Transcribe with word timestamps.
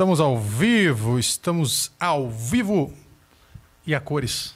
Estamos 0.00 0.18
ao 0.18 0.38
vivo, 0.38 1.18
estamos 1.18 1.92
ao 2.00 2.30
vivo 2.30 2.90
e 3.86 3.94
a 3.94 4.00
cores. 4.00 4.54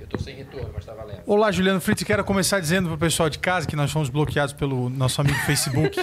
Eu 0.00 0.06
tô 0.06 0.16
sem 0.16 0.34
retorno, 0.34 0.70
mas 0.74 0.86
tá 0.86 0.94
valendo. 0.94 1.20
Olá, 1.26 1.52
Juliano 1.52 1.78
Fritz. 1.78 2.02
Quero 2.04 2.24
começar 2.24 2.58
dizendo 2.58 2.88
pro 2.88 2.96
pessoal 2.96 3.28
de 3.28 3.38
casa 3.38 3.66
que 3.66 3.76
nós 3.76 3.92
fomos 3.92 4.08
bloqueados 4.08 4.54
pelo 4.54 4.88
nosso 4.88 5.20
amigo 5.20 5.38
Facebook, 5.40 5.94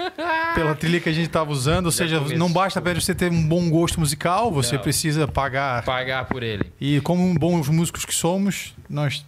pela 0.56 0.74
trilha 0.74 1.00
que 1.02 1.08
a 1.10 1.12
gente 1.12 1.26
estava 1.26 1.52
usando. 1.52 1.84
Ou 1.84 1.92
Já 1.92 1.98
seja, 1.98 2.16
começou. 2.16 2.38
não 2.38 2.50
basta 2.50 2.78
apenas 2.78 3.04
você 3.04 3.14
ter 3.14 3.30
um 3.30 3.46
bom 3.46 3.68
gosto 3.68 4.00
musical, 4.00 4.50
você 4.50 4.76
Não. 4.76 4.82
precisa 4.82 5.28
pagar. 5.28 5.84
Pagar 5.84 6.24
por 6.24 6.42
ele. 6.42 6.72
E 6.80 6.98
como 7.02 7.38
bons 7.38 7.68
músicos 7.68 8.06
que 8.06 8.14
somos, 8.14 8.74
nós 8.88 9.22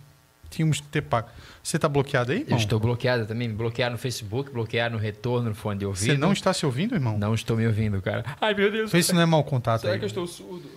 tínhamos 0.54 0.80
que 0.80 0.86
ter 0.88 1.02
pago. 1.02 1.28
Você 1.62 1.76
está 1.76 1.88
bloqueado 1.88 2.32
aí, 2.32 2.38
Eu 2.38 2.44
irmão? 2.44 2.58
estou 2.58 2.78
bloqueado 2.80 3.26
também. 3.26 3.48
Me 3.48 3.54
bloquearam 3.54 3.92
no 3.92 3.98
Facebook, 3.98 4.50
bloquearam 4.50 4.94
no 4.96 4.98
retorno, 5.00 5.48
no 5.50 5.54
fone 5.54 5.78
de 5.78 5.86
ouvido. 5.86 6.06
Você 6.12 6.16
não 6.18 6.32
está 6.32 6.52
se 6.52 6.64
ouvindo, 6.66 6.94
irmão? 6.94 7.16
Não 7.18 7.34
estou 7.34 7.56
me 7.56 7.66
ouvindo, 7.66 8.00
cara. 8.02 8.24
Ai, 8.40 8.54
meu 8.54 8.70
Deus. 8.70 8.90
Se 8.90 9.12
não 9.12 9.20
é 9.22 9.26
mau 9.26 9.42
contato 9.44 9.82
Será 9.82 9.92
aí. 9.94 9.98
que 9.98 10.04
eu 10.04 10.08
estou 10.08 10.26
surdo? 10.26 10.68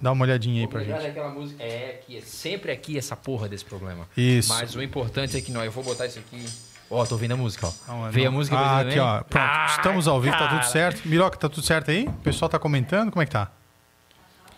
Dá 0.00 0.12
uma 0.12 0.24
olhadinha 0.24 0.60
aí 0.62 0.68
pra 0.68 0.84
gente. 0.84 1.02
daquela 1.02 1.28
música. 1.30 1.62
É, 1.62 2.00
aqui, 2.00 2.16
é 2.18 2.20
sempre 2.20 2.70
aqui 2.70 2.96
essa 2.96 3.16
porra 3.16 3.48
desse 3.48 3.64
problema. 3.64 4.06
Isso. 4.16 4.48
Mas 4.50 4.74
o 4.76 4.82
importante 4.82 5.36
é 5.36 5.40
que 5.40 5.50
nós. 5.50 5.64
Eu 5.66 5.72
vou 5.72 5.82
botar 5.82 6.06
isso 6.06 6.18
aqui. 6.20 6.44
Ó, 6.90 7.04
tô 7.04 7.16
ouvindo 7.16 7.32
a 7.32 7.36
música, 7.36 7.66
ó. 7.66 7.72
Não, 7.88 8.10
Veio 8.10 8.26
não. 8.26 8.32
a 8.32 8.36
música 8.38 8.56
Ah, 8.56 8.80
aqui, 8.80 8.98
ó. 8.98 9.18
Pronto. 9.22 9.36
Ah, 9.36 9.66
Estamos 9.76 10.08
ao 10.08 10.20
vivo, 10.20 10.32
tá 10.38 10.46
tudo 10.48 10.58
cara. 10.60 10.62
certo. 10.70 11.06
Miroca, 11.08 11.36
tá 11.36 11.48
tudo 11.48 11.62
certo 11.66 11.90
aí? 11.90 12.06
O 12.06 12.12
pessoal 12.12 12.48
tá 12.48 12.58
comentando? 12.58 13.10
Como 13.10 13.20
é 13.22 13.26
que 13.26 13.32
tá? 13.32 13.50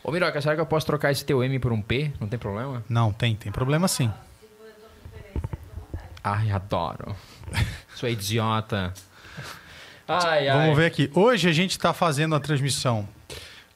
Ô, 0.05 0.13
Miroca, 0.13 0.41
será 0.41 0.55
que 0.55 0.61
eu 0.61 0.67
posso 0.67 0.87
trocar 0.87 1.11
esse 1.11 1.25
teu 1.25 1.43
M 1.43 1.59
por 1.59 1.73
um 1.73 1.83
P? 1.83 2.13
Não 2.21 2.29
tem 2.29 2.39
problema? 2.39 2.85
Não, 2.89 3.13
tem, 3.13 3.35
tem 3.35 3.51
problema 3.51 3.89
sim. 3.89 4.11
Ai, 6.23 6.51
adoro. 6.51 7.15
Sua 7.95 8.11
idiota. 8.11 8.93
Ai, 10.07 10.49
ai. 10.49 10.59
Vamos 10.61 10.77
ver 10.77 10.87
aqui. 10.87 11.11
Hoje 11.15 11.49
a 11.49 11.53
gente 11.53 11.79
tá 11.79 11.93
fazendo 11.93 12.35
a 12.35 12.41
transmissão 12.41 13.09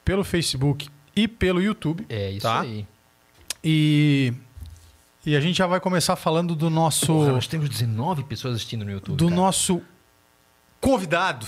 pelo 0.03 0.23
Facebook 0.23 0.89
e 1.15 1.27
pelo 1.27 1.61
YouTube. 1.61 2.05
É 2.09 2.31
isso 2.31 2.41
Tá. 2.41 2.61
aí. 2.61 2.85
E, 3.63 4.33
e 5.25 5.35
a 5.35 5.39
gente 5.41 5.57
já 5.57 5.65
vai 5.65 5.79
começar 5.79 6.15
falando 6.15 6.55
do 6.55 6.69
nosso 6.69 7.07
Porra, 7.07 7.31
nós 7.31 7.47
temos 7.47 7.67
19 7.69 8.23
pessoas 8.25 8.55
assistindo 8.55 8.85
no 8.85 8.91
YouTube. 8.91 9.17
do 9.17 9.25
cara. 9.25 9.35
nosso 9.35 9.81
convidado 10.79 11.47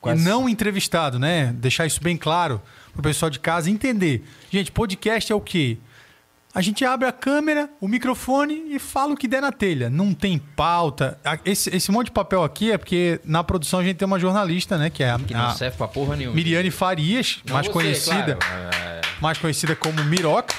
Quase. 0.00 0.22
e 0.22 0.24
não 0.24 0.48
entrevistado, 0.48 1.18
né? 1.18 1.52
Deixar 1.54 1.84
isso 1.86 2.00
bem 2.02 2.16
claro 2.16 2.62
pro 2.92 3.02
pessoal 3.02 3.28
de 3.28 3.38
casa 3.38 3.68
entender. 3.70 4.24
Gente, 4.50 4.72
podcast 4.72 5.30
é 5.30 5.34
o 5.34 5.40
quê? 5.40 5.76
A 6.52 6.60
gente 6.60 6.84
abre 6.84 7.06
a 7.06 7.12
câmera, 7.12 7.70
o 7.80 7.86
microfone 7.86 8.74
e 8.74 8.78
fala 8.80 9.12
o 9.12 9.16
que 9.16 9.28
der 9.28 9.40
na 9.40 9.52
telha. 9.52 9.88
Não 9.88 10.12
tem 10.12 10.36
pauta. 10.36 11.16
Esse, 11.44 11.74
esse 11.74 11.92
monte 11.92 12.06
de 12.06 12.12
papel 12.12 12.42
aqui 12.42 12.72
é 12.72 12.78
porque 12.78 13.20
na 13.24 13.44
produção 13.44 13.78
a 13.78 13.84
gente 13.84 13.96
tem 13.98 14.06
uma 14.06 14.18
jornalista, 14.18 14.76
né? 14.76 14.90
Que 14.90 15.04
é 15.04 15.10
a, 15.12 15.18
Que 15.18 15.32
não 15.32 15.46
a 15.46 15.54
serve 15.54 15.76
pra 15.76 15.86
porra 15.86 16.16
nenhuma. 16.16 16.34
Miriane 16.34 16.70
Farias, 16.72 17.38
Não 17.46 17.54
mais 17.54 17.66
você, 17.66 17.72
conhecida, 17.72 18.34
claro. 18.36 18.70
É. 18.74 19.00
mais 19.20 19.38
conhecida 19.38 19.76
como 19.76 20.02
Miroca. 20.04 20.52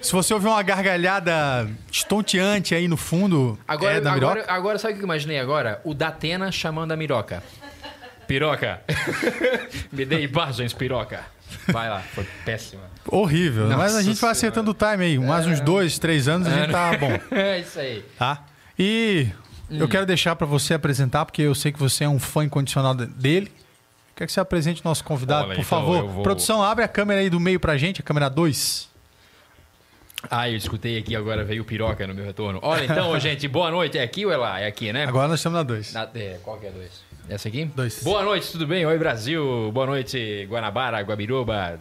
Se 0.00 0.12
você 0.12 0.32
ouvir 0.34 0.46
uma 0.48 0.62
gargalhada 0.62 1.68
estonteante 1.90 2.74
aí 2.76 2.86
no 2.88 2.96
fundo, 2.96 3.58
Agora, 3.66 3.94
é 3.96 4.00
da 4.00 4.12
Miroca. 4.12 4.32
agora, 4.40 4.52
agora, 4.52 4.78
sabe 4.78 4.94
o 4.94 4.96
que 4.98 5.02
eu 5.02 5.06
imaginei 5.06 5.38
agora? 5.40 5.80
O 5.84 5.94
Datena 5.94 6.50
chamando 6.52 6.92
a 6.92 6.96
Miroca. 6.96 7.42
Piroca. 8.26 8.80
Me 9.92 10.04
dê 10.04 10.22
imagens, 10.22 10.72
piroca. 10.72 11.24
Vai 11.68 11.88
lá, 11.88 12.00
foi 12.00 12.26
péssima. 12.44 12.82
Horrível. 13.06 13.64
Nossa 13.64 13.76
Mas 13.76 13.94
a 13.96 14.02
gente 14.02 14.20
vai 14.20 14.30
acertando 14.30 14.70
o 14.70 14.74
time 14.74 15.04
aí. 15.04 15.18
Mais 15.18 15.46
uns 15.46 15.60
dois, 15.60 15.98
três 15.98 16.28
anos 16.28 16.46
a 16.48 16.50
gente 16.50 16.70
tá 16.70 16.96
bom. 16.96 17.18
É 17.30 17.58
isso 17.60 17.78
aí. 17.78 18.04
Tá? 18.18 18.44
E 18.78 19.28
eu 19.70 19.88
quero 19.88 20.04
deixar 20.06 20.34
pra 20.36 20.46
você 20.46 20.74
apresentar, 20.74 21.24
porque 21.24 21.42
eu 21.42 21.54
sei 21.54 21.72
que 21.72 21.78
você 21.78 22.04
é 22.04 22.08
um 22.08 22.18
fã 22.18 22.44
incondicional 22.44 22.94
de- 22.94 23.06
dele. 23.06 23.50
Quero 24.14 24.26
que 24.26 24.32
você 24.32 24.40
apresente 24.40 24.80
o 24.82 24.84
nosso 24.84 25.02
convidado, 25.04 25.46
Olha, 25.46 25.54
por 25.56 25.62
então 25.62 25.78
favor. 25.80 26.06
vou- 26.08 26.22
Produção, 26.22 26.62
abre 26.62 26.84
a 26.84 26.88
câmera 26.88 27.20
aí 27.20 27.30
do 27.30 27.40
meio 27.40 27.58
pra 27.58 27.76
gente, 27.76 28.00
a 28.00 28.04
câmera 28.04 28.28
2. 28.28 28.88
Ah, 30.30 30.48
eu 30.48 30.56
escutei 30.56 30.98
aqui, 30.98 31.16
agora 31.16 31.42
veio 31.44 31.62
o 31.62 31.64
piroca 31.64 32.06
no 32.06 32.14
meu 32.14 32.24
retorno. 32.24 32.60
Olha, 32.62 32.84
então, 32.84 33.18
gente, 33.18 33.48
boa 33.48 33.70
noite. 33.70 33.98
É 33.98 34.02
aqui 34.02 34.24
ou 34.24 34.30
é 34.32 34.36
lá? 34.36 34.60
É 34.60 34.66
aqui, 34.66 34.92
né? 34.92 35.04
Agora 35.04 35.26
nós 35.26 35.40
estamos 35.40 35.56
na 35.56 35.62
2. 35.64 35.92
Na, 35.92 36.08
é, 36.14 36.38
qual 36.44 36.58
que 36.58 36.66
é 36.66 36.70
dois? 36.70 36.92
Essa 37.28 37.48
aqui? 37.48 37.64
Dois. 37.64 38.02
Boa 38.02 38.22
noite, 38.22 38.50
tudo 38.50 38.66
bem? 38.66 38.84
Oi, 38.84 38.98
Brasil. 38.98 39.70
Boa 39.72 39.86
noite, 39.86 40.46
Guanabara, 40.50 41.00
Guabiruba, 41.00 41.78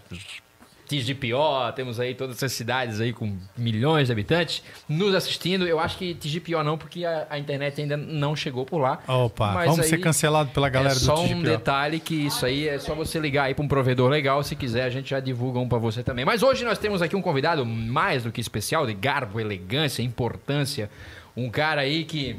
Tigipió. 0.87 1.71
Temos 1.71 1.99
aí 1.99 2.13
todas 2.13 2.37
essas 2.37 2.51
cidades 2.51 3.01
aí 3.01 3.11
com 3.11 3.37
milhões 3.57 4.07
de 4.07 4.11
habitantes 4.11 4.63
nos 4.87 5.15
assistindo. 5.15 5.65
Eu 5.65 5.79
acho 5.79 5.97
que 5.97 6.13
Tigipió 6.13 6.63
não, 6.63 6.77
porque 6.77 7.05
a, 7.05 7.27
a 7.29 7.39
internet 7.39 7.81
ainda 7.81 7.97
não 7.97 8.35
chegou 8.35 8.65
por 8.65 8.77
lá. 8.77 8.99
Opa, 9.07 9.53
Mas 9.53 9.65
vamos 9.65 9.79
aí 9.81 9.89
ser 9.89 9.97
cancelados 9.97 10.53
pela 10.53 10.69
galera 10.69 10.93
é 10.93 10.99
do 10.99 11.05
só 11.05 11.21
um 11.23 11.41
detalhe 11.41 11.99
que 11.99 12.27
isso 12.27 12.45
aí 12.45 12.67
é 12.67 12.77
só 12.77 12.93
você 12.93 13.19
ligar 13.19 13.45
aí 13.45 13.55
para 13.55 13.65
um 13.65 13.67
provedor 13.67 14.09
legal. 14.09 14.43
Se 14.43 14.55
quiser, 14.55 14.83
a 14.83 14.89
gente 14.89 15.09
já 15.09 15.19
divulga 15.19 15.59
um 15.59 15.67
para 15.67 15.79
você 15.79 16.03
também. 16.03 16.23
Mas 16.23 16.43
hoje 16.43 16.63
nós 16.63 16.77
temos 16.77 17.01
aqui 17.01 17.15
um 17.15 17.21
convidado 17.21 17.65
mais 17.65 18.23
do 18.23 18.31
que 18.31 18.39
especial, 18.39 18.85
de 18.85 18.93
garbo, 18.93 19.39
elegância, 19.39 20.03
importância. 20.03 20.89
Um 21.35 21.49
cara 21.49 21.81
aí 21.81 22.03
que, 22.03 22.35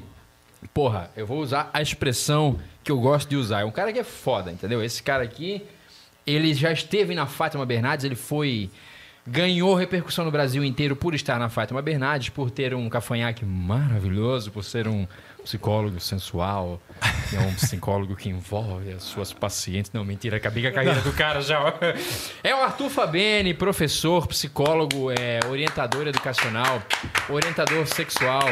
porra, 0.72 1.10
eu 1.16 1.26
vou 1.26 1.40
usar 1.40 1.68
a 1.72 1.82
expressão 1.82 2.58
que 2.82 2.90
eu 2.90 2.98
gosto 3.00 3.28
de 3.28 3.36
usar. 3.36 3.60
É 3.60 3.64
um 3.64 3.70
cara 3.70 3.92
que 3.92 3.98
é 3.98 4.04
foda, 4.04 4.50
entendeu? 4.50 4.82
Esse 4.82 5.02
cara 5.02 5.22
aqui, 5.22 5.62
ele 6.26 6.54
já 6.54 6.72
esteve 6.72 7.14
na 7.14 7.26
Fátima 7.26 7.64
Bernardes, 7.64 8.04
ele 8.04 8.16
foi. 8.16 8.70
Ganhou 9.24 9.76
repercussão 9.76 10.24
no 10.24 10.32
Brasil 10.32 10.64
inteiro 10.64 10.96
por 10.96 11.14
estar 11.14 11.38
na 11.38 11.48
Fátima 11.48 11.80
Bernardes, 11.80 12.30
por 12.30 12.50
ter 12.50 12.74
um 12.74 12.88
cafanhaque 12.88 13.44
maravilhoso, 13.44 14.50
por 14.50 14.64
ser 14.64 14.88
um 14.88 15.06
psicólogo 15.42 16.00
sensual, 16.00 16.80
que 17.28 17.36
é 17.36 17.40
um 17.40 17.54
psicólogo 17.54 18.16
que 18.16 18.28
envolve 18.28 18.92
as 18.92 19.02
suas 19.02 19.32
pacientes. 19.32 19.90
Não, 19.92 20.04
mentira, 20.04 20.36
acabei 20.36 20.62
com 20.62 20.68
a 20.68 20.72
carreira 20.72 21.00
do 21.00 21.12
cara 21.12 21.40
já. 21.40 21.74
É 22.42 22.54
o 22.54 22.58
Arthur 22.58 22.90
Fabene, 22.90 23.54
professor, 23.54 24.26
psicólogo, 24.26 25.10
é, 25.10 25.40
orientador 25.48 26.06
educacional, 26.06 26.82
orientador 27.28 27.86
sexual. 27.86 28.42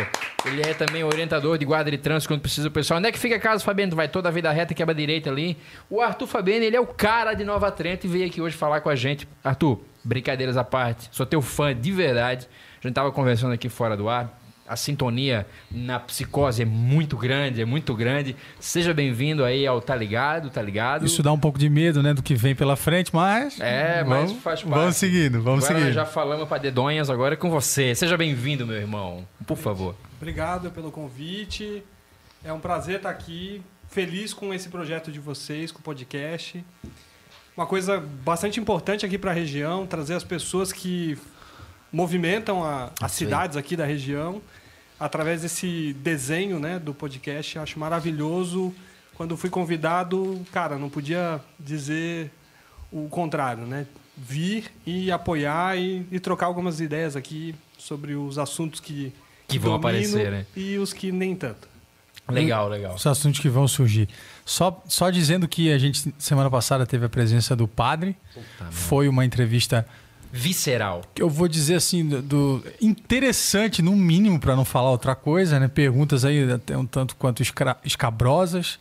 Ele 0.45 0.62
é 0.62 0.75
também 0.75 1.05
orientador 1.05 1.59
de 1.59 1.65
guarda 1.65 1.91
de 1.91 1.99
trânsito 1.99 2.33
quando 2.33 2.41
precisa 2.41 2.69
o 2.69 2.71
pessoal. 2.71 2.99
Onde 2.99 3.09
é 3.09 3.12
que 3.12 3.19
fica 3.19 3.37
a 3.37 3.41
casa, 3.41 3.62
Fabiano? 3.62 3.93
Tu 3.93 3.97
vai 3.97 4.09
toda 4.09 4.28
a 4.28 4.33
vida 4.33 4.51
reta 4.51 4.75
quebra 4.75 4.95
direita 4.95 5.31
ali. 5.31 5.57
O 5.89 6.01
Arthur 6.01 6.27
Fabene, 6.27 6.67
ele 6.67 6.77
é 6.77 6.81
o 6.81 6.87
cara 6.87 7.34
de 7.34 7.45
Nova 7.45 7.71
Trento 7.71 8.07
e 8.07 8.11
veio 8.11 8.27
aqui 8.27 8.41
hoje 8.41 8.57
falar 8.57 8.81
com 8.81 8.89
a 8.89 8.97
gente. 8.97 9.28
Arthur, 9.45 9.81
brincadeiras 10.03 10.57
à 10.57 10.65
parte, 10.65 11.09
sou 11.12 11.27
teu 11.27 11.43
fã 11.43 11.75
de 11.75 11.93
verdade. 11.93 12.49
A 12.83 12.87
gente 12.87 12.95
tava 12.95 13.12
conversando 13.12 13.53
aqui 13.53 13.69
fora 13.69 13.97
do 13.97 14.09
ar. 14.09 14.40
A 14.70 14.76
sintonia 14.76 15.48
na 15.69 15.98
psicose 15.98 16.62
é 16.62 16.64
muito 16.64 17.16
grande, 17.16 17.60
é 17.60 17.64
muito 17.64 17.92
grande. 17.92 18.36
Seja 18.60 18.94
bem-vindo 18.94 19.44
aí 19.44 19.66
ao 19.66 19.81
Tá 19.81 19.97
Ligado, 19.97 20.48
Tá 20.48 20.62
Ligado? 20.62 21.04
Isso 21.04 21.25
dá 21.25 21.32
um 21.32 21.38
pouco 21.41 21.58
de 21.58 21.69
medo, 21.69 22.00
né, 22.04 22.14
do 22.14 22.22
que 22.22 22.36
vem 22.36 22.54
pela 22.54 22.76
frente, 22.76 23.10
mas. 23.12 23.59
É, 23.59 24.04
mas 24.04 24.28
vamos, 24.28 24.42
faz 24.44 24.62
parte. 24.62 24.75
Vamos 24.78 24.97
seguindo, 24.97 25.42
vamos 25.42 25.64
agora 25.64 25.80
seguindo. 25.80 25.92
já 25.94 26.06
falamos 26.06 26.48
para 26.48 26.59
dedonhas, 26.59 27.10
agora 27.10 27.34
é 27.34 27.36
com 27.36 27.50
você. 27.50 27.97
Seja 27.97 28.16
bem-vindo, 28.16 28.64
meu 28.64 28.76
irmão. 28.76 29.26
Por 29.44 29.56
favor. 29.56 29.97
Obrigado 30.20 30.70
pelo 30.70 30.92
convite. 30.92 31.82
É 32.44 32.53
um 32.53 32.60
prazer 32.60 32.98
estar 32.98 33.10
aqui. 33.10 33.60
Feliz 33.88 34.32
com 34.32 34.54
esse 34.54 34.69
projeto 34.69 35.10
de 35.10 35.19
vocês, 35.19 35.72
com 35.72 35.80
o 35.80 35.82
podcast. 35.82 36.64
Uma 37.56 37.66
coisa 37.66 37.98
bastante 38.25 38.60
importante 38.60 39.04
aqui 39.04 39.19
para 39.19 39.32
a 39.32 39.34
região, 39.34 39.84
trazer 39.84 40.14
as 40.14 40.22
pessoas 40.22 40.72
que 40.72 41.19
movimentam 41.92 42.62
a- 42.64 42.91
as 43.03 43.10
cidades 43.10 43.56
aqui 43.56 43.75
da 43.75 43.84
região 43.84 44.41
através 45.00 45.41
desse 45.41 45.94
desenho 45.94 46.61
né, 46.61 46.78
do 46.78 46.93
podcast. 46.93 47.59
Acho 47.59 47.78
maravilhoso. 47.78 48.72
Quando 49.15 49.37
fui 49.37 49.49
convidado, 49.50 50.41
cara, 50.53 50.78
não 50.78 50.91
podia 50.91 51.41
dizer 51.59 52.31
o 52.93 53.09
contrário, 53.09 53.66
né? 53.66 53.87
Vir 54.16 54.71
e 54.87 55.10
apoiar 55.10 55.78
e, 55.78 56.06
e 56.12 56.21
trocar 56.21 56.47
algumas 56.47 56.80
ideias 56.80 57.16
aqui 57.16 57.54
sobre 57.78 58.15
os 58.15 58.39
assuntos 58.39 58.80
que, 58.80 59.13
Que 59.48 59.59
vão 59.59 59.74
aparecer, 59.74 60.30
né? 60.30 60.47
E 60.54 60.77
os 60.77 60.92
que 60.92 61.10
nem 61.10 61.34
tanto. 61.34 61.69
Legal, 62.28 62.69
legal. 62.69 62.95
Os 62.95 63.07
assuntos 63.07 63.41
que 63.41 63.48
vão 63.48 63.66
surgir. 63.66 64.09
Só, 64.45 64.83
só 64.86 65.10
dizendo 65.10 65.48
que 65.48 65.72
a 65.72 65.78
gente, 65.78 66.15
semana 66.19 66.51
passada, 66.51 66.86
teve 66.86 67.04
a 67.04 67.09
presença 67.09 67.57
do 67.57 67.66
padre. 67.66 68.16
Foi 68.71 69.09
uma 69.09 69.24
entrevista 69.24 69.86
Visceral. 70.32 71.03
que 71.15 71.22
eu 71.22 71.28
vou 71.28 71.48
dizer 71.48 71.74
assim, 71.74 72.06
do, 72.06 72.22
do- 72.22 72.65
interessante, 72.80 73.82
no 73.82 73.97
mínimo, 73.97 74.38
para 74.38 74.54
não 74.54 74.65
falar 74.65 74.91
outra 74.91 75.15
coisa, 75.15 75.59
né? 75.59 75.68
Perguntas 75.68 76.24
aí 76.24 76.50
até 76.50 76.77
um 76.77 76.86
tanto 76.86 77.16
quanto 77.16 77.42
escra- 77.42 77.77
escabrosas. 77.84 78.78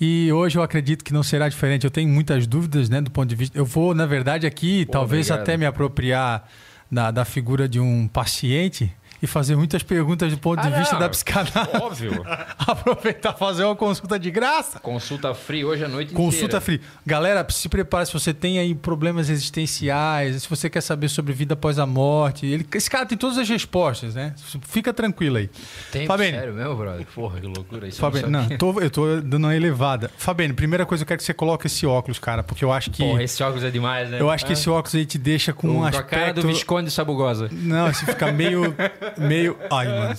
E 0.00 0.30
hoje 0.32 0.56
eu 0.58 0.62
acredito 0.62 1.04
que 1.04 1.12
não 1.12 1.22
será 1.22 1.48
diferente. 1.48 1.84
Eu 1.84 1.90
tenho 1.90 2.08
muitas 2.08 2.46
dúvidas, 2.46 2.88
né, 2.88 3.00
do 3.00 3.10
ponto 3.10 3.28
de 3.28 3.34
vista. 3.34 3.56
Eu 3.58 3.64
vou, 3.64 3.94
na 3.94 4.06
verdade, 4.06 4.46
aqui, 4.46 4.86
Pô, 4.86 4.92
talvez 4.92 5.26
obrigado. 5.26 5.42
até 5.42 5.56
me 5.56 5.66
apropriar 5.66 6.48
da, 6.90 7.10
da 7.10 7.24
figura 7.24 7.68
de 7.68 7.80
um 7.80 8.06
paciente 8.08 8.92
e 9.22 9.26
fazer 9.26 9.56
muitas 9.56 9.82
perguntas 9.82 10.30
do 10.32 10.38
ponto 10.38 10.60
Ah, 10.60 10.70
de 10.70 10.78
vista 10.78 10.94
não. 10.94 11.00
da 11.00 11.08
psicanálise. 11.08 11.76
Óbvio. 11.80 12.24
Aproveitar 12.58 13.34
e 13.34 13.38
fazer 13.38 13.64
uma 13.64 13.76
consulta 13.76 14.18
de 14.18 14.30
graça. 14.30 14.78
Consulta 14.80 15.34
free 15.34 15.64
hoje 15.64 15.84
à 15.84 15.88
noite 15.88 16.12
Consulta 16.12 16.58
inteira. 16.58 16.60
free. 16.60 16.80
Galera, 17.06 17.46
se 17.50 17.68
prepare 17.68 18.06
se 18.06 18.12
você 18.12 18.32
tem 18.32 18.58
aí 18.58 18.74
problemas 18.74 19.28
existenciais, 19.28 20.42
se 20.42 20.48
você 20.48 20.70
quer 20.70 20.80
saber 20.80 21.08
sobre 21.08 21.32
vida 21.32 21.54
após 21.54 21.78
a 21.78 21.86
morte. 21.86 22.46
Ele, 22.46 22.66
esse 22.74 22.90
cara 22.90 23.04
tem 23.06 23.16
todas 23.18 23.38
as 23.38 23.48
respostas, 23.48 24.14
né? 24.14 24.34
Fica 24.62 24.92
tranquilo 24.92 25.36
aí. 25.38 25.50
Tem, 25.90 26.06
sério 26.06 26.54
mesmo, 26.54 26.74
brother? 26.76 27.06
Porra, 27.14 27.40
que 27.40 27.46
loucura 27.46 27.88
isso. 27.88 28.00
Fabene, 28.00 28.28
não 28.28 28.38
não, 28.48 28.56
tô- 28.56 28.80
eu 28.80 28.90
tô 28.90 29.20
dando 29.20 29.44
uma 29.44 29.54
elevada. 29.56 30.10
Fabene, 30.16 30.52
primeira 30.52 30.86
coisa 30.86 31.02
eu 31.02 31.06
quero 31.06 31.18
que 31.18 31.24
você 31.24 31.34
coloque 31.34 31.66
esse 31.66 31.86
óculos, 31.86 32.18
cara, 32.18 32.42
porque 32.42 32.64
eu 32.64 32.72
acho 32.72 32.90
que. 32.90 33.02
Porra, 33.02 33.22
esse 33.22 33.42
óculos 33.42 33.64
é 33.64 33.70
demais, 33.70 34.08
né? 34.10 34.20
eu 34.20 34.30
acho 34.30 34.44
que 34.46 34.52
esse 34.52 34.68
óculos 34.70 34.94
aí 34.94 35.04
te 35.04 35.18
deixa 35.18 35.52
com 35.52 35.68
um 35.68 35.74
Com 35.76 35.84
a 35.84 35.88
aspecto. 35.88 36.10
cara 36.10 36.32
do 36.32 36.42
Visconde 36.46 36.90
Sabugosa. 36.90 37.48
Não, 37.50 37.92
você 37.92 38.06
fica 38.06 38.30
meio. 38.32 38.74
meio. 39.16 39.56
Ai, 39.70 39.86
mano. 39.88 40.14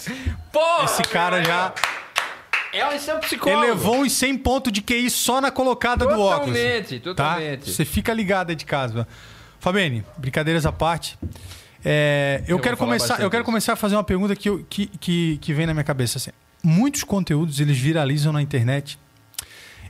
Porra! 0.51 0.86
Esse 0.86 1.01
cara 1.03 1.44
já 1.44 1.74
É, 2.74 2.95
esse 2.95 3.09
é 3.09 3.15
um 3.15 3.19
psicólogo. 3.19 3.63
elevou 3.65 4.01
uns 4.01 4.13
100 4.13 4.38
pontos 4.38 4.71
de 4.71 4.81
QI 4.81 5.09
só 5.09 5.39
na 5.41 5.51
colocada 5.51 6.06
do 6.06 6.19
óculos. 6.19 6.56
Totalmente, 6.57 7.00
Tá? 7.00 7.03
totalmente. 7.06 7.71
Você 7.71 7.83
fica 7.86 8.13
ligado 8.13 8.50
aí 8.51 8.56
de 8.56 8.65
casa. 8.65 9.07
Fabene, 9.59 10.03
brincadeiras 10.18 10.65
à 10.65 10.71
parte. 10.71 11.18
É, 11.83 12.44
eu, 12.47 12.57
Eu 12.57 12.59
quero 12.62 12.77
começar, 12.77 13.19
eu 13.21 13.30
quero 13.30 13.44
começar 13.44 13.74
a 13.74 13.75
fazer 13.75 13.95
uma 13.95 14.03
pergunta 14.03 14.36
que, 14.36 14.50
eu- 14.50 14.65
que, 14.69 14.88
que, 14.88 15.38
que 15.38 15.53
vem 15.53 15.65
na 15.65 15.74
minha 15.74 15.83
cabeça. 15.83 16.18
Assim. 16.18 16.31
Muitos 16.63 17.03
conteúdos 17.03 17.59
eles 17.59 17.77
viralizam 17.77 18.31
na 18.33 18.42
internet 18.42 19.00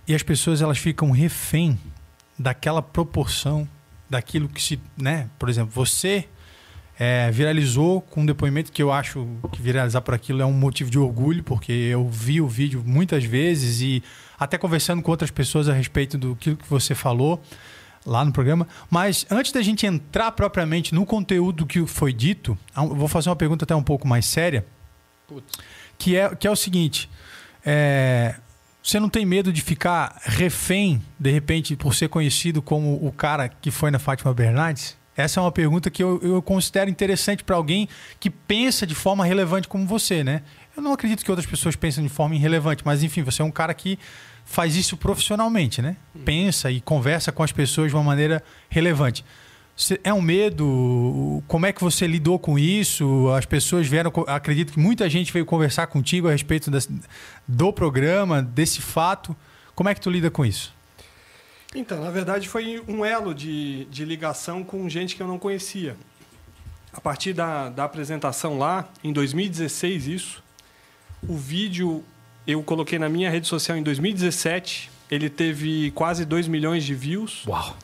e 0.08 0.14
as 0.16 0.22
pessoas 0.24 0.62
elas 0.62 0.78
ficam 0.78 1.12
refém 1.12 1.78
daquela 2.38 2.82
proporção 2.82 3.68
daquilo 4.10 4.48
que 4.48 4.62
se, 4.62 4.80
né? 4.98 5.30
Por 5.38 5.50
exemplo, 5.50 5.72
você 5.74 6.28
é, 7.00 7.32
viralizou 7.32 8.02
com 8.02 8.22
um 8.22 8.26
depoimento 8.26 8.74
que 8.74 8.84
eu 8.84 8.92
acho 8.92 9.26
que 9.54 9.62
viralizar 9.62 10.02
por 10.02 10.14
aquilo 10.14 10.42
é 10.42 10.46
um 10.46 10.52
motivo 10.52 10.92
de 10.92 11.00
orgulho, 11.00 11.42
porque 11.42 11.72
eu 11.72 12.06
vi 12.10 12.42
o 12.42 12.48
vídeo 12.48 12.84
muitas 12.86 13.24
vezes 13.24 13.80
e 13.80 14.04
até 14.38 14.58
conversando 14.58 15.02
com 15.02 15.10
outras 15.10 15.32
pessoas 15.32 15.70
a 15.70 15.74
respeito 15.74 16.18
do 16.18 16.36
que 16.36 16.58
você 16.68 16.94
falou 16.94 17.42
lá 18.06 18.26
no 18.26 18.34
programa. 18.34 18.68
Mas 18.90 19.26
antes 19.32 19.54
da 19.54 19.62
gente 19.62 19.86
entrar 19.86 20.34
propriamente 20.34 20.94
no 20.94 21.06
conteúdo 21.06 21.66
que 21.66 21.88
foi 21.88 22.12
dito, 22.12 22.58
eu 22.76 22.94
vou 22.94 23.08
fazer 23.08 23.30
uma 23.30 23.36
pergunta 23.38 23.64
até 23.64 23.74
um 23.74 23.84
pouco 23.84 24.06
mais 24.06 24.26
séria, 24.26 24.66
Putz. 25.26 25.58
que 25.98 26.18
é, 26.18 26.36
que 26.36 26.46
é 26.46 26.52
o 26.52 26.56
seguinte: 26.56 27.10
é, 27.66 28.36
você 28.84 29.00
não 29.00 29.08
tem 29.08 29.26
medo 29.26 29.54
de 29.54 29.62
ficar 29.62 30.20
refém, 30.26 31.02
de 31.18 31.32
repente, 31.32 31.78
por 31.78 31.96
ser 31.96 32.10
conhecido 32.10 32.62
como 32.62 32.96
o 33.06 33.10
cara 33.14 33.48
que 33.48 33.72
foi 33.72 33.90
na 33.90 34.00
Fátima 34.00 34.34
Bernardes? 34.34 34.99
Essa 35.22 35.40
é 35.40 35.44
uma 35.44 35.52
pergunta 35.52 35.90
que 35.90 36.02
eu, 36.02 36.20
eu 36.24 36.42
considero 36.42 36.90
interessante 36.90 37.44
para 37.44 37.56
alguém 37.56 37.90
que 38.20 38.30
pensa 38.30 38.88
de 38.88 38.96
forma 38.96 39.26
relevante 39.26 39.68
como 39.68 39.86
você, 39.86 40.24
né? 40.24 40.42
Eu 40.78 40.82
não 40.82 40.94
acredito 40.94 41.26
que 41.26 41.30
outras 41.32 41.46
pessoas 41.46 41.76
pensem 41.76 42.04
de 42.04 42.10
forma 42.10 42.36
irrelevante, 42.36 42.84
mas 42.86 43.04
enfim, 43.04 43.22
você 43.22 43.42
é 43.42 43.46
um 43.46 43.52
cara 43.52 43.74
que 43.74 44.00
faz 44.46 44.76
isso 44.76 44.96
profissionalmente, 44.96 45.82
né? 45.82 45.98
Pensa 46.24 46.72
e 46.72 46.80
conversa 46.80 47.32
com 47.32 47.44
as 47.44 47.52
pessoas 47.52 47.90
de 47.92 47.96
uma 47.98 48.04
maneira 48.04 48.42
relevante. 48.70 49.26
É 50.04 50.14
um 50.14 50.22
medo? 50.22 51.44
Como 51.48 51.66
é 51.66 51.72
que 51.72 51.82
você 51.82 52.06
lidou 52.08 52.38
com 52.40 52.58
isso? 52.60 53.30
As 53.38 53.46
pessoas 53.46 53.88
vieram. 53.88 54.12
Acredito 54.28 54.74
que 54.74 54.80
muita 54.80 55.10
gente 55.10 55.32
veio 55.32 55.46
conversar 55.46 55.88
contigo 55.88 56.28
a 56.28 56.32
respeito 56.32 56.70
das- 56.72 56.90
do 57.48 57.72
programa, 57.72 58.42
desse 58.42 58.82
fato. 58.82 59.36
Como 59.76 59.88
é 59.90 59.94
que 59.96 60.02
tu 60.02 60.10
lida 60.10 60.30
com 60.30 60.46
isso? 60.46 60.74
Então, 61.76 62.02
na 62.04 62.10
verdade, 62.10 62.50
foi 62.50 62.84
um 62.88 63.06
elo 63.06 63.34
de, 63.34 63.86
de 63.86 64.04
ligação 64.04 64.64
com 64.64 64.90
gente 64.90 65.16
que 65.16 65.22
eu 65.22 65.28
não 65.28 65.38
conhecia. 65.38 65.96
A 66.92 67.00
partir 67.00 67.34
da, 67.34 67.70
da 67.70 67.84
apresentação 67.84 68.58
lá, 68.58 68.90
em 69.04 69.14
2016, 69.14 70.08
isso, 70.08 70.44
o 71.28 71.36
vídeo 71.36 72.04
eu 72.48 72.64
coloquei 72.64 72.98
na 72.98 73.08
minha 73.08 73.30
rede 73.30 73.48
social 73.48 73.78
em 73.78 73.84
2017. 73.84 74.90
Ele 75.12 75.30
teve 75.30 75.92
quase 75.92 76.26
2 76.26 76.48
milhões 76.48 76.84
de 76.84 76.96
views. 76.96 77.46
Uau. 77.46 77.78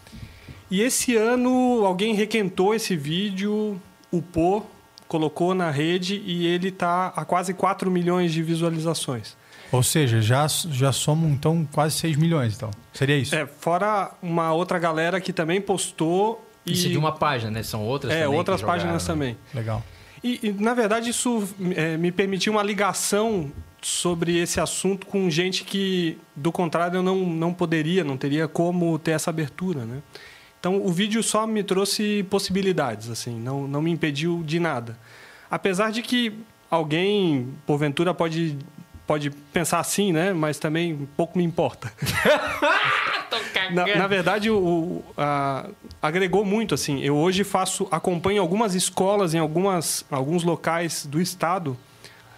E 0.72 0.82
esse 0.82 1.16
ano 1.16 1.86
alguém 1.86 2.16
requentou 2.16 2.74
esse 2.74 2.96
vídeo, 2.96 3.80
upou, 4.12 4.70
colocou 5.08 5.54
na 5.54 5.70
rede 5.70 6.22
e 6.26 6.48
ele 6.48 6.70
está 6.70 7.08
a 7.16 7.24
quase 7.24 7.54
4 7.54 7.92
milhões 7.92 8.34
de 8.34 8.42
visualizações. 8.42 9.38
Ou 9.72 9.84
seja, 9.84 10.22
já, 10.22 10.48
já 10.48 10.92
somam 10.92 11.30
então 11.32 11.68
quase 11.72 11.96
6 11.96 12.18
milhões, 12.18 12.56
então. 12.56 12.72
Seria 12.94 13.18
isso? 13.18 13.36
É, 13.36 13.46
fora 13.46 14.12
uma 14.22 14.54
outra 14.54 14.80
galera 14.80 15.20
que 15.20 15.34
também 15.34 15.60
postou 15.60 16.46
e 16.66 16.74
Isso 16.74 16.88
é 16.88 16.90
de 16.90 16.98
uma 16.98 17.12
página, 17.12 17.52
né? 17.52 17.62
São 17.62 17.84
outras 17.84 18.12
é, 18.12 18.16
também 18.16 18.32
que 18.32 18.38
outras 18.38 18.60
jogaram, 18.60 18.80
páginas 18.80 19.04
né? 19.04 19.14
também. 19.14 19.38
Legal. 19.54 19.84
E, 20.24 20.40
e, 20.42 20.52
na 20.52 20.74
verdade, 20.74 21.10
isso 21.10 21.48
é, 21.76 21.98
me 21.98 22.12
permitiu 22.12 22.54
uma 22.54 22.64
ligação 22.64 23.52
sobre 23.82 24.40
esse 24.40 24.60
assunto 24.60 25.06
com 25.06 25.30
gente 25.30 25.64
que, 25.64 26.18
do 26.36 26.52
contrário, 26.52 26.98
eu 26.98 27.04
não, 27.04 27.18
não 27.18 27.54
poderia, 27.54 28.04
não 28.04 28.18
teria 28.18 28.48
como 28.48 28.98
ter 28.98 29.12
essa 29.12 29.30
abertura, 29.30 29.86
né? 29.86 30.02
Então, 30.60 30.84
o 30.84 30.92
vídeo 30.92 31.22
só 31.22 31.46
me 31.46 31.64
trouxe 31.64 32.26
possibilidades, 32.28 33.08
assim, 33.12 33.40
não, 33.40 33.68
não 33.68 33.84
me 33.84 33.92
impediu 33.92 34.42
de 34.44 34.60
nada. 34.60 34.98
Apesar 35.52 35.92
de 35.92 36.02
que 36.02 36.34
alguém, 36.72 37.54
porventura, 37.68 38.12
pode, 38.16 38.58
pode 39.08 39.30
pensar 39.30 39.80
assim, 39.80 40.12
né? 40.12 40.34
Mas 40.34 40.58
também 40.60 41.08
pouco 41.16 41.38
me 41.38 41.44
importa. 41.44 41.92
Na, 43.72 43.86
na 43.98 44.08
verdade, 44.08 44.50
o, 44.50 44.58
o- 44.58 45.04
a- 45.18 45.68
agregou 46.02 46.46
muito. 46.46 46.76
Assim, 46.76 47.02
eu 47.02 47.16
hoje 47.16 47.44
faço, 47.44 47.88
acompanho 47.92 48.42
algumas 48.42 48.76
escolas 48.76 49.34
em 49.34 49.40
algumas, 49.40 50.06
alguns 50.12 50.44
locais 50.44 51.06
do 51.06 51.20
estado. 51.20 51.76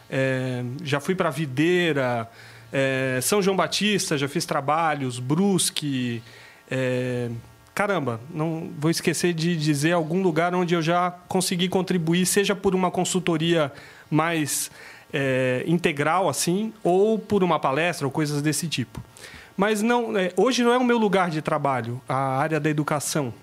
É, 0.09 0.63
já 0.83 0.99
fui 1.01 1.15
para 1.15 1.29
Videira, 1.29 2.29
é, 2.71 3.19
São 3.21 3.41
João 3.41 3.57
Batista, 3.57 4.17
já 4.17 4.27
fiz 4.27 4.45
trabalhos, 4.45 5.19
Brusque. 5.19 6.23
é, 6.71 7.29
caramba, 7.75 8.21
não 8.33 8.71
vou 8.79 8.89
esquecer 8.89 9.33
de 9.33 9.55
dizer 9.57 9.91
algum 9.91 10.21
lugar 10.23 10.55
onde 10.55 10.73
eu 10.75 10.81
já 10.81 11.11
consegui 11.27 11.67
contribuir, 11.67 12.25
seja 12.25 12.55
por 12.55 12.73
uma 12.73 12.89
consultoria 12.89 13.71
mais 14.09 14.71
é, 15.11 15.63
integral 15.67 16.29
assim, 16.29 16.73
ou 16.83 17.17
por 17.17 17.43
uma 17.43 17.59
palestra 17.59 18.05
ou 18.05 18.11
coisas 18.11 18.41
desse 18.41 18.67
tipo. 18.67 19.01
Mas 19.55 19.81
não, 19.81 20.17
é, 20.17 20.31
hoje 20.37 20.63
não 20.63 20.71
é 20.71 20.77
o 20.77 20.83
meu 20.83 20.97
lugar 20.97 21.29
de 21.29 21.41
trabalho, 21.41 22.01
a 22.07 22.37
área 22.37 22.59
da 22.59 22.69
educação. 22.69 23.33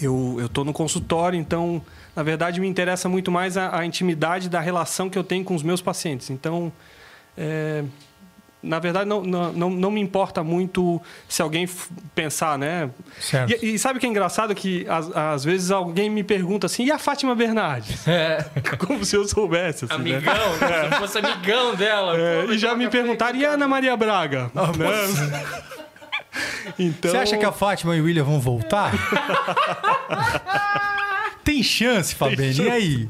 Eu 0.00 0.46
estou 0.46 0.64
no 0.64 0.72
consultório, 0.72 1.38
então, 1.38 1.82
na 2.14 2.22
verdade, 2.22 2.60
me 2.60 2.68
interessa 2.68 3.08
muito 3.08 3.30
mais 3.30 3.56
a, 3.56 3.80
a 3.80 3.84
intimidade 3.84 4.48
da 4.48 4.60
relação 4.60 5.10
que 5.10 5.18
eu 5.18 5.24
tenho 5.24 5.44
com 5.44 5.54
os 5.54 5.62
meus 5.62 5.82
pacientes. 5.82 6.30
Então, 6.30 6.72
é, 7.36 7.84
na 8.62 8.78
verdade, 8.78 9.08
não, 9.08 9.22
não, 9.22 9.70
não, 9.70 9.90
me 9.90 10.00
importa 10.00 10.44
muito 10.44 11.00
se 11.26 11.40
alguém 11.40 11.68
pensar, 12.14 12.58
né? 12.58 12.90
Certo. 13.18 13.64
E, 13.64 13.74
e 13.74 13.78
sabe 13.78 13.96
o 13.96 14.00
que 14.00 14.06
é 14.06 14.08
engraçado? 14.08 14.54
Que 14.54 14.86
às, 14.88 15.16
às 15.16 15.44
vezes 15.44 15.70
alguém 15.70 16.10
me 16.10 16.22
pergunta 16.22 16.66
assim, 16.66 16.84
e 16.84 16.92
a 16.92 16.98
Fátima 16.98 17.34
Bernardes? 17.34 18.06
É, 18.06 18.44
Como 18.78 19.04
se 19.04 19.16
eu 19.16 19.26
soubesse. 19.26 19.86
Assim, 19.86 20.02
né? 20.02 20.16
amigão, 20.16 20.58
se 20.58 20.64
eu 20.64 20.98
fosse 20.98 21.18
amigão 21.18 21.74
dela. 21.74 22.18
É, 22.18 22.42
pô, 22.42 22.52
e 22.52 22.58
já 22.58 22.68
vai 22.68 22.78
me 22.78 22.88
perguntaram, 22.88 23.38
e. 23.38 23.44
Ana 23.44 23.66
Maria 23.66 23.96
Braga? 23.96 24.50
Né? 24.80 25.44
então, 26.78 27.10
Você 27.10 27.16
acha 27.16 27.36
que 27.36 27.44
a 27.44 27.50
Fátima 27.50 27.96
e 27.96 28.00
o 28.00 28.04
William 28.04 28.22
vão 28.22 28.38
voltar? 28.38 28.92
Tem 31.42 31.62
chance, 31.62 32.14
Fabene. 32.14 32.62
E 32.62 32.70
aí? 32.70 33.08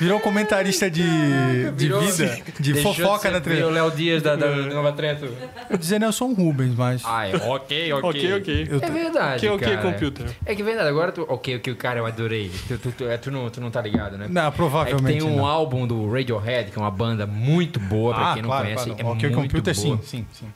Virou 0.00 0.20
comentarista 0.20 0.90
de, 0.90 1.02
de 1.02 1.70
Virou- 1.86 2.00
vida, 2.00 2.38
de 2.58 2.72
Deixou 2.72 2.94
fofoca 2.94 3.18
ser- 3.20 3.30
na 3.30 3.38
virou 3.38 3.56
trilha. 3.56 3.66
o 3.66 3.70
Léo 3.70 3.90
Dias 3.96 4.22
da, 4.22 4.36
da 4.36 4.48
Nova 4.56 4.92
Trento. 4.92 5.26
Vou 5.68 5.78
dizer 5.78 5.98
Nelson 5.98 6.32
Rubens, 6.32 6.74
mas. 6.74 7.02
Ai, 7.04 7.32
ok, 7.34 7.92
ok. 7.92 8.08
Ok, 8.08 8.34
ok. 8.34 8.68
Eu 8.70 8.78
É 8.82 8.90
verdade, 8.90 9.48
Ok, 9.48 9.50
ok, 9.66 9.76
cara. 9.76 9.92
computer. 9.92 10.26
É 10.46 10.54
que 10.54 10.62
é 10.62 10.64
verdade, 10.64 10.88
agora 10.88 11.12
tu... 11.12 11.24
Ok, 11.28 11.56
ok, 11.56 11.74
cara, 11.74 11.98
eu 12.00 12.06
adorei. 12.06 12.50
Tu, 12.68 12.78
tu, 12.78 12.92
tu, 12.92 13.04
é, 13.08 13.16
tu 13.16 13.30
não, 13.30 13.48
tu 13.50 13.60
não 13.60 13.70
tá 13.70 13.80
ligado, 13.80 14.16
né? 14.18 14.26
Não, 14.28 14.46
É 14.46 14.50
que 14.50 14.56
provavelmente. 14.56 15.18
tem 15.18 15.22
um 15.28 15.36
não. 15.36 15.46
álbum 15.46 15.86
do 15.86 16.10
Radiohead, 16.10 16.70
que 16.70 16.78
é 16.78 16.80
uma 16.82 16.90
banda 16.90 17.26
muito 17.26 17.78
boa, 17.80 18.14
pra 18.14 18.30
Ah, 18.30 18.34
quem 18.34 18.42
não 18.42 18.48
claro, 18.50 18.64
conhece. 18.64 18.84
claro. 18.86 19.00
É 19.00 19.04
ok, 19.04 19.28
muito 19.30 19.34
computer, 19.42 19.74
boa. 19.74 19.96
sim, 19.96 20.00
sim, 20.02 20.26
sim. 20.32 20.46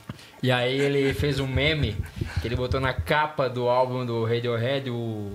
E 0.43 0.51
aí 0.51 0.77
ele 0.81 1.15
fez 1.15 1.39
um 1.39 1.47
meme 1.47 1.97
que 2.41 2.49
ele 2.49 2.57
botou 2.57 2.81
na 2.81 2.93
capa 2.93 3.49
do 3.49 3.69
álbum 3.69 4.05
do 4.05 4.25
Radiohead 4.25 4.91
o... 4.91 5.31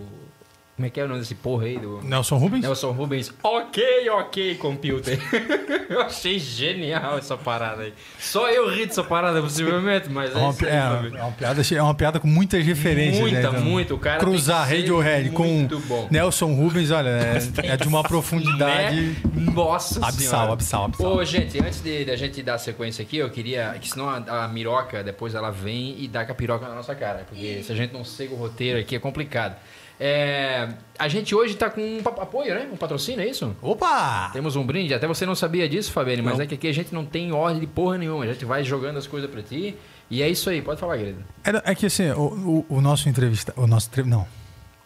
Como 0.78 0.86
é 0.86 0.92
que 0.92 1.00
é 1.00 1.06
o 1.06 1.08
nome 1.08 1.22
desse 1.22 1.34
porra 1.34 1.66
aí? 1.66 1.80
Do... 1.80 2.02
Nelson 2.04 2.38
Rubens? 2.38 2.62
Nelson 2.62 2.92
Rubens, 2.92 3.34
ok, 3.42 4.10
ok, 4.12 4.56
computer. 4.58 5.18
eu 5.90 6.02
achei 6.02 6.38
genial 6.38 7.18
essa 7.18 7.36
parada 7.36 7.82
aí. 7.82 7.96
Só 8.20 8.48
eu 8.48 8.70
ri 8.70 8.86
dessa 8.86 9.04
parada, 9.04 9.42
possivelmente, 9.42 10.08
mas 10.08 10.36
É 10.36 10.38
é 10.38 10.38
uma, 10.40 10.52
isso 10.52 10.66
aí, 10.66 10.72
é, 10.72 10.76
é 10.76 11.24
uma 11.24 11.32
piada, 11.32 11.62
é 11.76 11.82
uma 11.82 11.96
piada 11.96 12.20
com 12.20 12.28
muitas 12.28 12.64
referências. 12.64 13.20
Muita, 13.20 13.42
né? 13.42 13.50
Então, 13.50 13.62
muito. 13.64 13.96
O 13.96 13.98
cara 13.98 14.20
Cruzar 14.20 14.70
Radiohead 14.70 15.32
com 15.32 15.48
muito 15.48 15.80
bom. 15.80 16.08
Nelson 16.12 16.54
Rubens, 16.54 16.92
olha, 16.92 17.10
é, 17.10 17.40
é 17.74 17.76
de 17.76 17.88
uma 17.88 18.04
profundidade. 18.04 19.02
Né? 19.02 19.52
Nossa 19.52 19.98
Abissal, 20.06 20.30
senhora. 20.30 20.54
abissal, 20.54 20.86
abissal. 20.86 21.16
Ô, 21.16 21.26
gente, 21.26 21.58
antes 21.60 21.82
de, 21.82 22.06
da 22.06 22.16
gente 22.16 22.44
dar 22.44 22.60
sequência 22.60 23.02
aqui, 23.02 23.18
eu 23.18 23.32
queria. 23.32 23.76
Que 23.82 23.90
senão 23.90 24.08
a, 24.08 24.44
a 24.44 24.48
miroca, 24.48 25.04
depois 25.04 25.34
ela 25.34 25.50
vem 25.50 25.96
e 25.98 26.08
dá 26.08 26.24
com 26.24 26.34
a 26.34 26.36
piroca 26.36 26.68
na 26.68 26.76
nossa 26.76 26.94
cara. 26.94 27.26
Porque 27.28 27.64
se 27.64 27.72
a 27.72 27.76
gente 27.76 27.92
não 27.92 28.04
segue 28.04 28.32
o 28.32 28.38
roteiro 28.38 28.80
aqui 28.80 28.96
é 28.96 29.00
complicado. 29.00 29.56
É, 30.00 30.70
a 31.00 31.08
gente 31.08 31.34
hoje 31.34 31.56
tá 31.56 31.70
com 31.72 31.82
um 31.82 32.00
apoio, 32.22 32.54
né? 32.54 32.68
Um 32.72 32.78
patrocínio, 32.78 33.22
é 33.22 33.28
isso? 33.28 33.56
Opa! 33.62 34.30
Temos 34.32 34.56
um 34.56 34.64
brinde. 34.66 34.94
Até 34.94 35.08
você 35.08 35.26
não 35.26 35.34
sabia 35.34 35.68
disso, 35.68 35.92
Fabiane, 35.92 36.22
mas 36.22 36.36
Não. 36.38 36.44
é 36.44 36.48
que 36.48 36.54
aqui 36.56 36.68
a 36.68 36.74
gente 36.74 36.94
não 36.94 37.04
tem 37.06 37.32
ordem 37.32 37.60
de 37.60 37.66
porra 37.68 37.98
nenhuma. 37.98 38.24
A 38.24 38.28
gente 38.28 38.46
vai 38.46 38.64
jogando 38.64 38.98
as 38.98 39.08
coisas 39.08 39.30
pra 39.30 39.42
ti. 39.42 39.76
E 40.10 40.22
é 40.22 40.30
isso 40.30 40.50
aí. 40.50 40.62
Pode 40.62 40.80
falar, 40.80 40.98
querido. 40.98 41.24
É, 41.44 41.72
é 41.72 41.76
que 41.76 41.88
assim, 41.88 42.10
o, 42.12 42.64
o- 42.70 42.76
o 42.78 42.82
nosso 42.82 43.10
entrevista. 43.10 43.54
O 43.58 43.66
nosso. 43.66 43.90
Não. 44.06 44.28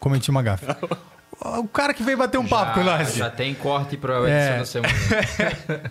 Cometi 0.00 0.30
uma 0.30 0.42
gafe. 0.42 0.64
o 1.40 1.68
cara 1.68 1.92
que 1.92 2.02
veio 2.02 2.16
bater 2.16 2.38
um 2.38 2.46
papo 2.46 2.74
com 2.74 2.84
já, 2.84 2.98
nós. 2.98 3.14
já 3.14 3.30
tem 3.30 3.52
corte 3.54 3.96
pra 3.98 4.14
edição 4.18 4.32
É. 4.32 4.58
da 4.58 4.64
semana. 4.64 5.90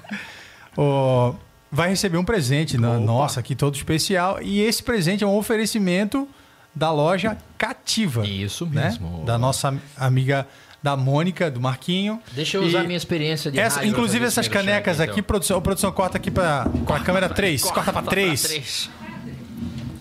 Vai 1.73 1.89
receber 1.89 2.17
um 2.17 2.25
presente 2.25 2.77
na, 2.77 2.99
nossa 2.99 3.39
aqui 3.39 3.55
todo 3.55 3.75
especial 3.75 4.41
e 4.41 4.61
esse 4.61 4.83
presente 4.83 5.23
é 5.23 5.27
um 5.27 5.37
oferecimento 5.37 6.27
da 6.73 6.91
loja 6.91 7.37
Cativa, 7.57 8.25
Isso 8.25 8.65
né? 8.65 8.85
mesmo. 8.85 9.23
Da 9.25 9.37
nossa 9.37 9.67
am- 9.69 9.79
amiga 9.97 10.47
da 10.81 10.97
Mônica, 10.97 11.51
do 11.51 11.61
Marquinho. 11.61 12.19
Deixa 12.31 12.57
eu 12.57 12.63
usar 12.63 12.79
a 12.81 12.83
minha 12.83 12.97
experiência 12.97 13.51
de 13.51 13.59
essa- 13.59 13.75
rádio 13.77 13.91
pra 13.91 13.99
inclusive 13.99 14.25
essas 14.25 14.47
canecas 14.47 14.99
aqui, 14.99 15.11
então. 15.13 15.23
produção, 15.23 15.57
ô, 15.57 15.61
produção 15.61 15.91
corta 15.91 16.17
aqui 16.17 16.31
para 16.31 16.65
a 16.87 16.99
câmera 17.01 17.29
3, 17.29 17.61
corta, 17.63 17.93
para 17.93 18.01
3. 18.01 18.89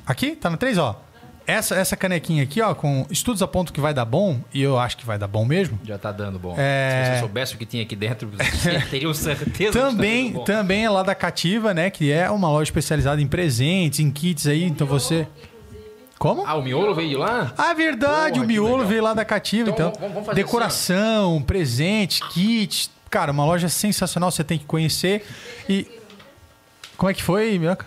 Aqui, 0.06 0.34
tá 0.34 0.48
no 0.50 0.56
3, 0.56 0.78
ó. 0.78 1.00
Essa 1.46 1.74
essa 1.74 1.96
canequinha 1.96 2.44
aqui, 2.44 2.60
ó, 2.62 2.74
com 2.74 3.04
estudos 3.10 3.42
apontam 3.42 3.72
que 3.74 3.80
vai 3.80 3.92
dar 3.92 4.04
bom 4.04 4.38
e 4.54 4.62
eu 4.62 4.78
acho 4.78 4.96
que 4.96 5.04
vai 5.04 5.18
dar 5.18 5.26
bom 5.26 5.44
mesmo. 5.44 5.80
Já 5.84 5.98
tá 5.98 6.12
dando 6.12 6.38
bom. 6.38 6.54
É. 6.56 7.04
Se 7.06 7.12
você 7.14 7.20
soubesse 7.20 7.54
o 7.54 7.58
que 7.58 7.66
tinha 7.66 7.82
aqui 7.82 7.96
dentro, 7.96 8.30
teria 8.90 9.12
certeza 9.12 9.70
está 9.78 9.90
Também, 9.90 10.32
bom. 10.32 10.44
também 10.44 10.84
é 10.84 10.90
lá 10.90 11.02
da 11.02 11.14
Cativa, 11.14 11.74
né? 11.74 11.90
Que 11.90 12.12
é 12.12 12.30
uma 12.30 12.48
loja 12.48 12.68
especializada 12.68 13.20
em 13.20 13.26
presentes, 13.26 13.98
em 13.98 14.10
kits 14.10 14.46
aí. 14.46 14.62
Então 14.64 14.86
você. 14.86 15.26
Como? 16.20 16.44
Ah, 16.46 16.54
o 16.54 16.60
miolo 16.62 16.94
veio 16.94 17.08
de 17.08 17.16
lá? 17.16 17.50
Ah, 17.56 17.72
verdade, 17.72 18.34
Porra, 18.34 18.44
o 18.44 18.46
miolo 18.46 18.84
veio 18.84 19.02
lá 19.02 19.14
da 19.14 19.24
Cativa, 19.24 19.70
Então, 19.70 19.88
então. 19.88 20.00
vamos- 20.00 20.26
fazer 20.26 20.30
assim, 20.32 20.34
Decoração, 20.34 21.42
presentes, 21.42 22.20
kits. 22.28 22.90
Cara, 23.08 23.32
uma 23.32 23.46
loja 23.46 23.70
sensacional, 23.70 24.30
você 24.30 24.44
tem 24.44 24.58
que 24.58 24.66
conhecer. 24.66 25.26
E. 25.66 25.88
Como 26.98 27.10
é 27.10 27.14
que 27.14 27.22
foi, 27.22 27.58
Mioca? 27.58 27.86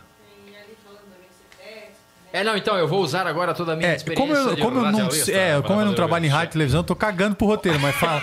É, 2.33 2.43
não, 2.43 2.57
então, 2.57 2.75
eu 2.75 2.87
vou 2.87 3.01
usar 3.03 3.27
agora 3.27 3.53
toda 3.53 3.73
a 3.73 3.75
minha 3.75 3.89
É, 3.91 3.95
experiência. 3.97 4.25
como 4.35 4.35
eu, 4.49 4.57
como 4.57 4.79
eu 4.79 4.91
não, 4.91 5.07
é, 5.31 5.61
como 5.61 5.81
eu 5.81 5.85
não 5.85 5.93
trabalho 5.93 6.25
em 6.25 6.29
rádio 6.29 6.49
e 6.49 6.53
televisão, 6.53 6.79
eu 6.79 6.83
tô 6.83 6.95
cagando 6.95 7.35
pro 7.35 7.45
roteiro, 7.45 7.79
mas 7.79 7.95
fala. 7.95 8.19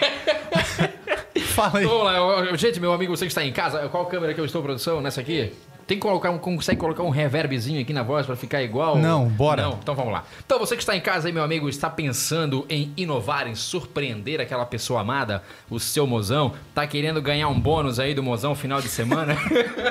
fala 1.55 1.79
aí. 1.79 1.85
Então, 1.85 1.99
vamos 2.01 2.51
lá, 2.51 2.57
gente, 2.57 2.81
meu 2.81 2.93
amigo, 2.93 3.17
você 3.17 3.27
que 3.27 3.31
está 3.31 3.45
em 3.45 3.53
casa, 3.53 3.89
qual 3.89 4.07
câmera 4.07 4.35
que 4.35 4.41
eu 4.41 4.45
estou, 4.45 4.61
produção? 4.61 5.01
Nessa 5.01 5.21
aqui? 5.21 5.53
Tem 5.91 5.99
que 5.99 6.03
colocar 6.03 6.31
um, 6.31 6.39
consegue 6.39 6.79
colocar 6.79 7.03
um 7.03 7.11
reverbzinho 7.11 7.81
aqui 7.81 7.93
na 7.93 8.05
voz 8.05 8.25
para 8.25 8.37
ficar 8.37 8.63
igual? 8.63 8.97
Não, 8.97 9.27
bora. 9.27 9.65
Não, 9.65 9.73
então 9.83 9.93
vamos 9.93 10.13
lá. 10.13 10.23
Então 10.47 10.57
você 10.57 10.77
que 10.77 10.83
está 10.85 10.95
em 10.95 11.01
casa 11.01 11.27
aí, 11.27 11.33
meu 11.33 11.43
amigo, 11.43 11.69
está 11.69 11.91
pensando 11.91 12.65
em 12.69 12.93
inovar, 12.97 13.49
em 13.49 13.57
surpreender 13.57 14.41
aquela 14.41 14.65
pessoa 14.65 15.01
amada, 15.01 15.43
o 15.69 15.81
seu 15.81 16.07
mozão, 16.07 16.53
tá 16.73 16.87
querendo 16.87 17.21
ganhar 17.21 17.49
um 17.49 17.59
bônus 17.59 17.99
aí 17.99 18.15
do 18.15 18.23
mozão 18.23 18.55
final 18.55 18.81
de 18.81 18.87
semana? 18.87 19.37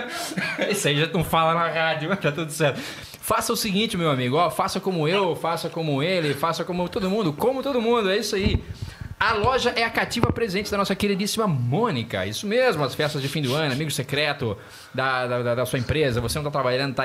Isso 0.72 0.88
aí 0.88 0.98
já 0.98 1.08
não 1.08 1.22
fala 1.22 1.54
na 1.54 1.68
rádio, 1.68 2.16
tá 2.16 2.32
tudo 2.32 2.50
certo. 2.50 2.80
Faça 3.20 3.52
o 3.52 3.58
seguinte, 3.58 3.98
meu 3.98 4.10
amigo, 4.10 4.38
ó, 4.38 4.50
faça 4.50 4.80
como 4.80 5.06
eu, 5.06 5.36
faça 5.36 5.68
como 5.68 6.02
ele, 6.02 6.34
faça 6.34 6.64
como 6.64 6.88
todo 6.88 7.10
mundo, 7.10 7.34
como 7.34 7.62
todo 7.62 7.82
mundo, 7.82 8.10
é 8.10 8.16
isso 8.16 8.38
aí. 8.38 8.64
A 9.20 9.34
loja 9.34 9.74
é 9.76 9.84
a 9.84 9.90
cativa 9.90 10.32
presente 10.32 10.72
da 10.72 10.78
nossa 10.78 10.96
queridíssima 10.96 11.46
Mônica. 11.46 12.26
Isso 12.26 12.48
mesmo, 12.48 12.82
as 12.86 12.96
festas 12.96 13.22
de 13.22 13.28
fim 13.28 13.42
do 13.42 13.54
ano, 13.54 13.74
amigo 13.74 13.92
secreto 13.92 14.58
da, 14.94 15.28
da, 15.28 15.56
da- 15.56 15.66
sua 15.66 15.78
empresa. 15.78 16.22
Você 16.22 16.40
não 16.40 16.48
está 16.48 16.52
trabalhando, 16.52 16.92
está 16.92 17.04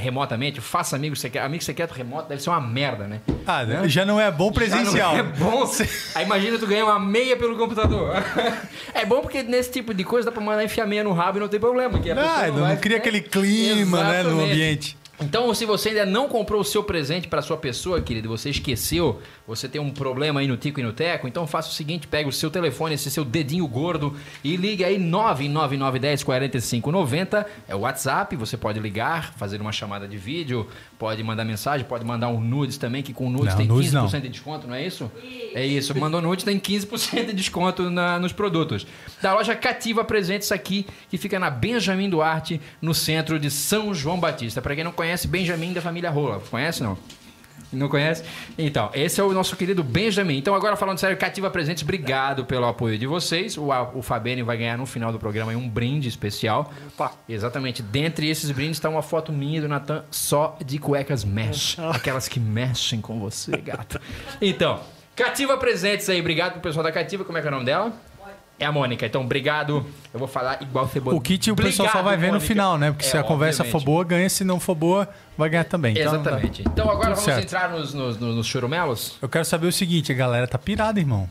remotamente, 0.00 0.60
faça 0.60 0.96
amigo 0.96 1.14
secreto. 1.14 1.44
Amigo 1.44 1.62
secreto 1.62 1.92
remoto 1.92 2.28
deve 2.30 2.42
ser 2.42 2.48
uma 2.48 2.60
merda, 2.60 3.06
né? 3.06 3.20
Ah, 3.46 3.62
já 3.86 4.04
não 4.06 4.18
é 4.18 4.30
bom 4.30 4.50
presencial. 4.50 5.12
Não 5.12 5.18
é 5.20 5.22
bom. 5.22 5.70
Aí 6.14 6.24
imagina 6.24 6.58
tu 6.58 6.66
ganhar 6.66 6.86
uma 6.86 6.98
meia 6.98 7.36
pelo 7.36 7.56
computador. 7.56 8.14
É 8.94 9.04
bom 9.04 9.20
porque 9.20 9.42
nesse 9.42 9.70
tipo 9.70 9.92
de 9.94 10.02
coisa 10.02 10.26
dá 10.26 10.32
pra 10.32 10.40
mandar 10.42 10.64
enfiar 10.64 10.86
meia 10.86 11.04
no 11.04 11.12
rabo 11.12 11.38
e 11.38 11.40
não 11.40 11.48
tem 11.48 11.60
problema. 11.60 11.98
Que 12.00 12.10
a 12.10 12.14
Ah, 12.14 12.46
não, 12.48 12.60
vai- 12.62 12.76
cria 12.76 12.96
aquele 12.96 13.20
clima, 13.20 14.02
né, 14.02 14.22
no 14.22 14.30
Exatamente. 14.30 14.52
ambiente. 14.52 14.98
Então, 15.20 15.52
se 15.54 15.64
você 15.64 15.90
ainda 15.90 16.06
não 16.06 16.28
comprou 16.28 16.60
o 16.60 16.64
seu 16.64 16.82
presente 16.82 17.28
para 17.28 17.42
sua 17.42 17.56
pessoa, 17.56 18.00
querido, 18.00 18.28
você 18.28 18.50
esqueceu, 18.50 19.20
você 19.48 19.68
tem 19.68 19.80
um 19.80 19.90
problema 19.90 20.38
aí 20.40 20.46
no 20.46 20.56
tico 20.56 20.78
e 20.78 20.82
no 20.82 20.92
teco, 20.92 21.26
então 21.26 21.46
faça 21.46 21.70
o 21.70 21.72
seguinte, 21.72 22.06
pega 22.06 22.28
o 22.28 22.32
seu 22.32 22.50
telefone, 22.50 22.94
esse 22.94 23.10
seu 23.10 23.24
dedinho 23.24 23.66
gordo 23.66 24.14
e 24.44 24.54
liga 24.56 24.86
aí 24.86 24.98
99910 24.98 26.22
4590, 26.22 27.46
é 27.66 27.74
o 27.74 27.80
WhatsApp, 27.80 28.36
você 28.36 28.56
pode 28.56 28.78
ligar, 28.78 29.32
fazer 29.34 29.60
uma 29.60 29.72
chamada 29.72 30.06
de 30.06 30.16
vídeo, 30.16 30.68
pode 30.98 31.22
mandar 31.24 31.44
mensagem, 31.44 31.86
pode 31.86 32.04
mandar 32.04 32.28
um 32.28 32.40
nudes 32.40 32.76
também, 32.76 33.02
que 33.02 33.12
com 33.12 33.30
nudes 33.30 33.50
Não, 33.54 33.56
tem 33.56 33.66
nudes 33.66 33.90
15% 33.90 33.94
não. 34.12 34.20
de 34.20 34.28
desconto, 34.28 34.66
não 34.68 34.74
é 34.74 34.86
isso? 34.86 35.10
É 35.54 35.64
isso, 35.66 35.98
mandou 35.98 36.20
nudes 36.20 36.44
tem 36.44 36.58
15% 36.60 37.26
de 37.26 37.32
desconto 37.32 37.88
na- 37.90 38.18
nos 38.18 38.32
produtos. 38.32 38.86
Da 39.22 39.32
loja 39.34 39.56
Cativa 39.56 40.04
Presentes 40.04 40.52
aqui, 40.52 40.86
que 41.08 41.16
fica 41.16 41.38
na 41.38 41.48
Benjamin 41.50 42.10
Duarte, 42.10 42.60
no 42.82 42.92
centro 42.94 43.38
de 43.40 43.50
São 43.50 43.94
João 43.94 44.20
Batista. 44.20 44.60
Para 44.60 44.74
quem 44.74 44.84
não 44.84 44.92
conhece, 44.92 45.26
Benjamin 45.26 45.72
da 45.72 45.80
família 45.80 46.10
Rola. 46.10 46.40
Conhece 46.50 46.82
não? 46.82 46.98
Não 47.72 47.88
conhece? 47.88 48.24
Então, 48.56 48.90
esse 48.94 49.20
é 49.20 49.24
o 49.24 49.32
nosso 49.32 49.56
querido 49.56 49.84
Benjamin. 49.84 50.38
Então, 50.38 50.54
agora 50.54 50.76
falando 50.76 50.98
sério, 50.98 51.16
Cativa 51.16 51.50
Presentes, 51.50 51.82
obrigado 51.82 52.44
pelo 52.44 52.66
apoio 52.66 52.98
de 52.98 53.06
vocês. 53.06 53.56
O, 53.58 53.68
o 53.94 54.02
Fabene 54.02 54.42
vai 54.42 54.56
ganhar 54.56 54.78
no 54.78 54.86
final 54.86 55.12
do 55.12 55.18
programa 55.18 55.52
um 55.52 55.68
brinde 55.68 56.08
especial. 56.08 56.72
Opa. 56.88 57.12
Exatamente. 57.28 57.82
Dentre 57.82 58.28
esses 58.28 58.50
brindes 58.50 58.78
está 58.78 58.88
uma 58.88 59.02
foto 59.02 59.32
minha 59.32 59.58
e 59.58 59.60
do 59.60 59.68
Natan 59.68 60.04
só 60.10 60.56
de 60.64 60.78
cuecas 60.78 61.24
mesh. 61.24 61.78
Aquelas 61.78 62.28
que 62.28 62.40
mexem 62.40 63.00
com 63.00 63.18
você, 63.18 63.56
gato. 63.58 64.00
Então, 64.40 64.80
Cativa 65.14 65.56
Presentes 65.58 66.08
aí. 66.08 66.20
Obrigado 66.20 66.52
pro 66.52 66.60
pessoal 66.60 66.84
da 66.84 66.92
Cativa. 66.92 67.24
Como 67.24 67.36
é 67.36 67.40
que 67.40 67.46
é 67.46 67.50
o 67.50 67.52
nome 67.52 67.66
dela? 67.66 67.92
É 68.60 68.66
a 68.66 68.72
Mônica. 68.72 69.06
Então, 69.06 69.22
obrigado. 69.22 69.86
Eu 70.12 70.18
vou 70.18 70.26
falar 70.28 70.60
igual 70.60 70.88
cebola. 70.88 71.16
O 71.16 71.20
kit 71.20 71.50
o 71.50 71.54
pessoal 71.56 71.88
só 71.90 72.02
vai 72.02 72.16
ver 72.16 72.32
no 72.32 72.40
final, 72.40 72.76
né? 72.76 72.90
Porque 72.90 73.06
É, 73.06 73.08
se 73.10 73.16
a 73.16 73.22
conversa 73.22 73.62
for 73.64 73.82
boa, 73.82 74.02
ganha. 74.04 74.28
Se 74.28 74.42
não 74.42 74.58
for 74.58 74.74
boa, 74.74 75.08
vai 75.36 75.48
ganhar 75.48 75.64
também. 75.64 75.92
Então, 75.96 76.14
Exatamente. 76.14 76.62
Então 76.62 76.90
agora 76.90 77.14
Tudo 77.14 77.20
vamos 77.20 77.24
certo. 77.24 77.42
entrar 77.44 77.70
nos, 77.70 77.94
nos, 77.94 78.18
nos, 78.18 78.34
nos 78.34 78.46
churumelos? 78.46 79.16
Eu 79.22 79.28
quero 79.28 79.44
saber 79.44 79.68
o 79.68 79.72
seguinte, 79.72 80.10
a 80.10 80.14
galera 80.14 80.46
tá 80.48 80.58
pirada, 80.58 80.98
irmão. 80.98 81.28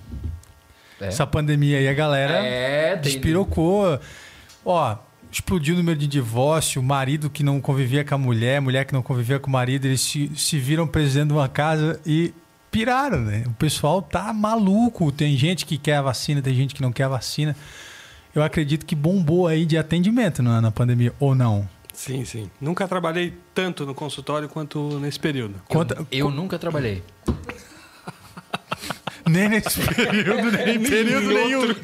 É. 1.01 1.07
Essa 1.07 1.27
pandemia 1.27 1.77
aí, 1.79 1.87
a 1.87 1.93
galera 1.93 2.33
É, 2.33 2.95
despirocou. 2.95 3.99
Ó, 4.65 4.95
explodiu 5.31 5.75
o 5.75 5.77
número 5.77 5.99
de 5.99 6.07
divórcio, 6.07 6.81
marido 6.81 7.29
que 7.29 7.43
não 7.43 7.59
convivia 7.59 8.03
com 8.05 8.15
a 8.15 8.17
mulher, 8.17 8.61
mulher 8.61 8.85
que 8.85 8.93
não 8.93 9.01
convivia 9.01 9.37
com 9.37 9.47
o 9.49 9.51
marido, 9.53 9.85
eles 9.85 9.99
se, 10.01 10.31
se 10.35 10.57
viram 10.57 10.87
presos 10.87 11.13
dentro 11.15 11.29
de 11.29 11.33
uma 11.33 11.49
casa 11.49 11.99
e 12.05 12.33
piraram, 12.77 13.21
né? 13.21 13.43
O 13.47 13.53
pessoal 13.53 14.03
tá 14.03 14.31
maluco. 14.31 15.11
Tem 15.11 15.35
gente 15.35 15.65
que 15.65 15.79
quer 15.79 15.95
a 15.95 16.01
vacina, 16.03 16.43
tem 16.43 16.53
gente 16.53 16.75
que 16.75 16.81
não 16.81 16.91
quer 16.91 17.05
a 17.05 17.09
vacina. 17.09 17.55
Eu 18.35 18.43
acredito 18.43 18.85
que 18.85 18.93
bombou 18.95 19.47
aí 19.47 19.65
de 19.65 19.79
atendimento 19.79 20.43
na, 20.43 20.61
na 20.61 20.69
pandemia, 20.69 21.11
ou 21.19 21.33
não? 21.33 21.67
Sim, 21.91 22.23
sim. 22.23 22.51
Nunca 22.61 22.87
trabalhei 22.87 23.33
tanto 23.55 23.83
no 23.83 23.95
consultório 23.95 24.47
quanto 24.47 24.99
nesse 24.99 25.19
período. 25.19 25.55
Conta, 25.67 26.05
Eu 26.11 26.29
nunca 26.29 26.59
trabalhei. 26.59 27.01
nem 29.27 29.49
nesse 29.49 29.81
período, 29.81 30.51
nem 30.51 30.75
em 30.75 30.83
período 30.83 31.27
nenhum. 31.29 31.75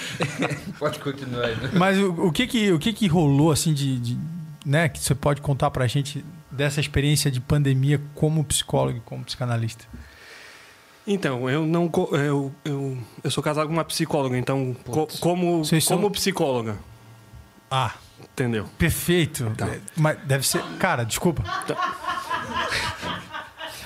Pode 0.78 0.98
continuar. 1.00 1.48
né? 1.48 1.70
Mas 1.74 1.98
o, 1.98 2.28
o 2.28 2.32
que 2.32 2.46
que 2.46 2.72
o 2.72 2.78
que 2.78 2.94
que 2.94 3.06
rolou 3.06 3.52
assim 3.52 3.74
de, 3.74 3.98
de- 4.00 4.18
né, 4.64 4.88
que 4.88 4.98
você 4.98 5.14
pode 5.14 5.40
contar 5.40 5.70
pra 5.70 5.86
gente 5.86 6.24
dessa 6.50 6.80
experiência 6.80 7.30
de 7.30 7.40
pandemia 7.40 8.00
como 8.14 8.44
psicólogo 8.44 8.98
e 8.98 9.00
como 9.02 9.24
psicanalista? 9.24 9.84
Então, 11.06 11.48
eu 11.50 11.66
não. 11.66 11.90
Eu, 12.12 12.52
eu, 12.64 12.98
eu 13.24 13.30
sou 13.30 13.42
casado 13.42 13.66
com 13.66 13.72
uma 13.72 13.84
psicóloga, 13.84 14.36
então, 14.36 14.76
co- 14.86 15.08
como, 15.20 15.64
Vocês 15.64 15.84
são- 15.84 15.96
como 15.96 16.10
psicóloga, 16.10 16.76
Ah, 17.70 17.92
entendeu? 18.32 18.66
perfeito. 18.78 19.50
Tá. 19.56 19.66
É, 19.66 19.80
Mas 19.96 20.18
deve 20.24 20.46
ser, 20.46 20.62
cara, 20.78 21.04
desculpa. 21.04 21.42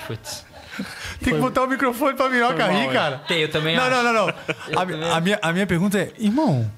Putz. 0.07 0.45
Tem 1.23 1.33
que 1.33 1.39
botar 1.39 1.63
o 1.63 1.67
microfone 1.67 2.15
pra 2.15 2.29
minhoca 2.29 2.55
Foi 2.65 2.73
mal, 2.73 2.81
rir, 2.81 2.89
é. 2.89 2.93
cara. 2.93 3.17
Tem, 3.27 3.39
eu 3.39 3.49
também 3.49 3.75
Não, 3.77 3.83
acho. 3.83 3.91
não, 3.95 4.03
não, 4.03 4.13
não. 4.27 4.33
A, 5.13 5.15
a 5.17 5.21
minha, 5.21 5.39
a 5.41 5.53
minha 5.53 5.65
pergunta 5.65 5.97
é, 5.97 6.11
irmão, 6.19 6.69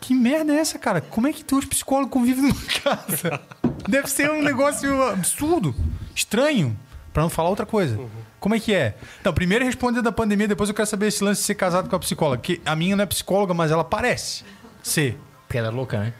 que 0.00 0.14
merda 0.14 0.52
é 0.54 0.58
essa, 0.60 0.78
cara? 0.78 1.00
Como 1.00 1.26
é 1.26 1.32
que 1.32 1.42
dois 1.42 1.64
psicólogos 1.64 2.12
convivem 2.12 2.44
numa 2.44 2.54
casa? 2.82 3.40
Deve 3.88 4.06
ser 4.08 4.30
um 4.30 4.40
negócio 4.40 5.02
absurdo, 5.08 5.74
estranho, 6.14 6.78
pra 7.12 7.22
não 7.24 7.28
falar 7.30 7.48
outra 7.50 7.66
coisa. 7.66 7.98
Como 8.40 8.54
é 8.54 8.60
que 8.60 8.72
é? 8.74 8.94
Então, 9.20 9.32
primeiro 9.32 9.64
responde 9.64 10.00
da 10.00 10.12
pandemia, 10.12 10.46
depois 10.48 10.68
eu 10.68 10.74
quero 10.74 10.86
saber 10.88 11.08
esse 11.08 11.22
lance 11.24 11.40
de 11.40 11.46
ser 11.46 11.54
casado 11.56 11.88
com 11.88 11.96
a 11.96 11.98
psicóloga. 11.98 12.40
Que 12.40 12.60
a 12.64 12.76
minha 12.76 12.94
não 12.94 13.02
é 13.02 13.06
psicóloga, 13.06 13.52
mas 13.52 13.70
ela 13.70 13.82
parece 13.84 14.44
ser. 14.82 15.18
Porque 15.46 15.58
ela 15.58 15.68
é 15.68 15.70
louca, 15.70 15.98
né? 15.98 16.12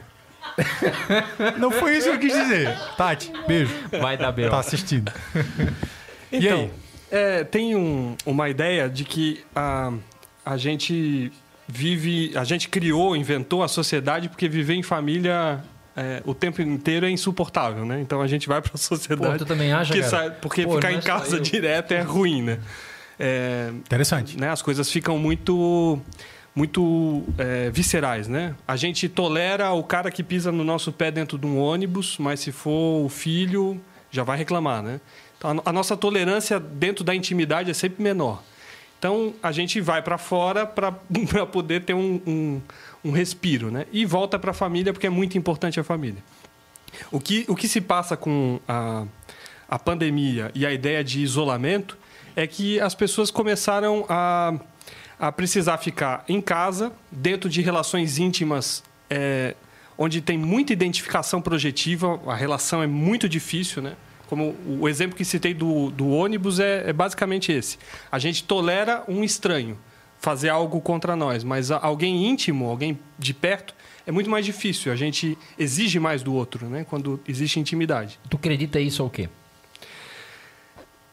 Não 1.57 1.71
foi 1.71 1.95
isso 1.97 2.09
que 2.09 2.15
eu 2.15 2.19
quis 2.19 2.33
dizer. 2.33 2.75
Tati, 2.97 3.31
beijo. 3.47 3.73
Vai 4.01 4.17
dar 4.17 4.31
bem. 4.31 4.49
Tá 4.49 4.59
assistindo. 4.59 5.11
E 6.31 6.37
Então, 6.37 6.59
aí? 6.59 6.71
é, 7.09 7.43
tem 7.43 7.75
um- 7.75 8.15
uma 8.23 8.49
ideia 8.49 8.87
de 8.87 9.03
que 9.03 9.43
a, 9.55 9.91
a 10.45 10.57
gente 10.57 11.31
vive, 11.67 12.31
a 12.37 12.43
gente 12.43 12.69
criou, 12.69 13.15
inventou 13.15 13.63
a 13.63 13.67
sociedade 13.67 14.29
porque 14.29 14.47
viver 14.47 14.75
em 14.75 14.83
família 14.83 15.59
é, 15.99 16.21
o 16.25 16.33
tempo 16.33 16.61
inteiro 16.61 17.05
é 17.05 17.09
insuportável, 17.09 17.83
né? 17.85 17.99
Então 17.99 18.21
a 18.21 18.27
gente 18.27 18.47
vai 18.47 18.61
para 18.61 18.71
a 18.73 18.77
sociedade. 18.79 19.31
Pô, 19.33 19.37
tu 19.37 19.45
também 19.45 19.73
acha, 19.73 19.93
que 19.93 20.01
sai- 20.03 20.31
porque 20.31 20.63
Pô, 20.63 20.75
ficar 20.75 20.91
em 20.93 20.97
é 20.97 21.01
casa 21.01 21.35
eu. 21.35 21.41
direto 21.41 21.91
é 21.91 22.01
ruim, 22.01 22.41
né? 22.41 22.59
é, 23.19 23.69
Interessante. 23.73 24.39
né, 24.39 24.49
as 24.49 24.61
coisas 24.61 24.89
ficam 24.89 25.17
muito 25.17 25.99
muito 26.55 27.23
é, 27.37 27.69
viscerais, 27.69 28.27
né? 28.27 28.55
A 28.67 28.75
gente 28.75 29.07
tolera 29.07 29.71
o 29.71 29.83
cara 29.83 30.09
que 30.09 30.23
pisa 30.23 30.51
no 30.51 30.63
nosso 30.63 30.91
pé 30.91 31.11
dentro 31.11 31.37
de 31.37 31.45
um 31.45 31.57
ônibus, 31.59 32.17
mas 32.17 32.39
se 32.39 32.51
for 32.51 33.05
o 33.05 33.09
filho, 33.09 33.79
já 34.11 34.23
vai 34.23 34.37
reclamar, 34.37 34.81
né? 34.81 34.99
Então, 35.37 35.61
a, 35.63 35.69
a 35.69 35.73
nossa 35.73 35.95
tolerância 35.95 36.59
dentro 36.59 37.03
da 37.03 37.13
intimidade 37.15 37.69
é 37.69 37.73
sempre 37.73 38.01
menor. 38.03 38.41
Então, 38.97 39.33
a 39.41 39.51
gente 39.53 39.79
vai 39.79 40.01
para 40.01 40.17
fora 40.17 40.65
para 40.65 40.91
poder 41.49 41.83
ter 41.85 41.93
um, 41.93 42.19
um, 42.27 42.61
um 43.03 43.11
respiro, 43.11 43.71
né? 43.71 43.85
E 43.91 44.05
volta 44.05 44.37
para 44.37 44.51
a 44.51 44.53
família, 44.53 44.91
porque 44.93 45.07
é 45.07 45.09
muito 45.09 45.37
importante 45.37 45.79
a 45.79 45.83
família. 45.83 46.23
O 47.11 47.19
que, 47.19 47.45
o 47.47 47.55
que 47.55 47.67
se 47.67 47.81
passa 47.81 48.17
com 48.17 48.59
a, 48.67 49.05
a 49.67 49.79
pandemia 49.79 50.51
e 50.55 50.65
a 50.65 50.73
ideia 50.73 51.03
de 51.03 51.21
isolamento 51.21 51.97
é 52.35 52.47
que 52.47 52.79
as 52.79 52.95
pessoas 52.95 53.31
começaram 53.31 54.05
a, 54.09 54.53
a 55.19 55.31
precisar 55.31 55.77
ficar 55.77 56.23
em 56.27 56.41
casa, 56.41 56.91
dentro 57.11 57.49
de 57.49 57.61
relações 57.61 58.17
íntimas, 58.17 58.83
é, 59.09 59.55
onde 59.97 60.21
tem 60.21 60.37
muita 60.37 60.73
identificação 60.73 61.41
projetiva, 61.41 62.19
a 62.25 62.35
relação 62.35 62.81
é 62.81 62.87
muito 62.87 63.27
difícil, 63.27 63.81
né? 63.81 63.95
Como 64.27 64.55
o 64.79 64.87
exemplo 64.87 65.17
que 65.17 65.25
citei 65.25 65.53
do, 65.53 65.89
do 65.89 66.07
ônibus 66.09 66.59
é, 66.59 66.89
é 66.89 66.93
basicamente 66.93 67.51
esse. 67.51 67.79
A 68.11 68.19
gente 68.19 68.43
tolera 68.43 69.03
um 69.07 69.23
estranho 69.23 69.77
fazer 70.19 70.49
algo 70.49 70.81
contra 70.81 71.15
nós, 71.15 71.43
mas 71.43 71.71
alguém 71.71 72.27
íntimo, 72.27 72.69
alguém 72.69 72.99
de 73.17 73.33
perto, 73.33 73.73
é 74.05 74.11
muito 74.11 74.29
mais 74.29 74.45
difícil. 74.45 74.91
A 74.91 74.95
gente 74.95 75.37
exige 75.57 75.99
mais 75.99 76.21
do 76.21 76.33
outro, 76.33 76.67
né? 76.67 76.85
Quando 76.89 77.19
existe 77.27 77.59
intimidade. 77.59 78.19
Tu 78.29 78.37
acredita 78.37 78.79
isso 78.79 79.03
ou 79.03 79.09
quê? 79.09 79.29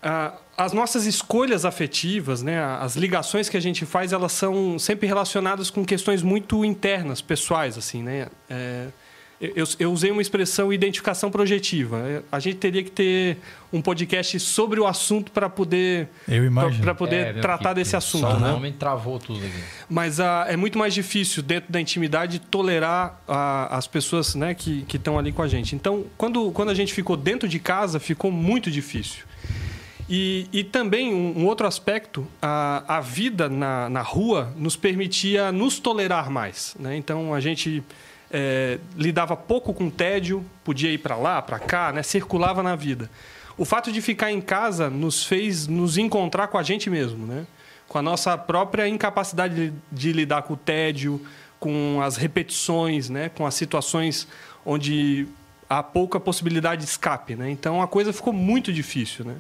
Ah, 0.03 0.35
as 0.57 0.73
nossas 0.73 1.05
escolhas 1.05 1.65
afetivas, 1.65 2.43
né, 2.43 2.63
as 2.81 2.97
ligações 2.97 3.49
que 3.49 3.57
a 3.57 3.61
gente 3.61 3.85
faz, 3.85 4.13
elas 4.13 4.33
são 4.33 4.79
sempre 4.79 5.07
relacionadas 5.07 5.69
com 5.69 5.85
questões 5.85 6.23
muito 6.23 6.65
internas, 6.65 7.21
pessoais, 7.21 7.77
assim, 7.77 8.03
né? 8.03 8.29
É, 8.49 8.89
eu, 9.41 9.67
eu 9.79 9.93
usei 9.93 10.11
uma 10.11 10.23
expressão 10.23 10.73
identificação 10.73 11.31
projetiva. 11.31 11.99
É, 11.99 12.23
A 12.33 12.39
gente 12.41 12.57
teria 12.57 12.83
que 12.83 12.91
ter 12.91 13.39
um 13.73 13.83
podcast 13.83 14.39
sobre 14.41 14.81
o 14.81 14.87
assunto 14.87 15.31
para 15.31 15.49
poder 15.51 16.09
para 16.83 16.95
poder 16.95 17.35
meu, 17.35 17.43
tratar 17.43 17.71
que- 17.71 17.75
desse 17.77 17.95
assunto, 17.97 18.23
Só 18.23 18.37
o 18.37 18.41
né? 18.41 18.51
nome 18.51 18.73
travou 18.73 19.19
tudo 19.19 19.45
aqui. 19.45 19.61
Mas 19.89 20.21
ah, 20.21 20.47
é 20.49 20.57
muito 20.57 20.79
mais 20.79 20.95
difícil, 20.95 21.43
dentro 21.43 21.71
da 21.73 21.81
intimidade, 21.81 22.39
tolerar 22.39 23.21
ah, 23.29 23.77
as 23.77 23.87
pessoas 23.87 24.35
né, 24.35 24.55
que 24.55 24.87
estão 24.95 25.19
ali 25.19 25.33
com 25.33 25.43
a 25.43 25.49
gente. 25.49 25.75
Então, 25.75 26.05
quando, 26.17 26.51
quando 26.53 26.71
a 26.71 26.75
gente 26.75 26.93
ficou 26.95 27.17
dentro 27.17 27.49
de 27.49 27.59
casa, 27.59 28.01
ficou 28.01 28.31
muito 28.33 28.71
difícil. 28.71 29.25
E, 30.09 30.47
e 30.53 30.63
também, 30.63 31.13
um, 31.13 31.41
um 31.41 31.47
outro 31.47 31.67
aspecto, 31.67 32.27
a, 32.41 32.85
a 32.97 33.01
vida 33.01 33.49
na, 33.49 33.89
na 33.89 34.03
rua 34.03 34.53
nos 34.57 34.77
permitia 34.77 35.51
nos 35.51 35.81
tolerar 35.81 36.31
mais. 36.31 36.77
Né? 36.79 36.97
Então, 36.97 37.35
a 37.35 37.41
gente 37.41 37.83
eh, 38.31 38.79
lidava 38.97 39.37
pouco 39.37 39.73
com 39.73 39.89
tédio, 39.89 40.45
podia 40.65 40.91
ir 40.91 40.99
para 40.99 41.17
lá, 41.17 41.41
para 41.41 41.59
cá, 41.59 41.93
né? 41.93 42.03
circulava 42.03 42.63
na 42.63 42.75
vida. 42.75 43.11
O 43.59 43.65
fato 43.65 43.91
de 43.91 44.03
ficar 44.03 44.31
em 44.31 44.41
casa 44.41 44.91
nos 44.91 45.25
fez 45.25 45.67
nos 45.67 45.97
encontrar 45.97 46.49
com 46.49 46.59
a 46.59 46.63
gente 46.63 46.91
mesmo, 46.91 47.27
né? 47.27 47.47
com 47.89 47.99
a 47.99 48.03
nossa 48.03 48.37
própria 48.37 48.89
incapacidade 48.89 49.71
de, 49.71 49.73
de 49.91 50.13
lidar 50.13 50.43
com 50.43 50.55
o 50.55 50.57
tédio, 50.57 51.25
com 51.59 52.01
as 52.03 52.17
repetições, 52.17 53.09
né? 53.09 53.29
com 53.31 53.47
as 53.47 53.55
situações 53.55 54.27
onde 54.65 55.27
há 55.69 55.83
pouca 55.83 56.19
possibilidade 56.19 56.83
de 56.83 56.89
escape. 56.89 57.35
Né? 57.35 57.51
Então 57.51 57.81
a 57.81 57.89
coisa 57.89 58.13
ficou 58.13 58.33
muito 58.33 58.73
difícil. 58.73 59.25
Né? 59.25 59.37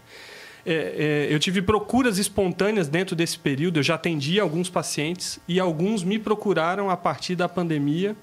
É, 0.64 1.26
é, 1.28 1.35
eu 1.35 1.38
tive 1.38 1.62
procuras 1.62 2.19
espontâneas 2.19 2.88
dentro 2.88 3.14
desse 3.14 3.38
período, 3.38 3.78
eu 3.78 3.83
já 3.83 3.95
atendi 3.95 4.40
alguns 4.40 4.69
pacientes 4.69 5.38
e 5.47 5.61
alguns 5.61 6.02
me 6.02 6.19
procuraram 6.19 6.90
a 6.90 6.97
partir 6.97 7.37
da 7.37 7.49
pandemia. 7.49 8.16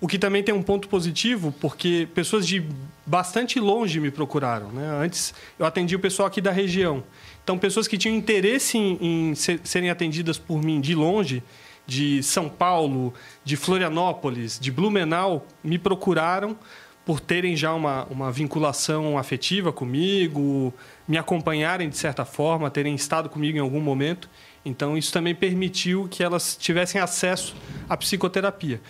O 0.00 0.08
que 0.08 0.18
também 0.18 0.42
tem 0.42 0.54
um 0.54 0.62
ponto 0.62 0.88
positivo, 0.88 1.54
porque 1.60 2.08
pessoas 2.14 2.46
de 2.46 2.64
bastante 3.06 3.60
longe 3.60 4.00
me 4.00 4.10
procuraram. 4.10 4.70
Né? 4.70 4.86
Antes 5.04 5.34
eu 5.58 5.66
atendi 5.66 5.94
o 5.94 6.00
pessoal 6.00 6.26
aqui 6.26 6.40
da 6.40 6.50
região. 6.50 7.02
Então, 7.42 7.58
pessoas 7.58 7.86
que 7.86 7.98
tinham 7.98 8.16
interesse 8.16 8.78
em, 8.78 8.98
em 9.00 9.34
ser- 9.34 9.60
serem 9.64 9.90
atendidas 9.90 10.38
por 10.38 10.62
mim 10.62 10.80
de 10.80 10.94
longe, 10.94 11.42
de 11.86 12.22
São 12.22 12.48
Paulo, 12.48 13.12
de 13.44 13.56
Florianópolis, 13.56 14.58
de 14.60 14.70
Blumenau, 14.70 15.44
me 15.62 15.76
procuraram 15.76 16.56
por 17.04 17.18
terem 17.18 17.56
já 17.56 17.74
uma, 17.74 18.04
uma 18.04 18.30
vinculação 18.30 19.18
afetiva 19.18 19.72
comigo, 19.72 20.72
me 21.08 21.18
acompanharem 21.18 21.88
de 21.88 21.96
certa 21.96 22.24
forma, 22.24 22.70
terem 22.70 22.94
estado 22.94 23.28
comigo 23.28 23.58
em 23.58 23.60
algum 23.60 23.80
momento. 23.80 24.30
Então, 24.64 24.96
isso 24.96 25.12
também 25.12 25.34
permitiu 25.34 26.06
que 26.08 26.22
elas 26.22 26.56
tivessem 26.56 27.00
acesso 27.00 27.56
à 27.88 27.96
psicoterapia. 27.96 28.80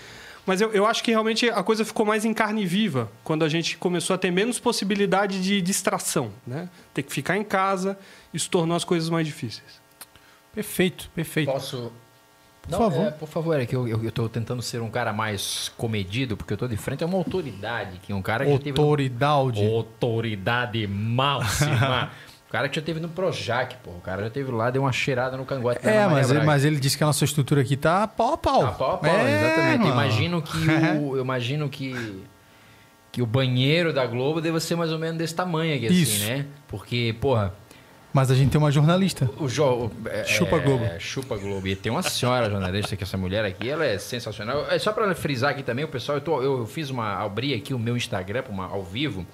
Mas 0.50 0.60
eu, 0.60 0.72
eu 0.72 0.84
acho 0.84 1.04
que 1.04 1.12
realmente 1.12 1.48
a 1.48 1.62
coisa 1.62 1.84
ficou 1.84 2.04
mais 2.04 2.24
em 2.24 2.34
carne 2.34 2.66
viva 2.66 3.08
quando 3.22 3.44
a 3.44 3.48
gente 3.48 3.76
começou 3.76 4.14
a 4.14 4.18
ter 4.18 4.32
menos 4.32 4.58
possibilidade 4.58 5.40
de 5.40 5.62
distração. 5.62 6.32
Né? 6.44 6.68
Ter 6.92 7.04
que 7.04 7.12
ficar 7.12 7.36
em 7.36 7.44
casa, 7.44 7.96
isso 8.34 8.50
tornou 8.50 8.76
as 8.76 8.82
coisas 8.82 9.08
mais 9.08 9.24
difíceis. 9.24 9.80
Perfeito, 10.52 11.08
perfeito. 11.14 11.52
Posso. 11.52 11.92
Por 12.62 12.78
favor. 12.78 13.06
é, 13.06 13.10
por 13.12 13.28
favor, 13.28 13.60
é 13.60 13.64
que 13.64 13.76
eu, 13.76 13.86
eu, 13.86 14.02
eu 14.02 14.10
tô 14.10 14.28
tentando 14.28 14.60
ser 14.60 14.82
um 14.82 14.90
cara 14.90 15.12
mais 15.12 15.70
comedido, 15.76 16.36
porque 16.36 16.52
eu 16.52 16.58
tô 16.58 16.66
de 16.66 16.76
frente 16.76 17.04
a 17.04 17.06
uma 17.06 17.18
autoridade, 17.18 18.00
que 18.02 18.10
é 18.10 18.14
um 18.16 18.20
cara 18.20 18.44
que 18.44 18.50
já 18.50 18.58
teve 18.58 18.70
Autoridade. 18.70 19.64
Autoridade 19.64 20.84
máxima. 20.88 22.10
o 22.50 22.52
cara 22.52 22.68
que 22.68 22.74
já 22.74 22.82
teve 22.82 22.98
no 22.98 23.08
Projac, 23.08 23.76
pô. 23.76 23.90
O 23.92 24.00
cara 24.00 24.24
já 24.24 24.30
teve 24.30 24.50
lá, 24.50 24.70
deu 24.70 24.82
uma 24.82 24.90
cheirada 24.90 25.36
no 25.36 25.44
cangote. 25.46 25.80
da 25.82 25.88
É, 25.88 26.06
mas, 26.08 26.30
ele- 26.32 26.42
mas 26.42 26.64
ele 26.64 26.80
disse 26.80 26.98
que 26.98 27.04
a 27.04 27.06
nossa 27.06 27.24
estrutura 27.24 27.60
aqui 27.60 27.76
tá 27.76 28.08
pau 28.08 28.32
a 28.34 28.36
pau. 28.36 28.60
Tá 28.62 28.72
pau 28.72 28.94
a 28.94 28.98
pau, 28.98 29.10
É, 29.10 29.36
exatamente. 29.38 29.78
mano. 29.78 29.92
Imagino 29.92 30.42
que 30.42 30.58
o, 31.00 31.16
eu 31.16 31.22
imagino 31.22 31.68
que 31.68 32.24
que 33.12 33.20
o 33.22 33.26
banheiro 33.26 33.92
da 33.92 34.06
Globo 34.06 34.40
deva 34.40 34.60
ser 34.60 34.76
mais 34.76 34.92
ou 34.92 34.98
menos 34.98 35.16
desse 35.18 35.34
tamanho 35.34 35.74
aqui, 35.76 35.86
Isso. 35.86 36.22
assim, 36.24 36.26
né? 36.32 36.46
Porque, 36.68 37.12
porra, 37.20 37.52
Mas 38.12 38.30
a 38.30 38.34
gente 38.36 38.50
tem 38.50 38.58
uma 38.60 38.70
jornalista. 38.72 39.28
o 39.38 39.48
jogo. 39.48 39.92
Chupa 40.26 40.58
Globo. 40.58 40.84
Chupa 41.00 41.36
Globo. 41.36 41.66
E 41.68 41.74
tem 41.76 41.90
uma 41.92 42.02
senhora 42.02 42.48
jornalista 42.50 42.94
que 42.96 43.02
essa 43.04 43.16
mulher 43.16 43.44
aqui, 43.44 43.68
ela 43.70 43.84
é 43.84 43.98
sensacional. 43.98 44.66
É 44.70 44.78
só 44.80 44.92
para 44.92 45.12
frisar 45.14 45.50
aqui 45.52 45.62
também, 45.64 45.84
o 45.84 45.88
pessoal, 45.88 46.18
eu, 46.18 46.22
tô, 46.22 46.42
eu 46.42 46.66
fiz 46.66 46.90
uma. 46.90 47.14
Abri 47.22 47.52
aqui 47.54 47.72
o 47.74 47.78
meu 47.80 47.96
Instagram 47.96 48.42
uma, 48.48 48.66
ao 48.66 48.82
vivo. 48.84 49.24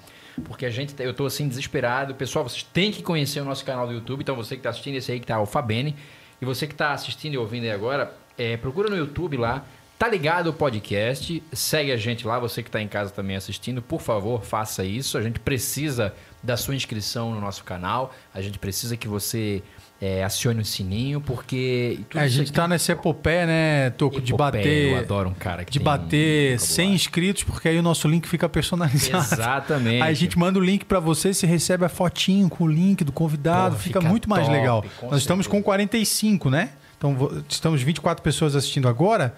Porque 0.45 0.65
a 0.65 0.69
gente, 0.69 0.93
eu 0.99 1.13
tô 1.13 1.25
assim 1.25 1.47
desesperado. 1.47 2.15
Pessoal, 2.15 2.47
vocês 2.47 2.63
têm 2.63 2.91
que 2.91 3.01
conhecer 3.01 3.39
o 3.39 3.45
nosso 3.45 3.65
canal 3.65 3.87
do 3.87 3.93
YouTube. 3.93 4.21
Então 4.21 4.35
você 4.35 4.55
que 4.55 4.61
tá 4.61 4.69
assistindo 4.69 4.95
esse 4.95 5.11
aí 5.11 5.19
que 5.19 5.27
tá 5.27 5.39
o 5.39 5.45
Fabene. 5.45 5.95
E 6.41 6.45
você 6.45 6.67
que 6.67 6.75
tá 6.75 6.93
assistindo 6.93 7.33
e 7.33 7.37
ouvindo 7.37 7.63
aí 7.63 7.71
agora, 7.71 8.13
é, 8.37 8.55
procura 8.57 8.89
no 8.89 8.95
YouTube 8.95 9.37
lá. 9.37 9.65
Tá 9.97 10.07
ligado 10.07 10.51
o 10.51 10.53
podcast? 10.53 11.41
Segue 11.51 11.91
a 11.91 11.97
gente 11.97 12.27
lá, 12.27 12.37
você 12.37 12.61
que 12.61 12.69
está 12.69 12.79
em 12.79 12.87
casa 12.87 13.11
também 13.11 13.35
assistindo, 13.35 13.81
por 13.81 13.99
favor, 13.99 14.43
faça 14.43 14.85
isso. 14.85 15.17
A 15.17 15.23
gente 15.23 15.39
precisa 15.39 16.13
da 16.43 16.55
sua 16.55 16.75
inscrição 16.75 17.33
no 17.33 17.41
nosso 17.41 17.63
canal. 17.63 18.13
A 18.31 18.39
gente 18.39 18.59
precisa 18.59 18.95
que 18.95 19.07
você 19.07 19.63
é, 20.01 20.23
acione 20.23 20.61
o 20.61 20.65
sininho, 20.65 21.19
porque. 21.19 21.99
É, 22.13 22.19
a 22.19 22.27
gente 22.27 22.43
aqui- 22.49 22.53
tá 22.53 22.67
nessa 22.67 22.91
epopeia, 22.91 23.45
né, 23.45 23.89
Toco, 23.91 24.21
de 24.21 24.33
bater. 24.33 24.91
Eu 24.93 24.97
adoro 24.99 25.29
um 25.29 25.33
cara 25.33 25.65
que 25.65 25.71
de 25.71 25.79
bater 25.79 26.55
um 26.55 26.59
100 26.59 26.93
inscritos, 26.93 27.43
porque 27.43 27.67
aí 27.67 27.79
o 27.79 27.81
nosso 27.81 28.07
link 28.07 28.27
fica 28.27 28.47
personalizado. 28.47 29.33
Exatamente. 29.33 30.01
Aí 30.03 30.11
a 30.11 30.13
gente 30.13 30.37
manda 30.37 30.59
o 30.59 30.61
link 30.63 30.85
pra 30.85 30.99
você, 30.99 31.33
você 31.33 31.47
recebe 31.47 31.83
a 31.85 31.89
fotinho 31.89 32.47
com 32.49 32.65
o 32.65 32.67
link 32.67 33.03
do 33.03 33.11
convidado, 33.11 33.71
Porra, 33.71 33.79
fica, 33.83 33.99
fica 33.99 34.09
muito 34.09 34.29
mais 34.29 34.45
top, 34.45 34.55
legal. 34.57 34.85
com 34.99 35.09
Nós 35.09 35.19
estamos 35.21 35.45
certeza. 35.45 35.63
com 35.63 35.65
45, 35.65 36.49
né? 36.49 36.69
Então 36.97 37.43
estamos 37.49 37.81
24 37.81 38.23
pessoas 38.23 38.55
assistindo 38.55 38.87
agora. 38.87 39.35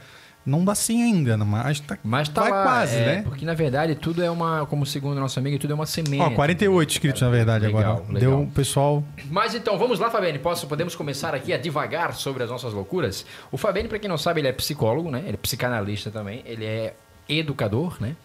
Não 0.49 0.65
dá 0.65 0.73
100 0.75 1.03
ainda, 1.03 1.37
mas 1.37 1.79
tá, 1.79 1.97
Mas 2.03 2.27
tá 2.27 2.41
vai 2.41 2.51
lá, 2.51 2.63
quase, 2.63 2.95
é, 2.95 3.05
né? 3.05 3.21
Porque 3.21 3.45
na 3.45 3.53
verdade 3.53 3.95
tudo 3.95 4.23
é 4.23 4.29
uma, 4.29 4.65
como 4.65 4.85
segundo 4.85 5.19
nosso 5.19 5.37
amigo, 5.39 5.57
tudo 5.59 5.71
é 5.71 5.75
uma 5.75 5.85
semente. 5.85 6.21
Ó, 6.23 6.29
48 6.31 6.89
inscritos 6.91 7.21
na 7.21 7.29
verdade 7.29 7.65
Legal, 7.67 7.81
agora. 7.81 8.13
legal. 8.13 8.19
Deu 8.19 8.41
o 8.41 8.47
pessoal. 8.47 9.03
Mas 9.29 9.53
então, 9.55 9.77
vamos 9.77 9.99
lá, 9.99 10.09
Fabiane. 10.09 10.39
Posso, 10.39 10.67
podemos 10.67 10.95
começar 10.95 11.33
aqui 11.35 11.53
a 11.53 11.57
divagar 11.57 12.13
sobre 12.15 12.43
as 12.43 12.49
nossas 12.49 12.73
loucuras? 12.73 13.25
O 13.51 13.57
Fabiane, 13.57 13.87
para 13.87 13.99
quem 13.99 14.09
não 14.09 14.17
sabe, 14.17 14.41
ele 14.41 14.47
é 14.47 14.51
psicólogo, 14.53 15.11
né? 15.11 15.19
Ele 15.25 15.33
é 15.35 15.37
psicanalista 15.37 16.09
também. 16.09 16.41
Ele 16.45 16.65
é 16.65 16.93
educador, 17.27 17.97
né? 18.01 18.15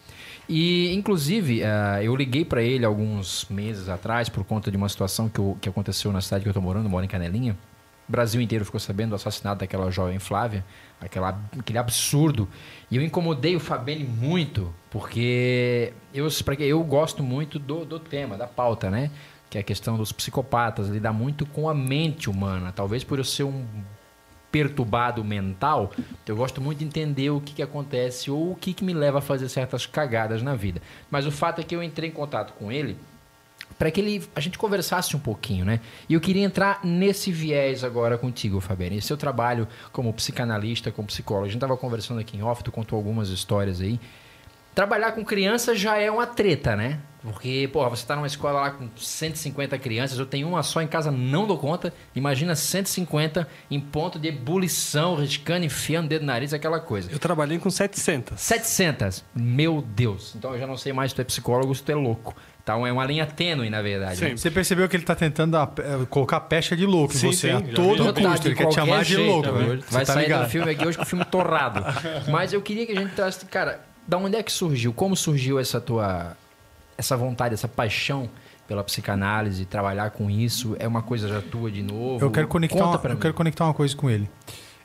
E, 0.47 0.93
inclusive, 0.93 1.63
ah, 1.63 2.03
eu 2.03 2.15
liguei 2.15 2.45
para 2.45 2.61
ele 2.61 2.85
alguns 2.85 3.45
meses 3.49 3.89
atrás 3.89 4.29
por 4.29 4.43
conta 4.43 4.69
de 4.69 4.77
uma 4.77 4.87
situação 4.89 5.27
que, 5.27 5.39
eu- 5.39 5.57
que 5.59 5.67
aconteceu 5.67 6.11
na 6.11 6.21
cidade 6.21 6.43
que 6.43 6.49
eu 6.49 6.53
tô 6.53 6.61
morando, 6.61 6.87
moro 6.89 7.03
em 7.03 7.07
Canelinha. 7.07 7.57
Brasil 8.07 8.39
inteiro 8.39 8.63
ficou 8.63 8.79
sabendo 8.79 9.09
do 9.09 9.15
assassinato 9.15 9.59
daquela 9.59 9.89
jovem 9.89 10.19
Flávia, 10.19 10.63
aquela, 11.01 11.39
aquele 11.57 11.79
absurdo. 11.79 12.47
E 12.89 12.97
eu 12.97 13.01
incomodei 13.01 13.55
o 13.55 13.59
Fabiane 13.59 14.03
muito, 14.03 14.73
porque 14.91 15.91
eu, 16.13 16.27
eu 16.59 16.83
gosto 16.83 17.23
muito 17.23 17.57
do, 17.57 17.83
do 17.83 17.99
tema, 17.99 18.37
da 18.37 18.47
pauta, 18.47 18.89
né? 18.89 19.09
Que 19.49 19.57
é 19.57 19.61
a 19.61 19.63
questão 19.63 19.97
dos 19.97 20.11
psicopatas, 20.11 20.87
lidar 20.87 21.13
muito 21.13 21.45
com 21.47 21.67
a 21.67 21.73
mente 21.73 22.29
humana. 22.29 22.71
Talvez 22.71 23.03
por 23.03 23.17
eu 23.17 23.23
ser 23.23 23.43
um 23.43 23.65
perturbado 24.51 25.21
mental, 25.21 25.91
eu 26.25 26.35
gosto 26.35 26.61
muito 26.61 26.79
de 26.79 26.85
entender 26.85 27.29
o 27.29 27.41
que, 27.41 27.55
que 27.55 27.61
acontece 27.61 28.31
ou 28.31 28.53
o 28.53 28.55
que, 28.55 28.73
que 28.73 28.85
me 28.85 28.93
leva 28.93 29.17
a 29.17 29.21
fazer 29.21 29.49
certas 29.49 29.85
cagadas 29.85 30.41
na 30.41 30.55
vida. 30.55 30.81
Mas 31.11 31.25
o 31.25 31.31
fato 31.31 31.59
é 31.59 31.63
que 31.63 31.75
eu 31.75 31.83
entrei 31.83 32.09
em 32.09 32.13
contato 32.13 32.53
com 32.53 32.71
ele 32.71 32.95
para 33.77 33.91
que 33.91 33.99
ele, 33.99 34.23
a 34.35 34.39
gente 34.39 34.57
conversasse 34.57 35.15
um 35.15 35.19
pouquinho, 35.19 35.65
né? 35.65 35.79
E 36.07 36.13
eu 36.13 36.21
queria 36.21 36.43
entrar 36.43 36.79
nesse 36.83 37.31
viés 37.31 37.83
agora 37.83 38.17
contigo, 38.17 38.59
Fabiano. 38.59 38.95
Esse 38.95 39.07
seu 39.07 39.17
trabalho 39.17 39.67
como 39.91 40.13
psicanalista, 40.13 40.91
como 40.91 41.07
psicólogo. 41.07 41.45
A 41.45 41.49
gente 41.49 41.57
estava 41.57 41.75
conversando 41.77 42.19
aqui 42.19 42.37
em 42.37 42.43
off, 42.43 42.63
tu 42.63 42.71
contou 42.71 42.97
algumas 42.97 43.29
histórias 43.29 43.81
aí. 43.81 43.99
Trabalhar 44.73 45.13
com 45.13 45.23
crianças 45.23 45.79
já 45.79 45.97
é 45.97 46.11
uma 46.11 46.27
treta, 46.27 46.75
né? 46.75 46.99
Porque, 47.23 47.67
porra, 47.71 47.89
você 47.89 48.03
está 48.03 48.15
numa 48.15 48.27
escola 48.27 48.59
lá 48.59 48.71
com 48.71 48.87
150 48.95 49.79
crianças, 49.79 50.19
eu 50.19 50.25
tenho 50.25 50.47
uma 50.47 50.61
só 50.61 50.81
em 50.81 50.87
casa, 50.87 51.09
não 51.09 51.47
dou 51.47 51.57
conta. 51.57 51.93
Imagina 52.13 52.55
150 52.55 53.47
em 53.71 53.79
ponto 53.79 54.19
de 54.19 54.27
ebulição, 54.27 55.15
riscando, 55.15 55.65
enfiando 55.65 56.05
o 56.05 56.09
dedo 56.09 56.21
no 56.21 56.27
nariz, 56.27 56.53
aquela 56.53 56.79
coisa. 56.79 57.09
Eu 57.09 57.17
trabalhei 57.17 57.57
com 57.57 57.69
700. 57.69 58.39
700. 58.39 59.23
Meu 59.33 59.81
Deus. 59.81 60.35
Então 60.35 60.53
eu 60.53 60.59
já 60.59 60.67
não 60.67 60.77
sei 60.77 60.93
mais 60.93 61.11
se 61.11 61.15
tu 61.15 61.21
é 61.21 61.23
psicólogo 61.23 61.69
ou 61.69 61.75
se 61.75 61.81
tu 61.81 61.91
é 61.91 61.95
louco. 61.95 62.35
Então 62.65 62.85
é 62.87 62.91
uma 62.91 63.05
linha 63.05 63.27
tênue, 63.27 63.69
na 63.69 63.79
verdade. 63.79 64.17
Sim. 64.17 64.25
né? 64.29 64.37
Você 64.37 64.49
percebeu 64.49 64.89
que 64.89 64.95
ele 64.97 65.03
tá 65.03 65.13
tentando 65.13 65.51
dar- 65.51 65.71
eh, 65.77 66.03
colocar 66.09 66.39
pecha 66.39 66.75
de 66.75 66.83
louco 66.83 67.13
em 67.13 67.17
Sim, 67.17 67.31
você 67.31 67.49
sim, 67.49 67.53
a 67.55 67.61
todo 67.61 68.11
custo. 68.11 68.47
Ele 68.47 68.55
quer 68.55 68.65
te 68.69 68.73
chamar 68.73 69.03
de 69.03 69.17
louco. 69.17 69.51
né? 69.51 69.65
Vai 69.67 69.77
Você 69.77 69.99
tá 69.99 70.05
sair 70.05 70.15
do 70.15 70.21
ligado? 70.29 70.49
filme 70.49 70.71
aqui 70.71 70.87
hoje 70.87 70.97
com 70.97 71.03
o 71.03 71.05
filme 71.05 71.23
torrado. 71.25 71.85
Mas 72.27 72.53
eu 72.53 72.61
queria 72.63 72.83
que 72.87 72.91
a 72.93 72.95
gente 72.99 73.13
trasse, 73.13 73.45
cara, 73.45 73.81
da 74.07 74.17
onde 74.17 74.35
é 74.35 74.41
que 74.41 74.51
surgiu? 74.51 74.91
Como 74.91 75.15
surgiu 75.15 75.59
essa 75.59 75.79
tua 75.79 76.35
essa 76.97 77.15
vontade, 77.15 77.53
essa 77.53 77.67
paixão 77.67 78.27
pela 78.67 78.83
psicanálise, 78.83 79.63
trabalhar 79.65 80.09
com 80.09 80.27
isso? 80.27 80.75
É 80.79 80.87
uma 80.87 81.03
coisa 81.03 81.27
já 81.27 81.41
tua 81.43 81.69
de 81.69 81.83
novo? 81.83 82.25
Eu 82.25 82.31
quero 82.31 82.47
conectar, 82.47 82.79
Conta 82.79 82.97
uma, 82.97 83.09
eu 83.11 83.13
mim. 83.15 83.21
quero 83.21 83.33
conectar 83.35 83.65
uma 83.65 83.75
coisa 83.75 83.95
com 83.95 84.09
ele. 84.09 84.27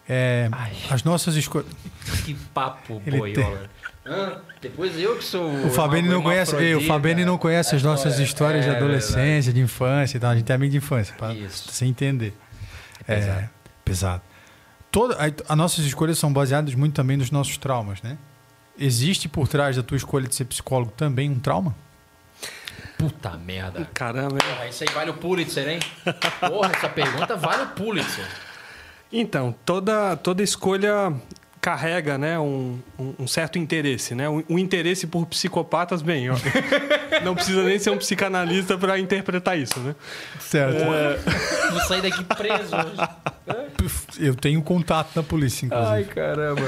É, 0.07 0.51
as 0.91 1.03
nossas 1.03 1.35
escolhas. 1.35 1.67
Que 2.27 2.35
papo 2.53 3.01
boiola. 3.01 3.71
Hã? 4.07 4.39
Depois 4.63 4.99
eu 4.99 5.17
que 5.19 5.25
sou 5.25 5.51
O 5.67 5.71
Fabene 5.71 6.09
não 6.09 6.23
conhece, 6.23 6.57
ei, 6.57 6.75
o 6.75 6.87
Fabene 6.87 7.25
não 7.25 7.37
conhece 7.37 7.75
as 7.77 7.83
nossas 7.83 8.19
histórias 8.19 8.65
de 8.65 8.71
É, 8.71 8.77
adolescência, 8.77 9.53
de 9.53 9.61
infância 9.61 10.17
e 10.17 10.21
tal. 10.21 10.31
A 10.31 10.37
gente 10.37 10.51
é 10.51 10.55
amigo 10.55 10.71
de 10.73 10.79
infância, 10.79 11.15
para 11.17 11.35
Isso. 11.35 11.71
você 11.71 11.85
entender. 11.85 12.35
É 13.07 13.15
pesado. 13.17 13.41
É, 13.41 13.51
pesado. 13.85 14.23
Toda, 14.91 15.15
a- 15.15 15.53
as 15.53 15.57
nossas 15.57 15.85
escolhas 15.85 16.19
são 16.19 16.33
baseadas 16.33 16.75
muito 16.75 16.95
também 16.95 17.17
nos 17.17 17.31
nossos 17.31 17.57
traumas, 17.59 18.01
né? 18.03 18.17
Existe 18.79 19.29
por 19.29 19.47
trás 19.47 19.77
da 19.77 19.83
tua 19.83 19.97
escolha 19.97 20.27
de 20.27 20.35
ser 20.35 20.47
psicólogo 20.47 20.93
também 20.97 21.31
um 21.31 21.39
trauma? 21.39 21.75
Puta 22.99 23.37
merda. 23.37 23.89
Caramba. 23.95 24.35
hein? 24.43 24.55
Porra, 24.55 24.67
isso 24.69 24.83
aí 24.83 24.95
vale 24.95 25.11
o 25.11 25.15
Pulitzer, 25.15 25.69
hein? 25.69 25.81
Porra, 26.41 26.73
essa 26.75 26.89
pergunta 26.89 27.37
vale 27.37 27.65
o 27.65 27.67
Pulitzer. 27.69 28.27
Então, 29.13 29.55
toda, 29.65 30.17
toda 30.17 30.43
escolha 30.43 31.13
carrega 31.61 32.17
né, 32.17 32.39
um, 32.39 32.79
um- 32.99 33.15
um 33.21 33.27
certo 33.27 33.59
interesse. 33.59 34.15
Né? 34.15 34.29
Um, 34.29 34.43
um 34.49 34.59
interesse 34.59 35.07
por 35.07 35.27
psicopatas, 35.27 36.01
bem, 36.03 36.31
ó, 36.31 36.35
não 37.23 37.35
precisa 37.35 37.63
nem 37.63 37.79
ser 37.79 37.91
um 37.91 37.99
psicanalista 37.99 38.79
para 38.79 38.99
interpretar 38.99 39.59
isso. 39.59 39.79
Né? 39.81 39.95
Certo. 40.41 40.79
Vou 41.73 41.81
sair 41.83 42.03
daqui 42.03 42.25
preso 42.25 42.75
hoje. 42.75 44.09
Eu 44.19 44.35
tenho 44.35 44.63
contato 44.63 45.11
na 45.15 45.23
polícia, 45.23 45.67
inclusive. 45.67 45.91
Ai, 45.93 46.05
caramba. 46.05 46.63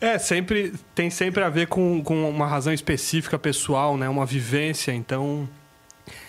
É, 0.00 0.18
sempre, 0.18 0.72
tem 0.94 1.08
sempre 1.10 1.42
a 1.42 1.48
ver 1.48 1.68
com, 1.68 2.02
com 2.02 2.28
uma 2.28 2.46
razão 2.46 2.72
específica 2.72 3.38
pessoal, 3.38 3.96
né? 3.96 4.08
uma 4.08 4.26
vivência. 4.26 4.92
Então, 4.92 5.48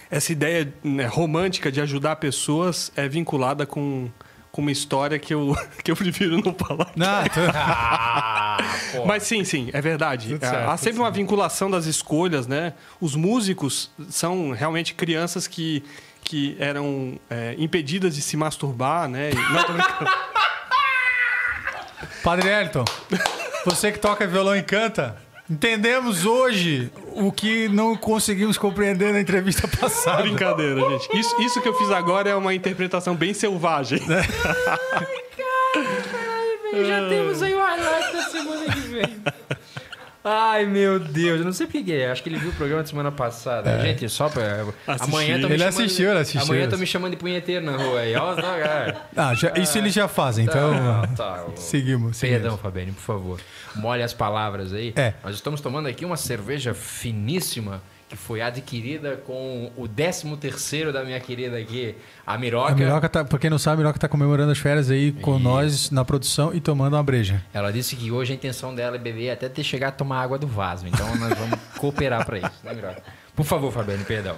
essa 0.09 0.31
ideia 0.31 0.73
né, 0.83 1.05
romântica 1.05 1.71
de 1.71 1.81
ajudar 1.81 2.15
pessoas 2.17 2.91
é 2.95 3.07
vinculada 3.09 3.65
com, 3.65 4.09
com 4.57 4.61
uma 4.63 4.71
história 4.71 5.19
que 5.19 5.31
eu, 5.35 5.55
que 5.83 5.91
eu 5.91 5.95
prefiro 5.95 6.41
não 6.43 6.51
falar. 6.51 6.89
Não, 6.95 7.23
tô- 7.25 7.41
Ah, 7.53 8.57
pô. 8.91 9.05
Mas 9.05 9.21
sim, 9.21 9.43
sim, 9.43 9.69
é 9.71 9.79
verdade. 9.79 10.29
Tudo 10.29 10.43
Há- 10.43 10.49
certo, 10.49 10.77
sempre 10.79 10.99
uma 10.99 11.11
vinculação 11.11 11.69
das 11.69 11.85
escolhas, 11.85 12.47
né? 12.47 12.73
Os 12.99 13.15
músicos 13.15 13.91
são 14.09 14.49
realmente 14.49 14.95
crianças 14.95 15.45
que, 15.45 15.83
que 16.23 16.57
eram 16.59 17.19
é, 17.29 17.53
impedidas 17.59 18.15
de 18.15 18.21
se 18.23 18.35
masturbar, 18.35 19.07
né? 19.07 19.29
E- 19.29 19.35
Não, 19.35 19.63
tô 19.63 19.73
brincando. 19.73 20.09
Padre 22.23 22.49
Elton, 22.49 22.83
você 23.63 23.91
que 23.91 23.99
toca 23.99 24.25
violão 24.25 24.55
e 24.55 24.63
canta, 24.63 25.17
entendemos 25.49 26.25
hoje 26.25 26.91
o 27.13 27.31
que 27.31 27.67
não 27.69 27.95
conseguimos 27.95 28.57
compreender 28.57 29.13
na 29.13 29.19
entrevista 29.21 29.67
passada. 29.79 30.23
Brincadeira, 30.23 30.81
gente. 30.89 31.17
Isso, 31.17 31.41
isso 31.41 31.61
que 31.61 31.67
eu 31.67 31.73
fiz 31.73 31.89
agora 31.91 32.29
é 32.29 32.35
uma 32.35 32.53
interpretação 32.53 33.15
bem 33.15 33.33
selvagem. 33.33 33.99
Já 36.85 37.09
temos 37.09 37.41
aí 37.41 37.53
o 37.53 37.59
highlight 37.59 38.13
da 38.13 38.23
semana 38.23 38.65
que 38.65 38.79
vem. 38.79 39.23
Ai, 40.29 40.65
meu 40.65 40.99
Deus, 40.99 41.39
eu 41.39 41.45
não 41.45 41.53
sei 41.53 41.67
por 41.67 41.81
que 41.83 41.93
é. 41.93 42.11
Acho 42.11 42.21
que 42.21 42.29
ele 42.29 42.37
viu 42.37 42.49
o 42.49 42.53
programa 42.53 42.81
da 42.83 42.87
semana 42.89 43.11
passada. 43.11 43.79
Gente, 43.81 44.09
só 44.09 44.27
pra. 44.27 44.65
Assisti. 44.85 45.09
Amanhã 45.13 45.39
tô 45.39 45.47
me 45.47 45.53
Ele 45.53 45.57
chamando 45.63 45.67
assistiu, 45.83 46.09
ele 46.09 46.19
assistiu. 46.19 46.41
Amanhã 46.41 46.69
tô 46.69 46.77
me 46.77 46.85
chamando 46.85 47.11
de 47.11 47.17
punheteiro 47.17 47.65
na 47.65 47.77
rua 47.77 47.99
aí. 48.01 48.15
Ó, 48.15 48.35
tá, 48.35 48.41
cara. 48.41 48.97
Ah, 49.15 49.33
isso 49.61 49.77
eles 49.77 49.93
já 49.93 50.07
fazem, 50.07 50.45
então 50.45 50.71
Ah, 50.73 51.07
tá. 51.15 51.45
seguimos. 51.55 52.17
seguimos. 52.17 52.41
Perdão, 52.41 52.57
Fabene, 52.57 52.91
por 52.91 53.01
favor. 53.01 53.39
Molhe 53.75 54.03
as 54.03 54.13
palavras 54.13 54.73
aí. 54.73 54.93
É. 54.95 55.13
Nós 55.23 55.35
estamos 55.35 55.61
tomando 55.61 55.87
aqui 55.87 56.03
uma 56.05 56.17
cerveja 56.17 56.73
finíssima 56.73 57.81
que 58.09 58.15
foi 58.15 58.41
adquirida 58.41 59.17
com 59.17 59.71
o 59.75 59.87
13 59.87 60.37
terceiro 60.37 60.93
da 60.93 61.03
minha 61.03 61.19
querida 61.19 61.57
aqui, 61.57 61.95
a 62.25 62.37
Miroca. 62.37 62.71
A 62.71 62.75
Miroca 62.75 63.09
tá, 63.09 63.25
pra 63.25 63.37
quem 63.37 63.49
não 63.49 63.59
sabe, 63.59 63.75
a 63.75 63.77
Miroca 63.77 63.99
tá 63.99 64.07
comemorando 64.07 64.51
as 64.51 64.57
férias 64.57 64.89
aí 64.89 65.11
com 65.11 65.35
Isso. 65.35 65.43
nós 65.43 65.91
na 65.91 66.05
produção 66.05 66.53
e 66.53 66.61
tomando 66.61 66.93
uma 66.93 67.03
breja. 67.03 67.43
Ela 67.53 67.71
disse 67.71 67.95
que 67.95 68.09
hoje 68.09 68.31
a 68.31 68.35
intenção 68.35 68.73
dela 68.73 68.95
é 68.95 68.99
beber 68.99 69.31
até 69.31 69.49
ter 69.49 69.63
chegar 69.63 69.89
a 69.89 69.91
tomar 69.91 70.21
água 70.21 70.37
do 70.37 70.47
vaso. 70.47 70.87
Então 70.87 71.05
nós 71.17 71.37
vamos 71.37 71.59
cooperar 71.77 72.25
para 72.25 72.37
isso, 72.37 72.59
né, 72.63 72.73
Miroca? 72.73 73.03
Por 73.35 73.45
favor, 73.45 73.71
Fabiane, 73.71 74.05
perdão. 74.05 74.37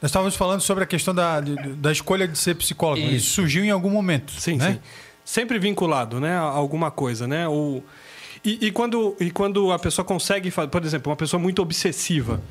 Nós 0.00 0.10
estávamos 0.10 0.34
falando 0.34 0.60
sobre 0.60 0.84
a 0.84 0.86
questão 0.86 1.14
da, 1.14 1.40
da 1.40 1.92
escolha 1.92 2.26
de 2.26 2.38
ser 2.38 2.54
psicólogo. 2.54 3.00
Isso. 3.00 3.16
Isso 3.16 3.30
surgiu 3.32 3.64
em 3.64 3.70
algum 3.70 3.90
momento. 3.90 4.32
Sim, 4.32 4.56
né? 4.56 4.72
sim. 4.72 4.80
Sempre 5.24 5.58
vinculado, 5.58 6.20
né? 6.20 6.36
A 6.36 6.42
alguma 6.42 6.90
coisa, 6.90 7.26
né? 7.26 7.46
Ou... 7.48 7.84
E, 8.44 8.66
e 8.66 8.70
quando, 8.70 9.16
e 9.18 9.30
quando 9.30 9.72
a 9.72 9.78
pessoa 9.78 10.04
consegue, 10.04 10.50
por 10.50 10.84
exemplo, 10.84 11.10
uma 11.10 11.16
pessoa 11.16 11.40
muito 11.40 11.62
obsessiva, 11.62 12.42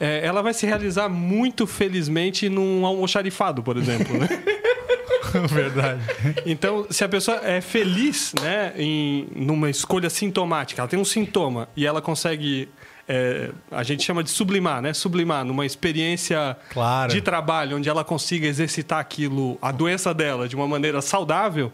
é, 0.00 0.24
ela 0.24 0.40
vai 0.42 0.54
se 0.54 0.64
realizar 0.64 1.08
muito 1.08 1.66
felizmente 1.66 2.48
num 2.48 2.86
almoxarifado, 2.86 3.62
por 3.62 3.76
exemplo, 3.76 4.16
né? 4.18 4.28
Verdade. 5.48 6.00
Então, 6.44 6.86
se 6.90 7.04
a 7.04 7.08
pessoa 7.08 7.38
é 7.42 7.60
feliz, 7.60 8.34
né, 8.42 8.72
em 8.76 9.26
numa 9.34 9.70
escolha 9.70 10.10
sintomática, 10.10 10.80
ela 10.82 10.88
tem 10.88 10.98
um 10.98 11.04
sintoma 11.04 11.68
e 11.76 11.86
ela 11.86 12.02
consegue, 12.02 12.68
é, 13.08 13.50
a 13.70 13.82
gente 13.82 14.02
chama 14.02 14.22
de 14.22 14.30
sublimar, 14.30 14.82
né, 14.82 14.92
sublimar 14.92 15.44
numa 15.44 15.64
experiência 15.64 16.56
Claro. 16.70 17.12
de 17.12 17.20
trabalho 17.20 17.76
onde 17.76 17.88
ela 17.88 18.04
consiga 18.04 18.46
exercitar 18.46 18.98
aquilo, 18.98 19.58
a 19.62 19.72
doença 19.72 20.12
dela, 20.12 20.48
de 20.48 20.56
uma 20.56 20.66
maneira 20.68 21.00
saudável. 21.00 21.72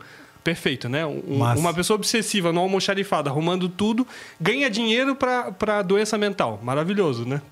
Perfeito, 0.49 0.89
né? 0.89 1.05
Um- 1.05 1.43
uma 1.59 1.75
pessoa 1.75 1.97
obsessiva 1.97 2.51
no 2.55 2.61
almoxarifado, 2.61 3.29
arrumando 3.29 3.69
tudo, 3.69 4.09
ganha 4.41 4.71
dinheiro 4.71 5.15
para 5.15 5.83
doença 5.83 6.17
mental. 6.17 6.59
Maravilhoso, 6.63 7.27
né? 7.27 7.43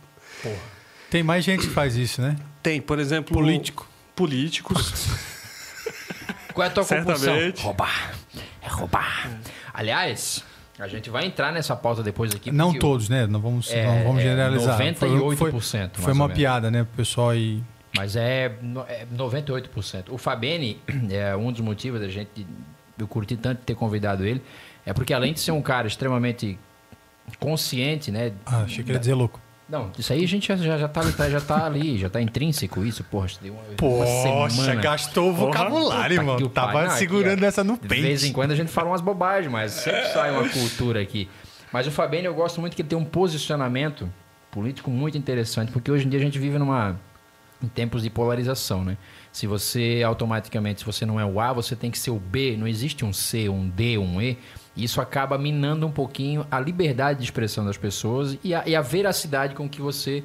Tem 1.10 1.22
mais 1.22 1.44
gente 1.44 1.66
que 1.66 1.74
faz 1.74 1.94
isso, 1.94 2.22
né? 2.22 2.36
Tem, 2.62 2.80
por 2.80 2.98
exemplo. 2.98 3.34
Político. 3.34 3.86
Políticos. 4.14 5.08
Qual 6.54 6.64
é 6.64 6.68
a 6.68 6.72
tua 6.72 6.86
compulsão? 6.86 7.18
Certamente. 7.18 7.62
Roubar. 7.62 8.14
É 8.62 8.68
roubar. 8.68 9.30
Aliás, 9.74 10.42
a 10.78 10.88
gente 10.88 11.10
vai 11.10 11.26
entrar 11.26 11.52
nessa 11.52 11.76
pauta 11.76 12.02
depois 12.02 12.34
aqui. 12.34 12.50
Não 12.50 12.72
todos, 12.72 13.10
né? 13.10 13.26
Não 13.26 13.40
vamos, 13.42 13.70
É, 13.70 13.84
não 13.84 14.04
vamos 14.04 14.20
é 14.22 14.24
generalizar. 14.24 14.78
98%, 14.78 15.36
Foi, 15.36 15.50
foi, 15.50 15.88
foi 16.02 16.12
uma 16.14 16.30
piada, 16.30 16.70
né? 16.70 16.86
Pessoal 16.96 17.28
aí. 17.28 17.62
Mas 17.94 18.16
é, 18.16 18.56
é 18.88 19.06
98%. 19.14 20.04
O 20.08 20.16
Fabene, 20.16 20.80
é 21.12 21.36
um 21.36 21.52
dos 21.52 21.60
motivos 21.60 22.00
da 22.00 22.08
gente. 22.08 22.46
Eu 22.98 23.06
curti 23.06 23.36
tanto 23.36 23.60
ter 23.62 23.74
convidado 23.74 24.24
ele. 24.24 24.42
É 24.84 24.92
porque 24.92 25.12
além 25.12 25.32
de 25.32 25.40
ser 25.40 25.50
um 25.52 25.62
cara 25.62 25.86
extremamente 25.86 26.58
consciente, 27.38 28.10
né? 28.10 28.32
Ah, 28.44 28.62
achei 28.62 28.82
que 28.84 28.90
ele 28.90 28.96
ia 28.96 29.00
dizer 29.00 29.14
louco. 29.14 29.40
Não, 29.68 29.90
isso 29.98 30.12
aí 30.12 30.22
a 30.22 30.28
gente 30.28 30.46
já, 30.46 30.54
já, 30.56 30.78
já, 30.78 30.86
tá, 30.86 31.02
já 31.28 31.40
tá 31.40 31.66
ali, 31.66 31.98
já 31.98 32.08
tá 32.08 32.20
intrínseco 32.22 32.84
isso, 32.84 33.02
porra. 33.02 33.26
Deu 33.42 33.52
uma, 33.52 33.62
Poxa, 33.76 34.50
semana. 34.50 34.80
gastou 34.80 35.30
o 35.30 35.32
vocabulário, 35.34 36.14
que 36.14 36.22
irmão. 36.22 36.48
Tava. 36.50 36.72
Não, 36.84 36.90
aqui, 36.90 36.98
segurando 36.98 37.42
ó, 37.42 37.46
essa 37.46 37.64
no 37.64 37.72
De 37.74 37.88
peito. 37.88 38.02
vez 38.02 38.22
em 38.22 38.32
quando 38.32 38.52
a 38.52 38.54
gente 38.54 38.70
fala 38.70 38.88
umas 38.90 39.00
bobagens, 39.00 39.50
mas 39.50 39.72
sempre 39.72 40.06
sai 40.12 40.30
uma 40.30 40.48
cultura 40.48 41.00
aqui. 41.02 41.28
Mas 41.72 41.84
o 41.88 41.90
Fabene, 41.90 42.26
eu 42.26 42.34
gosto 42.34 42.60
muito 42.60 42.76
que 42.76 42.82
ele 42.82 42.88
tem 42.88 42.96
um 42.96 43.04
posicionamento 43.04 44.08
político 44.52 44.88
muito 44.88 45.18
interessante, 45.18 45.72
porque 45.72 45.90
hoje 45.90 46.06
em 46.06 46.08
dia 46.10 46.20
a 46.20 46.22
gente 46.22 46.38
vive 46.38 46.58
numa 46.58 46.96
em 47.60 47.66
tempos 47.66 48.02
de 48.04 48.10
polarização, 48.10 48.84
né? 48.84 48.96
Se 49.36 49.46
você 49.46 50.02
automaticamente, 50.02 50.80
se 50.80 50.86
você 50.86 51.04
não 51.04 51.20
é 51.20 51.26
o 51.26 51.38
A, 51.38 51.52
você 51.52 51.76
tem 51.76 51.90
que 51.90 51.98
ser 51.98 52.10
o 52.10 52.18
B. 52.18 52.56
Não 52.56 52.66
existe 52.66 53.04
um 53.04 53.12
C, 53.12 53.50
um 53.50 53.68
D, 53.68 53.98
um 53.98 54.18
E. 54.18 54.38
Isso 54.74 54.98
acaba 54.98 55.36
minando 55.36 55.86
um 55.86 55.92
pouquinho 55.92 56.46
a 56.50 56.58
liberdade 56.58 57.18
de 57.18 57.26
expressão 57.26 57.62
das 57.62 57.76
pessoas 57.76 58.38
e 58.42 58.54
a, 58.54 58.66
e 58.66 58.74
a 58.74 58.80
veracidade 58.80 59.54
com 59.54 59.68
que 59.68 59.82
você 59.82 60.24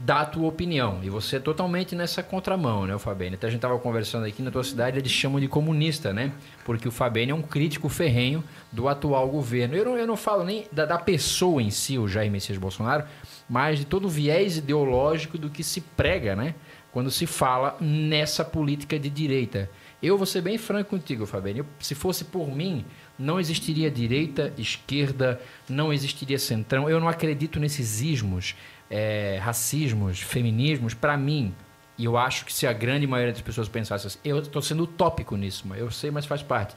dar 0.00 0.22
a 0.22 0.26
tua 0.26 0.48
opinião. 0.48 0.98
E 1.04 1.08
você 1.08 1.36
é 1.36 1.38
totalmente 1.38 1.94
nessa 1.94 2.20
contramão, 2.20 2.86
né, 2.86 2.94
o 2.96 2.98
Fabene? 2.98 3.36
Até 3.36 3.46
a 3.46 3.50
gente 3.50 3.58
estava 3.58 3.78
conversando 3.78 4.26
aqui 4.26 4.42
na 4.42 4.50
tua 4.50 4.64
cidade, 4.64 4.98
eles 4.98 5.12
chamam 5.12 5.38
de 5.38 5.46
comunista, 5.46 6.12
né? 6.12 6.32
Porque 6.64 6.88
o 6.88 6.90
Fabene 6.90 7.30
é 7.30 7.34
um 7.36 7.42
crítico 7.42 7.88
ferrenho 7.88 8.42
do 8.72 8.88
atual 8.88 9.28
governo. 9.28 9.76
Eu 9.76 9.84
não, 9.84 9.96
eu 9.96 10.06
não 10.08 10.16
falo 10.16 10.42
nem 10.42 10.66
da, 10.72 10.84
da 10.84 10.98
pessoa 10.98 11.62
em 11.62 11.70
si, 11.70 11.96
o 11.96 12.08
Jair 12.08 12.32
Messias 12.32 12.58
Bolsonaro, 12.58 13.04
mas 13.48 13.78
de 13.78 13.84
todo 13.84 14.06
o 14.06 14.10
viés 14.10 14.56
ideológico 14.56 15.38
do 15.38 15.48
que 15.48 15.62
se 15.62 15.80
prega, 15.80 16.34
né? 16.34 16.56
Quando 16.92 17.10
se 17.10 17.26
fala 17.26 17.76
nessa 17.80 18.44
política 18.44 18.98
de 18.98 19.10
direita. 19.10 19.70
Eu 20.02 20.16
vou 20.16 20.26
ser 20.26 20.40
bem 20.40 20.56
franco 20.56 20.90
contigo. 20.90 21.28
Eu, 21.54 21.66
se 21.80 21.94
fosse 21.94 22.24
por 22.24 22.48
mim, 22.54 22.84
não 23.18 23.38
existiria 23.38 23.90
direita, 23.90 24.52
esquerda, 24.56 25.40
não 25.68 25.92
existiria 25.92 26.38
centrão. 26.38 26.88
Eu 26.88 27.00
não 27.00 27.08
acredito 27.08 27.58
nesses 27.58 28.00
ismos 28.00 28.54
é, 28.90 29.38
racismos, 29.42 30.20
feminismos, 30.20 30.94
para 30.94 31.16
mim, 31.16 31.54
e 31.96 32.04
eu 32.04 32.16
acho 32.16 32.44
que 32.44 32.52
se 32.52 32.66
a 32.66 32.72
grande 32.72 33.06
maioria 33.06 33.32
das 33.32 33.42
pessoas 33.42 33.68
pensasse 33.68 34.06
assim, 34.06 34.18
eu 34.24 34.38
estou 34.38 34.62
sendo 34.62 34.84
utópico 34.84 35.36
nisso, 35.36 35.64
eu 35.76 35.90
sei, 35.90 36.10
mas 36.10 36.24
faz 36.26 36.42
parte. 36.42 36.74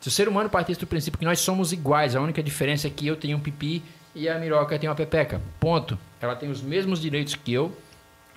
Se 0.00 0.08
o 0.08 0.10
ser 0.10 0.28
humano 0.28 0.48
partisse 0.48 0.78
do 0.78 0.86
princípio 0.86 1.18
que 1.18 1.24
nós 1.24 1.40
somos 1.40 1.72
iguais, 1.72 2.14
a 2.14 2.20
única 2.20 2.42
diferença 2.42 2.86
é 2.86 2.90
que 2.90 3.06
eu 3.06 3.16
tenho 3.16 3.36
um 3.36 3.40
pipi 3.40 3.82
e 4.14 4.28
a 4.28 4.38
Miroca 4.38 4.78
tem 4.78 4.88
uma 4.88 4.94
pepeca. 4.94 5.40
Ponto. 5.58 5.98
Ela 6.20 6.36
tem 6.36 6.50
os 6.50 6.62
mesmos 6.62 7.00
direitos 7.00 7.34
que 7.34 7.52
eu, 7.52 7.76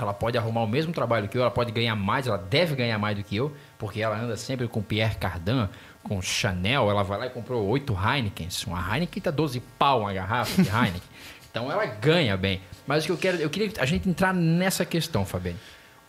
ela 0.03 0.13
pode 0.13 0.37
arrumar 0.37 0.61
o 0.61 0.67
mesmo 0.67 0.93
trabalho 0.93 1.27
que 1.27 1.37
eu, 1.37 1.41
ela 1.41 1.51
pode 1.51 1.71
ganhar 1.71 1.95
mais, 1.95 2.27
ela 2.27 2.37
deve 2.37 2.75
ganhar 2.75 2.97
mais 2.97 3.17
do 3.17 3.23
que 3.23 3.35
eu, 3.35 3.55
porque 3.77 4.01
ela 4.01 4.17
anda 4.17 4.35
sempre 4.37 4.67
com 4.67 4.81
Pierre 4.81 5.15
Cardin, 5.15 5.67
com 6.03 6.21
Chanel, 6.21 6.89
ela 6.89 7.03
vai 7.03 7.19
lá 7.19 7.25
e 7.27 7.29
comprou 7.29 7.65
oito 7.67 7.93
Heinekens. 7.93 8.65
Uma 8.65 8.79
Heineken 8.79 9.21
tá 9.21 9.31
12 9.31 9.59
pau 9.77 10.01
uma 10.01 10.13
garrafa 10.13 10.61
de 10.61 10.69
Heineken. 10.69 11.01
Então 11.51 11.69
ela 11.69 11.85
ganha 11.85 12.37
bem. 12.37 12.61
Mas 12.87 13.03
o 13.03 13.07
que 13.07 13.11
eu 13.11 13.17
quero, 13.17 13.37
eu 13.37 13.49
queria 13.49 13.73
a 13.77 13.85
gente 13.85 14.07
entrar 14.07 14.33
nessa 14.33 14.85
questão, 14.85 15.25
Fabiano. 15.25 15.59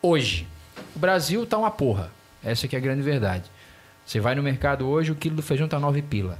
Hoje, 0.00 0.46
o 0.94 0.98
Brasil 1.00 1.44
tá 1.44 1.58
uma 1.58 1.68
porra. 1.70 2.12
Essa 2.44 2.68
que 2.68 2.76
é 2.76 2.78
a 2.78 2.82
grande 2.82 3.02
verdade. 3.02 3.50
Você 4.06 4.20
vai 4.20 4.36
no 4.36 4.42
mercado 4.42 4.86
hoje, 4.86 5.10
o 5.10 5.16
quilo 5.16 5.34
do 5.34 5.42
feijão 5.42 5.66
tá 5.66 5.80
9 5.80 6.00
pila. 6.02 6.38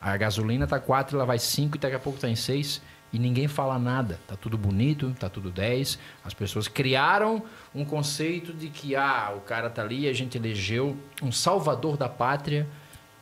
A 0.00 0.16
gasolina 0.16 0.66
tá 0.66 0.80
4, 0.80 1.16
ela 1.16 1.24
vai 1.24 1.38
5 1.38 1.76
e 1.76 1.78
daqui 1.78 1.94
a 1.94 2.00
pouco 2.00 2.18
tá 2.18 2.28
em 2.28 2.34
6 2.34 2.82
e 3.12 3.18
ninguém 3.18 3.46
fala 3.46 3.78
nada. 3.78 4.18
Tá 4.26 4.36
tudo 4.36 4.56
bonito, 4.56 5.14
tá 5.18 5.28
tudo 5.28 5.50
10. 5.50 5.98
As 6.24 6.32
pessoas 6.32 6.66
criaram 6.66 7.42
um 7.74 7.84
conceito 7.84 8.52
de 8.52 8.68
que 8.68 8.96
ah, 8.96 9.34
o 9.36 9.40
cara 9.40 9.68
tá 9.68 9.82
ali, 9.82 10.08
a 10.08 10.12
gente 10.12 10.38
elegeu 10.38 10.96
um 11.22 11.30
salvador 11.30 11.96
da 11.96 12.08
pátria 12.08 12.66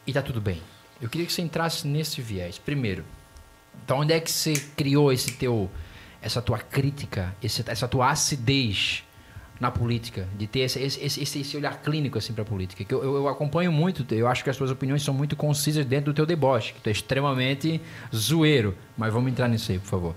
e 0.07 0.13
tá 0.13 0.23
tudo 0.23 0.41
bem. 0.41 0.63
Eu 1.01 1.09
queria 1.09 1.27
que 1.27 1.33
você 1.33 1.43
entrasse 1.43 1.87
nesse 1.87 2.21
viés. 2.21 2.59
Primeiro, 2.59 3.05
então 3.85 3.99
onde 3.99 4.13
é 4.13 4.21
que 4.21 4.31
você 4.31 4.55
criou 4.77 5.13
esse 5.13 5.33
teu 5.33 5.71
essa 6.23 6.43
tua 6.43 6.59
crítica, 6.59 7.35
esse, 7.43 7.65
essa 7.67 7.89
tua 7.89 8.11
acidez 8.11 9.03
na 9.61 9.71
política, 9.71 10.27
de 10.39 10.47
ter 10.47 10.61
esse, 10.61 10.81
esse, 10.81 11.23
esse, 11.23 11.41
esse 11.41 11.57
olhar 11.57 11.83
clínico 11.83 12.17
assim 12.17 12.33
para 12.33 12.43
a 12.43 12.47
política. 12.47 12.83
Que 12.83 12.95
eu, 12.95 13.05
eu, 13.05 13.29
acompanho 13.29 13.71
muito, 13.71 14.07
eu 14.15 14.27
acho 14.27 14.43
que 14.43 14.49
as 14.49 14.57
tuas 14.57 14.71
opiniões 14.71 15.03
são 15.03 15.13
muito 15.13 15.37
concisas 15.37 15.85
dentro 15.85 16.13
do 16.13 16.17
teu 16.17 16.25
deboche, 16.25 16.73
que 16.73 16.81
tu 16.81 16.89
é 16.89 16.93
extremamente 16.93 17.81
zoeiro. 18.15 18.75
Mas 18.97 19.13
vamos 19.13 19.31
entrar 19.31 19.49
nisso 19.49 19.71
aí, 19.71 19.79
por 19.79 19.89
favor. 19.89 20.15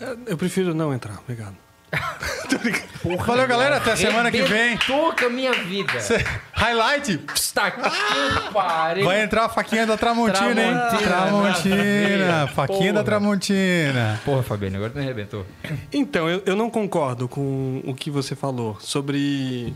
É, 0.00 0.16
eu 0.26 0.36
prefiro 0.36 0.74
não 0.74 0.92
entrar, 0.92 1.20
obrigado. 1.20 1.61
Porra, 3.02 3.24
Valeu, 3.24 3.48
galera. 3.48 3.76
Até 3.76 3.96
semana 3.96 4.30
que 4.30 4.42
vem. 4.42 4.76
Toca 4.78 5.28
minha 5.28 5.52
vida. 5.52 6.00
Cê... 6.00 6.24
Highlight. 6.52 7.20
Está 7.34 7.66
aqui, 7.66 8.52
pare. 8.52 9.02
Vai 9.02 9.22
entrar 9.22 9.46
a 9.46 9.48
faquinha 9.48 9.86
da 9.86 9.96
Tramontina, 9.96 10.62
hein? 10.62 10.74
Tramontina. 11.02 12.46
Faquinha 12.54 12.78
Porra. 12.78 12.92
da 12.92 13.04
Tramontina. 13.04 14.20
Porra, 14.24 14.42
Fabiano, 14.42 14.76
agora 14.76 14.92
me 14.94 15.00
arrebentou. 15.00 15.44
Então, 15.92 16.28
eu, 16.28 16.42
eu 16.46 16.56
não 16.56 16.70
concordo 16.70 17.28
com 17.28 17.82
o 17.84 17.94
que 17.94 18.10
você 18.10 18.36
falou 18.36 18.78
sobre 18.80 19.74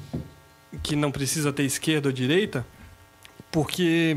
que 0.83 0.95
não 0.95 1.11
precisa 1.11 1.53
ter 1.53 1.65
esquerda 1.65 2.09
ou 2.09 2.13
direita, 2.13 2.67
porque. 3.51 4.17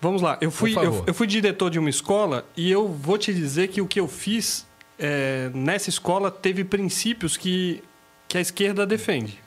Vamos 0.00 0.20
lá, 0.20 0.36
eu 0.40 0.50
fui, 0.50 0.76
eu, 0.76 1.04
eu 1.06 1.14
fui 1.14 1.28
diretor 1.28 1.70
de 1.70 1.78
uma 1.78 1.88
escola 1.88 2.44
e 2.56 2.68
eu 2.68 2.88
vou 2.88 3.16
te 3.16 3.32
dizer 3.32 3.68
que 3.68 3.80
o 3.80 3.86
que 3.86 4.00
eu 4.00 4.08
fiz 4.08 4.66
é, 4.98 5.50
nessa 5.54 5.88
escola 5.88 6.30
teve 6.30 6.64
princípios 6.64 7.36
que, 7.36 7.82
que 8.28 8.38
a 8.38 8.40
esquerda 8.40 8.86
defende. 8.86 9.40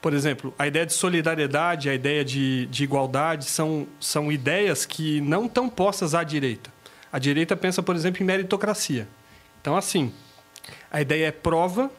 Por 0.00 0.14
exemplo, 0.14 0.54
a 0.58 0.66
ideia 0.66 0.86
de 0.86 0.92
solidariedade, 0.92 1.90
a 1.90 1.94
ideia 1.94 2.24
de, 2.24 2.66
de 2.66 2.84
igualdade 2.84 3.44
são, 3.46 3.86
são 3.98 4.30
ideias 4.30 4.86
que 4.86 5.20
não 5.20 5.46
estão 5.46 5.68
postas 5.68 6.14
à 6.14 6.22
direita. 6.22 6.72
A 7.12 7.18
direita 7.18 7.56
pensa, 7.56 7.82
por 7.82 7.96
exemplo, 7.96 8.22
em 8.22 8.26
meritocracia. 8.26 9.08
Então, 9.60 9.76
assim, 9.76 10.12
a 10.90 11.00
ideia 11.00 11.26
é 11.26 11.32
prova, 11.32 11.90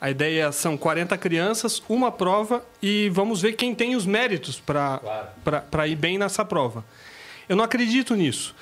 a 0.00 0.10
ideia 0.10 0.52
são 0.52 0.76
40 0.76 1.16
crianças, 1.18 1.82
uma 1.88 2.10
prova 2.10 2.64
e 2.80 3.10
vamos 3.10 3.42
ver 3.42 3.54
quem 3.54 3.74
tem 3.74 3.94
os 3.94 4.06
méritos 4.06 4.60
para 4.60 5.00
claro. 5.42 5.86
ir 5.86 5.96
bem 5.96 6.18
nessa 6.18 6.44
prova. 6.44 6.84
Eu 7.48 7.56
não 7.56 7.64
acredito 7.64 8.14
nisso. 8.14 8.54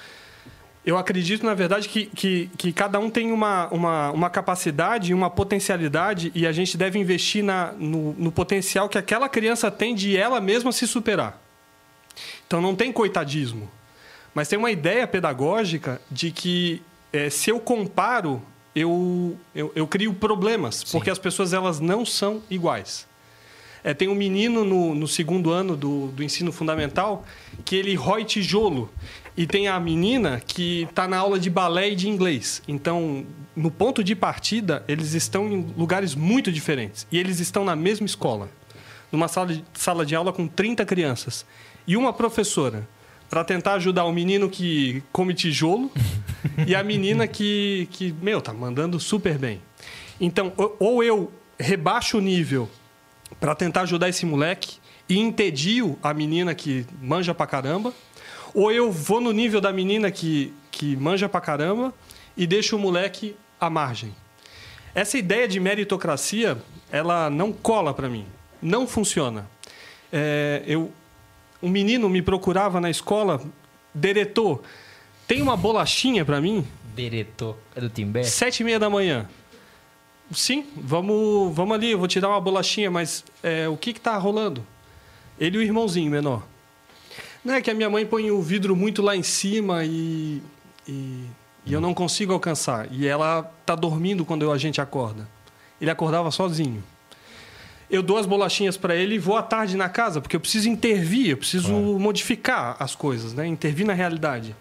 Eu 0.85 0.99
acredito, 0.99 1.47
na 1.47 1.55
verdade, 1.55 1.89
que, 1.89 2.07
que, 2.07 2.51
que 2.59 2.73
cada 2.73 2.99
um 2.99 3.09
tem 3.09 3.31
uma, 3.31 3.69
uma, 3.69 4.11
uma 4.11 4.31
capacidade, 4.31 5.15
uma 5.15 5.31
potencialidade, 5.31 6.33
e 6.35 6.45
a 6.45 6.51
gente 6.51 6.77
deve 6.77 6.99
investir 6.99 7.45
na, 7.45 7.73
no, 7.73 8.13
no 8.15 8.33
potencial 8.33 8.89
que 8.89 8.99
aquela 8.99 9.29
criança 9.29 9.71
tem 9.71 9.95
de 9.95 10.17
ela 10.17 10.41
mesma 10.41 10.73
se 10.73 10.87
superar. 10.87 11.41
Então 12.47 12.61
não 12.61 12.75
tem 12.75 12.93
coitadismo. 12.93 13.71
Mas 14.35 14.49
tem 14.49 14.59
uma 14.59 14.71
ideia 14.71 15.07
pedagógica 15.07 16.01
de 16.11 16.31
que 16.33 16.83
é, 17.13 17.31
se 17.31 17.51
eu 17.51 17.61
comparo, 17.61 18.43
eu, 18.75 19.37
eu, 19.55 19.71
eu 19.75 19.87
crio 19.87 20.15
problemas, 20.15 20.77
Sim. 20.77 20.93
porque 20.93 21.11
as 21.11 21.19
pessoas 21.19 21.53
elas 21.53 21.79
não 21.79 22.05
são 22.05 22.43
iguais. 22.51 23.07
É, 23.85 23.93
tem 23.93 24.09
um 24.09 24.15
menino 24.15 24.65
no, 24.65 24.95
no 24.95 25.09
segundo 25.09 25.51
ano 25.51 25.77
do, 25.77 26.07
do 26.09 26.23
ensino 26.23 26.53
fundamental 26.53 27.25
que 27.65 27.75
ele 27.77 27.95
rói 27.95 28.25
tijolo. 28.25 28.91
E 29.37 29.47
tem 29.47 29.67
a 29.69 29.81
menina 29.81 30.43
que 30.47 30.83
está 30.83 31.09
na 31.09 31.17
aula 31.17 31.39
de 31.39 31.49
balé 31.49 31.91
e 31.91 31.97
de 31.97 32.09
inglês. 32.09 32.63
Então, 32.69 33.25
no 33.57 33.71
ponto 33.71 34.05
de 34.05 34.15
partida, 34.15 34.85
eles 34.87 35.15
estão 35.15 35.49
em 35.51 35.73
lugares 35.77 36.15
muito 36.15 36.53
diferentes. 36.53 37.07
E 37.11 37.19
eles 37.19 37.41
estão 37.41 37.65
na 37.65 37.75
mesma 37.75 38.07
escola. 38.07 38.51
Numa 39.11 39.29
sala 39.29 39.55
de, 39.55 39.65
sala 39.75 40.05
de 40.05 40.15
aula 40.15 40.33
com 40.33 40.47
30 40.47 40.85
crianças. 40.85 41.47
E 41.87 41.97
uma 41.97 42.13
professora 42.13 42.87
para 43.29 43.43
tentar 43.43 43.75
ajudar 43.75 44.05
o 44.05 44.13
menino 44.13 44.51
que 44.51 45.03
come 45.11 45.33
tijolo 45.33 45.91
e 46.67 46.75
a 46.75 46.85
menina 46.85 47.27
que, 47.27 47.89
que, 47.91 48.15
meu, 48.21 48.43
tá 48.43 48.53
mandando 48.53 49.01
super 49.01 49.39
bem. 49.39 49.63
Então, 50.21 50.53
ou 50.79 51.03
eu 51.03 51.33
rebaixo 51.59 52.19
o 52.19 52.21
nível 52.21 52.69
para 53.41 53.55
tentar 53.55 53.83
ajudar 53.83 54.09
esse 54.09 54.27
moleque 54.27 54.77
e 55.09 55.19
entedio 55.19 55.99
a 56.03 56.13
menina 56.13 56.55
que 56.55 56.87
manja 57.01 57.35
pra 57.35 57.47
caramba, 57.47 57.93
ou 58.55 58.71
eu 58.71 58.91
vou 58.91 59.21
no 59.21 59.33
nível 59.33 59.61
da 59.61 59.73
menina 59.73 60.11
que, 60.11 60.53
que 60.71 60.97
manja 60.97 61.29
pra 61.29 61.41
caramba 61.41 61.93
e 62.37 62.47
deixo 62.47 62.77
o 62.77 62.79
moleque 62.79 63.37
à 63.61 63.71
margem. 63.71 64.15
Essa 64.95 65.17
ideia 65.17 65.49
de 65.49 65.59
meritocracia, 65.59 66.59
ela 66.91 67.31
não 67.31 67.53
cola 67.53 67.95
para 67.95 68.09
mim. 68.09 68.27
Não 68.61 68.87
funciona. 68.87 69.49
É, 70.13 70.63
eu, 70.67 70.93
um 71.63 71.69
menino 71.69 72.09
me 72.09 72.21
procurava 72.21 72.81
na 72.81 72.91
escola, 72.91 73.41
diretor, 73.95 74.63
tem 75.27 75.41
uma 75.41 75.57
bolachinha 75.57 76.25
para 76.25 76.41
mim? 76.41 76.67
Diretor, 76.95 77.57
é 77.75 77.81
do 77.81 77.89
Timbé? 77.89 78.23
Sete 78.23 78.61
e 78.61 78.65
meia 78.65 78.79
da 78.79 78.91
manhã. 78.91 79.29
Sim, 80.31 80.67
vamos, 80.77 81.55
vamos 81.55 81.75
ali, 81.75 81.93
eu 81.93 81.99
vou 81.99 82.09
te 82.09 82.21
dar 82.21 82.29
uma 82.29 82.41
bolachinha, 82.41 82.91
mas 82.91 83.25
é, 83.43 83.69
o 83.69 83.77
que 83.77 83.91
está 83.91 84.17
rolando? 84.17 84.65
Ele 85.39 85.57
e 85.57 85.61
o 85.61 85.63
irmãozinho 85.63 86.11
menor. 86.11 86.43
Não 87.45 87.55
é 87.55 87.61
que 87.61 87.71
a 87.71 87.75
minha 87.75 87.91
mãe 87.91 88.07
põe 88.07 88.31
o 88.31 88.41
vidro 88.41 88.77
muito 88.77 89.03
lá 89.03 89.17
em 89.17 89.23
cima 89.23 89.85
e, 89.85 90.41
e, 90.87 91.25
e 91.67 91.73
eu 91.73 91.81
não 91.81 91.93
consigo 91.93 92.33
alcançar. 92.33 92.87
E 92.93 93.07
ela 93.07 93.51
está 93.61 93.75
dormindo 93.75 94.25
quando 94.25 94.43
eu, 94.43 94.53
a 94.53 94.59
gente 94.59 94.81
acorda. 94.81 95.29
Ele 95.81 95.91
acordava 95.91 96.31
sozinho. 96.31 96.83
Eu 97.91 98.03
dou 98.03 98.17
as 98.17 98.27
bolachinhas 98.27 98.77
para 98.77 98.95
ele 98.95 99.17
e 99.17 99.19
vou 99.19 99.37
à 99.37 99.43
tarde 99.43 99.77
na 99.77 99.89
casa, 99.89 100.21
porque 100.21 100.37
eu 100.37 100.41
preciso 100.41 100.69
intervir, 100.69 101.31
eu 101.31 101.37
preciso 101.37 101.69
claro. 101.69 101.99
modificar 101.99 102.77
as 102.79 102.95
coisas, 102.95 103.35
né? 103.35 103.47
intervir 103.47 103.85
na 103.85 103.93
realidade. 103.93 104.57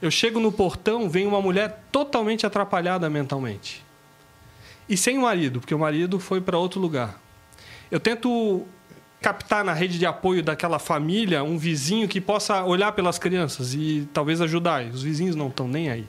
Eu 0.00 0.10
chego 0.10 0.38
no 0.38 0.52
portão, 0.52 1.08
vem 1.08 1.26
uma 1.26 1.40
mulher 1.40 1.82
totalmente 1.90 2.44
atrapalhada 2.44 3.08
mentalmente. 3.08 3.82
E 4.88 4.96
sem 4.96 5.16
o 5.16 5.22
marido, 5.22 5.60
porque 5.60 5.74
o 5.74 5.78
marido 5.78 6.20
foi 6.20 6.40
para 6.40 6.58
outro 6.58 6.80
lugar. 6.80 7.20
Eu 7.90 7.98
tento 7.98 8.66
captar 9.22 9.64
na 9.64 9.72
rede 9.72 9.98
de 9.98 10.04
apoio 10.04 10.42
daquela 10.42 10.78
família 10.78 11.44
um 11.44 11.56
vizinho 11.56 12.08
que 12.08 12.20
possa 12.20 12.64
olhar 12.64 12.92
pelas 12.92 13.18
crianças 13.18 13.72
e 13.72 14.08
talvez 14.12 14.40
ajudar. 14.40 14.84
Os 14.86 15.02
vizinhos 15.02 15.36
não 15.36 15.48
estão 15.48 15.68
nem 15.68 15.88
aí. 15.88 16.06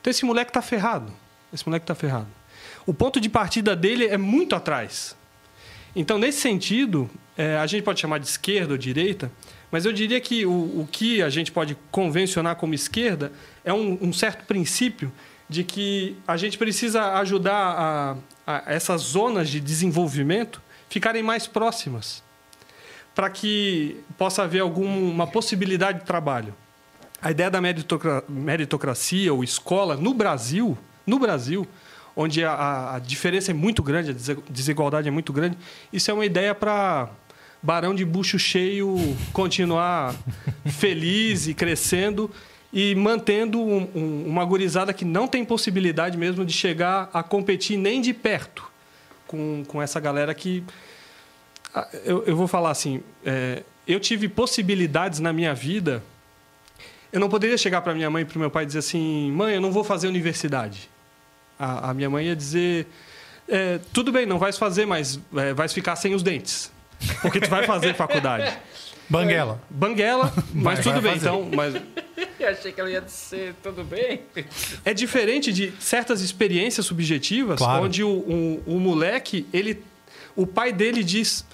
Então 0.00 0.10
esse 0.10 0.24
moleque 0.24 0.50
está 0.50 0.62
ferrado. 0.62 1.12
Esse 1.52 1.66
moleque 1.66 1.84
está 1.84 1.94
ferrado. 1.94 2.28
O 2.86 2.94
ponto 2.94 3.20
de 3.20 3.28
partida 3.28 3.76
dele 3.76 4.06
é 4.06 4.16
muito 4.16 4.56
atrás. 4.56 5.16
Então, 5.94 6.18
nesse 6.18 6.40
sentido, 6.40 7.10
é, 7.36 7.56
a 7.56 7.66
gente 7.66 7.82
pode 7.82 8.00
chamar 8.00 8.18
de 8.18 8.26
esquerda 8.26 8.72
ou 8.72 8.78
direita, 8.78 9.30
mas 9.70 9.84
eu 9.84 9.92
diria 9.92 10.20
que 10.20 10.46
o, 10.46 10.80
o 10.80 10.88
que 10.90 11.22
a 11.22 11.28
gente 11.28 11.52
pode 11.52 11.76
convencionar 11.90 12.56
como 12.56 12.74
esquerda 12.74 13.32
é 13.64 13.72
um, 13.72 13.98
um 14.00 14.12
certo 14.12 14.44
princípio 14.46 15.12
de 15.48 15.64
que 15.64 16.16
a 16.26 16.36
gente 16.36 16.56
precisa 16.56 17.14
ajudar 17.14 17.52
a, 17.56 18.16
a 18.46 18.72
essas 18.72 19.02
zonas 19.02 19.48
de 19.48 19.60
desenvolvimento 19.60 20.62
ficarem 20.88 21.22
mais 21.22 21.46
próximas, 21.46 22.22
para 23.20 23.28
que 23.28 24.00
possa 24.16 24.44
haver 24.44 24.60
alguma 24.60 25.26
possibilidade 25.26 25.98
de 25.98 26.06
trabalho. 26.06 26.54
A 27.20 27.30
ideia 27.30 27.50
da 27.50 27.60
meritocracia 28.26 29.30
ou 29.30 29.44
escola 29.44 29.94
no 29.94 30.14
Brasil, 30.14 30.78
no 31.06 31.18
Brasil, 31.18 31.68
onde 32.16 32.42
a, 32.42 32.94
a 32.94 32.98
diferença 32.98 33.50
é 33.50 33.54
muito 33.54 33.82
grande, 33.82 34.12
a 34.12 34.36
desigualdade 34.48 35.06
é 35.06 35.10
muito 35.10 35.34
grande, 35.34 35.58
isso 35.92 36.10
é 36.10 36.14
uma 36.14 36.24
ideia 36.24 36.54
para 36.54 37.10
Barão 37.62 37.94
de 37.94 38.06
Bucho 38.06 38.38
Cheio 38.38 38.96
continuar 39.34 40.14
feliz 40.72 41.46
e 41.46 41.52
crescendo 41.52 42.30
e 42.72 42.94
mantendo 42.94 43.60
um, 43.60 43.86
um, 43.94 44.24
uma 44.28 44.46
gurizada 44.46 44.94
que 44.94 45.04
não 45.04 45.28
tem 45.28 45.44
possibilidade 45.44 46.16
mesmo 46.16 46.42
de 46.42 46.54
chegar 46.54 47.10
a 47.12 47.22
competir 47.22 47.76
nem 47.76 48.00
de 48.00 48.14
perto 48.14 48.70
com, 49.26 49.62
com 49.68 49.82
essa 49.82 50.00
galera 50.00 50.32
que. 50.32 50.64
Ah, 51.74 51.88
eu, 52.04 52.24
eu 52.24 52.36
vou 52.36 52.48
falar 52.48 52.70
assim: 52.70 53.02
é, 53.24 53.62
eu 53.86 54.00
tive 54.00 54.28
possibilidades 54.28 55.20
na 55.20 55.32
minha 55.32 55.54
vida. 55.54 56.02
Eu 57.12 57.18
não 57.18 57.28
poderia 57.28 57.58
chegar 57.58 57.80
para 57.80 57.92
minha 57.92 58.08
mãe 58.08 58.22
e 58.22 58.24
para 58.24 58.36
o 58.36 58.38
meu 58.38 58.50
pai 58.50 58.64
e 58.64 58.66
dizer 58.66 58.78
assim: 58.80 59.30
mãe, 59.32 59.54
eu 59.54 59.60
não 59.60 59.72
vou 59.72 59.82
fazer 59.82 60.08
universidade. 60.08 60.88
A, 61.58 61.90
a 61.90 61.94
minha 61.94 62.08
mãe 62.08 62.26
ia 62.26 62.36
dizer: 62.36 62.86
é, 63.48 63.80
tudo 63.92 64.12
bem, 64.12 64.26
não 64.26 64.38
vais 64.38 64.56
fazer, 64.56 64.86
mas 64.86 65.18
é, 65.36 65.52
vais 65.52 65.72
ficar 65.72 65.96
sem 65.96 66.14
os 66.14 66.22
dentes. 66.22 66.70
Porque 67.20 67.40
tu 67.40 67.50
vai 67.50 67.66
fazer 67.66 67.94
faculdade. 67.94 68.56
Banguela. 69.10 69.60
Banguela, 69.68 70.32
mas 70.54 70.74
vai, 70.78 70.82
tudo 70.84 71.02
vai 71.02 71.12
bem, 71.12 71.20
fazer. 71.20 71.28
então. 71.28 71.50
Mas... 71.52 71.74
Eu 72.38 72.48
achei 72.48 72.72
que 72.72 72.80
ela 72.80 72.90
ia 72.90 73.00
dizer 73.02 73.54
tudo 73.62 73.84
bem. 73.84 74.22
É 74.84 74.94
diferente 74.94 75.52
de 75.52 75.72
certas 75.78 76.22
experiências 76.22 76.86
subjetivas, 76.86 77.58
claro. 77.58 77.84
onde 77.84 78.02
o, 78.02 78.08
o, 78.08 78.62
o 78.66 78.80
moleque, 78.80 79.46
ele, 79.52 79.82
o 80.34 80.46
pai 80.46 80.72
dele 80.72 81.04
diz: 81.04 81.44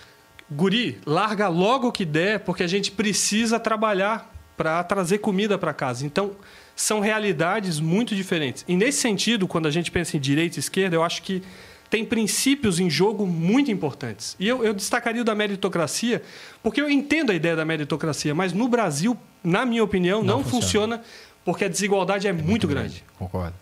Guri, 0.51 1.01
larga 1.05 1.49
logo 1.49 1.89
o 1.89 1.93
que 1.93 2.05
der, 2.05 2.41
porque 2.41 2.63
a 2.63 2.67
gente 2.67 2.91
precisa 2.93 3.59
trabalhar 3.59 4.33
para 4.57 4.83
trazer 4.85 5.19
comida 5.19 5.59
para 5.59 5.75
casa. 5.75 6.07
Então, 6.07 6.33
são 6.75 7.01
realidades 7.01 7.81
muito 7.81 8.15
diferentes. 8.15 8.65
E 8.69 8.77
nesse 8.77 8.99
sentido, 8.99 9.49
quando 9.49 9.67
a 9.67 9.71
gente 9.71 9.91
pensa 9.91 10.17
em 10.17 10.21
direita 10.21 10.59
e 10.59 10.61
esquerda, 10.61 10.95
eu 10.95 11.03
acho 11.03 11.23
que 11.23 11.43
tem 11.89 12.05
princípios 12.05 12.79
em 12.81 12.91
jogo 12.91 13.27
muito 13.27 13.71
importantes. 13.71 14.37
E 14.39 14.47
eu, 14.47 14.65
eu, 14.65 14.75
destacaria 14.75 15.23
o 15.23 15.25
da 15.25 15.35
meritocracia, 15.35 16.23
porque 16.63 16.81
eu 16.81 16.91
entendo 16.91 17.31
a 17.31 17.35
ideia 17.35 17.57
da 17.57 17.65
meritocracia, 17.65 18.35
mas 18.35 18.53
no 18.53 18.69
Brasil, 18.69 19.17
na 19.43 19.65
minha 19.65 19.83
opinião, 19.83 20.23
não, 20.23 20.39
não 20.39 20.45
funciona. 20.45 20.99
funciona. 20.99 21.03
porque 21.45 21.65
a 21.65 21.69
desigualdade 21.69 22.27
é, 22.27 22.31
é 22.31 22.33
muito, 22.33 22.47
muito 22.47 22.69
grande. 22.69 22.89
grande. 22.89 23.05
Concordo. 23.19 23.55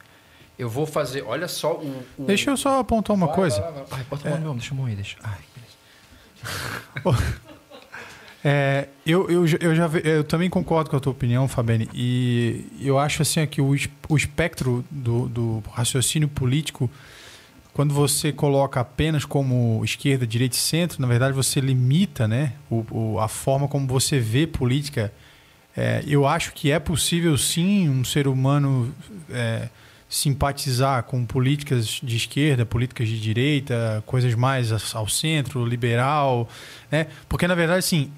Eu 0.59 0.68
vou 0.68 0.87
fazer, 0.87 1.23
olha 1.23 1.49
só 1.49 1.75
o. 1.75 2.05
o... 2.16 2.25
Deixa 2.25 2.51
eu 2.51 2.57
só 2.57 2.79
apontar 2.79 3.14
uma 3.14 3.27
vai, 3.27 3.35
coisa. 3.35 3.61
Vai, 3.61 3.73
vai, 3.73 3.85
Ai, 3.90 4.07
bota 4.09 4.29
é... 4.29 4.38
meu, 4.38 4.55
deixa 4.55 4.75
eu 4.75 4.85
aí, 4.85 4.94
deixa. 4.94 5.16
Ai, 5.23 5.38
é, 8.44 8.88
eu, 9.07 9.30
eu, 9.30 9.46
eu, 9.61 9.74
já, 9.74 9.88
eu 10.02 10.24
também 10.24 10.50
concordo 10.50 10.90
com 10.90 10.96
a 10.96 11.00
tua 11.00 11.12
opinião, 11.12 11.46
Fabiane, 11.48 11.88
e 11.92 12.66
eu 12.80 12.98
acho 12.98 13.22
assim 13.22 13.46
que 13.46 13.61
o, 13.61 13.74
o 14.09 14.16
espectro 14.16 14.85
do, 14.90 15.28
do 15.28 15.62
raciocínio 15.72 16.28
político 16.28 16.90
quando 17.74 17.92
você 17.92 18.33
coloca 18.33 18.80
apenas 18.80 19.24
como 19.24 19.85
esquerda, 19.85 20.24
direita 20.24 20.54
e 20.54 20.59
centro, 20.59 21.02
na 21.02 21.09
verdade 21.09 21.35
você 21.35 21.59
limita 21.59 22.28
né, 22.28 22.52
o, 22.70 22.87
o 22.88 23.20
a 23.20 23.26
forma 23.26 23.66
como 23.66 23.87
você 23.87 24.20
vê 24.20 24.46
política. 24.46 25.12
É, 25.76 26.04
eu 26.07 26.24
acho 26.24 26.52
que 26.52 26.70
é 26.70 26.78
possível 26.78 27.37
sim 27.37 27.88
um 27.88 28.04
ser 28.04 28.28
humano 28.28 28.94
é, 29.28 29.68
simpatizar 30.14 31.03
com 31.03 31.27
políticas 31.27 32.00
de 32.00 32.16
esquerda, 32.16 32.64
políticas 32.64 33.09
de 33.09 33.20
direita, 33.20 34.00
coisas 34.07 34.33
mais 34.37 34.70
ao 34.94 35.09
centro, 35.09 35.66
liberal, 35.66 36.48
né? 36.88 37.09
Porque 37.29 37.48
na 37.48 37.55
verdade, 37.57 37.81
assim, 37.81 38.12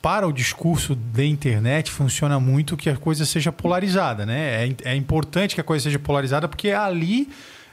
para 0.00 0.28
o 0.28 0.32
discurso 0.32 0.94
da 0.94 1.24
internet 1.24 1.90
funciona 1.90 2.38
muito 2.38 2.76
que 2.76 2.88
a 2.88 2.96
coisa 2.96 3.26
seja 3.26 3.50
polarizada, 3.50 4.24
né? 4.24 4.64
É, 4.64 4.76
é 4.92 4.94
importante 4.94 5.56
que 5.56 5.60
a 5.60 5.64
coisa 5.64 5.82
seja 5.82 5.98
polarizada 5.98 6.46
porque 6.46 6.70
ali 6.70 7.28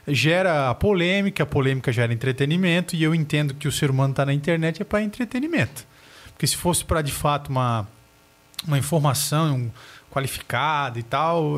gera 0.08 0.74
polêmica, 0.74 1.44
a 1.44 1.46
polêmica 1.46 1.92
gera 1.92 2.12
entretenimento, 2.12 2.96
e 2.96 3.04
eu 3.04 3.14
entendo 3.14 3.54
que 3.54 3.68
o 3.68 3.72
ser 3.72 3.92
humano 3.92 4.10
está 4.10 4.26
na 4.26 4.34
internet 4.34 4.82
é 4.82 4.84
para 4.84 5.04
entretenimento. 5.04 5.86
Porque 6.32 6.48
se 6.48 6.56
fosse 6.56 6.84
para, 6.84 7.00
de 7.00 7.12
fato, 7.12 7.48
uma, 7.48 7.86
uma 8.66 8.76
informação 8.76 9.70
qualificada 10.18 10.98
e 10.98 11.02
tal, 11.02 11.54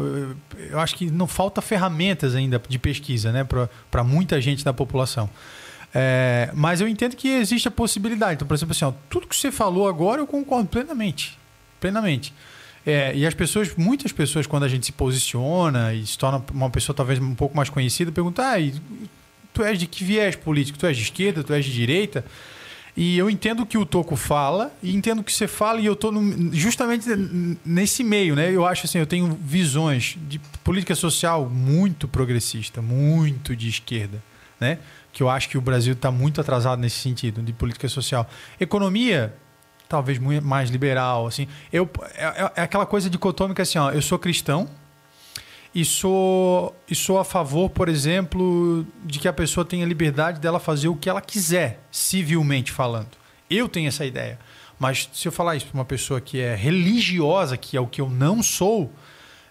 eu 0.71 0.79
acho 0.79 0.95
que 0.95 1.11
não 1.11 1.27
falta 1.27 1.63
ferramentas 1.63 2.35
ainda 2.35 2.61
de 2.69 2.79
pesquisa 2.79 3.33
né, 3.33 3.47
para 3.91 4.05
muita 4.05 4.41
gente 4.41 4.63
da 4.63 4.73
população. 4.73 5.29
É, 5.95 6.51
mas 6.55 6.81
eu 6.81 6.87
entendo 6.87 7.17
que 7.17 7.29
existe 7.29 7.67
a 7.67 7.71
possibilidade. 7.71 8.35
Então, 8.35 8.47
por 8.47 8.55
exemplo, 8.55 8.73
assim, 8.73 8.85
ó, 8.85 8.93
tudo 9.09 9.27
que 9.27 9.35
você 9.35 9.51
falou 9.51 9.89
agora 9.89 10.21
eu 10.21 10.27
concordo 10.27 10.69
plenamente. 10.69 11.39
Plenamente. 11.81 12.33
É, 12.87 13.15
e 13.15 13.27
as 13.27 13.35
pessoas, 13.35 13.75
muitas 13.77 14.13
pessoas, 14.13 14.47
quando 14.47 14.65
a 14.65 14.69
gente 14.69 14.87
se 14.87 14.93
posiciona 14.93 15.93
e 15.93 16.07
se 16.07 16.17
torna 16.17 16.43
uma 16.53 16.71
pessoa 16.71 16.95
talvez 16.95 17.19
um 17.19 17.35
pouco 17.35 17.57
mais 17.57 17.69
conhecida, 17.69 18.13
perguntam: 18.13 18.45
ah, 18.45 18.57
tu 19.53 19.63
és 19.63 19.79
de 19.79 19.87
que 19.87 20.05
viés 20.05 20.37
político? 20.37 20.79
Tu 20.79 20.87
és 20.87 20.97
de 20.97 21.03
esquerda? 21.03 21.43
Tu 21.43 21.53
és 21.53 21.65
de 21.65 21.73
direita? 21.73 22.25
E 22.97 23.17
eu 23.17 23.31
entendo 23.31 23.63
o 23.63 23.67
que 23.67 23.79
o 23.79 23.87
Toco 23.87 24.17
fala 24.17 24.73
e 24.83 24.95
entendo 24.95 25.21
o 25.21 25.25
que 25.25 25.33
você 25.33 25.47
fala 25.47 25.81
e 25.81 25.87
eu 25.87 25.93
estou 25.93 26.13
justamente 26.53 27.07
nesse 27.65 28.03
meio, 28.03 28.35
né? 28.35 28.51
Eu 28.51 28.67
acho 28.67 28.87
assim, 28.87 28.99
eu 28.99 29.07
tenho 29.07 29.39
visões 29.43 30.17
de 30.29 30.39
política 30.65 30.95
social 30.95 31.49
muito 31.49 32.09
progressista, 32.09 32.83
muito 32.83 33.55
de 33.55 33.69
esquerda, 33.69 34.23
né? 34.59 34.79
Que 35.13 35.23
eu 35.23 35.29
acho 35.29 35.49
que 35.49 35.59
o 35.59 35.61
Brasil 35.61 35.93
está 35.93 36.11
muito 36.11 36.41
atrasado 36.41 36.81
nesse 36.81 36.99
sentido 36.99 37.43
de 37.43 37.53
política 37.53 37.89
social. 37.89 38.29
Economia, 38.59 39.35
talvez 39.89 40.19
mais 40.19 40.71
liberal, 40.71 41.27
assim. 41.27 41.47
Eu, 41.73 41.89
é, 42.15 42.25
é, 42.25 42.53
é 42.57 42.63
aquela 42.63 42.87
coisa 42.87 43.09
dicotômica 43.09 43.63
assim, 43.63 43.79
ó, 43.79 43.91
eu 43.91 44.03
sou 44.03 44.19
cristão 44.19 44.69
e 45.75 45.85
sou, 45.85 46.75
e 46.89 46.95
sou 46.95 47.19
a 47.19 47.25
favor, 47.25 47.71
por 47.71 47.89
exemplo, 47.89 48.85
de 49.05 49.19
que 49.19 49.29
a 49.29 49.33
pessoa 49.33 49.65
tenha 49.65 49.87
liberdade 49.87 50.41
dela 50.41 50.59
fazer 50.59 50.89
o 50.89 50.97
que 50.97 51.09
ela 51.09 51.21
quiser, 51.21 51.81
civilmente 51.91 52.73
falando. 52.73 53.11
Eu 53.49 53.69
tenho 53.69 53.89
essa 53.89 54.05
ideia. 54.05 54.39
Mas 54.79 55.09
se 55.13 55.29
eu 55.29 55.33
falar 55.33 55.57
isso 55.57 55.67
para 55.67 55.79
uma 55.79 55.85
pessoa 55.85 56.21
que 56.21 56.41
é 56.41 56.55
religiosa, 56.55 57.57
que 57.57 57.77
é 57.77 57.81
o 57.81 57.87
que 57.87 58.01
eu 58.01 58.09
não 58.09 58.43
sou, 58.43 58.91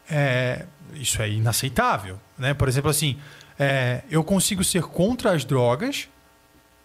é, 0.10 0.66
isso 0.96 1.22
é 1.22 1.30
inaceitável. 1.30 2.20
Né? 2.38 2.54
Por 2.54 2.68
exemplo, 2.68 2.90
assim, 2.90 3.18
é, 3.58 4.02
eu 4.10 4.24
consigo 4.24 4.64
ser 4.64 4.84
contra 4.84 5.32
as 5.32 5.46
drogas, 5.46 6.10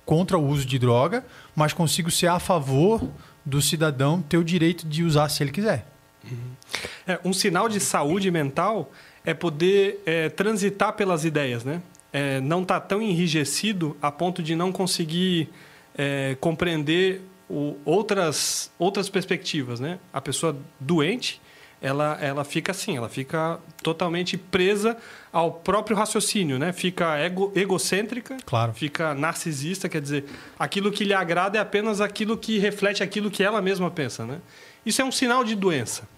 contra 0.05 0.39
o 0.39 0.47
uso 0.47 0.67
de 0.67 0.79
droga, 0.79 1.25
mas 1.57 1.73
consigo 1.73 2.11
ser 2.11 2.27
a 2.27 2.39
favor 2.39 3.09
do 3.45 3.61
cidadão 3.61 4.23
ter 4.23 4.37
o 4.37 4.45
direito 4.45 4.87
de 4.87 5.03
usar 5.03 5.29
se 5.29 5.43
ele 5.43 5.51
quiser. 5.51 5.87
Uhum. 6.31 6.53
É, 7.07 7.21
um 7.25 7.33
sinal 7.33 7.69
de 7.69 7.81
saúde 7.81 8.31
mental 8.31 8.91
é 9.25 9.33
poder 9.33 10.03
é, 10.05 10.29
transitar 10.29 10.93
pelas 10.93 11.25
ideias, 11.25 11.65
né? 11.65 11.81
É, 12.13 12.41
não 12.41 12.65
tá 12.65 12.79
tão 12.79 13.03
enrijecido 13.03 13.97
a 14.01 14.13
ponto 14.13 14.43
de 14.43 14.55
não 14.55 14.71
conseguir 14.71 15.49
é, 15.97 16.37
compreender 16.41 17.23
o, 17.49 17.77
outras, 17.85 18.71
outras 18.79 19.09
perspectivas, 19.09 19.81
né? 19.81 19.99
A 20.13 20.21
pessoa 20.21 20.57
doente 20.79 21.41
ela, 21.85 22.17
ela 22.19 22.45
fica 22.45 22.73
assim, 22.73 22.97
ela 22.97 23.11
fica 23.11 23.59
totalmente 23.83 24.39
presa 24.39 24.97
ao 25.31 25.53
próprio 25.53 25.95
raciocínio, 25.95 26.59
né? 26.59 26.73
Fica 26.73 27.19
ego, 27.19 27.53
egocêntrica, 27.55 28.39
claro. 28.47 28.73
fica 28.73 29.15
narcisista, 29.15 29.87
quer 29.87 30.01
dizer, 30.01 30.25
aquilo 30.59 30.91
que 30.91 31.05
lhe 31.05 31.13
agrada 31.13 31.59
é 31.59 31.61
apenas 31.61 32.01
aquilo 32.01 32.39
que 32.39 32.59
reflete 32.59 33.03
aquilo 33.03 33.31
que 33.31 33.43
ela 33.43 33.61
mesma 33.61 33.91
pensa, 33.91 34.25
né? 34.25 34.41
Isso 34.87 35.03
é 35.03 35.05
um 35.05 35.13
sinal 35.13 35.45
de 35.45 35.55
doença. 35.55 36.09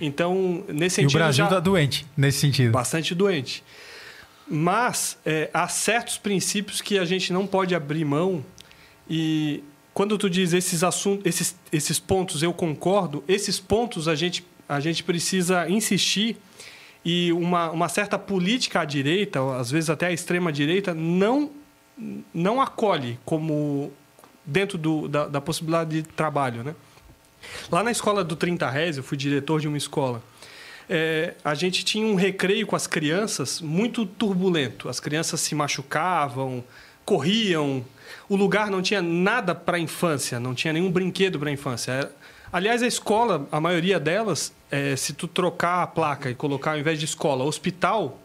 Então, 0.00 0.64
nesse 0.68 0.96
sentido. 0.96 1.12
E 1.12 1.16
o 1.16 1.18
Brasil 1.18 1.44
está 1.44 1.60
doente, 1.60 2.06
nesse 2.16 2.38
sentido. 2.38 2.72
Bastante 2.72 3.14
doente. 3.14 3.62
Mas 4.46 5.18
é, 5.24 5.50
há 5.54 5.66
certos 5.68 6.18
princípios 6.18 6.80
que 6.80 6.98
a 6.98 7.04
gente 7.04 7.32
não 7.32 7.46
pode 7.46 7.74
abrir 7.74 8.04
mão 8.04 8.44
e 9.08 9.62
quando 9.94 10.18
tu 10.18 10.28
diz 10.28 10.52
esses 10.52 10.82
assuntos, 10.82 11.24
esses, 11.24 11.56
esses 11.72 11.98
pontos 11.98 12.42
eu 12.42 12.52
concordo, 12.52 13.22
esses 13.28 13.58
pontos 13.60 14.08
a 14.08 14.14
gente 14.14 14.44
a 14.68 14.80
gente 14.80 15.04
precisa 15.04 15.68
insistir 15.68 16.36
e 17.04 17.32
uma, 17.32 17.70
uma 17.70 17.88
certa 17.88 18.18
política 18.18 18.80
à 18.80 18.84
direita, 18.84 19.40
às 19.58 19.70
vezes 19.70 19.90
até 19.90 20.06
à 20.06 20.12
extrema 20.12 20.50
direita, 20.50 20.94
não, 20.94 21.50
não 22.32 22.60
acolhe 22.62 23.18
como 23.26 23.92
dentro 24.44 24.78
do, 24.78 25.06
da, 25.06 25.26
da 25.28 25.40
possibilidade 25.40 26.02
de 26.02 26.08
trabalho. 26.08 26.64
Né? 26.64 26.74
Lá 27.70 27.82
na 27.82 27.90
escola 27.90 28.22
do 28.22 28.36
30 28.36 28.68
Réis, 28.68 28.96
eu 28.96 29.02
fui 29.02 29.16
diretor 29.16 29.60
de 29.60 29.68
uma 29.68 29.76
escola, 29.76 30.22
é, 30.88 31.34
a 31.44 31.54
gente 31.54 31.84
tinha 31.84 32.06
um 32.06 32.14
recreio 32.14 32.66
com 32.66 32.76
as 32.76 32.86
crianças 32.86 33.60
muito 33.60 34.04
turbulento. 34.04 34.88
As 34.88 35.00
crianças 35.00 35.40
se 35.40 35.54
machucavam, 35.54 36.62
corriam. 37.04 37.84
O 38.28 38.36
lugar 38.36 38.70
não 38.70 38.82
tinha 38.82 39.00
nada 39.00 39.54
para 39.54 39.76
a 39.76 39.80
infância, 39.80 40.38
não 40.38 40.54
tinha 40.54 40.72
nenhum 40.72 40.90
brinquedo 40.90 41.38
para 41.38 41.48
a 41.48 41.52
infância. 41.52 41.92
Era, 41.92 42.12
Aliás, 42.54 42.84
a 42.84 42.86
escola, 42.86 43.48
a 43.50 43.60
maioria 43.60 43.98
delas, 43.98 44.52
é, 44.70 44.94
se 44.94 45.12
tu 45.12 45.26
trocar 45.26 45.82
a 45.82 45.88
placa 45.88 46.30
e 46.30 46.36
colocar 46.36 46.72
ao 46.72 46.78
invés 46.78 47.00
de 47.00 47.04
escola, 47.04 47.42
hospital, 47.42 48.20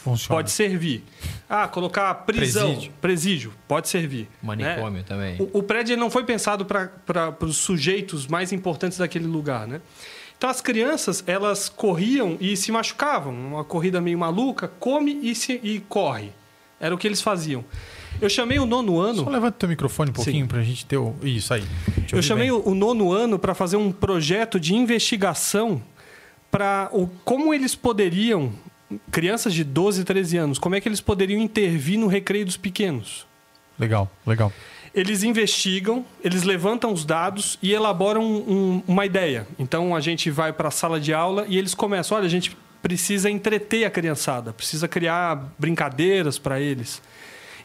Funciona. 0.00 0.38
pode 0.38 0.50
servir. 0.50 1.02
Ah, 1.48 1.68
colocar 1.68 2.12
prisão, 2.14 2.68
Presídio. 2.68 2.92
presídio, 3.00 3.52
pode 3.66 3.88
servir. 3.88 4.28
Manicômio 4.42 4.98
né? 4.98 5.04
também. 5.06 5.36
O, 5.40 5.58
o 5.58 5.62
prédio 5.62 5.96
não 5.96 6.10
foi 6.10 6.24
pensado 6.24 6.64
para 6.64 7.36
os 7.40 7.56
sujeitos 7.56 8.26
mais 8.26 8.52
importantes 8.52 8.98
daquele 8.98 9.26
lugar, 9.26 9.66
né? 9.66 9.80
Então 10.36 10.50
as 10.50 10.60
crianças 10.60 11.24
elas 11.26 11.68
corriam 11.68 12.36
e 12.40 12.56
se 12.56 12.70
machucavam, 12.70 13.32
uma 13.32 13.64
corrida 13.64 14.00
meio 14.00 14.18
maluca, 14.18 14.68
come 14.78 15.18
e, 15.22 15.34
se, 15.34 15.60
e 15.62 15.80
corre. 15.88 16.32
Era 16.78 16.94
o 16.94 16.98
que 16.98 17.06
eles 17.06 17.22
faziam. 17.22 17.64
Eu 18.20 18.28
chamei 18.28 18.58
o 18.58 18.66
nono 18.66 19.00
ano. 19.00 19.24
Só 19.24 19.30
levanta 19.30 19.56
o 19.56 19.58
teu 19.60 19.68
microfone 19.68 20.10
um 20.10 20.12
pouquinho 20.12 20.44
Sim. 20.44 20.48
pra 20.48 20.62
gente 20.62 20.86
ter 20.86 20.96
o... 20.96 21.14
Isso 21.22 21.52
aí. 21.54 21.64
Eu 22.12 22.22
chamei 22.22 22.50
bem. 22.50 22.62
o 22.64 22.74
nono 22.74 23.12
ano 23.12 23.38
para 23.38 23.54
fazer 23.54 23.76
um 23.76 23.90
projeto 23.90 24.60
de 24.60 24.74
investigação 24.74 25.82
para 26.50 26.90
como 27.24 27.52
eles 27.52 27.74
poderiam, 27.74 28.52
crianças 29.10 29.52
de 29.54 29.64
12, 29.64 30.04
13 30.04 30.36
anos, 30.36 30.58
como 30.58 30.74
é 30.74 30.80
que 30.80 30.88
eles 30.88 31.00
poderiam 31.00 31.40
intervir 31.40 31.98
no 31.98 32.06
recreio 32.06 32.44
dos 32.44 32.56
pequenos. 32.56 33.26
Legal, 33.78 34.10
legal. 34.26 34.52
Eles 34.94 35.22
investigam, 35.24 36.04
eles 36.22 36.44
levantam 36.44 36.92
os 36.92 37.04
dados 37.04 37.58
e 37.60 37.72
elaboram 37.72 38.22
um- 38.24 38.82
uma 38.86 39.04
ideia. 39.04 39.46
Então 39.58 39.94
a 39.96 40.00
gente 40.00 40.30
vai 40.30 40.52
para 40.52 40.68
a 40.68 40.70
sala 40.70 41.00
de 41.00 41.12
aula 41.12 41.44
e 41.48 41.58
eles 41.58 41.74
começam: 41.74 42.16
olha, 42.16 42.26
a 42.26 42.30
gente 42.30 42.56
precisa 42.80 43.28
entreter 43.28 43.84
a 43.84 43.90
criançada, 43.90 44.52
precisa 44.52 44.86
criar 44.86 45.52
brincadeiras 45.58 46.38
para 46.38 46.60
eles. 46.60 47.02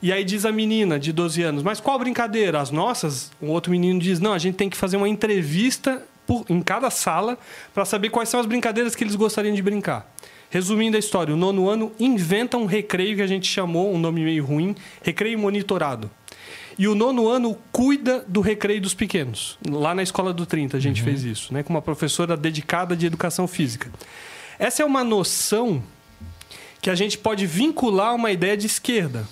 E 0.01 0.11
aí 0.13 0.23
diz 0.23 0.45
a 0.45 0.51
menina 0.51 0.97
de 0.97 1.11
12 1.13 1.43
anos: 1.43 1.61
mas 1.61 1.80
qual 1.80 1.99
brincadeira? 1.99 2.59
As 2.59 2.71
nossas? 2.71 3.32
Um 3.39 3.49
outro 3.49 3.71
menino 3.71 3.99
diz: 3.99 4.19
não, 4.19 4.34
a 4.34 4.39
gente 4.39 4.55
tem 4.55 4.67
que 4.69 4.77
fazer 4.77 4.97
uma 4.97 5.07
entrevista 5.09 6.01
por- 6.25 6.45
em 6.49 6.61
cada 6.63 6.89
sala 6.89 7.38
para 7.75 7.86
saber 7.86 8.09
quais 8.09 8.30
são 8.30 8.39
as 8.39 8.47
brincadeiras 8.47 8.95
que 8.95 9.03
eles 9.03 9.15
gostariam 9.15 9.53
de 9.53 9.61
brincar. 9.61 10.11
Resumindo 10.50 10.97
a 10.97 11.00
história, 11.00 11.34
o 11.34 11.38
nono 11.38 11.70
ano 11.70 11.91
inventa 12.00 12.58
um 12.58 12.66
recreio 12.66 13.16
que 13.16 13.22
a 13.22 13.28
gente 13.28 13.47
chamou, 13.47 13.93
um 13.93 14.00
nome 14.00 14.24
meio 14.24 14.43
ruim, 14.43 14.76
recreio 15.04 15.38
monitorado. 15.38 16.10
E 16.78 16.88
o 16.88 16.95
nono 16.95 17.28
ano 17.28 17.58
cuida 17.72 18.24
do 18.28 18.41
recreio 18.41 18.82
dos 18.82 18.93
pequenos. 18.93 19.60
Lá 19.70 19.93
na 19.93 20.02
Escola 20.02 20.34
do 20.34 20.45
30 20.45 20.78
a 20.78 20.80
gente 20.80 21.04
fez 21.04 21.24
isso, 21.24 21.54
né? 21.54 21.62
com 21.62 21.72
uma 21.72 21.82
professora 21.82 22.36
dedicada 22.36 22.95
de 22.95 23.06
educação 23.06 23.47
física. 23.47 23.91
Essa 24.58 24.82
é 24.82 24.86
uma 24.86 25.04
noção 25.04 25.84
que 26.82 26.89
a 26.89 26.95
gente 26.95 27.18
pode 27.18 27.45
vincular 27.45 28.10
a 28.10 28.14
uma 28.14 28.32
ideia 28.32 28.58
de 28.58 28.66
esquerda. 28.66 29.28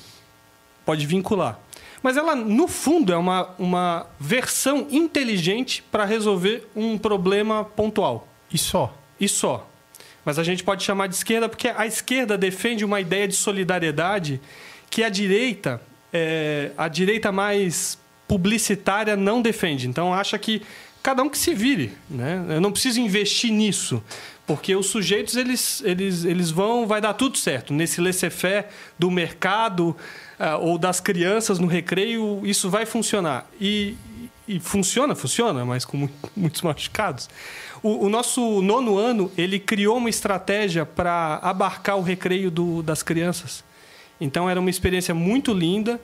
Pode 0.86 1.06
vincular. 1.06 1.60
Mas 2.04 2.16
ela, 2.16 2.36
no 2.36 2.68
fundo, 2.68 3.12
é 3.12 3.18
uma, 3.18 3.50
uma 3.58 4.06
versão 4.20 4.88
inteligente 4.92 5.84
para 5.92 6.06
resolver 6.06 6.68
um 6.76 6.98
problema 6.98 7.64
pontual. 7.64 8.28
E 8.54 8.58
só. 8.58 8.96
E 9.20 9.28
só. 9.28 9.67
Mas 10.28 10.38
a 10.38 10.44
gente 10.44 10.62
pode 10.62 10.84
chamar 10.84 11.08
de 11.08 11.16
esquerda 11.16 11.48
porque 11.48 11.70
a 11.70 11.88
esquerda 11.88 12.38
defende 12.38 12.84
uma 12.84 13.00
ideia 13.00 13.26
de 13.30 13.34
solidariedade 13.34 14.42
que 14.90 15.02
a 15.02 15.08
direita, 15.08 15.82
é, 16.12 16.72
a 16.78 16.90
direita 16.90 17.32
mais 17.32 17.98
publicitária 18.28 19.16
não 19.16 19.42
defende. 19.42 19.88
Então 19.88 20.14
acha 20.14 20.38
que 20.38 20.62
cada 21.02 21.24
um 21.24 21.30
que 21.30 21.38
se 21.38 21.54
vire, 21.54 21.94
né? 22.10 22.44
Eu 22.50 22.60
não 22.60 22.74
preciso 22.74 23.00
investir 23.00 23.54
nisso, 23.54 24.04
porque 24.46 24.76
os 24.76 24.88
sujeitos 24.88 25.38
eles, 25.38 25.82
eles, 25.86 26.26
eles 26.26 26.52
vão, 26.52 26.86
vai 26.86 27.00
dar 27.00 27.14
tudo 27.14 27.38
certo 27.38 27.74
nesse 27.74 28.02
laissez-faire 28.02 28.66
do 29.00 29.10
mercado 29.10 29.96
ah, 30.38 30.58
ou 30.58 30.78
das 30.78 31.00
crianças 31.00 31.58
no 31.58 31.68
recreio, 31.68 32.42
isso 32.44 32.70
vai 32.70 32.86
funcionar. 32.86 33.50
E, 33.62 33.96
e 34.46 34.60
funciona, 34.60 35.16
funciona, 35.16 35.64
mas 35.64 35.86
com 35.86 35.96
mu- 35.96 36.10
muitos 36.36 36.62
machucados. 36.62 37.30
O, 37.88 38.06
o 38.06 38.10
nosso 38.10 38.62
nono 38.62 38.98
ano 38.98 39.32
ele 39.38 39.60
criou 39.60 39.96
uma 39.98 40.10
estratégia 40.10 40.86
para 40.86 41.40
abarcar 41.42 41.96
o 41.98 42.02
recreio 42.02 42.52
do- 42.52 42.84
das 42.84 43.02
crianças. 43.02 43.64
Então 44.20 44.50
era 44.50 44.60
uma 44.60 44.70
experiência 44.70 45.14
muito 45.16 45.54
linda. 45.54 46.00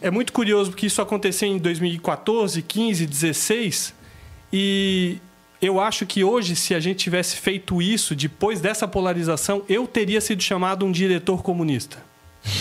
É 0.00 0.10
muito 0.10 0.32
curioso 0.32 0.70
porque 0.70 0.86
isso 0.86 1.02
aconteceu 1.02 1.48
em 1.48 1.58
2014, 1.58 2.62
15, 2.62 3.04
16 3.06 3.94
e 4.52 5.18
eu 5.60 5.80
acho 5.80 6.06
que 6.06 6.22
hoje, 6.22 6.54
se 6.54 6.74
a 6.74 6.78
gente 6.78 6.98
tivesse 6.98 7.36
feito 7.36 7.80
isso 7.82 8.14
depois 8.14 8.60
dessa 8.60 8.86
polarização, 8.86 9.62
eu 9.68 9.86
teria 9.88 10.20
sido 10.20 10.42
chamado 10.42 10.84
um 10.86 10.92
diretor 10.92 11.42
comunista. 11.42 11.98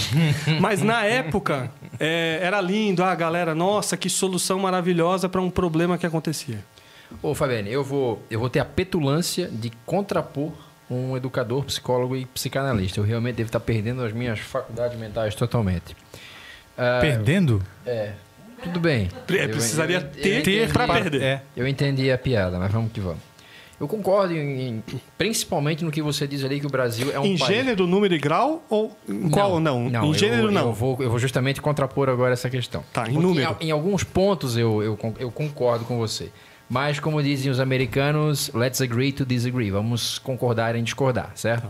Mas 0.59 0.81
na 0.81 1.03
época 1.03 1.71
é, 1.99 2.39
era 2.41 2.59
lindo, 2.59 3.03
ah, 3.03 3.13
galera, 3.13 3.53
nossa, 3.53 3.95
que 3.95 4.09
solução 4.09 4.57
maravilhosa 4.57 5.29
para 5.29 5.41
um 5.41 5.49
problema 5.51 5.95
que 5.97 6.05
acontecia. 6.07 6.63
Ô, 7.21 7.33
Fabiane, 7.33 7.71
eu 7.71 7.83
vou, 7.83 8.21
eu 8.29 8.39
vou 8.39 8.49
ter 8.49 8.59
a 8.59 8.65
petulância 8.65 9.47
de 9.51 9.71
contrapor 9.85 10.51
um 10.89 11.17
educador, 11.17 11.63
psicólogo 11.65 12.15
e 12.15 12.25
psicanalista. 12.27 12.99
Eu 12.99 13.03
realmente 13.03 13.35
devo 13.37 13.47
estar 13.47 13.59
perdendo 13.59 14.03
as 14.03 14.13
minhas 14.13 14.39
faculdades 14.39 14.97
mentais 14.99 15.33
totalmente. 15.33 15.95
Ah, 16.77 16.99
Perdendo? 17.01 17.61
É, 17.85 18.11
tudo 18.63 18.79
bem. 18.79 19.09
É, 19.29 19.45
Eu- 19.45 19.49
precisaria 19.49 19.97
eu- 19.97 20.01
eu 20.01 20.07
ter 20.09 20.39
entendi- 20.41 20.71
pra 20.73 20.87
perder. 20.87 21.21
É. 21.23 21.41
Eu 21.55 21.67
entendi 21.67 22.11
a 22.11 22.17
piada, 22.17 22.59
mas 22.59 22.71
vamos 22.71 22.91
que 22.91 22.99
vamos. 22.99 23.19
Eu 23.79 23.87
concordo 23.89 24.33
em, 24.33 24.69
em- 24.77 24.83
principalmente 25.17 25.83
no 25.83 25.91
que 25.91 26.01
você 26.01 26.25
diz 26.27 26.43
ali 26.45 26.59
que 26.61 26.65
o 26.65 26.69
Brasil 26.69 27.11
é 27.11 27.19
um 27.19 27.25
em 27.25 27.37
país... 27.37 27.53
gênero, 27.55 27.85
número 27.87 28.13
e 28.13 28.17
grau 28.19 28.63
ou 28.69 28.95
em 29.09 29.29
qual 29.29 29.59
não? 29.59 29.87
em 29.87 29.93
eu- 29.93 30.13
gênero 30.13 30.47
eu, 30.47 30.51
não. 30.51 30.71
vou, 30.71 30.97
eu 31.01 31.09
vou 31.09 31.19
justamente 31.19 31.61
contrapor 31.61 32.07
agora 32.09 32.31
essa 32.33 32.49
questão. 32.49 32.83
Tá, 32.93 33.01
em 33.01 33.13
Porque 33.13 33.19
número. 33.27 33.57
Em, 33.59 33.71
alguns 33.71 34.03
pontos 34.03 34.55
eu, 34.55 34.81
eu, 34.83 34.97
eu 35.19 35.31
concordo 35.31 35.83
com 35.83 35.97
você. 35.97 36.31
Mas, 36.69 36.99
como 36.99 37.21
dizem 37.21 37.51
os 37.51 37.59
americanos, 37.59 38.49
let's 38.53 38.81
agree 38.81 39.11
to 39.11 39.25
disagree. 39.25 39.69
Vamos 39.69 40.17
concordar 40.17 40.75
em 40.75 40.83
discordar, 40.83 41.31
certo? 41.35 41.67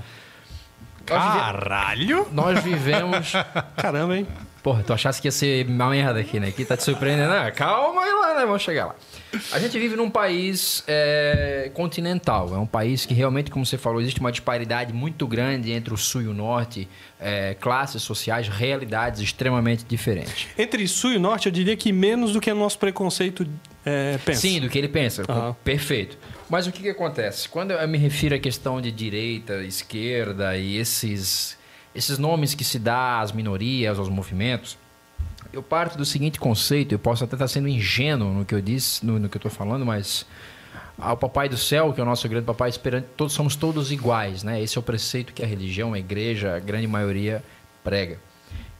Caralho! 1.05 2.27
nós 2.31 2.63
vivemos. 2.63 3.33
Caramba, 3.77 4.17
hein? 4.17 4.27
Porra, 4.65 4.81
tu 4.81 4.93
achasse 4.93 5.21
que 5.21 5.27
ia 5.27 5.31
ser 5.31 5.67
uma 5.67 5.91
merda 5.91 6.19
aqui, 6.19 6.39
né? 6.39 6.47
Aqui 6.47 6.65
tá 6.65 6.75
te 6.75 6.81
surpreendendo. 6.81 7.31
Ah, 7.31 7.51
calma 7.51 8.01
aí 8.01 8.11
lá, 8.11 8.33
né? 8.33 8.45
Vamos 8.47 8.63
chegar 8.63 8.87
lá. 8.87 8.95
A 9.51 9.59
gente 9.59 9.77
vive 9.77 9.95
num 9.95 10.09
país 10.09 10.83
é, 10.87 11.69
continental. 11.71 12.49
É 12.51 12.57
um 12.57 12.65
país 12.65 13.05
que 13.05 13.13
realmente, 13.13 13.51
como 13.51 13.63
você 13.63 13.77
falou, 13.77 14.01
existe 14.01 14.19
uma 14.19 14.31
disparidade 14.31 14.91
muito 14.91 15.27
grande 15.27 15.71
entre 15.71 15.93
o 15.93 15.97
sul 15.97 16.23
e 16.23 16.27
o 16.27 16.33
norte, 16.33 16.89
é, 17.19 17.53
classes 17.53 18.01
sociais, 18.01 18.47
realidades 18.47 19.21
extremamente 19.21 19.85
diferentes. 19.85 20.47
Entre 20.57 20.87
sul 20.87 21.13
e 21.13 21.19
norte, 21.19 21.45
eu 21.45 21.51
diria 21.51 21.77
que 21.77 21.93
menos 21.93 22.33
do 22.33 22.41
que 22.41 22.51
o 22.51 22.55
nosso 22.55 22.79
preconceito 22.79 23.47
é, 23.85 24.17
pensa. 24.25 24.41
Sim, 24.41 24.61
do 24.61 24.67
que 24.67 24.79
ele 24.79 24.89
pensa. 24.89 25.25
Aham. 25.29 25.55
Perfeito. 25.63 26.17
Mas 26.49 26.65
o 26.65 26.71
que, 26.71 26.81
que 26.81 26.89
acontece? 26.89 27.47
Quando 27.47 27.69
eu 27.69 27.87
me 27.87 27.99
refiro 27.99 28.33
à 28.33 28.39
questão 28.39 28.81
de 28.81 28.91
direita, 28.91 29.63
esquerda 29.63 30.57
e 30.57 30.77
esses, 30.77 31.55
esses 31.95 32.17
nomes 32.17 32.53
que 32.53 32.63
se 32.63 32.77
dá 32.77 33.21
às 33.21 33.31
minorias, 33.31 33.97
aos 33.97 34.09
movimentos, 34.09 34.77
eu 35.53 35.63
parto 35.63 35.97
do 35.97 36.05
seguinte 36.05 36.39
conceito, 36.39 36.91
eu 36.93 36.99
posso 36.99 37.23
até 37.23 37.35
estar 37.35 37.47
sendo 37.47 37.67
ingênuo 37.67 38.33
no 38.33 38.45
que 38.45 38.53
eu 38.53 38.61
disse, 38.61 39.05
no, 39.05 39.17
no 39.17 39.29
que 39.29 39.37
eu 39.37 39.39
estou 39.39 39.51
falando, 39.51 39.85
mas 39.85 40.25
ao 40.97 41.15
Papai 41.17 41.47
do 41.49 41.57
Céu, 41.57 41.93
que 41.93 41.99
é 41.99 42.03
o 42.03 42.05
nosso 42.05 42.27
grande 42.27 42.45
papai 42.45 42.69
esperante, 42.69 43.07
todos 43.15 43.33
somos 43.33 43.55
todos 43.55 43.91
iguais, 43.91 44.43
né? 44.43 44.61
Esse 44.61 44.77
é 44.77 44.79
o 44.79 44.83
preceito 44.83 45.33
que 45.33 45.43
a 45.43 45.47
religião, 45.47 45.93
a 45.93 45.99
igreja, 45.99 46.55
a 46.55 46.59
grande 46.59 46.87
maioria 46.87 47.43
prega. 47.83 48.17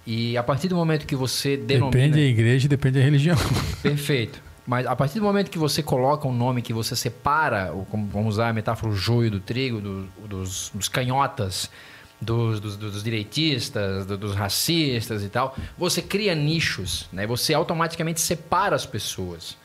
E 0.06 0.38
a 0.38 0.44
partir 0.44 0.68
do 0.68 0.76
momento 0.76 1.06
que 1.06 1.16
você 1.16 1.58
denomina... 1.58 1.92
Depende 1.92 2.14
da 2.16 2.22
igreja, 2.22 2.68
depende 2.68 3.00
da 3.00 3.04
religião. 3.06 3.38
Perfeito. 3.82 4.42
Mas 4.68 4.86
a 4.88 4.96
partir 4.96 5.20
do 5.20 5.26
momento 5.26 5.50
que 5.50 5.58
você 5.58 5.82
coloca 5.84 6.28
um 6.28 6.34
nome 6.34 6.62
que 6.62 6.74
você 6.74 6.96
separa, 6.96 7.72
ou 7.74 7.86
como 7.86 8.08
vamos 8.08 8.36
usar 8.36 8.50
a 8.50 8.54
metáfora, 8.54 8.92
o 8.92 8.96
joio 8.96 9.30
do 9.32 9.40
trigo, 9.40 9.80
do- 9.80 10.08
dos, 10.28 10.72
dos 10.74 10.88
canhotas, 10.88 11.70
dos, 12.22 12.60
dos- 12.60 12.78
dos 12.78 13.04
direitistas, 13.04 14.06
do- 14.06 14.18
dos 14.18 14.36
racistas 14.36 15.24
e 15.24 15.30
tal, 15.30 15.56
você 15.78 16.02
cria 16.02 16.34
nichos, 16.34 17.08
né? 17.12 17.28
Você 17.28 17.54
automaticamente 17.54 18.22
separa 18.22 18.76
as 18.76 18.86
pessoas. 18.86 19.58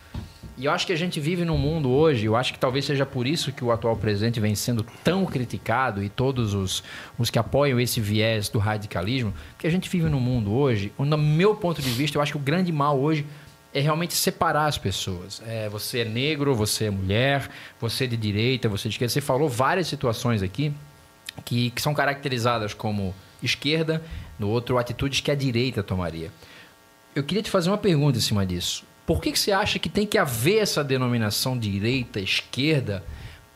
E 0.59 0.66
eu 0.66 0.72
acho 0.72 0.86
que 0.86 0.92
a 0.92 0.96
gente 0.96 1.18
vive 1.20 1.42
num 1.44 1.57
mundo 1.57 1.88
hoje, 1.90 2.26
eu 2.26 2.36
acho 2.36 2.53
que 2.53 2.59
talvez 2.59 2.84
seja 2.84 3.07
por 3.07 3.26
isso 3.26 3.51
que 3.51 3.64
o 3.64 3.72
atual 3.72 3.96
presidente 3.96 4.38
vem 4.40 4.55
sendo 4.55 4.84
tão 5.03 5.24
criticado 5.24 6.03
e 6.03 6.09
todos 6.11 6.53
os, 6.53 6.82
os 7.18 7.30
que 7.30 7.38
apoiam 7.38 7.80
esse 7.80 7.98
viés 7.98 8.48
do 8.51 8.59
radicalismo, 8.59 9.32
que 9.59 9.66
a 9.66 9.70
gente 9.70 9.88
vive 9.88 10.09
num 10.11 10.20
mundo 10.20 10.53
hoje, 10.53 10.92
onde, 10.98 11.09
no 11.11 11.16
meu 11.16 11.55
ponto 11.55 11.80
de 11.80 11.88
vista, 11.88 12.18
eu 12.18 12.22
acho 12.22 12.32
que 12.32 12.38
o 12.38 12.40
grande 12.42 12.70
mal 12.72 12.98
hoje 13.01 13.24
é 13.72 13.80
realmente 13.80 14.12
separar 14.12 14.66
as 14.66 14.76
pessoas. 14.76 15.40
É, 15.46 15.68
você 15.70 16.01
é 16.01 16.05
negro, 16.05 16.55
você 16.55 16.86
é 16.86 16.90
mulher, 16.90 17.48
você 17.80 18.05
é 18.05 18.07
de 18.09 18.16
direita, 18.16 18.68
você 18.68 18.86
é 18.86 18.90
de 18.90 18.94
esquerda. 18.96 19.12
Você 19.14 19.20
falou 19.22 19.48
várias 19.48 19.86
situações 19.86 20.42
aqui 20.42 20.74
que, 21.45 21.70
que 21.70 21.82
são 21.82 21.95
caracterizadas 21.95 22.74
como 22.74 23.14
esquerda, 23.43 24.03
no 24.38 24.49
outro, 24.49 24.78
atitudes 24.78 25.20
que 25.20 25.30
a 25.30 25.34
direita 25.34 25.82
tomaria. 25.82 26.30
Eu 27.14 27.24
queria 27.24 27.43
te 27.43 27.51
fazer 27.51 27.70
uma 27.70 27.78
pergunta 27.78 28.18
em 28.18 28.20
cima 28.20 28.47
disso. 28.47 28.84
Por 29.07 29.20
que, 29.20 29.32
que 29.32 29.38
você 29.38 29.51
acha 29.51 29.78
que 29.78 29.88
tem 29.88 30.07
que 30.07 30.16
haver 30.16 30.59
essa 30.59 30.84
denominação 30.84 31.59
direita, 31.59 32.20
esquerda, 32.20 33.03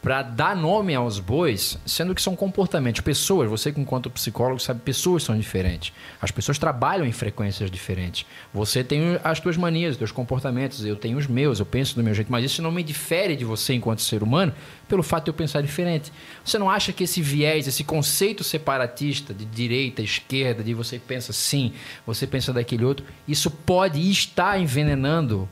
para 0.04 0.20
dar 0.20 0.54
nome 0.54 0.94
aos 0.94 1.18
bois, 1.18 1.78
sendo 1.86 2.14
que 2.14 2.20
são 2.20 2.36
comportamentos, 2.36 3.00
pessoas. 3.00 3.48
Você, 3.48 3.72
enquanto 3.74 4.10
psicólogo, 4.10 4.60
sabe 4.60 4.80
pessoas 4.80 5.22
são 5.22 5.34
diferentes. 5.34 5.94
As 6.20 6.30
pessoas 6.30 6.58
trabalham 6.58 7.06
em 7.06 7.10
frequências 7.10 7.70
diferentes. 7.70 8.26
Você 8.52 8.84
tem 8.84 9.18
as 9.24 9.38
suas 9.38 9.56
manias, 9.56 9.92
os 9.92 9.96
seus 9.96 10.12
comportamentos, 10.12 10.84
eu 10.84 10.94
tenho 10.94 11.16
os 11.16 11.26
meus, 11.26 11.58
eu 11.58 11.64
penso 11.64 11.94
do 11.94 12.04
meu 12.04 12.12
jeito, 12.12 12.30
mas 12.30 12.44
isso 12.44 12.60
não 12.60 12.70
me 12.70 12.82
difere 12.82 13.34
de 13.34 13.46
você 13.46 13.72
enquanto 13.72 14.02
ser 14.02 14.22
humano 14.22 14.52
pelo 14.86 15.02
fato 15.02 15.24
de 15.24 15.30
eu 15.30 15.34
pensar 15.34 15.62
diferente. 15.62 16.12
Você 16.44 16.58
não 16.58 16.68
acha 16.68 16.92
que 16.92 17.04
esse 17.04 17.22
viés, 17.22 17.66
esse 17.66 17.82
conceito 17.82 18.44
separatista 18.44 19.32
de 19.32 19.46
direita, 19.46 20.02
esquerda, 20.02 20.62
de 20.62 20.74
você 20.74 20.98
pensa 20.98 21.30
assim, 21.30 21.72
você 22.06 22.26
pensa 22.26 22.52
daquele 22.52 22.84
outro, 22.84 23.06
isso 23.26 23.50
pode 23.50 24.06
estar 24.10 24.60
envenenando 24.60 25.48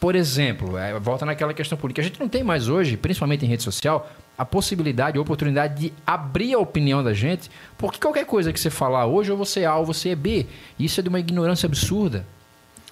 por 0.00 0.16
exemplo, 0.16 0.78
é, 0.78 0.98
volta 0.98 1.26
naquela 1.26 1.52
questão 1.52 1.76
política. 1.76 2.00
A 2.00 2.04
gente 2.04 2.18
não 2.18 2.28
tem 2.28 2.42
mais 2.42 2.68
hoje, 2.68 2.96
principalmente 2.96 3.44
em 3.44 3.48
rede 3.48 3.62
social, 3.62 4.10
a 4.36 4.46
possibilidade, 4.46 5.18
a 5.18 5.20
oportunidade 5.20 5.78
de 5.78 5.92
abrir 6.06 6.54
a 6.54 6.58
opinião 6.58 7.04
da 7.04 7.12
gente, 7.12 7.50
porque 7.76 7.98
qualquer 8.00 8.24
coisa 8.24 8.50
que 8.50 8.58
você 8.58 8.70
falar 8.70 9.04
hoje, 9.04 9.30
ou 9.30 9.36
você 9.36 9.60
é 9.60 9.66
A 9.66 9.76
ou 9.76 9.84
você 9.84 10.08
é 10.08 10.16
B. 10.16 10.46
Isso 10.78 10.98
é 10.98 11.02
de 11.02 11.10
uma 11.10 11.20
ignorância 11.20 11.66
absurda. 11.66 12.24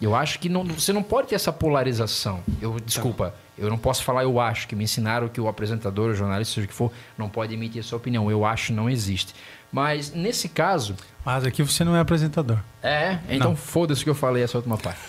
Eu 0.00 0.14
acho 0.14 0.38
que 0.38 0.50
não, 0.50 0.64
você 0.64 0.92
não 0.92 1.02
pode 1.02 1.28
ter 1.28 1.34
essa 1.34 1.50
polarização. 1.50 2.40
Eu 2.60 2.78
desculpa, 2.78 3.34
eu 3.56 3.70
não 3.70 3.78
posso 3.78 4.04
falar 4.04 4.22
eu 4.24 4.38
acho 4.38 4.68
que 4.68 4.76
me 4.76 4.84
ensinaram 4.84 5.28
que 5.28 5.40
o 5.40 5.48
apresentador, 5.48 6.10
o 6.10 6.14
jornalista, 6.14 6.54
seja 6.54 6.66
o 6.66 6.68
que 6.68 6.74
for, 6.74 6.92
não 7.16 7.28
pode 7.30 7.54
emitir 7.54 7.80
a 7.80 7.82
sua 7.82 7.96
opinião. 7.96 8.30
Eu 8.30 8.44
acho 8.44 8.72
não 8.72 8.88
existe. 8.88 9.34
Mas 9.72 10.12
nesse 10.12 10.48
caso, 10.48 10.94
Mas 11.24 11.44
aqui 11.44 11.62
você 11.62 11.84
não 11.84 11.96
é 11.96 12.00
apresentador. 12.00 12.58
é, 12.82 13.18
então 13.30 13.56
foda-se 13.56 14.04
que 14.04 14.10
eu 14.10 14.14
falei 14.14 14.42
essa 14.42 14.58
última 14.58 14.76
parte. 14.76 15.00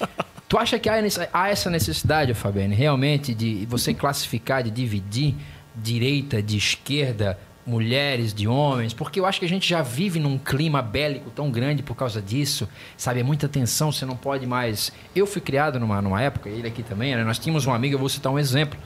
tu 0.48 0.58
acha 0.58 0.78
que 0.78 0.88
há 0.88 1.48
essa 1.48 1.70
necessidade, 1.70 2.34
Fabiane, 2.34 2.74
realmente 2.74 3.34
de 3.34 3.66
você 3.66 3.94
classificar, 3.94 4.62
de 4.62 4.70
dividir 4.70 5.34
direita 5.74 6.42
de 6.42 6.56
esquerda, 6.56 7.38
mulheres 7.66 8.32
de 8.34 8.46
homens? 8.46 8.92
Porque 8.92 9.18
eu 9.18 9.26
acho 9.26 9.38
que 9.40 9.46
a 9.46 9.48
gente 9.48 9.68
já 9.68 9.82
vive 9.82 10.20
num 10.20 10.38
clima 10.38 10.82
bélico 10.82 11.30
tão 11.30 11.50
grande 11.50 11.82
por 11.82 11.94
causa 11.94 12.20
disso, 12.20 12.68
sabe? 12.96 13.20
É 13.20 13.22
muita 13.22 13.48
tensão, 13.48 13.90
você 13.90 14.04
não 14.04 14.16
pode 14.16 14.46
mais. 14.46 14.92
Eu 15.14 15.26
fui 15.26 15.40
criado 15.40 15.80
numa, 15.80 16.00
numa 16.00 16.20
época, 16.20 16.48
ele 16.48 16.68
aqui 16.68 16.82
também, 16.82 17.14
né? 17.16 17.24
nós 17.24 17.38
tínhamos 17.38 17.66
um 17.66 17.72
amigo, 17.72 17.94
eu 17.94 17.98
vou 17.98 18.08
citar 18.08 18.32
um 18.32 18.38
exemplo. 18.38 18.78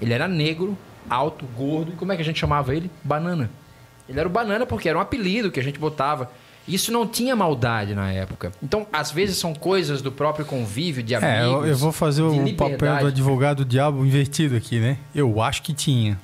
Ele 0.00 0.12
era 0.12 0.26
negro, 0.26 0.76
alto, 1.08 1.46
gordo, 1.56 1.92
e 1.92 1.96
como 1.96 2.12
é 2.12 2.16
que 2.16 2.22
a 2.22 2.24
gente 2.24 2.38
chamava 2.38 2.74
ele? 2.74 2.90
Banana. 3.02 3.50
Ele 4.08 4.18
era 4.18 4.28
o 4.28 4.32
banana 4.32 4.66
porque 4.66 4.88
era 4.88 4.98
um 4.98 5.00
apelido 5.00 5.50
que 5.50 5.60
a 5.60 5.62
gente 5.62 5.78
botava. 5.78 6.30
Isso 6.66 6.90
não 6.90 7.06
tinha 7.06 7.36
maldade 7.36 7.94
na 7.94 8.10
época. 8.10 8.52
Então, 8.62 8.86
às 8.92 9.10
vezes 9.10 9.36
são 9.36 9.54
coisas 9.54 10.00
do 10.00 10.10
próprio 10.10 10.46
convívio, 10.46 11.02
de 11.02 11.14
amigos. 11.14 11.34
É, 11.34 11.44
eu, 11.44 11.66
eu 11.66 11.76
vou 11.76 11.92
fazer 11.92 12.22
o 12.22 12.30
liberdade. 12.30 12.76
papel 12.76 12.98
do 13.00 13.06
advogado 13.08 13.64
diabo 13.64 14.04
invertido 14.04 14.56
aqui, 14.56 14.80
né? 14.80 14.96
Eu 15.14 15.42
acho 15.42 15.62
que 15.62 15.74
tinha. 15.74 16.18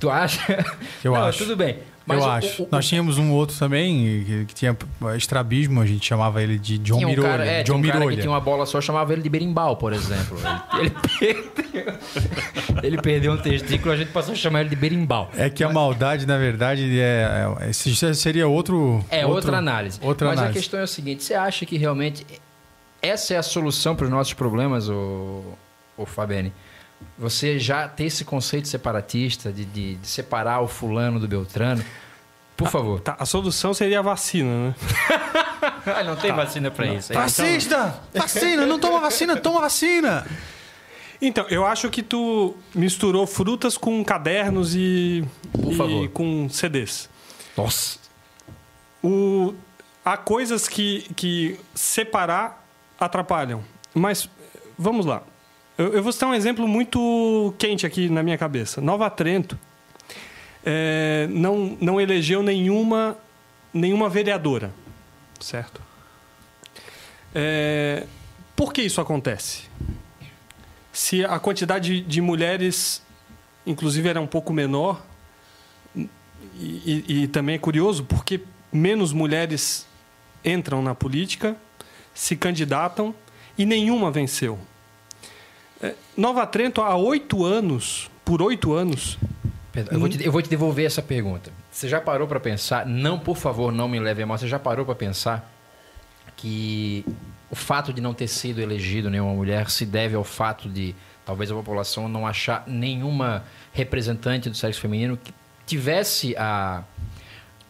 Tu 0.00 0.10
acha? 0.10 0.64
Eu 1.04 1.12
não, 1.12 1.24
acho. 1.24 1.38
Tudo 1.38 1.56
bem. 1.56 1.78
Mas 2.06 2.18
eu 2.18 2.24
o- 2.24 2.30
acho. 2.30 2.62
o- 2.62 2.66
o- 2.66 2.68
Nós 2.70 2.86
tínhamos 2.86 3.16
um 3.16 3.30
outro 3.32 3.56
também 3.58 4.24
que, 4.26 4.44
que 4.46 4.54
tinha 4.54 4.76
estrabismo, 5.16 5.80
a 5.80 5.86
gente 5.86 6.04
chamava 6.06 6.42
ele 6.42 6.58
de 6.58 6.76
John 6.78 6.96
tinha 6.96 7.06
um 7.06 7.10
Mirolha. 7.10 7.28
cara, 7.28 7.46
é, 7.46 7.62
John 7.62 7.64
tinha 7.64 7.76
um 7.78 7.82
cara 7.82 7.92
que 7.92 7.98
Mirolha. 8.00 8.20
tinha 8.20 8.30
uma 8.30 8.40
bola 8.40 8.66
só, 8.66 8.80
chamava 8.80 9.12
ele 9.14 9.22
de 9.22 9.28
berimbau, 9.30 9.76
por 9.76 9.92
exemplo. 9.92 10.36
Ele, 10.78 10.92
ele 11.22 11.42
perdeu, 11.42 11.94
ele 12.82 12.98
perdeu 12.98 13.32
um 13.32 13.36
testículo, 13.38 13.92
a 13.92 13.96
gente 13.96 14.10
passou 14.12 14.32
a 14.32 14.36
chamar 14.36 14.60
ele 14.60 14.68
de 14.70 14.76
berimbau. 14.76 15.30
É 15.36 15.48
que 15.48 15.64
a 15.64 15.68
maldade, 15.72 16.26
na 16.26 16.36
verdade, 16.36 16.98
é, 17.00 17.46
é- 17.60 17.72
seria 17.72 18.46
outro. 18.46 19.02
É 19.10 19.20
outro- 19.24 19.36
outra 19.36 19.56
análise. 19.58 19.98
Outra 20.02 20.28
Mas 20.28 20.38
análise. 20.38 20.58
a 20.58 20.60
questão 20.62 20.80
é 20.80 20.82
o 20.84 20.86
seguinte: 20.88 21.24
você 21.24 21.34
acha 21.34 21.64
que 21.64 21.78
realmente 21.78 22.26
essa 23.00 23.34
é 23.34 23.36
a 23.38 23.42
solução 23.42 23.96
para 23.96 24.04
os 24.04 24.10
nossos 24.10 24.34
problemas, 24.34 24.88
o, 24.88 25.42
o 25.96 26.04
Fabiane? 26.06 26.52
Você 27.18 27.58
já 27.58 27.88
ter 27.88 28.04
esse 28.04 28.24
conceito 28.24 28.68
separatista 28.68 29.52
de, 29.52 29.64
de- 29.64 29.94
de 29.96 30.06
separar 30.06 30.60
o 30.60 30.68
fulano 30.68 31.18
do 31.20 31.28
Beltrano? 31.28 31.84
Por 32.56 32.68
favor. 32.68 33.00
Tá, 33.00 33.16
a 33.18 33.26
solução 33.26 33.74
seria 33.74 33.98
a 33.98 34.02
vacina, 34.02 34.68
né? 34.68 34.74
Ah, 35.86 36.02
não 36.04 36.16
tem 36.16 36.32
vacina 36.32 36.70
para 36.70 36.86
isso. 36.86 37.12
Tá. 37.12 37.22
Fascista! 37.22 38.00
Vacina! 38.14 38.64
Não 38.66 38.78
toma 38.78 39.00
vacina, 39.00 39.36
toma 39.36 39.60
vacina! 39.60 40.26
Então, 41.20 41.46
eu 41.48 41.64
acho 41.64 41.88
que 41.90 42.02
tu 42.02 42.54
misturou 42.74 43.26
frutas 43.26 43.76
com 43.78 44.02
cadernos 44.04 44.74
e, 44.74 45.24
Por 45.52 45.90
e 45.90 46.08
com 46.08 46.48
CDs. 46.50 47.08
Nossa. 47.56 47.98
O, 49.02 49.54
há 50.04 50.16
coisas 50.16 50.68
que, 50.68 51.06
que 51.16 51.58
separar 51.74 52.64
atrapalham. 52.98 53.62
Mas 53.94 54.28
vamos 54.78 55.06
lá. 55.06 55.22
Eu, 55.76 55.92
eu 55.94 56.02
vou 56.02 56.12
citar 56.12 56.28
um 56.28 56.34
exemplo 56.34 56.66
muito 56.68 57.52
quente 57.58 57.84
aqui 57.86 58.08
na 58.08 58.22
minha 58.22 58.38
cabeça. 58.38 58.80
Nova 58.80 59.10
Trento 59.10 59.58
é, 60.64 61.26
não, 61.30 61.76
não 61.80 62.00
elegeu 62.00 62.42
nenhuma, 62.42 63.16
nenhuma 63.72 64.08
vereadora, 64.08 64.72
certo? 65.40 65.82
É, 67.34 68.06
por 68.54 68.72
que 68.72 68.82
isso 68.82 69.00
acontece? 69.00 69.64
Se 70.92 71.24
a 71.24 71.38
quantidade 71.40 72.00
de 72.02 72.20
mulheres, 72.20 73.02
inclusive, 73.66 74.08
era 74.08 74.20
um 74.20 74.26
pouco 74.28 74.52
menor, 74.52 75.04
e, 75.96 76.04
e- 77.08 77.22
e 77.24 77.28
também 77.28 77.56
é 77.56 77.58
curioso 77.58 78.04
porque 78.04 78.40
menos 78.72 79.12
mulheres 79.12 79.86
entram 80.44 80.80
na 80.82 80.94
política, 80.94 81.56
se 82.14 82.36
candidatam 82.36 83.12
e 83.58 83.66
nenhuma 83.66 84.12
venceu. 84.12 84.56
É, 85.82 85.94
Nova 86.16 86.46
Trento, 86.46 86.80
há 86.80 86.96
oito 86.96 87.44
anos, 87.44 88.10
por 88.24 88.40
oito 88.40 88.72
anos, 88.72 89.18
eu, 89.90 89.98
vou 89.98 90.08
te, 90.08 90.24
eu 90.24 90.32
vou 90.32 90.40
te 90.40 90.48
devolver 90.48 90.86
essa 90.86 91.02
pergunta. 91.02 91.50
Você 91.70 91.88
já 91.88 92.00
parou 92.00 92.28
para 92.28 92.38
pensar? 92.38 92.86
Não, 92.86 93.18
por 93.18 93.36
favor, 93.36 93.72
não 93.72 93.88
me 93.88 93.98
leve 93.98 94.22
a 94.22 94.26
mal. 94.26 94.38
Você 94.38 94.46
já 94.46 94.58
parou 94.58 94.84
para 94.84 94.94
pensar 94.94 95.52
que 96.36 97.04
o 97.50 97.56
fato 97.56 97.92
de 97.92 98.00
não 98.00 98.14
ter 98.14 98.28
sido 98.28 98.60
elegido 98.60 99.10
nenhuma 99.10 99.32
mulher 99.32 99.70
se 99.70 99.84
deve 99.84 100.14
ao 100.14 100.24
fato 100.24 100.68
de 100.68 100.94
talvez 101.24 101.50
a 101.50 101.54
população 101.54 102.08
não 102.08 102.26
achar 102.26 102.64
nenhuma 102.66 103.44
representante 103.72 104.48
do 104.48 104.56
sexo 104.56 104.80
feminino 104.80 105.16
que 105.16 105.32
tivesse 105.66 106.36
a 106.36 106.84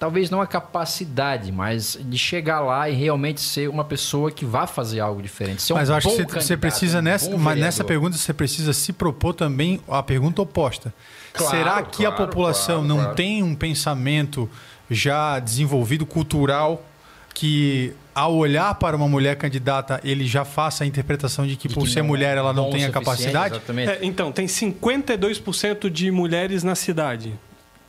talvez 0.04 0.28
não 0.28 0.42
a 0.42 0.46
capacidade, 0.46 1.50
mas 1.50 1.98
de 1.98 2.18
chegar 2.18 2.60
lá 2.60 2.90
e 2.90 2.94
realmente 2.94 3.40
ser 3.40 3.70
uma 3.70 3.84
pessoa 3.84 4.30
que 4.30 4.44
vá 4.44 4.66
fazer 4.66 5.00
algo 5.00 5.22
diferente. 5.22 5.62
Ser 5.62 5.72
um 5.72 5.76
Mas 5.76 5.88
eu 5.88 5.94
acho 5.94 6.08
que 6.10 6.16
você, 6.34 6.58
precisa, 6.58 6.98
um 6.98 7.02
nessa, 7.02 7.38
mas 7.38 7.58
nessa 7.58 7.82
pergunta, 7.82 8.18
você 8.18 8.34
precisa 8.34 8.74
se 8.74 8.92
propor 8.92 9.32
também 9.32 9.80
a 9.88 10.02
pergunta 10.02 10.42
oposta. 10.42 10.92
Claro, 11.32 11.56
Será 11.56 11.82
que 11.82 12.04
a 12.04 12.12
claro, 12.12 12.26
população 12.26 12.84
claro, 12.86 13.06
não 13.06 13.14
tem 13.14 13.42
um 13.42 13.54
pensamento 13.54 14.46
já 14.90 15.38
desenvolvido, 15.38 16.04
cultural, 16.04 16.84
que 17.32 17.94
ao 18.14 18.36
olhar 18.36 18.74
para 18.74 18.94
uma 18.94 19.08
mulher 19.08 19.36
candidata, 19.36 20.00
ele 20.04 20.26
já 20.26 20.44
faça 20.44 20.84
a 20.84 20.86
interpretação 20.86 21.46
de 21.46 21.56
que 21.56 21.66
De 21.66 21.74
por 21.74 21.84
que 21.84 21.90
ser 21.90 22.00
não 22.00 22.08
mulher 22.08 22.36
é 22.36 22.40
ela 22.40 22.52
não 22.52 22.68
tem 22.68 22.84
a 22.84 22.90
capacidade? 22.90 23.58
É, 23.88 24.00
então, 24.02 24.30
tem 24.30 24.44
52% 24.44 25.88
de 25.88 26.10
mulheres 26.10 26.62
na 26.62 26.74
cidade. 26.74 27.32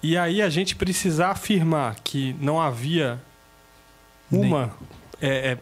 E 0.05 0.15
aí 0.19 0.39
a 0.39 0.49
gente 0.49 0.75
precisa 0.75 1.29
afirmar 1.29 1.95
que 2.03 2.35
não 2.39 2.61
havia 2.61 3.19
uma. 4.31 4.71
é, 5.19 5.53
é, 5.53 5.57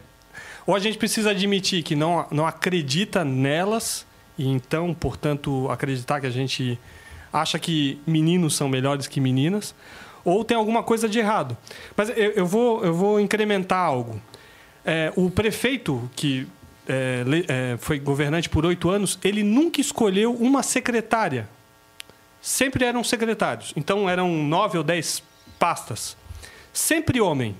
ou 0.66 0.74
a 0.74 0.78
gente 0.78 0.98
precisa 0.98 1.30
admitir 1.30 1.82
que 1.82 1.96
não, 1.96 2.26
não 2.30 2.46
acredita 2.46 3.24
nelas, 3.24 4.06
e 4.36 4.46
então, 4.46 4.92
portanto, 4.92 5.70
acreditar 5.70 6.20
que 6.20 6.26
a 6.26 6.30
gente 6.30 6.78
acha 7.32 7.58
que 7.58 7.98
meninos 8.06 8.54
são 8.54 8.68
melhores 8.68 9.06
que 9.06 9.18
meninas, 9.18 9.74
ou 10.22 10.44
tem 10.44 10.58
alguma 10.58 10.82
coisa 10.82 11.08
de 11.08 11.18
errado. 11.18 11.56
Mas 11.96 12.10
eu, 12.10 12.32
eu 12.32 12.46
vou, 12.46 12.84
eu 12.84 12.92
vou 12.92 13.18
incrementar 13.18 13.78
algo. 13.78 14.20
É, 14.84 15.10
o 15.16 15.30
prefeito, 15.30 16.10
que 16.14 16.46
é, 16.86 17.24
é, 17.48 17.76
foi 17.78 17.98
governante 17.98 18.50
por 18.50 18.66
oito 18.66 18.90
anos, 18.90 19.18
ele 19.24 19.42
nunca 19.42 19.80
escolheu 19.80 20.34
uma 20.34 20.62
secretária. 20.62 21.48
Sempre 22.44 22.84
eram 22.84 23.02
secretários. 23.02 23.72
Então 23.74 24.06
eram 24.06 24.28
nove 24.30 24.76
ou 24.76 24.84
dez 24.84 25.22
pastas. 25.58 26.14
Sempre 26.74 27.18
homem. 27.18 27.56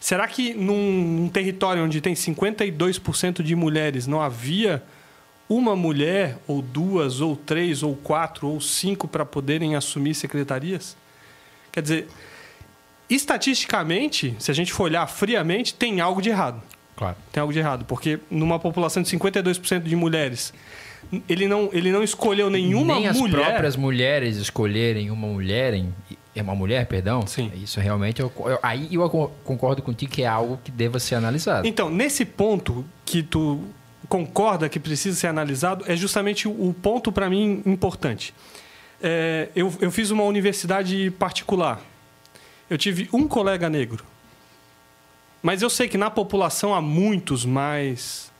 Será 0.00 0.26
que 0.26 0.52
num, 0.52 1.30
território 1.32 1.84
onde 1.84 2.00
tem 2.00 2.12
52% 2.12 3.40
de 3.40 3.54
mulheres 3.54 4.08
não 4.08 4.20
havia 4.20 4.82
uma 5.48 5.76
mulher, 5.76 6.38
ou 6.48 6.60
duas, 6.60 7.20
ou 7.20 7.36
três, 7.36 7.84
ou 7.84 7.94
quatro, 7.94 8.48
ou 8.48 8.60
cinco 8.60 9.06
para 9.06 9.24
poderem 9.24 9.76
assumir 9.76 10.14
secretarias? 10.14 10.96
Quer 11.70 11.82
dizer, 11.82 12.08
estatisticamente, 13.08 14.34
se 14.40 14.50
a 14.50 14.54
gente 14.54 14.72
for 14.72 14.84
olhar 14.84 15.06
friamente, 15.06 15.72
tem 15.72 16.00
algo 16.00 16.20
de 16.20 16.30
errado. 16.30 16.60
Claro. 16.96 17.16
Tem 17.30 17.40
algo 17.40 17.52
de 17.52 17.60
errado, 17.60 17.84
porque 17.84 18.18
numa 18.28 18.58
população 18.58 19.04
de 19.04 19.16
52% 19.16 19.84
de 19.84 19.94
mulheres, 19.94 20.52
ele 21.28 21.46
não, 21.48 21.68
ele 21.72 21.90
não 21.92 22.02
escolheu 22.02 22.48
nenhuma 22.50 22.94
Nem 22.94 23.06
as 23.08 23.16
mulher. 23.18 23.44
próprias 23.46 23.76
mulheres 23.76 24.36
escolherem 24.36 25.10
uma 25.10 25.26
mulher 25.26 25.74
em 25.74 25.92
é 26.36 26.42
uma 26.42 26.54
mulher, 26.56 26.86
perdão. 26.86 27.24
Sim. 27.28 27.52
Isso 27.54 27.78
realmente 27.78 28.20
eu, 28.20 28.32
eu- 28.46 28.58
aí 28.60 28.88
eu 28.92 29.08
co- 29.08 29.30
concordo 29.44 29.80
contigo 29.82 30.10
que 30.10 30.24
é 30.24 30.26
algo 30.26 30.58
que 30.64 30.70
deva 30.72 30.98
ser 30.98 31.14
analisado. 31.14 31.64
Então, 31.66 31.88
nesse 31.88 32.24
ponto 32.24 32.84
que 33.04 33.22
tu 33.22 33.60
concorda 34.08 34.68
que 34.68 34.80
precisa 34.80 35.16
ser 35.16 35.28
analisado, 35.28 35.84
é 35.86 35.94
justamente 35.94 36.48
o 36.48 36.50
o 36.70 36.74
ponto 36.74 37.12
para 37.12 37.30
mim 37.30 37.62
importante. 37.64 38.34
é, 39.00 39.48
eu, 39.54 39.72
eu 39.80 39.90
fiz 39.92 40.10
uma 40.10 40.24
universidade 40.24 41.08
particular. 41.18 41.80
Eu 42.68 42.76
tive 42.78 43.08
um 43.12 43.28
colega 43.28 43.68
negro. 43.68 44.04
Mas 45.42 45.62
eu 45.62 45.68
sei 45.70 45.86
que 45.88 45.98
na 45.98 46.10
população 46.10 46.74
há 46.74 46.80
muitos 46.80 47.44
mais 47.44 48.32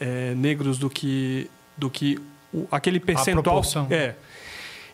é, 0.00 0.34
negros 0.34 0.78
do 0.78 0.88
que, 0.90 1.48
do 1.78 1.88
que 1.88 2.18
o, 2.52 2.66
aquele 2.70 3.00
percentual. 3.00 3.62
É. 3.90 4.14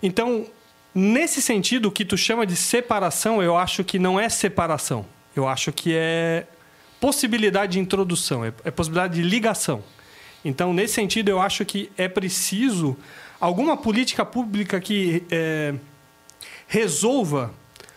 Então, 0.02 0.46
nesse 0.94 1.40
sentido, 1.40 1.86
o 1.86 1.90
que 1.90 2.04
tu 2.04 2.16
chama 2.16 2.46
de 2.46 2.54
separação, 2.54 3.42
eu 3.42 3.56
acho 3.56 3.82
que 3.82 3.98
não 3.98 4.20
é 4.20 4.28
separação. 4.28 5.06
Eu 5.34 5.48
acho 5.48 5.72
que 5.72 5.92
é 5.94 6.46
possibilidade 7.00 7.72
de 7.72 7.80
introdução, 7.80 8.44
é, 8.44 8.52
é 8.64 8.70
possibilidade 8.70 9.14
de 9.14 9.22
ligação. 9.22 9.82
Então, 10.44 10.72
nesse 10.72 10.94
sentido, 10.94 11.30
eu 11.30 11.40
acho 11.40 11.64
que 11.64 11.90
é 11.96 12.06
preciso 12.06 12.96
alguma 13.40 13.76
política 13.76 14.24
pública 14.24 14.78
que 14.78 15.24
é, 15.30 15.74
resolva, 16.68 17.52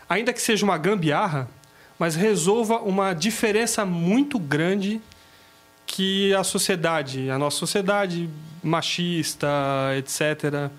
ainda 0.10 0.34
que 0.34 0.42
seja 0.42 0.66
uma 0.66 0.78
gambiarra, 0.78 1.50
mas 2.00 2.16
resolva 2.16 2.78
uma 2.80 3.14
diferença 3.14 3.86
muito 3.86 4.40
grande 4.40 5.02
que 5.88 6.34
a 6.36 6.44
sociedade, 6.44 7.30
a 7.32 7.40
nossa 7.40 7.58
sociedade 7.58 8.30
machista, 8.64 9.48
etc., 9.98 10.70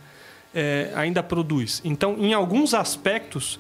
é, 0.55 0.91
ainda 0.95 1.23
produz. 1.23 1.81
Então, 1.85 2.17
em 2.19 2.33
alguns 2.35 2.75
aspectos, 2.75 3.59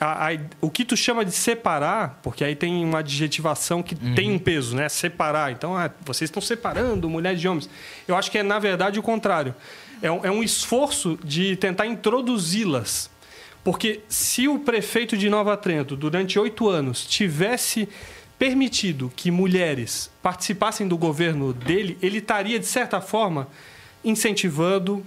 a- 0.00 0.28
a- 0.32 0.38
o 0.60 0.70
que 0.70 0.84
tu 0.84 0.96
chama 0.96 1.24
de 1.24 1.32
separar, 1.32 2.18
porque 2.22 2.42
aí 2.44 2.54
tem 2.54 2.84
uma 2.84 2.98
adjetivação 2.98 3.82
que 3.82 3.94
tem 3.94 4.30
um 4.30 4.38
peso, 4.38 4.74
né? 4.76 4.88
Separar. 4.88 5.52
Então, 5.52 5.76
ah, 5.76 5.90
vocês 6.04 6.28
estão 6.28 6.40
separando 6.42 7.08
mulheres 7.08 7.40
de 7.40 7.48
homens. 7.48 7.68
Eu 8.08 8.16
acho 8.16 8.30
que 8.30 8.38
é, 8.38 8.42
na 8.42 8.58
verdade, 8.58 8.98
o 8.98 9.02
contrário. 9.02 9.54
É 10.02 10.10
um, 10.10 10.24
é 10.26 10.30
um 10.30 10.42
esforço 10.42 11.18
de 11.24 11.56
tentar 11.56 11.86
introduzi-las. 11.86 13.10
Porque 13.64 14.00
se 14.08 14.46
o 14.46 14.58
prefeito 14.60 15.16
de 15.16 15.28
Nova 15.28 15.56
Trento, 15.56 15.96
durante 15.96 16.38
oito 16.38 16.68
anos, 16.68 17.04
tivesse 17.06 17.88
permitido 18.38 19.10
que 19.16 19.30
mulheres 19.30 20.10
participassem 20.22 20.86
do 20.86 20.96
governo 20.98 21.52
dele, 21.52 21.96
ele 22.02 22.18
estaria, 22.18 22.58
de 22.58 22.66
certa 22.66 23.00
forma, 23.00 23.48
incentivando, 24.04 25.04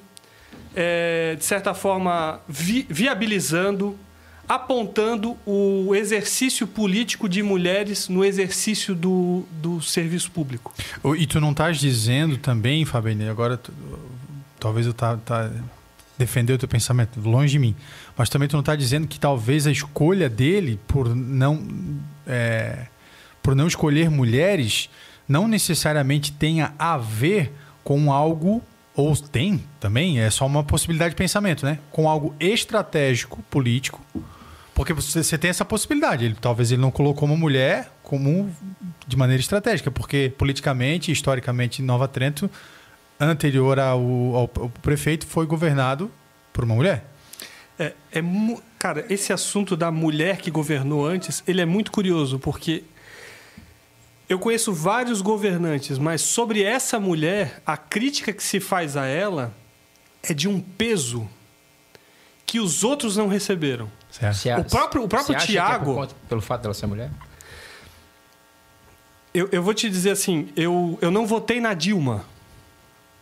é, 0.76 1.36
de 1.38 1.46
certa 1.46 1.74
forma, 1.74 2.40
vi- 2.48 2.86
viabilizando, 2.90 3.98
apontando 4.48 5.38
o 5.46 5.94
exercício 5.96 6.66
político 6.66 7.30
de 7.30 7.44
mulheres 7.44 8.10
no 8.10 8.26
exercício 8.26 8.96
do, 8.96 9.46
do 9.52 9.80
serviço 9.82 10.32
público. 10.32 10.74
E 11.18 11.28
tu 11.28 11.40
não 11.40 11.52
estás 11.52 11.80
dizendo 11.80 12.36
também, 12.38 12.84
Fabene, 12.84 13.30
agora 13.30 13.58
tu- 13.58 13.72
talvez 14.60 14.88
eu 14.88 14.94
tá, 14.94 15.18
tá 15.18 15.52
defender 16.18 16.54
o 16.54 16.58
teu 16.58 16.68
pensamento 16.68 17.20
longe 17.22 17.52
de 17.54 17.60
mim, 17.60 17.76
mas 18.18 18.28
também 18.28 18.48
tu 18.48 18.54
não 18.54 18.60
está 18.62 18.76
dizendo 18.76 19.08
que 19.08 19.20
talvez 19.20 19.66
a 19.68 19.72
escolha 19.72 20.28
dele 20.28 20.80
por 20.88 21.16
não 21.16 21.64
é, 22.28 22.88
por 23.42 23.56
não 23.56 23.68
escolher 23.68 24.10
mulheres 24.10 24.90
não 25.28 25.48
necessariamente 25.48 26.32
tenha 26.32 26.74
a 26.78 26.98
ver 26.98 27.54
com 27.84 28.12
algo 28.12 28.62
ou 28.96 29.16
tem 29.16 29.64
também 29.80 30.20
é 30.20 30.30
só 30.30 30.46
uma 30.46 30.64
possibilidade 30.64 31.12
de 31.12 31.16
pensamento, 31.16 31.66
né? 31.66 31.80
Com 31.92 32.10
algo 32.10 32.36
estratégico 32.40 33.42
político 33.50 34.02
porque 34.80 34.94
você, 34.94 35.22
você 35.22 35.38
tem 35.38 35.50
essa 35.50 35.66
possibilidade. 35.66 36.24
Ele, 36.24 36.38
talvez 36.40 36.72
ele 36.72 36.82
não 36.82 36.90
colocou 36.90 37.28
uma 37.28 37.36
mulher 37.36 37.92
como 38.02 38.50
de 39.06 39.18
maneira 39.18 39.42
estratégica, 39.42 39.92
porque 39.92 40.32
politicamente, 40.38 41.12
historicamente, 41.12 41.82
Nova 41.82 42.08
Trento, 42.08 42.50
anterior 43.20 43.78
ao, 43.78 44.00
ao, 44.00 44.52
ao 44.56 44.70
prefeito, 44.82 45.28
foi 45.28 45.46
governado 45.46 46.10
por 46.54 46.64
uma 46.64 46.76
mulher. 46.76 47.04
É, 47.78 47.92
é 48.14 48.24
cara, 48.78 49.06
esse 49.10 49.34
assunto 49.34 49.76
da 49.76 49.92
mulher 49.92 50.38
que 50.38 50.50
governou 50.50 51.06
antes, 51.06 51.44
ele 51.46 51.60
é 51.60 51.66
muito 51.66 51.92
curioso, 51.92 52.40
porque 52.40 52.86
eu 54.30 54.38
conheço 54.40 54.72
vários 54.72 55.22
governantes, 55.22 55.98
mas 55.98 56.22
sobre 56.22 56.64
essa 56.64 57.00
mulher, 57.00 57.62
a 57.66 57.76
crítica 57.76 58.32
que 58.32 58.44
se 58.44 58.60
faz 58.60 58.96
a 58.96 59.06
ela 59.06 59.52
é 60.24 60.34
de 60.34 60.48
um 60.48 60.60
peso 60.62 61.28
que 62.46 62.60
os 62.60 62.84
outros 62.84 63.18
não 63.18 63.28
receberam. 63.28 63.90
Certo? 64.10 64.62
O 64.62 64.70
próprio- 64.70 65.04
o 65.04 65.08
próprio 65.08 65.28
você 65.28 65.36
acha 65.36 65.48
que 65.48 65.58
é 65.58 65.62
por 65.62 65.68
Tiago- 65.70 65.94
conta- 65.96 66.16
pelo 66.28 66.42
fato 66.42 66.62
dela 66.64 66.74
ser 66.74 66.86
mulher? 66.88 67.10
Eu, 69.34 69.48
eu 69.52 69.62
vou 69.62 69.74
te 69.74 69.90
dizer 69.90 70.12
assim, 70.12 70.50
eu, 70.56 70.98
eu 71.02 71.12
não 71.12 71.26
votei 71.28 71.60
na 71.60 71.74
Dilma. 71.74 72.26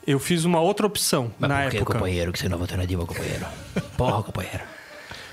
Eu 0.05 0.19
fiz 0.19 0.45
uma 0.45 0.61
outra 0.61 0.87
opção 0.87 1.33
Mas 1.37 1.49
na 1.49 1.63
por 1.63 1.71
que, 1.71 1.77
época. 1.77 1.93
companheiro, 1.95 2.31
que 2.31 2.39
você 2.39 2.47
não 2.47 2.57
votou 2.57 2.77
na 2.77 2.85
Dilma, 2.85 3.05
companheiro? 3.05 3.45
Porra, 3.97 4.23
companheiro. 4.23 4.63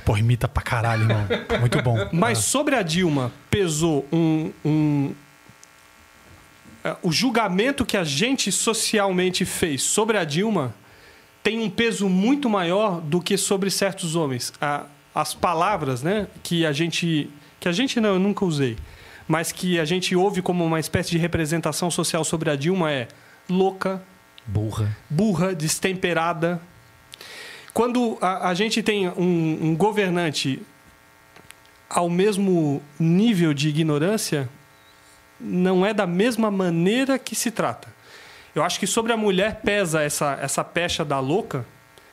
Pô, 0.04 0.16
imita 0.16 0.48
pra 0.48 0.62
caralho, 0.62 1.02
irmão. 1.02 1.26
Muito 1.60 1.80
bom. 1.80 1.96
Mas 2.12 2.38
sobre 2.38 2.74
a 2.74 2.82
Dilma 2.82 3.30
pesou 3.48 4.04
um, 4.12 4.52
um- 4.64 5.14
o 7.02 7.10
julgamento 7.12 7.84
que 7.86 7.96
a 7.96 8.04
gente 8.04 8.52
socialmente 8.52 9.44
fez 9.44 9.82
sobre 9.82 10.18
a 10.18 10.24
Dilma 10.24 10.74
tem 11.42 11.60
um 11.60 11.70
peso 11.70 12.08
muito 12.08 12.48
maior 12.48 13.00
do 13.00 13.20
que 13.20 13.36
sobre 13.36 13.70
certos 13.70 14.14
homens. 14.16 14.52
A- 14.60 14.84
as 15.14 15.32
palavras, 15.32 16.02
né, 16.02 16.26
que 16.42 16.66
a 16.66 16.72
gente 16.72 17.30
que 17.60 17.68
a 17.68 17.72
gente 17.72 17.98
não, 18.00 18.10
eu 18.10 18.18
nunca 18.18 18.44
usei, 18.44 18.76
mas 19.26 19.50
que 19.52 19.78
a 19.80 19.84
gente 19.86 20.14
ouve 20.14 20.42
como 20.42 20.62
uma 20.64 20.78
espécie 20.80 21.10
de 21.10 21.16
representação 21.18 21.90
social 21.90 22.22
sobre 22.24 22.50
a 22.50 22.56
Dilma 22.56 22.90
é 22.92 23.08
louca, 23.48 24.02
Burra. 24.46 24.94
burra, 25.08 25.54
destemperada. 25.54 26.60
Quando 27.72 28.18
a, 28.20 28.50
a 28.50 28.54
gente 28.54 28.82
tem 28.82 29.08
um, 29.08 29.58
um 29.62 29.74
governante 29.76 30.60
ao 31.88 32.10
mesmo 32.10 32.82
nível 32.98 33.54
de 33.54 33.68
ignorância, 33.68 34.48
não 35.40 35.84
é 35.84 35.92
da 35.92 36.06
mesma 36.06 36.50
maneira 36.50 37.18
que 37.18 37.34
se 37.34 37.50
trata. 37.50 37.88
Eu 38.54 38.62
acho 38.62 38.78
que 38.78 38.86
sobre 38.86 39.12
a 39.12 39.16
mulher 39.16 39.60
pesa 39.62 40.02
essa, 40.02 40.38
essa 40.40 40.62
pecha 40.62 41.04
da 41.04 41.18
louca. 41.18 41.66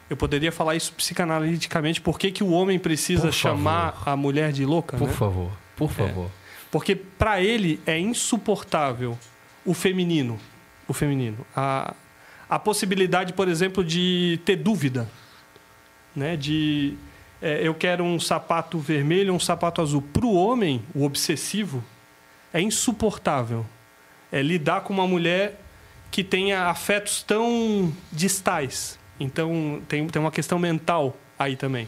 Eu 0.09 0.17
poderia 0.17 0.51
falar 0.51 0.75
isso 0.75 0.91
psicanaliticamente. 0.93 2.01
Por 2.01 2.17
que, 2.17 2.31
que 2.31 2.43
o 2.43 2.51
homem 2.51 2.79
precisa 2.79 3.31
chamar 3.31 4.01
a 4.05 4.15
mulher 4.15 4.51
de 4.51 4.65
louca? 4.65 4.97
Por 4.97 5.07
né? 5.07 5.13
favor, 5.13 5.51
por 5.75 5.91
favor. 5.91 6.31
Porque 6.71 6.95
para 6.95 7.41
ele 7.41 7.79
é 7.85 7.99
insuportável 7.99 9.17
o 9.65 9.73
feminino, 9.73 10.39
o 10.87 10.93
feminino, 10.93 11.45
a, 11.55 11.93
a 12.49 12.57
possibilidade, 12.57 13.33
por 13.33 13.47
exemplo, 13.47 13.83
de 13.83 14.39
ter 14.43 14.55
dúvida, 14.55 15.07
né? 16.15 16.35
De 16.35 16.97
é, 17.41 17.65
eu 17.65 17.73
quero 17.73 18.03
um 18.03 18.19
sapato 18.19 18.79
vermelho, 18.79 19.33
um 19.33 19.39
sapato 19.39 19.81
azul. 19.81 20.01
Para 20.01 20.25
o 20.25 20.33
homem, 20.33 20.83
o 20.93 21.03
obsessivo, 21.03 21.83
é 22.53 22.61
insuportável. 22.61 23.65
É 24.31 24.41
lidar 24.41 24.81
com 24.81 24.93
uma 24.93 25.05
mulher 25.07 25.59
que 26.09 26.23
tenha 26.23 26.65
afetos 26.65 27.23
tão 27.23 27.91
distais. 28.11 28.97
Então 29.19 29.81
tem, 29.87 30.07
tem 30.07 30.19
uma 30.21 30.31
questão 30.31 30.57
mental 30.59 31.15
aí 31.37 31.55
também. 31.55 31.87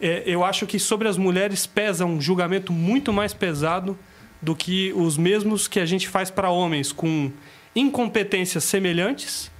É, 0.00 0.22
eu 0.26 0.44
acho 0.44 0.66
que 0.66 0.78
sobre 0.78 1.08
as 1.08 1.16
mulheres 1.16 1.66
pesa 1.66 2.04
um 2.04 2.20
julgamento 2.20 2.72
muito 2.72 3.12
mais 3.12 3.32
pesado 3.32 3.98
do 4.42 4.54
que 4.54 4.92
os 4.94 5.16
mesmos 5.16 5.66
que 5.68 5.78
a 5.80 5.86
gente 5.86 6.08
faz 6.08 6.30
para 6.30 6.50
homens 6.50 6.92
com 6.92 7.30
incompetências 7.74 8.64
semelhantes, 8.64 9.50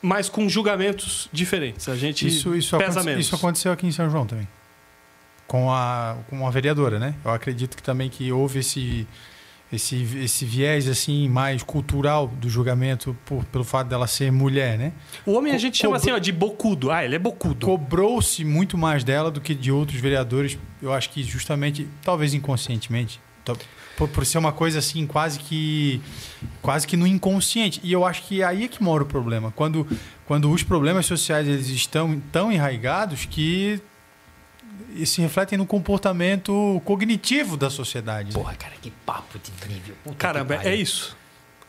mas 0.00 0.28
com 0.28 0.48
julgamentos 0.48 1.28
diferentes. 1.32 1.88
A 1.88 1.96
gente 1.96 2.26
Isso, 2.26 2.54
isso, 2.56 2.76
pesa 2.76 2.92
aconte- 3.00 3.06
menos. 3.06 3.26
isso 3.26 3.34
aconteceu 3.34 3.72
aqui 3.72 3.86
em 3.86 3.92
São 3.92 4.10
João 4.10 4.26
também. 4.26 4.48
Com 5.52 5.70
a, 5.70 6.16
com 6.30 6.46
a 6.46 6.50
vereadora, 6.50 6.98
né? 6.98 7.14
Eu 7.22 7.30
acredito 7.30 7.76
que 7.76 7.82
também 7.82 8.08
que 8.08 8.32
houve 8.32 8.60
esse, 8.60 9.06
esse, 9.70 10.02
esse 10.22 10.46
viés 10.46 10.88
assim 10.88 11.28
mais 11.28 11.62
cultural 11.62 12.26
do 12.26 12.48
julgamento 12.48 13.14
por, 13.26 13.44
pelo 13.44 13.62
fato 13.62 13.88
dela 13.88 14.06
ser 14.06 14.32
mulher, 14.32 14.78
né? 14.78 14.92
O 15.26 15.32
homem 15.32 15.52
a 15.52 15.58
gente 15.58 15.76
chama 15.76 15.96
assim 15.96 16.10
ó, 16.10 16.16
de 16.16 16.32
bocudo. 16.32 16.90
Ah, 16.90 17.04
ele 17.04 17.16
é 17.16 17.18
bocudo. 17.18 17.66
Cobrou-se 17.66 18.42
muito 18.46 18.78
mais 18.78 19.04
dela 19.04 19.30
do 19.30 19.42
que 19.42 19.54
de 19.54 19.70
outros 19.70 20.00
vereadores. 20.00 20.58
Eu 20.80 20.90
acho 20.90 21.10
que 21.10 21.22
justamente, 21.22 21.86
talvez 22.02 22.32
inconscientemente, 22.32 23.20
por, 23.96 24.08
por 24.08 24.24
ser 24.24 24.38
uma 24.38 24.52
coisa 24.52 24.78
assim 24.78 25.06
quase 25.06 25.38
que 25.38 26.00
quase 26.62 26.86
que 26.86 26.96
no 26.96 27.06
inconsciente. 27.06 27.78
E 27.84 27.92
eu 27.92 28.06
acho 28.06 28.22
que 28.22 28.42
aí 28.42 28.64
é 28.64 28.68
que 28.68 28.82
mora 28.82 29.02
o 29.02 29.06
problema. 29.06 29.52
Quando, 29.54 29.86
quando 30.26 30.50
os 30.50 30.62
problemas 30.62 31.04
sociais 31.06 31.46
eles 31.46 31.68
estão 31.68 32.20
tão 32.32 32.50
enraigados 32.50 33.26
que 33.26 33.80
e 34.94 35.06
se 35.06 35.20
refletem 35.20 35.58
no 35.58 35.66
comportamento 35.66 36.80
cognitivo 36.84 37.56
da 37.56 37.70
sociedade. 37.70 38.28
né? 38.28 38.34
Porra, 38.34 38.54
cara, 38.54 38.74
que 38.80 38.90
papo 38.90 39.38
de 39.38 39.68
nível. 39.68 39.96
Puta 40.04 40.16
Caramba, 40.16 40.56
é 40.62 40.74
isso. 40.74 41.16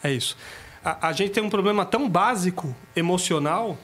É 0.03 0.11
isso. 0.11 0.35
A, 0.83 1.09
a 1.09 1.13
gente 1.13 1.31
tem 1.31 1.43
um 1.43 1.49
problema 1.49 1.85
tão 1.85 2.09
básico, 2.09 2.75
emocional, 2.95 3.77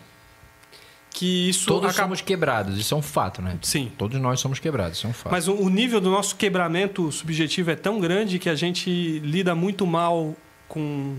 que 1.12 1.50
isso 1.50 1.66
Todos 1.66 1.90
acaba... 1.90 2.08
somos 2.08 2.22
quebrados, 2.22 2.78
isso 2.78 2.94
é 2.94 2.98
um 2.98 3.02
fato, 3.02 3.42
né? 3.42 3.58
Sim. 3.62 3.92
Todos 3.98 4.20
nós 4.20 4.40
somos 4.40 4.60
quebrados, 4.60 4.98
isso 4.98 5.08
é 5.08 5.10
um 5.10 5.14
fato. 5.14 5.32
Mas 5.32 5.48
o, 5.48 5.54
o 5.54 5.70
nível 5.70 6.00
do 6.00 6.10
nosso 6.10 6.36
quebramento 6.36 7.12
subjetivo 7.12 7.72
é 7.72 7.76
tão 7.76 8.00
grande 8.00 8.38
que 8.38 8.50
a 8.50 8.56
gente 8.56 9.20
lida 9.20 9.56
muito 9.56 9.88
mal 9.88 10.36
com, 10.68 11.18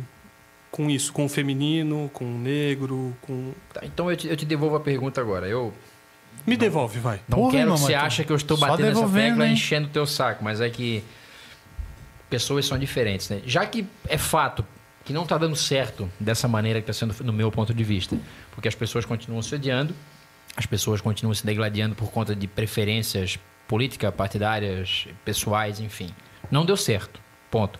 com 0.71 0.89
isso, 0.89 1.13
com 1.13 1.25
o 1.25 1.29
feminino, 1.29 2.11
com 2.13 2.25
o 2.25 2.39
negro, 2.39 3.17
com... 3.23 3.53
Tá, 3.73 3.81
então 3.85 4.11
eu 4.11 4.17
te, 4.17 4.29
eu 4.29 4.37
te 4.37 4.45
devolvo 4.45 4.77
a 4.77 4.81
pergunta 4.81 5.21
agora. 5.21 5.49
Eu, 5.49 5.75
Me 6.47 6.57
devolve, 6.57 6.99
vai. 6.99 7.21
Não 7.29 7.39
Porra, 7.39 7.51
quero 7.53 7.63
irmão, 7.65 7.77
que 7.77 7.83
você 7.85 7.95
ache 7.95 8.25
que 8.25 8.33
eu 8.33 8.37
estou 8.37 8.57
só 8.57 8.69
batendo 8.69 8.89
essa 8.91 9.09
tecla 9.09 9.47
hein? 9.47 9.53
enchendo 9.53 9.87
o 9.89 9.91
teu 9.91 10.07
saco, 10.07 10.43
mas 10.43 10.61
é 10.61 10.69
que 10.71 11.05
pessoas 12.29 12.67
são 12.67 12.79
diferentes, 12.79 13.29
né? 13.29 13.43
Já 13.45 13.67
que 13.67 13.87
é 14.09 14.17
fato 14.17 14.65
que 15.05 15.13
não 15.13 15.23
está 15.25 15.37
dando 15.37 15.57
certo 15.57 16.11
dessa 16.19 16.47
maneira 16.47 16.81
que 16.81 16.91
está 16.91 17.07
sendo 17.07 17.25
no 17.25 17.33
meu 17.33 17.51
ponto 17.51 17.75
de 17.75 17.83
vista, 17.85 18.17
porque 18.53 18.69
as 18.69 18.75
pessoas 18.75 19.05
continuam 19.05 19.43
se 19.43 19.55
odiando, 19.55 19.95
as 20.57 20.67
pessoas 20.67 21.01
continuam 21.01 21.35
se 21.35 21.45
degladiando 21.45 21.95
por 21.95 22.11
conta 22.11 22.35
de 22.35 22.47
preferências 22.47 23.39
políticas, 23.67 24.13
partidárias, 24.15 25.07
pessoais, 25.25 25.81
enfim. 25.81 26.11
Não 26.51 26.65
deu 26.65 26.77
certo. 26.77 27.21
Ponto. 27.51 27.79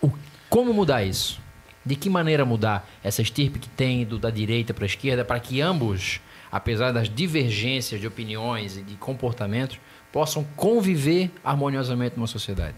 O- 0.00 0.10
como 0.48 0.72
mudar 0.72 1.04
isso? 1.04 1.40
De 1.84 1.96
que 1.96 2.08
maneira 2.10 2.44
mudar 2.44 2.88
essa 3.02 3.22
estirpe 3.22 3.58
que 3.58 3.68
tem 3.68 4.04
do, 4.04 4.18
da 4.18 4.30
direita 4.30 4.72
para 4.74 4.84
a 4.84 4.86
esquerda 4.86 5.24
para 5.24 5.40
que 5.40 5.60
ambos, 5.60 6.20
apesar 6.50 6.92
das 6.92 7.08
divergências 7.08 8.00
de 8.00 8.06
opiniões 8.06 8.76
e 8.76 8.82
de 8.82 8.94
comportamentos, 8.96 9.78
possam 10.12 10.44
conviver 10.56 11.30
harmoniosamente 11.44 12.16
numa 12.16 12.26
sociedade? 12.26 12.74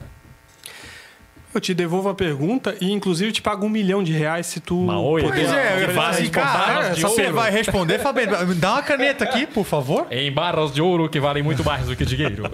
Eu 1.53 1.61
te 1.61 1.75
devolvo 1.75 2.09
a 2.09 2.15
pergunta 2.15 2.77
e, 2.81 2.93
inclusive, 2.93 3.33
te 3.33 3.43
pago 3.43 3.67
um 3.67 3.69
milhão 3.69 4.05
de 4.05 4.13
reais 4.13 4.47
se 4.47 4.61
tu. 4.61 4.77
Maoi, 4.83 5.23
puder- 5.23 5.35
Pois 5.37 5.53
é, 5.53 5.85
eu 5.85 5.95
barras 5.95 6.29
cara, 6.31 6.91
de 6.95 7.03
você 7.03 7.23
ouro. 7.23 7.35
vai 7.35 7.51
responder, 7.51 7.99
Fabiano. 8.03 8.55
Dá 8.55 8.75
uma 8.75 8.83
caneta 8.83 9.25
aqui, 9.25 9.49
por 9.49 9.65
favor. 9.65 10.07
Em 10.13 10.31
barras 10.31 10.73
de 10.73 10.81
ouro 10.81 11.09
que 11.09 11.19
valem 11.19 11.43
muito 11.43 11.65
mais 11.65 11.87
do 11.87 11.97
que 11.97 12.05
dinheiro. 12.05 12.45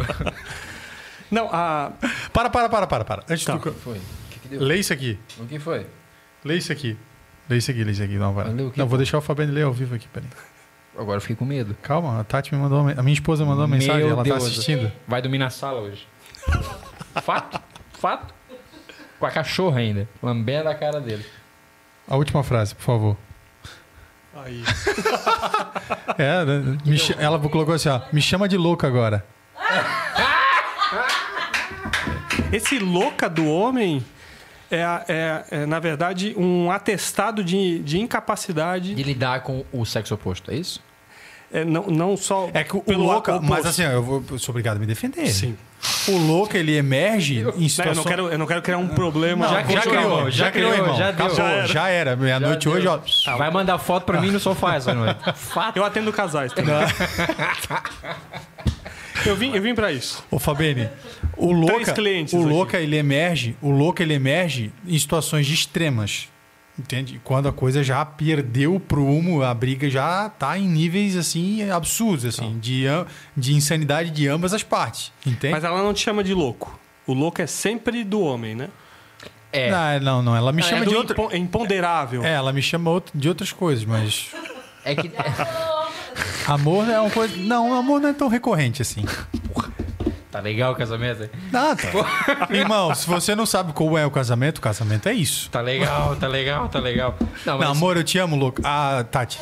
Não, 1.31 1.47
a. 1.53 1.93
Para, 2.33 2.49
para, 2.49 2.69
para, 2.71 2.87
para, 2.87 3.05
para. 3.05 3.23
Antes 3.29 3.45
Tá. 3.45 3.57
do... 3.57 3.73
Foi. 3.75 3.99
O 3.99 4.01
que, 4.31 4.39
que 4.41 4.49
deu? 4.49 4.63
Lê 4.63 4.77
isso 4.79 4.93
aqui. 4.95 5.19
O 5.39 5.45
que 5.45 5.59
foi? 5.59 5.87
Lê 6.43 6.57
isso 6.57 6.73
aqui. 6.73 6.97
Lê 7.51 7.59
isso 7.59 7.71
aqui, 7.71 7.85
lê 7.85 7.93
isso 7.93 8.03
aqui. 8.03 8.15
Não, 8.15 8.35
quê, 8.35 8.73
Não, 8.77 8.87
vou 8.87 8.97
deixar 8.97 9.19
o 9.19 9.21
Fabiano 9.21 9.53
ler 9.53 9.63
ao 9.65 9.73
vivo 9.75 9.95
aqui, 9.95 10.09
peraí. 10.09 10.29
Agora 10.99 11.19
eu 11.19 11.21
fiquei 11.21 11.37
com 11.37 11.45
medo. 11.45 11.77
Calma, 11.83 12.21
a 12.21 12.25
Tati 12.25 12.55
me 12.55 12.61
mandou 12.61 12.81
uma... 12.81 12.93
A 12.93 13.03
minha 13.03 13.13
esposa 13.15 13.45
mandou 13.45 13.65
uma 13.65 13.77
mensagem, 13.77 14.05
Meu 14.05 14.11
ela 14.13 14.23
Deus. 14.23 14.39
tá 14.39 14.47
assistindo. 14.49 14.91
Vai 15.07 15.21
dormir 15.21 15.39
na 15.39 15.51
sala 15.51 15.81
hoje. 15.81 16.07
Fato. 17.23 17.61
Fato. 17.93 18.35
Com 19.19 19.27
a 19.27 19.31
cachorra 19.31 19.81
ainda. 19.81 20.09
Lambendo 20.23 20.69
a 20.69 20.75
cara 20.75 21.01
dele. 21.01 21.25
A 22.09 22.17
última 22.17 22.43
frase, 22.43 22.75
por 22.75 22.83
favor. 22.83 23.17
Aí. 24.35 24.63
É, 26.19 26.45
né? 26.47 26.79
Ela 27.19 27.39
colocou 27.39 27.75
assim, 27.75 27.91
ó. 27.91 28.01
Me 28.11 28.23
chama 28.23 28.49
de 28.49 28.57
louco 28.57 28.87
agora. 28.87 29.23
Esse 32.51 32.79
louca 32.79 33.29
do 33.29 33.47
homem 33.47 34.03
é, 34.71 34.83
a- 34.83 35.05
é- 35.09 35.45
é, 35.51 35.67
na 35.67 35.79
verdade, 35.79 36.35
um 36.37 36.71
atestado 36.71 37.43
de, 37.45 37.79
de 37.81 37.99
incapacidade. 38.01 38.95
De 38.95 39.03
lidar 39.03 39.41
com 39.43 39.65
o 39.73 39.85
sexo 39.85 40.15
oposto, 40.15 40.51
é 40.51 40.55
isso? 40.57 40.81
É, 41.53 41.65
não, 41.65 41.87
não 41.87 42.17
só. 42.17 42.51
É 42.53 42.65
que 42.65 42.77
o 42.77 42.81
pelo 42.81 43.09
oposto. 43.17 43.43
Mas 43.45 43.65
assim, 43.65 43.83
eu, 43.85 44.03
vou, 44.03 44.23
eu 44.31 44.39
sou 44.39 44.53
obrigado 44.53 44.77
a 44.79 44.81
me 44.81 44.87
defender. 44.87 45.29
Sim. 45.29 45.57
O 46.09 46.17
louco, 46.17 46.57
ele 46.57 46.75
emerge 46.77 47.39
em 47.39 47.43
Não, 47.45 47.51
eu, 47.53 47.69
situações... 47.69 47.97
não 47.99 48.05
quero, 48.05 48.29
eu 48.31 48.39
não 48.39 48.47
quero 48.47 48.63
criar 48.63 48.79
um 48.79 48.89
problema. 48.89 49.47
Não, 49.47 49.55
Já 49.55 49.63
já, 49.63 49.81
criou, 49.83 50.31
já, 50.31 50.51
criou, 50.51 50.75
irmão. 50.75 50.97
já 50.97 51.13
deu. 51.13 51.27
Acabou, 51.27 51.37
Já 51.37 51.49
era. 51.49 51.67
já 51.69 51.89
era. 51.89 52.17
Meia-noite 52.17 52.69
hoje, 52.69 52.89
ó. 52.89 52.99
Vai 53.37 53.51
mandar 53.53 53.79
foto 53.79 54.05
pra 54.05 54.21
mim 54.21 54.31
no 54.33 54.41
sofá 54.41 54.75
essa 54.75 54.93
noite. 54.93 55.21
Fato. 55.37 55.77
Eu 55.77 55.85
atendo 55.85 56.13
casais 56.13 56.53
também. 56.53 56.75
eu 59.25 59.37
vim, 59.37 59.55
eu 59.55 59.63
vim 59.63 59.75
para 59.75 59.93
isso. 59.93 60.25
Ô 60.31 60.39
Fabene, 60.39 60.89
o 61.37 61.53
louca, 61.53 61.93
clientes 61.93 62.35
o 62.35 62.41
aqui. 62.41 62.47
louca 62.49 62.79
ele 62.81 62.97
emerge, 62.97 63.57
o 63.63 63.71
louca 63.71 64.03
ele 64.03 64.15
emerge 64.15 64.73
em 64.87 64.99
situações 64.99 65.49
extremas. 65.49 66.29
Entende? 66.79 67.19
Quando 67.25 67.49
a 67.49 67.53
coisa 67.53 67.83
já 67.83 68.05
perdeu 68.05 68.75
o 68.75 68.79
prumo, 68.81 69.43
a 69.43 69.55
briga 69.55 69.89
já 69.89 70.29
tá 70.29 70.59
em 70.59 70.69
níveis 70.69 71.17
assim 71.17 71.71
absurdos 71.71 72.27
assim, 72.27 72.59
de, 72.59 72.87
am- 72.87 73.07
de 73.35 73.55
insanidade 73.55 74.11
de 74.11 74.29
ambas 74.29 74.53
as 74.53 74.63
partes. 74.63 75.11
Entende? 75.25 75.53
Mas 75.55 75.65
ela 75.65 75.83
não 75.83 75.95
te 75.95 76.01
chama 76.01 76.23
de 76.23 76.35
louco. 76.35 76.79
O 77.07 77.15
louco 77.15 77.41
é 77.41 77.47
sempre 77.47 78.05
do 78.05 78.21
homem, 78.21 78.55
né? 78.55 78.69
É. 79.51 79.71
Não, 79.71 80.01
não, 80.01 80.23
não, 80.23 80.37
ela 80.37 80.53
me 80.53 80.61
é 80.61 80.65
chama 80.65 80.85
do 80.85 80.91
de 80.91 80.97
outra 80.97 81.15
impo- 81.15 81.33
é 81.33 81.39
imponderável. 81.39 82.23
É, 82.23 82.33
ela 82.35 82.53
me 82.53 82.61
chama 82.61 83.03
de 83.15 83.27
outras 83.27 83.53
coisas, 83.53 83.83
mas 83.87 84.27
É 84.85 84.95
que. 84.95 85.11
amor 86.47 86.89
é 86.89 87.01
uma 87.01 87.11
coisa, 87.11 87.37
não, 87.37 87.75
amor 87.75 88.01
não 88.01 88.09
é 88.09 88.13
tão 88.13 88.29
recorrente 88.29 88.83
assim. 88.83 89.05
Tá 90.31 90.41
legal 90.41 90.73
o 90.73 90.77
casamento? 90.77 91.31
tá. 91.51 91.75
Irmão, 92.55 92.95
se 92.95 93.07
você 93.07 93.35
não 93.35 93.47
sabe 93.47 93.73
como 93.73 93.97
é 93.97 94.05
o 94.05 94.11
casamento, 94.11 94.59
o 94.59 94.61
casamento 94.61 95.09
é 95.09 95.15
isso. 95.15 95.49
Tá 95.51 95.63
legal, 95.63 96.15
tá 96.17 96.29
legal, 96.29 96.69
tá 96.69 96.79
legal. 96.79 97.17
Não, 97.47 97.57
mas, 97.57 97.67
Não, 97.67 97.75
amor, 97.75 97.97
eu 97.97 98.05
te 98.05 98.19
amo, 98.19 98.37
louco. 98.37 98.61
Ah, 98.63 99.03
Tati. 99.11 99.39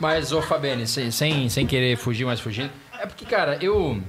mas 0.00 0.32
ô 0.32 0.40
Fabiane, 0.40 0.86
sem, 0.86 1.10
sem, 1.10 1.48
sem 1.50 1.66
querer 1.66 1.96
fugir, 1.98 2.24
mas 2.24 2.40
fugindo. 2.40 2.70
É 2.98 3.04
porque, 3.06 3.26
cara, 3.26 3.58
eu, 3.60 4.00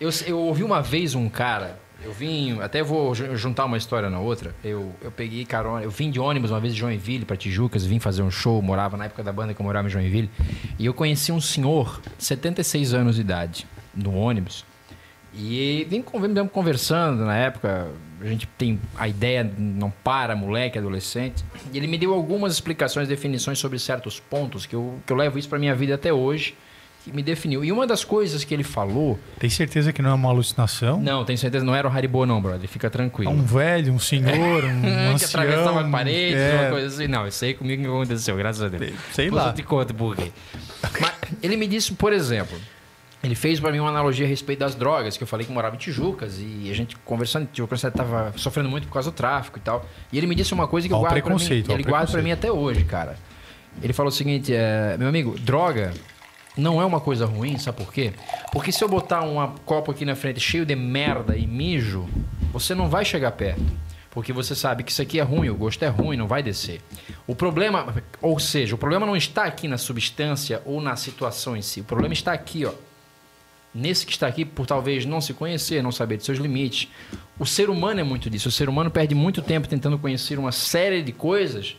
eu. 0.00 0.08
Eu 0.26 0.38
ouvi 0.38 0.64
uma 0.64 0.80
vez 0.80 1.14
um 1.14 1.28
cara. 1.28 1.78
Eu 2.04 2.12
vim. 2.12 2.60
Até 2.60 2.82
vou 2.82 3.14
ju- 3.14 3.34
juntar 3.36 3.64
uma 3.64 3.76
história 3.76 4.08
na 4.08 4.20
outra. 4.20 4.54
Eu, 4.62 4.92
eu 5.02 5.10
peguei 5.10 5.44
carona. 5.44 5.82
Eu 5.82 5.90
vim 5.90 6.10
de 6.10 6.20
ônibus 6.20 6.50
uma 6.50 6.60
vez 6.60 6.72
de 6.74 6.80
Joinville 6.80 7.24
pra 7.24 7.36
Tijucas, 7.36 7.84
vim 7.84 7.98
fazer 7.98 8.22
um 8.22 8.30
show. 8.30 8.62
Morava 8.62 8.96
na 8.96 9.06
época 9.06 9.22
da 9.22 9.32
banda 9.32 9.52
que 9.52 9.60
eu 9.60 9.64
morava 9.64 9.88
em 9.88 9.90
Joinville. 9.90 10.30
E 10.78 10.86
eu 10.86 10.94
conheci 10.94 11.32
um 11.32 11.40
senhor, 11.40 12.00
76 12.18 12.94
anos 12.94 13.16
de 13.16 13.20
idade, 13.22 13.66
no 13.94 14.14
ônibus. 14.14 14.64
E 15.34 15.86
vim 15.90 16.00
con- 16.02 16.20
vim 16.20 16.46
conversando 16.46 17.24
na 17.24 17.36
época, 17.36 17.88
a 18.20 18.26
gente 18.26 18.46
tem 18.56 18.80
a 18.96 19.06
ideia, 19.06 19.44
não 19.58 19.90
para, 19.90 20.34
moleque, 20.34 20.78
adolescente. 20.78 21.44
E 21.72 21.76
ele 21.76 21.86
me 21.86 21.98
deu 21.98 22.14
algumas 22.14 22.52
explicações, 22.52 23.08
definições 23.08 23.58
sobre 23.58 23.78
certos 23.78 24.18
pontos 24.18 24.66
que 24.66 24.74
eu, 24.74 24.98
que 25.06 25.12
eu 25.12 25.16
levo 25.16 25.38
isso 25.38 25.48
pra 25.48 25.58
minha 25.58 25.74
vida 25.74 25.94
até 25.96 26.12
hoje, 26.12 26.54
que 27.08 27.16
me 27.16 27.22
definiu. 27.22 27.64
E 27.64 27.72
uma 27.72 27.86
das 27.86 28.04
coisas 28.04 28.44
que 28.44 28.52
ele 28.54 28.62
falou, 28.62 29.18
Tem 29.38 29.50
certeza 29.50 29.92
que 29.92 30.00
não 30.02 30.10
é 30.10 30.14
uma 30.14 30.28
alucinação? 30.28 31.00
não, 31.00 31.24
tenho 31.24 31.38
certeza, 31.38 31.64
não 31.64 31.74
era 31.74 31.88
o 31.88 31.90
Haribo 31.90 32.24
não, 32.26 32.40
brother, 32.40 32.68
fica 32.68 32.86
É 32.86 32.90
tranquilo. 32.90 33.30
um 33.32 33.42
velho, 33.42 33.92
um 33.92 33.98
senhor, 33.98 34.64
um 34.64 34.80
que 34.82 34.88
ancião. 35.14 35.28
atravessava 35.42 35.88
paredes, 35.90 36.38
é, 36.38 36.60
uma 36.62 36.70
coisa 36.70 36.86
assim. 36.86 37.08
Não, 37.08 37.26
isso 37.26 37.44
aí 37.44 37.54
comigo 37.54 37.82
não 37.82 37.96
aconteceu, 37.96 38.36
graças 38.36 38.62
a 38.62 38.68
Deus. 38.68 38.92
Sei 39.12 39.26
Depois 39.26 39.42
lá. 39.44 39.50
Eu 39.50 39.54
te 39.54 39.62
conto 39.62 39.94
por 39.94 40.14
quê. 40.16 40.30
Mas 41.00 41.12
ele 41.42 41.56
me 41.56 41.66
disse, 41.66 41.92
por 41.92 42.12
exemplo, 42.12 42.56
ele 43.22 43.34
fez 43.34 43.58
pra 43.58 43.72
mim 43.72 43.80
uma 43.80 43.88
analogia 43.90 44.24
a 44.24 44.28
respeito 44.28 44.60
das 44.60 44.74
drogas, 44.74 45.16
que 45.16 45.22
eu 45.22 45.26
falei 45.26 45.44
que 45.44 45.52
morava 45.52 45.74
em 45.74 45.78
Tijucas 45.78 46.38
e 46.38 46.68
a 46.70 46.74
gente 46.74 46.96
conversando, 47.04 47.46
Tijucas 47.52 47.82
estava 47.82 48.32
sofrendo 48.36 48.68
muito 48.68 48.86
por 48.86 48.94
causa 48.94 49.10
do 49.10 49.14
tráfico 49.14 49.58
e 49.58 49.60
tal. 49.60 49.84
E 50.12 50.18
ele 50.18 50.26
me 50.26 50.34
disse 50.34 50.54
uma 50.54 50.68
coisa 50.68 50.86
que 50.86 50.94
eu 50.94 50.98
guardo 51.00 51.20
pra 51.22 51.34
mim, 51.34 51.42
ele 51.44 51.62
guarda 51.64 51.82
pra 51.82 51.82
preconceito. 51.92 52.24
mim 52.24 52.32
até 52.32 52.50
hoje, 52.52 52.84
cara. 52.84 53.16
Ele 53.82 53.92
falou 53.92 54.08
o 54.10 54.14
seguinte, 54.14 54.52
é, 54.54 54.96
meu 54.98 55.08
amigo, 55.08 55.38
droga 55.38 55.92
não 56.58 56.82
é 56.82 56.84
uma 56.84 57.00
coisa 57.00 57.24
ruim, 57.24 57.56
sabe 57.56 57.78
por 57.78 57.92
quê? 57.92 58.12
Porque 58.52 58.72
se 58.72 58.82
eu 58.82 58.88
botar 58.88 59.22
um 59.22 59.54
copo 59.64 59.92
aqui 59.92 60.04
na 60.04 60.16
frente 60.16 60.40
cheio 60.40 60.66
de 60.66 60.74
merda 60.74 61.36
e 61.36 61.46
mijo, 61.46 62.06
você 62.52 62.74
não 62.74 62.88
vai 62.88 63.04
chegar 63.04 63.30
perto. 63.32 63.62
Porque 64.10 64.32
você 64.32 64.54
sabe 64.54 64.82
que 64.82 64.90
isso 64.90 65.00
aqui 65.00 65.20
é 65.20 65.22
ruim, 65.22 65.48
o 65.48 65.54
gosto 65.54 65.84
é 65.84 65.88
ruim, 65.88 66.16
não 66.16 66.26
vai 66.26 66.42
descer. 66.42 66.80
O 67.26 67.36
problema, 67.36 67.94
ou 68.20 68.40
seja, 68.40 68.74
o 68.74 68.78
problema 68.78 69.06
não 69.06 69.14
está 69.14 69.44
aqui 69.44 69.68
na 69.68 69.78
substância 69.78 70.60
ou 70.64 70.80
na 70.80 70.96
situação 70.96 71.56
em 71.56 71.62
si. 71.62 71.80
O 71.82 71.84
problema 71.84 72.12
está 72.12 72.32
aqui, 72.32 72.64
ó. 72.64 72.72
Nesse 73.72 74.04
que 74.04 74.10
está 74.10 74.26
aqui, 74.26 74.44
por 74.44 74.66
talvez 74.66 75.06
não 75.06 75.20
se 75.20 75.32
conhecer, 75.34 75.82
não 75.82 75.92
saber 75.92 76.16
de 76.16 76.24
seus 76.24 76.38
limites. 76.38 76.88
O 77.38 77.46
ser 77.46 77.70
humano 77.70 78.00
é 78.00 78.02
muito 78.02 78.28
disso. 78.28 78.48
O 78.48 78.52
ser 78.52 78.68
humano 78.68 78.90
perde 78.90 79.14
muito 79.14 79.40
tempo 79.42 79.68
tentando 79.68 79.98
conhecer 79.98 80.38
uma 80.38 80.50
série 80.50 81.02
de 81.02 81.12
coisas 81.12 81.76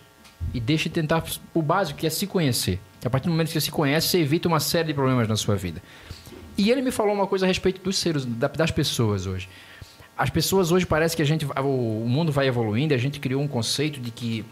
e 0.53 0.59
deixa 0.61 0.87
de 0.87 0.95
tentar 0.95 1.23
o 1.53 1.61
básico, 1.61 1.99
que 1.99 2.07
é 2.07 2.09
se 2.09 2.25
conhecer. 2.25 2.79
A 3.03 3.09
partir 3.09 3.25
do 3.25 3.31
momento 3.31 3.47
que 3.47 3.53
você 3.53 3.61
se 3.61 3.71
conhece, 3.71 4.07
você 4.07 4.19
evita 4.19 4.47
uma 4.47 4.59
série 4.59 4.87
de 4.89 4.93
problemas 4.93 5.27
na 5.27 5.35
sua 5.35 5.55
vida. 5.55 5.81
E 6.57 6.69
ele 6.69 6.81
me 6.81 6.91
falou 6.91 7.13
uma 7.13 7.25
coisa 7.27 7.45
a 7.45 7.47
respeito 7.47 7.81
dos 7.81 7.97
seres, 7.97 8.25
da- 8.25 8.47
das 8.49 8.71
pessoas 8.71 9.25
hoje. 9.25 9.47
As 10.17 10.29
pessoas 10.29 10.71
hoje 10.71 10.85
parece 10.85 11.15
que 11.15 11.21
a 11.21 11.25
gente, 11.25 11.45
o 11.45 12.05
mundo 12.05 12.31
vai 12.31 12.47
evoluindo, 12.47 12.93
a 12.93 12.97
gente 12.97 13.19
criou 13.21 13.41
um 13.41 13.47
conceito 13.47 14.01
de 14.01 14.11
que 14.11 14.45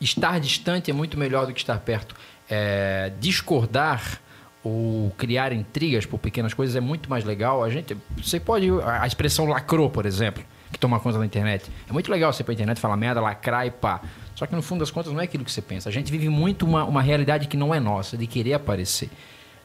estar 0.00 0.38
distante 0.38 0.90
é 0.90 0.94
muito 0.94 1.18
melhor 1.18 1.46
do 1.46 1.54
que 1.54 1.60
estar 1.60 1.78
perto. 1.80 2.14
É, 2.50 3.10
discordar 3.18 4.20
ou 4.62 5.10
criar 5.16 5.52
intrigas 5.52 6.04
por 6.04 6.18
pequenas 6.18 6.52
coisas 6.52 6.76
é 6.76 6.80
muito 6.80 7.08
mais 7.08 7.24
legal. 7.24 7.64
A 7.64 7.70
gente, 7.70 7.96
você 8.22 8.38
pode 8.38 8.68
a 8.82 9.02
a 9.02 9.06
expressão 9.06 9.46
lacrou, 9.46 9.88
por 9.88 10.04
exemplo, 10.04 10.44
que 10.70 10.78
toma 10.78 11.00
conta 11.00 11.18
da 11.18 11.24
internet. 11.24 11.70
É 11.88 11.92
muito 11.92 12.10
legal 12.10 12.30
você 12.32 12.42
ir 12.42 12.44
pra 12.44 12.52
internet 12.52 12.78
falar 12.78 12.96
merda, 12.98 13.20
lacrar 13.22 13.66
e 13.66 13.70
pá. 13.70 14.02
Só 14.34 14.46
que 14.46 14.54
no 14.54 14.62
fundo 14.62 14.80
das 14.80 14.90
contas 14.90 15.12
não 15.12 15.20
é 15.20 15.24
aquilo 15.24 15.44
que 15.44 15.52
você 15.52 15.62
pensa. 15.62 15.88
A 15.88 15.92
gente 15.92 16.10
vive 16.10 16.28
muito 16.28 16.66
uma, 16.66 16.84
uma 16.84 17.00
realidade 17.02 17.46
que 17.46 17.56
não 17.56 17.74
é 17.74 17.78
nossa, 17.78 18.16
de 18.16 18.26
querer 18.26 18.54
aparecer. 18.54 19.08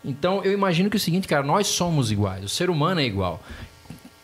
Então 0.05 0.43
eu 0.43 0.51
imagino 0.53 0.89
que 0.89 0.95
é 0.95 0.99
o 0.99 1.01
seguinte, 1.01 1.28
cara, 1.28 1.43
nós 1.43 1.67
somos 1.67 2.11
iguais, 2.11 2.43
o 2.43 2.49
ser 2.49 2.70
humano 2.70 3.01
é 3.01 3.03
igual. 3.05 3.41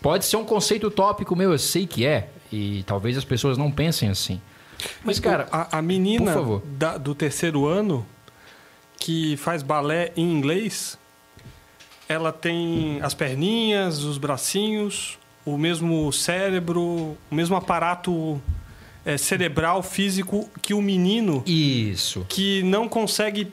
Pode 0.01 0.23
ser 0.25 0.37
um 0.37 0.45
conceito 0.45 0.87
utópico 0.87 1.35
meu, 1.35 1.51
eu 1.51 1.57
sei 1.59 1.87
que 1.87 2.05
é, 2.05 2.29
e 2.51 2.83
talvez 2.83 3.17
as 3.17 3.25
pessoas 3.25 3.57
não 3.57 3.71
pensem 3.71 4.07
assim. 4.09 4.39
Mas, 5.03 5.19
cara, 5.19 5.47
a, 5.51 5.79
a 5.79 5.81
menina 5.81 6.31
da- 6.77 6.97
do 6.97 7.15
terceiro 7.15 7.65
ano 7.65 8.05
que 8.99 9.35
faz 9.37 9.63
balé 9.63 10.11
em 10.15 10.31
inglês, 10.31 10.97
ela 12.07 12.31
tem 12.31 12.99
as 13.01 13.13
perninhas, 13.15 14.03
os 14.03 14.17
bracinhos, 14.19 15.17
o 15.43 15.57
mesmo 15.57 16.11
cérebro, 16.13 17.17
o 17.31 17.35
mesmo 17.35 17.55
aparato 17.55 18.39
é, 19.05 19.17
cerebral, 19.17 19.83
físico 19.83 20.49
que 20.61 20.73
o 20.73 20.81
menino 20.81 21.43
isso. 21.45 22.25
que 22.27 22.63
não 22.63 22.87
consegue 22.89 23.51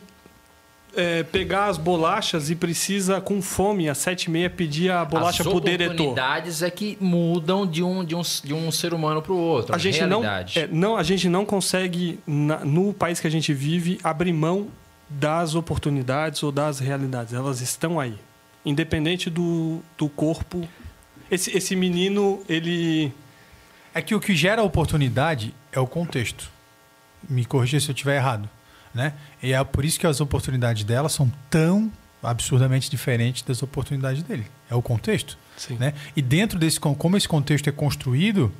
é, 0.97 1.23
pegar 1.23 1.67
as 1.67 1.79
bolachas 1.79 2.51
e 2.51 2.55
precisa, 2.55 3.21
com 3.21 3.41
fome, 3.41 3.89
às 3.89 3.99
sete 3.99 4.25
e 4.25 4.31
meia, 4.31 4.51
pedir 4.51 4.91
a 4.91 5.05
bolacha 5.05 5.43
As 5.43 5.49
pro 5.49 5.61
diretor. 5.61 5.93
oportunidades 5.95 6.63
é 6.63 6.71
que 6.71 6.99
mudam 7.01 7.67
de 7.67 7.83
um, 7.83 8.05
de 8.05 8.15
um, 8.15 8.21
de 8.45 8.53
um 8.53 8.71
ser 8.71 8.93
humano 8.93 9.23
para 9.23 9.33
o 9.33 9.37
outro. 9.39 9.75
A 9.75 9.79
gente 9.79 10.01
não, 10.03 10.21
realidade. 10.21 10.59
é, 10.59 10.67
não, 10.71 10.97
a 10.97 11.03
gente 11.03 11.29
não 11.29 11.45
consegue, 11.47 12.19
na- 12.27 12.65
no 12.65 12.93
país 12.93 13.21
que 13.21 13.27
a 13.27 13.31
gente 13.31 13.55
vive, 13.55 13.99
abrir 14.05 14.33
mão 14.33 14.69
das 15.09 15.55
oportunidades 15.55 16.43
ou 16.43 16.53
das 16.53 16.79
realidades. 16.79 17.33
Elas 17.35 17.61
estão 17.61 17.99
aí. 18.01 18.15
Independente 18.65 19.29
do, 19.29 19.81
do 19.99 20.09
corpo. 20.09 20.67
Esse, 21.31 21.57
esse 21.57 21.75
menino, 21.75 22.43
ele. 22.49 23.13
É 23.95 24.01
que 24.01 24.15
o 24.15 24.21
que 24.21 24.35
gera 24.35 24.63
oportunidade 24.63 25.55
é 25.71 25.79
o 25.79 25.87
contexto. 25.87 26.51
Me 27.29 27.45
corrija 27.45 27.79
se 27.81 27.89
eu 27.89 27.93
estiver 27.93 28.17
errado. 28.17 28.49
Né? 28.95 29.15
E 29.43 29.53
é 29.53 29.65
por 29.65 29.85
isso 29.85 29.99
que 29.99 30.07
as 30.07 30.21
oportunidades 30.21 30.85
dela 30.85 31.09
são 31.09 31.33
tão 31.49 31.91
absurdamente 32.23 32.91
diferentes 32.91 33.43
das 33.43 33.63
oportunidades 33.63 34.23
dele. 34.23 34.47
É 34.71 34.75
o 34.75 34.83
contexto. 34.83 35.39
Sim. 35.57 35.77
Né? 35.79 35.95
E 36.15 36.23
dentro 36.23 36.59
desse, 36.59 36.79
como 36.79 37.17
esse 37.17 37.27
contexto 37.27 37.69
é 37.69 37.73
construído, 37.73 38.53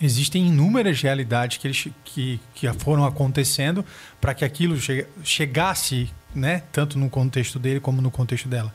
existem 0.00 0.46
inúmeras 0.46 1.00
realidades 1.00 1.56
que, 1.56 1.66
eles, 1.66 1.88
que, 2.04 2.40
que 2.54 2.70
foram 2.74 3.04
acontecendo 3.04 3.84
para 4.20 4.34
que 4.34 4.44
aquilo 4.44 4.78
che- 4.78 5.06
chegasse, 5.24 6.10
né? 6.34 6.62
tanto 6.70 6.98
no 6.98 7.08
contexto 7.08 7.58
dele 7.58 7.80
como 7.80 8.02
no 8.02 8.10
contexto 8.10 8.48
dela. 8.48 8.72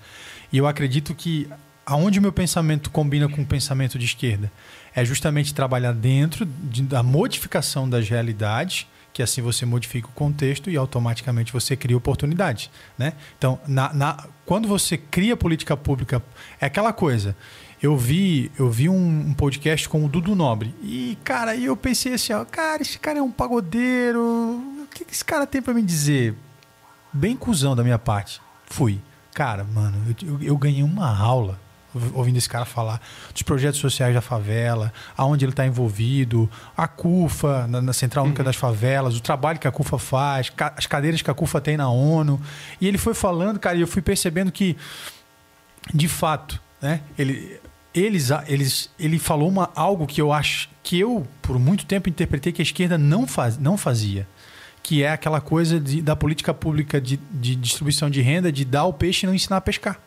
E 0.51 0.57
eu 0.57 0.67
acredito 0.67 1.13
que 1.13 1.47
aonde 1.85 2.19
o 2.19 2.21
meu 2.21 2.31
pensamento 2.31 2.89
combina 2.89 3.29
com 3.29 3.41
o 3.41 3.45
pensamento 3.45 3.97
de 3.99 4.05
esquerda 4.05 4.51
é 4.95 5.03
justamente 5.05 5.53
trabalhar 5.53 5.93
dentro 5.93 6.45
de- 6.45 6.81
da 6.83 7.01
modificação 7.03 7.89
das 7.89 8.07
realidades, 8.09 8.87
que 9.13 9.21
assim 9.21 9.41
você 9.41 9.65
modifica 9.65 10.07
o 10.07 10.11
contexto 10.11 10.69
e 10.69 10.77
automaticamente 10.77 11.51
você 11.51 11.75
cria 11.75 11.97
oportunidades. 11.97 12.69
Né? 12.97 13.13
Então, 13.37 13.59
na, 13.67 13.93
na- 13.93 14.27
quando 14.45 14.67
você 14.67 14.97
cria 14.97 15.35
política 15.35 15.75
pública, 15.75 16.21
é 16.59 16.65
aquela 16.65 16.93
coisa. 16.93 17.35
Eu 17.81 17.97
vi, 17.97 18.51
eu 18.59 18.69
vi 18.69 18.87
um, 18.87 18.95
um 19.29 19.33
podcast 19.33 19.89
com 19.89 20.05
o 20.05 20.07
Dudu 20.07 20.35
Nobre. 20.35 20.73
E, 20.83 21.17
cara, 21.23 21.55
eu 21.55 21.75
pensei 21.75 22.13
assim, 22.13 22.31
ó, 22.31 22.45
cara, 22.45 22.81
esse 22.81 22.99
cara 22.99 23.17
é 23.19 23.21
um 23.21 23.31
pagodeiro. 23.31 24.19
O 24.21 24.87
que, 24.93 25.03
que 25.03 25.11
esse 25.13 25.25
cara 25.25 25.47
tem 25.47 25.61
para 25.61 25.73
me 25.73 25.81
dizer? 25.81 26.35
Bem 27.11 27.35
cuzão 27.35 27.75
da 27.75 27.83
minha 27.83 27.97
parte. 27.99 28.39
Fui. 28.67 29.01
Cara, 29.33 29.63
mano, 29.63 29.97
eu, 30.21 30.41
eu- 30.41 30.57
ganhei 30.57 30.83
uma 30.83 31.09
aula 31.17 31.59
ouvindo 32.13 32.37
esse 32.37 32.47
cara 32.47 32.65
falar 32.65 33.01
dos 33.33 33.41
projetos 33.41 33.79
sociais 33.79 34.13
da 34.13 34.21
favela, 34.21 34.93
aonde 35.17 35.43
ele 35.45 35.51
está 35.51 35.65
envolvido, 35.65 36.49
a 36.75 36.87
CUFA, 36.87 37.67
na, 37.67 37.81
na 37.81 37.93
Central 37.93 38.25
Única 38.25 38.43
das 38.43 38.55
Favelas, 38.55 39.15
o 39.15 39.19
trabalho 39.21 39.59
que 39.59 39.67
a 39.67 39.71
CUFA 39.71 39.97
faz, 39.97 40.49
ca- 40.49 40.73
as 40.77 40.85
cadeiras 40.85 41.21
que 41.21 41.29
a 41.29 41.33
CUFA 41.33 41.59
tem 41.59 41.75
na 41.77 41.89
ONU. 41.89 42.39
E 42.79 42.87
ele 42.87 42.97
foi 42.97 43.13
falando, 43.13 43.59
cara, 43.59 43.77
e 43.77 43.81
eu 43.81 43.87
fui 43.87 44.01
percebendo 44.01 44.51
que, 44.51 44.77
de 45.93 46.07
fato, 46.07 46.61
né, 46.81 47.01
ele, 47.17 47.59
eles, 47.93 48.29
eles, 48.47 48.89
ele 48.99 49.19
falou 49.19 49.49
uma, 49.49 49.69
algo 49.75 50.07
que 50.07 50.21
eu 50.21 50.31
acho 50.31 50.69
que 50.83 50.99
eu, 50.99 51.27
por 51.41 51.59
muito 51.59 51.85
tempo, 51.85 52.09
interpretei 52.09 52.51
que 52.51 52.61
a 52.61 52.63
esquerda 52.63 52.97
não, 52.97 53.27
faz, 53.27 53.57
não 53.57 53.77
fazia 53.77 54.27
que 54.83 55.03
é 55.03 55.11
aquela 55.11 55.39
coisa 55.39 55.79
de- 55.79 56.01
da 56.01 56.15
política 56.15 56.55
pública 56.55 56.99
de, 56.99 57.17
de 57.31 57.55
distribuição 57.55 58.09
de 58.09 58.19
renda, 58.19 58.51
de 58.51 58.65
dar 58.65 58.85
o 58.85 58.91
peixe 58.93 59.25
e 59.25 59.27
não 59.27 59.33
ensinar 59.35 59.57
a 59.57 59.61
pescar. 59.61 59.99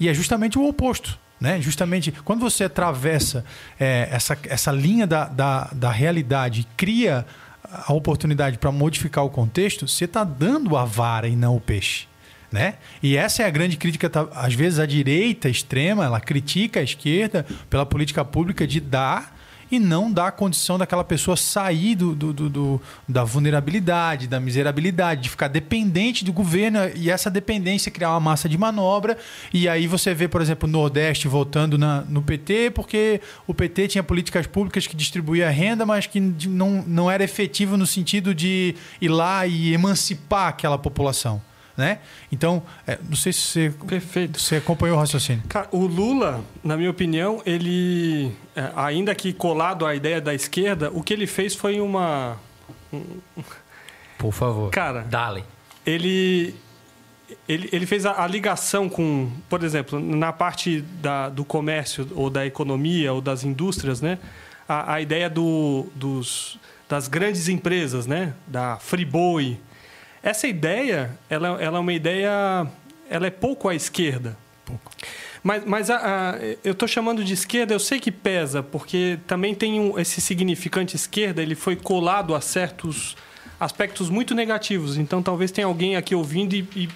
E 0.00 0.08
é 0.08 0.12
justamente 0.14 0.58
o 0.58 0.66
oposto. 0.68 1.16
Né? 1.40 1.60
Justamente 1.60 2.10
quando 2.24 2.40
você 2.40 2.64
atravessa 2.64 3.44
é, 3.78 4.08
essa, 4.10 4.38
essa 4.44 4.72
linha 4.72 5.06
da, 5.06 5.26
da, 5.26 5.70
da 5.72 5.90
realidade 5.90 6.62
e 6.62 6.64
cria 6.76 7.26
a 7.70 7.92
oportunidade 7.92 8.58
para 8.58 8.72
modificar 8.72 9.24
o 9.24 9.30
contexto, 9.30 9.86
você 9.86 10.04
está 10.04 10.24
dando 10.24 10.76
a 10.76 10.84
vara 10.84 11.28
e 11.28 11.36
não 11.36 11.56
o 11.56 11.60
peixe. 11.60 12.06
Né? 12.50 12.74
E 13.02 13.16
essa 13.16 13.42
é 13.42 13.46
a 13.46 13.50
grande 13.50 13.76
crítica. 13.76 14.08
tá? 14.08 14.28
Às 14.34 14.54
vezes 14.54 14.78
a 14.78 14.86
direita 14.86 15.48
extrema 15.48 16.04
ela 16.04 16.20
critica 16.20 16.80
a 16.80 16.82
esquerda 16.82 17.44
pela 17.68 17.84
política 17.84 18.24
pública 18.24 18.66
de 18.66 18.80
dar 18.80 19.35
e 19.70 19.78
não 19.78 20.10
dá 20.12 20.28
a 20.28 20.32
condição 20.32 20.78
daquela 20.78 21.02
pessoa 21.04 21.36
sair 21.36 21.94
do, 21.94 22.14
do- 22.14 22.32
do- 22.32 22.48
do- 22.50 22.82
da 23.08 23.24
vulnerabilidade, 23.24 24.26
da 24.26 24.38
miserabilidade, 24.38 25.22
de 25.22 25.30
ficar 25.30 25.48
dependente 25.48 26.24
do 26.24 26.32
governo 26.32 26.78
e 26.94 27.10
essa 27.10 27.30
dependência 27.30 27.90
criar 27.90 28.10
uma 28.10 28.20
massa 28.20 28.48
de 28.48 28.56
manobra. 28.58 29.16
E 29.52 29.68
aí 29.68 29.86
você 29.86 30.14
vê, 30.14 30.28
por 30.28 30.40
exemplo, 30.40 30.68
o 30.68 30.72
Nordeste 30.72 31.26
votando 31.28 31.76
na- 31.78 32.02
no 32.02 32.22
PT, 32.22 32.70
porque 32.70 33.20
o 33.46 33.54
PT 33.54 33.88
tinha 33.88 34.02
políticas 34.02 34.46
públicas 34.46 34.86
que 34.86 34.94
distribuía 34.96 35.50
renda, 35.50 35.84
mas 35.86 36.06
que 36.06 36.20
não, 36.20 36.84
não 36.86 37.10
era 37.10 37.24
efetivo 37.24 37.76
no 37.76 37.86
sentido 37.86 38.34
de 38.34 38.74
ir 39.00 39.08
lá 39.08 39.46
e 39.46 39.72
emancipar 39.72 40.48
aquela 40.48 40.78
população. 40.78 41.40
Né? 41.76 41.98
Então, 42.32 42.62
é, 42.86 42.98
não 43.06 43.16
sei 43.16 43.32
se 43.34 43.40
você, 43.40 43.74
Perfeito. 43.86 44.40
você 44.40 44.56
acompanhou 44.56 44.96
o 44.96 45.00
raciocínio. 45.00 45.42
Cara, 45.46 45.68
o 45.70 45.86
Lula, 45.86 46.42
na 46.64 46.74
minha 46.74 46.90
opinião, 46.90 47.42
ele, 47.44 48.32
é, 48.54 48.70
ainda 48.74 49.14
que 49.14 49.30
colado 49.32 49.84
à 49.84 49.94
ideia 49.94 50.18
da 50.18 50.32
esquerda, 50.32 50.90
o 50.94 51.02
que 51.02 51.12
ele 51.12 51.26
fez 51.26 51.54
foi 51.54 51.78
uma. 51.78 52.38
Por 54.16 54.32
favor. 54.32 54.70
Cara, 54.70 55.02
Dale. 55.02 55.44
ele, 55.84 56.54
ele, 57.46 57.68
ele 57.70 57.84
fez 57.84 58.06
a, 58.06 58.24
a 58.24 58.26
ligação 58.26 58.88
com, 58.88 59.30
por 59.48 59.62
exemplo, 59.62 60.00
na 60.00 60.32
parte 60.32 60.80
da, 60.80 61.28
do 61.28 61.44
comércio 61.44 62.08
ou 62.14 62.30
da 62.30 62.46
economia 62.46 63.12
ou 63.12 63.20
das 63.20 63.44
indústrias, 63.44 64.00
né? 64.00 64.18
A, 64.66 64.94
a 64.94 65.00
ideia 65.02 65.28
do, 65.28 65.86
dos, 65.94 66.58
das 66.88 67.06
grandes 67.06 67.48
empresas, 67.48 68.06
né? 68.06 68.32
Da 68.46 68.78
Friboi. 68.78 69.58
Essa 70.26 70.48
ideia, 70.48 71.16
ela, 71.30 71.62
ela 71.62 71.78
é 71.78 71.80
uma 71.80 71.92
ideia, 71.92 72.66
ela 73.08 73.28
é 73.28 73.30
pouco 73.30 73.68
à 73.68 73.76
esquerda. 73.76 74.36
Mas, 75.40 75.62
mas 75.64 75.88
a- 75.88 76.32
a- 76.32 76.38
eu 76.64 76.72
estou 76.72 76.88
chamando 76.88 77.22
de 77.22 77.32
esquerda, 77.32 77.72
eu 77.72 77.78
sei 77.78 78.00
que 78.00 78.10
pesa, 78.10 78.60
porque 78.60 79.20
também 79.28 79.54
tem 79.54 79.78
um- 79.78 79.96
esse 79.96 80.20
significante 80.20 80.96
esquerda, 80.96 81.40
ele 81.40 81.54
foi 81.54 81.76
colado 81.76 82.34
a 82.34 82.40
certos 82.40 83.14
aspectos 83.60 84.10
muito 84.10 84.34
negativos. 84.34 84.96
Então 84.98 85.22
talvez 85.22 85.52
tenha 85.52 85.68
alguém 85.68 85.94
aqui 85.94 86.12
ouvindo 86.12 86.54
e, 86.54 86.68
e 86.74 86.88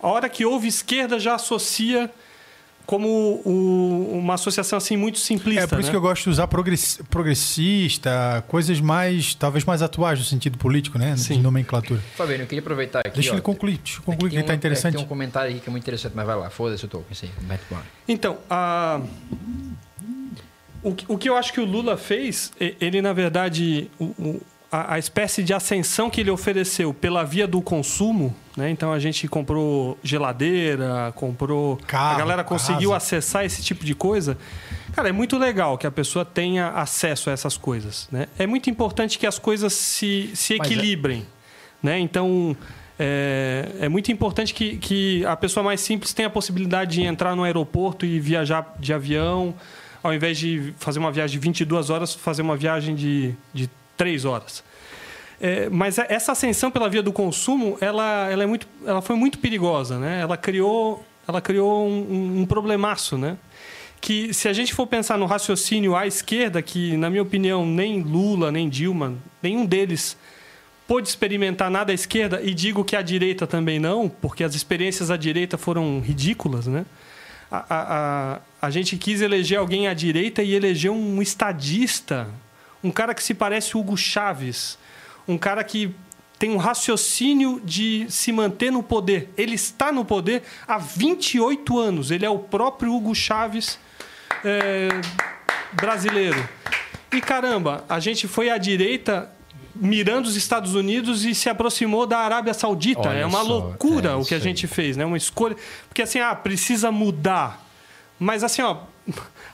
a 0.00 0.08
hora 0.08 0.26
que 0.26 0.46
ouve 0.46 0.66
esquerda 0.66 1.20
já 1.20 1.34
associa 1.34 2.10
como 2.88 3.06
o- 3.44 4.18
uma 4.18 4.32
associação 4.32 4.78
assim 4.78 4.96
muito 4.96 5.18
simplista. 5.18 5.64
É 5.64 5.66
por 5.66 5.78
isso 5.78 5.88
né? 5.88 5.90
que 5.90 5.96
eu 5.96 6.00
gosto 6.00 6.22
de 6.24 6.30
usar 6.30 6.46
progress- 6.48 6.98
progressista, 7.10 8.42
coisas 8.48 8.80
mais, 8.80 9.34
talvez 9.34 9.62
mais 9.62 9.82
atuais 9.82 10.18
no 10.18 10.24
sentido 10.24 10.56
político, 10.56 10.98
né? 10.98 11.14
Sim. 11.14 11.34
De 11.34 11.42
nomenclatura. 11.42 12.00
Fabinho, 12.16 12.40
eu 12.40 12.46
queria 12.46 12.60
aproveitar 12.60 13.00
aqui. 13.00 13.10
Deixa 13.10 13.32
ó, 13.32 13.34
ele 13.34 13.42
concluir, 13.42 13.76
deixa 13.76 13.98
eu 13.98 14.02
concluir, 14.04 14.30
que 14.30 14.36
ele 14.36 14.42
tá 14.42 14.54
interessante. 14.54 14.94
Tem 14.96 15.04
um 15.04 15.06
comentário 15.06 15.50
aqui 15.50 15.60
que 15.60 15.68
é 15.68 15.70
muito 15.70 15.84
interessante, 15.84 16.14
mas 16.16 16.24
vai 16.26 16.34
lá, 16.34 16.48
foda-se 16.48 16.82
o 16.86 16.88
token, 16.88 17.14
sim. 17.14 17.28
Então, 18.08 18.38
a... 18.48 19.02
o, 20.82 20.94
que- 20.94 21.04
o 21.08 21.18
que 21.18 21.28
eu 21.28 21.36
acho 21.36 21.52
que 21.52 21.60
o 21.60 21.66
Lula 21.66 21.98
fez, 21.98 22.52
ele, 22.58 23.02
na 23.02 23.12
verdade, 23.12 23.90
o- 24.00 24.04
o- 24.18 24.42
a, 24.70 24.94
a 24.94 24.98
espécie 24.98 25.42
de 25.42 25.54
ascensão 25.54 26.10
que 26.10 26.20
ele 26.20 26.30
ofereceu 26.30 26.92
pela 26.92 27.24
via 27.24 27.46
do 27.46 27.60
consumo, 27.62 28.34
né? 28.56 28.70
Então 28.70 28.92
a 28.92 28.98
gente 28.98 29.26
comprou 29.26 29.98
geladeira, 30.02 31.12
comprou. 31.14 31.78
Carro, 31.86 32.14
a 32.14 32.18
galera 32.18 32.44
conseguiu 32.44 32.90
casa. 32.90 32.96
acessar 33.04 33.44
esse 33.44 33.62
tipo 33.62 33.84
de 33.84 33.94
coisa. 33.94 34.36
Cara, 34.92 35.08
é 35.08 35.12
muito 35.12 35.38
legal 35.38 35.78
que 35.78 35.86
a 35.86 35.90
pessoa 35.90 36.24
tenha 36.24 36.68
acesso 36.70 37.30
a 37.30 37.32
essas 37.32 37.56
coisas. 37.56 38.08
Né? 38.10 38.26
É 38.38 38.46
muito 38.46 38.68
importante 38.68 39.18
que 39.18 39.26
as 39.26 39.38
coisas 39.38 39.72
se, 39.72 40.30
se 40.34 40.54
é- 40.54 40.56
equilibrem. 40.56 41.24
Né? 41.82 41.98
Então, 42.00 42.56
é, 42.98 43.68
é 43.80 43.88
muito 43.88 44.10
importante 44.10 44.52
que, 44.52 44.76
que 44.76 45.24
a 45.24 45.36
pessoa 45.36 45.62
mais 45.62 45.80
simples 45.80 46.12
tenha 46.12 46.26
a 46.26 46.30
possibilidade 46.30 46.96
de 46.96 47.02
entrar 47.04 47.36
no 47.36 47.44
aeroporto 47.44 48.04
e 48.04 48.18
viajar 48.18 48.74
de 48.80 48.92
avião, 48.92 49.54
ao 50.02 50.12
invés 50.12 50.36
de 50.36 50.74
fazer 50.78 50.98
uma 50.98 51.12
viagem 51.12 51.38
de 51.38 51.44
22 51.44 51.90
horas, 51.90 52.14
fazer 52.14 52.42
uma 52.42 52.56
viagem 52.56 52.96
de, 52.96 53.34
de 53.54 53.70
3 53.98 54.24
horas. 54.24 54.64
É, 55.40 55.68
mas 55.68 55.98
essa 55.98 56.32
ascensão 56.32 56.70
pela 56.70 56.88
via 56.88 57.02
do 57.02 57.12
consumo, 57.12 57.76
ela, 57.80 58.28
ela, 58.30 58.42
é 58.42 58.46
muito, 58.46 58.66
ela 58.84 59.02
foi 59.02 59.14
muito 59.14 59.38
perigosa, 59.38 59.98
né? 59.98 60.20
Ela 60.20 60.36
criou, 60.36 61.04
ela 61.28 61.40
criou 61.40 61.86
um, 61.86 62.40
um 62.40 62.46
problemaço, 62.46 63.18
né? 63.18 63.36
Que 64.00 64.32
se 64.32 64.48
a 64.48 64.52
gente 64.52 64.74
for 64.74 64.86
pensar 64.86 65.18
no 65.18 65.26
raciocínio 65.26 65.94
à 65.94 66.06
esquerda, 66.06 66.62
que 66.62 66.96
na 66.96 67.10
minha 67.10 67.22
opinião 67.22 67.66
nem 67.66 68.00
Lula 68.00 68.50
nem 68.50 68.68
Dilma, 68.68 69.14
nenhum 69.42 69.66
deles 69.66 70.16
pôde 70.88 71.08
experimentar 71.08 71.70
nada 71.70 71.92
à 71.92 71.94
esquerda 71.94 72.40
e 72.42 72.54
digo 72.54 72.82
que 72.82 72.96
à 72.96 73.02
direita 73.02 73.46
também 73.46 73.78
não, 73.78 74.08
porque 74.08 74.42
as 74.42 74.54
experiências 74.54 75.10
à 75.10 75.16
direita 75.16 75.58
foram 75.58 76.00
ridículas, 76.00 76.66
né? 76.66 76.86
A, 77.50 77.58
a, 77.58 78.34
a, 78.34 78.40
a 78.62 78.70
gente 78.70 78.96
quis 78.96 79.20
eleger 79.20 79.58
alguém 79.58 79.86
à 79.86 79.94
direita 79.94 80.42
e 80.42 80.54
elegeu 80.54 80.92
um 80.92 81.22
estadista, 81.22 82.28
um 82.82 82.90
cara 82.90 83.14
que 83.14 83.22
se 83.22 83.34
parece 83.34 83.76
Hugo 83.76 83.96
Chaves, 83.96 84.78
um 85.26 85.36
cara 85.36 85.62
que 85.64 85.94
tem 86.38 86.50
um 86.50 86.56
raciocínio 86.56 87.60
de 87.64 88.06
se 88.08 88.30
manter 88.30 88.70
no 88.70 88.82
poder. 88.82 89.32
Ele 89.36 89.54
está 89.54 89.90
no 89.90 90.04
poder 90.04 90.42
há 90.66 90.78
28 90.78 91.78
anos. 91.78 92.10
Ele 92.10 92.24
é 92.24 92.30
o 92.30 92.38
próprio 92.38 92.94
Hugo 92.94 93.14
Chaves 93.14 93.78
é, 94.44 94.88
brasileiro. 95.72 96.48
E 97.12 97.20
caramba, 97.20 97.84
a 97.88 97.98
gente 97.98 98.28
foi 98.28 98.50
à 98.50 98.58
direita 98.58 99.30
mirando 99.74 100.26
os 100.26 100.36
Estados 100.36 100.74
Unidos 100.74 101.24
e 101.24 101.34
se 101.34 101.48
aproximou 101.48 102.06
da 102.06 102.18
Arábia 102.18 102.54
Saudita. 102.54 103.08
Olha 103.08 103.18
é 103.18 103.26
uma 103.26 103.42
só, 103.42 103.48
loucura 103.48 104.10
é 104.10 104.14
o 104.14 104.24
que 104.24 104.34
a 104.34 104.38
gente 104.38 104.66
fez, 104.66 104.96
né? 104.96 105.04
Uma 105.04 105.16
escolha. 105.16 105.56
Porque 105.88 106.02
assim, 106.02 106.20
ah, 106.20 106.34
precisa 106.34 106.92
mudar. 106.92 107.64
Mas 108.18 108.44
assim, 108.44 108.62
ó, 108.62 108.78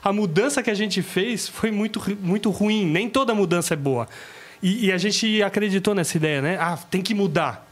a 0.03 0.13
mudança 0.13 0.61
que 0.61 0.69
a 0.69 0.75
gente 0.75 1.01
fez 1.01 1.47
foi 1.47 1.71
muito, 1.71 2.01
muito 2.21 2.49
ruim. 2.49 2.85
Nem 2.85 3.09
toda 3.09 3.33
mudança 3.33 3.73
é 3.73 3.77
boa. 3.77 4.07
E, 4.61 4.87
e 4.87 4.91
a 4.91 4.97
gente 4.97 5.41
acreditou 5.41 5.93
nessa 5.93 6.17
ideia, 6.17 6.41
né? 6.41 6.57
Ah, 6.59 6.77
tem 6.77 7.01
que 7.01 7.13
mudar. 7.13 7.67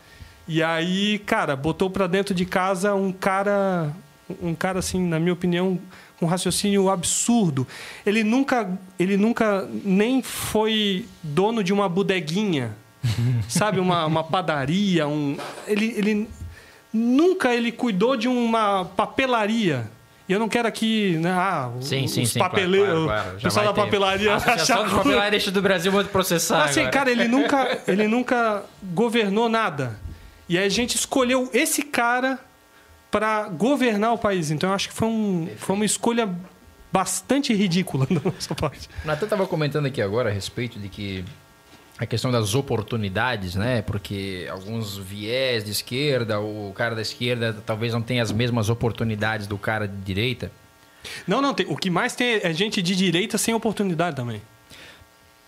E 0.47 0.61
aí, 0.61 1.19
cara, 1.19 1.55
botou 1.55 1.89
pra 1.89 2.05
dentro 2.05 2.33
de 2.33 2.45
casa 2.45 2.93
um 2.93 3.11
cara, 3.11 3.93
um 4.41 4.53
cara 4.53 4.79
assim, 4.79 5.01
na 5.01 5.19
minha 5.19 5.33
opinião, 5.33 5.79
com 6.19 6.25
um 6.25 6.29
raciocínio 6.29 6.89
absurdo. 6.89 7.65
Ele 8.05 8.23
nunca, 8.23 8.77
ele 8.99 9.15
nunca 9.15 9.67
nem 9.85 10.21
foi 10.21 11.05
dono 11.21 11.63
de 11.63 11.71
uma 11.71 11.87
bodeguinha, 11.87 12.75
sabe, 13.47 13.79
uma, 13.79 14.05
uma 14.05 14.23
padaria, 14.23 15.07
um, 15.07 15.37
ele, 15.65 15.93
ele 15.97 16.29
nunca 16.93 17.53
ele 17.53 17.71
cuidou 17.71 18.15
de 18.15 18.27
uma 18.27 18.85
papelaria. 18.85 19.89
E 20.27 20.31
eu 20.31 20.39
não 20.39 20.47
quero 20.47 20.67
aqui, 20.67 21.17
né, 21.17 21.31
ah, 21.31 21.69
Sim, 21.81 22.07
sim, 22.07 22.21
os 22.23 22.33
papeleiros, 22.33 22.87
claro, 22.87 23.05
claro, 23.05 23.23
claro. 23.23 23.37
o 23.37 23.41
pessoal 23.41 23.65
da 23.65 23.73
papelaria 23.73 24.31
A 24.31 24.35
Associação 24.37 24.83
dos 24.83 24.93
ruim. 24.93 25.03
Papeleiristas 25.03 25.53
do 25.53 25.61
Brasil 25.61 25.91
vai 25.91 26.03
processar 26.05 26.63
Assim, 26.63 26.79
agora. 26.79 26.91
cara, 26.93 27.11
ele 27.11 27.27
nunca, 27.27 27.81
ele 27.87 28.07
nunca 28.07 28.63
governou 28.93 29.49
nada. 29.49 29.99
E 30.47 30.57
aí 30.57 30.65
a 30.65 30.69
gente 30.69 30.95
escolheu 30.95 31.49
esse 31.53 31.81
cara 31.83 32.39
para 33.11 33.49
governar 33.49 34.13
o 34.13 34.17
país. 34.17 34.49
Então 34.49 34.69
eu 34.69 34.75
acho 34.75 34.87
que 34.87 34.95
foi, 34.95 35.07
um, 35.09 35.49
foi 35.57 35.75
uma 35.75 35.85
escolha 35.85 36.29
bastante 36.91 37.53
ridícula 37.53 38.05
da 38.09 38.21
nossa 38.23 38.55
parte. 38.55 38.89
O 39.03 39.07
Natan 39.07 39.25
estava 39.25 39.45
comentando 39.45 39.87
aqui 39.87 40.01
agora 40.01 40.29
a 40.29 40.33
respeito 40.33 40.79
de 40.79 40.87
que 40.87 41.25
a 42.03 42.07
questão 42.07 42.31
das 42.31 42.53
oportunidades, 42.55 43.55
né? 43.55 43.81
Porque 43.81 44.47
alguns 44.51 44.97
viés 44.97 45.63
de 45.63 45.71
esquerda, 45.71 46.39
o 46.39 46.71
cara 46.75 46.95
da 46.95 47.01
esquerda 47.01 47.55
talvez 47.65 47.93
não 47.93 48.01
tenha 48.01 48.21
as 48.21 48.31
mesmas 48.31 48.69
oportunidades 48.69 49.47
do 49.47 49.57
cara 49.57 49.87
de 49.87 49.95
direita. 49.97 50.51
Não, 51.27 51.41
não, 51.41 51.53
tem, 51.53 51.65
o 51.67 51.75
que 51.75 51.89
mais 51.89 52.15
tem 52.15 52.39
é 52.41 52.53
gente 52.53 52.81
de 52.81 52.95
direita 52.95 53.37
sem 53.37 53.53
oportunidade 53.53 54.15
também. 54.15 54.41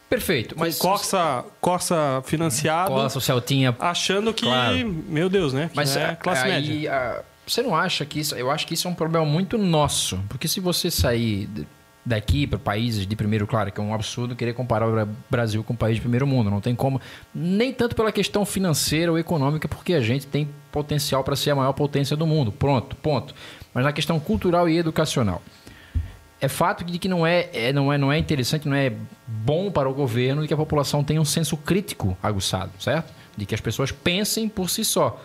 Perfeito, 0.09 0.55
mas 0.57 0.77
Corsa, 0.77 1.43
Corsa 1.59 2.21
financiado, 2.25 2.91
Costa, 2.91 3.17
o 3.17 3.21
Celtinha 3.21 3.75
achando 3.79 4.33
que, 4.33 4.45
Claro. 4.45 5.03
meu 5.09 5.27
Deus, 5.29 5.51
né? 5.51 5.67
Que 5.69 5.75
Mas 5.75 5.95
é 5.97 6.05
a- 6.11 6.15
classe 6.15 6.43
aí, 6.43 6.51
média. 6.51 6.93
a- 6.93 7.23
você 7.45 7.61
não 7.63 7.75
acha 7.75 8.05
que 8.05 8.19
isso. 8.19 8.35
Eu 8.35 8.51
acho 8.51 8.67
que 8.67 8.73
isso 8.75 8.87
é 8.87 8.91
um 8.91 8.93
problema 8.95 9.25
muito 9.25 9.57
nosso. 9.57 10.19
Porque 10.29 10.47
se 10.47 10.59
você 10.59 10.91
sair 10.91 11.49
daqui 12.05 12.45
para 12.45 12.59
países 12.59 13.07
de 13.07 13.15
primeiro, 13.15 13.47
claro, 13.47 13.71
que 13.71 13.79
é 13.81 13.83
um 13.83 13.93
absurdo 13.93 14.35
querer 14.35 14.53
comparar 14.53 14.87
o 14.87 14.91
Bra- 14.91 15.07
Brasil 15.29 15.63
com 15.63 15.73
um 15.73 15.75
país 15.75 15.95
de 15.95 16.01
primeiro 16.01 16.27
mundo. 16.27 16.51
Não 16.51 16.61
tem 16.61 16.75
como. 16.75 17.01
Nem 17.33 17.73
tanto 17.73 17.95
pela 17.95 18.11
questão 18.11 18.45
financeira 18.45 19.11
ou 19.11 19.17
econômica, 19.17 19.67
porque 19.67 19.93
a 19.93 20.01
gente 20.01 20.27
tem 20.27 20.47
potencial 20.71 21.23
para 21.23 21.35
ser 21.35 21.51
a 21.51 21.55
maior 21.55 21.73
potência 21.73 22.15
do 22.15 22.27
mundo. 22.27 22.51
Pronto, 22.51 22.95
ponto. 22.97 23.33
Mas 23.73 23.83
na 23.83 23.91
questão 23.91 24.19
cultural 24.19 24.69
e 24.69 24.77
educacional. 24.77 25.41
É 26.39 26.47
fato 26.49 26.83
de 26.83 26.99
que 26.99 27.07
não 27.07 27.25
é, 27.25 27.49
é- 27.53 27.73
não, 27.73 27.91
é, 27.91 27.97
não 27.97 28.11
é 28.11 28.19
interessante, 28.19 28.67
não 28.67 28.75
é 28.75 28.93
bom 29.25 29.71
para 29.71 29.89
o 29.89 29.93
governo 29.93 30.45
que 30.45 30.53
a 30.53 30.57
população 30.57 31.03
tenha 31.03 31.19
um 31.19 31.25
senso 31.25 31.55
crítico 31.57 32.15
aguçado, 32.21 32.71
certo? 32.79 33.11
De 33.35 33.45
que 33.45 33.55
as 33.55 33.61
pessoas 33.61 33.91
pensem 33.91 34.47
por 34.47 34.69
si 34.69 34.83
só. 34.85 35.19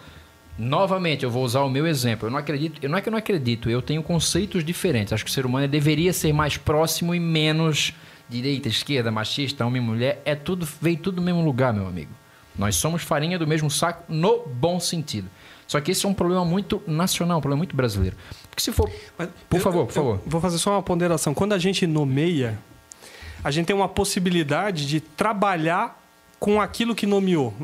Novamente, 0.60 1.24
eu 1.24 1.30
vou 1.30 1.42
usar 1.42 1.62
o 1.62 1.70
meu 1.70 1.86
exemplo. 1.86 2.26
Eu 2.28 2.30
não 2.30 2.38
acredito, 2.38 2.78
eu 2.84 2.90
não 2.90 2.98
é 2.98 3.00
que 3.00 3.08
eu 3.08 3.10
não 3.10 3.18
acredito, 3.18 3.70
eu 3.70 3.80
tenho 3.80 4.02
conceitos 4.02 4.62
diferentes. 4.62 5.10
Acho 5.12 5.24
que 5.24 5.30
o 5.30 5.32
ser 5.34 5.46
humano 5.46 5.66
deveria 5.66 6.12
ser 6.12 6.34
mais 6.34 6.58
próximo 6.58 7.14
e 7.14 7.18
menos 7.20 7.94
direita, 8.28 8.68
esquerda, 8.68 9.10
machista, 9.10 9.64
homem, 9.64 9.80
mulher. 9.80 10.20
É 10.24 10.34
tudo, 10.34 10.68
veio 10.80 10.98
tudo 10.98 11.16
do 11.16 11.22
mesmo 11.22 11.42
lugar, 11.42 11.72
meu 11.72 11.86
amigo. 11.86 12.10
Nós 12.58 12.76
somos 12.76 13.02
farinha 13.02 13.38
do 13.38 13.46
mesmo 13.46 13.70
saco 13.70 14.04
no 14.12 14.40
bom 14.46 14.78
sentido. 14.78 15.30
Só 15.66 15.80
que 15.80 15.92
esse 15.92 16.04
é 16.04 16.08
um 16.08 16.12
problema 16.14 16.44
muito 16.44 16.82
nacional, 16.86 17.38
um 17.38 17.40
problema 17.40 17.60
muito 17.60 17.74
brasileiro. 17.74 18.16
Porque 18.50 18.62
se 18.62 18.70
for. 18.70 18.90
Mas 19.16 19.30
Por 19.48 19.56
eu- 19.56 19.62
favor, 19.62 19.86
por 19.86 19.92
favor. 19.94 20.20
Vou 20.26 20.40
fazer 20.42 20.58
só 20.58 20.72
uma 20.72 20.82
ponderação. 20.82 21.32
Quando 21.32 21.54
a 21.54 21.58
gente 21.58 21.86
nomeia, 21.86 22.58
a 23.42 23.50
gente 23.50 23.66
tem 23.66 23.74
uma 23.76 23.88
possibilidade 23.88 24.86
de 24.86 25.00
trabalhar 25.00 25.98
com 26.38 26.60
aquilo 26.60 26.94
que 26.94 27.06
nomeou. 27.06 27.54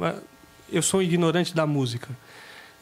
Eu 0.73 0.81
sou 0.83 1.03
ignorante 1.03 1.55
da 1.55 1.67
música. 1.67 2.09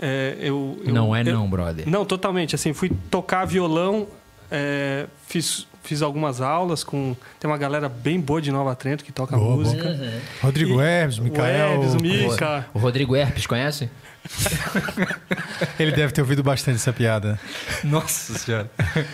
É, 0.07 0.37
eu, 0.39 0.79
eu- 0.85 0.93
Não 0.93 1.17
é 1.17 1.23
eu- 1.23 1.33
não, 1.33 1.49
brother. 1.49 1.89
Não, 1.89 2.05
totalmente. 2.05 2.55
Assim, 2.55 2.73
fui 2.75 2.91
tocar 3.11 3.45
violão, 3.47 4.07
é, 4.51 5.07
fiz, 5.27 5.67
fiz 5.83 6.03
algumas 6.03 6.41
aulas 6.43 6.85
com... 6.85 7.17
Tem 7.41 7.51
uma 7.51 7.57
galera 7.57 7.89
bem 7.89 8.21
boa 8.21 8.43
de 8.43 8.51
Nova 8.53 8.75
Trento 8.77 9.03
que 9.03 9.13
toca 9.13 9.35
Boa, 9.37 9.57
música. 9.57 9.89
Uhum. 9.89 10.21
Rodrigo 10.43 10.81
E- 10.81 10.85
Hermes, 10.85 11.19
Micael. 11.19 11.71
O 11.71 11.73
Hermes, 11.85 11.95
o 11.95 12.03
Mica. 12.03 12.67
O 12.75 12.79
Rodrigo 12.79 13.17
Herpes, 13.17 13.47
conhece? 13.47 13.89
Ele 15.79 15.93
deve 15.93 16.13
ter 16.13 16.21
ouvido 16.21 16.43
bastante 16.43 16.77
essa 16.77 16.93
piada. 16.93 17.39
Nossa 17.83 18.37
senhora. 18.39 18.71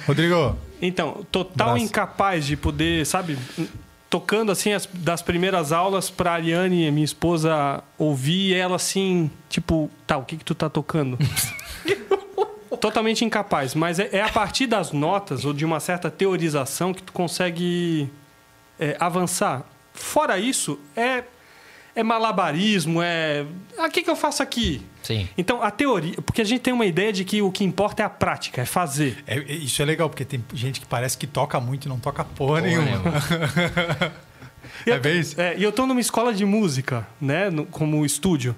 Rodrigo, 0.06 0.56
Então, 0.80 1.24
total 1.30 1.70
Abraço. 1.70 1.84
incapaz 1.84 2.44
de 2.46 2.56
poder, 2.56 3.04
sabe, 3.06 3.36
tocando 4.10 4.50
assim 4.50 4.72
as, 4.72 4.86
das 4.86 5.22
primeiras 5.22 5.70
aulas 5.70 6.10
pra 6.10 6.32
Ariane, 6.32 6.90
minha 6.90 7.04
esposa, 7.04 7.82
ouvir 7.96 8.50
e 8.50 8.54
ela 8.54 8.74
assim, 8.74 9.30
tipo, 9.48 9.88
tá, 10.04 10.16
o 10.16 10.24
que 10.24 10.36
que 10.36 10.44
tu 10.44 10.54
tá 10.54 10.68
tocando? 10.68 11.16
Totalmente 12.80 13.24
incapaz, 13.24 13.74
mas 13.74 13.98
é, 13.98 14.08
é 14.12 14.22
a 14.22 14.28
partir 14.28 14.66
das 14.66 14.90
notas 14.90 15.44
ou 15.44 15.52
de 15.52 15.64
uma 15.64 15.78
certa 15.78 16.10
teorização 16.10 16.92
que 16.92 17.02
tu 17.02 17.12
consegue 17.12 18.10
é, 18.78 18.96
avançar. 18.98 19.64
Fora 19.92 20.38
isso, 20.38 20.78
é, 20.96 21.24
é 21.94 22.02
malabarismo, 22.02 23.00
é. 23.02 23.44
Ah, 23.78 23.86
o 23.86 23.90
que, 23.90 24.02
que 24.02 24.10
eu 24.10 24.16
faço 24.16 24.42
aqui? 24.42 24.80
Sim. 25.02 25.28
Então, 25.36 25.62
a 25.62 25.70
teoria. 25.70 26.14
Porque 26.24 26.40
a 26.40 26.44
gente 26.44 26.60
tem 26.60 26.72
uma 26.72 26.86
ideia 26.86 27.12
de 27.12 27.24
que 27.24 27.42
o 27.42 27.50
que 27.50 27.64
importa 27.64 28.02
é 28.02 28.06
a 28.06 28.10
prática, 28.10 28.62
é 28.62 28.64
fazer. 28.64 29.22
é- 29.26 29.38
é- 29.38 29.52
isso 29.52 29.80
é 29.82 29.84
legal, 29.84 30.08
porque 30.08 30.24
tem 30.24 30.44
gente 30.54 30.80
que 30.80 30.86
parece 30.86 31.16
que 31.18 31.26
toca 31.26 31.58
muito 31.60 31.86
e 31.86 31.88
não 31.88 31.98
toca 31.98 32.24
porra, 32.24 32.60
Porra 32.60 32.60
nenhuma. 32.62 32.84
nenhuma. 32.86 33.12
é 34.86 34.98
bem 34.98 35.20
isso? 35.20 35.40
É, 35.40 35.56
e 35.56 35.62
eu 35.62 35.70
estou 35.70 35.86
numa 35.86 36.00
escola 36.00 36.32
de 36.32 36.44
música, 36.44 37.06
né, 37.20 37.50
no- 37.50 37.66
como 37.66 38.04
estúdio. 38.04 38.54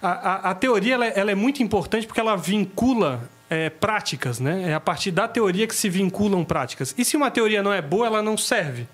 A, 0.00 0.08
a- 0.10 0.50
a 0.50 0.54
teoria 0.54 0.94
ela, 0.94 1.06
é- 1.06 1.12
ela 1.18 1.30
é 1.30 1.34
muito 1.34 1.62
importante 1.62 2.06
porque 2.06 2.20
ela 2.20 2.36
vincula 2.36 3.28
é, 3.50 3.70
práticas, 3.70 4.38
né? 4.38 4.64
É 4.70 4.74
a 4.74 4.80
partir 4.80 5.10
da 5.10 5.26
teoria 5.26 5.66
que 5.66 5.74
se 5.74 5.88
vinculam 5.88 6.44
práticas. 6.44 6.94
E 6.98 7.02
se 7.04 7.16
uma 7.16 7.30
teoria 7.30 7.62
não 7.62 7.72
é 7.72 7.80
boa, 7.80 8.06
ela 8.06 8.22
não 8.22 8.36
serve. 8.36 8.86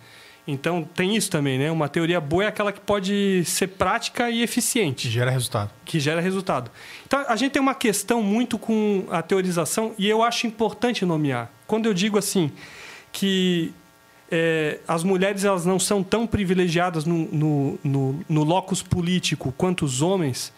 Então 0.46 0.86
tem 0.94 1.16
isso 1.16 1.30
também, 1.30 1.58
né? 1.58 1.70
Uma 1.70 1.88
teoria 1.88 2.20
boa 2.20 2.44
é 2.44 2.48
aquela 2.48 2.70
que 2.70 2.80
pode 2.80 3.42
ser 3.46 3.68
prática 3.68 4.30
e 4.30 4.38
Que 4.38 4.42
eficiente, 4.42 5.08
gera 5.08 5.30
resultado. 5.30 5.70
que 5.84 5.98
gera 5.98 6.20
resultado. 6.20 6.70
Então 7.06 7.24
a 7.26 7.34
gente 7.34 7.52
tem 7.52 7.62
uma 7.62 7.74
questão 7.74 8.22
muito 8.22 8.58
com 8.58 9.06
a 9.10 9.22
teorização 9.22 9.94
e 9.98 10.08
eu 10.08 10.22
acho 10.22 10.46
importante 10.46 11.04
nomear. 11.06 11.50
Quando 11.66 11.86
eu 11.86 11.94
digo 11.94 12.18
assim 12.18 12.52
que 13.10 13.72
é, 14.30 14.80
as 14.86 15.02
mulheres 15.02 15.44
elas 15.44 15.64
não 15.64 15.78
são 15.78 16.02
tão 16.02 16.26
privilegiadas 16.26 17.06
no, 17.06 17.26
no, 17.32 17.78
no, 17.82 18.24
no 18.28 18.44
locus 18.44 18.82
político 18.82 19.54
quanto 19.56 19.84
os 19.84 20.02
homens, 20.02 20.52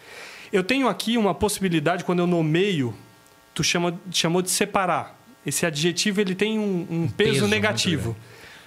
eu 0.51 0.63
tenho 0.63 0.87
aqui 0.87 1.17
uma 1.17 1.33
possibilidade, 1.33 2.03
quando 2.03 2.19
eu 2.19 2.27
nomeio, 2.27 2.93
tu 3.53 3.63
chama, 3.63 3.97
chamou 4.11 4.41
de 4.41 4.49
separar. 4.49 5.17
Esse 5.45 5.65
adjetivo 5.65 6.19
ele 6.19 6.35
tem 6.35 6.59
um, 6.59 6.85
um 6.89 7.07
peso, 7.07 7.31
peso 7.31 7.39
muito 7.41 7.51
negativo. 7.51 8.15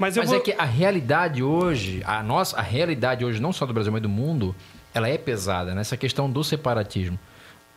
Mas 0.00 0.16
Mas 0.16 0.30
vou... 0.30 0.38
é 0.38 0.40
que 0.40 0.54
a 0.56 0.64
realidade 0.64 1.42
hoje, 1.42 2.02
a 2.06 2.22
nossa, 2.22 2.56
a 2.56 2.62
realidade 2.62 3.22
hoje, 3.22 3.38
não 3.38 3.52
só 3.52 3.66
do 3.66 3.74
Brasil, 3.74 3.92
mas 3.92 4.00
do 4.00 4.08
mundo, 4.08 4.56
ela 4.94 5.06
é 5.06 5.18
pesada 5.18 5.74
nessa 5.74 5.94
questão 5.94 6.30
do 6.30 6.42
separatismo. 6.42 7.18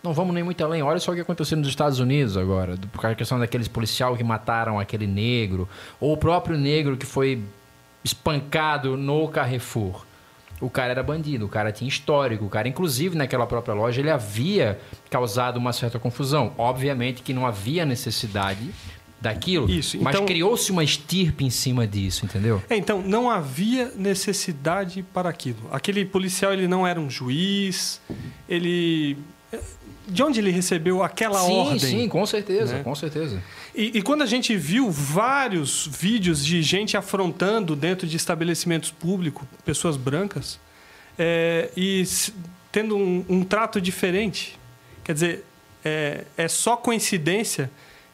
Não 0.02 0.14
vamos 0.14 0.34
nem 0.34 0.42
muito 0.42 0.64
além. 0.64 0.82
Olha 0.82 1.00
só 1.00 1.12
o 1.12 1.16
que 1.16 1.20
aconteceu 1.20 1.58
nos 1.58 1.68
Estados 1.68 2.00
Unidos 2.00 2.38
agora, 2.38 2.78
por 2.94 3.02
causa 3.02 3.10
da 3.10 3.16
questão 3.16 3.38
daqueles 3.38 3.68
policial 3.68 4.16
que 4.16 4.24
mataram 4.24 4.80
aquele 4.80 5.06
negro, 5.06 5.68
ou 6.00 6.14
o 6.14 6.18
próprio 6.18 6.58
negro 6.58 6.96
que 6.96 7.06
foi 7.06 7.44
espancado 8.06 8.96
no 8.96 9.28
Carrefour. 9.28 10.06
O 10.62 10.70
cara 10.70 10.92
era 10.92 11.04
bandido, 11.04 11.46
o 11.46 11.50
cara 11.50 11.74
tinha 11.74 11.90
histórico, 11.90 12.46
o 12.46 12.50
cara, 12.50 12.70
inclusive, 12.70 13.18
naquela 13.18 13.46
própria 13.46 13.74
loja, 13.74 14.00
ele 14.00 14.10
havia 14.10 14.80
causado 15.10 15.58
uma 15.58 15.74
certa 15.74 16.00
confusão. 16.00 16.54
Obviamente 16.58 17.22
que 17.22 17.34
não 17.34 17.46
havia 17.46 17.86
necessidade 17.86 18.74
daquilo, 19.24 19.72
Isso, 19.72 19.98
mas 20.02 20.14
então- 20.14 20.26
criou-se 20.26 20.70
uma 20.70 20.84
estirpe 20.84 21.46
em 21.46 21.50
cima 21.50 21.88
disso, 21.88 22.26
entendeu? 22.26 22.62
É, 22.70 22.76
então, 22.76 23.02
não 23.02 23.30
havia 23.30 23.90
necessidade 23.96 25.02
para 25.14 25.30
aquilo. 25.30 25.70
Aquele 25.72 26.04
policial, 26.04 26.52
ele 26.52 26.68
não 26.68 26.86
era 26.86 27.00
um 27.00 27.10
juiz, 27.10 28.02
ele... 28.48 29.18
De 30.06 30.22
onde 30.22 30.42
ele 30.42 30.52
recebeu 30.52 31.02
aquela 31.02 31.40
sim, 31.40 31.54
ordem? 31.54 31.80
sim, 31.80 32.10
com 32.10 32.26
certeza, 32.26 32.74
né? 32.74 32.84
com 32.84 32.94
certeza. 32.94 33.42
E, 33.74 33.98
e 34.00 34.02
quando 34.02 34.22
a 34.22 34.26
gente 34.26 34.54
viu 34.58 34.92
vários 34.92 35.88
vídeos 35.88 36.44
de 36.44 36.62
gente 36.62 36.98
afrontando 36.98 37.74
dentro 37.74 38.06
de 38.06 38.18
estabelecimentos 38.18 38.92
públicos, 38.92 39.48
pessoas 39.64 39.96
brancas, 39.96 40.60
é, 41.18 41.70
e 41.78 42.04
tendo 42.70 42.98
um, 42.98 43.24
um 43.30 43.44
trato 43.46 43.80
diferente, 43.80 44.60
quer 45.06 45.14
dizer, 45.14 45.46
é, 45.86 46.26
é 46.36 46.48
só 46.50 46.76
coincidência 46.76 47.72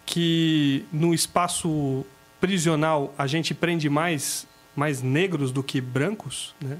que 0.10 0.86
no 0.92 1.14
espaço 1.14 2.04
prisional 2.42 3.14
a 3.16 3.28
gente 3.28 3.54
prende 3.54 3.88
mais, 3.92 4.48
mais 4.76 5.04
negros 5.04 5.52
do 5.52 5.62
que 5.62 5.80
brancos, 5.80 6.56
né? 6.60 6.80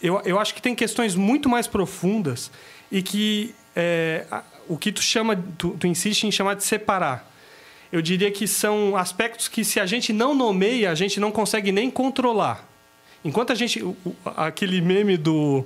Eu, 0.00 0.20
eu 0.24 0.38
acho 0.38 0.54
que 0.54 0.60
tem 0.60 0.74
questões 0.74 1.16
muito 1.16 1.48
mais 1.48 1.66
profundas 1.66 2.52
e 2.92 3.02
que 3.02 3.54
é, 3.74 4.26
o 4.68 4.76
que 4.76 4.92
tu 4.92 5.00
chama, 5.00 5.34
tu, 5.56 5.70
tu 5.80 5.86
insiste 5.86 6.24
em 6.24 6.30
chamar 6.30 6.54
de 6.54 6.62
separar. 6.62 7.28
Eu 7.90 8.02
diria 8.02 8.30
que 8.30 8.46
são 8.46 8.94
aspectos 8.94 9.48
que 9.48 9.64
se 9.64 9.80
a 9.80 9.86
gente 9.86 10.12
não 10.12 10.34
nomeia, 10.34 10.92
a 10.92 10.94
gente 10.94 11.18
não 11.18 11.32
consegue 11.32 11.72
nem 11.72 11.90
controlar. 11.90 12.68
Enquanto 13.24 13.50
a 13.50 13.56
gente. 13.56 13.82
Aquele 14.36 14.80
meme 14.82 15.16
do, 15.16 15.64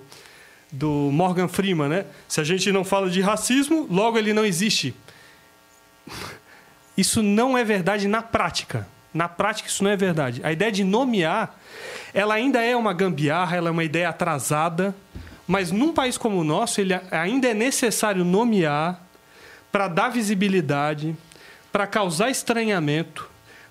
do 0.70 1.10
Morgan 1.12 1.48
Freeman, 1.48 1.88
né? 1.88 2.06
Se 2.28 2.40
a 2.40 2.44
gente 2.44 2.70
não 2.70 2.84
fala 2.84 3.10
de 3.10 3.20
racismo, 3.20 3.88
logo 3.90 4.16
ele 4.16 4.32
não 4.32 4.46
existe. 4.46 4.94
Isso 6.96 7.22
não 7.22 7.57
é 7.57 7.64
verdade 7.64 8.07
na 8.09 8.22
prática. 8.22 8.86
Na 9.12 9.28
prática, 9.28 9.68
isso 9.68 9.84
não 9.84 9.90
é 9.90 9.96
verdade. 9.96 10.40
A 10.44 10.53
ideia 10.53 10.72
de 10.72 10.84
nomear, 10.84 11.55
ela 12.14 12.34
ainda 12.34 12.62
é 12.62 12.74
uma 12.74 12.92
gambiarra, 12.92 13.57
ela 13.57 13.68
é 13.68 13.70
uma 13.70 13.84
ideia 13.84 14.09
atrasada, 14.09 14.94
mas 15.46 15.70
num 15.70 15.92
país 15.92 16.16
como 16.16 16.38
o 16.38 16.44
nosso, 16.44 16.80
ele 16.80 16.98
ainda 17.11 17.48
é 17.48 17.55
necessário 17.55 18.24
nomear 18.24 19.00
para 19.70 19.88
dar 19.88 20.09
visibilidade, 20.09 21.16
para 21.70 21.86
causar 21.86 22.30
estranhamento, 22.30 23.28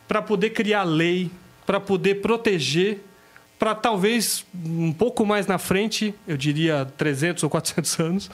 para 0.08 0.22
poder 0.22 0.52
criar 0.52 0.84
lei, 0.84 1.32
para 1.66 1.80
poder 1.80 2.16
proteger, 2.16 3.00
para 3.62 3.76
talvez 3.76 4.44
um 4.66 4.92
pouco 4.92 5.24
mais 5.24 5.46
na 5.46 5.60
frente, 5.60 6.16
eu 6.28 6.36
diria 6.36 6.84
300 6.98 7.44
ou 7.44 7.50
400 7.50 8.00
anos, 8.00 8.32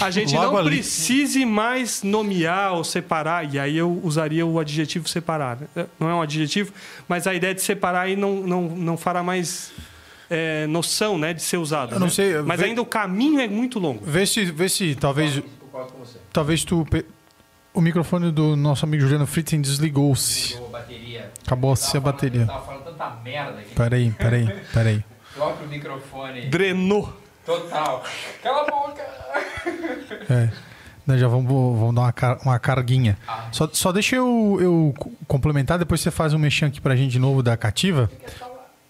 a 0.00 0.08
gente 0.10 0.32
não 0.32 0.56
ali. 0.56 0.70
precise 0.76 1.44
mais 1.44 2.02
nomear 2.02 2.72
ou 2.72 2.82
separar, 2.82 3.44
e 3.54 3.58
aí 3.58 3.76
eu 3.76 4.00
usaria 4.02 4.46
o 4.46 4.58
adjetivo 4.58 5.06
separar. 5.06 5.58
né? 5.76 5.84
Não 6.00 6.08
é 6.08 6.14
um 6.14 6.22
adjetivo, 6.22 6.72
mas 7.06 7.26
a 7.26 7.34
ideia 7.34 7.54
de 7.54 7.60
separar 7.60 8.00
aí 8.06 8.16
não, 8.16 8.36
não, 8.36 8.62
não 8.62 8.96
fará 8.96 9.22
mais 9.22 9.70
é, 10.30 10.66
noção 10.66 11.18
né, 11.18 11.34
de 11.34 11.42
ser 11.42 11.58
não 11.98 12.06
né? 12.06 12.12
sei, 12.12 12.40
mas 12.40 12.58
ve- 12.58 12.66
ainda 12.68 12.80
o 12.80 12.86
caminho 12.86 13.38
é 13.38 13.46
muito 13.48 13.78
longo. 13.78 14.02
Vê 14.02 14.24
se, 14.24 14.46
vê 14.46 14.66
se 14.66 14.94
talvez. 14.94 15.42
Talvez 16.32 16.64
tu. 16.64 16.86
pe- 16.90 17.04
O 17.74 17.82
microfone 17.82 18.32
do 18.32 18.56
nosso 18.56 18.86
amigo 18.86 19.02
Juliano 19.02 19.26
Fritzen 19.26 19.60
desligou-se. 19.60 20.56
bateria. 20.72 21.30
Acabou-se 21.46 21.94
a 21.96 22.00
bateria. 22.00 22.48
Tanta 23.00 23.16
merda 23.24 23.60
aqui. 23.60 23.74
Peraí, 23.74 24.10
peraí, 24.10 24.60
peraí. 24.74 25.04
Troca 25.34 25.64
o 25.64 25.68
microfone. 25.68 26.46
Drenou. 26.48 27.10
Total. 27.46 28.04
Cala 28.42 28.60
a 28.62 28.70
boca. 28.70 29.02
É. 30.28 30.50
Né, 31.06 31.16
Já 31.18 31.26
vamos, 31.26 31.46
vamos 31.48 31.94
dar 31.94 32.02
uma, 32.02 32.12
car- 32.12 32.38
uma 32.42 32.58
carguinha. 32.58 33.16
Só, 33.52 33.66
só 33.72 33.90
deixa 33.90 34.16
eu, 34.16 34.58
eu 34.60 34.94
co- 34.98 35.10
complementar, 35.26 35.78
depois 35.78 36.00
você 36.02 36.10
faz 36.10 36.34
um 36.34 36.38
mexão 36.38 36.68
aqui 36.68 36.78
pra 36.80 36.94
gente 36.94 37.12
de 37.12 37.18
novo 37.18 37.42
da 37.42 37.56
cativa. 37.56 38.10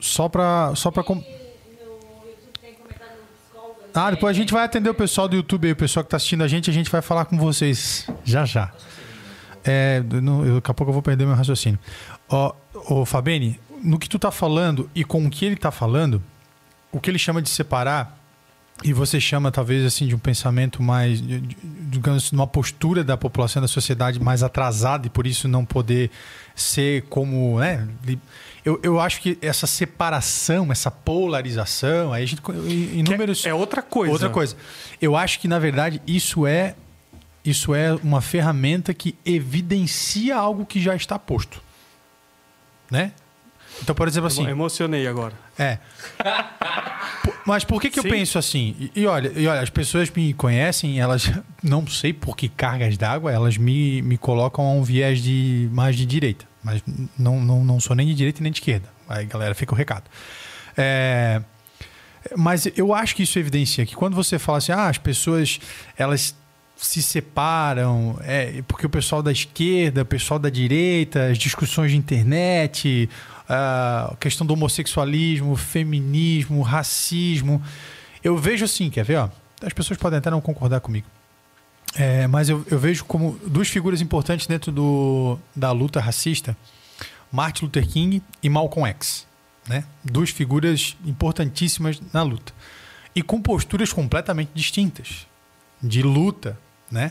Só 0.01 0.29
pra. 0.29 0.73
Só 0.75 0.91
pra 0.91 1.05
com- 1.05 1.23
Ah, 3.95 4.11
depois 4.11 4.37
a 4.37 4.39
gente 4.39 4.53
vai 4.53 4.65
atender 4.65 4.89
o 4.91 4.95
pessoal 4.95 5.27
do 5.29 5.35
YouTube 5.37 5.67
aí, 5.67 5.73
o 5.73 5.77
pessoal 5.77 6.05
que 6.05 6.11
tá 6.11 6.17
assistindo 6.17 6.43
a 6.45 6.49
gente, 6.49 6.71
a 6.71 6.73
gente 6.73 6.91
vai 6.91 7.03
falar 7.03 7.25
com 7.25 7.37
vocês 7.37 8.07
já 8.25 8.45
já. 8.45 8.71
É, 9.65 10.01
não, 10.23 10.45
eu- 10.47 10.55
daqui 10.57 10.71
a 10.71 10.75
pouco 10.75 10.91
eu 10.91 10.95
vou 10.95 11.03
perder 11.03 11.27
meu 11.27 11.35
raciocínio. 11.35 11.79
Ó, 12.29 12.53
ô 12.89 13.05
Fabene, 13.05 13.59
no 13.83 13.99
que 13.99 14.09
tu 14.09 14.19
tá 14.19 14.31
falando 14.31 14.91
e 14.95 15.05
com 15.05 15.27
o 15.27 15.31
que 15.31 15.45
ele 15.45 15.57
tá 15.57 15.71
falando, 15.71 16.23
o 16.93 17.01
que 17.01 17.11
ele 17.11 17.19
chama 17.19 17.41
de 17.41 17.49
separar, 17.49 18.21
e 18.83 18.93
você 18.93 19.21
chama 19.21 19.51
talvez 19.51 19.85
assim 19.85 20.07
de 20.07 20.15
um 20.15 20.19
pensamento 20.19 20.83
mais, 20.83 21.23
digamos, 21.23 22.31
de 22.31 22.33
uma 22.33 22.47
postura 22.47 23.05
da 23.05 23.17
população 23.17 23.61
da 23.61 23.69
sociedade 23.69 24.19
mais 24.19 24.43
atrasada 24.43 25.07
e 25.07 25.11
por 25.11 25.27
isso 25.27 25.47
não 25.47 25.65
poder 25.67 26.11
ser 26.55 27.03
como, 27.03 27.61
né? 27.61 27.87
Eu, 28.65 28.81
eu 28.83 28.99
acho 28.99 29.21
que 29.21 29.37
essa 29.43 29.67
separação, 29.67 30.73
essa 30.73 30.91
polarização, 30.91 32.13
aí 32.13 32.23
a 32.23 32.27
gente 32.27 32.43
inúmeros 32.95 33.45
É 33.45 33.53
outra 33.53 33.83
coisa. 33.83 34.13
Outra 34.13 34.31
coisa. 34.31 34.57
Eu 35.01 35.15
acho 35.15 35.41
que, 35.41 35.49
na 35.49 35.59
verdade, 35.59 36.01
isso 36.07 36.47
é, 36.47 36.75
isso 37.45 37.75
é 37.75 37.95
uma 38.03 38.23
ferramenta 38.23 38.95
que 38.95 39.15
evidencia 39.27 40.37
algo 40.37 40.65
que 40.65 40.81
já 40.81 40.95
está 40.95 41.19
posto. 41.19 41.63
Né? 42.91 43.13
Então, 43.83 43.95
por 43.95 44.07
exemplo, 44.07 44.27
assim. 44.27 44.45
Eu 44.45 44.51
emocionei 44.51 45.07
agora. 45.07 45.35
É. 45.59 45.79
Mas 47.47 47.65
por 47.65 47.81
que, 47.81 47.91
que 47.91 47.99
eu 47.99 48.05
penso 48.05 48.39
assim? 48.39 48.77
E, 48.79 49.03
e 49.03 49.07
olha, 49.07 49.33
e 49.35 49.47
olha, 49.47 49.61
as 49.61 49.71
pessoas 49.71 50.11
me 50.11 50.33
conhecem, 50.35 51.01
elas 51.01 51.31
não 51.63 51.87
sei 51.87 52.13
por 52.13 52.37
que 52.37 52.49
cargas 52.49 52.97
d'água, 52.97 53.33
elas 53.33 53.57
me, 53.57 54.03
me 54.03 54.19
colocam 54.19 54.65
a 54.65 54.73
um 54.73 54.83
viés 54.83 55.23
de 55.23 55.69
mais 55.73 55.97
de 55.97 56.07
direita. 56.07 56.45
Mas 56.63 56.83
não, 57.19 57.41
não, 57.41 57.65
não 57.65 57.81
sou 57.81 57.97
nem 57.97 58.07
de 58.07 58.15
direita 58.15 58.43
nem 58.43 58.53
de 58.53 58.59
esquerda. 58.59 58.89
Aí, 59.09 59.25
galera, 59.25 59.55
fica 59.55 59.73
o 59.73 59.77
recado. 59.77 60.05
É, 60.77 61.41
mas 62.37 62.69
eu 62.77 62.95
acho 62.95 63.17
que 63.17 63.23
isso 63.23 63.39
evidencia 63.39 63.85
que 63.87 63.95
quando 63.97 64.15
você 64.15 64.39
fala 64.39 64.59
assim, 64.59 64.73
ah, 64.73 64.89
as 64.89 64.99
pessoas 64.99 65.59
elas 65.97 66.35
se 66.77 67.03
separam, 67.03 68.19
é, 68.23 68.63
porque 68.67 68.87
o 68.87 68.91
pessoal 68.91 69.23
da 69.23 69.31
esquerda, 69.31 70.03
o 70.03 70.07
pessoal 70.07 70.39
da 70.39 70.49
direita, 70.49 71.27
as 71.27 71.37
discussões 71.39 71.91
de 71.91 71.97
internet, 71.97 73.09
a 73.53 74.15
questão 74.21 74.47
do 74.47 74.53
homossexualismo, 74.55 75.57
feminismo, 75.57 76.63
racismo. 76.63 77.61
Eu 78.23 78.39
vejo 78.39 78.65
assim, 78.65 78.89
quer 78.89 79.05
ver? 79.05 79.17
Ó, 79.17 79.29
as 79.65 79.73
pessoas 79.73 79.99
podem 79.99 80.19
até 80.19 80.31
não 80.31 80.41
concordar 80.41 80.81
comigo. 80.81 81.07
É, 81.97 82.29
mas 82.29 82.49
eu, 82.49 82.65
eu 82.71 82.79
vejo 82.79 83.05
como 83.05 83.37
duas 83.45 83.69
figuras 83.69 84.01
importantes 84.01 84.47
dentro 84.47 84.71
do, 84.71 85.37
da 85.57 85.73
luta 85.73 86.01
racista: 86.01 86.57
Martin 87.33 87.65
Luther 87.65 87.89
King 87.89 88.23
e 88.41 88.49
Malcolm 88.49 88.89
X. 88.89 89.27
Né? 89.69 89.85
Duas 90.05 90.31
figuras 90.31 90.97
importantíssimas 91.05 92.01
na 92.13 92.23
luta. 92.23 92.53
E 93.15 93.23
com 93.23 93.43
posturas 93.43 93.93
completamente 93.93 94.51
distintas 94.55 95.27
de 95.83 96.03
luta. 96.03 96.57
Né? 96.89 97.11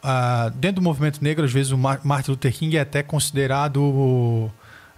Ah, 0.00 0.52
dentro 0.54 0.76
do 0.76 0.82
movimento 0.82 1.22
negro, 1.22 1.44
às 1.44 1.52
vezes 1.52 1.72
o 1.72 1.78
Mar- 1.78 2.00
Martin 2.04 2.30
Luther 2.30 2.52
King 2.52 2.76
é 2.76 2.80
até 2.80 3.02
considerado 3.02 4.50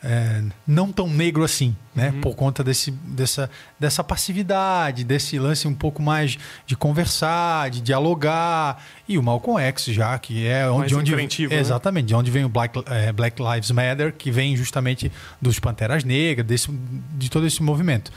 é, 0.07 0.43
não 0.67 0.93
tão 0.93 1.09
negro 1.09 1.43
assim, 1.43 1.75
né? 1.95 2.13
Por 2.21 2.37
conta 2.37 2.63
desse, 2.63 2.91
dessa, 2.91 3.51
dessa 3.81 4.05
passividade, 4.05 5.03
desse 5.03 5.39
lance 5.39 5.67
um 5.67 5.75
pouco 5.75 6.03
mais 6.03 6.37
de 6.67 6.77
conversar, 6.77 7.71
de 7.71 7.81
dialogar. 7.81 8.85
E 9.09 9.17
o 9.17 9.23
Malcolm 9.23 9.59
X, 9.63 9.87
já, 9.87 10.19
que 10.19 10.47
é 10.47 10.67
Mais 10.67 10.93
onde, 10.93 10.95
onde 10.95 11.17
né? 11.49 11.59
Exatamente, 11.59 12.07
de 12.07 12.15
onde 12.15 12.31
vem 12.31 12.45
o 12.45 12.51
Black, 12.51 12.83
é, 12.87 13.11
Black 13.13 13.43
Lives 13.43 13.71
Matter, 13.71 14.13
que 14.13 14.31
vem 14.31 14.55
justamente 14.55 15.11
dos 15.41 15.59
Panteras 15.59 16.05
Negras, 16.05 16.47
desse, 16.47 16.69
de 17.15 17.31
todo 17.31 17.47
esse 17.47 17.63
movimento. 17.63 18.13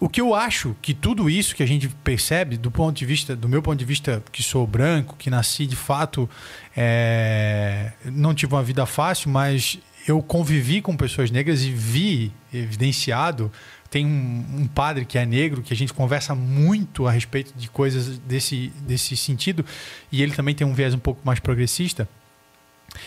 O 0.00 0.08
que 0.08 0.20
eu 0.20 0.34
acho 0.34 0.76
que 0.80 0.94
tudo 0.94 1.28
isso 1.28 1.54
que 1.54 1.62
a 1.62 1.66
gente 1.66 1.88
percebe 1.88 2.56
do 2.56 2.70
ponto 2.70 2.96
de 2.96 3.04
vista, 3.04 3.34
do 3.34 3.48
meu 3.48 3.60
ponto 3.60 3.78
de 3.78 3.84
vista, 3.84 4.22
que 4.30 4.42
sou 4.42 4.66
branco, 4.66 5.16
que 5.18 5.28
nasci 5.28 5.66
de 5.66 5.74
fato, 5.74 6.30
é, 6.76 7.92
não 8.04 8.32
tive 8.32 8.54
uma 8.54 8.62
vida 8.62 8.86
fácil, 8.86 9.28
mas 9.30 9.78
eu 10.10 10.22
convivi 10.22 10.80
com 10.80 10.96
pessoas 10.96 11.30
negras 11.30 11.62
e 11.62 11.70
vi 11.70 12.32
evidenciado. 12.52 13.52
Tem 13.90 14.04
um, 14.04 14.44
um 14.60 14.66
padre 14.66 15.04
que 15.04 15.18
é 15.18 15.24
negro, 15.24 15.62
que 15.62 15.72
a 15.72 15.76
gente 15.76 15.92
conversa 15.92 16.34
muito 16.34 17.06
a 17.06 17.10
respeito 17.10 17.52
de 17.56 17.68
coisas 17.68 18.18
desse, 18.18 18.72
desse 18.86 19.16
sentido, 19.16 19.64
e 20.12 20.22
ele 20.22 20.34
também 20.34 20.54
tem 20.54 20.66
um 20.66 20.74
viés 20.74 20.94
um 20.94 20.98
pouco 20.98 21.20
mais 21.24 21.40
progressista. 21.40 22.08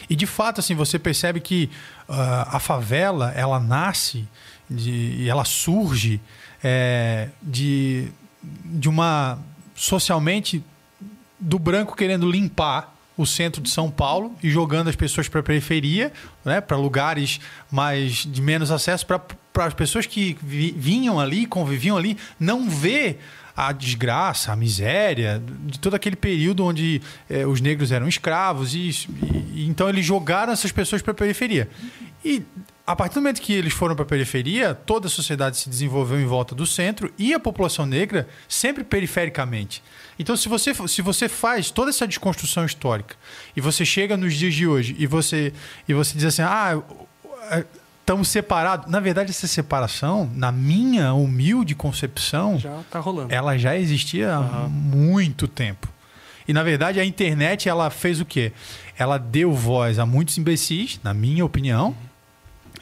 E 0.10 0.16
de 0.16 0.26
fato, 0.26 0.60
assim, 0.60 0.76
você 0.76 0.98
percebe 1.00 1.40
que 1.40 1.70
ah, 2.08 2.58
a 2.58 2.60
favela 2.60 3.32
ela 3.32 3.60
nasce 3.60 4.28
de- 4.70 5.16
e 5.18 5.30
ela 5.30 5.44
surge 5.44 6.22
é, 6.64 7.30
de, 7.42 8.08
de 8.66 8.88
uma 8.88 9.40
socialmente 9.76 10.64
do 11.40 11.58
branco 11.58 11.96
querendo 11.96 12.30
limpar 12.30 12.91
o 13.18 13.26
centro 13.26 13.62
de 13.62 13.70
São 13.70 13.92
Paulo 13.92 14.36
e 14.42 14.50
jogando 14.50 14.88
as 14.90 14.96
pessoas 14.96 15.28
para 15.28 15.42
a 15.42 15.44
periferia, 15.44 16.12
né, 16.46 16.62
para 16.62 16.78
lugares 16.78 17.40
mais 17.70 18.26
de 18.26 18.42
menos 18.42 18.72
acesso, 18.72 19.06
para 19.06 19.66
as 19.66 19.74
pessoas 19.74 20.06
que 20.06 20.38
vi- 20.42 20.74
vinham 20.78 21.20
ali, 21.20 21.46
conviviam 21.46 21.98
ali, 21.98 22.18
não 22.40 22.70
ver 22.70 23.20
a 23.56 23.74
desgraça, 23.74 24.54
a 24.54 24.56
miséria 24.56 25.44
de 25.66 25.78
todo 25.78 25.94
aquele 25.94 26.16
período 26.16 26.64
onde 26.66 27.02
eh, 27.30 27.46
os 27.46 27.60
negros 27.60 27.92
eram 27.92 28.08
escravos 28.08 28.74
e, 28.74 28.80
e- 28.80 29.46
e 29.56 29.68
então 29.68 29.90
eles 29.90 30.06
jogaram 30.06 30.54
essas 30.54 30.72
pessoas 30.72 31.02
para 31.02 31.12
a 31.12 31.16
periferia. 31.16 31.70
E 32.24 32.42
a 32.92 32.96
partir 32.96 33.16
do 33.16 33.22
momento 33.22 33.42
que 33.42 33.54
eles 33.54 33.72
foram 33.72 33.96
para 33.96 34.04
a 34.04 34.08
periferia, 34.08 34.74
toda 34.76 35.08
a 35.08 35.10
sociedade 35.10 35.58
se 35.58 35.70
desenvolveu 35.70 36.20
em 36.20 36.26
volta 36.26 36.54
do 36.54 36.66
centro 36.66 37.12
e 37.18 37.34
a 37.34 37.40
população 37.40 37.86
negra 37.86 38.28
sempre 38.50 38.84
perifericamente. 38.84 39.82
Então, 40.20 40.36
se 40.36 40.50
você, 40.50 40.74
se 40.88 41.02
você 41.02 41.30
faz 41.30 41.72
toda 41.72 41.90
essa 41.90 42.06
desconstrução 42.06 42.66
histórica 42.66 43.16
e 43.56 43.62
você 43.62 43.86
chega 43.86 44.18
nos 44.18 44.34
dias 44.36 44.54
de 44.54 44.68
hoje 44.68 44.96
e 45.00 45.08
você, 45.08 45.54
e 45.88 45.94
você 45.94 46.16
diz 46.16 46.26
assim, 46.26 46.42
ah, 46.42 46.82
estamos 48.02 48.28
separados. 48.28 48.92
Na 48.92 49.00
verdade, 49.00 49.30
essa 49.32 49.48
separação, 49.48 50.30
na 50.36 50.52
minha 50.52 51.14
humilde 51.14 51.74
concepção, 51.74 52.60
Já 52.60 52.78
tá 52.92 53.00
rolando. 53.00 53.34
ela 53.34 53.58
já 53.58 53.78
existia 53.78 54.36
há 54.36 54.68
muito 54.68 55.48
tempo. 55.48 55.88
E 56.48 56.54
na 56.54 56.64
verdade 56.64 57.00
a 57.00 57.06
internet 57.06 57.70
ela 57.70 57.90
fez 57.90 58.20
o 58.20 58.26
quê? 58.26 58.52
Ela 58.98 59.18
deu 59.18 59.54
voz 59.54 59.98
a 59.98 60.06
muitos 60.06 60.38
imbecis, 60.38 61.00
na 61.02 61.14
minha 61.14 61.46
opinião, 61.46 61.96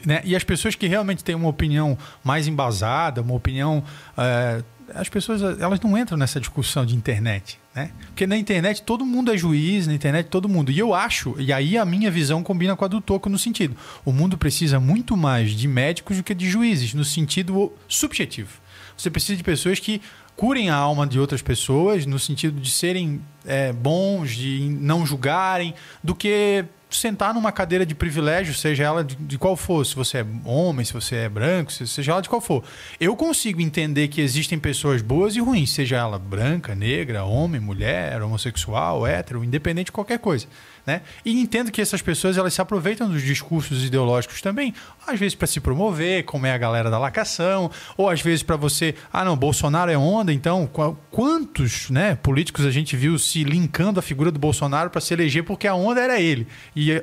né? 0.04 0.20
E 0.24 0.34
as 0.34 0.44
pessoas 0.44 0.74
que 0.74 0.86
realmente 0.86 1.22
têm 1.22 1.34
uma 1.34 1.48
opinião 1.48 1.96
mais 2.24 2.46
embasada, 2.46 3.22
uma 3.22 3.34
opinião 3.34 3.82
é, 4.16 4.62
as 4.94 5.08
pessoas 5.08 5.40
elas 5.60 5.80
não 5.80 5.96
entram 5.96 6.16
nessa 6.16 6.40
discussão 6.40 6.84
de 6.84 6.94
internet, 6.94 7.58
né? 7.74 7.90
Porque 8.06 8.26
na 8.26 8.36
internet 8.36 8.82
todo 8.82 9.04
mundo 9.04 9.32
é 9.32 9.36
juiz, 9.36 9.86
na 9.86 9.94
internet 9.94 10.26
todo 10.26 10.48
mundo. 10.48 10.70
E 10.70 10.78
eu 10.78 10.94
acho, 10.94 11.34
e 11.38 11.52
aí 11.52 11.78
a 11.78 11.84
minha 11.84 12.10
visão 12.10 12.42
combina 12.42 12.74
com 12.76 12.84
a 12.84 12.88
do 12.88 13.00
Toco 13.00 13.28
no 13.28 13.38
sentido, 13.38 13.76
o 14.04 14.12
mundo 14.12 14.36
precisa 14.36 14.80
muito 14.80 15.16
mais 15.16 15.52
de 15.52 15.68
médicos 15.68 16.16
do 16.16 16.22
que 16.22 16.34
de 16.34 16.48
juízes, 16.48 16.94
no 16.94 17.04
sentido 17.04 17.72
subjetivo. 17.88 18.60
Você 18.96 19.10
precisa 19.10 19.36
de 19.36 19.44
pessoas 19.44 19.78
que 19.78 20.00
curem 20.36 20.70
a 20.70 20.74
alma 20.74 21.06
de 21.06 21.18
outras 21.18 21.42
pessoas, 21.42 22.06
no 22.06 22.18
sentido 22.18 22.60
de 22.60 22.70
serem 22.70 23.20
é, 23.44 23.72
bons, 23.72 24.30
de 24.30 24.60
não 24.80 25.06
julgarem, 25.06 25.74
do 26.02 26.14
que 26.14 26.64
sentar 26.96 27.32
numa 27.34 27.52
cadeira 27.52 27.84
de 27.86 27.94
privilégio, 27.94 28.52
seja 28.54 28.84
ela 28.84 29.04
de, 29.04 29.14
de 29.16 29.38
qual 29.38 29.56
for, 29.56 29.84
se 29.84 29.94
você 29.94 30.18
é 30.18 30.26
homem, 30.44 30.84
se 30.84 30.92
você 30.92 31.16
é 31.16 31.28
branco, 31.28 31.72
se- 31.72 31.86
seja 31.86 32.12
ela 32.12 32.20
de 32.22 32.28
qual 32.28 32.40
for. 32.40 32.64
Eu 33.00 33.14
consigo 33.16 33.60
entender 33.60 34.08
que 34.08 34.20
existem 34.20 34.58
pessoas 34.58 35.02
boas 35.02 35.36
e 35.36 35.40
ruins, 35.40 35.70
seja 35.70 35.96
ela 35.96 36.18
branca, 36.18 36.74
negra, 36.74 37.24
homem, 37.24 37.60
mulher, 37.60 38.20
homossexual, 38.22 39.06
hétero, 39.06 39.44
independente 39.44 39.86
de 39.86 39.92
qualquer 39.92 40.18
coisa. 40.18 40.46
Né? 40.86 41.02
E 41.24 41.38
entendo 41.40 41.70
que 41.70 41.80
essas 41.80 42.00
pessoas 42.00 42.38
elas 42.38 42.54
se 42.54 42.60
aproveitam 42.60 43.08
dos 43.08 43.22
discursos 43.22 43.84
ideológicos 43.84 44.40
também, 44.40 44.74
às 45.06 45.18
vezes 45.20 45.34
para 45.34 45.46
se 45.46 45.60
promover, 45.60 46.24
como 46.24 46.46
é 46.46 46.52
a 46.52 46.58
galera 46.58 46.90
da 46.90 46.98
lacação, 46.98 47.70
ou 47.96 48.08
às 48.08 48.20
vezes 48.22 48.42
para 48.42 48.56
você, 48.56 48.94
ah 49.12 49.24
não, 49.24 49.36
Bolsonaro 49.36 49.90
é 49.90 49.98
onda, 49.98 50.32
então 50.32 50.66
qua- 50.66 50.94
quantos 51.10 51.90
né, 51.90 52.14
políticos 52.14 52.64
a 52.64 52.70
gente 52.70 52.96
viu 52.96 53.18
se 53.18 53.44
linkando 53.44 54.00
a 54.00 54.02
figura 54.02 54.30
do 54.30 54.38
Bolsonaro 54.38 54.88
para 54.90 55.00
se 55.00 55.12
eleger 55.12 55.44
porque 55.44 55.66
a 55.66 55.74
onda 55.74 56.00
era 56.00 56.20
ele. 56.20 56.46
E, 56.74 57.02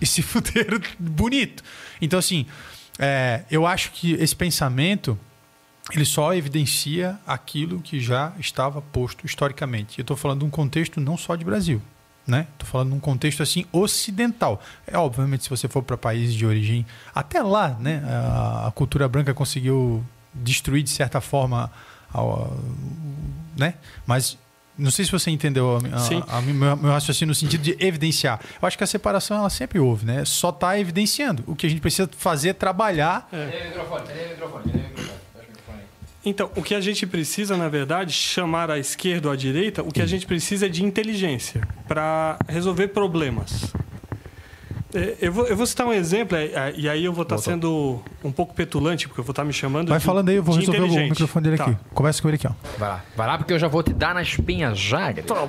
e 0.00 0.06
se 0.06 0.20
fuderam 0.22 0.78
bonito. 0.98 1.62
Então, 2.00 2.18
assim, 2.18 2.46
é, 2.98 3.44
eu 3.50 3.66
acho 3.66 3.92
que 3.92 4.12
esse 4.14 4.36
pensamento 4.36 5.18
ele 5.92 6.04
só 6.04 6.32
evidencia 6.34 7.18
aquilo 7.26 7.80
que 7.80 7.98
já 7.98 8.32
estava 8.38 8.80
posto 8.80 9.26
historicamente. 9.26 9.98
Eu 9.98 10.02
estou 10.02 10.16
falando 10.16 10.40
de 10.40 10.44
um 10.44 10.50
contexto 10.50 11.00
não 11.00 11.16
só 11.16 11.34
de 11.34 11.44
Brasil, 11.44 11.82
né? 12.30 12.46
Estou 12.52 12.66
falando 12.68 12.90
de 12.90 12.94
um 12.96 13.00
contexto 13.00 13.42
assim 13.42 13.64
ocidental. 13.72 14.62
É 14.86 14.96
obviamente 14.96 15.44
se 15.44 15.50
você 15.50 15.68
for 15.68 15.82
para 15.82 15.96
países 15.98 16.34
de 16.34 16.46
origem, 16.46 16.86
até 17.14 17.42
lá, 17.42 17.76
né? 17.80 18.02
A, 18.06 18.68
a 18.68 18.70
cultura 18.70 19.08
branca 19.08 19.34
conseguiu 19.34 20.04
destruir 20.32 20.82
de 20.82 20.90
certa 20.90 21.20
forma, 21.20 21.70
a- 22.14 22.20
a- 22.20 22.48
né? 23.58 23.74
Mas 24.06 24.38
não 24.78 24.90
sei 24.90 25.04
se 25.04 25.10
você 25.12 25.30
entendeu 25.30 25.76
a, 25.76 25.96
a- 25.98 26.38
a- 26.38 26.40
meu, 26.40 26.76
meu 26.76 26.90
raciocínio 26.92 27.30
no 27.30 27.34
sentido 27.34 27.60
de 27.62 27.76
evidenciar. 27.78 28.40
Eu 28.62 28.66
acho 28.66 28.78
que 28.78 28.84
a 28.84 28.86
separação 28.86 29.36
ela 29.36 29.50
sempre 29.50 29.78
houve, 29.78 30.06
né? 30.06 30.24
Só 30.24 30.48
está 30.50 30.78
evidenciando. 30.78 31.44
O 31.46 31.54
que 31.54 31.66
a 31.66 31.68
gente 31.68 31.80
precisa 31.82 32.08
fazer 32.16 32.50
é 32.50 32.52
trabalhar 32.54 33.28
Cadê 33.30 35.19
Então, 36.24 36.50
o 36.54 36.62
que 36.62 36.74
a 36.74 36.80
gente 36.80 37.06
precisa, 37.06 37.56
na 37.56 37.68
verdade, 37.68 38.12
chamar 38.12 38.70
à 38.70 38.78
esquerda 38.78 39.28
ou 39.28 39.32
à 39.32 39.36
direita, 39.36 39.82
o 39.82 39.90
que 39.90 40.02
a 40.02 40.06
gente 40.06 40.26
precisa 40.26 40.66
é 40.66 40.68
de 40.68 40.84
inteligência 40.84 41.62
para 41.88 42.38
resolver 42.46 42.88
problemas. 42.88 43.72
É, 44.94 45.16
Eu 45.20 45.32
vou, 45.32 45.46
eu 45.46 45.56
vou 45.56 45.64
citar 45.64 45.86
um 45.86 45.92
exemplo, 45.92 46.36
é, 46.36 46.44
é, 46.46 46.74
e 46.76 46.88
aí 46.88 47.04
eu 47.04 47.12
vou 47.12 47.22
estar 47.22 47.38
sendo 47.38 48.02
um 48.22 48.30
pouco 48.30 48.52
petulante, 48.54 49.08
porque 49.08 49.20
eu 49.20 49.24
vou 49.24 49.32
estar 49.32 49.44
me 49.44 49.52
chamando 49.52 49.88
Vai 49.88 49.98
de, 49.98 50.04
falando 50.04 50.28
aí, 50.28 50.36
eu 50.36 50.42
vou 50.42 50.54
resolver 50.54 50.80
o 50.80 50.88
microfone 50.88 51.44
dele 51.44 51.56
Tá. 51.56 51.64
aqui. 51.64 51.76
Conversa 51.94 52.20
com 52.20 52.28
ele 52.28 52.34
aqui, 52.36 52.46
ó. 52.46 52.52
Vai 52.78 52.88
lá. 52.88 53.04
Vai 53.16 53.26
lá 53.26 53.38
porque 53.38 53.52
eu 53.54 53.58
já 53.58 53.68
vou 53.68 53.82
te 53.82 53.92
dar 53.94 54.14
na 54.14 54.20
espinha 54.20 54.74
já, 54.74 55.12
querido. 55.12 55.32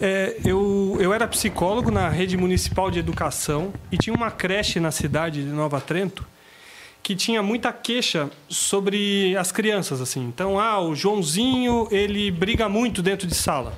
É, 0.00 0.36
eu, 0.44 0.96
eu 1.00 1.12
era 1.12 1.26
psicólogo 1.26 1.90
na 1.90 2.08
rede 2.08 2.36
municipal 2.36 2.88
de 2.88 3.00
educação 3.00 3.72
e 3.90 3.96
tinha 3.98 4.14
uma 4.14 4.30
creche 4.30 4.78
na 4.78 4.92
cidade 4.92 5.42
de 5.42 5.50
Nova 5.50 5.80
Trento 5.80 6.24
que 7.02 7.16
tinha 7.16 7.42
muita 7.42 7.72
queixa 7.72 8.30
sobre 8.48 9.36
as 9.36 9.50
crianças 9.50 10.00
assim. 10.00 10.24
Então, 10.26 10.58
ah, 10.58 10.80
o 10.80 10.94
Joãozinho 10.94 11.88
ele 11.90 12.30
briga 12.30 12.68
muito 12.68 13.02
dentro 13.02 13.26
de 13.26 13.34
sala. 13.34 13.72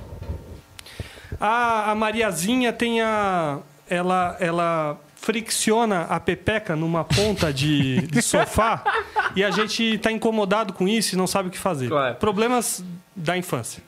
Ah, 1.40 1.90
a 1.90 1.94
Mariazinha 1.94 2.72
tem 2.72 3.01
a 3.01 3.59
ela 3.88 4.36
ela 4.40 5.01
fricciona 5.16 6.02
a 6.02 6.18
pepeca 6.18 6.74
numa 6.74 7.05
ponta 7.05 7.52
de, 7.52 8.06
de 8.06 8.22
sofá 8.22 8.82
e 9.36 9.44
a 9.44 9.51
gente 9.51 9.82
está 9.97 10.10
incomodado 10.10 10.72
com 10.72 10.88
isso 10.88 11.14
e 11.14 11.18
não 11.18 11.26
sabe 11.26 11.48
o 11.48 11.52
que 11.52 11.59
fazer. 11.59 11.88
Claro. 11.88 12.14
Problemas 12.16 12.82
da 13.14 13.36
infância. 13.36 13.82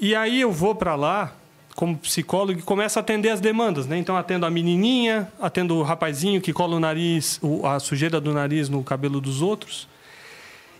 E 0.00 0.14
aí 0.14 0.40
eu 0.40 0.50
vou 0.50 0.74
para 0.74 0.94
lá 0.94 1.32
como 1.78 1.96
psicólogo 1.96 2.60
começo 2.64 2.98
a 2.98 3.02
atender 3.02 3.28
as 3.28 3.40
demandas, 3.40 3.86
né? 3.86 3.96
Então 3.96 4.16
atendo 4.16 4.44
a 4.44 4.50
menininha, 4.50 5.32
atendo 5.40 5.76
o 5.76 5.84
rapazinho 5.84 6.40
que 6.40 6.52
cola 6.52 6.74
o 6.74 6.80
nariz, 6.80 7.40
a 7.62 7.78
sujeira 7.78 8.20
do 8.20 8.34
nariz 8.34 8.68
no 8.68 8.82
cabelo 8.82 9.20
dos 9.20 9.40
outros. 9.40 9.86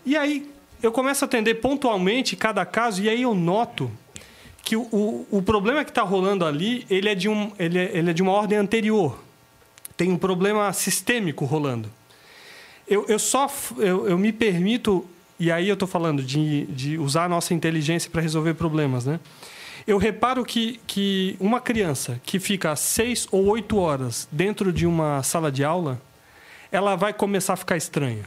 E 0.05 0.17
aí 0.17 0.51
eu 0.83 0.91
começo 0.91 1.23
a 1.23 1.25
atender 1.25 1.55
pontualmente 1.55 2.35
cada 2.35 2.65
caso 2.65 3.01
e 3.01 3.07
aí 3.07 3.21
eu 3.21 3.33
noto 3.33 3.89
que 4.61 4.75
o, 4.75 4.81
o, 4.91 5.27
o 5.31 5.41
problema 5.41 5.85
que 5.85 5.91
está 5.91 6.01
rolando 6.01 6.45
ali, 6.45 6.85
ele 6.89 7.07
é, 7.07 7.15
de 7.15 7.29
um, 7.29 7.49
ele, 7.57 7.79
é, 7.79 7.91
ele 7.97 8.09
é 8.09 8.13
de 8.13 8.21
uma 8.21 8.33
ordem 8.33 8.57
anterior. 8.57 9.23
Tem 9.95 10.11
um 10.11 10.17
problema 10.17 10.73
sistêmico 10.73 11.45
rolando. 11.45 11.89
Eu, 12.85 13.05
eu 13.07 13.19
só 13.19 13.49
eu, 13.77 14.05
eu 14.05 14.17
me 14.17 14.33
permito, 14.33 15.05
e 15.39 15.49
aí 15.49 15.69
eu 15.69 15.75
estou 15.75 15.87
falando 15.87 16.21
de, 16.21 16.65
de 16.65 16.97
usar 16.97 17.23
a 17.23 17.29
nossa 17.29 17.53
inteligência 17.53 18.11
para 18.11 18.21
resolver 18.21 18.55
problemas, 18.55 19.05
né? 19.05 19.17
Eu 19.89 19.97
reparo 19.97 20.45
que, 20.45 20.79
que 20.85 21.35
uma 21.39 21.59
criança 21.59 22.21
que 22.23 22.39
fica 22.39 22.75
seis 22.75 23.27
ou 23.31 23.47
oito 23.47 23.75
horas 23.79 24.27
dentro 24.31 24.71
de 24.71 24.85
uma 24.85 25.23
sala 25.23 25.51
de 25.51 25.63
aula, 25.63 25.99
ela 26.71 26.95
vai 26.95 27.11
começar 27.11 27.53
a 27.53 27.55
ficar 27.55 27.75
estranha. 27.75 28.25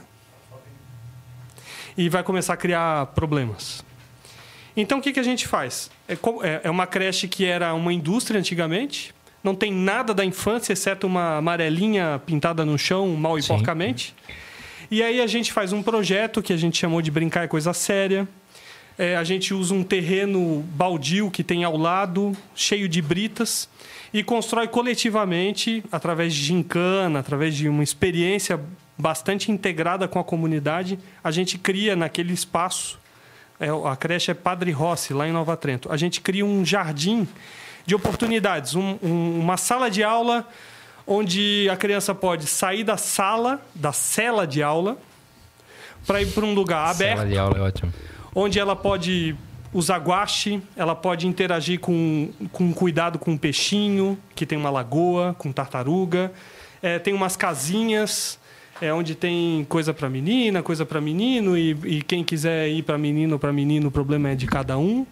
E 1.97 2.09
vai 2.09 2.25
começar 2.25 2.55
a 2.55 2.57
criar 2.57 3.07
problemas. 3.15 3.85
Então, 4.77 4.99
o 4.99 5.01
que, 5.01 5.13
que 5.13 5.21
a 5.21 5.23
gente 5.23 5.47
faz? 5.47 5.89
É, 6.09 6.15
é- 6.15 6.61
é 6.65 6.71
uma 6.71 6.85
creche 6.85 7.29
que 7.29 7.45
era 7.45 7.73
uma 7.75 7.93
indústria 7.93 8.41
antigamente, 8.41 9.15
não 9.45 9.55
tem 9.55 9.73
nada 9.73 10.13
da 10.13 10.25
infância, 10.25 10.73
exceto 10.73 11.07
uma 11.07 11.37
amarelinha 11.37 12.21
pintada 12.27 12.65
no 12.65 12.77
chão, 12.77 13.07
mal 13.15 13.39
e 13.39 13.43
Sim. 13.43 13.55
porcamente. 13.55 14.17
E 14.91 15.01
aí 15.01 15.21
a 15.21 15.29
gente 15.29 15.53
faz 15.53 15.73
um 15.73 15.81
projeto 15.81 16.43
que 16.43 16.53
a 16.53 16.57
gente 16.57 16.77
chamou 16.77 17.01
de 17.01 17.13
Brincar 17.13 17.45
é 17.45 17.47
Coisa 17.47 17.73
Séria. 17.73 18.27
É, 18.99 19.17
a 19.17 19.25
gente 19.25 19.55
usa 19.55 19.73
um 19.75 19.83
terreno 19.83 20.61
baldio 20.75 21.31
que 21.31 21.43
tem 21.43 21.65
ao 21.65 21.77
lado, 21.77 22.37
cheio 22.55 22.89
de 22.89 23.01
britas, 23.01 23.69
e 24.13 24.23
constrói 24.23 24.69
coletivamente, 24.69 25.83
através 25.91 26.35
de 26.35 26.43
gincana, 26.43 27.19
através 27.21 27.55
de 27.57 27.69
uma 27.69 27.83
experiência 27.83 28.61
bastante 28.99 29.51
integrada 29.51 30.07
com 30.07 30.19
a 30.19 30.25
comunidade, 30.25 30.99
a 31.25 31.31
gente 31.31 31.59
cria 31.59 31.97
naquele 31.97 32.33
espaço 32.33 33.01
é, 33.61 33.69
a 33.89 33.95
creche 33.95 34.31
é 34.31 34.35
Padre 34.35 34.73
Rossi, 34.73 35.15
lá 35.15 35.27
em 35.29 35.33
Nova 35.33 35.57
Trento. 35.57 35.91
A 35.93 35.97
gente 35.97 36.21
cria 36.21 36.45
um 36.45 36.65
jardim 36.65 37.29
de 37.87 37.95
oportunidades, 37.95 38.75
um- 38.75 38.99
um- 39.01 39.39
uma 39.39 39.57
sala 39.57 39.89
de 39.89 40.03
aula 40.03 40.49
onde 41.07 41.69
a 41.71 41.77
criança 41.77 42.13
pode 42.15 42.47
sair 42.47 42.83
da 42.83 42.97
sala, 42.97 43.61
da 43.75 43.93
cela 43.93 44.47
de 44.49 44.63
aula, 44.65 44.99
para 46.07 46.21
ir 46.21 46.27
para 46.33 46.45
um 46.45 46.55
lugar 46.55 46.91
aberto, 46.91 47.19
Sala 47.19 47.29
de 47.29 47.39
aula 47.39 47.59
é 47.59 47.61
ótimo. 47.61 47.93
Onde 48.35 48.59
ela 48.59 48.75
pode 48.75 49.37
usar 49.73 49.99
guache, 49.99 50.61
ela 50.77 50.95
pode 50.95 51.27
interagir 51.27 51.81
com, 51.81 52.31
com 52.53 52.73
cuidado 52.73 53.19
com 53.19 53.33
um 53.33 53.39
peixinho, 53.39 54.19
que 54.35 54.45
tem 54.45 54.59
uma 54.59 54.71
lagoa, 54.71 55.35
com 55.39 55.51
tartaruga. 55.51 56.33
É, 56.83 56.99
tem 56.99 57.15
umas 57.15 57.37
casinhas 57.37 58.39
é, 58.81 58.93
onde 58.93 59.15
tem 59.15 59.65
coisa 59.69 59.95
para 59.95 60.11
menina, 60.11 60.63
coisa 60.63 60.85
para 60.85 61.01
menino, 61.01 61.57
e, 61.57 61.71
e 61.85 62.03
quem 62.03 62.25
quiser 62.25 62.69
ir 62.69 62.83
para 62.83 62.99
menino 62.99 63.35
ou 63.35 63.39
para 63.39 63.53
menino, 63.53 63.89
o 63.89 63.91
problema 63.91 64.31
é 64.31 64.35
de 64.35 64.47
cada 64.47 64.77
um. 64.77 65.07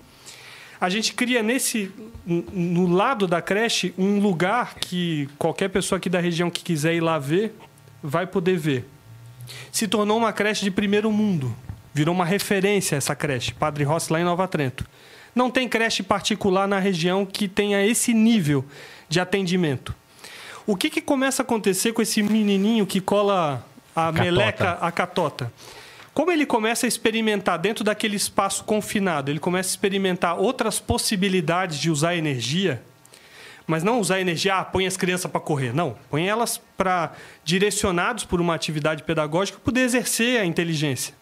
A 0.80 0.88
gente 0.88 1.12
cria 1.12 1.42
nesse 1.42 1.92
no 2.26 2.86
lado 2.86 3.26
da 3.26 3.42
creche 3.42 3.94
um 3.98 4.18
lugar 4.18 4.76
que 4.76 5.28
qualquer 5.38 5.68
pessoa 5.68 5.98
aqui 5.98 6.08
da 6.08 6.18
região 6.20 6.50
que 6.50 6.62
quiser 6.62 6.94
ir 6.94 7.00
lá 7.00 7.18
ver 7.18 7.54
vai 8.02 8.26
poder 8.26 8.56
ver. 8.56 8.88
Se 9.70 9.86
tornou 9.86 10.16
uma 10.16 10.32
creche 10.32 10.64
de 10.64 10.70
primeiro 10.70 11.12
mundo. 11.12 11.54
Virou 11.92 12.14
uma 12.14 12.24
referência 12.24 12.96
essa 12.96 13.14
creche, 13.14 13.52
Padre 13.52 13.84
Rossi 13.84 14.12
lá 14.12 14.20
em 14.20 14.24
Nova 14.24 14.46
Trento. 14.46 14.86
Não 15.34 15.50
tem 15.50 15.68
creche 15.68 16.02
particular 16.02 16.66
na 16.66 16.78
região 16.78 17.24
que 17.24 17.48
tenha 17.48 17.84
esse 17.84 18.12
nível 18.12 18.64
de 19.08 19.20
atendimento. 19.20 19.94
O 20.66 20.76
que, 20.76 20.90
que 20.90 21.00
começa 21.00 21.42
a 21.42 21.44
acontecer 21.44 21.92
com 21.92 22.02
esse 22.02 22.22
menininho 22.22 22.86
que 22.86 23.00
cola 23.00 23.64
a 23.94 24.06
Catota. 24.06 24.22
meleca, 24.22 24.72
a 24.80 24.92
catota? 24.92 25.52
Como 26.12 26.30
ele 26.30 26.44
começa 26.44 26.86
a 26.86 26.88
experimentar 26.88 27.58
dentro 27.58 27.84
daquele 27.84 28.16
espaço 28.16 28.64
confinado, 28.64 29.30
ele 29.30 29.38
começa 29.38 29.68
a 29.68 29.72
experimentar 29.72 30.38
outras 30.38 30.80
possibilidades 30.80 31.78
de 31.78 31.90
usar 31.90 32.16
energia, 32.16 32.82
mas 33.66 33.84
não 33.84 34.00
usar 34.00 34.20
energia, 34.20 34.56
ah, 34.56 34.64
põe 34.64 34.86
as 34.86 34.96
crianças 34.96 35.30
para 35.30 35.40
correr. 35.40 35.72
Não, 35.72 35.96
põe 36.10 36.28
elas 36.28 36.60
para 36.76 37.12
direcionados 37.44 38.24
por 38.24 38.40
uma 38.40 38.54
atividade 38.54 39.04
pedagógica 39.04 39.58
poder 39.60 39.82
exercer 39.82 40.40
a 40.40 40.44
inteligência. 40.44 41.14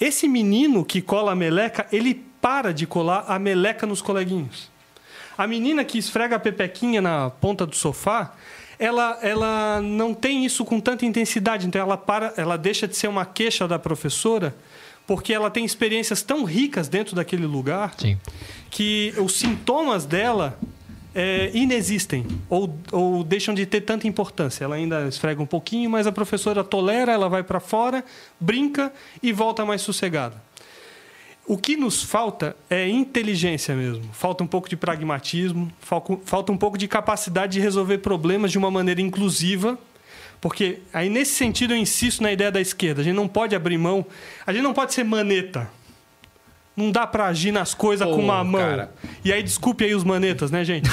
Esse 0.00 0.28
menino 0.28 0.84
que 0.84 1.02
cola 1.02 1.32
a 1.32 1.36
meleca, 1.36 1.86
ele 1.90 2.14
para 2.40 2.72
de 2.72 2.86
colar 2.86 3.24
a 3.26 3.38
meleca 3.38 3.86
nos 3.86 4.00
coleguinhas. 4.00 4.70
A 5.36 5.46
menina 5.46 5.84
que 5.84 5.98
esfrega 5.98 6.36
a 6.36 6.38
pepequinha 6.38 7.00
na 7.00 7.30
ponta 7.30 7.66
do 7.66 7.74
sofá, 7.74 8.32
ela, 8.78 9.18
ela 9.22 9.80
não 9.82 10.14
tem 10.14 10.44
isso 10.44 10.64
com 10.64 10.80
tanta 10.80 11.04
intensidade, 11.04 11.66
então 11.66 11.80
ela 11.80 11.96
para, 11.96 12.32
ela 12.36 12.56
deixa 12.56 12.86
de 12.86 12.96
ser 12.96 13.08
uma 13.08 13.24
queixa 13.26 13.66
da 13.66 13.78
professora, 13.78 14.54
porque 15.06 15.32
ela 15.32 15.50
tem 15.50 15.64
experiências 15.64 16.22
tão 16.22 16.44
ricas 16.44 16.88
dentro 16.88 17.16
daquele 17.16 17.46
lugar 17.46 17.94
Sim. 17.98 18.18
que 18.70 19.12
os 19.16 19.34
sintomas 19.34 20.04
dela 20.04 20.58
é, 21.14 21.50
inexistem 21.54 22.26
ou, 22.48 22.74
ou 22.92 23.24
deixam 23.24 23.54
de 23.54 23.66
ter 23.66 23.80
tanta 23.82 24.06
importância. 24.06 24.64
Ela 24.64 24.76
ainda 24.76 25.06
esfrega 25.08 25.42
um 25.42 25.46
pouquinho, 25.46 25.90
mas 25.90 26.06
a 26.06 26.12
professora 26.12 26.62
tolera, 26.62 27.12
ela 27.12 27.28
vai 27.28 27.42
para 27.42 27.60
fora, 27.60 28.04
brinca 28.38 28.92
e 29.22 29.32
volta 29.32 29.64
mais 29.64 29.82
sossegada. 29.82 30.48
O 31.46 31.56
que 31.56 31.76
nos 31.78 32.02
falta 32.02 32.54
é 32.68 32.86
inteligência 32.86 33.74
mesmo. 33.74 34.04
Falta 34.12 34.44
um 34.44 34.46
pouco 34.46 34.68
de 34.68 34.76
pragmatismo, 34.76 35.72
falta 36.24 36.52
um 36.52 36.58
pouco 36.58 36.76
de 36.76 36.86
capacidade 36.86 37.54
de 37.54 37.60
resolver 37.60 37.98
problemas 37.98 38.52
de 38.52 38.58
uma 38.58 38.70
maneira 38.70 39.00
inclusiva. 39.00 39.78
Porque 40.42 40.80
aí, 40.92 41.08
nesse 41.08 41.34
sentido, 41.34 41.72
eu 41.72 41.78
insisto 41.78 42.22
na 42.22 42.30
ideia 42.30 42.52
da 42.52 42.60
esquerda. 42.60 43.00
A 43.00 43.04
gente 43.04 43.16
não 43.16 43.26
pode 43.26 43.56
abrir 43.56 43.78
mão, 43.78 44.04
a 44.46 44.52
gente 44.52 44.62
não 44.62 44.74
pode 44.74 44.92
ser 44.92 45.04
maneta. 45.04 45.68
Não 46.78 46.90
dá 46.92 47.06
pra 47.06 47.26
agir 47.26 47.50
nas 47.52 47.74
coisas 47.74 48.06
com 48.06 48.14
uma 48.16 48.44
mão. 48.44 48.60
cara. 48.60 48.90
E 49.24 49.32
aí, 49.32 49.42
desculpe 49.42 49.84
aí 49.84 49.94
os 49.94 50.04
manetas, 50.04 50.50
né, 50.50 50.64
gente? 50.64 50.88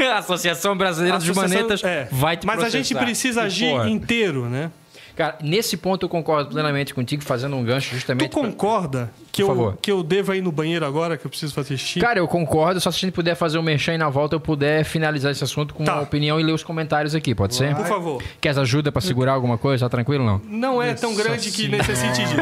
a 0.00 0.18
Associação 0.18 0.76
Brasileira 0.76 1.18
dos 1.18 1.30
Associação- 1.30 1.56
Manetas 1.58 1.84
é. 1.84 2.08
vai 2.10 2.36
te 2.36 2.46
Mas 2.46 2.58
a 2.64 2.68
gente 2.68 2.88
processar. 2.94 3.04
precisa 3.04 3.42
agir 3.42 3.70
porra, 3.70 3.88
inteiro, 3.88 4.46
né? 4.48 4.70
Cara, 5.16 5.36
nesse 5.42 5.76
ponto 5.76 6.06
eu 6.06 6.08
concordo 6.08 6.48
plenamente 6.50 6.94
contigo, 6.94 7.22
fazendo 7.22 7.54
um 7.54 7.62
gancho 7.62 7.90
Tu 7.90 7.96
justamente... 7.96 8.30
pra- 8.30 8.40
concorda 8.40 9.10
que 9.30 9.42
Por 9.42 9.50
eu, 9.50 9.54
favor. 9.54 9.78
que 9.82 9.92
eu 9.92 10.02
devo 10.02 10.32
ir 10.34 10.40
no 10.40 10.50
banheiro 10.50 10.86
agora, 10.86 11.18
que 11.18 11.26
eu 11.26 11.28
preciso 11.28 11.52
fazer 11.52 11.76
xixi? 11.76 12.00
Cara, 12.00 12.18
eu 12.20 12.26
concordo, 12.26 12.80
só 12.80 12.90
se 12.90 12.96
a 12.96 13.00
gente 13.00 13.12
puder 13.12 13.34
fazer 13.34 13.58
um 13.58 13.62
merchan 13.62 13.94
e 13.94 13.98
na 13.98 14.08
volta 14.08 14.34
eu 14.36 14.40
puder 14.40 14.82
finalizar 14.82 15.30
esse 15.30 15.44
assunto 15.44 15.74
com 15.74 15.84
Tá. 15.84 15.94
uma 15.94 16.02
opinião 16.02 16.40
e 16.40 16.42
ler 16.42 16.52
os 16.52 16.62
comentários 16.62 17.14
aqui, 17.14 17.34
pode 17.34 17.54
ser? 17.54 17.74
Por 17.76 17.84
favor. 17.86 18.22
Quer 18.40 18.58
ajuda 18.58 18.90
pra 18.90 19.02
segurar 19.02 19.32
alguma 19.32 19.58
coisa? 19.58 19.84
Tá 19.84 19.90
tranquilo 19.90 20.24
não? 20.24 20.40
Não 20.46 20.82
é 20.82 20.94
tão 20.94 21.14
grande 21.14 21.50
que 21.50 21.68
necessite 21.68 22.22
disso. 22.24 22.40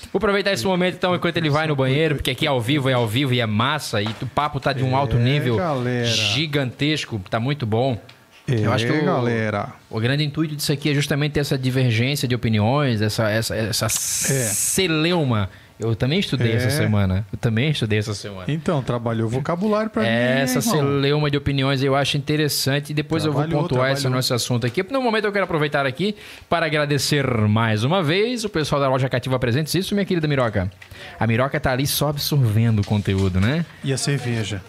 Vou 0.14 0.18
aproveitar 0.18 0.52
esse 0.52 0.64
momento 0.64 0.94
então 0.94 1.12
enquanto 1.12 1.36
ele 1.38 1.50
vai 1.50 1.66
no 1.66 1.74
banheiro, 1.74 2.14
porque 2.14 2.30
aqui 2.30 2.46
é 2.46 2.48
ao 2.48 2.60
vivo, 2.60 2.88
é 2.88 2.92
ao 2.92 3.04
vivo 3.04 3.34
e 3.34 3.40
é 3.40 3.46
massa 3.46 4.00
e 4.00 4.06
o 4.22 4.26
papo 4.26 4.60
tá 4.60 4.72
de 4.72 4.84
um 4.84 4.94
alto 4.94 5.16
nível 5.18 5.56
galera. 5.56 6.04
gigantesco, 6.06 7.20
tá 7.28 7.40
muito 7.40 7.66
bom. 7.66 7.98
É, 8.46 8.54
Eu 8.64 8.72
acho 8.72 8.86
que 8.86 8.92
o- 8.92 9.04
galera. 9.04 9.72
O 9.90 9.98
grande 9.98 10.22
intuito 10.22 10.54
disso 10.54 10.70
aqui 10.70 10.90
é 10.90 10.94
justamente 10.94 11.36
essa 11.40 11.58
divergência 11.58 12.28
de 12.28 12.34
opiniões, 12.34 13.02
essa, 13.02 13.28
essa, 13.28 13.56
essa 13.56 13.88
celeuma. 13.88 15.50
Eu 15.78 15.96
também 15.96 16.20
estudei 16.20 16.52
É. 16.52 16.54
essa 16.56 16.70
semana. 16.70 17.26
Eu 17.32 17.38
também 17.38 17.70
estudei 17.70 17.98
essa 17.98 18.14
semana. 18.14 18.44
Então, 18.46 18.80
trabalhou 18.82 19.28
vocabulário 19.28 19.90
pra 19.90 20.02
mim. 20.02 20.08
Essa 20.08 20.60
celeuma 20.60 21.28
de 21.30 21.36
opiniões 21.36 21.82
eu 21.82 21.96
acho 21.96 22.16
interessante 22.16 22.90
e 22.90 22.94
depois 22.94 23.24
eu 23.24 23.32
Trabalhou, 23.32 23.60
vou 23.60 23.68
pontuar 23.68 23.90
esse 23.92 24.02
trabalhou. 24.02 24.18
nosso 24.18 24.34
assunto 24.34 24.66
aqui. 24.66 24.84
No 24.90 25.02
momento 25.02 25.24
eu 25.24 25.32
quero 25.32 25.44
aproveitar 25.44 25.84
aqui 25.84 26.14
para 26.48 26.66
agradecer 26.66 27.26
mais 27.48 27.82
uma 27.82 28.02
vez 28.02 28.44
o 28.44 28.48
pessoal 28.48 28.80
da 28.80 28.88
loja 28.88 29.08
Cativa 29.08 29.38
Presentes. 29.38 29.74
Isso, 29.74 29.94
minha 29.94 30.04
querida 30.06 30.28
Miroca. 30.28 30.70
A 31.18 31.26
Miroca 31.26 31.58
tá 31.58 31.72
ali 31.72 31.86
só 31.86 32.08
absorvendo 32.10 32.78
o 32.80 32.84
conteúdo, 32.84 33.40
né? 33.40 33.66
E 33.82 33.92
a 33.92 33.98
cerveja. 33.98 34.62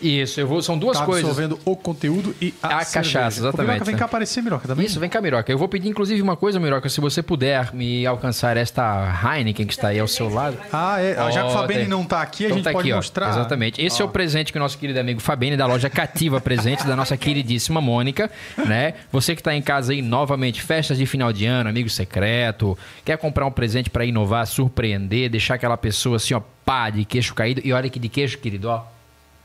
Isso, 0.00 0.40
eu 0.40 0.46
vou. 0.46 0.60
São 0.62 0.78
duas 0.78 0.98
tá 0.98 1.04
coisas. 1.04 1.24
absorvendo 1.28 1.58
o 1.64 1.76
conteúdo 1.76 2.34
e 2.40 2.52
a, 2.62 2.78
A 2.78 2.84
cachaça, 2.84 3.40
Ô, 3.40 3.48
exatamente. 3.48 3.72
Miroca, 3.72 3.84
vem 3.84 3.96
cá 3.96 4.04
aparecer, 4.04 4.42
Miroca, 4.42 4.68
também. 4.68 4.86
Isso, 4.86 4.98
vem 5.00 5.08
cá, 5.08 5.20
Miroca. 5.20 5.50
Eu 5.50 5.58
vou 5.58 5.68
pedir, 5.68 5.88
inclusive, 5.88 6.20
uma 6.22 6.36
coisa, 6.36 6.58
Miroca. 6.60 6.88
Se 6.88 7.00
você 7.00 7.22
puder 7.22 7.72
me 7.74 8.06
alcançar 8.06 8.56
esta 8.56 9.20
Heineken 9.24 9.66
que 9.66 9.72
está 9.72 9.88
aí 9.88 9.98
ao 9.98 10.08
seu 10.08 10.28
lado. 10.28 10.56
Ah, 10.72 11.00
é. 11.00 11.14
Já 11.32 11.40
que 11.42 11.46
o 11.48 11.50
Ó, 11.50 11.52
Fabene 11.54 11.80
tem- 11.80 11.88
não 11.88 12.04
tá 12.04 12.22
aqui, 12.22 12.44
a 12.44 12.46
Então 12.46 12.56
gente 12.58 12.64
tá 12.64 12.72
pode 12.72 12.88
aqui, 12.88 12.92
ó. 12.92 12.96
mostrar. 12.96 13.28
Exatamente. 13.30 13.84
Esse 13.84 14.00
é 14.02 14.04
o 14.04 14.08
presente 14.08 14.52
que 14.52 14.58
o 14.58 14.60
nosso 14.60 14.78
querido 14.78 14.98
amigo 15.00 15.20
Fabene, 15.20 15.56
da 15.56 15.66
loja 15.66 15.88
Cativa 15.90 16.40
Presente, 16.40 16.86
da 16.86 16.94
nossa 16.96 17.16
queridíssima 17.16 17.80
Mônica, 17.80 18.30
né? 18.66 18.94
Você 19.12 19.34
que 19.34 19.42
tá 19.42 19.54
em 19.54 19.62
casa 19.62 19.92
aí, 19.92 20.02
novamente, 20.02 20.60
festas 20.62 20.98
de 20.98 21.06
final 21.06 21.32
de 21.32 21.46
ano, 21.46 21.68
amigo 21.70 21.88
secreto, 21.88 22.76
quer 23.04 23.16
comprar 23.18 23.46
um 23.46 23.50
presente 23.50 23.90
para 23.90 24.04
inovar, 24.04 24.46
surpreender, 24.46 25.30
deixar 25.30 25.54
aquela 25.54 25.76
pessoa 25.76 26.16
assim, 26.16 26.34
ó, 26.34 26.40
pá, 26.64 26.90
de 26.90 27.04
queixo 27.04 27.34
caído. 27.34 27.60
E 27.64 27.72
olha 27.72 27.88
que 27.88 27.98
de 27.98 28.08
queixo, 28.08 28.38
querido, 28.38 28.68
ó, 28.68 28.82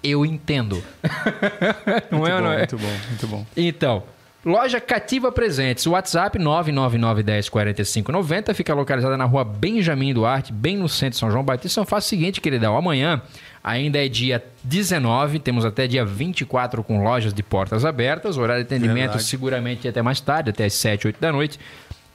eu 0.03 0.25
entendo. 0.25 0.83
não 2.11 2.19
Muito 2.19 2.31
é 2.31 2.35
ou 2.35 2.41
bom, 2.41 2.47
não 2.47 2.53
é? 2.53 2.57
muito 2.57 2.77
bom, 2.77 2.97
muito 3.09 3.27
bom. 3.27 3.45
Então, 3.55 4.03
loja 4.43 4.81
Cativa 4.81 5.31
Presentes, 5.31 5.85
WhatsApp 5.85 6.39
999104590, 6.39 8.53
fica 8.53 8.73
localizada 8.73 9.15
na 9.15 9.25
rua 9.25 9.43
Benjamin 9.43 10.13
Duarte, 10.13 10.51
bem 10.51 10.77
no 10.77 10.89
centro 10.89 11.11
de 11.11 11.17
São 11.17 11.31
João 11.31 11.43
Batista. 11.43 11.81
Então 11.81 11.89
faz 11.89 12.05
o 12.05 12.07
seguinte, 12.07 12.41
queridão, 12.41 12.75
amanhã 12.75 13.21
ainda 13.63 14.03
é 14.03 14.07
dia 14.07 14.43
19, 14.63 15.37
temos 15.39 15.65
até 15.65 15.87
dia 15.87 16.03
24 16.03 16.83
com 16.83 17.03
lojas 17.03 17.31
de 17.33 17.43
portas 17.43 17.85
abertas, 17.85 18.37
horário 18.37 18.63
de 18.63 18.67
atendimento 18.67 19.11
Verdade. 19.11 19.23
seguramente 19.23 19.87
até 19.87 20.01
mais 20.01 20.19
tarde, 20.19 20.49
até 20.49 20.65
as 20.65 20.73
7, 20.73 21.07
8 21.07 21.21
da 21.21 21.31
noite. 21.31 21.59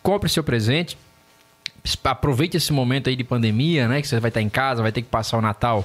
Compre 0.03 0.29
seu 0.29 0.43
presente, 0.43 0.99
aproveite 2.05 2.57
esse 2.57 2.73
momento 2.73 3.09
aí 3.09 3.17
de 3.17 3.25
pandemia, 3.25 3.89
né? 3.89 4.01
Que 4.01 4.09
você 4.09 4.21
vai 4.21 4.31
estar 4.31 4.41
em 4.41 4.49
casa, 4.49 4.83
vai 4.83 4.93
ter 4.93 5.03
que 5.03 5.09
passar 5.09 5.39
o 5.39 5.41
Natal. 5.41 5.85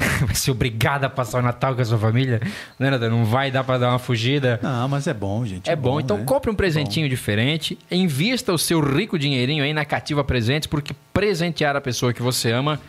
vai 0.26 0.34
ser 0.34 0.50
obrigado 0.50 1.04
a 1.04 1.10
passar 1.10 1.38
o 1.38 1.42
Natal 1.42 1.74
com 1.74 1.82
a 1.82 1.84
sua 1.84 1.98
família. 1.98 2.40
Né, 2.78 2.90
Nathan? 2.90 3.10
Não 3.10 3.24
vai 3.24 3.50
dar 3.50 3.64
pra 3.64 3.78
dar 3.78 3.90
uma 3.90 3.98
fugida. 3.98 4.58
Não, 4.62 4.88
mas 4.88 5.06
é 5.06 5.14
bom, 5.14 5.44
gente. 5.44 5.68
É 5.68 5.76
bom, 5.76 6.00
então 6.00 6.18
né? 6.18 6.24
compre 6.24 6.50
um 6.50 6.54
presentinho 6.54 7.08
diferente, 7.08 7.78
invista 7.90 8.52
o 8.52 8.58
seu 8.58 8.80
rico 8.80 9.18
dinheirinho 9.18 9.62
aí 9.62 9.72
na 9.72 9.84
Cativa 9.84 10.24
Presentes, 10.24 10.66
porque 10.66 10.94
presentear 11.12 11.76
a 11.76 11.80
pessoa 11.80 12.12
que 12.12 12.22
você 12.22 12.50
ama 12.50 12.80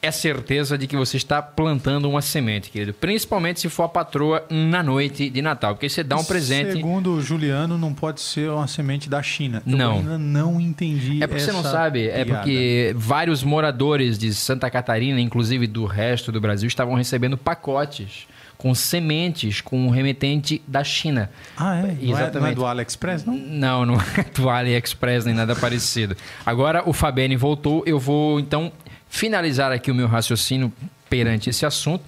é 0.00 0.10
certeza 0.12 0.78
de 0.78 0.86
que 0.86 0.96
você 0.96 1.16
está 1.16 1.42
plantando 1.42 2.08
uma 2.08 2.22
semente, 2.22 2.70
querido. 2.70 2.92
Principalmente 2.94 3.60
se 3.60 3.68
for 3.68 3.82
a 3.84 3.88
patroa 3.88 4.44
na 4.48 4.80
noite 4.82 5.28
de 5.28 5.42
Natal, 5.42 5.74
porque 5.74 5.88
você 5.88 6.04
dá 6.04 6.16
um 6.16 6.24
presente. 6.24 6.72
Segundo 6.72 7.14
o 7.14 7.20
Juliano, 7.20 7.76
não 7.76 7.92
pode 7.92 8.20
ser 8.20 8.48
uma 8.50 8.66
semente 8.68 9.10
da 9.10 9.22
China. 9.22 9.62
Eu 9.66 9.76
Não. 9.76 9.92
ainda 9.98 10.16
não 10.18 10.60
entendi. 10.60 11.22
É 11.22 11.26
porque 11.26 11.42
você 11.42 11.50
não 11.52 11.62
sabe, 11.64 12.06
é 12.08 12.24
piada. 12.24 12.40
porque 12.42 12.92
vários 12.96 13.42
moradores 13.42 14.16
de 14.18 14.32
Santa 14.32 14.70
Catarina, 14.70 15.20
inclusive 15.20 15.66
do 15.66 15.84
resto 15.84 16.30
do 16.30 16.40
Brasil, 16.40 16.68
estavam 16.68 16.94
recebendo 16.94 17.36
pacotes 17.36 18.26
com 18.56 18.74
sementes 18.74 19.60
com 19.60 19.86
um 19.86 19.88
remetente 19.90 20.60
da 20.66 20.82
China. 20.82 21.30
Ah, 21.56 21.76
é? 21.76 21.82
Não 21.82 21.88
é- 21.88 21.92
Não 21.92 22.18
é, 22.18 22.22
Exatamente. 22.22 22.54
do 22.56 22.66
AliExpress, 22.66 23.24
não? 23.24 23.34
Não, 23.36 23.86
não 23.86 23.94
é 23.96 24.24
do 24.34 24.48
AliExpress 24.50 25.24
nem 25.24 25.34
nada 25.34 25.54
parecido. 25.56 26.16
Agora 26.44 26.82
o 26.88 26.92
Fabene 26.92 27.36
voltou, 27.36 27.82
eu 27.86 27.98
vou 28.00 28.40
então 28.40 28.72
finalizar 29.08 29.72
aqui 29.72 29.90
o 29.90 29.94
meu 29.94 30.06
raciocínio 30.06 30.72
perante 31.08 31.50
esse 31.50 31.64
assunto. 31.66 32.04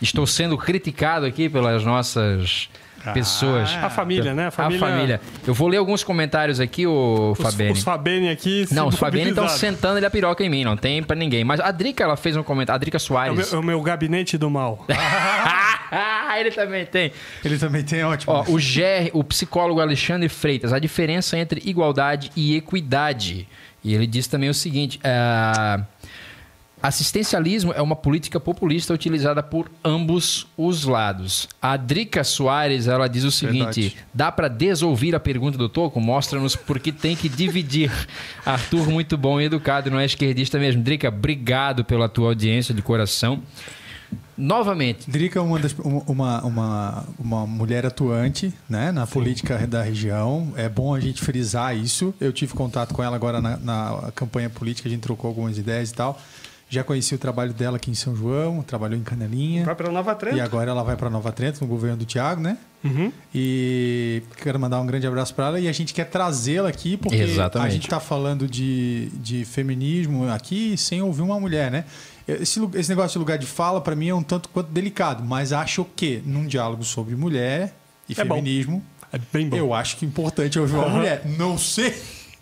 Estou 0.00 0.26
sendo 0.26 0.58
criticado 0.58 1.24
aqui 1.26 1.48
pelas 1.48 1.84
nossas 1.84 2.68
pessoas. 3.14 3.70
A 3.82 3.88
família, 3.90 4.32
né? 4.34 4.44
A 4.44 4.48
A 4.48 4.50
família. 4.50 4.78
família. 4.86 5.20
Eu 5.46 5.54
vou 5.54 5.68
ler 5.68 5.76
alguns 5.78 6.04
comentários 6.04 6.60
aqui, 6.60 6.86
o 6.86 7.32
Os, 7.32 7.38
Fabene. 7.38 7.72
os 7.72 7.82
Fabene 7.82 8.28
aqui. 8.28 8.66
Não, 8.70 8.88
os 8.88 8.94
se 8.94 9.00
Fabiane 9.00 9.30
estão 9.30 9.48
sentando 9.48 9.98
ele 9.98 10.06
a 10.06 10.10
piroca 10.10 10.44
em 10.44 10.48
mim, 10.48 10.64
não 10.64 10.76
tem 10.76 11.02
pra 11.02 11.16
ninguém. 11.16 11.44
Mas 11.44 11.58
a 11.60 11.70
Drica, 11.70 12.02
ela 12.04 12.16
fez 12.16 12.36
um 12.36 12.42
comentário. 12.42 12.76
A 12.76 12.78
Drica 12.78 12.96
É 12.96 12.98
o, 12.98 13.00
Soares. 13.00 13.50
meu, 13.50 13.58
é 13.58 13.60
o 13.60 13.64
meu 13.64 13.80
gabinete 13.80 14.36
do 14.38 14.48
mal. 14.50 14.84
ah, 15.90 16.34
ele 16.38 16.50
também 16.50 16.86
tem. 16.86 17.12
Ele 17.44 17.58
também 17.58 17.82
tem 17.82 18.04
ótimo. 18.04 18.32
Ó, 18.32 18.42
o 18.42 18.54
GR, 18.56 19.10
o 19.12 19.22
psicólogo 19.24 19.80
Alexandre 19.80 20.28
Freitas, 20.28 20.72
a 20.72 20.78
diferença 20.78 21.36
entre 21.36 21.60
igualdade 21.64 22.30
e 22.36 22.56
equidade. 22.56 23.48
E 23.84 23.94
ele 23.94 24.06
diz 24.06 24.26
também 24.26 24.48
o 24.48 24.54
seguinte: 24.54 25.00
ah, 25.02 25.80
assistencialismo 26.82 27.72
é 27.72 27.80
uma 27.80 27.94
política 27.96 28.40
populista 28.40 28.92
utilizada 28.92 29.42
por 29.42 29.70
ambos 29.84 30.46
os 30.56 30.84
lados. 30.84 31.48
A 31.60 31.76
Drica 31.76 32.24
Soares, 32.24 32.86
ela 32.88 33.08
diz 33.08 33.24
o 33.24 33.30
seguinte: 33.30 33.80
Verdade. 33.80 33.96
dá 34.12 34.32
para 34.32 34.48
desouvir 34.48 35.14
a 35.14 35.20
pergunta 35.20 35.56
do 35.56 35.68
Toco? 35.68 36.00
Mostra-nos 36.00 36.56
por 36.56 36.78
que 36.80 36.90
tem 36.92 37.14
que 37.14 37.28
dividir. 37.28 37.90
Arthur, 38.44 38.88
muito 38.90 39.16
bom 39.16 39.40
e 39.40 39.44
educado, 39.44 39.90
não 39.90 39.98
é 40.00 40.04
esquerdista 40.04 40.58
mesmo. 40.58 40.82
Drica, 40.82 41.08
obrigado 41.08 41.84
pela 41.84 42.08
tua 42.08 42.28
audiência 42.28 42.74
de 42.74 42.82
coração. 42.82 43.42
Novamente, 44.36 45.08
Drica 45.10 45.38
é 45.38 45.42
uma, 45.42 45.58
das- 45.58 45.74
uma, 45.78 46.42
uma, 46.42 47.04
uma 47.18 47.46
mulher 47.46 47.84
atuante 47.86 48.52
né, 48.68 48.90
na 48.90 49.06
política 49.06 49.66
da 49.66 49.82
região. 49.82 50.52
É 50.56 50.68
bom 50.68 50.94
a 50.94 51.00
gente 51.00 51.22
frisar 51.22 51.76
isso. 51.76 52.14
Eu 52.20 52.32
tive 52.32 52.54
contato 52.54 52.94
com 52.94 53.02
ela 53.02 53.14
agora 53.14 53.40
na, 53.40 53.56
na 53.58 54.10
campanha 54.14 54.48
política, 54.50 54.88
a 54.88 54.90
gente 54.90 55.02
trocou 55.02 55.28
algumas 55.28 55.58
ideias 55.58 55.90
e 55.90 55.94
tal. 55.94 56.20
Já 56.72 56.82
conheci 56.82 57.14
o 57.14 57.18
trabalho 57.18 57.52
dela 57.52 57.76
aqui 57.76 57.90
em 57.90 57.94
São 57.94 58.16
João, 58.16 58.62
trabalhou 58.62 58.98
em 58.98 59.02
Canelinha. 59.02 59.62
Vai 59.62 59.74
pra 59.74 59.90
Nova 59.92 60.14
Trento. 60.14 60.38
E 60.38 60.40
agora 60.40 60.70
ela 60.70 60.82
vai 60.82 60.96
para 60.96 61.10
Nova 61.10 61.30
Trento, 61.30 61.60
no 61.60 61.66
governo 61.66 61.98
do 61.98 62.06
Tiago, 62.06 62.40
né? 62.40 62.56
Uhum. 62.82 63.12
E 63.34 64.22
quero 64.38 64.58
mandar 64.58 64.80
um 64.80 64.86
grande 64.86 65.06
abraço 65.06 65.34
para 65.34 65.48
ela 65.48 65.60
e 65.60 65.68
a 65.68 65.72
gente 65.72 65.92
quer 65.92 66.06
trazê-la 66.06 66.70
aqui 66.70 66.96
porque 66.96 67.14
Exatamente. 67.16 67.68
a 67.68 67.72
gente 67.74 67.84
está 67.84 68.00
falando 68.00 68.48
de, 68.48 69.10
de 69.16 69.44
feminismo 69.44 70.26
aqui 70.30 70.74
sem 70.78 71.02
ouvir 71.02 71.20
uma 71.20 71.38
mulher, 71.38 71.70
né? 71.70 71.84
Esse, 72.26 72.58
esse 72.74 72.88
negócio 72.88 73.12
de 73.12 73.18
lugar 73.18 73.36
de 73.36 73.46
fala 73.46 73.78
para 73.80 73.94
mim 73.94 74.08
é 74.08 74.14
um 74.14 74.22
tanto 74.22 74.48
quanto 74.48 74.70
delicado, 74.70 75.22
mas 75.22 75.52
acho 75.52 75.84
que 75.94 76.22
num 76.24 76.46
diálogo 76.46 76.84
sobre 76.84 77.14
mulher 77.14 77.74
e 78.08 78.18
É 78.18 78.24
bom. 78.24 78.36
feminismo, 78.36 78.82
É 79.12 79.18
bem 79.30 79.46
bom. 79.46 79.56
eu 79.58 79.74
acho 79.74 79.98
que 79.98 80.06
é 80.06 80.08
importante 80.08 80.58
ouvir 80.58 80.76
uma 80.76 80.88
mulher. 80.88 81.22
Não 81.36 81.58
sei. 81.58 81.94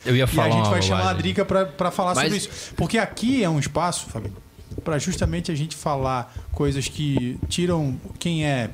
Eu 0.05 0.17
ia 0.17 0.25
E 0.25 0.27
falar 0.27 0.49
a 0.49 0.51
gente 0.51 0.71
vai 0.71 0.83
chamar 0.83 1.11
a. 1.11 1.13
Drica 1.13 1.45
para 1.45 1.91
falar 1.91 2.15
Mas- 2.15 2.25
sobre 2.25 2.39
isso. 2.39 2.75
Porque 2.77 2.99
aqui 2.99 3.43
é 3.43 3.49
um 3.51 3.59
espaço, 3.59 4.07
Fabinho, 4.07 4.37
para 4.85 4.99
justamente 4.99 5.51
a 5.51 5.55
gente 5.55 5.77
falar 5.77 6.33
coisas 6.53 6.89
que 6.89 7.39
tiram 7.49 7.99
quem 8.19 8.45
é 8.47 8.71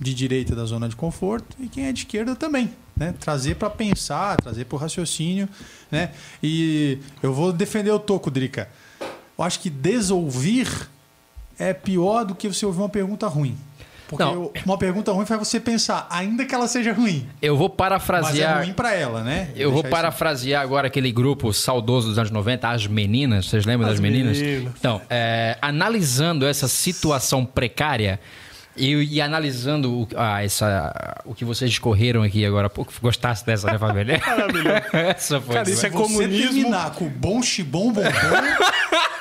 de 0.00 0.14
direita 0.14 0.54
da 0.54 0.64
zona 0.64 0.88
de 0.88 0.94
conforto 0.94 1.56
e 1.60 1.68
quem 1.68 1.86
é 1.86 1.92
de 1.92 2.00
esquerda 2.00 2.36
também. 2.36 2.70
Né? 2.96 3.14
Trazer 3.18 3.56
para 3.56 3.70
pensar, 3.70 4.36
trazer 4.36 4.64
para 4.64 4.76
o 4.76 4.78
raciocínio. 4.78 5.48
Né? 5.90 6.10
E 6.42 6.98
eu 7.22 7.32
vou 7.32 7.52
defender 7.52 7.90
o 7.90 7.98
Toco, 7.98 8.30
Drica. 8.30 8.68
Eu 9.36 9.44
acho 9.44 9.60
que 9.60 9.70
desouvir 9.70 10.68
é 11.58 11.72
pior 11.72 12.24
do 12.24 12.34
que 12.34 12.48
você 12.48 12.64
ouvir 12.66 12.78
uma 12.80 12.88
pergunta 12.88 13.26
ruim. 13.26 13.56
Porque 14.08 14.24
Não. 14.24 14.50
uma 14.64 14.78
pergunta 14.78 15.12
ruim 15.12 15.26
faz 15.26 15.38
você 15.38 15.60
pensar, 15.60 16.06
ainda 16.10 16.44
que 16.46 16.54
ela 16.54 16.66
seja 16.66 16.92
ruim. 16.94 17.28
Eu 17.42 17.56
vou 17.56 17.68
Mas 17.68 17.74
é 17.74 17.76
parafrasear. 17.76 18.58
ruim 18.64 18.72
para 18.72 18.94
ela, 18.94 19.22
né? 19.22 19.50
Eu 19.54 19.70
vou 19.70 19.82
Deixar 19.82 19.88
isso- 19.96 20.02
parafrasear 20.02 20.62
agora 20.62 20.86
aquele 20.86 21.12
grupo 21.12 21.52
saudoso 21.52 22.08
dos 22.08 22.18
anos 22.18 22.30
90, 22.30 22.68
As 22.70 22.86
Meninas. 22.86 23.46
Vocês 23.46 23.66
lembram 23.66 23.86
As 23.88 23.94
das 23.94 24.00
meninas? 24.00 24.38
Meninas. 24.38 24.72
Então, 24.78 25.00
é, 25.10 25.58
analisando 25.60 26.46
essa 26.46 26.66
situação 26.66 27.44
precária 27.44 28.18
e, 28.78 29.14
e 29.14 29.20
analisando 29.20 29.92
o, 29.92 30.08
ah, 30.16 30.42
essa, 30.42 31.20
o 31.24 31.34
que 31.34 31.44
vocês 31.44 31.70
discorreram 31.70 32.22
aqui 32.22 32.44
agora 32.44 32.68
há 32.68 32.70
pouco, 32.70 32.92
gostasse 33.02 33.44
dessa, 33.44 33.70
né, 33.70 33.78
Fabio? 33.78 34.04
essa 34.92 35.40
foi. 35.40 35.54
Cara, 35.56 35.70
isso 35.70 35.86
é 35.86 35.90
Você 35.90 35.96
comunismo. 35.96 36.52
terminar 36.52 36.92
com 36.92 37.08
bom 37.08 37.42
chibom 37.42 37.92
bombom 37.92 38.02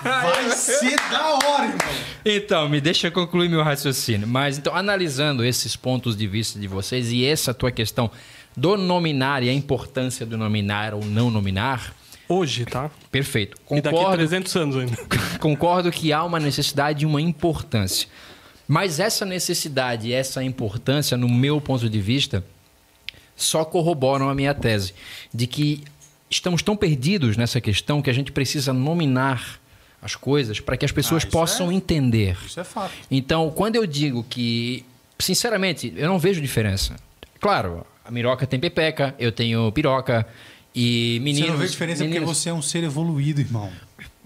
vai 0.04 0.50
ser 0.56 0.96
da 1.10 1.34
hora, 1.36 1.66
irmão. 1.66 1.78
Então, 2.26 2.70
me 2.70 2.82
deixa 2.82 3.10
concluir 3.10 3.50
meu 3.50 3.64
raciocínio. 3.64 4.28
Mas, 4.28 4.58
então, 4.58 4.76
analisando 4.76 5.44
esses 5.44 5.76
pontos 5.76 6.16
de 6.16 6.28
vista 6.28 6.60
de 6.60 6.68
vocês 6.68 7.12
e 7.12 7.26
essa 7.26 7.54
tua 7.54 7.72
questão 7.72 8.10
do 8.56 8.76
nominar 8.76 9.44
e 9.44 9.50
a 9.50 9.54
importância 9.54 10.26
do 10.26 10.38
nominar 10.38 10.94
ou 10.94 11.06
não 11.06 11.30
nominar, 11.30 11.94
Hoje, 12.30 12.66
tá? 12.66 12.92
perfeito. 13.10 13.58
E 13.72 13.76
daqui 13.82 13.88
a 13.88 13.92
Concordo 14.00 14.18
300 14.18 14.56
anos 14.58 14.76
ainda. 14.76 14.98
Concordo 15.40 15.92
que 15.92 16.12
há 16.12 16.24
uma 16.24 16.40
necessidade 16.40 17.04
e 17.04 17.06
uma 17.06 17.22
importância. 17.22 18.10
Mas 18.68 19.00
essa 19.00 19.26
necessidade 19.26 20.12
essa 20.12 20.44
importância, 20.44 21.16
no 21.18 21.30
meu 21.30 21.62
ponto 21.62 21.90
de 21.90 22.02
vista, 22.02 22.44
só 23.36 23.64
corroboram 23.64 24.30
a 24.30 24.36
minha 24.36 24.54
tese 24.54 24.94
de 25.34 25.48
que 25.48 25.84
estamos 26.30 26.62
tão 26.62 26.76
perdidos 26.76 27.38
nessa 27.38 27.62
questão 27.62 28.02
que 28.02 28.10
a 28.10 28.14
gente 28.14 28.32
precisa 28.32 28.74
nominar 28.74 29.60
as 30.02 30.16
coisas 30.16 30.60
para 30.60 30.76
que 30.76 30.84
as 30.86 30.92
pessoas 30.92 31.24
Ah, 31.24 31.28
possam 31.32 31.72
é- 31.72 31.74
entender. 31.74 32.38
Isso 32.46 32.60
é 32.60 32.64
fato. 32.64 32.92
Então, 33.10 33.50
quando 33.52 33.76
eu 33.78 33.86
digo 33.88 34.24
que, 34.30 34.84
sinceramente, 35.18 35.94
eu 35.96 36.08
não 36.08 36.20
vejo 36.20 36.42
diferença. 36.42 36.96
Claro, 37.40 37.86
a 38.04 38.12
miroca 38.12 38.46
tem 38.46 38.60
pepeca, 38.60 39.16
eu 39.18 39.32
tenho 39.32 39.72
piroca 39.72 40.28
e 40.76 41.20
meninos. 41.24 41.48
você 41.48 41.52
não 41.54 41.60
vê 41.60 41.68
diferença 41.68 42.04
meninas- 42.04 42.24
porque 42.26 42.36
você 42.36 42.50
é 42.50 42.54
um 42.54 42.62
ser 42.62 42.84
evoluído, 42.84 43.40
irmão. 43.42 43.72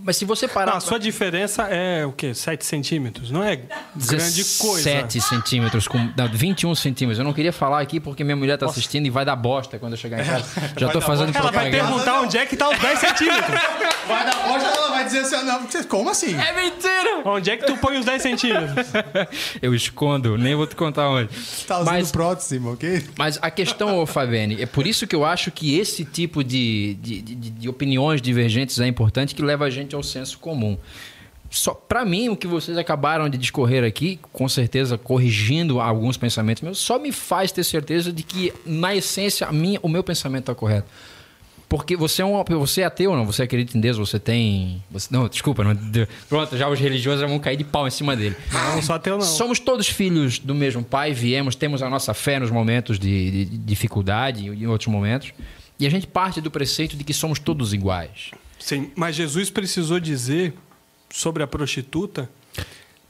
Mas 0.03 0.17
se 0.17 0.25
você 0.25 0.47
parar. 0.47 0.71
Não, 0.71 0.77
a 0.77 0.81
sua 0.81 0.99
diferença 0.99 1.63
é 1.63 2.05
o 2.05 2.11
quê? 2.11 2.33
7 2.33 2.65
centímetros? 2.65 3.29
Não 3.31 3.43
é 3.43 3.55
grande 3.95 4.43
coisa. 4.57 4.81
7 4.81 5.21
centímetros, 5.21 5.87
com, 5.87 5.97
não, 6.17 6.27
21 6.27 6.73
centímetros. 6.75 7.19
Eu 7.19 7.25
não 7.25 7.33
queria 7.33 7.53
falar 7.53 7.81
aqui 7.81 7.99
porque 7.99 8.23
minha 8.23 8.35
mulher 8.35 8.57
tá 8.57 8.65
assistindo 8.65 9.05
e 9.05 9.09
vai 9.09 9.23
dar 9.25 9.35
bosta 9.35 9.77
quando 9.77 9.93
eu 9.93 9.97
chegar 9.97 10.21
em 10.21 10.25
casa. 10.27 10.45
Já 10.77 10.89
tô 10.89 11.01
fazendo 11.01 11.27
bosta. 11.31 11.39
Ela 11.39 11.51
vai 11.51 11.69
propaganda. 11.69 11.91
perguntar 11.91 12.21
onde 12.21 12.37
é 12.37 12.45
que 12.45 12.55
tá 12.57 12.69
os 12.69 12.79
10 12.79 12.99
centímetros. 12.99 13.61
Vai 14.07 14.25
dar 14.25 14.35
bosta, 14.47 14.67
ela 14.69 14.89
vai 14.89 15.05
dizer 15.05 15.19
assim, 15.19 15.45
não, 15.45 15.67
como 15.87 16.09
assim? 16.09 16.35
É 16.35 16.53
mentira! 16.53 17.21
Onde 17.25 17.51
é 17.51 17.57
que 17.57 17.65
tu 17.65 17.77
põe 17.77 17.97
os 17.99 18.05
10 18.05 18.21
centímetros? 18.21 18.87
Eu 19.61 19.75
escondo, 19.75 20.37
nem 20.37 20.55
vou 20.55 20.65
te 20.67 20.75
contar 20.75 21.09
onde. 21.09 21.29
Tá 21.67 21.77
usando 21.79 21.85
Mas, 21.93 22.11
prótese, 22.11 22.55
irmão, 22.55 22.73
ok? 22.73 23.03
mas 23.17 23.37
a 23.41 23.51
questão, 23.51 23.99
ô 23.99 24.05
Fabiane, 24.05 24.61
é 24.61 24.65
por 24.65 24.87
isso 24.87 25.05
que 25.05 25.15
eu 25.15 25.23
acho 25.23 25.51
que 25.51 25.77
esse 25.77 26.03
tipo 26.03 26.43
de, 26.43 26.95
de, 26.95 27.21
de- 27.21 27.35
de 27.35 27.69
opiniões 27.69 28.21
divergentes 28.21 28.79
é 28.79 28.87
importante 28.87 29.35
que 29.35 29.41
leva 29.41 29.65
a 29.65 29.69
gente 29.69 29.90
ao 29.95 30.03
senso 30.03 30.37
comum. 30.39 30.77
Só 31.49 31.73
para 31.73 32.05
mim, 32.05 32.29
o 32.29 32.35
que 32.37 32.47
vocês 32.47 32.77
acabaram 32.77 33.27
de 33.27 33.37
discorrer 33.37 33.83
aqui, 33.83 34.17
com 34.31 34.47
certeza 34.47 34.97
corrigindo 34.97 35.81
alguns 35.81 36.15
pensamentos 36.15 36.63
meus, 36.63 36.77
só 36.79 36.97
me 36.97 37.11
faz 37.11 37.51
ter 37.51 37.63
certeza 37.65 38.11
de 38.13 38.23
que, 38.23 38.53
na 38.65 38.95
essência, 38.95 39.45
a 39.47 39.51
minha, 39.51 39.77
o 39.83 39.89
meu 39.89 40.01
pensamento 40.01 40.43
está 40.43 40.55
correto. 40.55 40.87
Porque 41.67 41.95
você 41.95 42.21
é 42.21 42.25
um 42.25 42.41
você 42.57 42.81
é 42.81 42.85
ateu, 42.85 43.15
não? 43.15 43.25
Você 43.25 43.43
acredita 43.43 43.77
em 43.77 43.81
Deus? 43.81 43.97
Você 43.97 44.19
tem. 44.19 44.83
Você, 44.91 45.07
não, 45.09 45.29
desculpa. 45.29 45.63
Não, 45.63 45.73
pronto, 46.27 46.57
já 46.57 46.67
os 46.67 46.77
religiosos 46.77 47.21
já 47.21 47.27
vão 47.27 47.39
cair 47.39 47.55
de 47.55 47.63
pau 47.63 47.87
em 47.87 47.91
cima 47.91 48.13
dele. 48.13 48.35
Não, 48.51 48.81
só 48.81 48.95
ateu 48.95 49.13
não. 49.17 49.21
Somos 49.25 49.57
todos 49.57 49.87
filhos 49.87 50.37
do 50.37 50.53
mesmo 50.53 50.83
pai, 50.83 51.13
viemos, 51.13 51.55
temos 51.55 51.81
a 51.81 51.89
nossa 51.89 52.13
fé 52.13 52.39
nos 52.39 52.51
momentos 52.51 52.99
de- 52.99 53.45
de 53.45 53.57
dificuldade 53.57 54.45
e 54.49 54.63
em 54.63 54.67
outros 54.67 54.87
momentos. 54.87 55.31
E 55.79 55.87
a 55.87 55.89
gente 55.89 56.07
parte 56.07 56.41
do 56.41 56.51
preceito 56.51 56.97
de 56.97 57.05
que 57.05 57.13
somos 57.13 57.39
todos 57.39 57.73
iguais. 57.73 58.31
Sim, 58.61 58.91
mas 58.95 59.15
Jesus 59.15 59.49
precisou 59.49 59.99
dizer 59.99 60.53
sobre 61.09 61.43
a 61.43 61.47
prostituta 61.47 62.29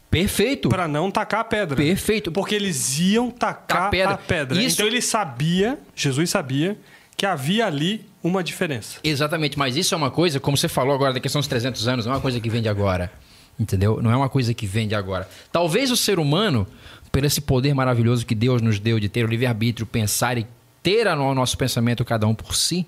Perfeito. 0.10 0.68
para 0.69 0.88
não 0.88 1.10
tacar 1.10 1.41
a 1.41 1.44
pedra. 1.44 1.76
Perfeito. 1.76 2.32
Porque 2.32 2.56
eles 2.56 2.99
iam 2.99 3.30
tacar 3.32 3.84
A 3.84 3.90
pedra. 3.90 4.14
a 4.14 4.18
pedra. 4.18 4.61
Isso- 4.61 4.76
Então 4.76 4.88
ele 4.88 5.02
sabia, 5.02 5.78
Jesus 5.95 6.30
sabia, 6.30 6.78
que 7.15 7.26
havia 7.26 7.65
ali 7.65 8.06
uma 8.23 8.44
diferença. 8.44 8.98
Exatamente, 9.03 9.57
mas 9.57 9.76
isso 9.78 9.94
é 9.94 9.98
uma 9.98 10.11
coisa, 10.11 10.40
como 10.40 10.57
você 10.57 10.68
falou 10.68 10.94
agora 10.94 11.14
da 11.14 11.19
questão 11.19 11.40
dos 11.40 11.48
300 11.48 11.88
anos, 11.88 12.06
não 12.06 12.14
é 12.14 12.15
uma 12.15 12.22
coisa 12.22 12.40
que 12.40 12.49
vem 12.49 12.61
de 12.61 12.69
agora. 12.69 13.11
Entendeu? 13.60 14.02
Não 14.02 14.11
é 14.11 14.15
uma 14.15 14.30
coisa 14.30 14.53
que 14.53 14.65
vem 14.65 14.88
de 14.88 14.95
agora. 14.95 15.30
Talvez 15.52 15.91
o 15.91 15.98
ser 15.98 16.18
humano, 16.19 16.68
por 17.11 17.23
esse 17.23 17.40
poder 17.40 17.73
maravilhoso 17.76 18.26
que 18.26 18.34
Deus 18.34 18.61
nos 18.61 18.80
deu 18.80 18.99
de 18.99 19.07
ter 19.07 19.23
o 19.23 19.28
livre-arbítrio, 19.28 19.86
pensar 19.86 20.38
e 20.38 20.48
ter 20.82 21.06
o 21.07 21.36
nosso 21.36 21.57
pensamento 21.57 22.03
cada 22.03 22.26
um 22.28 22.34
por 22.34 22.56
si, 22.56 22.88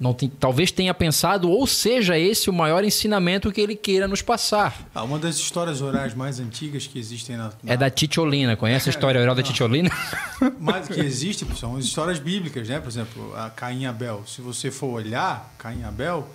não 0.00 0.14
tem- 0.14 0.30
talvez 0.30 0.72
tenha 0.72 0.94
pensado, 0.94 1.50
ou 1.50 1.66
seja 1.66 2.18
esse 2.18 2.48
o 2.48 2.52
maior 2.52 2.82
ensinamento 2.82 3.52
que 3.52 3.60
ele 3.60 3.76
queira 3.76 4.08
nos 4.08 4.22
passar. 4.22 4.88
Ah, 4.94 5.02
uma 5.04 5.18
das 5.18 5.36
histórias 5.36 5.82
orais 5.82 6.14
mais 6.14 6.40
antigas 6.40 6.86
que 6.86 6.98
existem 6.98 7.36
na, 7.36 7.52
na 7.62 7.72
É 7.74 7.76
da 7.76 7.90
Titiolina. 7.90 8.56
Conhece 8.56 8.88
a 8.88 8.90
história 8.90 9.20
oral 9.20 9.34
da 9.34 9.42
Titiolina? 9.44 9.90
mais 10.58 10.88
que 10.88 10.98
existe 11.00 11.46
são 11.58 11.76
as 11.76 11.84
histórias 11.84 12.18
bíblicas, 12.18 12.66
né? 12.68 12.80
Por 12.80 12.88
exemplo, 12.88 13.34
a 13.36 13.50
Caim 13.50 13.82
e 13.82 13.86
Abel. 13.86 14.24
Se 14.26 14.40
você 14.40 14.70
for 14.70 14.86
olhar 14.88 15.52
Caim 15.58 15.80
e 15.80 15.84
Abel, 15.84 16.26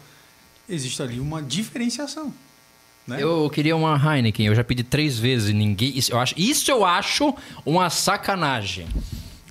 existe 0.69 1.01
ali 1.01 1.19
uma 1.19 1.41
diferenciação, 1.41 2.31
né? 3.07 3.17
Eu 3.19 3.49
queria 3.49 3.75
uma 3.75 3.95
Heineken, 3.97 4.45
eu 4.45 4.53
já 4.55 4.63
pedi 4.63 4.83
três 4.83 5.17
vezes 5.17 5.51
ninguém. 5.53 5.97
Isso 5.97 6.11
eu 6.11 6.19
acho, 6.19 6.35
isso 6.37 6.69
eu 6.69 6.85
acho 6.85 7.33
uma 7.65 7.89
sacanagem 7.89 8.87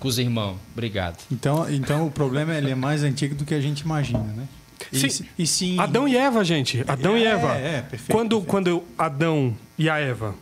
com 0.04 0.08
os 0.08 0.18
irmãos. 0.18 0.58
Obrigado. 0.74 1.16
Então, 1.32 1.66
então 1.72 2.06
o 2.06 2.10
problema 2.10 2.54
ele 2.54 2.70
é 2.70 2.74
mais 2.74 3.02
antigo 3.02 3.34
do 3.34 3.46
que 3.46 3.54
a 3.54 3.60
gente 3.60 3.80
imagina, 3.80 4.18
né? 4.22 4.46
E, 4.92 4.98
Sim. 4.98 5.08
se- 5.08 5.28
e 5.38 5.46
sim, 5.46 5.78
Adão 5.80 6.06
e 6.06 6.14
Eva, 6.14 6.44
gente. 6.44 6.84
Adão 6.86 7.16
e 7.16 7.24
É, 7.24 7.28
Eva. 7.30 7.54
é, 7.54 7.80
perfeito, 7.80 8.12
quando, 8.12 8.30
perfeito. 8.36 8.50
quando 8.50 8.84
Adão 8.98 9.56
e 9.78 9.88
a 9.88 9.98
Eva 9.98 10.34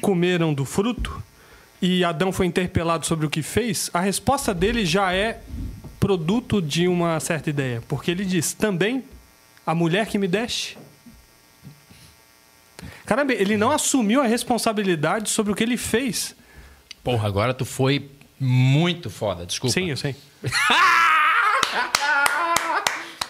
comeram 0.00 0.54
do 0.54 0.64
fruto 0.64 1.22
e 1.82 2.02
Adão 2.02 2.32
foi 2.32 2.46
interpelado 2.46 3.04
sobre 3.04 3.26
o 3.26 3.30
que 3.30 3.42
fez, 3.42 3.90
a 3.92 4.00
resposta 4.00 4.54
dele 4.54 4.86
já 4.86 5.12
é 5.12 5.42
produto 6.00 6.62
de 6.62 6.88
uma 6.88 7.20
certa 7.20 7.50
ideia. 7.50 7.82
Porque 7.86 8.10
ele 8.10 8.24
diz: 8.24 8.54
também 8.54 9.04
a 9.66 9.74
mulher 9.74 10.06
que 10.06 10.16
me 10.16 10.26
deste. 10.26 10.78
Caramba, 13.04 13.34
ele 13.34 13.56
não 13.58 13.70
assumiu 13.70 14.22
a 14.22 14.26
responsabilidade 14.26 15.28
sobre 15.28 15.52
o 15.52 15.54
que 15.54 15.62
ele 15.62 15.76
fez. 15.76 16.34
Porra, 17.04 17.26
agora 17.28 17.52
tu 17.52 17.64
foi 17.66 18.10
muito 18.40 19.10
foda, 19.10 19.44
desculpa. 19.46 19.72
Sim, 19.72 19.90
eu 19.90 19.96
sei. 19.96 20.14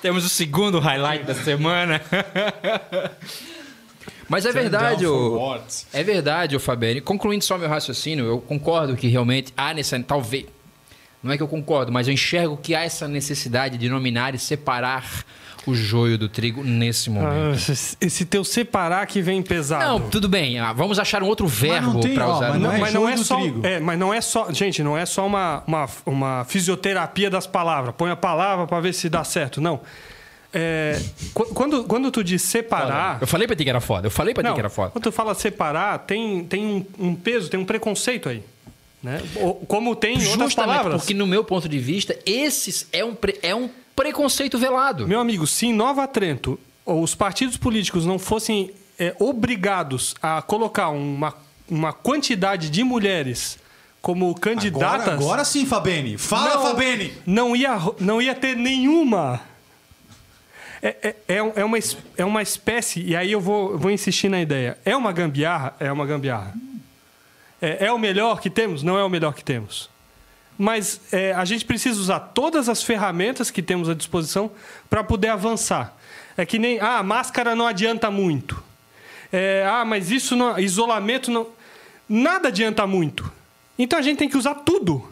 Temos 0.01 0.25
o 0.25 0.29
segundo 0.29 0.79
highlight 0.79 1.25
da 1.25 1.35
semana. 1.35 2.01
Mas 4.29 4.45
é 4.45 4.53
verdade, 4.53 5.05
down 5.05 5.15
for 5.15 5.57
o... 5.59 5.63
é 5.93 6.05
verdade, 6.05 6.55
o 6.55 6.61
Fabiane. 6.61 7.01
Concluindo 7.01 7.43
só 7.43 7.57
meu 7.57 7.69
raciocínio, 7.69 8.27
eu 8.27 8.41
concordo 8.41 8.95
que 8.95 9.09
realmente 9.09 9.55
há 9.57 9.73
necessidade, 9.73 10.05
talvez, 10.05 10.45
não 11.23 11.33
é 11.33 11.37
que 11.37 11.43
eu 11.43 11.49
concordo, 11.49 11.91
mas 11.91 12.07
eu 12.07 12.15
enxergo 12.15 12.57
que 12.57 12.75
há 12.75 12.85
essa 12.85 13.09
necessidade 13.09 13.77
de 13.77 13.89
nominar 13.89 14.35
e 14.35 14.39
separar 14.39 15.25
o 15.67 15.75
joio 15.75 16.17
do 16.17 16.29
trigo 16.29 16.63
nesse 16.65 17.11
momento. 17.11 17.59
Ah, 17.59 17.73
esse, 18.01 18.25
teu 18.25 18.43
separar 18.45 19.07
que 19.07 19.21
vem 19.21 19.43
pesado. 19.43 19.85
Não, 19.85 20.01
tudo 20.11 20.29
bem. 20.29 20.59
ah, 20.59 20.73
Vamos 20.73 20.99
achar 20.99 21.23
um 21.23 21.27
outro 21.27 21.47
verbo 21.47 22.01
para 22.15 22.29
ó, 22.29 22.37
usar. 22.37 22.49
mas 22.51 22.61
Não, 22.61 22.73
é 22.73 22.79
mas 22.79 22.95
não 22.95 23.09
é 23.09 23.17
só. 23.17 23.37
trigo. 23.39 23.67
É, 23.67 23.81
mas 23.81 23.99
não 23.99 24.15
é 24.15 24.21
só. 24.21 24.53
Gente, 24.53 24.83
não 24.83 24.97
é 24.97 25.05
só 25.05 25.27
uma, 25.27 25.63
uma, 25.67 25.87
uma 26.07 26.45
fisioterapia 26.49 27.29
das 27.31 27.47
palavras. 27.47 27.95
Põe 27.97 28.11
a 28.11 28.17
palavra 28.17 28.67
para 28.67 28.81
ver 28.81 28.93
se 28.93 29.09
dá 29.09 29.23
certo. 29.25 29.61
Não. 29.61 29.81
É, 30.53 30.99
qu- 31.35 31.53
quando, 31.53 31.85
quando 31.85 32.11
tu 32.11 32.25
diz 32.25 32.41
separar. 32.43 33.19
Eu 33.21 33.27
falei 33.27 33.47
pra 33.47 33.55
ti 33.55 33.65
que 33.65 33.71
era 33.71 33.81
foda. 33.81 34.07
Eu 34.07 34.11
falei 34.11 34.33
pra 34.33 34.43
ti 34.43 34.47
Não, 34.47 34.55
que 34.55 34.61
era 34.61 34.71
foda. 34.71 34.91
quando 34.91 35.05
tu 35.05 35.13
fala 35.13 35.35
separar, 35.35 35.99
tem, 36.01 36.43
tem 36.45 36.65
um, 36.67 36.87
um 37.09 37.15
peso, 37.15 37.51
tem 37.51 37.61
um 37.61 37.65
preconceito 37.67 38.29
aí. 38.31 38.43
Né? 39.03 39.23
Como 39.69 39.95
tem 39.95 40.19
em 40.19 40.27
outras 40.27 40.55
palavras. 40.55 41.03
porque, 41.03 41.15
no 41.15 41.27
meu 41.27 41.45
ponto 41.45 41.69
de 41.69 41.79
vista, 41.79 42.19
esse 42.27 42.87
é 42.93 43.05
um, 43.05 43.15
pre- 43.15 43.39
é 43.43 43.55
um 43.55 43.71
preconceito 43.95 44.59
velado. 44.59 45.07
Meu 45.07 45.21
amigo, 45.21 45.47
se 45.47 45.67
em 45.67 45.73
Nova 45.73 46.07
Trento 46.09 46.59
os 46.85 47.15
partidos 47.15 47.57
políticos 47.57 48.05
não 48.07 48.19
fossem 48.19 48.71
é, 48.99 49.15
obrigados 49.19 50.15
a 50.23 50.41
colocar 50.43 50.89
uma, 50.89 51.35
uma 51.71 51.93
quantidade 51.93 52.71
de 52.71 52.83
mulheres 52.83 53.59
como 54.01 54.35
candidatas. 54.35 55.01
Agora, 55.09 55.13
agora 55.15 55.45
sim, 55.45 55.67
Fabene. 55.67 56.17
Fala, 56.17 56.55
não, 56.55 56.63
Fabene. 56.63 57.13
Não 57.27 57.55
ia, 57.55 57.79
não 58.01 58.23
ia 58.23 58.35
ter 58.35 58.57
nenhuma. 58.57 59.41
É, 60.81 60.97
é, 61.03 61.17
é, 61.29 61.53
é 61.57 61.65
uma, 61.65 61.79
é 62.17 62.25
uma 62.25 62.41
espécie, 62.43 63.03
e 63.03 63.15
aí 63.17 63.33
eu 63.33 63.41
vou, 63.41 63.73
eu 63.73 63.79
vou 63.79 63.91
insistir 63.91 64.29
na 64.29 64.41
ideia. 64.41 64.79
É 64.85 64.97
uma 64.97 65.13
gambiarra? 65.13 65.75
É 65.81 65.91
uma 65.93 66.07
gambiarra. 66.07 66.55
É, 67.61 67.87
é 67.87 67.93
o 67.93 67.99
melhor 67.99 68.41
que 68.41 68.51
temos? 68.51 68.83
Não 68.83 68.99
é 68.99 69.05
o 69.05 69.09
melhor 69.09 69.35
que 69.35 69.45
temos. 69.45 69.91
Mas 70.57 71.01
é, 71.13 71.33
a 71.33 71.45
gente 71.45 71.65
precisa 71.65 72.01
usar 72.01 72.19
todas 72.21 72.69
as 72.69 72.83
ferramentas 72.83 73.51
que 73.51 73.63
temos 73.63 73.89
à 73.89 73.95
disposição 73.95 74.51
para 74.91 75.05
poder 75.05 75.29
avançar. 75.29 75.97
É 76.37 76.45
que 76.45 76.59
nem, 76.59 76.81
ah, 76.81 77.03
máscara 77.03 77.55
não 77.55 77.67
adianta 77.67 78.11
muito. 78.11 78.63
É, 79.33 79.65
ah, 79.69 79.85
mas 79.85 80.11
isso 80.11 80.35
não, 80.35 80.59
isolamento 80.59 81.31
não. 81.31 81.47
Nada 82.09 82.49
adianta 82.49 82.87
muito. 82.87 83.31
Então 83.79 83.99
a 83.99 84.03
gente 84.03 84.19
tem 84.19 84.29
que 84.29 84.37
usar 84.37 84.55
tudo. 84.57 85.09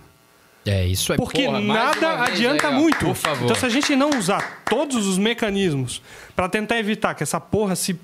É, 0.64 0.84
isso 0.84 1.12
é 1.12 1.16
Porque 1.16 1.44
porra, 1.44 1.60
nada 1.60 2.24
adianta 2.24 2.68
aí, 2.68 2.74
ó, 2.74 2.78
muito. 2.78 3.06
Por 3.06 3.14
favor. 3.14 3.44
Então, 3.44 3.54
se 3.54 3.64
a 3.64 3.68
gente 3.68 3.94
não 3.94 4.10
usar 4.10 4.64
todos 4.68 5.06
os 5.06 5.16
mecanismos 5.16 6.02
para 6.34 6.48
tentar 6.48 6.76
evitar 6.78 7.14
que 7.14 7.22
essa 7.22 7.40
porra 7.40 7.76
se, 7.76 7.96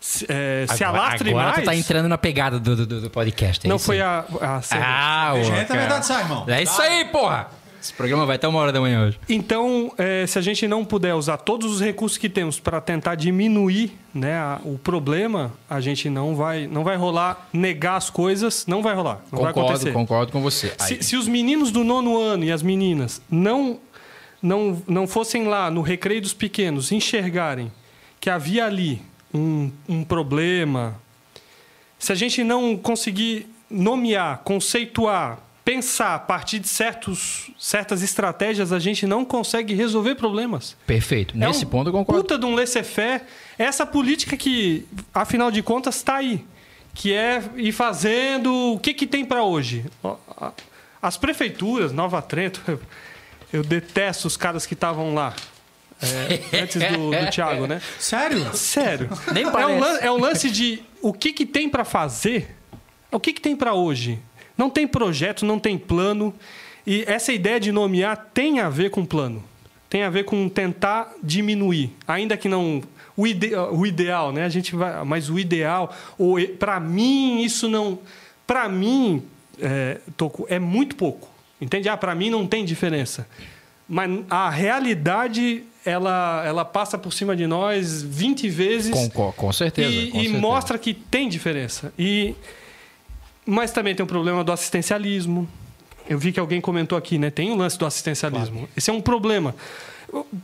se, 0.00 0.26
é, 0.28 0.66
se 0.68 0.82
agora, 0.82 1.02
alastre 1.04 1.30
agora 1.30 1.44
mais. 1.48 1.58
tu 1.60 1.64
tá 1.66 1.74
entrando 1.76 2.08
na 2.08 2.16
pegada 2.18 2.58
do, 2.58 2.74
do, 2.86 3.00
do 3.02 3.10
podcast. 3.10 3.66
é 3.66 3.68
não 3.68 3.76
isso 3.76 3.84
foi 3.84 3.96
aí. 4.00 4.02
a, 4.02 4.24
a. 4.40 4.60
Ah, 4.72 5.34
na 5.34 5.64
cara. 5.64 5.80
verdade, 5.80 6.06
sai, 6.06 6.22
irmão. 6.22 6.44
É 6.48 6.62
isso 6.62 6.80
aí, 6.80 7.04
porra! 7.06 7.48
Esse 7.82 7.94
programa 7.94 8.26
vai 8.26 8.36
até 8.36 8.46
uma 8.46 8.58
hora 8.60 8.70
da 8.72 8.78
manhã 8.80 9.06
hoje. 9.06 9.18
Então, 9.26 9.90
é, 9.96 10.26
se 10.26 10.38
a 10.38 10.42
gente 10.42 10.68
não 10.68 10.84
puder 10.84 11.14
usar 11.14 11.38
todos 11.38 11.72
os 11.72 11.80
recursos 11.80 12.18
que 12.18 12.28
temos 12.28 12.60
para 12.60 12.78
tentar 12.78 13.14
diminuir 13.14 13.98
né, 14.12 14.34
a- 14.36 14.60
o 14.66 14.76
problema, 14.76 15.50
a 15.68 15.80
gente 15.80 16.10
não 16.10 16.36
vai, 16.36 16.66
não 16.66 16.84
vai 16.84 16.96
rolar 16.96 17.48
negar 17.54 17.96
as 17.96 18.10
coisas, 18.10 18.66
não 18.66 18.82
vai 18.82 18.94
rolar. 18.94 19.22
Não 19.32 19.40
vai 19.40 19.52
Concordo, 19.54 19.70
acontecer. 19.76 19.92
concordo 19.94 20.30
com 20.30 20.42
você. 20.42 20.74
Se, 20.78 21.02
se 21.02 21.16
os 21.16 21.26
meninos 21.26 21.70
do 21.70 21.82
nono 21.82 22.20
ano 22.20 22.44
e 22.44 22.52
as 22.52 22.62
meninas 22.62 23.22
não, 23.30 23.78
não, 24.42 24.82
não 24.86 25.06
fossem 25.06 25.44
lá 25.48 25.70
no 25.70 25.80
recreio 25.80 26.20
dos 26.20 26.34
pequenos 26.34 26.92
enxergarem 26.92 27.72
que 28.20 28.28
havia 28.28 28.66
ali 28.66 29.00
um, 29.32 29.70
um 29.88 30.04
problema, 30.04 31.00
se 31.98 32.12
a 32.12 32.14
gente 32.14 32.42
não 32.42 32.76
conseguir 32.76 33.46
nomear, 33.70 34.38
conceituar, 34.38 35.38
pensar 35.64 36.14
a 36.14 36.18
partir 36.18 36.58
de 36.58 36.66
certos, 36.66 37.50
certas 37.58 38.02
estratégias, 38.02 38.72
a 38.72 38.78
gente 38.78 39.06
não 39.06 39.24
consegue 39.24 39.74
resolver 39.74 40.14
problemas. 40.16 40.76
Perfeito. 40.86 41.36
Nesse 41.36 41.64
é 41.64 41.66
um 41.66 41.70
ponto 41.70 41.88
eu 41.88 41.92
concordo. 41.92 42.22
Puta 42.22 42.38
de 42.38 42.46
um 42.46 42.54
laissez-faire. 42.54 43.22
Essa 43.58 43.86
política 43.86 44.36
que, 44.36 44.86
afinal 45.14 45.50
de 45.50 45.62
contas, 45.62 45.96
está 45.96 46.16
aí. 46.16 46.44
Que 46.92 47.12
é 47.12 47.42
ir 47.56 47.72
fazendo. 47.72 48.74
O 48.74 48.80
que, 48.80 48.92
que 48.92 49.06
tem 49.06 49.24
para 49.24 49.44
hoje? 49.44 49.84
As 51.00 51.16
prefeituras, 51.16 51.92
Nova 51.92 52.20
Trento, 52.20 52.80
eu 53.52 53.62
detesto 53.62 54.26
os 54.26 54.36
caras 54.36 54.66
que 54.66 54.74
estavam 54.74 55.14
lá. 55.14 55.34
É, 56.02 56.62
antes 56.62 56.76
do, 56.82 57.10
do 57.10 57.30
Thiago, 57.30 57.66
né? 57.66 57.80
Sério? 57.98 58.54
Sério. 58.54 59.08
Nem 59.32 59.44
é, 59.44 59.48
um 59.48 59.52
parece. 59.52 59.80
lan- 59.80 59.98
é 60.00 60.10
um 60.10 60.18
lance 60.18 60.50
de 60.50 60.82
o 61.02 61.12
que, 61.12 61.32
que 61.32 61.44
tem 61.46 61.68
para 61.68 61.84
fazer, 61.84 62.56
o 63.10 63.18
que, 63.20 63.32
que 63.32 63.40
tem 63.40 63.54
para 63.56 63.74
hoje. 63.74 64.18
Não 64.56 64.68
tem 64.70 64.86
projeto, 64.86 65.44
não 65.46 65.58
tem 65.58 65.76
plano. 65.78 66.34
E 66.86 67.04
essa 67.06 67.32
ideia 67.32 67.58
de 67.60 67.70
nomear 67.72 68.30
tem 68.34 68.60
a 68.60 68.68
ver 68.68 68.90
com 68.90 69.04
plano. 69.04 69.42
Tem 69.88 70.02
a 70.02 70.10
ver 70.10 70.24
com 70.24 70.48
tentar 70.48 71.12
diminuir. 71.22 71.94
Ainda 72.06 72.36
que 72.36 72.48
não. 72.48 72.82
O, 73.16 73.26
ide- 73.26 73.54
o 73.54 73.84
ideal, 73.84 74.32
né? 74.32 74.44
A 74.44 74.48
gente 74.48 74.74
vai. 74.76 75.04
Mas 75.04 75.28
o 75.28 75.38
ideal. 75.38 75.94
Para 76.58 76.78
mim, 76.78 77.42
isso 77.42 77.68
não. 77.68 77.98
Para 78.46 78.68
mim, 78.68 79.22
é, 79.60 79.98
Toco, 80.16 80.46
é 80.48 80.58
muito 80.58 80.94
pouco. 80.96 81.28
Entende? 81.60 81.88
Ah, 81.88 81.96
para 81.96 82.14
mim 82.14 82.30
não 82.30 82.46
tem 82.46 82.64
diferença. 82.64 83.26
Mas 83.88 84.08
a 84.30 84.48
realidade, 84.48 85.64
ela, 85.84 86.42
ela 86.46 86.64
passa 86.64 86.98
por 86.98 87.12
cima 87.12 87.34
de 87.34 87.46
nós 87.46 88.02
20 88.02 88.48
vezes 88.48 89.08
Com, 89.10 89.32
com 89.32 89.52
certeza. 89.52 89.88
e, 89.90 90.10
com 90.10 90.18
e 90.18 90.20
certeza. 90.22 90.38
mostra 90.40 90.78
que 90.78 90.92
tem 90.94 91.28
diferença. 91.28 91.92
E, 91.98 92.34
mas 93.46 93.72
também 93.72 93.94
tem 93.94 94.04
o 94.04 94.06
problema 94.06 94.44
do 94.44 94.52
assistencialismo. 94.52 95.48
Eu 96.08 96.18
vi 96.18 96.32
que 96.32 96.40
alguém 96.40 96.60
comentou 96.60 96.98
aqui, 96.98 97.18
né? 97.18 97.30
Tem 97.30 97.50
o 97.50 97.54
lance 97.56 97.78
do 97.78 97.86
assistencialismo. 97.86 98.68
Esse 98.76 98.90
é 98.90 98.92
um 98.92 99.00
problema. 99.00 99.54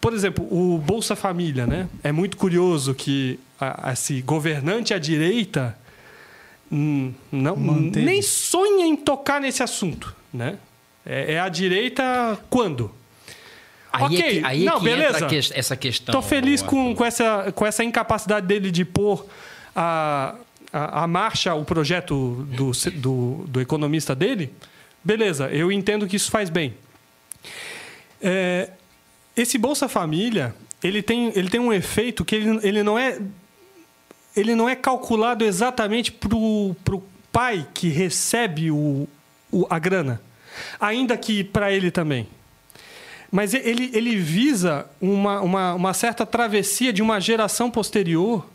Por 0.00 0.12
exemplo, 0.14 0.44
o 0.50 0.78
Bolsa 0.78 1.16
Família, 1.16 1.66
né? 1.66 1.88
É 2.04 2.12
muito 2.12 2.36
curioso 2.36 2.94
que 2.94 3.38
a- 3.60 3.90
esse 3.92 4.22
governante 4.22 4.94
à 4.94 4.98
direita 4.98 5.76
hum, 6.70 7.12
não, 7.32 7.56
Manteve. 7.56 8.06
nem 8.06 8.22
sonha 8.22 8.86
em 8.86 8.94
tocar 8.96 9.40
nesse 9.40 9.62
assunto, 9.62 10.14
né? 10.32 10.56
É, 11.04 11.34
é 11.34 11.40
a 11.40 11.48
direita 11.48 12.38
quando? 12.48 12.90
Aí 13.92 14.02
é 14.02 14.06
Ok, 14.06 14.18
que, 14.40 14.44
aí 14.46 14.62
é 14.66 14.70
não, 14.70 14.78
que 14.78 14.84
beleza. 14.84 15.26
que- 15.26 15.36
essa 15.54 15.76
questão. 15.76 16.12
Tô 16.12 16.20
feliz 16.22 16.60
com, 16.62 16.94
com, 16.94 17.04
essa, 17.04 17.50
com 17.52 17.64
essa 17.66 17.82
incapacidade 17.82 18.46
dele 18.46 18.70
de 18.70 18.84
pôr 18.84 19.24
a, 19.74 20.34
a, 20.72 21.04
a 21.04 21.06
marcha, 21.06 21.54
o 21.54 21.64
projeto 21.64 22.46
do, 22.50 22.72
do, 22.94 23.44
do 23.48 23.60
economista 23.60 24.14
dele. 24.14 24.52
Beleza, 25.02 25.48
eu 25.50 25.70
entendo 25.72 26.06
que 26.06 26.16
isso 26.16 26.30
faz 26.30 26.50
bem. 26.50 26.74
É, 28.20 28.70
esse 29.36 29.58
Bolsa 29.58 29.88
Família, 29.88 30.54
ele 30.82 31.02
tem, 31.02 31.32
ele 31.36 31.48
tem 31.48 31.60
um 31.60 31.72
efeito 31.72 32.24
que 32.24 32.34
ele, 32.34 32.58
ele 32.62 32.82
não 32.82 32.98
é 32.98 33.18
ele 34.34 34.54
não 34.54 34.68
é 34.68 34.76
calculado 34.76 35.44
exatamente 35.44 36.12
para 36.12 36.34
o 36.36 36.76
pai 37.32 37.66
que 37.72 37.88
recebe 37.88 38.70
o, 38.70 39.08
o- 39.50 39.66
a 39.70 39.78
grana, 39.78 40.20
ainda 40.78 41.16
que 41.16 41.42
para 41.42 41.72
ele 41.72 41.90
também. 41.90 42.28
Mas 43.36 43.52
ele, 43.52 43.90
ele 43.92 44.16
visa 44.16 44.86
uma, 44.98 45.42
uma, 45.42 45.74
uma 45.74 45.92
certa 45.92 46.24
travessia 46.24 46.90
de 46.90 47.02
uma 47.02 47.20
geração 47.20 47.70
posterior 47.70 48.46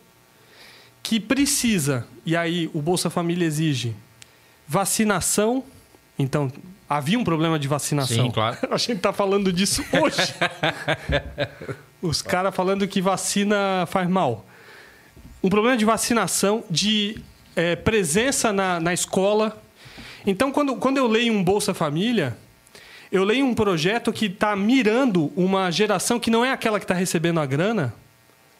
que 1.04 1.20
precisa, 1.20 2.08
e 2.26 2.36
aí 2.36 2.68
o 2.74 2.82
Bolsa 2.82 3.08
Família 3.08 3.46
exige 3.46 3.96
vacinação. 4.68 5.64
Então, 6.18 6.52
havia 6.90 7.20
um 7.20 7.24
problema 7.24 7.60
de 7.60 7.68
vacinação. 7.68 8.26
Sim, 8.26 8.32
claro. 8.32 8.58
A 8.74 8.78
gente 8.78 8.98
está 8.98 9.14
falando 9.14 9.54
disso 9.54 9.86
hoje. 9.94 10.34
Os 12.02 12.24
caras 12.24 12.56
falando 12.56 12.88
que 12.88 13.04
vacina 13.04 13.86
faz 13.88 14.10
mal. 14.10 14.48
Um 15.44 15.50
problema 15.50 15.78
de 15.78 15.86
vacinação, 15.86 16.64
de 16.72 17.22
eh, 17.56 17.76
presença 17.76 18.52
na, 18.52 18.80
na 18.80 18.96
escola. 18.96 19.62
Então, 20.26 20.52
quando, 20.52 20.76
quando 20.78 20.98
eu 20.98 21.06
leio 21.06 21.32
um 21.32 21.44
Bolsa 21.44 21.72
Família, 21.72 22.36
eu 23.12 23.24
leio 23.24 23.46
um 23.46 23.54
projeto 23.54 24.12
que 24.14 24.26
está 24.28 24.56
mirando 24.56 25.32
uma 25.36 25.70
geração 25.72 26.20
que 26.20 26.30
não 26.32 26.46
é 26.46 26.52
aquela 26.52 26.80
que 26.80 26.86
está 26.86 26.94
recebendo 26.94 27.40
a 27.40 27.46
grana, 27.46 27.94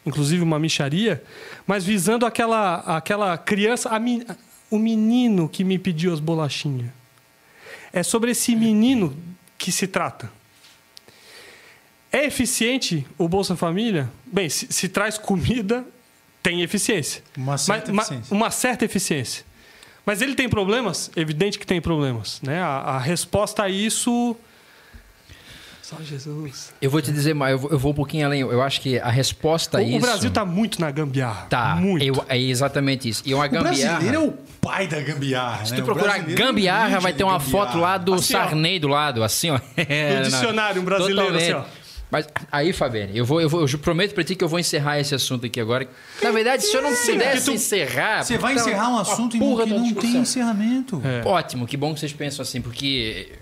inclusive 0.04 0.42
uma 0.42 0.58
micharia, 0.58 1.22
mas 1.66 1.84
visando 1.84 2.26
aquela, 2.26 2.76
aquela 2.96 3.36
criança, 3.38 3.88
a 3.88 3.98
o 4.70 4.78
menino 4.78 5.48
que 5.48 5.64
me 5.64 5.78
pediu 5.78 6.12
as 6.12 6.20
bolachinhas. 6.20 6.88
É 7.92 8.02
sobre 8.02 8.30
esse 8.30 8.56
menino 8.56 9.14
que 9.58 9.70
se 9.70 9.86
trata. 9.86 10.30
É 12.10 12.24
eficiente 12.24 13.06
o 13.18 13.28
Bolsa 13.28 13.54
Família? 13.54 14.10
Bem, 14.26 14.48
se, 14.48 14.66
se 14.70 14.88
traz 14.88 15.16
comida, 15.18 15.84
tem 16.42 16.62
eficiência. 16.62 17.22
Uma 17.36 17.56
certa 17.58 17.92
Mas- 17.92 17.96
ma- 17.96 18.02
eficiência. 18.16 18.34
uma 18.36 18.50
certa 18.50 18.84
eficiência. 18.84 19.44
Mas 20.04 20.20
ele 20.20 20.34
tem 20.34 20.48
problemas? 20.48 21.10
Evidente 21.14 21.58
que 21.58 21.66
tem 21.66 21.80
problemas. 21.80 22.40
Né? 22.42 22.60
A, 22.60 22.66
a 22.78 22.98
resposta 22.98 23.62
a 23.64 23.68
isso. 23.68 24.36
Só 25.82 25.96
Jesus. 26.02 26.72
Eu 26.80 26.90
vou 26.90 27.02
te 27.02 27.12
dizer 27.12 27.34
mais, 27.34 27.52
eu 27.52 27.58
vou, 27.58 27.70
eu 27.72 27.78
vou 27.78 27.92
um 27.92 27.94
pouquinho 27.94 28.24
além. 28.26 28.40
Eu 28.40 28.62
acho 28.62 28.80
que 28.80 28.98
a 28.98 29.10
resposta 29.10 29.78
a 29.78 29.80
O, 29.80 29.84
isso. 29.84 29.96
o 29.98 30.00
Brasil 30.00 30.28
está 30.28 30.44
muito 30.44 30.80
na 30.80 30.90
gambiarra. 30.90 31.46
Tá, 31.50 31.76
Muito. 31.76 32.02
eu- 32.04 32.24
é 32.28 32.38
exatamente 32.38 33.08
isso. 33.08 33.22
E 33.26 33.34
uma 33.34 33.46
O 33.46 33.48
brasileiro 33.50 33.92
é 33.92 33.98
gambiarra. 34.00 34.24
o 34.26 34.32
pai 34.60 34.86
da 34.86 35.00
gambiarra. 35.00 35.64
Se 35.66 35.72
né? 35.72 35.76
tu 35.78 35.82
O 35.82 35.84
procurar 35.84 36.16
é 36.18 36.22
gambiarra, 36.34 36.86
ninja 36.86 37.00
vai 37.00 37.12
ter 37.12 37.24
uma 37.24 37.38
gambiarra. 37.38 37.50
foto 37.66 37.78
lá 37.78 37.98
do 37.98 38.14
Assim, 38.14 38.34
ó. 38.34 38.38
Sarney 38.38 38.78
do 38.78 38.88
lado, 38.88 39.22
assim, 39.22 39.50
ó. 39.50 39.60
É, 39.76 40.14
não. 40.16 40.22
dicionário, 40.22 40.80
um 40.80 40.84
brasileiro, 40.84 41.36
assim, 41.36 41.52
ó. 41.52 41.64
Mas 42.12 42.28
aí, 42.52 42.74
Fabiane, 42.74 43.16
eu 43.16 43.24
vou, 43.24 43.40
eu 43.40 43.48
vou, 43.48 43.66
eu 43.66 43.78
prometo 43.78 44.12
pra 44.14 44.22
ti 44.22 44.36
que 44.36 44.44
eu 44.44 44.48
vou 44.48 44.58
encerrar 44.58 45.00
esse 45.00 45.14
assunto 45.14 45.46
aqui 45.46 45.58
agora. 45.58 45.88
Na 46.22 46.30
verdade, 46.30 46.62
se 46.62 46.76
eu 46.76 46.82
não 46.82 46.94
Sim, 46.94 47.12
pudesse 47.12 47.46
tu- 47.46 47.52
encerrar. 47.52 48.22
Você 48.22 48.36
vai 48.36 48.52
puta, 48.52 48.68
encerrar 48.68 48.90
um 48.90 48.98
assunto 48.98 49.38
porra 49.38 49.64
que 49.64 49.70
não 49.70 49.94
tem 49.94 50.16
encerramento. 50.18 51.00
É. 51.02 51.26
Ótimo, 51.26 51.66
que 51.66 51.74
bom 51.74 51.94
que 51.94 52.00
vocês 52.00 52.12
pensam 52.12 52.42
assim, 52.42 52.60
porque 52.60 53.38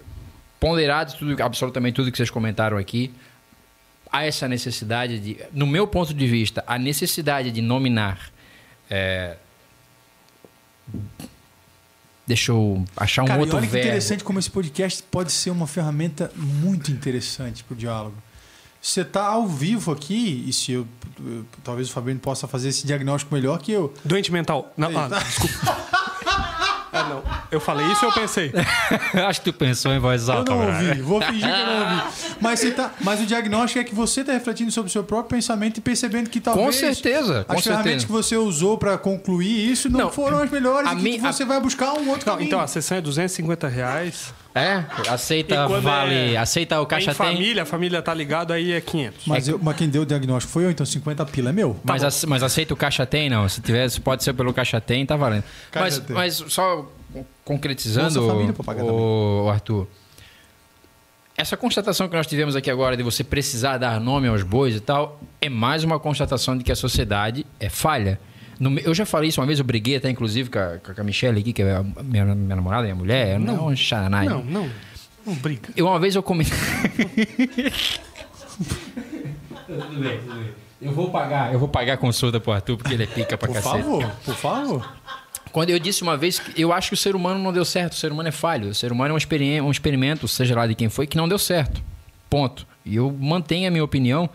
ponderado 0.60 1.14
tudo, 1.18 1.42
absolutamente 1.42 1.96
tudo 1.96 2.12
que 2.12 2.16
vocês 2.16 2.30
comentaram 2.30 2.76
aqui, 2.78 3.12
há 4.12 4.24
essa 4.24 4.46
necessidade 4.46 5.18
de, 5.18 5.36
no 5.52 5.66
meu 5.66 5.88
ponto 5.88 6.14
de 6.14 6.26
vista, 6.28 6.62
a 6.64 6.78
necessidade 6.78 7.50
de 7.50 7.60
nominar. 7.60 8.30
é, 8.88 9.36
deixa 12.26 12.52
eu 12.52 12.84
achar 12.96 13.24
um 13.24 13.26
Cara, 13.26 13.40
outro 13.40 13.56
olha 13.56 13.66
que 13.66 13.72
verbo. 13.72 13.88
interessante 13.88 14.22
como 14.22 14.38
esse 14.38 14.50
podcast 14.50 15.02
pode 15.10 15.32
ser 15.32 15.50
uma 15.50 15.66
ferramenta 15.66 16.30
muito 16.36 16.92
interessante 16.92 17.64
para 17.64 17.74
o 17.74 17.76
diálogo. 17.76 18.16
Você 18.80 19.02
está 19.02 19.26
ao 19.26 19.46
vivo 19.46 19.92
aqui, 19.92 20.44
e 20.48 20.52
se 20.52 20.72
eu, 20.72 20.86
eu- 21.24 21.44
talvez 21.62 21.88
o 21.90 21.92
Fabiano 21.92 22.18
possa 22.18 22.48
fazer 22.48 22.68
esse 22.70 22.86
diagnóstico 22.86 23.34
melhor 23.34 23.58
que 23.58 23.70
eu. 23.72 23.92
Doente 24.04 24.32
mental. 24.32 24.72
Não, 24.76 24.88
ah, 24.98 25.08
desculpa. 25.18 25.90
Não, 26.92 27.22
eu 27.50 27.60
falei 27.60 27.86
isso 27.86 28.04
ou 28.04 28.10
eu 28.10 28.14
pensei? 28.14 28.52
Acho 29.26 29.40
que 29.40 29.50
tu 29.52 29.56
pensou 29.56 29.92
em 29.92 29.98
voz 29.98 30.28
Eu 30.28 30.34
alta, 30.34 30.50
não 30.52 30.64
Braga. 30.64 30.88
ouvi, 30.88 31.00
vou 31.02 31.20
fingir 31.22 31.40
que 31.48 31.60
eu 31.60 31.66
não 31.66 31.80
ouvi. 31.96 32.02
Mas, 32.40 32.60
você 32.60 32.70
tá, 32.72 32.92
mas 33.00 33.20
o 33.20 33.26
diagnóstico 33.26 33.78
é 33.80 33.84
que 33.84 33.94
você 33.94 34.20
está 34.20 34.32
refletindo 34.32 34.70
sobre 34.72 34.88
o 34.88 34.92
seu 34.92 35.02
próprio 35.04 35.30
pensamento 35.36 35.78
e 35.78 35.80
percebendo 35.80 36.28
que 36.28 36.40
talvez. 36.40 36.66
Com 36.66 36.72
certeza, 36.72 37.44
com 37.44 37.52
As 37.56 37.62
ferramentas 37.64 38.02
certeza. 38.02 38.06
que 38.06 38.12
você 38.12 38.36
usou 38.36 38.76
para 38.76 38.98
concluir 38.98 39.70
isso 39.70 39.88
não, 39.88 40.00
Não, 40.00 40.10
foram 40.12 40.38
as 40.42 40.50
melhores 40.50 40.88
a 40.90 40.92
e 40.94 40.96
que 40.96 41.02
mi- 41.02 41.18
você 41.18 41.44
vai 41.44 41.60
buscar 41.60 41.92
um 41.94 42.08
outro 42.10 42.26
Não, 42.26 42.34
caminho. 42.34 42.46
então 42.48 42.60
a 42.60 42.66
sessão 42.66 42.98
é 42.98 43.00
250 43.00 43.66
reais. 43.68 44.34
É? 44.54 44.84
Aceita 45.08 45.68
vale. 45.68 46.34
é- 46.34 46.36
Aceita 46.36 46.80
o 46.80 46.86
caixa 46.86 47.12
em 47.12 47.14
tem. 47.14 47.26
família, 47.34 47.62
a 47.62 47.66
família 47.66 48.02
tá 48.02 48.12
ligado, 48.12 48.52
aí 48.52 48.72
é 48.72 48.80
500. 48.80 49.26
mas, 49.26 49.46
eu- 49.46 49.60
mas 49.62 49.76
quem 49.76 49.88
deu 49.88 50.02
o 50.02 50.06
diagnóstico 50.06 50.52
foi 50.52 50.64
eu, 50.64 50.70
então 50.70 50.84
50 50.84 51.24
pila 51.24 51.50
é 51.50 51.52
meu. 51.52 51.76
Mas, 51.84 52.02
ace- 52.02 52.26
mas 52.26 52.42
aceita 52.42 52.74
o 52.74 52.76
caixa 52.76 53.06
tem, 53.06 53.30
não. 53.30 53.48
Se 53.48 53.60
tiver, 53.60 53.88
pode 54.00 54.24
ser 54.24 54.32
pelo 54.32 54.52
caixa 54.52 54.80
tem, 54.80 55.06
tá 55.06 55.14
valendo. 55.16 55.44
Caixa 55.70 55.84
Mas, 55.84 55.98
tem. 56.06 56.16
mas 56.16 56.34
só 56.52 56.90
concretizando, 57.44 58.26
Família 58.26 58.52
pagar 58.52 58.84
o, 58.84 59.44
o 59.44 59.48
Arthur. 59.50 59.86
Essa 61.36 61.56
constatação 61.56 62.08
que 62.08 62.14
nós 62.16 62.26
tivemos 62.26 62.54
aqui 62.54 62.70
agora 62.70 62.96
de 62.96 63.02
você 63.02 63.24
precisar 63.24 63.78
dar 63.78 63.98
nome 64.00 64.28
aos 64.28 64.42
bois 64.42 64.74
e 64.76 64.80
tal, 64.80 65.20
é 65.40 65.48
mais 65.48 65.82
uma 65.84 65.98
constatação 65.98 66.56
de 66.58 66.62
que 66.64 66.70
a 66.72 66.76
sociedade 66.76 67.46
é 67.58 67.68
falha. 67.70 68.20
No 68.60 68.78
eu 68.78 68.92
já 68.94 69.06
falei 69.06 69.30
isso 69.30 69.40
uma 69.40 69.46
vez, 69.46 69.58
eu 69.58 69.64
briguei 69.64 69.96
até 69.96 70.10
inclusive 70.10 70.50
com 70.50 70.58
a, 70.58 70.76
com 70.94 71.00
a 71.00 71.04
Michelle 71.04 71.40
aqui, 71.40 71.50
que 71.50 71.62
é 71.62 71.76
a 71.76 71.82
minha, 71.82 72.26
minha 72.26 72.56
namorada, 72.56 72.82
minha 72.82 72.94
mulher. 72.94 73.40
Não, 73.40 73.56
não 73.56 73.70
é 73.70 73.72
um 73.72 73.76
charanai. 73.76 74.28
Não, 74.28 74.44
não. 74.44 74.70
Não 75.26 75.34
briga. 75.34 75.70
Eu 75.74 75.86
uma 75.86 75.98
vez 75.98 76.14
eu 76.14 76.22
comentei. 76.22 76.52
tudo 79.66 80.00
bem, 80.00 80.18
tudo 80.18 80.34
bem. 80.34 80.50
Eu 80.82 80.92
vou 80.92 81.10
pagar, 81.10 81.52
eu 81.52 81.58
vou 81.58 81.68
pagar 81.68 81.94
a 81.94 81.96
consulta 81.96 82.38
pro 82.38 82.52
Arthur 82.52 82.76
porque 82.76 82.92
ele 82.92 83.04
é 83.04 83.06
pica 83.06 83.36
pra 83.38 83.48
Por 83.48 83.54
cacete. 83.54 83.78
favor, 83.82 84.06
por 84.24 84.34
favor. 84.34 84.92
Quando 85.52 85.70
eu 85.70 85.78
disse 85.78 86.02
uma 86.02 86.16
vez 86.16 86.38
que 86.38 86.60
eu 86.60 86.72
acho 86.72 86.88
que 86.88 86.94
o 86.94 86.96
ser 86.96 87.16
humano 87.16 87.40
não 87.40 87.52
deu 87.52 87.64
certo, 87.64 87.92
o 87.94 87.96
ser 87.96 88.12
humano 88.12 88.28
é 88.28 88.32
falho, 88.32 88.68
o 88.68 88.74
ser 88.74 88.92
humano 88.92 89.10
é 89.10 89.12
um, 89.12 89.66
um 89.66 89.70
experimento, 89.70 90.28
seja 90.28 90.54
lá 90.54 90.66
de 90.66 90.74
quem 90.74 90.88
foi, 90.88 91.06
que 91.06 91.16
não 91.16 91.28
deu 91.28 91.38
certo. 91.38 91.82
Ponto. 92.28 92.66
E 92.84 92.96
eu 92.96 93.10
mantenho 93.10 93.68
a 93.68 93.70
minha 93.70 93.82
opinião. 93.84 94.28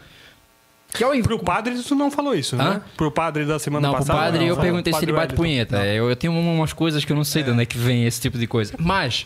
Que 0.98 1.04
ao 1.04 1.12
invés. 1.14 1.28
Pro 1.28 1.40
padre, 1.40 1.76
tu 1.82 1.96
não 1.96 2.10
falou 2.10 2.34
isso, 2.36 2.56
Hã? 2.56 2.76
né? 2.76 2.82
Pro 2.98 3.12
padre 3.12 3.46
da 3.46 3.60
semana 3.60 3.88
Não, 3.88 3.96
pro 3.96 4.06
passada. 4.06 4.20
padre 4.20 4.46
eu 4.48 4.56
Não, 4.56 4.62
perguntei 4.62 4.92
se 4.92 4.96
padre 5.00 5.12
ele 5.12 5.18
bate 5.18 5.34
Wellington. 5.40 5.76
punheta. 5.76 5.86
Eu, 5.88 6.10
eu 6.10 6.16
tenho 6.16 6.34
umas 6.34 6.74
coisas 6.74 7.04
que 7.06 7.12
eu 7.12 7.16
não 7.16 7.24
sei 7.24 7.44
de 7.44 7.52
onde 7.52 7.62
é 7.64 7.66
que 7.66 7.78
vem 7.78 8.06
esse 8.06 8.20
tipo 8.22 8.38
de 8.38 8.48
coisa. 8.48 8.74
Mas 8.80 9.26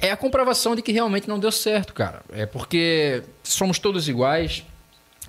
é 0.00 0.10
a 0.10 0.16
comprovação 0.16 0.74
de 0.76 0.82
que 0.82 0.92
realmente 0.92 1.28
não 1.28 1.38
deu 1.38 1.50
certo, 1.52 1.92
cara. 1.94 2.20
É 2.32 2.46
porque 2.46 3.22
somos 3.42 3.78
todos 3.78 4.08
iguais, 4.08 4.62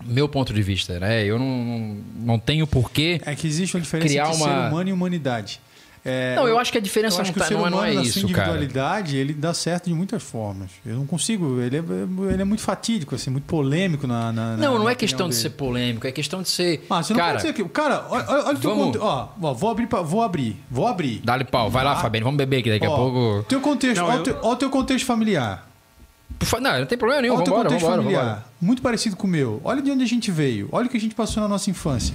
meu 0.04 0.28
ponto 0.28 0.54
de 0.54 0.62
vista, 0.62 1.00
né? 1.00 1.24
Eu 1.24 1.40
não, 1.40 1.46
não, 1.64 1.98
não 2.16 2.40
tenho 2.40 2.68
porquê. 2.68 3.22
É 3.26 3.34
que 3.36 3.48
existe 3.48 3.76
uma 3.78 3.82
diferença 3.82 4.08
Criar 4.10 4.28
entre 4.30 4.38
uma- 4.44 4.46
ser 4.64 4.68
humano 4.70 4.90
e 4.90 4.94
humanidade. 4.94 5.62
É, 6.08 6.36
Não, 6.36 6.48
eu 6.48 6.60
acho 6.60 6.72
que 6.72 6.78
a 6.78 6.82
diferença 6.82 7.18
eu 7.18 7.22
acho 7.24 7.30
não, 7.30 7.34
que 7.34 7.40
tá, 7.40 7.46
o 7.46 7.48
ser 7.48 7.54
não, 7.56 7.62
é- 7.62 7.64
humano, 7.64 7.78
não 7.78 7.84
é 7.84 7.94
na 7.96 8.02
isso, 8.04 8.14
cara. 8.28 8.52
individualidade, 8.52 9.18
ele 9.18 9.34
dá 9.34 9.56
certo 9.56 9.86
de 9.88 9.94
muitas 9.96 10.22
formas. 10.22 10.70
Eu 10.86 10.98
não 10.98 11.06
consigo, 11.08 11.60
ele 11.60 11.78
é, 11.78 11.84
ele 12.32 12.42
é 12.44 12.46
muito 12.46 12.62
fatídico, 12.62 13.16
assim, 13.16 13.32
muito 13.32 13.46
polêmico 13.46 14.06
na, 14.06 14.32
na 14.32 14.56
Não, 14.56 14.74
na- 14.74 14.80
não 14.80 14.90
é 14.90 14.94
questão 14.94 15.28
de 15.28 15.34
opinião 15.36 15.42
ser 15.42 15.50
dele. 15.50 15.58
polêmico, 15.58 16.06
é 16.06 16.12
questão 16.12 16.44
de 16.44 16.50
ser. 16.50 16.86
Ah, 16.92 17.02
você 17.02 17.12
não 17.14 17.20
cara, 17.20 17.32
pode 17.40 17.42
dizer 17.42 17.54
que. 17.54 17.68
Cara, 17.70 18.06
olha, 18.08 18.26
olha 18.30 18.56
o 18.56 18.60
teu 18.60 18.70
vamos- 18.70 18.86
conte- 18.86 18.98
Ó, 19.00 19.28
ó, 19.42 19.54
vou 19.56 19.70
abrir, 19.72 19.88
pra- 19.88 20.02
vou 20.04 20.22
abrir, 20.22 20.56
vou 20.70 20.88
abrir. 20.88 21.22
Dá-lhe 21.24 21.44
pau, 21.44 21.72
vai 21.72 21.84
lá, 21.84 21.94
Ah. 21.94 21.96
Fabiano, 21.96 22.26
vamos 22.26 22.38
beber 22.38 22.58
aqui 22.60 22.70
daqui 22.70 22.86
a 22.86 22.92
Ó, 22.92 22.96
pouco. 22.96 23.46
Teu 23.50 23.60
contexto, 23.60 23.98
Não, 24.02 24.06
olha, 24.08 24.16
eu- 24.18 24.20
o 24.20 24.24
teu, 24.24 24.38
o 24.44 24.56
teu 24.56 24.70
contexto 24.70 25.06
familiar. 25.08 25.68
Não, 26.62 26.80
não 26.80 26.86
tem 26.86 26.98
problema 26.98 27.22
nenhum, 27.24 27.34
Olha 27.36 27.42
o 27.42 27.46
teu 27.46 27.54
contexto 27.54 27.80
vambora, 27.82 28.02
familiar. 28.02 28.24
vambora. 28.24 28.46
Muito 28.62 28.82
parecido 28.84 29.16
com 29.16 29.26
o 29.26 29.30
meu. 29.30 29.60
Olha 29.64 29.82
de 29.82 29.90
onde 29.90 30.04
a 30.04 30.08
gente 30.08 30.30
veio. 30.30 30.70
Olha 30.72 30.86
o 30.86 30.90
que 30.90 30.98
a 30.98 31.00
gente 31.00 31.16
passou 31.16 31.42
na 31.42 31.50
nossa 31.50 31.70
infância. 31.72 32.14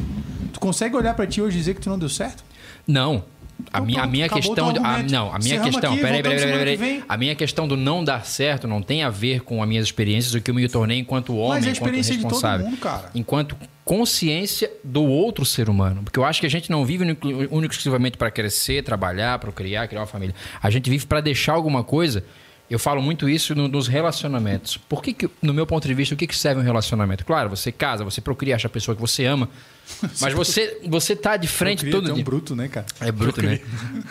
Tu 0.52 0.60
consegue 0.60 0.94
olhar 0.94 1.14
pra 1.14 1.26
ti 1.26 1.42
hoje 1.42 1.56
e 1.56 1.58
dizer 1.58 1.74
que 1.74 1.80
tu 1.80 1.90
não 1.90 1.98
deu 1.98 2.08
certo? 2.08 2.44
Não. 2.86 3.24
A 3.72 3.78
Então 3.78 3.84
minha, 3.86 4.02
a 4.02 4.06
minha 4.06 4.28
questão. 4.28 4.68
a, 4.84 5.02
não, 5.02 5.34
a 5.34 5.38
minha 5.38 5.60
questão. 5.60 5.92
aqui, 5.92 6.00
Peraí, 6.02 6.22
peraí, 6.22 6.38
peraí, 6.38 6.78
peraí. 6.78 7.04
A 7.08 7.16
minha 7.16 7.34
questão 7.34 7.66
do 7.68 7.76
não 7.76 8.02
dar 8.04 8.24
certo 8.24 8.66
não 8.68 8.82
tem 8.82 9.02
a 9.02 9.10
ver 9.10 9.40
com 9.42 9.62
as 9.62 9.68
minhas 9.68 9.86
experiências, 9.86 10.34
o 10.34 10.40
que 10.40 10.50
eu 10.50 10.54
me 10.54 10.68
tornei 10.68 10.98
enquanto 10.98 11.36
homem, 11.36 11.52
é 11.52 11.56
a 11.56 11.58
enquanto 11.58 11.72
experiência 11.74 12.16
de 12.16 12.22
todo 12.22 12.30
responsável. 12.32 12.66
mundo. 12.66 13.10
Enquanto 13.14 13.56
consciência 13.84 14.70
do 14.84 15.02
outro 15.02 15.44
ser 15.44 15.68
humano. 15.68 16.02
Porque 16.04 16.18
eu 16.18 16.24
acho 16.24 16.40
que 16.40 16.46
a 16.46 16.50
gente 16.50 16.70
não 16.70 16.84
vive 16.84 17.04
único 17.04 17.26
e 17.26 17.66
exclusivamente 17.66 18.16
para 18.16 18.30
crescer, 18.30 18.84
trabalhar, 18.84 19.38
procriar, 19.38 19.88
criar 19.88 20.00
uma 20.02 20.06
família. 20.06 20.34
A 20.62 20.70
gente 20.70 20.88
vive 20.88 21.06
para 21.06 21.20
deixar 21.20 21.54
alguma 21.54 21.82
coisa. 21.82 22.24
Eu 22.70 22.78
falo 22.78 23.02
muito 23.02 23.28
isso 23.28 23.52
no- 23.54 23.66
nos 23.66 23.88
relacionamentos. 23.88 24.76
Por 24.76 25.02
que, 25.02 25.12
que, 25.12 25.28
no 25.42 25.52
meu 25.52 25.66
ponto 25.66 25.88
de 25.88 25.92
vista, 25.92 26.14
o 26.14 26.16
que, 26.16 26.26
que 26.26 26.36
serve 26.36 26.60
um 26.60 26.64
relacionamento? 26.64 27.24
Claro, 27.26 27.50
você 27.50 27.72
casa, 27.72 28.04
você 28.04 28.20
procria, 28.20 28.54
acha 28.54 28.68
a 28.68 28.70
pessoa 28.70 28.94
que 28.94 29.00
você 29.00 29.24
ama. 29.26 29.48
Mas 30.20 30.32
você, 30.32 30.78
você 30.86 31.16
tá 31.16 31.36
de 31.36 31.48
frente 31.48 31.80
Eu 31.80 31.86
queria 31.86 31.92
todo 31.92 32.06
ter 32.06 32.12
um 32.12 32.14
dia. 32.14 32.24
bruto, 32.24 32.54
né, 32.54 32.68
cara? 32.68 32.86
É 33.00 33.10
bruto, 33.10 33.42
né? 33.42 33.58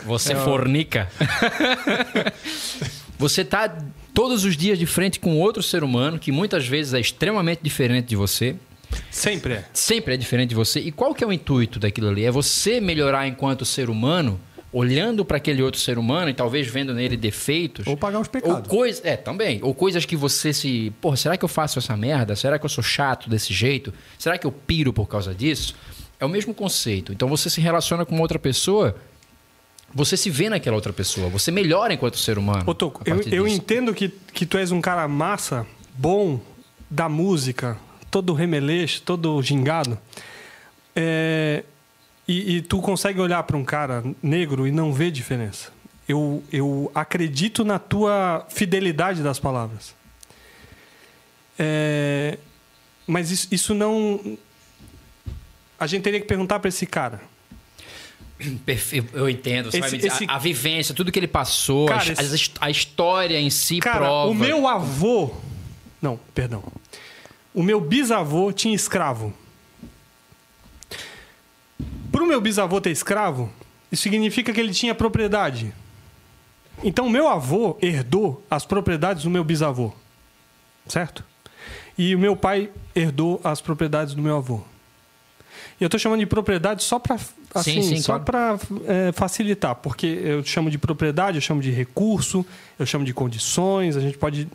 Você 0.06 0.36
fornica. 0.44 1.08
você 3.18 3.44
tá 3.44 3.78
todos 4.14 4.44
os 4.46 4.56
dias 4.58 4.78
de 4.78 4.86
frente 4.86 5.20
com 5.20 5.38
outro 5.40 5.64
ser 5.64 5.84
humano 5.84 6.20
que 6.20 6.32
muitas 6.32 6.68
vezes 6.68 6.94
é 6.94 7.00
extremamente 7.00 7.62
diferente 7.64 8.08
de 8.08 8.16
você. 8.16 8.56
Sempre 9.12 9.54
é. 9.54 9.66
Sempre 9.74 10.16
é 10.16 10.18
diferente 10.18 10.50
de 10.50 10.56
você. 10.56 10.80
E 10.80 10.92
qual 10.92 11.14
que 11.14 11.24
é 11.24 11.28
o 11.28 11.32
intuito 11.32 11.80
daquilo 11.80 12.10
ali? 12.10 12.26
É 12.26 12.32
você 12.32 12.82
melhorar 12.82 13.28
enquanto 13.28 13.64
ser 13.64 13.90
humano, 13.90 14.40
olhando 14.72 15.26
para 15.26 15.38
aquele 15.38 15.62
outro 15.62 15.80
ser 15.80 15.98
humano 15.98 16.30
e 16.30 16.34
talvez 16.34 16.68
vendo 16.68 16.94
nele 16.94 17.18
defeitos. 17.18 17.88
Ou 17.88 17.98
pagar 17.98 18.20
os 18.20 18.28
Ou 18.28 18.32
pecados. 18.32 18.68
coisas. 18.68 19.04
É, 19.04 19.18
também. 19.18 19.60
Ou 19.64 19.74
coisas 19.74 20.06
que 20.06 20.16
você 20.16 20.54
se. 20.54 20.94
Porra, 21.02 21.18
será 21.18 21.38
que 21.38 21.44
eu 21.44 21.50
faço 21.50 21.80
essa 21.80 21.96
merda? 21.98 22.36
Será 22.36 22.60
que 22.60 22.66
eu 22.66 22.70
sou 22.70 22.84
chato 22.84 23.30
desse 23.30 23.54
jeito? 23.54 23.94
Será 24.18 24.38
que 24.38 24.46
eu 24.46 24.52
piro 24.52 24.94
por 24.94 25.08
causa 25.08 25.34
disso? 25.34 25.76
É 26.20 26.26
o 26.26 26.30
mesmo 26.30 26.54
conceito. 26.54 27.12
Então 27.12 27.28
você 27.28 27.50
se 27.50 27.62
relaciona 27.62 28.06
com 28.06 28.20
outra 28.20 28.38
pessoa, 28.38 28.96
você 29.94 30.16
se 30.16 30.30
vê 30.30 30.50
naquela 30.50 30.76
outra 30.76 30.94
pessoa, 30.94 31.30
você 31.30 31.50
melhora 31.52 31.94
enquanto 31.94 32.18
ser 32.18 32.38
humano. 32.38 32.64
Ô, 32.66 32.74
Toco, 32.74 33.02
eu, 33.06 33.22
eu 33.32 33.48
entendo 33.48 33.94
que, 33.94 34.10
que 34.34 34.46
tu 34.46 34.58
és 34.58 34.72
um 34.72 34.82
cara 34.82 35.08
massa, 35.08 35.66
bom, 35.98 36.40
da 36.90 37.08
música, 37.08 37.78
todo 38.12 38.34
remeleixo, 38.34 39.02
todo 39.02 39.42
gingado. 39.42 39.98
É, 40.96 41.64
e, 42.32 42.58
e 42.58 42.62
tu 42.62 42.80
consegue 42.82 43.20
olhar 43.20 43.42
para 43.44 43.58
um 43.58 43.64
cara 43.66 44.04
negro 44.22 44.68
e 44.68 44.72
não 44.72 44.94
ver 44.94 45.12
diferença. 45.12 45.72
Eu, 46.08 46.44
eu 46.52 46.92
acredito 46.96 47.64
na 47.64 47.78
tua 47.80 48.46
fidelidade 48.50 49.22
das 49.22 49.40
palavras. 49.40 49.94
É, 51.58 52.38
mas 53.06 53.32
isso, 53.32 53.48
isso 53.52 53.74
não. 53.74 54.38
A 55.80 55.88
gente 55.88 56.04
teria 56.04 56.20
que 56.20 56.28
perguntar 56.28 56.60
para 56.60 56.70
esse 56.70 56.86
cara. 56.86 57.22
Eu 59.14 59.30
entendo. 59.30 59.70
Você 59.72 59.78
Esse- 59.78 59.80
vai 59.82 59.92
me 59.92 59.98
dizer, 59.98 60.08
esse- 60.08 60.26
a, 60.30 60.36
a 60.36 60.40
vivência, 60.40 60.96
tudo 60.96 61.12
que 61.12 61.20
ele 61.20 61.28
passou, 61.28 61.88
Cara, 61.88 62.04
a, 62.18 62.24
esse- 62.24 62.52
a 62.62 62.70
história 62.70 63.40
em 63.40 63.50
si 63.50 63.80
Cara, 63.80 64.00
prova. 64.00 64.32
o 64.32 64.34
meu 64.34 64.68
avô. 64.68 65.32
Não, 66.02 66.18
perdão. 66.34 66.64
O 67.54 67.62
meu 67.62 67.82
bisavô 67.82 68.52
tinha 68.54 68.74
escravo. 68.74 69.34
Para 72.20 72.26
o 72.26 72.28
meu 72.28 72.42
bisavô 72.42 72.82
ter 72.82 72.90
escravo, 72.90 73.50
isso 73.90 74.04
significa 74.04 74.52
que 74.52 74.60
ele 74.60 74.74
tinha 74.74 74.94
propriedade. 74.94 75.74
Então, 76.84 77.10
meu 77.10 77.30
avô 77.30 77.78
herdou 77.82 78.46
as 78.52 78.66
propriedades 78.66 79.24
do 79.24 79.30
meu 79.30 79.42
bisavô. 79.42 79.94
Certo? 80.86 81.24
E 81.98 82.14
o 82.14 82.20
meu 82.20 82.36
pai 82.36 82.72
herdou 82.94 83.40
as 83.42 83.62
propriedades 83.62 84.14
do 84.16 84.22
meu 84.22 84.36
avô. 84.36 84.60
E 85.80 85.84
eu 85.86 85.86
estou 85.86 85.98
chamando 85.98 86.20
de 86.20 86.26
propriedade 86.26 86.84
só 86.84 87.00
para 87.00 87.16
assim, 87.56 87.82
sim, 87.82 88.02
só 88.02 88.20
claro. 88.20 88.60
para 88.66 89.14
facilitar, 89.14 89.76
porque 89.76 90.06
eu 90.22 90.44
chamo 90.44 90.70
de 90.70 90.78
propriedade, 90.78 91.38
eu 91.38 91.42
chamo 91.42 91.62
de 91.62 91.72
recurso, 91.72 92.46
eu 92.78 92.86
chamo 92.86 93.06
de 93.06 93.14
condições, 93.14 93.96
a 93.96 94.02
gente 94.02 94.18
pode 94.18 94.46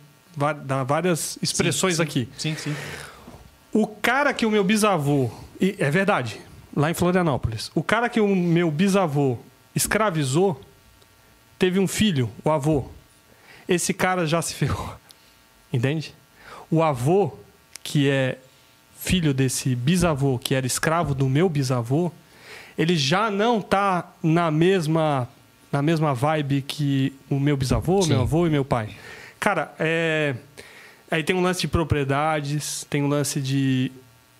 dar 0.65 0.83
várias 0.83 1.39
expressões 1.41 1.99
aqui. 1.99 2.29
Sim, 2.37 2.55
sim. 2.55 2.75
O 3.73 3.87
cara 3.87 4.31
que 4.35 4.45
o 4.45 4.51
meu 4.51 4.63
bisavô. 4.63 5.31
é 5.59 5.89
verdade, 5.89 6.39
lá 6.75 6.89
em 6.89 6.93
Florianópolis. 6.93 7.71
O 7.73 7.83
cara 7.83 8.09
que 8.09 8.19
o 8.19 8.35
meu 8.35 8.69
bisavô 8.69 9.37
escravizou 9.75 10.59
teve 11.57 11.79
um 11.79 11.87
filho, 11.87 12.29
o 12.43 12.49
avô. 12.49 12.85
Esse 13.67 13.93
cara 13.93 14.27
já 14.27 14.41
se 14.41 14.53
ferrou. 14.53 14.95
Entende? 15.71 16.13
O 16.69 16.83
avô, 16.83 17.33
que 17.83 18.09
é 18.09 18.37
filho 18.97 19.33
desse 19.33 19.75
bisavô, 19.75 20.37
que 20.37 20.55
era 20.55 20.65
escravo 20.65 21.13
do 21.13 21.29
meu 21.29 21.47
bisavô, 21.47 22.11
ele 22.77 22.95
já 22.95 23.29
não 23.29 23.61
tá 23.61 24.11
na 24.21 24.51
mesma 24.51 25.29
na 25.71 25.81
mesma 25.81 26.13
vibe 26.13 26.61
que 26.61 27.13
o 27.29 27.37
meu 27.37 27.57
bisavô, 27.57 28.01
Sim. 28.01 28.09
meu 28.09 28.21
avô 28.21 28.47
e 28.47 28.49
meu 28.49 28.63
pai. 28.63 28.95
Cara, 29.39 29.73
é 29.77 30.35
Aí 31.09 31.23
tem 31.23 31.35
um 31.35 31.41
lance 31.41 31.61
de 31.61 31.67
propriedades, 31.67 32.85
tem 32.89 33.03
um 33.03 33.07
lance 33.07 33.39
de 33.39 33.91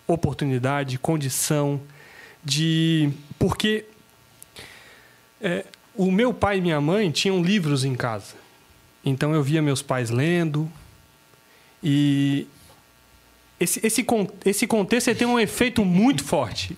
oportunidade, 0.06 0.98
condição, 0.98 1.80
de. 2.46 3.10
Porque 3.38 3.84
é, 5.40 5.64
o 5.94 6.10
meu 6.10 6.32
pai 6.32 6.58
e 6.58 6.60
minha 6.60 6.80
mãe 6.80 7.10
tinham 7.10 7.42
livros 7.42 7.84
em 7.84 7.94
casa. 7.94 8.34
Então 9.04 9.34
eu 9.34 9.42
via 9.42 9.60
meus 9.60 9.82
pais 9.82 10.08
lendo. 10.10 10.70
E 11.82 12.46
esse, 13.60 13.84
esse, 13.84 14.06
esse 14.44 14.66
contexto 14.66 15.14
tem 15.14 15.26
um 15.26 15.38
efeito 15.38 15.84
muito 15.84 16.24
forte 16.24 16.76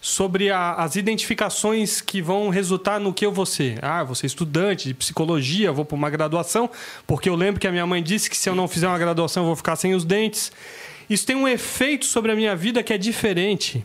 sobre 0.00 0.50
a- 0.50 0.74
as 0.74 0.96
identificações 0.96 2.00
que 2.00 2.20
vão 2.20 2.48
resultar 2.48 2.98
no 3.00 3.12
que 3.12 3.24
eu 3.24 3.32
vou 3.32 3.46
ser. 3.46 3.82
Ah, 3.84 4.02
vou 4.04 4.14
ser 4.14 4.26
estudante 4.26 4.88
de 4.88 4.94
psicologia, 4.94 5.72
vou 5.72 5.84
para 5.84 5.94
uma 5.96 6.10
graduação, 6.10 6.70
porque 7.06 7.28
eu 7.28 7.34
lembro 7.34 7.60
que 7.60 7.66
a 7.66 7.70
minha 7.72 7.86
mãe 7.86 8.02
disse 8.02 8.28
que 8.28 8.36
se 8.36 8.48
eu 8.48 8.54
não 8.54 8.68
fizer 8.68 8.86
uma 8.88 8.98
graduação 8.98 9.42
eu 9.42 9.46
vou 9.48 9.56
ficar 9.56 9.76
sem 9.76 9.94
os 9.94 10.04
dentes. 10.04 10.52
Isso 11.08 11.26
tem 11.26 11.36
um 11.36 11.46
efeito 11.48 12.06
sobre 12.06 12.32
a 12.32 12.36
minha 12.36 12.54
vida 12.56 12.82
que 12.82 12.92
é 12.92 12.98
diferente. 12.98 13.84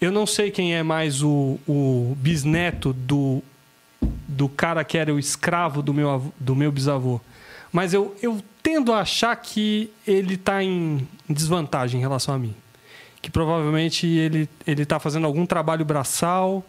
Eu 0.00 0.10
não 0.10 0.26
sei 0.26 0.50
quem 0.50 0.74
é 0.74 0.82
mais 0.82 1.22
o, 1.22 1.58
o 1.68 2.16
bisneto 2.16 2.94
do, 2.94 3.42
do 4.26 4.48
cara 4.48 4.82
que 4.82 4.96
era 4.96 5.12
o 5.12 5.18
escravo 5.18 5.82
do 5.82 5.92
meu, 5.92 6.32
do 6.38 6.56
meu 6.56 6.72
bisavô. 6.72 7.20
Mas 7.70 7.92
eu, 7.92 8.16
eu 8.22 8.42
tendo 8.62 8.92
a 8.92 9.00
achar 9.00 9.36
que 9.36 9.90
ele 10.06 10.34
está 10.34 10.62
em 10.62 11.06
desvantagem 11.28 11.98
em 11.98 12.00
relação 12.00 12.34
a 12.34 12.38
mim. 12.38 12.54
Que 13.20 13.30
provavelmente 13.30 14.06
ele 14.06 14.48
está 14.66 14.98
fazendo 14.98 15.26
algum 15.26 15.44
trabalho 15.44 15.84
braçal, 15.84 16.64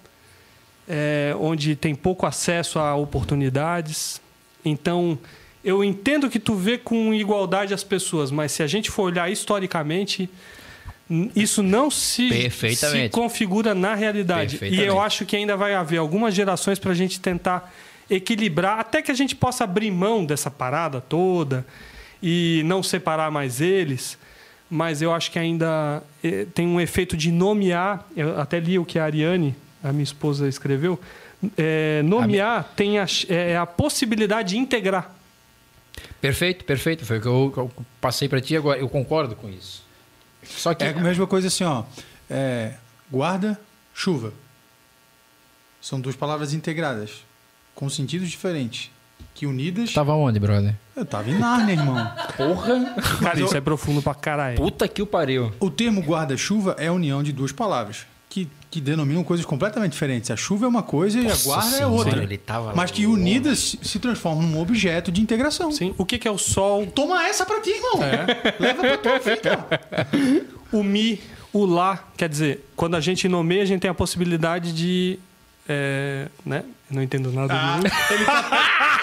é, 0.88 1.34
onde 1.40 1.76
tem 1.76 1.96
pouco 1.96 2.26
acesso 2.26 2.80
a 2.80 2.96
oportunidades. 2.96 4.22
Então, 4.66 5.18
eu 5.64 5.84
entendo 5.84 6.30
que 6.30 6.40
tu 6.40 6.56
vê 6.56 6.78
com 6.78 7.14
igualdade 7.14 7.74
as 7.74 7.84
pessoas, 7.84 8.30
mas 8.30 8.52
se 8.52 8.62
a 8.62 8.68
gente 8.68 8.92
for 8.92 9.04
olhar 9.04 9.32
historicamente, 9.32 10.30
isso 11.36 11.62
não 11.62 11.92
se, 11.92 12.50
se 12.52 13.10
configura 13.10 13.76
na 13.76 13.96
realidade. 13.96 14.60
E 14.64 14.80
eu 14.80 15.00
acho 15.00 15.26
que 15.26 15.36
ainda 15.36 15.58
vai 15.58 15.74
haver 15.74 15.98
algumas 15.98 16.34
gerações 16.34 16.80
para 16.80 16.92
a 16.92 16.96
gente 16.96 17.20
tentar 17.20 17.74
equilibrar, 18.10 18.80
até 18.80 19.02
que 19.02 19.12
a 19.12 19.14
gente 19.14 19.36
possa 19.36 19.64
abrir 19.64 19.92
mão 19.92 20.26
dessa 20.26 20.50
parada 20.50 21.02
toda 21.02 21.66
e 22.24 22.62
não 22.66 22.82
separar 22.82 23.30
mais 23.30 23.60
eles. 23.60 24.18
Mas 24.70 25.02
eu 25.02 25.14
acho 25.14 25.32
que 25.32 25.40
ainda 25.40 26.02
eh, 26.24 26.46
tem 26.54 26.66
um 26.66 26.80
efeito 26.80 27.18
de 27.18 27.30
nomear. 27.30 28.08
Eu 28.16 28.40
até 28.40 28.58
li 28.58 28.80
o 28.80 28.86
que 28.86 28.98
a 28.98 29.04
Ariane, 29.04 29.54
a 29.84 29.92
minha 29.92 30.04
esposa, 30.04 30.48
escreveu. 30.48 30.98
Eh, 31.58 32.02
nomear 32.06 32.72
tem 32.74 33.00
a, 33.00 33.06
é 33.28 33.58
a 33.58 33.66
possibilidade 33.66 34.52
de 34.52 34.58
integrar. 34.58 35.14
Perfeito, 36.22 36.64
perfeito. 36.64 37.06
Foi 37.06 37.18
o 37.18 37.22
que 37.22 37.28
eu, 37.28 37.54
eu 37.58 37.72
passei 38.00 38.30
pra 38.30 38.40
ti 38.40 38.56
agora. 38.56 38.80
Eu 38.80 38.88
concordo 38.88 39.36
com 39.36 39.50
isso. 39.50 39.84
Só 40.44 40.74
que. 40.74 40.84
É 40.84 40.90
a 40.90 40.94
mesma 41.02 41.28
coisa 41.28 41.48
assim, 41.48 41.64
ó. 41.64 41.84
É, 42.30 42.74
guarda, 43.12 43.60
chuva. 43.94 44.34
São 45.82 46.00
duas 46.00 46.16
palavras 46.16 46.54
integradas, 46.54 47.24
com 47.74 47.90
sentidos 47.90 48.30
diferentes, 48.30 48.92
que 49.34 49.48
unidas. 49.48 49.92
Tava 49.94 50.14
onde, 50.14 50.40
brother? 50.40 50.76
Eu 50.96 51.06
tava 51.06 51.30
em 51.30 51.38
Nárnia, 51.38 51.74
irmão. 51.74 51.96
Porra! 52.38 52.96
Cara, 53.22 53.42
isso 53.42 53.58
é 53.58 53.62
profundo 53.62 54.02
pra 54.02 54.14
caralho. 54.14 54.58
Puta 54.58 54.88
que 54.88 55.02
o 55.02 55.08
pariu. 55.08 55.52
O 55.60 55.72
termo 55.72 56.02
guarda-chuva 56.02 56.76
é 56.78 56.88
a 56.88 56.94
união 56.94 57.24
de 57.24 57.32
duas 57.32 57.52
palavras, 57.52 58.06
que, 58.30 58.48
que 58.72 58.80
denominam 58.82 59.22
coisas 59.24 59.46
completamente 59.46 59.92
diferentes. 59.92 60.32
A 60.32 60.36
chuva 60.38 60.66
é 60.66 60.68
uma 60.70 60.82
coisa 60.82 61.20
e 61.20 61.30
a 61.30 61.36
guarda 61.36 61.68
é 61.68 61.72
senhora, 61.80 61.94
outra. 61.94 62.24
ele 62.24 62.38
tava 62.38 62.74
Mas 62.74 62.90
que 62.90 63.06
unidas 63.06 63.60
se- 63.60 63.80
se 63.84 64.00
transformam 64.00 64.44
num 64.44 64.62
objeto 64.62 65.12
de 65.12 65.22
integração. 65.22 65.72
Sim. 65.74 65.94
O 65.98 66.06
que, 66.06 66.18
que 66.18 66.26
é 66.28 66.32
o 66.32 66.38
sol, 66.38 66.88
Toma 66.88 67.22
essa 67.28 67.46
pra 67.46 67.60
ti, 67.60 67.70
irmão. 67.72 68.00
É. 68.02 68.54
Leva 68.64 68.82
pra 68.82 68.98
tua 68.98 69.20
vida. 69.20 69.68
o 70.72 70.82
mi, 70.82 71.20
o 71.52 71.66
lá? 71.66 72.02
Quer 72.16 72.30
dizer, 72.30 72.66
quando 72.76 72.96
a 72.96 73.02
gente 73.02 73.28
nomeia, 73.28 73.62
a 73.64 73.66
gente 73.66 73.82
tem 73.82 73.92
a 73.92 73.94
possibilidade 73.94 74.72
de. 74.72 75.20
é, 75.68 76.28
né? 76.46 76.64
Não 76.90 77.02
entendo 77.04 77.32
nada 77.32 77.54
disso. 77.82 77.96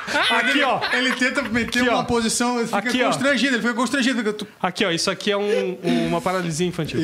Aqui, 0.35 0.63
ó. 0.63 0.81
Ele 0.95 1.13
tenta 1.13 1.43
meter 1.43 1.81
Aqui, 1.81 1.89
uma 1.91 1.99
ó. 2.01 2.05
posição, 2.05 2.57
ele 2.59 2.67
fica 2.67 2.79
Aqui, 2.79 3.03
ó. 3.03 3.07
constrangido, 3.07 3.55
ele 3.57 3.63
fica 3.63 3.75
constrangido. 3.75 4.47
Aqui, 4.63 4.85
ó. 4.85 4.91
Isso 4.91 5.11
aqui 5.11 5.31
é 5.31 5.37
um- 5.37 5.77
uma 6.09 6.21
paralisia 6.23 6.67
infantil. 6.67 7.01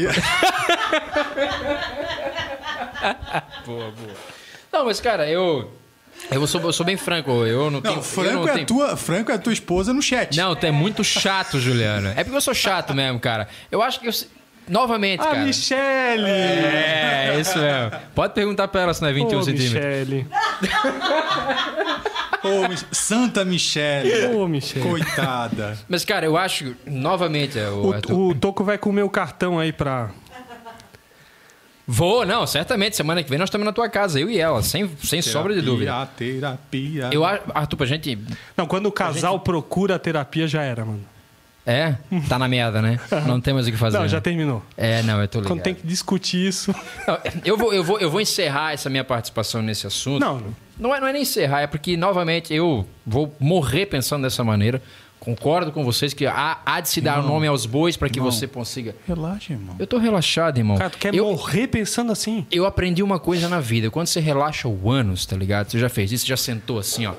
Não, 4.73 4.85
mas 4.87 5.01
cara, 5.01 5.29
eu. 5.29 5.71
Eu 6.31 6.47
sou, 6.47 6.61
eu 6.63 6.73
sou 6.73 6.87
bem 6.87 6.97
franco. 6.97 7.31
Eu 7.45 7.71
não 7.71 7.81
tenho. 7.83 7.95
Não, 7.97 8.01
eu 8.01 8.05
Franco, 8.05 8.33
não 8.35 8.49
é 8.49 8.51
a 8.51 8.55
tenho- 8.55 8.67
tua, 8.67 8.97
Franco 8.97 9.31
é 9.31 9.35
a 9.35 9.39
tua 9.39 9.53
esposa 9.53 9.93
no 9.93 10.01
chat. 10.01 10.37
Não, 10.37 10.55
tu 10.57 10.65
é 10.65 10.71
muito 10.71 11.03
chato, 11.05 11.59
Juliano. 11.61 12.09
É 12.17 12.23
porque 12.25 12.37
eu 12.37 12.41
sou 12.41 12.55
chato 12.55 12.95
mesmo, 12.95 13.21
cara. 13.21 13.49
Eu 13.71 13.83
acho 13.83 14.01
que 14.01 14.09
eu. 14.09 14.13
Novamente, 14.67 15.21
Ah, 15.21 15.25
cara. 15.27 15.39
Michele! 15.45 16.27
É, 16.27 17.37
isso 17.39 17.59
mesmo. 17.59 17.91
Pode 18.15 18.33
perguntar 18.33 18.67
pra 18.69 18.81
ela 18.81 18.95
se 18.95 19.03
não 19.03 19.09
é 19.11 19.13
21 19.13 19.39
Ô, 19.39 19.43
centímetros. 19.43 19.75
Michele. 19.75 20.27
Ô, 22.43 22.69
Mich- 22.69 22.87
Santa 22.91 23.45
Michele. 23.45 24.35
Ô, 24.35 24.47
Michele. 24.49 24.89
Coitada. 24.89 25.79
Mas, 25.87 26.05
cara, 26.05 26.25
eu 26.25 26.37
acho, 26.39 26.75
novamente, 26.87 27.59
o, 27.59 27.93
Arthur- 27.93 28.15
O, 28.15 28.29
o 28.31 28.35
Toco 28.35 28.65
vai 28.65 28.79
comer 28.79 29.03
o 29.03 29.11
cartão 29.11 29.59
aí 29.59 29.73
pra. 29.73 30.11
Vou, 31.87 32.25
não, 32.25 32.47
certamente. 32.47 32.97
Semana 32.97 33.23
que 33.23 33.29
vem 33.29 33.39
nós 33.39 33.49
estamos 33.49 33.65
na 33.65 33.73
tua 33.73 33.89
casa, 33.89 34.19
eu 34.19 34.31
e 34.31 34.39
ela, 34.39 34.63
sem, 34.63 34.89
sem 35.03 35.21
sobra 35.21 35.55
de 35.55 35.61
dúvida. 35.61 36.09
Terapia. 36.17 37.11
Eu 37.13 37.25
acho, 37.25 37.43
Arthur, 37.55 37.77
pra 37.77 37.87
gente. 37.87 38.19
Não, 38.57 38.67
quando 38.67 38.87
o 38.87 38.93
casal 38.93 39.39
procura 39.41 39.97
a 39.97 39.99
terapia, 39.99 40.49
já 40.49 40.63
era, 40.63 40.85
mano. 40.85 41.05
É, 41.67 41.95
tá 42.29 42.39
na 42.39 42.47
merda, 42.47 42.83
né? 42.83 43.01
Não 43.27 43.41
temos 43.41 43.67
o 43.67 43.71
que 43.71 43.77
fazer. 43.77 43.99
Não, 43.99 44.07
já 44.07 44.21
terminou. 44.21 44.63
É, 44.77 45.03
não, 45.03 45.19
eu 45.23 45.27
tô 45.27 45.39
ligado. 45.39 45.51
Quando 45.51 45.63
tem 45.63 45.75
que 45.75 45.87
discutir 45.87 46.47
isso. 46.47 46.75
Não, 47.09 47.19
eu, 47.43 47.57
vou, 47.57 47.73
eu, 47.73 47.83
vou, 47.83 47.99
eu 47.99 48.11
vou 48.11 48.21
encerrar 48.21 48.75
essa 48.75 48.91
minha 48.91 49.03
participação 49.03 49.63
nesse 49.63 49.87
assunto. 49.87 50.21
Não, 50.21 50.41
não. 50.41 50.55
Não 50.79 50.95
é, 50.95 51.01
não 51.01 51.07
é 51.07 51.13
nem 51.13 51.23
encerrar, 51.23 51.63
é 51.63 51.67
porque, 51.67 51.97
novamente, 51.97 52.53
eu 52.53 52.87
vou 53.07 53.35
morrer 53.39 53.87
pensando 53.87 54.23
dessa 54.25 54.43
maneira. 54.43 54.83
Concordo 55.25 55.73
com 55.73 55.83
vocês 55.85 56.13
que 56.13 56.27
há, 56.27 56.59
há 56.67 56.81
de 56.81 56.89
se 56.89 57.01
dar 57.01 57.23
nome 57.23 57.47
aos 57.47 57.65
bois 57.67 57.97
para 57.97 58.09
que 58.11 58.19
Não. 58.21 58.27
você 58.31 58.47
consiga. 58.47 58.95
Relaxa, 59.07 59.53
irmão. 59.55 59.75
Eu 59.79 59.87
tô 59.87 59.97
relaxado, 59.99 60.59
irmão. 60.59 60.77
Cara, 60.77 60.91
tu 60.91 60.99
quer 60.99 61.15
eu, 61.15 61.25
morrer 61.25 61.67
pensando 61.69 62.13
assim? 62.13 62.47
eu 62.53 62.67
aprendi 62.67 63.03
uma 63.03 63.19
coisa 63.19 63.49
na 63.49 63.59
vida. 63.61 63.91
Quando 63.91 64.07
você 64.07 64.21
relaxa 64.21 64.69
o 64.69 64.91
ânus, 64.91 65.25
tá 65.25 65.37
ligado? 65.37 65.71
Você 65.71 65.79
já 65.79 65.89
fez 65.89 66.13
isso, 66.13 66.27
já 66.27 66.37
sentou 66.37 66.79
assim, 66.79 67.07
ó. 67.07 67.15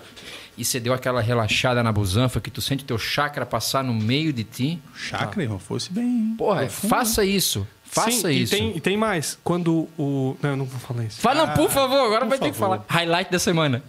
E 0.57 0.63
você 0.63 0.79
deu 0.79 0.93
aquela 0.93 1.19
relaxada 1.19 1.83
na 1.83 1.91
busanfa 1.91 2.39
que 2.39 2.49
tu 2.49 2.61
sente 2.61 2.83
o 2.83 2.87
teu 2.87 2.97
chakra 2.97 3.45
passar 3.45 3.83
no 3.83 3.93
meio 3.93 4.31
de 4.31 4.43
ti. 4.43 4.79
Chakra, 4.95 5.43
irmão, 5.43 5.59
fosse 5.59 5.91
bem. 5.91 6.05
hein? 6.05 6.35
Porra, 6.37 6.61
Profundo. 6.61 6.89
faça 6.89 7.25
isso. 7.25 7.67
Faça 7.83 8.11
Sim, 8.11 8.29
isso. 8.29 8.55
E 8.55 8.57
tem, 8.57 8.77
e 8.77 8.79
tem 8.79 8.97
mais. 8.97 9.37
Quando 9.43 9.87
o. 9.97 10.35
Não, 10.41 10.49
eu 10.51 10.57
não 10.57 10.65
vou 10.65 10.79
falar 10.79 11.03
isso. 11.05 11.19
Fala, 11.21 11.47
por 11.49 11.69
favor, 11.69 12.05
agora 12.05 12.21
por 12.21 12.29
vai 12.29 12.39
ter 12.39 12.51
que 12.51 12.57
falar. 12.57 12.85
Highlight 12.87 13.31
da 13.31 13.39
semana. 13.39 13.83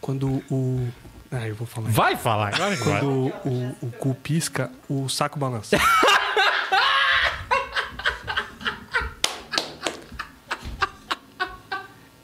Quando 0.00 0.42
o. 0.50 0.86
Ah, 1.36 1.48
eu 1.48 1.54
vou 1.56 1.66
falar. 1.66 1.90
Vai 1.90 2.16
falar, 2.16 2.54
agora 2.54 2.76
que 2.76 2.84
vai. 2.84 3.00
Quando 3.00 3.10
o, 3.44 3.48
o, 3.48 3.76
o 3.88 3.90
cu 3.90 4.14
pisca, 4.14 4.70
o 4.88 5.08
saco 5.08 5.38
balança. 5.38 5.76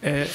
É, 0.02 0.26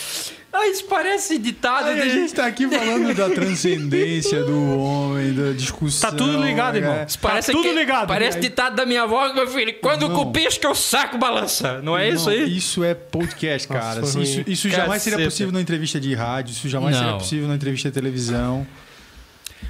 Isso 0.72 0.86
parece 0.86 1.38
ditado 1.38 1.88
Aí 1.88 2.00
a 2.02 2.04
de... 2.04 2.10
gente 2.12 2.34
tá 2.34 2.46
aqui 2.46 2.68
falando 2.68 3.14
da 3.14 3.30
transcendência 3.30 4.44
do 4.44 4.80
homem, 4.80 5.34
da 5.34 5.52
discussão. 5.52 6.10
Tá 6.12 6.16
tudo 6.16 6.42
ligado, 6.44 6.76
irmão. 6.78 6.94
é. 6.94 7.06
Isso 7.08 7.20
parece 7.20 7.52
Tá 7.52 7.58
tudo 7.58 7.70
que- 7.70 7.76
ligado. 7.76 8.08
Parece 8.08 8.40
ditado 8.40 8.76
da 8.76 8.86
minha 8.86 9.04
avó, 9.04 9.32
meu 9.34 9.48
filho. 9.48 9.74
Quando 9.82 10.04
o 10.04 10.06
Irmão. 10.06 10.26
cu 10.26 10.32
pisca, 10.32 10.70
o 10.70 10.76
saco 10.76 11.18
balança. 11.18 11.82
Não 11.82 11.98
é 11.98 12.10
isso 12.10 12.26
Não, 12.30 12.34
aí? 12.38 12.58
Isso 12.58 12.84
é 12.84 12.94
podcast, 12.94 13.68
cara. 13.68 14.02
Assim, 14.02 14.22
isso 14.22 14.44
isso 14.48 14.70
jamais 14.70 15.02
seria 15.02 15.24
possível 15.26 15.52
numa 15.52 15.62
entrevista 15.62 16.00
de 16.00 16.14
rádio, 16.14 16.52
isso 16.52 16.68
jamais 16.70 16.96
seria 16.96 17.12
Não. 17.12 17.18
possível 17.20 17.46
numa 17.48 17.56
entrevista 17.56 17.90
de 17.90 17.94
televisão. 17.94 18.66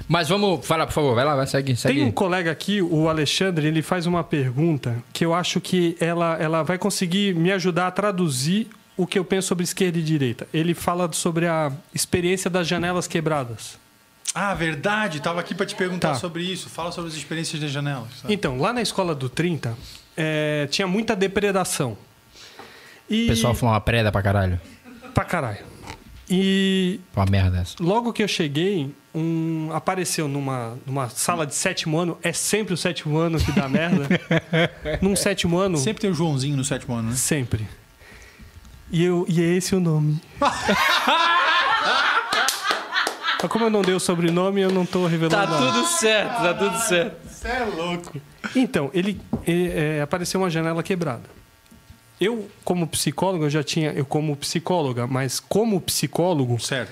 Mas 0.08 0.28
vamos 0.28 0.64
falar, 0.66 0.86
por 0.86 0.92
favor. 0.92 1.14
Vai 1.14 1.24
lá, 1.24 1.34
vai, 1.34 1.46
segue. 1.46 1.74
segue. 1.74 1.94
Tem 1.94 2.04
um 2.04 2.10
colega 2.12 2.50
aqui, 2.50 2.80
o 2.82 3.08
Alexandre, 3.08 3.66
ele 3.66 3.82
faz 3.82 4.06
uma 4.06 4.22
pergunta 4.22 4.96
que 5.12 5.24
eu 5.24 5.32
acho 5.34 5.60
que 5.60 5.96
ela, 5.98 6.36
ela 6.38 6.62
vai 6.62 6.78
conseguir 6.78 7.34
me 7.34 7.50
ajudar 7.52 7.86
a 7.88 7.90
traduzir 7.90 8.68
o 8.96 9.06
que 9.06 9.18
eu 9.18 9.24
penso 9.24 9.48
sobre 9.48 9.64
esquerda 9.64 9.98
e 9.98 10.02
direita. 10.02 10.46
Ele 10.52 10.74
fala 10.74 11.10
sobre 11.12 11.46
a 11.46 11.70
experiência 11.94 12.48
das 12.50 12.66
janelas 12.66 13.06
quebradas. 13.06 13.78
Ah, 14.34 14.52
verdade. 14.54 15.20
Tava 15.20 15.40
aqui 15.40 15.54
pra 15.54 15.64
te 15.66 15.74
perguntar 15.74 16.12
Tá. 16.12 16.14
sobre 16.16 16.42
isso. 16.42 16.68
Fala 16.68 16.92
sobre 16.92 17.10
as 17.10 17.16
experiências 17.16 17.60
das 17.60 17.70
janelas. 17.70 18.08
sabe? 18.22 18.32
Então, 18.34 18.58
lá 18.58 18.72
na 18.72 18.82
escola 18.82 19.14
do 19.14 19.28
30, 19.28 19.76
é, 20.16 20.66
tinha 20.70 20.86
muita 20.86 21.14
depredação. 21.16 21.96
E... 23.08 23.24
O 23.24 23.28
pessoal 23.28 23.54
fuma 23.54 23.72
uma 23.72 23.80
preda 23.80 24.10
pra 24.12 24.20
caralho. 24.22 24.60
Pra 25.14 25.24
caralho. 25.24 25.64
E 26.28 26.98
Uma 27.14 27.24
merda 27.24 27.58
essa. 27.58 27.76
logo 27.78 28.12
que 28.12 28.20
eu 28.22 28.26
cheguei, 28.26 28.92
um, 29.14 29.70
apareceu 29.72 30.26
numa, 30.26 30.76
numa 30.84 31.08
sala 31.08 31.46
de 31.46 31.54
sétimo 31.54 31.96
ano. 31.98 32.18
É 32.20 32.32
sempre 32.32 32.74
o 32.74 32.76
sétimo 32.76 33.16
ano 33.16 33.38
que 33.38 33.52
dá 33.52 33.68
merda. 33.68 34.08
Num 35.00 35.14
sétimo 35.14 35.56
ano, 35.56 35.78
Sempre 35.78 36.00
tem 36.00 36.10
o 36.10 36.14
Joãozinho 36.14 36.56
no 36.56 36.64
sétimo 36.64 36.96
ano, 36.96 37.10
né? 37.10 37.14
Sempre. 37.16 37.66
E, 38.90 39.04
eu, 39.04 39.24
e 39.28 39.42
é 39.42 39.46
esse 39.56 39.74
o 39.74 39.80
nome. 39.80 40.20
Mas 43.42 43.50
como 43.50 43.64
eu 43.66 43.70
não 43.70 43.82
dei 43.82 43.94
o 43.94 44.00
sobrenome, 44.00 44.60
eu 44.62 44.70
não 44.72 44.86
tô 44.86 45.06
revelando 45.06 45.36
nada. 45.36 45.84
certo, 45.84 46.42
tá 46.42 46.54
tudo 46.54 46.78
certo. 46.78 47.16
Você 47.28 47.48
é 47.48 47.64
louco. 47.64 48.20
Então, 48.54 48.90
ele, 48.94 49.20
ele, 49.46 49.70
é, 49.72 50.00
apareceu 50.00 50.40
uma 50.40 50.48
janela 50.48 50.82
quebrada. 50.82 51.24
Eu, 52.20 52.48
como 52.64 52.86
psicólogo, 52.86 53.44
eu 53.44 53.50
já 53.50 53.62
tinha... 53.62 53.90
Eu 53.92 54.06
como 54.06 54.34
psicóloga, 54.36 55.06
mas 55.06 55.38
como 55.38 55.78
psicólogo, 55.82 56.58
Certo. 56.58 56.90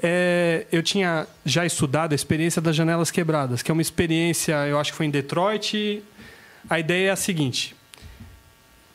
é, 0.00 0.66
eu 0.70 0.82
tinha 0.84 1.26
já 1.44 1.66
estudado 1.66 2.12
a 2.12 2.14
experiência 2.14 2.62
das 2.62 2.76
janelas 2.76 3.10
quebradas, 3.10 3.60
que 3.60 3.70
é 3.70 3.74
uma 3.74 3.82
experiência, 3.82 4.54
eu 4.68 4.78
acho 4.78 4.92
que 4.92 4.96
foi 4.96 5.06
em 5.06 5.10
Detroit. 5.10 6.00
A 6.70 6.78
ideia 6.78 7.08
é 7.08 7.10
a 7.10 7.16
seguinte: 7.16 7.74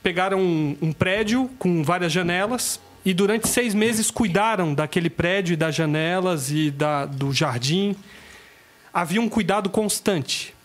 pegaram 0.07 0.39
um, 0.39 0.77
um 0.81 0.93
prédio 0.93 1.49
com 1.59 1.83
várias 1.83 2.13
janelas 2.13 2.79
e 3.03 3.13
durante 3.13 3.45
seis 3.49 3.73
meses 3.75 4.09
cuidaram 4.09 4.73
daquele 4.73 5.09
prédio 5.09 5.51
e 5.51 5.57
das 5.57 5.75
janelas 5.75 6.49
e 6.49 6.71
da, 6.71 7.05
do 7.05 7.33
jardim. 7.33 7.93
Havia 8.93 9.19
um 9.19 9.27
cuidado 9.27 9.69
constante. 9.69 10.55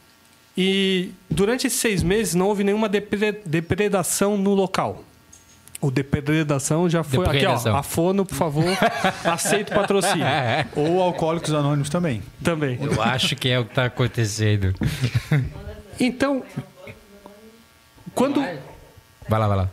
E 0.56 1.10
durante 1.28 1.66
esses 1.66 1.81
seis 1.81 2.05
meses 2.05 2.36
não 2.36 2.47
houve 2.47 2.62
nenhuma 2.62 2.89
depre- 2.89 3.40
depredação 3.44 4.36
no 4.39 4.55
local. 4.55 5.02
O 5.81 5.90
depredação 5.90 6.89
já 6.89 7.02
foi. 7.02 7.24
Aqui, 7.27 7.39
Depredação. 7.40 7.74
ó. 7.74 7.78
A 7.78 7.82
Fono, 7.82 8.24
por 8.24 8.36
favor, 8.36 8.64
aceito 9.24 9.73
patrocínio. 9.74 10.24
Ou 10.77 11.02
Alcoólicos 11.02 11.52
Anônimos 11.52 11.89
também. 11.90 12.23
Também. 12.44 12.78
Eu 12.81 13.02
acho 13.02 13.35
que 13.35 13.48
é 13.48 13.59
o 13.59 13.64
que 13.64 13.74
tá 13.74 13.86
acontecendo. 13.86 14.73
Então, 15.98 16.44
quando, 18.14 18.40
Vai 19.28 19.38
lá, 19.40 19.48
vai 19.48 19.56
lá. 19.56 19.70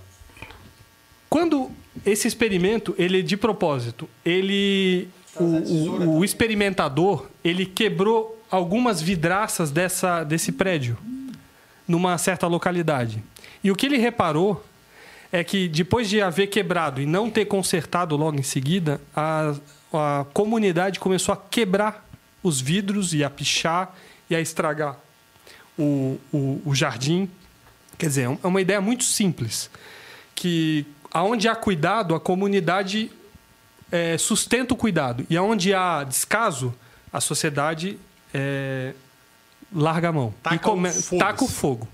quando 1.29 1.69
esse 2.05 2.27
experimento, 2.27 2.95
ele 2.97 3.21
de 3.21 3.35
propósito, 3.35 4.09
ele 4.25 5.09
o, 5.35 5.43
o- 5.43 6.17
o 6.19 6.25
experimentador, 6.25 7.27
ele 7.43 7.65
quebrou 7.65 8.41
algumas 8.49 9.01
vidraças 9.01 9.69
dessa, 9.69 10.23
desse 10.23 10.51
prédio 10.51 10.97
numa 11.87 12.17
certa 12.17 12.47
localidade. 12.47 13.23
E 13.63 13.69
o 13.71 13.75
que 13.75 13.85
ele 13.85 13.97
reparou 13.97 14.63
é 15.31 15.43
que 15.43 15.67
depois 15.67 16.09
de 16.09 16.21
haver 16.21 16.47
quebrado 16.47 17.01
e 17.01 17.05
não 17.05 17.29
ter 17.29 17.45
consertado 17.45 18.15
logo 18.15 18.39
em 18.39 18.43
seguida, 18.43 18.99
a, 19.15 19.53
a 19.93 20.25
comunidade 20.33 20.99
começou 20.99 21.33
a 21.33 21.37
quebrar 21.37 22.07
os 22.41 22.59
vidros 22.61 23.13
e 23.13 23.23
a 23.23 23.29
pichar 23.29 23.93
e 24.29 24.35
a 24.35 24.39
estragar 24.41 24.97
o, 25.77 26.17
o, 26.31 26.61
o 26.65 26.73
jardim. 26.75 27.29
Quer 27.99 28.07
dizer, 28.07 28.27
é 28.29 28.37
é 28.43 28.47
uma 28.47 28.61
ideia 28.61 28.81
muito 28.81 29.03
simples. 29.03 29.69
Que 30.33 30.85
aonde 31.13 31.47
há 31.47 31.55
cuidado, 31.55 32.15
a 32.15 32.19
comunidade 32.19 33.11
eh, 33.91 34.17
sustenta 34.17 34.73
o 34.73 34.77
cuidado. 34.77 35.25
E 35.29 35.37
aonde 35.37 35.73
há 35.73 36.03
descaso, 36.03 36.73
a 37.13 37.19
sociedade 37.21 37.99
eh, 38.33 38.93
larga 39.71 40.09
a 40.09 40.11
mão. 40.11 40.33
Taca 40.41 40.55
e 40.55 40.59
come- 40.59 40.89
o 40.89 40.91
foda-se. 40.93 41.17
taca 41.19 41.43
o 41.43 41.47
fogo. 41.47 41.87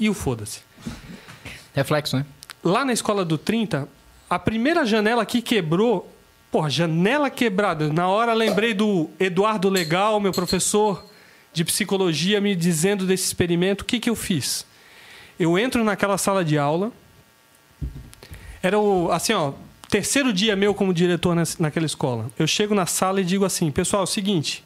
E 0.00 0.08
o 0.08 0.14
foda-se. 0.14 0.60
Reflexo, 1.74 2.16
né? 2.16 2.24
Lá 2.64 2.84
na 2.84 2.92
escola 2.92 3.24
do 3.24 3.36
30, 3.38 3.86
a 4.28 4.38
primeira 4.38 4.84
janela 4.86 5.24
que 5.26 5.40
quebrou, 5.42 6.10
porra, 6.50 6.68
janela 6.70 7.30
quebrada. 7.30 7.92
Na 7.92 8.08
hora 8.08 8.32
lembrei 8.32 8.72
do 8.74 9.10
Eduardo 9.18 9.68
Legal, 9.68 10.18
meu 10.20 10.32
professor 10.32 11.04
de 11.52 11.64
psicologia, 11.64 12.40
me 12.40 12.54
dizendo 12.56 13.06
desse 13.06 13.24
experimento. 13.24 13.82
O 13.82 13.84
que, 13.84 14.00
que 14.00 14.08
eu 14.10 14.16
fiz? 14.16 14.64
Eu 15.40 15.58
entro 15.58 15.82
naquela 15.82 16.18
sala 16.18 16.44
de 16.44 16.58
aula. 16.58 16.92
Era 18.62 18.78
o, 18.78 19.10
assim, 19.10 19.32
ó, 19.32 19.54
terceiro 19.88 20.34
dia 20.34 20.54
meu 20.54 20.74
como 20.74 20.92
diretor 20.92 21.34
naquela 21.58 21.86
escola. 21.86 22.30
Eu 22.38 22.46
chego 22.46 22.74
na 22.74 22.84
sala 22.84 23.22
e 23.22 23.24
digo 23.24 23.46
assim, 23.46 23.70
pessoal, 23.70 24.02
é 24.02 24.04
o 24.04 24.06
seguinte, 24.06 24.62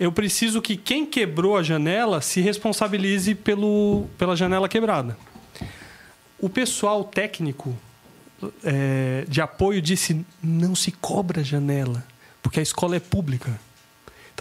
eu 0.00 0.10
preciso 0.10 0.60
que 0.60 0.76
quem 0.76 1.06
quebrou 1.06 1.56
a 1.56 1.62
janela 1.62 2.20
se 2.20 2.40
responsabilize 2.40 3.32
pelo, 3.36 4.06
pela 4.18 4.34
janela 4.34 4.68
quebrada. 4.68 5.16
O 6.36 6.48
pessoal 6.48 7.04
técnico 7.04 7.72
é, 8.64 9.24
de 9.28 9.40
apoio 9.40 9.80
disse: 9.80 10.26
não 10.42 10.74
se 10.74 10.90
cobra 10.90 11.44
janela, 11.44 12.04
porque 12.42 12.58
a 12.58 12.62
escola 12.62 12.96
é 12.96 13.00
pública. 13.00 13.56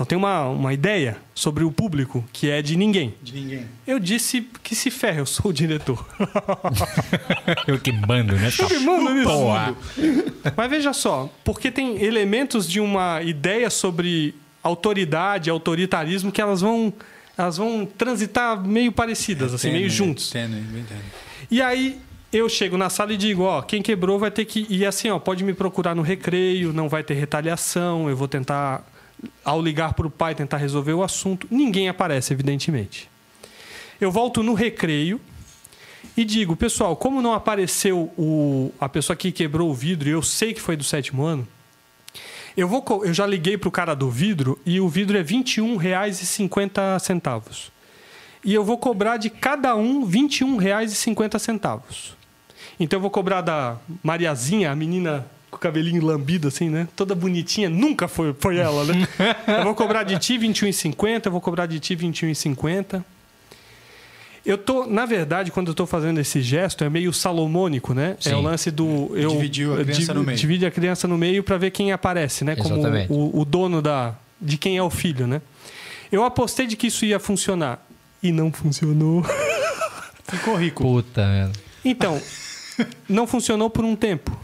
Então 0.02 0.06
tem 0.08 0.18
uma, 0.18 0.46
uma 0.48 0.74
ideia 0.74 1.18
sobre 1.36 1.64
o 1.64 1.72
público 1.72 2.26
que 2.34 2.50
é 2.50 2.60
de 2.60 2.76
ninguém. 2.76 3.14
De 3.22 3.34
ninguém. 3.34 3.68
Eu 3.86 4.00
disse 4.00 4.48
que 4.64 4.74
se 4.74 4.90
ferre, 4.90 5.20
eu 5.20 5.28
sou 5.28 5.52
o 5.52 5.54
diretor. 5.54 6.04
Eu 7.68 7.78
que 7.80 7.92
mando, 7.92 8.34
né? 8.34 8.50
Eu 8.58 8.68
que 8.68 8.80
mando 8.80 9.14
nisso. 9.14 9.30
Mas 10.58 10.70
veja 10.72 10.92
só, 10.92 11.32
porque 11.44 11.70
tem 11.70 12.02
elementos 12.02 12.68
de 12.68 12.80
uma 12.80 13.22
ideia 13.22 13.70
sobre 13.70 14.34
autoridade, 14.64 15.52
autoritarismo 15.52 16.32
que 16.32 16.42
elas 16.42 16.62
vão 16.62 16.92
elas 17.38 17.58
vão 17.58 17.86
transitar 17.86 18.60
meio 18.60 18.92
parecidas, 18.92 19.54
assim, 19.54 19.72
meio 19.72 19.90
juntos. 19.90 20.30
Entendo, 20.30 20.58
entendo. 20.58 21.04
E 21.50 21.62
aí 21.62 22.00
eu 22.34 22.50
chego 22.50 22.76
na 22.76 22.90
sala 22.90 23.14
e 23.14 23.18
digo, 23.18 23.44
ó, 23.44 23.62
quem 23.62 23.84
quebrou 23.84 24.18
vai 24.18 24.32
ter 24.32 24.46
que 24.46 24.66
ir 24.68 24.84
assim, 24.84 25.10
ó, 25.10 25.20
pode 25.20 25.44
me 25.44 25.54
procurar 25.54 25.94
no 25.94 26.02
recreio, 26.02 26.74
não 26.74 26.90
vai 26.90 27.04
ter 27.04 27.14
retaliação, 27.14 28.10
eu 28.10 28.16
vou 28.16 28.28
tentar 28.28 28.84
ao 29.44 29.62
ligar 29.62 29.94
para 29.94 30.08
o 30.08 30.12
pai 30.12 30.36
tentar 30.36 30.58
resolver 30.58 30.94
o 30.94 31.04
assunto. 31.04 31.48
Ninguém 31.50 31.90
aparece, 31.90 32.34
evidentemente. 32.34 33.10
Eu 34.00 34.12
volto 34.12 34.42
no 34.42 34.54
recreio 34.54 35.20
e 36.16 36.26
digo, 36.26 36.56
pessoal, 36.56 36.96
como 36.96 37.22
não 37.22 37.34
apareceu 37.34 38.12
o, 38.18 38.72
a 38.80 38.90
pessoa 38.90 39.16
que 39.16 39.32
quebrou 39.32 39.70
o 39.70 39.74
vidro, 39.74 40.10
e 40.10 40.12
eu 40.12 40.22
sei 40.22 40.54
que 40.54 40.62
foi 40.62 40.76
do 40.76 40.84
sétimo 40.84 41.24
ano, 41.24 41.48
eu, 42.58 42.68
vou, 42.68 42.84
eu 43.06 43.14
já 43.14 43.26
liguei 43.26 43.58
para 43.58 43.70
o 43.70 43.72
cara 43.72 43.96
do 43.96 44.10
vidro 44.10 44.60
e 44.66 44.82
o 44.82 44.90
vidro 44.90 45.18
é 45.18 45.22
R$ 45.22 45.28
21,50. 45.28 47.72
E 48.44 48.54
eu 48.54 48.64
vou 48.64 48.78
cobrar 48.78 49.18
de 49.18 49.30
cada 49.30 49.76
um 49.76 50.04
R$ 50.04 50.12
21,50. 50.12 51.82
Então 52.80 52.98
eu 52.98 53.02
vou 53.02 53.12
cobrar 53.12 53.42
da 53.42 53.78
Mariazinha, 54.04 54.72
a 54.72 54.76
menina 54.76 55.26
com 55.52 55.58
o 55.58 55.60
cabelinho 55.60 56.04
lambido 56.04 56.48
assim, 56.48 56.70
né? 56.70 56.88
Toda 56.96 57.14
bonitinha, 57.14 57.70
nunca 57.70 58.08
foi, 58.08 58.34
foi 58.40 58.58
ela, 58.58 58.86
né? 58.86 59.06
Eu 59.60 59.64
vou 59.66 59.76
cobrar 59.76 60.04
de 60.04 60.18
ti 60.18 60.38
R$ 60.38 60.48
21,50, 60.48 61.26
eu 61.26 61.32
vou 61.32 61.42
cobrar 61.42 61.66
de 61.68 61.80
ti 61.80 61.94
R$ 61.94 62.08
21,50. 62.08 63.04
Eu 64.44 64.58
tô, 64.58 64.88
na 64.88 65.06
verdade, 65.06 65.52
quando 65.52 65.68
eu 65.68 65.74
tô 65.76 65.86
fazendo 65.86 66.20
esse 66.20 66.42
gesto, 66.42 66.84
é 66.84 66.90
meio 66.90 67.14
salomônico, 67.14 67.94
né? 67.94 68.16
É 68.20 68.30
Sim. 68.30 68.34
o 68.36 68.42
lance 68.42 68.72
do 68.72 69.12
eu 69.16 69.30
Dividiu 69.30 69.74
a 69.74 69.84
criança 69.84 70.00
div- 70.02 70.16
no 70.16 70.24
meio. 70.24 70.38
Divide 70.38 70.66
a 70.66 70.72
criança 70.72 71.08
no 71.08 71.18
meio 71.18 71.44
para 71.44 71.58
ver 71.58 71.70
quem 71.70 71.92
aparece, 71.92 72.44
né? 72.44 72.56
Como 72.56 72.76
Exatamente. 72.76 73.12
o, 73.12 73.40
o 73.42 73.46
dono 73.46 73.82
da 73.84 74.16
de 74.42 74.58
quem 74.58 74.78
é 74.78 74.82
o 74.82 74.90
filho, 74.90 75.28
né? 75.28 75.42
Eu 76.12 76.24
apostei 76.24 76.66
de 76.66 76.76
que 76.76 76.88
isso 76.88 77.06
ia 77.06 77.20
funcionar 77.20 77.86
e 78.24 78.32
não 78.32 78.52
funcionou. 78.52 79.24
Ficou 80.28 80.56
rico. 80.56 80.82
Puta 80.84 81.28
merda. 81.28 81.54
Então, 81.86 82.20
não 83.08 83.28
funcionou 83.28 83.70
por 83.70 83.86
um 83.86 83.96
tempo. 83.96 84.36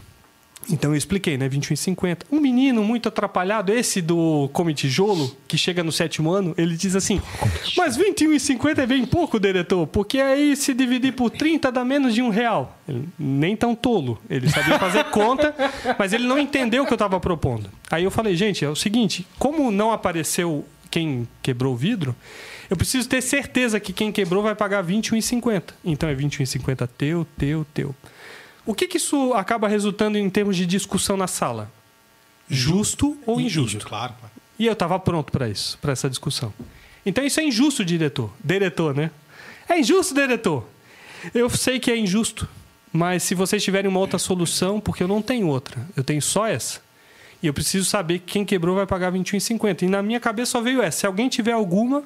Então 0.70 0.90
eu 0.90 0.96
expliquei, 0.96 1.38
né? 1.38 1.48
21,50. 1.48 2.24
Um 2.30 2.40
menino 2.40 2.84
muito 2.84 3.08
atrapalhado, 3.08 3.72
esse 3.72 4.02
do 4.02 4.50
Come 4.52 4.74
Tijolo, 4.74 5.34
que 5.46 5.56
chega 5.56 5.82
no 5.82 5.90
sétimo 5.90 6.30
ano, 6.30 6.54
ele 6.58 6.76
diz 6.76 6.94
assim: 6.94 7.20
Mas 7.76 7.96
21,50 7.96 8.78
é 8.78 8.86
bem 8.86 9.06
pouco, 9.06 9.40
diretor, 9.40 9.86
porque 9.86 10.18
aí 10.18 10.54
se 10.56 10.74
dividir 10.74 11.12
por 11.14 11.30
30 11.30 11.72
dá 11.72 11.84
menos 11.84 12.14
de 12.14 12.22
um 12.22 12.28
real. 12.28 12.78
Ele, 12.86 13.08
nem 13.18 13.56
tão 13.56 13.74
tolo. 13.74 14.20
Ele 14.28 14.48
sabia 14.48 14.78
fazer 14.78 15.04
conta, 15.10 15.54
mas 15.98 16.12
ele 16.12 16.26
não 16.26 16.38
entendeu 16.38 16.82
o 16.82 16.86
que 16.86 16.92
eu 16.92 16.96
estava 16.96 17.18
propondo. 17.18 17.70
Aí 17.90 18.04
eu 18.04 18.10
falei, 18.10 18.36
gente, 18.36 18.64
é 18.64 18.68
o 18.68 18.76
seguinte: 18.76 19.26
como 19.38 19.70
não 19.70 19.90
apareceu 19.90 20.66
quem 20.90 21.28
quebrou 21.42 21.74
o 21.74 21.76
vidro, 21.76 22.14
eu 22.68 22.76
preciso 22.76 23.08
ter 23.08 23.22
certeza 23.22 23.80
que 23.80 23.92
quem 23.92 24.12
quebrou 24.12 24.42
vai 24.42 24.54
pagar 24.54 24.84
21,50. 24.84 25.62
Então 25.84 26.08
é 26.08 26.14
21,50 26.14 26.88
teu, 26.96 27.26
teu, 27.36 27.66
teu. 27.72 27.94
O 28.68 28.74
que, 28.74 28.86
que 28.86 28.98
isso 28.98 29.32
acaba 29.32 29.66
resultando 29.66 30.18
em 30.18 30.28
termos 30.28 30.54
de 30.54 30.66
discussão 30.66 31.16
na 31.16 31.26
sala? 31.26 31.72
Justo 32.50 33.16
ou 33.24 33.40
injusto? 33.40 33.86
Claro. 33.86 34.12
pá. 34.20 34.28
E 34.58 34.66
eu 34.66 34.74
estava 34.74 34.98
pronto 34.98 35.32
para 35.32 35.48
isso, 35.48 35.78
para 35.78 35.92
essa 35.92 36.06
discussão. 36.06 36.52
Então 37.06 37.24
isso 37.24 37.40
é 37.40 37.44
injusto, 37.44 37.82
diretor. 37.82 38.30
Diretor, 38.44 38.94
né? 38.94 39.10
É 39.66 39.80
injusto, 39.80 40.12
diretor. 40.12 40.68
Eu 41.32 41.48
sei 41.48 41.80
que 41.80 41.90
é 41.90 41.96
injusto, 41.96 42.46
mas 42.92 43.22
se 43.22 43.34
vocês 43.34 43.64
tiverem 43.64 43.88
uma 43.88 44.00
outra 44.00 44.18
solução, 44.18 44.78
porque 44.80 45.02
eu 45.02 45.08
não 45.08 45.22
tenho 45.22 45.46
outra, 45.48 45.88
eu 45.96 46.04
tenho 46.04 46.20
só 46.20 46.46
essa. 46.46 46.82
E 47.42 47.46
eu 47.46 47.54
preciso 47.54 47.86
saber 47.86 48.18
que 48.18 48.32
quem 48.34 48.44
quebrou 48.44 48.76
vai 48.76 48.86
pagar 48.86 49.10
21,50. 49.10 49.84
E 49.84 49.86
na 49.86 50.02
minha 50.02 50.20
cabeça 50.20 50.50
só 50.50 50.60
veio 50.60 50.82
essa. 50.82 50.98
Se 50.98 51.06
alguém 51.06 51.30
tiver 51.30 51.52
alguma, 51.52 52.04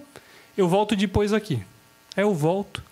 eu 0.56 0.68
volto 0.68 0.94
depois 0.94 1.32
aqui. 1.32 1.60
Aí 2.16 2.22
eu 2.22 2.32
volto 2.32 2.84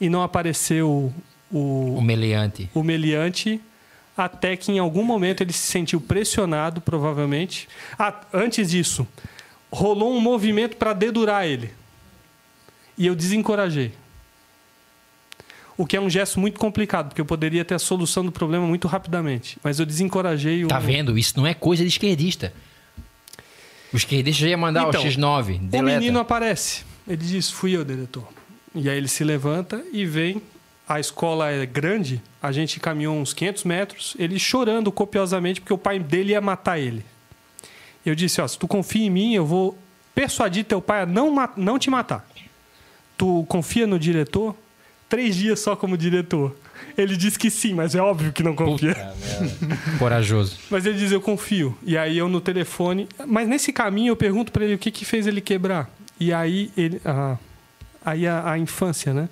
e 0.00 0.08
não 0.08 0.22
apareceu 0.22 1.12
o, 1.50 1.96
O 1.96 2.02
meliante. 2.02 2.68
o 2.74 2.82
meliante 2.82 3.60
até 4.16 4.56
que 4.56 4.70
em 4.72 4.78
algum 4.78 5.02
momento 5.02 5.42
ele 5.42 5.52
se 5.52 5.66
sentiu 5.66 6.00
pressionado, 6.00 6.80
provavelmente. 6.80 7.68
Ah, 7.98 8.20
antes 8.34 8.70
disso, 8.70 9.06
rolou 9.72 10.14
um 10.14 10.20
movimento 10.20 10.76
para 10.76 10.92
dedurar 10.92 11.46
ele. 11.46 11.70
E 12.98 13.06
eu 13.06 13.14
desencorajei. 13.14 13.92
O 15.78 15.86
que 15.86 15.96
é 15.96 16.00
um 16.00 16.10
gesto 16.10 16.38
muito 16.38 16.60
complicado, 16.60 17.08
porque 17.08 17.20
eu 17.20 17.24
poderia 17.24 17.64
ter 17.64 17.74
a 17.74 17.78
solução 17.78 18.22
do 18.22 18.30
problema 18.30 18.66
muito 18.66 18.86
rapidamente. 18.86 19.56
Mas 19.64 19.80
eu 19.80 19.86
desencorajei 19.86 20.64
o. 20.66 20.68
Tá 20.68 20.78
vendo? 20.78 21.16
Isso 21.16 21.34
não 21.38 21.46
é 21.46 21.54
coisa 21.54 21.82
de 21.82 21.88
esquerdista. 21.88 22.52
O 23.90 23.96
esquerdista 23.96 24.42
já 24.42 24.48
ia 24.48 24.58
mandar 24.58 24.86
Então, 24.88 25.00
o 25.02 25.04
X9. 25.04 25.56
O 25.56 25.58
Deleta. 25.60 25.98
menino 25.98 26.18
aparece. 26.18 26.84
Ele 27.08 27.16
diz: 27.24 27.50
Fui 27.50 27.74
eu, 27.74 27.82
diretor. 27.82 28.28
E 28.74 28.90
aí 28.90 28.98
ele 28.98 29.08
se 29.08 29.24
levanta 29.24 29.82
e 29.90 30.04
vem. 30.04 30.42
A 30.90 30.98
escola 30.98 31.52
é 31.52 31.64
grande, 31.64 32.20
a 32.42 32.50
gente 32.50 32.80
caminhou 32.80 33.16
uns 33.16 33.32
500 33.32 33.62
metros, 33.62 34.16
ele 34.18 34.40
chorando 34.40 34.90
copiosamente 34.90 35.60
porque 35.60 35.72
o 35.72 35.78
pai 35.78 36.00
dele 36.00 36.32
ia 36.32 36.40
matar 36.40 36.80
ele. 36.80 37.04
Eu 38.04 38.16
disse: 38.16 38.40
Ó, 38.40 38.48
se 38.48 38.58
tu 38.58 38.66
confia 38.66 39.06
em 39.06 39.10
mim, 39.10 39.32
eu 39.32 39.46
vou 39.46 39.78
persuadir 40.12 40.64
teu 40.64 40.82
pai 40.82 41.02
a 41.02 41.06
não, 41.06 41.32
não 41.56 41.78
te 41.78 41.88
matar. 41.88 42.28
Tu 43.16 43.44
confia 43.48 43.86
no 43.86 44.00
diretor? 44.00 44.56
três 45.08 45.36
dias 45.36 45.60
só 45.60 45.76
como 45.76 45.96
diretor. 45.96 46.56
Ele 46.98 47.16
disse 47.16 47.38
que 47.38 47.50
sim, 47.50 47.72
mas 47.72 47.94
é 47.94 48.00
óbvio 48.00 48.32
que 48.32 48.42
não 48.42 48.56
confia. 48.56 48.96
Corajoso. 49.98 50.58
Mas 50.70 50.86
ele 50.86 50.98
diz, 50.98 51.12
eu 51.12 51.20
confio. 51.20 51.76
E 51.84 51.96
aí 51.96 52.18
eu 52.18 52.28
no 52.28 52.40
telefone. 52.40 53.08
Mas 53.26 53.46
nesse 53.46 53.72
caminho 53.72 54.10
eu 54.10 54.16
pergunto 54.16 54.50
pra 54.50 54.64
ele 54.64 54.74
o 54.74 54.78
que, 54.78 54.90
que 54.90 55.04
fez 55.04 55.26
ele 55.28 55.40
quebrar. 55.40 55.88
E 56.18 56.32
aí 56.32 56.70
ele. 56.76 57.00
ah, 57.04 57.36
aí 58.04 58.26
a, 58.26 58.52
a 58.52 58.58
infância, 58.58 59.12
né? 59.12 59.28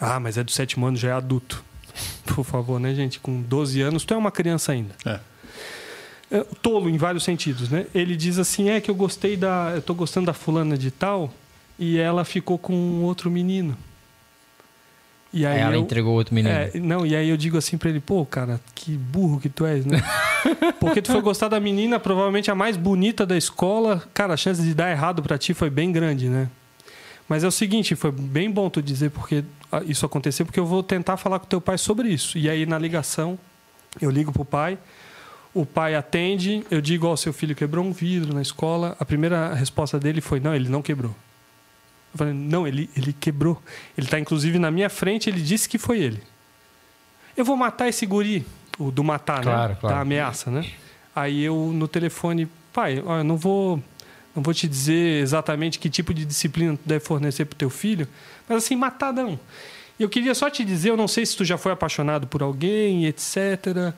Ah, 0.00 0.20
mas 0.20 0.36
é 0.38 0.44
do 0.44 0.50
sétimo 0.50 0.86
ano, 0.86 0.96
já 0.96 1.08
é 1.10 1.12
adulto. 1.12 1.64
Por 2.26 2.44
favor, 2.44 2.78
né, 2.78 2.94
gente? 2.94 3.18
Com 3.18 3.40
12 3.40 3.80
anos, 3.80 4.04
tu 4.04 4.12
é 4.12 4.16
uma 4.16 4.30
criança 4.30 4.72
ainda. 4.72 4.94
É. 5.04 5.20
É, 6.30 6.44
tolo 6.60 6.90
em 6.90 6.96
vários 6.98 7.22
sentidos, 7.24 7.70
né? 7.70 7.86
Ele 7.94 8.16
diz 8.16 8.38
assim: 8.38 8.68
é 8.68 8.80
que 8.80 8.90
eu 8.90 8.94
gostei 8.94 9.36
da. 9.36 9.72
Eu 9.74 9.80
tô 9.82 9.94
gostando 9.94 10.26
da 10.26 10.32
fulana 10.34 10.76
de 10.76 10.90
tal 10.90 11.32
e 11.78 11.98
ela 11.98 12.24
ficou 12.24 12.58
com 12.58 12.74
outro 13.04 13.30
menino. 13.30 13.76
E 15.32 15.44
aí 15.44 15.58
Ela 15.58 15.74
eu- 15.76 15.80
entregou 15.80 16.14
outro 16.14 16.34
menino. 16.34 16.54
é, 16.54 16.70
não, 16.74 17.04
e 17.04 17.14
aí 17.14 17.28
eu 17.28 17.36
digo 17.36 17.58
assim 17.58 17.76
pra 17.76 17.90
ele, 17.90 18.00
pô, 18.00 18.24
cara, 18.24 18.60
que 18.74 18.92
burro 18.92 19.38
que 19.38 19.48
tu 19.48 19.66
és, 19.66 19.84
né? 19.84 20.02
Porque 20.80 21.02
tu 21.02 21.12
foi 21.12 21.20
gostar 21.20 21.48
da 21.48 21.60
menina, 21.60 21.98
provavelmente 22.00 22.50
a 22.50 22.54
mais 22.54 22.76
bonita 22.76 23.26
da 23.26 23.36
escola. 23.36 24.02
Cara, 24.14 24.34
a 24.34 24.36
chance 24.36 24.62
de 24.62 24.72
dar 24.74 24.90
errado 24.90 25.22
pra 25.22 25.36
ti 25.36 25.52
foi 25.52 25.68
bem 25.68 25.92
grande, 25.92 26.28
né? 26.28 26.48
Mas 27.28 27.44
é 27.44 27.46
o 27.46 27.50
seguinte, 27.50 27.94
foi 27.96 28.10
bem 28.12 28.50
bom 28.50 28.70
tu 28.70 28.80
dizer 28.80 29.10
porque 29.10 29.44
isso 29.86 30.06
aconteceu, 30.06 30.46
porque 30.46 30.60
eu 30.60 30.66
vou 30.66 30.82
tentar 30.82 31.16
falar 31.16 31.38
com 31.38 31.46
teu 31.46 31.60
pai 31.60 31.78
sobre 31.78 32.08
isso. 32.08 32.38
E 32.38 32.48
aí 32.48 32.66
na 32.66 32.78
ligação, 32.78 33.38
eu 34.00 34.10
ligo 34.10 34.32
pro 34.32 34.44
pai, 34.44 34.78
o 35.54 35.64
pai 35.64 35.94
atende, 35.94 36.64
eu 36.70 36.80
digo, 36.80 37.06
ó, 37.06 37.16
seu 37.16 37.32
filho 37.32 37.54
quebrou 37.54 37.84
um 37.84 37.92
vidro 37.92 38.34
na 38.34 38.42
escola. 38.42 38.96
A 39.00 39.04
primeira 39.04 39.54
resposta 39.54 39.98
dele 39.98 40.20
foi, 40.20 40.38
não, 40.40 40.54
ele 40.54 40.68
não 40.68 40.82
quebrou. 40.82 41.14
Eu 42.12 42.18
falei, 42.18 42.32
não, 42.34 42.66
ele, 42.66 42.88
ele 42.96 43.12
quebrou. 43.12 43.60
Ele 43.96 44.06
está 44.06 44.18
inclusive 44.18 44.58
na 44.58 44.70
minha 44.70 44.88
frente, 44.90 45.28
ele 45.30 45.40
disse 45.40 45.68
que 45.68 45.78
foi 45.78 45.98
ele. 46.00 46.22
Eu 47.36 47.44
vou 47.44 47.56
matar 47.56 47.88
esse 47.88 48.04
guri. 48.06 48.46
O 48.78 48.90
do 48.90 49.02
matar, 49.02 49.42
Claro, 49.42 49.72
né? 49.72 49.78
claro. 49.80 49.96
Da 49.96 50.02
ameaça, 50.02 50.50
né? 50.50 50.70
Aí 51.14 51.42
eu 51.42 51.70
no 51.72 51.88
telefone, 51.88 52.46
pai, 52.72 53.02
ó, 53.04 53.18
eu 53.18 53.24
não 53.24 53.36
vou, 53.38 53.82
não 54.36 54.42
vou 54.42 54.52
te 54.54 54.68
dizer 54.68 55.22
exatamente 55.22 55.78
que 55.78 55.88
tipo 55.88 56.12
de 56.12 56.24
disciplina 56.24 56.76
tu 56.76 56.86
deve 56.86 57.04
fornecer 57.04 57.46
pro 57.46 57.56
teu 57.56 57.70
filho, 57.70 58.06
mas 58.46 58.58
assim, 58.64 58.76
matadão. 58.76 59.40
Eu 59.98 60.10
queria 60.10 60.34
só 60.34 60.50
te 60.50 60.62
dizer, 60.62 60.90
eu 60.90 60.96
não 60.96 61.08
sei 61.08 61.24
se 61.24 61.34
tu 61.34 61.44
já 61.44 61.56
foi 61.56 61.72
apaixonado 61.72 62.26
por 62.26 62.42
alguém, 62.42 63.06
etc. 63.06 63.94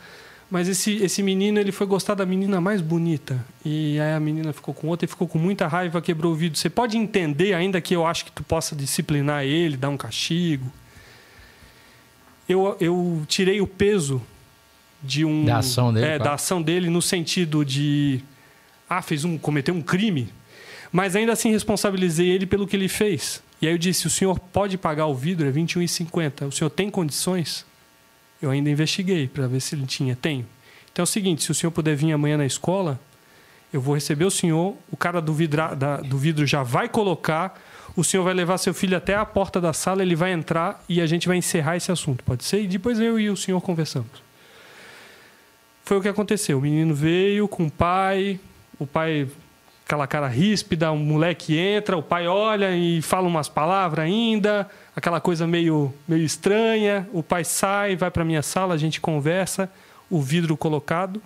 Mas 0.48 0.68
esse, 0.68 0.96
esse 1.02 1.22
menino, 1.22 1.58
ele 1.58 1.72
foi 1.72 1.86
gostar 1.86 2.14
da 2.14 2.24
menina 2.24 2.60
mais 2.60 2.80
bonita. 2.80 3.44
E 3.64 3.98
aí 4.00 4.14
a 4.14 4.20
menina 4.20 4.52
ficou 4.52 4.72
com 4.72 4.86
outra 4.86 5.04
e 5.04 5.08
ficou 5.08 5.26
com 5.26 5.38
muita 5.38 5.66
raiva, 5.66 6.00
quebrou 6.00 6.32
o 6.32 6.36
vidro. 6.36 6.56
Você 6.56 6.70
pode 6.70 6.96
entender, 6.96 7.52
ainda 7.52 7.80
que 7.80 7.94
eu 7.94 8.06
acho 8.06 8.24
que 8.24 8.32
tu 8.32 8.44
possa 8.44 8.76
disciplinar 8.76 9.44
ele, 9.44 9.76
dar 9.76 9.88
um 9.88 9.96
castigo. 9.96 10.72
Eu, 12.48 12.76
eu 12.80 13.24
tirei 13.26 13.60
o 13.60 13.66
peso 13.66 14.22
de 15.02 15.24
um... 15.24 15.44
Da 15.44 15.58
ação 15.58 15.92
dele, 15.92 16.06
É, 16.06 16.08
claro. 16.10 16.24
da 16.24 16.34
ação 16.34 16.62
dele 16.62 16.88
no 16.88 17.02
sentido 17.02 17.64
de... 17.64 18.22
Ah, 18.88 19.02
fez 19.02 19.24
um... 19.24 19.36
cometeu 19.38 19.74
um 19.74 19.82
crime. 19.82 20.28
Mas 20.90 21.14
ainda 21.14 21.32
assim 21.32 21.50
responsabilizei 21.50 22.28
ele 22.28 22.46
pelo 22.46 22.66
que 22.66 22.74
ele 22.74 22.88
fez. 22.88 23.42
E 23.60 23.66
aí 23.66 23.74
eu 23.74 23.78
disse, 23.78 24.06
o 24.06 24.10
senhor 24.10 24.38
pode 24.38 24.78
pagar 24.78 25.06
o 25.06 25.14
vidro, 25.14 25.46
é 25.46 25.50
R$ 25.50 25.60
21,50. 25.60 26.46
O 26.46 26.52
senhor 26.52 26.70
tem 26.70 26.88
condições? 26.88 27.66
Eu 28.40 28.50
ainda 28.50 28.70
investiguei 28.70 29.26
para 29.26 29.46
ver 29.46 29.60
se 29.60 29.74
ele 29.74 29.84
tinha. 29.84 30.16
Tenho. 30.16 30.46
Então 30.92 31.02
é 31.02 31.04
o 31.04 31.06
seguinte, 31.06 31.42
se 31.42 31.50
o 31.50 31.54
senhor 31.54 31.70
puder 31.72 31.94
vir 31.96 32.12
amanhã 32.12 32.36
na 32.36 32.46
escola, 32.46 32.98
eu 33.72 33.80
vou 33.80 33.94
receber 33.94 34.24
o 34.24 34.30
senhor, 34.30 34.76
o 34.90 34.96
cara 34.96 35.20
do, 35.20 35.34
vidra, 35.34 35.74
da- 35.74 35.98
do 35.98 36.16
vidro 36.16 36.46
já 36.46 36.62
vai 36.62 36.88
colocar, 36.88 37.60
o 37.94 38.02
senhor 38.04 38.22
vai 38.22 38.32
levar 38.32 38.56
seu 38.58 38.72
filho 38.72 38.96
até 38.96 39.14
a 39.14 39.26
porta 39.26 39.60
da 39.60 39.72
sala, 39.72 40.02
ele 40.02 40.14
vai 40.16 40.32
entrar 40.32 40.82
e 40.88 41.00
a 41.00 41.06
gente 41.06 41.28
vai 41.28 41.36
encerrar 41.36 41.76
esse 41.76 41.90
assunto, 41.92 42.24
pode 42.24 42.44
ser? 42.44 42.62
E 42.62 42.66
depois 42.66 42.98
eu 43.00 43.18
e 43.18 43.28
o 43.28 43.36
senhor 43.36 43.60
conversamos. 43.60 44.22
Foi 45.84 45.98
o 45.98 46.00
que 46.00 46.08
aconteceu. 46.08 46.58
O 46.58 46.60
menino 46.60 46.94
veio 46.94 47.48
com 47.48 47.66
o 47.66 47.70
pai, 47.70 48.38
o 48.78 48.86
pai, 48.86 49.28
aquela 49.84 50.06
cara 50.06 50.28
ríspida, 50.28 50.92
um 50.92 50.98
moleque 50.98 51.56
entra, 51.56 51.96
o 51.96 52.02
pai 52.02 52.26
olha 52.26 52.76
e 52.76 53.02
fala 53.02 53.26
umas 53.26 53.48
palavras 53.48 54.04
ainda, 54.04 54.68
aquela 54.94 55.20
coisa 55.20 55.46
meio, 55.46 55.92
meio 56.06 56.24
estranha. 56.24 57.08
O 57.12 57.22
pai 57.22 57.44
sai, 57.44 57.96
vai 57.96 58.10
para 58.10 58.24
minha 58.24 58.42
sala, 58.42 58.74
a 58.74 58.78
gente 58.78 59.00
conversa, 59.00 59.70
o 60.10 60.20
vidro 60.20 60.56
colocado. 60.56 61.20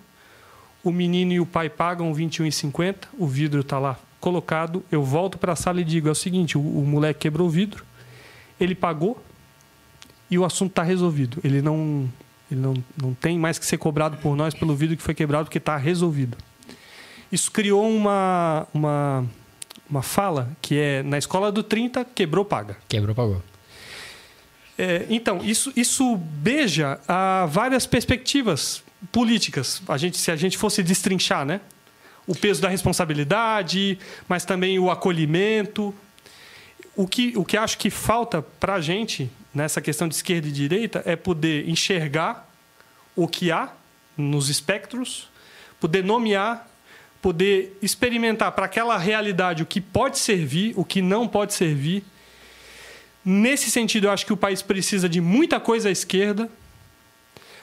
O 0.83 0.91
menino 0.91 1.31
e 1.31 1.39
o 1.39 1.45
pai 1.45 1.69
pagam 1.69 2.11
R$ 2.11 2.25
21,50, 2.25 2.95
o 3.17 3.25
vidro 3.25 3.61
está 3.61 3.79
lá 3.79 3.97
colocado. 4.19 4.83
Eu 4.91 5.03
volto 5.03 5.37
para 5.37 5.53
a 5.53 5.55
sala 5.55 5.81
e 5.81 5.83
digo: 5.83 6.07
é 6.07 6.11
o 6.11 6.15
seguinte, 6.15 6.57
o, 6.57 6.61
o 6.61 6.85
moleque 6.85 7.21
quebrou 7.21 7.47
o 7.47 7.49
vidro, 7.49 7.85
ele 8.59 8.75
pagou 8.75 9.21
e 10.29 10.37
o 10.37 10.43
assunto 10.43 10.71
está 10.71 10.83
resolvido. 10.83 11.39
Ele 11.43 11.61
não, 11.61 12.09
ele 12.49 12.59
não, 12.59 12.73
não 13.01 13.13
tem 13.13 13.37
mais 13.37 13.59
que 13.59 13.65
ser 13.65 13.77
cobrado 13.77 14.17
por 14.17 14.35
nós 14.35 14.53
pelo 14.53 14.75
vidro 14.75 14.97
que 14.97 15.03
foi 15.03 15.13
quebrado, 15.13 15.45
porque 15.45 15.57
está 15.57 15.77
resolvido. 15.77 16.37
Isso 17.33 17.51
criou 17.51 17.89
uma, 17.89 18.67
uma, 18.71 19.25
uma 19.89 20.03
fala 20.03 20.55
que 20.61 20.77
é: 20.77 21.01
na 21.01 21.17
escola 21.17 21.51
do 21.51 21.63
30, 21.63 22.05
quebrou, 22.05 22.45
paga. 22.45 22.77
Quebrou, 22.87 23.15
pagou. 23.15 23.41
É, 24.77 25.07
então, 25.09 25.43
isso, 25.43 25.73
isso 25.75 26.15
beija 26.15 26.99
a 27.07 27.47
várias 27.49 27.87
perspectivas 27.87 28.83
políticas. 29.11 29.81
A 29.87 29.97
gente, 29.97 30.15
se 30.15 30.29
a 30.29 30.35
gente 30.35 30.59
fosse 30.59 30.83
destrinchar, 30.83 31.43
né? 31.43 31.59
O 32.27 32.35
peso 32.35 32.61
da 32.61 32.69
responsabilidade, 32.69 33.97
mas 34.29 34.45
também 34.45 34.77
o 34.77 34.91
acolhimento. 34.91 35.91
O 36.95 37.07
que, 37.07 37.33
o 37.35 37.43
que 37.43 37.57
acho 37.57 37.79
que 37.79 37.89
falta 37.89 38.43
para 38.43 38.75
a 38.75 38.81
gente 38.81 39.27
nessa 39.51 39.81
questão 39.81 40.07
de 40.07 40.13
esquerda 40.13 40.47
e 40.47 40.51
direita 40.51 41.01
é 41.03 41.15
poder 41.15 41.67
enxergar 41.67 42.47
o 43.15 43.27
que 43.27 43.51
há 43.51 43.73
nos 44.15 44.49
espectros, 44.49 45.31
poder 45.79 46.03
nomear, 46.03 46.69
poder 47.23 47.77
experimentar 47.81 48.51
para 48.51 48.65
aquela 48.65 48.97
realidade 48.97 49.63
o 49.63 49.65
que 49.65 49.79
pode 49.79 50.19
servir, 50.19 50.73
o 50.75 50.83
que 50.83 51.01
não 51.01 51.25
pode 51.25 51.53
servir. 51.53 52.03
Nesse 53.23 53.71
sentido, 53.71 54.07
eu 54.07 54.11
acho 54.11 54.25
que 54.25 54.33
o 54.33 54.37
país 54.37 54.61
precisa 54.61 55.07
de 55.07 55.21
muita 55.21 55.57
coisa 55.57 55.87
à 55.87 55.91
esquerda, 55.91 56.49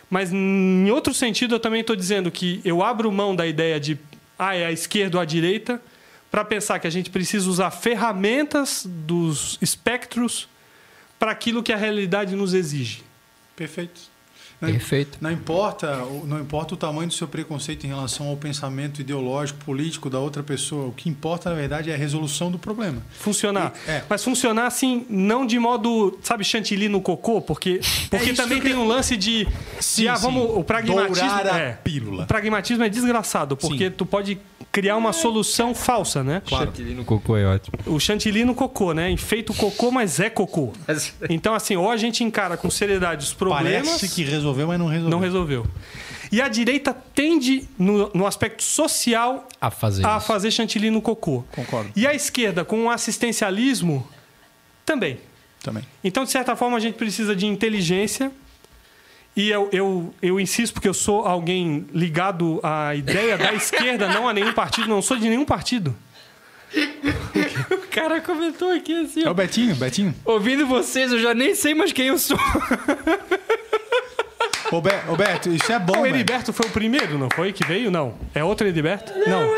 mas 0.09 0.33
em 0.33 0.91
outro 0.91 1.13
sentido, 1.13 1.57
eu 1.57 1.61
também 1.61 1.83
estou 1.83 1.95
dizendo 1.95 2.31
que 2.31 2.63
eu 2.65 2.83
abro 2.83 3.13
mão 3.13 3.37
da 3.37 3.47
ideia 3.47 3.79
de 3.79 3.99
ah, 4.39 4.57
é 4.57 4.65
a 4.65 4.73
esquerda 4.73 5.19
ou 5.19 5.21
a 5.21 5.27
direita, 5.27 5.81
para 6.31 6.43
pensar 6.43 6.79
que 6.79 6.87
a 6.87 6.91
gente 6.91 7.11
precisa 7.11 7.47
usar 7.47 7.71
ferramentas 7.71 8.87
dos 8.87 9.59
espectros 9.61 10.49
para 11.19 11.33
aquilo 11.33 11.63
que 11.63 11.71
a 11.71 11.77
realidade 11.77 12.35
nos 12.35 12.55
exige. 12.55 13.03
Perfeito. 13.55 14.10
Não, 14.61 14.71
Perfeito. 14.71 15.19
não 15.21 15.31
importa, 15.31 16.05
o- 16.05 16.25
não 16.27 16.39
importa 16.41 16.75
o 16.75 16.77
tamanho 16.77 17.09
do 17.09 17.15
seu 17.15 17.27
preconceito 17.27 17.85
em 17.85 17.89
relação 17.89 18.29
ao 18.29 18.37
pensamento 18.37 19.01
ideológico, 19.01 19.59
político 19.65 20.11
da 20.11 20.19
outra 20.19 20.43
pessoa. 20.43 20.89
O 20.89 20.93
que 20.93 21.09
importa, 21.09 21.49
na 21.49 21.57
verdade, 21.57 21.91
é 21.91 21.95
a 21.95 21.97
resolução 21.97 22.51
do 22.51 22.59
problema. 22.59 23.03
Funcionar. 23.19 23.73
E- 23.87 23.91
é. 23.91 24.05
Mas 24.09 24.23
funcionar 24.23 24.67
assim, 24.67 25.07
não 25.09 25.47
de 25.47 25.59
modo, 25.59 26.19
sabe, 26.23 26.45
chantilly 26.45 26.89
no 26.89 27.01
cocô, 27.01 27.41
porque, 27.41 27.81
porque 28.11 28.31
É 28.31 28.35
também 28.35 28.59
que 28.61 28.69
tem 28.69 28.77
um 28.77 28.87
lance 28.87 29.17
de. 29.17 29.49
Sim, 29.81 30.03
de, 30.03 30.09
ah, 30.09 30.15
vamos, 30.17 30.43
sim. 30.43 30.59
o 30.59 30.65
pragmatismo. 30.65 31.29
Dourar 31.29 31.61
é, 31.61 31.73
pílula. 31.83 32.25
O 32.25 32.27
pragmatismo 32.27 32.85
é 32.85 32.89
desgraçado, 32.89 33.57
porque 33.57 33.87
Sim. 33.87 33.95
tu 33.97 34.05
pode 34.05 34.39
criar 34.71 34.97
uma 34.97 35.13
solução 35.13 35.75
falsa, 35.75 36.23
né? 36.23 36.43
Chantilly 36.47 36.95
no 36.95 37.05
cocô 37.05 37.37
é 37.37 37.45
ótimo. 37.47 37.77
O 37.87 37.99
chantilly 37.99 38.45
no 38.45 38.55
cocô, 38.55 38.93
né? 38.93 39.11
Enfeita 39.11 39.51
o 39.53 39.55
cocô, 39.55 39.91
mas 39.91 40.21
é 40.21 40.29
cocô. 40.31 40.73
Então, 41.31 41.55
assim, 41.55 41.77
ou 41.77 41.91
a 41.91 41.97
gente 41.97 42.23
encara 42.23 42.57
com 42.57 42.69
seriedade 42.71 43.25
os 43.25 43.33
problemas. 43.33 43.87
Parece 43.89 44.09
que 44.09 44.23
resolveu, 44.25 44.50
mas 44.67 44.79
não 44.79 44.87
resolveu. 44.87 45.11
Não 45.11 45.19
resolveu. 45.19 45.67
E 46.33 46.41
a 46.41 46.49
direita 46.49 46.95
tende, 47.15 47.69
no, 47.79 48.11
no 48.15 48.27
aspecto 48.27 48.63
social, 48.63 49.49
A 49.61 49.71
fazer 49.71 50.07
a 50.07 50.17
isso. 50.19 50.27
fazer 50.27 50.51
chantilly 50.51 50.91
no 50.91 51.03
cocô. 51.03 51.45
Concordo. 51.53 51.91
E 51.97 52.07
a 52.07 52.15
esquerda, 52.15 52.65
com 52.65 52.85
o 52.85 52.91
assistencialismo, 52.91 54.07
também. 54.87 55.19
Também. 55.63 55.85
Então, 56.03 56.25
de 56.25 56.31
certa 56.31 56.55
forma, 56.57 56.77
a 56.77 56.81
gente 56.81 56.95
precisa 56.95 57.35
de 57.35 57.47
inteligência. 57.47 58.31
E 59.37 59.49
eu, 59.51 59.69
eu, 59.73 60.15
eu 60.23 60.41
insisto 60.41 60.73
porque 60.75 60.89
eu 60.89 60.95
sou 60.95 61.27
alguém 61.27 61.87
ligado 61.93 62.59
à 62.63 62.95
ideia 62.95 63.37
da 63.39 63.53
esquerda, 63.55 64.09
não 64.09 64.29
a 64.29 64.33
nenhum 64.33 64.53
partido, 64.53 64.89
não 64.89 65.01
sou 65.03 65.17
de 65.17 65.29
nenhum 65.29 65.45
partido. 65.45 65.95
O 67.71 67.93
cara 67.93 68.21
comentou 68.21 68.71
aqui 68.73 68.95
assim, 69.03 69.25
É 69.25 69.31
o 69.31 69.35
Betinho, 69.35 69.75
Betinho. 69.75 70.15
Ouvindo 70.25 70.65
vocês, 70.67 71.11
eu 71.11 71.19
já 71.21 71.35
nem 71.35 71.57
sei 71.57 71.75
mais 71.75 71.93
quem 71.93 72.07
eu 72.07 72.17
sou. 72.19 72.39
Ô, 74.73 74.81
Be- 74.81 74.91
ô, 75.09 75.17
Beto, 75.17 75.51
isso 75.51 75.71
é 75.73 75.79
bom, 75.79 75.99
o 75.99 76.03
velho. 76.03 76.15
Heriberto 76.15 76.53
foi 76.53 76.67
o 76.67 76.71
primeiro, 76.71 77.19
não 77.19 77.29
foi? 77.35 77.53
Que 77.53 77.67
veio? 77.67 77.91
Não. 77.91 78.15
É 78.35 78.43
outro 78.45 78.67
Heriberto? 78.67 79.13
Não. 79.27 79.49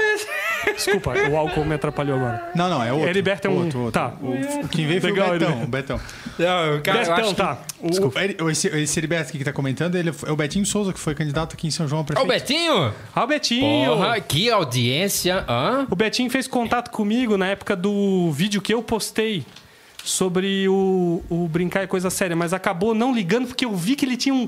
Desculpa, 0.75 1.13
o 1.29 1.37
álcool 1.37 1.65
me 1.65 1.75
atrapalhou 1.75 2.17
agora. 2.17 2.51
Não, 2.55 2.69
não, 2.71 2.83
é 2.83 2.93
outro. 2.93 3.09
Heriberto 3.09 3.47
é 3.49 3.51
um- 3.51 3.65
Outro, 3.65 3.79
outro. 3.81 4.01
tá. 4.01 4.15
O, 4.23 4.69
quem 4.69 4.87
veio 4.87 5.01
foi 5.01 5.11
Legal, 5.11 5.29
o 5.29 5.33
Betão. 5.33 5.49
Heriberto. 5.51 5.65
O 5.65 5.71
Betão. 5.71 6.01
Não, 6.39 6.81
cara, 6.83 6.99
Betão, 7.01 7.15
acho 7.15 7.29
que- 7.31 7.35
tá. 7.35 7.59
O- 8.45 8.51
esse, 8.51 8.69
esse 8.69 8.99
Heriberto 9.01 9.29
aqui 9.29 9.39
que 9.39 9.45
tá 9.45 9.53
comentando, 9.53 9.97
ele 9.97 10.11
é 10.11 10.31
o 10.33 10.37
Betinho 10.37 10.65
Souza, 10.65 10.93
que 10.93 11.01
foi 11.01 11.15
candidato 11.15 11.55
aqui 11.55 11.67
em 11.67 11.71
São 11.71 11.87
João 11.89 12.01
a 12.01 12.03
Ó, 12.03 12.07
prefeito. 12.07 12.25
o 12.27 12.33
Betinho! 12.33 12.95
Ah, 13.15 13.25
o 13.25 13.27
Betinho. 13.27 13.91
Porra, 13.91 14.21
que 14.21 14.51
audiência. 14.51 15.45
Hã? 15.49 15.87
O 15.91 15.97
Betinho 15.97 16.31
fez 16.31 16.47
contato 16.47 16.91
comigo 16.91 17.37
na 17.37 17.49
época 17.49 17.75
do 17.77 18.31
vídeo 18.33 18.63
que 18.63 18.73
eu 18.73 18.83
postei 18.83 19.45
sobre 20.05 20.69
o, 20.69 21.23
o 21.31 21.49
brincar 21.49 21.83
é 21.83 21.87
coisa 21.87 22.11
séria, 22.11 22.35
mas 22.37 22.53
acabou 22.53 22.95
não 22.95 23.15
ligando 23.15 23.47
porque 23.47 23.65
eu 23.65 23.75
vi 23.75 23.95
que 23.97 24.05
ele 24.05 24.17
tinha 24.17 24.35
um. 24.35 24.47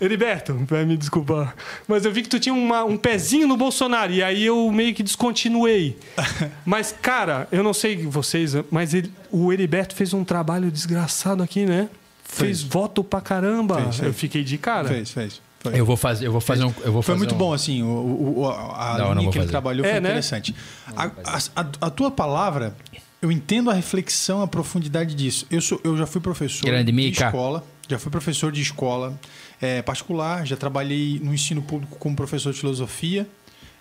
Heriberto, 0.00 0.58
vai 0.68 0.84
me 0.84 0.96
desculpar. 0.96 1.54
Mas 1.86 2.04
eu 2.04 2.10
vi 2.12 2.22
que 2.22 2.28
tu 2.28 2.40
tinha 2.40 2.52
uma- 2.52 2.82
um 2.82 2.96
pezinho 2.96 3.46
no 3.46 3.56
Bolsonaro. 3.56 4.12
E 4.12 4.20
aí 4.20 4.44
eu 4.44 4.68
meio 4.72 4.92
que 4.92 5.00
descontinuei. 5.02 5.96
Mas, 6.66 6.92
cara, 7.00 7.46
eu 7.52 7.62
não 7.62 7.72
sei 7.72 8.04
vocês, 8.06 8.52
mas 8.68 8.94
ele- 8.94 9.12
o 9.30 9.52
Heriberto 9.52 9.94
fez 9.94 10.12
um 10.12 10.24
trabalho 10.24 10.72
desgraçado 10.72 11.40
aqui, 11.40 11.64
né? 11.64 11.88
Fez, 12.24 12.62
Fez. 12.62 12.62
voto 12.62 13.04
pra 13.04 13.20
caramba. 13.20 13.76
Fez, 13.76 13.96
fez. 13.96 14.06
Eu 14.08 14.12
fiquei 14.14 14.42
de 14.42 14.58
cara. 14.58 14.88
Fez, 14.88 15.10
fez. 15.12 15.40
Foi. 15.60 15.78
Eu 15.78 15.86
vou 15.86 15.96
fazer, 15.96 16.26
eu 16.26 16.32
vou 16.32 16.40
fazer 16.40 16.64
um. 16.64 16.74
Eu 16.82 16.92
vou 16.92 17.02
Foi 17.02 17.14
fazer 17.14 17.18
muito 17.18 17.34
um- 17.36 17.38
bom, 17.38 17.52
assim, 17.52 17.84
o, 17.84 17.86
o- 17.86 18.40
o- 18.40 18.48
a 18.48 18.96
Não, 18.98 19.04
não 19.04 19.12
linha 19.12 19.22
vou 19.24 19.30
que 19.32 19.38
ele 19.38 19.42
fazer. 19.44 19.50
trabalhou 19.52 19.86
É, 19.86 19.90
foi 19.92 20.00
né? 20.00 20.08
interessante. 20.08 20.52
A- 20.96 21.10
a- 21.54 21.66
a 21.82 21.90
tua 21.90 22.10
palavra, 22.10 22.74
eu 23.22 23.30
entendo 23.32 23.70
a 23.70 23.74
reflexão, 23.74 24.42
a 24.42 24.46
profundidade 24.48 25.14
disso. 25.14 25.46
Eu, 25.50 25.60
sou, 25.62 25.80
eu 25.84 25.96
já 25.96 26.06
fui 26.06 26.20
professor 26.20 26.66
Grande 26.66 26.86
de 26.86 26.92
Mica. 26.92 27.26
escola, 27.26 27.64
já 27.88 27.98
fui 27.98 28.10
professor 28.10 28.50
de 28.52 28.60
escola 28.60 29.18
é, 29.60 29.80
particular, 29.80 30.44
já 30.46 30.56
trabalhei 30.56 31.20
no 31.22 31.32
ensino 31.32 31.62
público 31.62 31.96
como 31.98 32.14
professor 32.16 32.52
de 32.52 32.58
filosofia, 32.58 33.26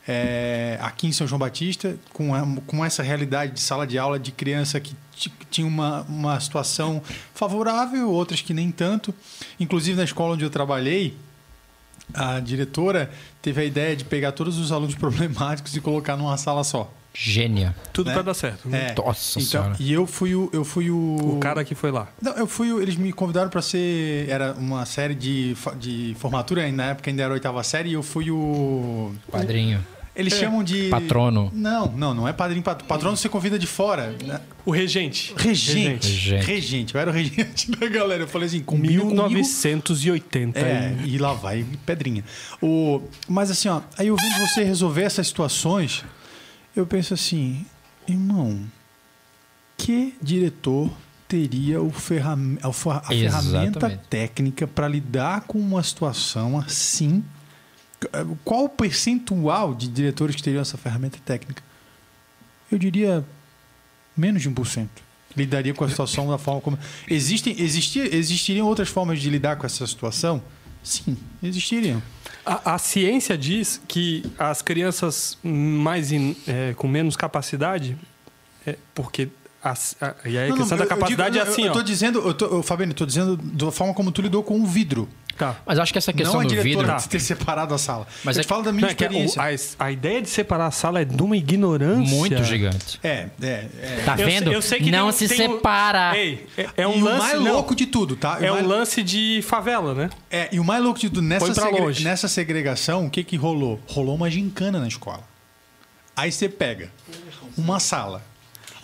é, 0.07 0.77
aqui 0.81 1.07
em 1.07 1.11
São 1.11 1.27
João 1.27 1.39
Batista, 1.39 1.95
com, 2.13 2.33
a- 2.33 2.45
com 2.67 2.83
essa 2.85 3.03
realidade 3.03 3.53
de 3.53 3.59
sala 3.59 3.85
de 3.85 3.97
aula 3.97 4.17
de 4.19 4.31
criança 4.31 4.79
que 4.79 4.95
ti- 5.15 5.31
tinha 5.49 5.65
uma, 5.67 6.01
uma 6.03 6.39
situação 6.39 7.01
favorável, 7.33 8.09
outras 8.11 8.41
que 8.41 8.53
nem 8.53 8.71
tanto. 8.71 9.13
Inclusive 9.59 9.97
na 9.97 10.03
escola 10.03 10.33
onde 10.33 10.43
eu 10.43 10.49
trabalhei, 10.49 11.15
a 12.13 12.39
diretora 12.39 13.11
teve 13.41 13.61
a 13.61 13.65
ideia 13.65 13.95
de 13.95 14.03
pegar 14.03 14.31
todos 14.33 14.57
os 14.57 14.71
alunos 14.71 14.95
problemáticos 14.95 15.75
e 15.75 15.81
colocar 15.81 16.17
numa 16.17 16.35
sala 16.37 16.63
só. 16.63 16.91
Gênia. 17.13 17.75
Tudo 17.91 18.07
Né? 18.07 18.13
pra 18.13 18.21
dar 18.21 18.33
certo. 18.33 18.67
É. 18.73 18.93
Nossa 18.97 19.39
então, 19.39 19.63
senhora. 19.63 19.75
e 19.79 19.91
eu 19.91 20.07
fui 20.07 20.33
o 20.33 20.49
eu 20.53 20.63
fui 20.63 20.89
o, 20.89 21.35
O 21.35 21.37
cara 21.41 21.63
que 21.65 21.75
foi 21.75 21.91
lá. 21.91 22.07
Não, 22.21 22.31
eu 22.37 22.47
fui 22.47 22.71
o- 22.71 22.81
eles 22.81 22.95
me 22.95 23.11
convidaram 23.11 23.49
para 23.49 23.61
ser 23.61 24.29
era 24.29 24.53
uma 24.53 24.85
série 24.85 25.13
de, 25.13 25.55
de 25.77 26.15
formatura 26.19 26.69
na 26.71 26.85
época 26.91 27.09
ainda 27.09 27.23
era 27.23 27.31
a 27.31 27.35
oitava 27.35 27.61
série 27.63 27.89
e 27.89 27.93
eu 27.93 28.01
fui 28.03 28.31
o 28.31 29.11
Quadrinho. 29.29 29.85
eles 30.15 30.33
chamam 30.33 30.63
de 30.63 30.87
Patrono. 30.89 31.51
Não, 31.53 31.87
não, 31.91 32.13
não 32.13 32.27
é 32.27 32.31
padrinho 32.33 32.63
pat- 32.63 32.83
patrono 32.83 33.17
você 33.17 33.27
convida 33.27 33.59
de 33.59 33.67
fora. 33.67 34.15
né? 34.23 34.39
O 34.65 34.71
regente. 34.71 35.33
Regente. 35.35 36.07
Regente. 36.07 36.45
Regente. 36.45 36.95
Eu 36.95 37.01
era 37.01 37.09
o 37.11 37.13
regente 37.13 37.71
da 37.75 37.87
galera. 37.87 38.23
Eu 38.23 38.27
falei 38.27 38.47
assim, 38.47 38.61
comigo. 38.61 39.05
1980. 39.05 40.59
É, 40.59 40.95
e 41.05 41.17
lá 41.17 41.33
vai 41.33 41.65
pedrinha. 41.85 42.23
O, 42.61 43.01
mas 43.27 43.51
assim, 43.51 43.67
ó, 43.69 43.81
aí 43.97 44.07
eu 44.07 44.15
vendo 44.15 44.47
você 44.47 44.63
resolver 44.63 45.03
essas 45.03 45.27
situações, 45.27 46.03
eu 46.75 46.85
penso 46.85 47.13
assim, 47.13 47.65
irmão, 48.07 48.61
que 49.77 50.15
diretor 50.21 50.91
teria 51.27 51.81
o 51.81 51.91
ferram- 51.91 52.57
a, 52.61 52.71
fer- 52.73 52.91
a 52.97 53.01
ferramenta 53.03 53.79
Exatamente. 53.79 54.07
técnica 54.09 54.67
para 54.67 54.87
lidar 54.87 55.41
com 55.41 55.57
uma 55.59 55.81
situação 55.83 56.57
assim? 56.59 57.23
Qual 58.43 58.65
o 58.65 58.69
percentual 58.69 59.75
de 59.75 59.87
diretores 59.87 60.35
que 60.35 60.41
teriam 60.43 60.61
essa 60.61 60.77
ferramenta 60.77 61.17
técnica? 61.23 61.61
Eu 62.71 62.77
diria 62.77 63.23
menos 64.17 64.41
de 64.41 64.49
1%. 64.49 64.87
Lidaria 65.37 65.73
com 65.73 65.83
a 65.85 65.89
situação 65.89 66.27
da 66.29 66.37
forma 66.37 66.59
como. 66.61 66.77
Existem, 67.07 67.55
existir, 67.61 68.13
existiriam 68.13 68.67
outras 68.67 68.89
formas 68.89 69.21
de 69.21 69.29
lidar 69.29 69.55
com 69.55 69.65
essa 69.65 69.85
situação? 69.87 70.41
Sim, 70.83 71.15
existiriam. 71.43 72.01
A, 72.45 72.73
a 72.73 72.77
ciência 72.77 73.37
diz 73.37 73.79
que 73.87 74.23
as 74.37 74.61
crianças 74.61 75.37
mais 75.43 76.11
in- 76.11 76.35
é, 76.47 76.73
com 76.75 76.87
menos 76.87 77.15
capacidade, 77.15 77.95
é, 78.65 78.75
porque 78.95 79.29
as- 79.63 79.95
a, 80.01 80.15
e 80.25 80.37
aí 80.37 80.45
a 80.45 80.49
Não, 80.49 80.57
questão 80.57 80.77
não, 80.77 80.85
da 80.85 80.91
eu- 80.91 80.95
eu 80.95 80.99
capacidade 81.01 81.33
digo- 81.37 81.45
é 81.45 81.49
assim, 81.49 81.61
eu, 81.61 81.67
eu 81.67 81.71
ó. 81.71 81.75
tô 81.75 81.83
dizendo, 81.83 82.19
eu 82.27 82.33
tô, 82.33 82.45
eu, 82.45 82.63
Fabiano, 82.63 82.91
eu 82.93 82.95
tô 82.95 83.05
dizendo 83.05 83.37
da 83.37 83.71
forma 83.71 83.93
como 83.93 84.11
tu 84.11 84.21
lidou 84.23 84.41
com 84.41 84.59
o 84.59 84.65
vidro. 84.65 85.07
Tá. 85.41 85.55
Mas 85.65 85.79
acho 85.79 85.91
que 85.91 85.97
essa 85.97 86.13
questão 86.13 86.35
não 86.35 86.41
a 86.41 86.43
do 86.43 86.49
diretora 86.49 86.87
vidro. 86.87 87.01
de 87.01 87.09
ter 87.09 87.19
separado 87.19 87.73
a 87.73 87.77
sala. 87.79 88.05
Mas 88.23 88.35
eu 88.37 88.41
é 88.41 88.43
te 88.43 88.47
falo 88.47 88.61
da 88.61 88.71
minha 88.71 88.81
Não, 88.83 88.89
é 88.89 88.91
experiência. 88.91 89.41
o- 89.41 89.81
a, 89.81 89.85
a 89.87 89.91
ideia 89.91 90.21
de 90.21 90.29
separar 90.29 90.67
a 90.67 90.71
sala 90.71 91.01
é 91.01 91.05
de 91.05 91.19
uma 91.19 91.35
ignorância. 91.35 92.15
Muito 92.15 92.43
gigante. 92.43 92.99
É, 93.03 93.25
é, 93.41 93.65
é. 93.81 94.01
Tá 94.05 94.15
Eu 94.19 94.27
vendo? 94.27 94.43
sei- 94.45 94.55
eu 94.55 94.61
sei 94.61 94.77
que 94.79 94.91
não 94.91 94.99
tem 94.99 95.09
um- 95.09 95.11
se 95.11 95.27
tem 95.27 95.49
um- 95.49 95.53
separa. 95.55 96.15
Ei, 96.15 96.45
é, 96.55 96.69
é 96.77 96.87
um 96.87 96.97
e 96.97 97.01
lance 97.01 97.15
o 97.17 97.19
mais 97.23 97.41
não, 97.41 97.53
louco 97.53 97.73
de 97.73 97.87
tudo, 97.87 98.15
tá? 98.15 98.37
É 98.39 98.51
o 98.51 98.53
mais, 98.53 98.65
um 98.65 98.69
lance 98.69 99.01
de 99.01 99.41
favela, 99.41 99.95
né? 99.95 100.09
é, 100.29 100.47
e 100.51 100.59
o 100.59 100.63
mais 100.63 100.83
louco 100.83 100.99
de 100.99 101.09
tudo, 101.09 101.23
nessa, 101.23 101.51
segre- 101.55 101.79
longe. 101.81 102.03
nessa 102.03 102.27
segregação, 102.27 103.07
o 103.07 103.09
que 103.09 103.23
que 103.23 103.35
rolou? 103.35 103.79
Rolou 103.87 104.13
uma 104.13 104.29
gincana 104.29 104.79
na 104.79 104.87
escola. 104.87 105.23
Aí 106.15 106.31
você 106.31 106.47
pega 106.47 106.91
uma 107.57 107.79
sala 107.79 108.21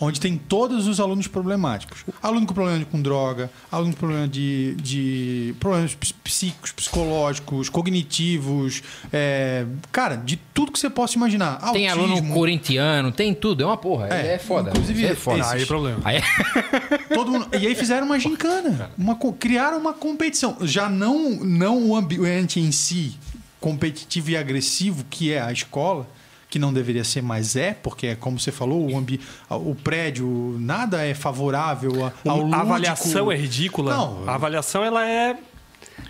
onde 0.00 0.20
tem 0.20 0.36
todos 0.36 0.86
os 0.86 1.00
alunos 1.00 1.26
problemáticos. 1.26 2.04
Aluno 2.22 2.46
com 2.46 2.54
problema 2.54 2.84
com 2.84 3.00
droga, 3.02 3.50
aluno 3.70 3.92
com 3.92 3.98
problema 3.98 4.28
de, 4.28 4.74
de 4.76 5.54
problemas 5.58 5.94
ps- 5.94 6.12
psíquicos, 6.12 6.72
psicológicos, 6.72 7.68
cognitivos, 7.68 8.82
é, 9.12 9.64
cara, 9.92 10.16
de 10.16 10.36
tudo 10.54 10.72
que 10.72 10.78
você 10.78 10.88
possa 10.90 11.16
imaginar. 11.16 11.56
Tem 11.72 11.88
aluno 11.88 12.14
Autismo, 12.14 12.34
corintiano, 12.34 13.10
tem 13.12 13.34
tudo. 13.34 13.62
É 13.62 13.66
uma 13.66 13.76
porra. 13.76 14.08
É, 14.08 14.28
É, 14.28 14.34
é 14.34 14.38
foda. 14.38 14.70
inclusive 14.70 15.04
é 15.06 15.14
foda. 15.14 15.38
esses. 15.40 15.52
Aí 15.52 15.62
é 15.62 15.66
problema. 15.66 16.00
Aí- 16.04 16.22
Todo 17.12 17.30
mundo- 17.32 17.48
e 17.60 17.66
aí 17.66 17.74
fizeram 17.74 18.06
uma 18.06 18.18
gincana. 18.18 18.90
Uma, 18.96 19.16
criaram 19.38 19.78
uma 19.78 19.92
competição. 19.92 20.56
Já 20.62 20.88
não, 20.88 21.30
não 21.44 21.88
o 21.90 21.96
ambiente 21.96 22.60
em 22.60 22.70
si 22.72 23.16
competitivo 23.60 24.30
e 24.30 24.36
agressivo, 24.36 25.04
que 25.10 25.32
é 25.32 25.40
a 25.40 25.50
escola, 25.50 26.08
que 26.50 26.58
não 26.58 26.72
deveria 26.72 27.04
ser, 27.04 27.22
mas 27.22 27.56
é, 27.56 27.74
porque 27.74 28.06
é 28.08 28.14
como 28.16 28.38
você 28.40 28.50
falou, 28.50 28.90
o, 28.90 28.96
ambi, 28.96 29.20
o 29.50 29.74
prédio, 29.74 30.56
nada 30.58 31.04
é 31.04 31.12
favorável 31.14 32.06
a- 32.06 32.12
ao 32.26 32.38
lúdico. 32.38 32.56
a 32.56 32.60
avaliação 32.62 33.30
é 33.32 33.36
ridícula. 33.36 33.94
Não. 33.94 34.28
A 34.28 34.34
avaliação 34.34 34.82
ela 34.84 35.06
é 35.06 35.36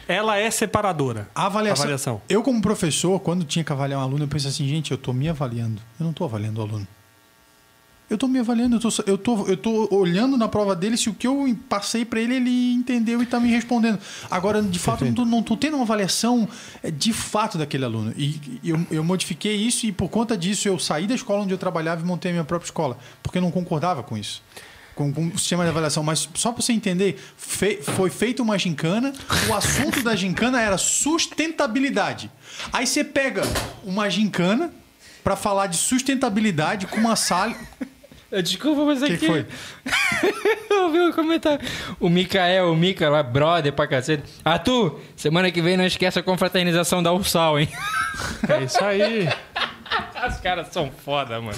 ela 0.06 0.36
é 0.38 0.50
separadora. 0.50 1.28
A 1.34 1.46
avaliação, 1.46 1.82
Avaliação. 1.82 2.22
Eu, 2.28 2.42
como 2.42 2.60
professor, 2.62 3.18
quando 3.20 3.44
tinha 3.44 3.64
que 3.64 3.72
avaliar 3.72 4.00
um 4.00 4.02
aluno, 4.02 4.24
eu 4.24 4.28
pensei 4.28 4.48
assim, 4.50 4.66
gente, 4.66 4.90
eu 4.90 4.94
estou 4.96 5.12
me 5.12 5.28
avaliando. 5.28 5.80
Eu 6.00 6.04
não 6.04 6.10
estou 6.10 6.26
avaliando 6.26 6.60
o 6.60 6.62
aluno. 6.64 6.86
Eu 8.10 8.14
estou 8.14 8.26
me 8.28 8.38
avaliando, 8.38 8.76
eu 8.76 8.80
tô, 8.80 8.88
eu, 9.06 9.18
tô, 9.18 9.46
eu 9.46 9.56
tô 9.56 9.88
olhando 9.94 10.38
na 10.38 10.48
prova 10.48 10.74
dele 10.74 10.96
se 10.96 11.10
o 11.10 11.14
que 11.14 11.26
eu 11.26 11.54
passei 11.68 12.06
para 12.06 12.18
ele, 12.18 12.36
ele 12.36 12.72
entendeu 12.72 13.20
e 13.20 13.24
está 13.24 13.38
me 13.38 13.48
respondendo. 13.50 13.98
Agora, 14.30 14.62
de 14.62 14.78
fato, 14.78 15.04
eu 15.04 15.08
não 15.08 15.14
tô, 15.14 15.24
não 15.26 15.42
tô 15.42 15.56
tendo 15.58 15.74
uma 15.74 15.82
avaliação 15.82 16.48
eh, 16.82 16.90
de 16.90 17.12
fato 17.12 17.58
daquele 17.58 17.84
aluno. 17.84 18.14
E 18.16 18.40
e 18.62 18.70
eu, 18.70 18.86
eu 18.90 19.04
modifiquei 19.04 19.54
isso 19.56 19.84
e, 19.84 19.92
por 19.92 20.08
conta 20.08 20.38
disso, 20.38 20.66
eu 20.66 20.78
saí 20.78 21.06
da 21.06 21.14
escola 21.14 21.42
onde 21.42 21.52
eu 21.52 21.58
trabalhava 21.58 22.00
e 22.00 22.04
montei 22.04 22.30
a 22.30 22.32
minha 22.34 22.44
própria 22.44 22.66
escola. 22.68 22.96
Porque 23.22 23.36
eu 23.36 23.42
não 23.42 23.50
concordava 23.50 24.02
com 24.02 24.16
isso. 24.16 24.42
Com, 24.94 25.12
com 25.12 25.28
o 25.28 25.38
sistema 25.38 25.62
de 25.64 25.68
avaliação. 25.68 26.02
Mas 26.02 26.28
só 26.34 26.50
para 26.50 26.62
você 26.62 26.72
entender, 26.72 27.20
fe- 27.36 27.80
foi 27.82 28.08
feita 28.10 28.42
uma 28.42 28.58
gincana, 28.58 29.12
o 29.50 29.54
assunto 29.54 30.02
da 30.02 30.16
gincana 30.16 30.60
era 30.62 30.76
sustentabilidade. 30.78 32.30
Aí 32.72 32.86
você 32.86 33.04
pega 33.04 33.42
uma 33.84 34.08
gincana 34.10 34.72
para 35.22 35.36
falar 35.36 35.66
de 35.66 35.76
sustentabilidade 35.76 36.86
com 36.86 36.96
uma 36.96 37.14
sala. 37.16 37.54
Desculpa, 38.42 38.84
mas 38.84 39.02
O 39.02 39.06
que 39.06 39.12
aqui. 39.14 39.26
foi? 39.26 39.46
Eu 40.70 40.90
vi 40.92 41.00
o 41.00 41.12
comentário. 41.14 41.66
O 41.98 42.08
Mikael, 42.08 42.70
o 42.72 42.76
Mika 42.76 43.08
lá, 43.08 43.22
brother 43.22 43.72
pra 43.72 43.86
cacete. 43.86 44.22
Arthur, 44.44 45.00
semana 45.16 45.50
que 45.50 45.60
vem 45.62 45.76
não 45.76 45.84
esquece 45.86 46.18
a 46.18 46.22
confraternização 46.22 47.02
da 47.02 47.12
Ursal, 47.12 47.58
hein? 47.58 47.68
É 48.48 48.62
isso 48.64 48.82
aí. 48.84 49.28
Os 50.28 50.36
caras 50.40 50.68
são 50.68 50.90
foda, 51.04 51.40
mano. 51.40 51.56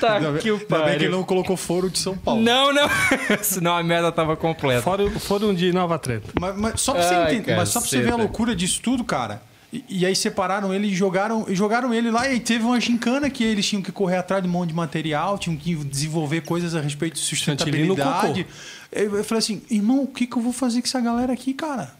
Tá 0.00 0.16
Ainda 0.16 0.32
bem- 0.32 0.42
que 0.42 0.50
o 0.50 0.56
ainda 0.56 0.78
bem 0.84 0.98
que 0.98 1.04
ele 1.04 1.08
não 1.08 1.22
colocou 1.22 1.56
foro 1.56 1.88
de 1.88 1.98
São 1.98 2.16
Paulo. 2.18 2.42
Não, 2.42 2.72
não. 2.72 2.88
Senão 3.42 3.74
a 3.76 3.82
merda 3.82 4.12
tava 4.12 4.36
completa. 4.36 4.82
Fora 4.82 5.46
um 5.46 5.54
de 5.54 5.72
Nova 5.72 5.98
Treta. 5.98 6.28
Mas, 6.38 6.56
mas 6.58 6.80
só 6.80 6.92
pra 6.92 7.02
você 7.02 7.14
Ai, 7.14 7.34
entender, 7.36 7.56
mas 7.56 7.70
só 7.70 7.80
pra 7.80 7.88
você 7.88 8.02
ver 8.02 8.12
a 8.12 8.16
loucura 8.16 8.54
disso 8.54 8.80
tudo, 8.82 9.02
cara. 9.04 9.40
E, 9.88 10.00
e 10.00 10.06
aí 10.06 10.14
separaram 10.14 10.72
ele 10.72 10.86
e 10.88 10.94
jogaram, 10.94 11.44
e 11.48 11.54
jogaram 11.54 11.92
ele 11.92 12.10
lá 12.10 12.30
e 12.32 12.38
teve 12.40 12.64
uma 12.64 12.80
gincana 12.80 13.28
que 13.28 13.42
eles 13.44 13.66
tinham 13.66 13.82
que 13.82 13.90
correr 13.92 14.16
atrás 14.16 14.42
de 14.42 14.48
um 14.48 14.52
monte 14.52 14.68
de 14.70 14.74
material, 14.74 15.38
tinham 15.38 15.56
que 15.56 15.74
desenvolver 15.74 16.42
coisas 16.42 16.74
a 16.74 16.80
respeito 16.80 17.14
de 17.14 17.20
sustentabilidade. 17.20 18.46
Eu, 18.92 19.16
eu 19.16 19.24
falei 19.24 19.38
assim, 19.40 19.62
irmão, 19.70 20.02
o 20.04 20.06
que, 20.06 20.26
que 20.26 20.36
eu 20.36 20.42
vou 20.42 20.52
fazer 20.52 20.80
com 20.80 20.86
essa 20.86 21.00
galera 21.00 21.32
aqui, 21.32 21.52
cara? 21.52 21.94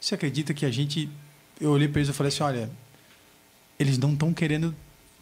Você 0.00 0.14
acredita 0.14 0.52
que 0.52 0.66
a 0.66 0.70
gente. 0.70 1.08
Eu 1.60 1.70
olhei 1.70 1.86
pra 1.86 2.00
eles 2.00 2.08
e 2.08 2.12
falei 2.12 2.28
assim: 2.28 2.42
olha, 2.42 2.70
eles 3.78 3.98
não 3.98 4.12
estão 4.14 4.32
querendo 4.32 4.74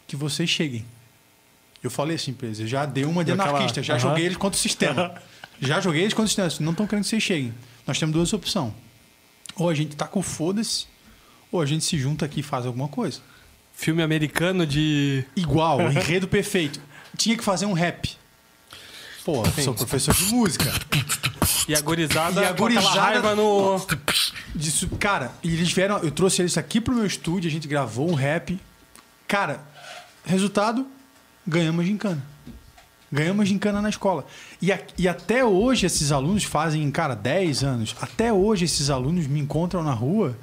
que 0.06 0.16
vocês 0.16 0.48
cheguem. 0.48 0.84
Eu 1.82 1.90
falei 1.90 2.16
assim 2.16 2.32
pra 2.32 2.46
eles, 2.46 2.60
eu 2.60 2.66
já 2.66 2.84
dei 2.86 3.04
uma 3.04 3.24
de 3.24 3.32
Daquela- 3.32 3.50
anarquista, 3.58 3.82
já 3.82 3.94
Aham. 3.94 4.00
joguei 4.00 4.24
eles 4.26 4.36
contra 4.36 4.56
o 4.56 4.60
sistema. 4.60 5.14
já 5.60 5.80
joguei 5.80 6.02
eles 6.02 6.14
contra 6.14 6.24
o 6.24 6.28
sistema. 6.28 6.48
Não 6.64 6.72
estão 6.72 6.86
querendo 6.86 7.04
que 7.04 7.10
vocês 7.10 7.22
cheguem. 7.22 7.52
Nós 7.86 7.98
temos 7.98 8.14
duas 8.14 8.32
opções. 8.32 8.72
Ou 9.56 9.68
a 9.68 9.74
gente 9.74 9.96
tá 9.96 10.06
com 10.06 10.22
foda-se, 10.22 10.86
ou 11.52 11.60
a 11.60 11.66
gente 11.66 11.84
se 11.84 11.98
junta 11.98 12.24
aqui 12.24 12.40
e 12.40 12.42
faz 12.42 12.66
alguma 12.66 12.88
coisa. 12.88 13.20
Filme 13.74 14.02
americano 14.02 14.66
de. 14.66 15.24
Igual, 15.36 15.80
enredo 15.90 16.28
perfeito. 16.28 16.80
Tinha 17.16 17.36
que 17.36 17.44
fazer 17.44 17.66
um 17.66 17.72
rap. 17.72 18.10
Pô, 19.24 19.42
eu 19.44 19.62
sou 19.64 19.74
professor 19.74 20.14
de 20.14 20.24
música. 20.34 20.72
E 21.68 21.74
a 21.74 21.80
gurizada 21.80 22.40
E 22.42 22.44
a 22.46 22.52
gurizada- 22.52 23.00
raiva 23.00 23.34
no. 23.34 23.80
Disso, 24.54 24.88
cara, 24.98 25.32
eles 25.44 25.72
vieram. 25.72 25.98
Eu 25.98 26.10
trouxe 26.10 26.42
eles 26.42 26.56
aqui 26.58 26.80
pro 26.80 26.94
meu 26.94 27.06
estúdio, 27.06 27.48
a 27.48 27.50
gente 27.50 27.68
gravou 27.68 28.10
um 28.10 28.14
rap. 28.14 28.58
Cara, 29.28 29.60
resultado, 30.24 30.86
ganhamos 31.46 31.84
gincana. 31.86 32.22
Ganhamos 33.12 33.48
gincana 33.48 33.82
na 33.82 33.88
escola. 33.90 34.24
E, 34.62 34.72
a- 34.72 34.80
e 34.96 35.06
até 35.08 35.44
hoje 35.44 35.84
esses 35.86 36.12
alunos 36.12 36.44
fazem, 36.44 36.88
cara, 36.90 37.14
10 37.14 37.62
anos. 37.64 37.94
Até 38.00 38.32
hoje 38.32 38.64
esses 38.64 38.88
alunos 38.88 39.26
me 39.26 39.40
encontram 39.40 39.82
na 39.82 39.92
rua 39.92 40.36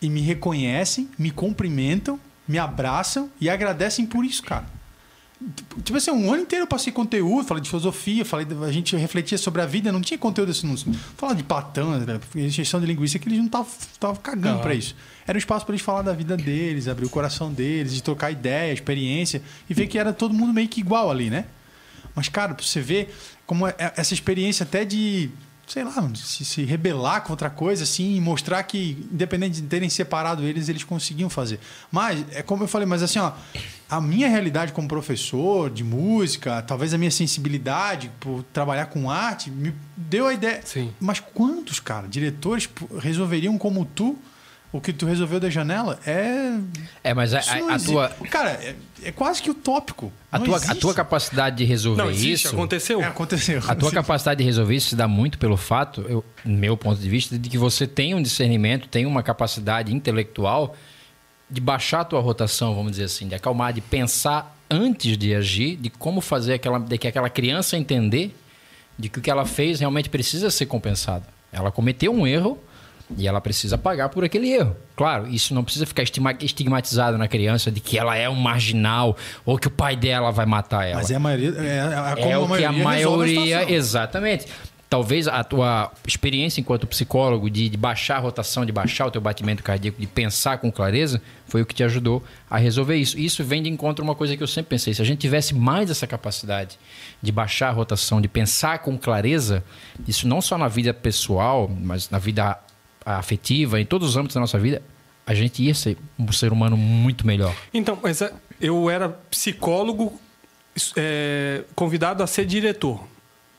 e 0.00 0.08
me 0.08 0.20
reconhecem, 0.20 1.08
me 1.18 1.30
cumprimentam, 1.30 2.18
me 2.46 2.58
abraçam 2.58 3.30
e 3.40 3.48
agradecem 3.50 4.06
por 4.06 4.24
isso, 4.24 4.42
cara. 4.42 4.66
Tipo- 5.84 5.96
assim, 5.96 6.10
um 6.10 6.32
ano 6.32 6.42
inteiro 6.42 6.64
eu 6.64 6.66
passei 6.66 6.92
conteúdo, 6.92 7.46
falei 7.46 7.62
de 7.62 7.68
filosofia, 7.68 8.24
falei, 8.24 8.44
de- 8.44 8.54
a 8.64 8.72
gente 8.72 8.96
refletia 8.96 9.38
sobre 9.38 9.62
a 9.62 9.66
vida, 9.66 9.92
não 9.92 10.00
tinha 10.00 10.18
conteúdo 10.18 10.50
assim, 10.50 10.66
não, 10.66 10.76
falar 11.16 11.34
de 11.34 11.44
Platão, 11.44 11.96
né, 11.96 12.20
gestão 12.48 12.80
de 12.80 12.86
linguística, 12.86 13.22
que 13.22 13.28
eles 13.28 13.38
não 13.38 13.46
estavam 13.46 14.16
cagando 14.16 14.56
pra 14.62 14.74
isso. 14.74 14.96
Era 15.26 15.36
um 15.36 15.38
espaço 15.38 15.64
para 15.64 15.74
eles 15.76 15.84
falar 15.84 16.02
da 16.02 16.12
vida 16.12 16.36
deles, 16.36 16.88
abrir 16.88 17.06
o 17.06 17.10
coração 17.10 17.52
deles, 17.52 17.94
de 17.94 18.02
trocar 18.02 18.32
ideia, 18.32 18.72
experiência, 18.72 19.40
e 19.70 19.74
ver 19.74 19.86
que 19.86 19.96
era 19.96 20.12
todo 20.12 20.34
mundo 20.34 20.52
meio 20.52 20.68
que 20.68 20.80
igual 20.80 21.08
ali, 21.08 21.30
né? 21.30 21.44
Mas, 22.16 22.28
cara, 22.28 22.52
pra 22.52 22.64
você 22.66 22.80
ver 22.80 23.14
como 23.46 23.64
é- 23.64 23.74
é- 23.78 23.92
essa 23.96 24.12
experiência 24.14 24.64
até 24.64 24.84
de, 24.84 25.30
sei 25.68 25.84
lá, 25.84 25.92
se, 26.14 26.44
se 26.44 26.64
rebelar 26.64 27.22
contra 27.22 27.50
coisa, 27.50 27.84
assim, 27.84 28.16
e 28.16 28.20
mostrar 28.20 28.62
que, 28.62 29.06
independente 29.12 29.60
de 29.60 29.68
terem 29.68 29.90
separado 29.90 30.42
eles, 30.42 30.68
eles 30.68 30.82
conseguiam 30.82 31.28
fazer. 31.28 31.60
Mas, 31.92 32.24
é 32.32 32.42
como 32.42 32.64
eu 32.64 32.68
falei, 32.68 32.86
mas 32.86 33.02
assim, 33.02 33.18
ó, 33.18 33.32
a 33.88 34.00
minha 34.00 34.28
realidade 34.28 34.72
como 34.72 34.88
professor 34.88 35.70
de 35.70 35.84
música, 35.84 36.62
talvez 36.62 36.94
a 36.94 36.98
minha 36.98 37.10
sensibilidade 37.10 38.10
por 38.18 38.42
trabalhar 38.44 38.86
com 38.86 39.10
arte, 39.10 39.50
me 39.50 39.74
deu 39.96 40.26
a 40.26 40.32
ideia. 40.32 40.62
Sim. 40.64 40.92
Mas 40.98 41.20
quantos, 41.20 41.78
cara, 41.80 42.08
diretores 42.08 42.68
resolveriam 42.98 43.56
como 43.58 43.84
tu 43.84 44.18
o 44.72 44.80
que 44.80 44.92
tu 44.92 45.06
resolveu 45.06 45.40
da 45.40 45.48
janela? 45.48 45.98
É. 46.06 46.58
É, 47.02 47.14
mas 47.14 47.32
a, 47.34 47.38
a- 47.38 47.74
a 47.74 47.78
tua, 47.78 48.08
Cara, 48.30 48.50
é, 48.50 48.74
é 49.04 49.12
quase 49.12 49.40
que 49.42 49.50
utópico. 49.50 50.12
a, 50.30 50.38
Não 50.38 50.46
tua, 50.46 50.56
a 50.58 50.74
tua 50.74 50.92
capacidade 50.94 51.56
de 51.56 51.64
resolver 51.64 52.02
Não, 52.02 52.10
existe, 52.10 52.46
isso. 52.46 52.54
aconteceu. 52.54 53.00
É, 53.00 53.06
aconteceu. 53.06 53.62
A 53.66 53.74
tua 53.74 53.90
capacidade 53.90 54.38
de 54.38 54.44
resolver 54.44 54.74
isso 54.76 54.90
se 54.90 54.96
dá 54.96 55.08
muito 55.08 55.38
pelo 55.38 55.56
fato, 55.56 56.04
eu, 56.08 56.24
meu 56.44 56.76
ponto 56.76 57.00
de 57.00 57.08
vista, 57.08 57.38
de 57.38 57.48
que 57.48 57.56
você 57.58 57.86
tem 57.86 58.14
um 58.14 58.22
discernimento, 58.22 58.88
tem 58.88 59.06
uma 59.06 59.22
capacidade 59.22 59.94
intelectual 59.94 60.74
de 61.50 61.60
baixar 61.62 62.00
a 62.00 62.04
tua 62.04 62.20
rotação, 62.20 62.74
vamos 62.74 62.90
dizer 62.92 63.04
assim, 63.04 63.26
de 63.26 63.34
acalmar, 63.34 63.72
de 63.72 63.80
pensar 63.80 64.54
antes 64.70 65.16
de 65.16 65.34
agir, 65.34 65.76
de 65.76 65.88
como 65.88 66.20
fazer 66.20 66.52
aquela, 66.54 66.78
de 66.78 66.98
que 66.98 67.08
aquela 67.08 67.30
criança 67.30 67.74
entender 67.78 68.36
de 68.98 69.08
que 69.08 69.18
o 69.18 69.22
que 69.22 69.30
ela 69.30 69.46
fez 69.46 69.80
realmente 69.80 70.10
precisa 70.10 70.50
ser 70.50 70.66
compensado. 70.66 71.24
Ela 71.50 71.70
cometeu 71.70 72.12
um 72.12 72.26
erro 72.26 72.58
e 73.16 73.26
ela 73.26 73.40
precisa 73.40 73.78
pagar 73.78 74.08
por 74.10 74.24
aquele 74.24 74.50
erro. 74.52 74.76
Claro, 74.96 75.28
isso 75.28 75.54
não 75.54 75.64
precisa 75.64 75.86
ficar 75.86 76.02
estigma- 76.02 76.36
estigmatizado 76.40 77.16
na 77.16 77.26
criança 77.28 77.70
de 77.70 77.80
que 77.80 77.98
ela 77.98 78.16
é 78.16 78.28
um 78.28 78.34
marginal 78.34 79.16
ou 79.44 79.58
que 79.58 79.66
o 79.66 79.70
pai 79.70 79.96
dela 79.96 80.30
vai 80.30 80.44
matar 80.46 80.84
ela 80.86 80.96
Mas 80.96 81.10
é 81.10 81.14
a 81.14 81.20
maioria. 81.20 81.54
É, 81.58 82.12
é, 82.12 82.16
como 82.22 82.32
é 82.32 82.38
o 82.38 82.46
que 82.58 82.64
a 82.64 82.72
maioria. 82.72 83.40
situação. 83.60 83.74
exatamente. 83.74 84.46
Talvez 84.90 85.28
a 85.28 85.44
tua 85.44 85.92
experiência 86.06 86.62
enquanto 86.62 86.86
psicólogo 86.86 87.50
de, 87.50 87.68
de 87.68 87.76
baixar 87.76 88.16
a 88.16 88.20
rotação, 88.20 88.64
de 88.64 88.72
baixar 88.72 89.04
o 89.06 89.10
teu 89.10 89.20
batimento 89.20 89.62
cardíaco, 89.62 90.00
de 90.00 90.06
pensar 90.06 90.56
com 90.58 90.72
clareza, 90.72 91.20
foi 91.46 91.60
o 91.60 91.66
que 91.66 91.74
te 91.74 91.84
ajudou 91.84 92.24
a 92.48 92.56
resolver 92.56 92.96
isso. 92.96 93.18
Isso 93.18 93.44
vem 93.44 93.62
de 93.62 93.68
encontro 93.68 94.02
a 94.02 94.08
uma 94.08 94.14
coisa 94.14 94.34
que 94.34 94.42
eu 94.42 94.46
sempre 94.46 94.70
pensei. 94.70 94.94
Se 94.94 95.02
a 95.02 95.04
gente 95.04 95.18
tivesse 95.18 95.54
mais 95.54 95.90
essa 95.90 96.06
capacidade 96.06 96.78
de 97.22 97.30
baixar 97.30 97.68
a 97.68 97.72
rotação, 97.72 98.18
de 98.18 98.28
pensar 98.28 98.78
com 98.78 98.96
clareza, 98.96 99.62
isso 100.06 100.26
não 100.26 100.40
só 100.40 100.56
na 100.56 100.68
vida 100.68 100.94
pessoal, 100.94 101.70
mas 101.70 102.08
na 102.08 102.18
vida 102.18 102.58
afetiva, 103.16 103.80
em 103.80 103.86
todos 103.86 104.10
os 104.10 104.16
âmbitos 104.16 104.34
da 104.34 104.40
nossa 104.40 104.58
vida, 104.58 104.82
a 105.26 105.34
gente 105.34 105.62
ia 105.62 105.74
ser 105.74 105.96
um 106.18 106.30
ser 106.32 106.52
humano 106.52 106.76
muito 106.76 107.26
melhor. 107.26 107.54
Então, 107.72 107.98
mas 108.02 108.20
é, 108.20 108.32
eu 108.60 108.90
era 108.90 109.08
psicólogo 109.08 110.18
é, 110.96 111.64
convidado 111.74 112.22
a 112.22 112.26
ser 112.26 112.46
diretor. 112.46 113.06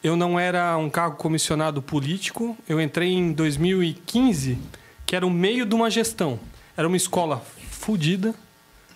Eu 0.03 0.15
não 0.15 0.39
era 0.39 0.77
um 0.77 0.89
cargo 0.89 1.17
comissionado 1.17 1.81
político. 1.81 2.57
Eu 2.67 2.79
entrei 2.79 3.11
em 3.11 3.31
2015, 3.33 4.57
que 5.05 5.15
era 5.15 5.25
o 5.25 5.29
meio 5.29 5.65
de 5.65 5.75
uma 5.75 5.89
gestão. 5.89 6.39
Era 6.75 6.87
uma 6.87 6.97
escola 6.97 7.43
fodida, 7.69 8.33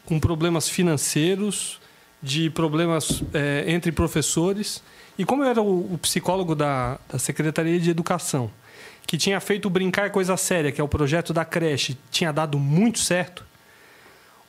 com 0.06 0.20
problemas 0.20 0.70
financeiros, 0.70 1.80
de 2.22 2.50
problemas 2.50 3.22
é, 3.34 3.66
entre 3.68 3.92
professores. 3.92 4.82
E 5.18 5.26
como 5.26 5.44
eu 5.44 5.50
era 5.50 5.62
o 5.62 5.98
psicólogo 6.02 6.56
da, 6.56 6.98
da 7.10 7.20
Secretaria 7.20 7.80
de 7.80 7.90
Educação, 7.90 8.50
que 9.06 9.18
tinha 9.18 9.40
feito 9.40 9.70
Brincar 9.70 10.10
Coisa 10.12 10.36
Séria, 10.38 10.72
que 10.72 10.80
é 10.80 10.84
o 10.84 10.88
projeto 10.88 11.34
da 11.34 11.44
creche, 11.46 11.98
tinha 12.12 12.32
dado 12.32 12.58
muito 12.60 13.00
certo, 13.00 13.44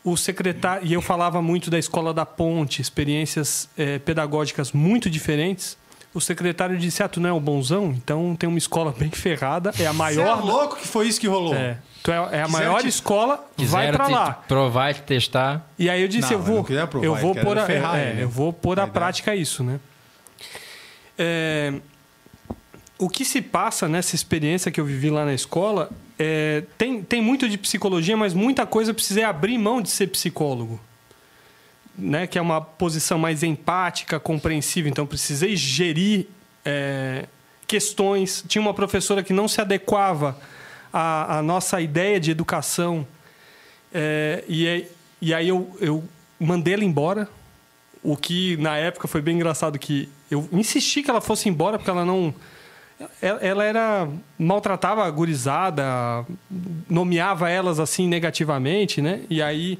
o 0.03 0.17
secretário 0.17 0.87
e 0.87 0.93
eu 0.93 1.01
falava 1.03 1.41
muito 1.41 1.71
da 1.71 1.79
escola 1.79 2.13
da 2.13 2.27
Ponte, 2.27 2.81
experiências 2.83 3.69
eh, 3.77 3.99
pedagógicas 3.99 4.71
muito 4.73 5.09
diferentes. 5.09 5.77
O 6.13 6.21
secretário 6.21 6.77
disse: 6.79 7.03
"Ah, 7.03 7.09
tu 7.09 7.21
não 7.21 7.29
é 7.31 7.33
o 7.33 7.41
bonzão, 7.41 7.87
então 7.91 8.37
tem 8.37 8.47
uma 8.49 8.59
escola 8.59 8.93
bem 8.97 9.11
ferrada, 9.11 9.71
é 9.81 9.87
a 9.87 9.91
Você 9.93 9.97
maior, 9.99 10.39
é 10.39 10.43
louco 10.43 10.77
que 10.77 10.87
foi 10.87 11.09
isso 11.09 11.19
que 11.19 11.27
rolou. 11.27 11.55
é, 11.55 11.79
tu 12.03 12.13
é, 12.13 12.17
é 12.33 12.43
a 12.43 12.49
maior 12.49 12.83
te- 12.83 12.89
escola, 12.89 13.45
vai 13.59 13.91
te- 13.91 13.97
lá". 14.13 14.33
provar 14.47 14.91
e 14.91 14.95
te 14.95 15.03
testar. 15.03 15.67
E 15.79 15.89
aí 15.91 16.03
eu 16.03 16.07
disse, 16.09 16.33
Não, 16.33 16.39
eu 16.39 16.45
vou, 16.45 16.63
queria 16.65 16.87
provar, 16.87 17.07
eu 17.07 17.17
vou 17.17 17.35
pôr 17.35 17.59
a, 17.59 17.65
ferrar 17.67 17.97
é, 17.99 18.11
ele. 18.11 18.23
eu 18.25 18.29
vou 18.29 18.53
pôr 18.53 18.79
A 18.79 18.87
prática 18.87 19.35
isso, 19.35 19.65
né? 19.65 19.81
É, 21.19 21.73
o 22.99 23.09
que 23.09 23.25
se 23.25 23.43
passa 23.43 23.89
nessa 23.89 24.15
experiência 24.15 24.71
que 24.71 24.81
eu 24.81 24.85
vivi 24.85 25.11
lá 25.11 25.25
na 25.25 25.35
escola 25.35 25.91
é, 26.19 26.62
tem, 26.79 27.03
tem 27.03 27.21
muito 27.21 27.49
de 27.49 27.59
psicologia, 27.59 28.16
mas 28.16 28.33
muita 28.35 28.65
coisa 28.66 28.95
precisei 28.95 29.25
abrir 29.25 29.59
mão 29.59 29.83
de 29.83 29.91
ser 29.91 30.07
psicólogo. 30.09 30.81
Né? 31.99 32.27
Que 32.27 32.39
é 32.39 32.43
uma 32.43 32.61
posição 32.61 33.19
mais 33.19 33.43
empática, 33.43 34.19
compreensiva. 34.21 34.89
Então, 34.89 35.07
precisei 35.07 35.57
gerir 35.57 36.27
é, 36.65 37.27
questões. 37.66 38.45
Tinha 38.47 38.62
uma 38.62 38.75
professora 38.75 39.23
que 39.23 39.33
não 39.33 39.49
se 39.49 39.61
adequava 39.61 40.39
à, 40.93 41.39
à 41.39 41.43
nossa 41.43 41.81
ideia 41.81 42.21
de 42.21 42.31
educação. 42.31 43.07
É, 43.93 44.45
e, 44.49 44.66
aí- 44.69 44.89
e 45.21 45.35
aí 45.35 45.49
eu, 45.49 45.77
eu 45.81 46.05
mandei 46.39 46.75
ela 46.75 46.85
embora. 46.85 47.29
O 48.03 48.16
que 48.16 48.57
na 48.59 48.77
época 48.77 49.09
foi 49.09 49.21
bem 49.23 49.35
engraçado 49.37 49.79
que 49.79 50.09
eu 50.31 50.49
insisti 50.53 51.03
que 51.03 51.11
ela 51.11 51.21
fosse 51.21 51.49
embora 51.49 51.79
porque 51.79 51.91
ela 51.91 52.05
não 52.05 52.35
ela 53.21 53.65
era 53.65 54.09
maltratava 54.39 55.05
a 55.05 55.11
gurizada, 55.11 55.83
nomeava 56.89 57.51
elas 57.51 57.81
assim 57.81 58.09
negativamente, 58.09 59.03
né? 59.03 59.23
E 59.29 59.43
aí 59.43 59.79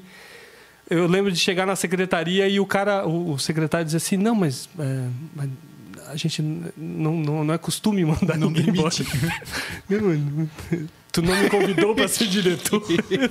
eu 0.89 1.07
lembro 1.07 1.31
de 1.31 1.39
chegar 1.39 1.65
na 1.65 1.75
secretaria 1.75 2.47
e 2.47 2.59
o 2.59 2.65
cara, 2.65 3.05
o, 3.07 3.33
o 3.33 3.39
secretário 3.39 3.85
dizia 3.85 3.97
assim, 3.97 4.17
não, 4.17 4.35
mas, 4.35 4.69
é, 4.77 5.07
mas 5.35 5.49
a 6.07 6.15
gente 6.15 6.41
não, 6.41 7.15
não, 7.15 7.43
não 7.43 7.53
é 7.53 7.57
costume 7.57 8.05
mandar 8.05 8.37
Não 8.37 8.49
ninguém 8.49 8.69
embora. 8.69 8.93
tu 11.11 11.21
não 11.21 11.35
me 11.35 11.49
convidou 11.49 11.95
para 11.95 12.07
ser 12.07 12.27
diretor. 12.27 12.83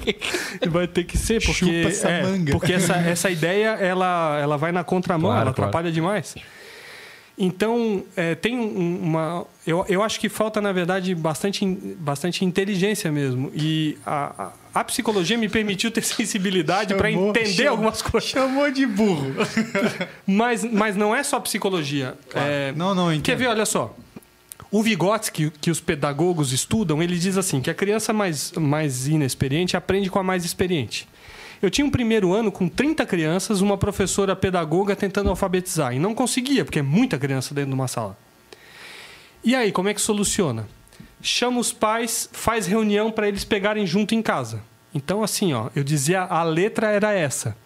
vai 0.69 0.89
ter 0.89 1.05
que 1.05 1.17
ser, 1.17 1.41
porque, 1.45 1.53
Chupa 1.53 1.89
essa 1.89 2.09
é, 2.09 2.23
manga. 2.23 2.53
porque 2.53 2.73
essa, 2.73 2.95
essa 2.97 3.31
ideia 3.31 3.69
ela, 3.75 4.39
ela 4.41 4.57
vai 4.57 4.73
na 4.73 4.83
contramão, 4.83 5.31
Claro, 5.31 5.43
ela 5.43 5.55
claro. 5.55 5.69
atrapalha 5.69 5.93
demais. 5.93 6.35
Então, 7.37 8.05
é, 8.17 8.35
tem 8.37 8.57
um- 8.59 8.99
uma. 9.03 9.45
Eu, 9.67 9.85
eu 9.89 10.03
acho 10.03 10.21
que 10.21 10.29
falta, 10.29 10.61
na 10.61 10.71
verdade, 10.71 11.15
bastante, 11.15 11.67
bastante 11.99 12.45
inteligência 12.45 13.11
mesmo. 13.11 13.51
E 13.53 13.99
a, 14.07 14.53
a, 14.75 14.81
a 14.81 14.85
psicologia 14.85 15.37
me 15.37 15.49
permitiu 15.49 15.91
ter 15.91 16.03
sensibilidade 16.05 16.95
para 16.95 17.11
entender 17.11 17.47
chamou- 17.53 17.71
algumas 17.73 18.01
coisas. 18.03 18.31
Chamou 18.31 18.71
de 18.71 18.87
burro. 18.87 19.33
Mas, 20.27 20.65
mas 20.65 20.97
não 20.97 21.15
é 21.15 21.23
só 21.23 21.39
psicologia. 21.41 22.15
É, 22.35 22.73
Não, 22.77 22.95
não, 22.95 23.05
eu 23.13 23.21
Quer 23.21 23.33
entendo. 23.33 23.39
ver, 23.39 23.47
olha 23.49 23.67
só. 23.67 23.95
O 24.71 24.83
Vygotsky, 24.83 25.53
que 25.61 25.71
os 25.71 25.81
pedagogos 25.81 26.53
estudam, 26.53 27.03
ele 27.03 27.17
diz 27.19 27.37
assim, 27.39 27.61
que 27.61 27.71
a 27.71 27.75
criança 27.75 28.13
mais, 28.13 28.51
mais 28.53 29.07
inexperiente 29.07 29.77
aprende 29.77 30.11
com 30.11 30.19
a 30.19 30.23
mais 30.23 30.45
experiente. 30.45 31.07
Eu 31.65 31.71
tinha 31.71 31.87
um 31.87 31.91
primeiro 31.91 32.35
ano 32.35 32.53
com 32.53 32.69
30 32.69 33.07
crianças, 33.07 33.63
uma 33.63 33.79
professora 33.79 34.37
pedagoga 34.37 34.95
tentando 34.95 35.31
alfabetizar. 35.31 35.95
E 35.95 35.99
não 35.99 36.15
conseguia, 36.15 36.63
porque 36.63 36.81
é 36.81 36.83
muita 36.83 37.19
criança 37.19 37.55
dentro 37.55 37.71
de 37.71 37.75
uma 37.75 37.89
sala. 37.89 38.19
E 39.43 39.55
aí, 39.55 39.73
como 39.73 39.89
é 39.89 39.95
que 39.95 40.01
soluciona? 40.03 40.69
Chama 41.23 41.59
os 41.59 41.73
pais, 41.73 42.29
faz 42.33 42.67
reunião 42.67 43.11
para 43.11 43.29
eles 43.29 43.45
pegarem 43.45 43.87
junto 43.87 44.15
em 44.15 44.21
casa. 44.21 44.63
Então, 44.95 45.23
assim, 45.23 45.55
ó, 45.55 45.71
eu 45.75 45.83
dizia, 45.83 46.21
a 46.21 46.43
letra 46.43 46.89
era 46.91 47.15
essa. 47.15 47.57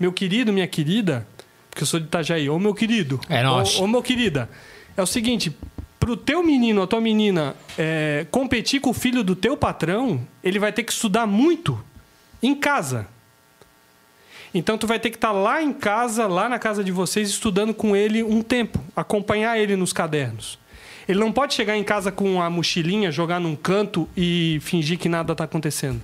Meu 0.00 0.14
querido, 0.14 0.50
minha 0.50 0.66
querida, 0.66 1.28
porque 1.68 1.82
eu 1.82 1.86
sou 1.86 2.00
de 2.00 2.06
Itajaí, 2.06 2.48
ô 2.48 2.58
meu 2.58 2.72
querido, 2.72 3.20
É 3.28 3.42
nóis. 3.42 3.78
ô, 3.78 3.84
ô 3.84 3.86
meu 3.86 4.02
querida, 4.02 4.48
é 4.96 5.02
o 5.02 5.06
seguinte, 5.06 5.54
pro 6.00 6.16
teu 6.16 6.42
menino, 6.42 6.80
a 6.80 6.86
tua 6.86 7.02
menina 7.02 7.54
é, 7.76 8.26
competir 8.30 8.80
com 8.80 8.88
o 8.88 8.94
filho 8.94 9.22
do 9.22 9.36
teu 9.36 9.58
patrão, 9.58 10.26
ele 10.42 10.58
vai 10.58 10.72
ter 10.72 10.84
que 10.84 10.92
estudar 10.92 11.26
muito 11.26 11.78
em 12.42 12.54
casa. 12.54 13.06
Então 14.56 14.78
tu 14.78 14.86
vai 14.86 14.98
ter 14.98 15.10
que 15.10 15.18
estar 15.18 15.32
lá 15.32 15.62
em 15.62 15.70
casa, 15.70 16.26
lá 16.26 16.48
na 16.48 16.58
casa 16.58 16.82
de 16.82 16.90
vocês, 16.90 17.28
estudando 17.28 17.74
com 17.74 17.94
ele 17.94 18.22
um 18.22 18.40
tempo, 18.40 18.80
acompanhar 18.96 19.58
ele 19.58 19.76
nos 19.76 19.92
cadernos. 19.92 20.58
Ele 21.06 21.20
não 21.20 21.30
pode 21.30 21.52
chegar 21.52 21.76
em 21.76 21.84
casa 21.84 22.10
com 22.10 22.40
a 22.40 22.48
mochilinha, 22.48 23.12
jogar 23.12 23.38
num 23.38 23.54
canto 23.54 24.08
e 24.16 24.58
fingir 24.62 24.98
que 24.98 25.10
nada 25.10 25.32
está 25.32 25.44
acontecendo. 25.44 26.00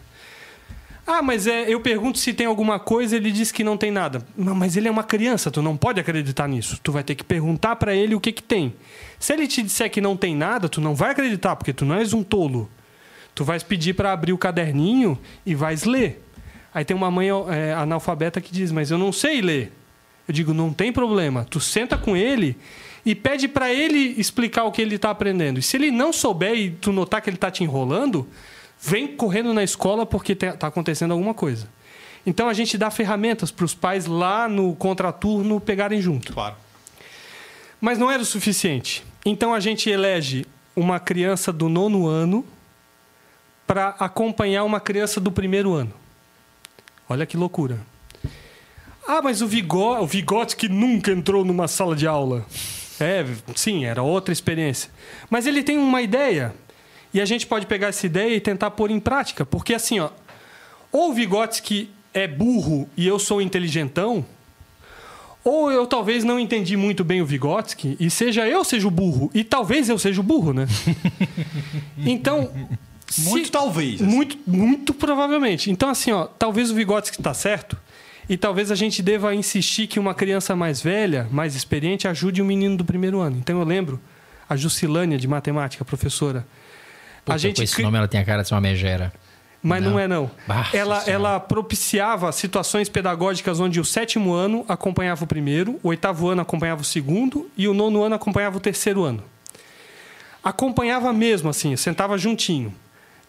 Ah, 1.06 1.22
mas 1.22 1.46
é, 1.46 1.64
eu 1.66 1.80
pergunto 1.80 2.18
se 2.18 2.34
tem 2.34 2.46
alguma 2.46 2.78
coisa, 2.78 3.16
ele 3.16 3.32
diz 3.32 3.50
que 3.50 3.64
não 3.64 3.78
tem 3.78 3.90
nada. 3.90 4.24
Mas 4.36 4.76
ele 4.76 4.86
é 4.86 4.90
uma 4.90 5.02
criança, 5.02 5.50
tu 5.50 5.62
não 5.62 5.74
pode 5.74 5.98
acreditar 5.98 6.46
nisso. 6.46 6.78
Tu 6.82 6.92
vai 6.92 7.02
ter 7.02 7.14
que 7.14 7.24
perguntar 7.24 7.76
pra 7.76 7.94
ele 7.94 8.14
o 8.14 8.20
que 8.20 8.32
que 8.32 8.42
tem. 8.42 8.74
Se 9.18 9.32
ele 9.32 9.48
te 9.48 9.62
disser 9.62 9.90
que 9.90 10.00
não 10.00 10.14
tem 10.14 10.36
nada, 10.36 10.68
tu 10.68 10.80
não 10.80 10.94
vai 10.94 11.12
acreditar, 11.12 11.56
porque 11.56 11.72
tu 11.72 11.86
não 11.86 11.96
és 11.96 12.12
um 12.12 12.22
tolo. 12.22 12.70
Tu 13.34 13.44
vais 13.44 13.62
pedir 13.62 13.94
pra 13.94 14.12
abrir 14.12 14.34
o 14.34 14.38
caderninho 14.38 15.18
e 15.44 15.54
vais 15.54 15.84
ler. 15.84 16.22
Aí 16.74 16.84
tem 16.84 16.96
uma 16.96 17.10
mãe 17.10 17.28
é, 17.50 17.72
analfabeta 17.74 18.40
que 18.40 18.52
diz, 18.52 18.72
mas 18.72 18.90
eu 18.90 18.98
não 18.98 19.12
sei 19.12 19.40
ler. 19.40 19.72
Eu 20.26 20.32
digo, 20.32 20.54
não 20.54 20.72
tem 20.72 20.92
problema. 20.92 21.46
Tu 21.50 21.60
senta 21.60 21.98
com 21.98 22.16
ele 22.16 22.56
e 23.04 23.14
pede 23.14 23.48
pra 23.48 23.72
ele 23.72 24.14
explicar 24.16 24.64
o 24.64 24.72
que 24.72 24.80
ele 24.80 24.96
tá 24.98 25.10
aprendendo. 25.10 25.58
E 25.58 25.62
se 25.62 25.76
ele 25.76 25.90
não 25.90 26.12
souber 26.12 26.54
e 26.54 26.70
tu 26.70 26.92
notar 26.92 27.20
que 27.20 27.28
ele 27.28 27.36
tá 27.36 27.50
te 27.50 27.62
enrolando, 27.64 28.26
vem 28.80 29.08
correndo 29.08 29.52
na 29.52 29.62
escola 29.62 30.06
porque 30.06 30.34
te- 30.34 30.52
tá 30.52 30.68
acontecendo 30.68 31.10
alguma 31.10 31.34
coisa. 31.34 31.68
Então 32.24 32.48
a 32.48 32.54
gente 32.54 32.78
dá 32.78 32.88
ferramentas 32.90 33.50
para 33.50 33.64
os 33.64 33.74
pais 33.74 34.06
lá 34.06 34.48
no 34.48 34.74
contraturno 34.76 35.60
pegarem 35.60 36.00
junto. 36.00 36.32
Claro. 36.32 36.54
Mas 37.80 37.98
não 37.98 38.08
era 38.10 38.22
o 38.22 38.26
suficiente. 38.26 39.04
Então 39.26 39.52
a 39.52 39.58
gente 39.60 39.90
elege 39.90 40.46
uma 40.74 41.00
criança 41.00 41.52
do 41.52 41.68
nono 41.68 42.06
ano 42.06 42.46
para 43.66 43.88
acompanhar 43.98 44.62
uma 44.64 44.78
criança 44.80 45.20
do 45.20 45.32
primeiro 45.32 45.72
ano. 45.74 45.92
Olha 47.12 47.26
que 47.26 47.36
loucura. 47.36 47.78
Ah, 49.06 49.20
mas 49.20 49.42
o 49.42 49.46
Vigote, 49.46 50.02
o 50.02 50.06
Vigote 50.06 50.56
que 50.56 50.66
nunca 50.66 51.12
entrou 51.12 51.44
numa 51.44 51.68
sala 51.68 51.94
de 51.94 52.06
aula. 52.06 52.46
É, 52.98 53.22
sim, 53.54 53.84
era 53.84 54.02
outra 54.02 54.32
experiência. 54.32 54.90
Mas 55.28 55.46
ele 55.46 55.62
tem 55.62 55.76
uma 55.76 56.00
ideia. 56.00 56.54
E 57.12 57.20
a 57.20 57.26
gente 57.26 57.46
pode 57.46 57.66
pegar 57.66 57.88
essa 57.88 58.06
ideia 58.06 58.34
e 58.34 58.40
tentar 58.40 58.70
pôr 58.70 58.90
em 58.90 58.98
prática. 58.98 59.44
Porque 59.44 59.74
assim, 59.74 60.00
ó, 60.00 60.08
ou 60.90 61.10
o 61.10 61.12
Vygotsky 61.12 61.90
é 62.14 62.26
burro 62.26 62.88
e 62.96 63.06
eu 63.06 63.18
sou 63.18 63.42
inteligentão, 63.42 64.24
ou 65.44 65.70
eu 65.70 65.86
talvez 65.86 66.24
não 66.24 66.40
entendi 66.40 66.78
muito 66.78 67.04
bem 67.04 67.20
o 67.20 67.26
Vygotsky 67.26 67.94
e 68.00 68.08
seja 68.08 68.48
eu 68.48 68.64
seja 68.64 68.88
o 68.88 68.90
burro. 68.90 69.30
E 69.34 69.44
talvez 69.44 69.90
eu 69.90 69.98
seja 69.98 70.18
o 70.20 70.24
burro, 70.24 70.54
né? 70.54 70.66
então. 71.98 72.50
Se- 73.14 73.28
Muito 73.28 73.50
talvez, 73.50 74.00
assim. 74.02 74.04
Muito, 74.10 74.38
muito 74.46 74.94
provavelmente. 74.94 75.70
Então, 75.70 75.88
assim, 75.88 76.12
ó, 76.12 76.24
talvez 76.26 76.70
o 76.70 76.74
Vygotsky 76.74 77.18
está 77.20 77.34
certo. 77.34 77.76
E 78.28 78.36
talvez 78.36 78.70
a 78.70 78.74
gente 78.74 79.02
deva 79.02 79.34
insistir 79.34 79.86
que 79.86 79.98
uma 79.98 80.14
criança 80.14 80.54
mais 80.56 80.80
velha, 80.80 81.26
mais 81.30 81.54
experiente, 81.56 82.06
ajude 82.08 82.40
o 82.40 82.44
menino 82.44 82.76
do 82.76 82.84
primeiro 82.84 83.20
ano. 83.20 83.36
Então 83.36 83.58
eu 83.58 83.64
lembro 83.66 84.00
a 84.48 84.56
Jusilânia 84.56 85.18
de 85.18 85.26
matemática, 85.26 85.84
professora. 85.84 86.46
Puta, 87.24 87.34
a 87.34 87.38
gente 87.38 87.56
com 87.56 87.62
esse 87.62 87.74
cri- 87.74 87.84
nome 87.84 87.98
ela 87.98 88.08
tem 88.08 88.20
a 88.20 88.24
cara 88.24 88.42
de 88.42 88.48
ser 88.48 88.54
uma 88.54 88.60
megera. 88.60 89.12
mas 89.62 89.82
não, 89.82 89.92
Não. 89.92 89.98
é, 89.98 90.08
não. 90.08 90.30
Bah, 90.46 90.68
ela, 90.72 91.00
senhora. 91.00 91.10
ela 91.10 91.40
propiciava 91.40 92.30
situações 92.32 92.88
pedagógicas 92.88 93.58
onde 93.60 93.80
o 93.80 93.84
sétimo 93.84 94.32
ano 94.32 94.64
acompanhava 94.68 95.24
o 95.24 95.26
primeiro, 95.26 95.78
o 95.82 95.88
oitavo 95.88 96.28
ano 96.28 96.40
acompanhava 96.42 96.80
o 96.80 96.84
segundo 96.84 97.50
e 97.56 97.66
o 97.68 97.74
nono 97.74 98.02
ano 98.02 98.14
acompanhava 98.14 98.56
o 98.56 98.60
terceiro 98.60 99.02
ano. 99.04 99.22
Acompanhava 100.42 101.12
mesmo, 101.12 101.48
assim, 101.50 101.76
sentava 101.76 102.18
juntinho. 102.18 102.74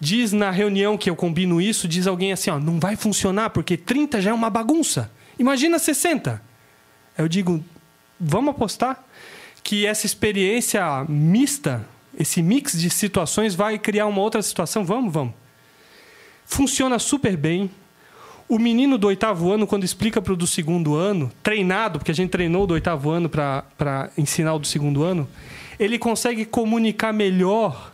Diz 0.04 0.34
na 0.34 0.52
reunião 0.52 0.98
que 0.98 1.10
eu 1.10 1.16
combino 1.16 1.62
isso, 1.62 1.88
diz 1.88 2.08
alguém 2.08 2.34
assim, 2.34 2.50
ó, 2.50 2.60
não 2.60 2.78
vai 2.78 2.98
funcionar 2.98 3.52
porque 3.52 3.78
30 3.78 4.22
já 4.22 4.32
é 4.32 4.34
uma 4.34 4.50
bagunça. 4.50 5.10
Imagina 5.40 5.80
60. 5.80 6.42
Eu 7.18 7.26
digo, 7.30 7.64
vamos 8.20 8.54
apostar 8.54 9.02
que 9.64 9.86
essa 9.86 10.06
experiência 10.06 11.06
mista, 11.08 11.88
esse 12.20 12.42
mix 12.42 12.78
de 12.78 12.90
situações 12.90 13.56
vai 13.56 13.80
criar 13.80 14.06
uma 14.08 14.20
outra 14.20 14.42
situação? 14.42 14.84
Vamos, 14.84 15.14
vamos. 15.14 15.34
Funciona 16.46 17.00
super 17.00 17.38
bem. 17.38 17.72
O 18.50 18.60
menino 18.60 18.98
do 18.98 19.08
oitavo 19.08 19.54
ano, 19.54 19.66
quando 19.66 19.86
explica 19.86 20.22
para 20.22 20.34
o 20.34 20.36
do 20.36 20.46
segundo 20.46 20.96
ano, 20.96 21.32
treinado, 21.42 22.00
porque 22.00 22.12
a 22.12 22.16
gente 22.16 22.30
treinou 22.30 22.68
do 22.68 22.74
oitavo 22.74 23.10
ano 23.10 23.30
para 23.30 24.12
ensinar 24.18 24.54
o 24.54 24.60
do 24.60 24.68
segundo 24.68 25.02
ano, 25.02 25.30
ele 25.80 25.98
consegue 25.98 26.44
comunicar 26.44 27.14
melhor 27.14 27.94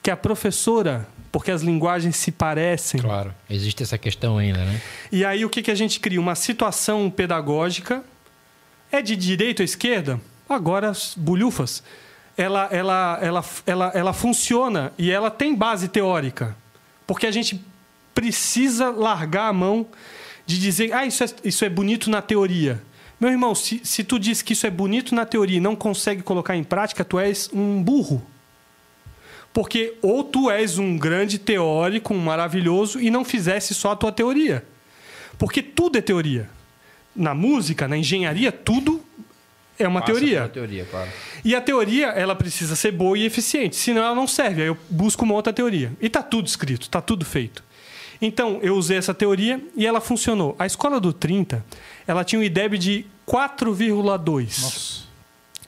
que 0.00 0.12
a 0.12 0.16
professora, 0.16 1.08
porque 1.32 1.50
as 1.50 1.62
linguagens 1.62 2.16
se 2.16 2.32
parecem. 2.32 3.00
Claro. 3.00 3.34
Existe 3.48 3.82
essa 3.82 3.96
questão 3.96 4.38
ainda, 4.38 4.64
né? 4.64 4.80
E 5.12 5.24
aí 5.24 5.44
o 5.44 5.50
que, 5.50 5.62
que 5.62 5.70
a 5.70 5.74
gente 5.74 6.00
cria? 6.00 6.20
Uma 6.20 6.34
situação 6.34 7.10
pedagógica. 7.10 8.02
É 8.90 9.00
de 9.00 9.14
direita 9.14 9.62
ou 9.62 9.64
esquerda? 9.64 10.20
Agora, 10.48 10.90
as 10.90 11.14
bulhufas. 11.16 11.82
Ela, 12.36 12.68
ela, 12.72 13.18
ela, 13.22 13.44
ela, 13.66 13.92
ela 13.94 14.12
funciona 14.12 14.92
e 14.98 15.10
ela 15.10 15.30
tem 15.30 15.54
base 15.54 15.86
teórica. 15.86 16.56
Porque 17.06 17.26
a 17.26 17.30
gente 17.30 17.64
precisa 18.14 18.90
largar 18.90 19.48
a 19.48 19.52
mão 19.52 19.86
de 20.44 20.58
dizer, 20.58 20.92
ah, 20.92 21.06
isso 21.06 21.22
é, 21.22 21.26
isso 21.44 21.64
é 21.64 21.68
bonito 21.68 22.10
na 22.10 22.20
teoria. 22.20 22.82
Meu 23.20 23.30
irmão, 23.30 23.54
se, 23.54 23.80
se 23.84 24.02
tu 24.02 24.18
diz 24.18 24.42
que 24.42 24.54
isso 24.54 24.66
é 24.66 24.70
bonito 24.70 25.14
na 25.14 25.24
teoria 25.24 25.58
e 25.58 25.60
não 25.60 25.76
consegue 25.76 26.22
colocar 26.22 26.56
em 26.56 26.64
prática, 26.64 27.04
tu 27.04 27.20
és 27.20 27.48
um 27.52 27.82
burro. 27.82 28.26
Porque 29.52 29.94
ou 30.00 30.22
tu 30.22 30.50
és 30.50 30.78
um 30.78 30.96
grande 30.96 31.38
teórico, 31.38 32.14
um 32.14 32.18
maravilhoso, 32.18 33.00
e 33.00 33.10
não 33.10 33.24
fizesse 33.24 33.74
só 33.74 33.92
a 33.92 33.96
tua 33.96 34.12
teoria. 34.12 34.64
Porque 35.38 35.62
tudo 35.62 35.98
é 35.98 36.00
teoria. 36.00 36.48
Na 37.14 37.34
música, 37.34 37.88
na 37.88 37.96
engenharia, 37.96 38.52
tudo 38.52 39.04
é 39.78 39.88
uma 39.88 40.02
teoria. 40.02 40.48
teoria, 40.48 40.84
claro. 40.84 41.10
E 41.44 41.54
a 41.54 41.60
teoria, 41.60 42.08
ela 42.08 42.36
precisa 42.36 42.76
ser 42.76 42.92
boa 42.92 43.18
e 43.18 43.24
eficiente, 43.24 43.76
senão 43.76 44.02
ela 44.02 44.14
não 44.14 44.26
serve. 44.26 44.62
Aí 44.62 44.68
eu 44.68 44.76
busco 44.88 45.24
uma 45.24 45.34
outra 45.34 45.52
teoria. 45.52 45.92
E 46.00 46.08
tá 46.08 46.22
tudo 46.22 46.46
escrito, 46.46 46.88
tá 46.88 47.00
tudo 47.00 47.24
feito. 47.24 47.64
Então, 48.22 48.60
eu 48.62 48.76
usei 48.76 48.98
essa 48.98 49.14
teoria 49.14 49.60
e 49.74 49.86
ela 49.86 50.00
funcionou. 50.00 50.54
A 50.58 50.66
escola 50.66 51.00
do 51.00 51.12
30, 51.12 51.64
ela 52.06 52.22
tinha 52.22 52.38
um 52.38 52.44
IDEB 52.44 52.76
de 52.76 53.06
4,2. 53.26 55.04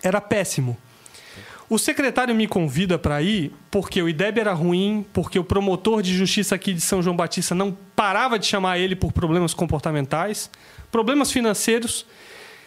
Era 0.03 0.21
péssimo. 0.21 0.77
O 1.73 1.79
secretário 1.79 2.35
me 2.35 2.47
convida 2.47 2.99
para 2.99 3.23
ir 3.23 3.51
porque 3.71 4.03
o 4.03 4.07
IDEB 4.07 4.41
era 4.41 4.53
ruim, 4.53 5.07
porque 5.11 5.39
o 5.39 5.45
promotor 5.45 6.03
de 6.03 6.15
justiça 6.15 6.55
aqui 6.55 6.75
de 6.75 6.83
São 6.83 7.03
João 7.03 7.17
Batista 7.17 7.55
não 7.55 7.75
parava 7.97 8.39
de 8.39 8.45
chamar 8.45 8.79
ele 8.79 8.95
por 8.95 9.11
problemas 9.11 9.55
comportamentais, 9.55 10.51
problemas 10.91 11.33
financeiros. 11.33 12.05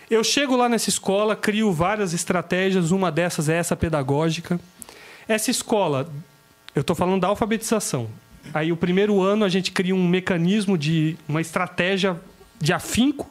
Eu 0.10 0.23
chego 0.23 0.56
lá 0.56 0.68
nessa 0.68 0.90
escola, 0.90 1.36
crio 1.36 1.72
várias 1.72 2.15
estratégias, 2.15 2.90
uma 2.90 3.11
dessas 3.11 3.48
é 3.48 3.57
essa 3.57 3.76
pedagógica. 3.76 4.60
Essa 5.27 5.52
escola, 5.52 6.10
eu 6.73 6.82
estou 6.82 6.95
falando 6.95 7.22
da 7.22 7.27
alfabetização. 7.27 8.10
Aí 8.56 8.72
o 8.72 8.76
primeiro 8.76 9.22
ano 9.22 9.45
a 9.45 9.49
gente 9.49 9.72
cria 9.72 9.94
um 9.94 10.07
mecanismo 10.07 10.80
de 10.80 11.15
uma 11.30 11.41
estratégia 11.41 12.19
de 12.60 12.73
afinco. 12.73 13.30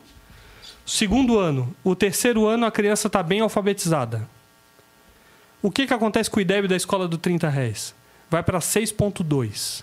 Segundo 0.87 1.37
ano, 1.37 1.75
o 1.83 1.97
terceiro 1.97 2.47
ano 2.47 2.65
a 2.65 2.71
criança 2.71 3.09
está 3.09 3.25
bem 3.25 3.41
alfabetizada. 3.41 4.33
O 5.65 5.71
que, 5.71 5.87
que 5.87 5.95
acontece 5.95 6.29
com 6.29 6.37
o 6.37 6.43
IDEB 6.43 6.69
da 6.69 6.77
escola 6.77 7.09
do 7.09 7.17
30 7.17 7.49
réis? 7.49 7.95
Vai 8.29 8.43
para 8.43 8.59
6,2. 8.59 9.83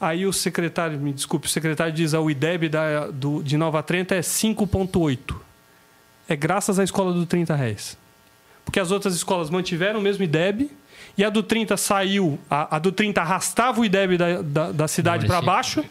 Aí 0.00 0.26
o 0.26 0.32
secretário, 0.32 0.98
me 0.98 1.12
desculpe, 1.12 1.46
o 1.46 1.48
secretário 1.48 1.92
diz 1.92 2.10
que 2.10 2.16
o 2.16 2.28
IDEB 2.28 2.68
da, 2.68 3.06
do, 3.06 3.44
de 3.44 3.56
Nova 3.56 3.80
Trenta 3.84 4.16
é 4.16 4.22
5,8. 4.22 5.36
É 6.28 6.34
graças 6.34 6.80
à 6.80 6.82
escola 6.82 7.12
do 7.12 7.24
30 7.24 7.54
réis. 7.54 7.96
Porque 8.64 8.80
as 8.80 8.90
outras 8.90 9.14
escolas 9.14 9.50
mantiveram 9.50 10.00
o 10.00 10.02
mesmo 10.02 10.24
IDEB 10.24 10.68
e 11.16 11.22
a 11.22 11.30
do 11.30 11.40
30 11.40 11.76
saiu, 11.76 12.40
a, 12.50 12.74
a 12.74 12.78
do 12.80 12.90
30 12.90 13.20
arrastava 13.20 13.80
o 13.80 13.84
IDEB 13.84 14.18
da, 14.18 14.42
da, 14.42 14.72
da 14.72 14.88
cidade 14.88 15.28
para 15.28 15.40
baixo 15.40 15.84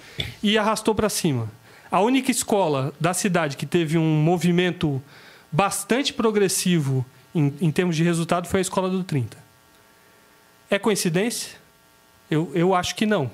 e 0.44 0.58
arrastou 0.58 0.94
para 0.94 1.08
cima. 1.08 1.50
A 1.90 2.02
única 2.02 2.30
escola 2.30 2.94
da 3.00 3.14
cidade 3.14 3.56
que 3.56 3.66
teve 3.66 3.98
um 3.98 4.22
movimento 4.22 5.02
bastante 5.50 6.12
progressivo 6.12 7.06
em, 7.36 7.54
em 7.62 7.72
termos 7.72 7.96
de 7.96 8.04
resultado 8.04 8.48
foi 8.48 8.60
a 8.60 8.62
escola 8.62 8.90
do 8.90 9.04
30. 9.04 9.38
É 10.70 10.80
coincidência? 10.80 11.58
Eu, 12.32 12.52
eu 12.56 12.74
acho 12.74 12.96
que 12.96 13.06
não. 13.06 13.30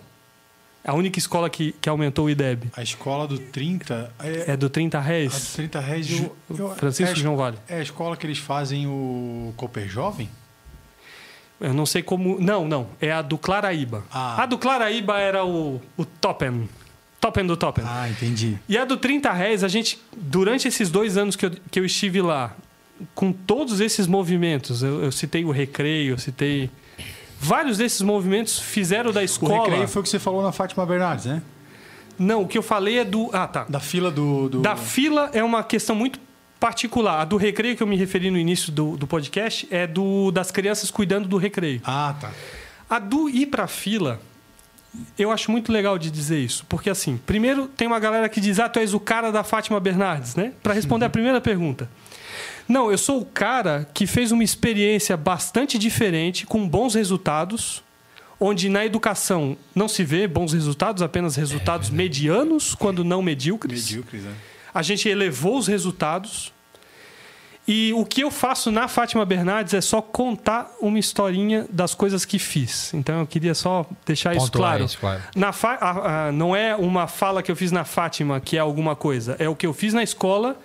A 0.84 0.94
única 0.96 1.20
escola 1.20 1.48
que, 1.50 1.74
que 1.74 1.88
aumentou 1.88 2.26
o 2.26 2.30
IDEB 2.30 2.72
A 2.76 2.82
escola 2.82 3.28
do 3.28 3.38
30 3.38 4.12
é, 4.20 4.52
é 4.54 4.58
do 4.58 4.68
30 4.68 4.98
a 4.98 5.02
réis. 5.02 5.52
do 5.52 5.56
30 5.58 5.80
reais. 5.80 6.10
Eu, 6.20 6.36
eu, 6.58 6.70
Francisco 6.76 7.10
é, 7.16 7.20
a- 7.20 7.24
João 7.24 7.38
Vale. 7.38 7.58
É 7.68 7.76
a 7.78 7.82
escola 7.84 8.18
que 8.18 8.26
eles 8.26 8.40
fazem 8.40 8.88
o 8.88 9.54
Cooper 9.56 9.88
Jovem? 9.88 10.28
Eu 11.60 11.74
não 11.76 11.86
sei 11.86 12.02
como. 12.02 12.40
Não, 12.42 12.68
não. 12.68 12.88
É 13.00 13.12
a 13.12 13.22
do 13.22 13.38
Claraíba. 13.38 14.04
Ah. 14.12 14.42
A 14.42 14.46
do 14.48 14.58
Claraíba 14.58 15.20
era 15.20 15.46
o, 15.46 15.80
o 15.96 16.04
Topen. 16.04 16.68
Topen 17.20 17.46
do 17.46 17.56
Topen. 17.56 17.84
Ah, 17.88 18.10
entendi. 18.10 18.58
E 18.68 18.76
a 18.76 18.84
do 18.84 18.98
30 18.98 19.32
réis, 19.32 19.64
a 19.64 19.68
gente, 19.68 20.02
durante 20.18 20.68
esses 20.68 20.90
dois 20.90 21.16
anos 21.18 21.36
que 21.36 21.46
eu, 21.46 21.52
que 21.70 21.80
eu 21.80 21.86
estive 21.86 22.20
lá, 22.20 22.56
com 23.16 23.32
todos 23.32 23.80
esses 23.80 24.08
movimentos, 24.08 24.84
eu, 24.84 25.04
eu 25.04 25.12
citei 25.12 25.44
o 25.46 25.52
recreio, 25.52 26.14
eu 26.14 26.18
citei. 26.18 26.70
Vários 27.40 27.78
desses 27.78 28.02
movimentos 28.02 28.60
fizeram 28.60 29.12
da 29.12 29.22
O 29.22 29.24
escola. 29.24 29.64
recreio 29.64 29.88
foi 29.88 30.00
o 30.02 30.04
que 30.04 30.10
você 30.10 30.20
falou 30.20 30.44
na 30.44 30.52
Fátima 30.52 30.86
Bernardes, 30.86 31.26
né? 31.26 31.42
Não, 32.20 32.44
o 32.44 32.48
que 32.48 32.58
eu 32.58 32.62
falei 32.62 33.00
é 33.00 33.04
do. 33.04 33.30
Ah, 33.34 33.48
tá. 33.48 33.66
Da 33.68 33.80
fila 33.80 34.12
do. 34.12 34.48
do... 34.50 34.62
Da 34.62 34.76
fila 34.76 35.30
é 35.34 35.44
uma 35.44 35.64
questão 35.64 35.96
muito 35.96 36.20
particular. 36.60 37.22
A 37.22 37.26
do 37.26 37.38
recreio 37.38 37.76
que 37.76 37.82
eu 37.82 37.88
me 37.88 37.96
referi 37.98 38.30
no 38.30 38.38
início 38.38 38.72
do, 38.72 38.96
do 38.96 39.08
podcast 39.08 39.68
é 39.72 39.88
do 39.88 40.32
das 40.32 40.52
crianças 40.52 40.92
cuidando 40.92 41.28
do 41.28 41.38
recreio. 41.38 41.82
Ah, 41.84 42.16
tá. 42.20 42.32
A 42.88 43.00
do 43.00 43.28
ir 43.28 43.48
para 43.48 43.66
fila, 43.66 44.22
eu 45.18 45.32
acho 45.32 45.50
muito 45.50 45.72
legal 45.72 45.98
de 45.98 46.12
dizer 46.12 46.38
isso, 46.38 46.64
porque 46.70 46.90
assim, 46.90 47.18
primeiro 47.26 47.66
tem 47.68 47.88
uma 47.88 48.00
galera 48.00 48.30
que 48.30 48.40
diz: 48.40 48.60
"Ah, 48.60 48.70
tu 48.70 48.78
és 48.78 48.94
o 48.94 49.00
cara 49.00 49.32
da 49.32 49.44
Fátima 49.44 49.80
Bernardes", 49.80 50.36
né? 50.36 50.54
Para 50.62 50.74
responder 50.76 51.06
a 51.06 51.10
primeira 51.10 51.42
pergunta. 51.42 51.90
Não, 52.68 52.92
eu 52.92 52.98
sou 52.98 53.22
o 53.22 53.26
cara 53.26 53.88
que 53.94 54.06
fez 54.08 54.32
uma 54.32 54.44
experiência 54.44 55.16
bastante 55.18 55.78
diferente, 55.78 56.46
com 56.46 56.68
bons 56.68 56.96
resultados, 56.96 57.84
onde 58.40 58.70
na 58.70 58.86
educação 58.86 59.58
não 59.76 59.88
se 59.88 60.04
vê 60.04 60.28
bons 60.28 60.54
resultados, 60.54 61.04
apenas 61.04 61.36
resultados 61.36 61.90
medianos, 61.90 62.74
quando 62.74 63.04
não 63.04 63.22
medíocres. 63.22 63.84
Medíocres, 63.86 64.24
né? 64.24 64.34
A 64.74 64.82
gente 64.82 65.08
elevou 65.08 65.58
os 65.58 65.68
resultados. 65.68 66.52
E 67.68 67.94
o 67.94 68.04
que 68.04 68.22
eu 68.22 68.32
faço 68.32 68.72
na 68.72 68.88
Fátima 68.88 69.24
Bernardes 69.24 69.74
é 69.76 69.82
só 69.82 70.02
contar 70.02 70.72
uma 70.82 70.98
historinha 70.98 71.68
das 71.70 71.94
coisas 71.94 72.26
que 72.26 72.40
fiz. 72.40 72.92
Então 72.94 73.20
eu 73.20 73.28
queria 73.28 73.54
só 73.54 73.86
deixar 74.06 74.36
isso 74.36 74.52
claro. 74.52 74.84
isso, 74.84 74.98
claro. 74.98 75.22
Na 75.36 75.52
fa- 75.54 76.32
não 76.34 76.56
é 76.56 76.76
uma 76.76 77.06
fala 77.08 77.44
que 77.44 77.52
eu 77.52 77.56
fiz 77.56 77.72
na 77.72 77.84
Fátima 77.84 78.40
que 78.42 78.58
é 78.58 78.60
alguma 78.60 78.96
coisa. 78.96 79.36
É 79.38 79.48
o 79.48 79.56
que 79.56 79.68
eu 79.68 79.74
fiz 79.74 79.94
na 79.94 80.02
escola 80.02 80.58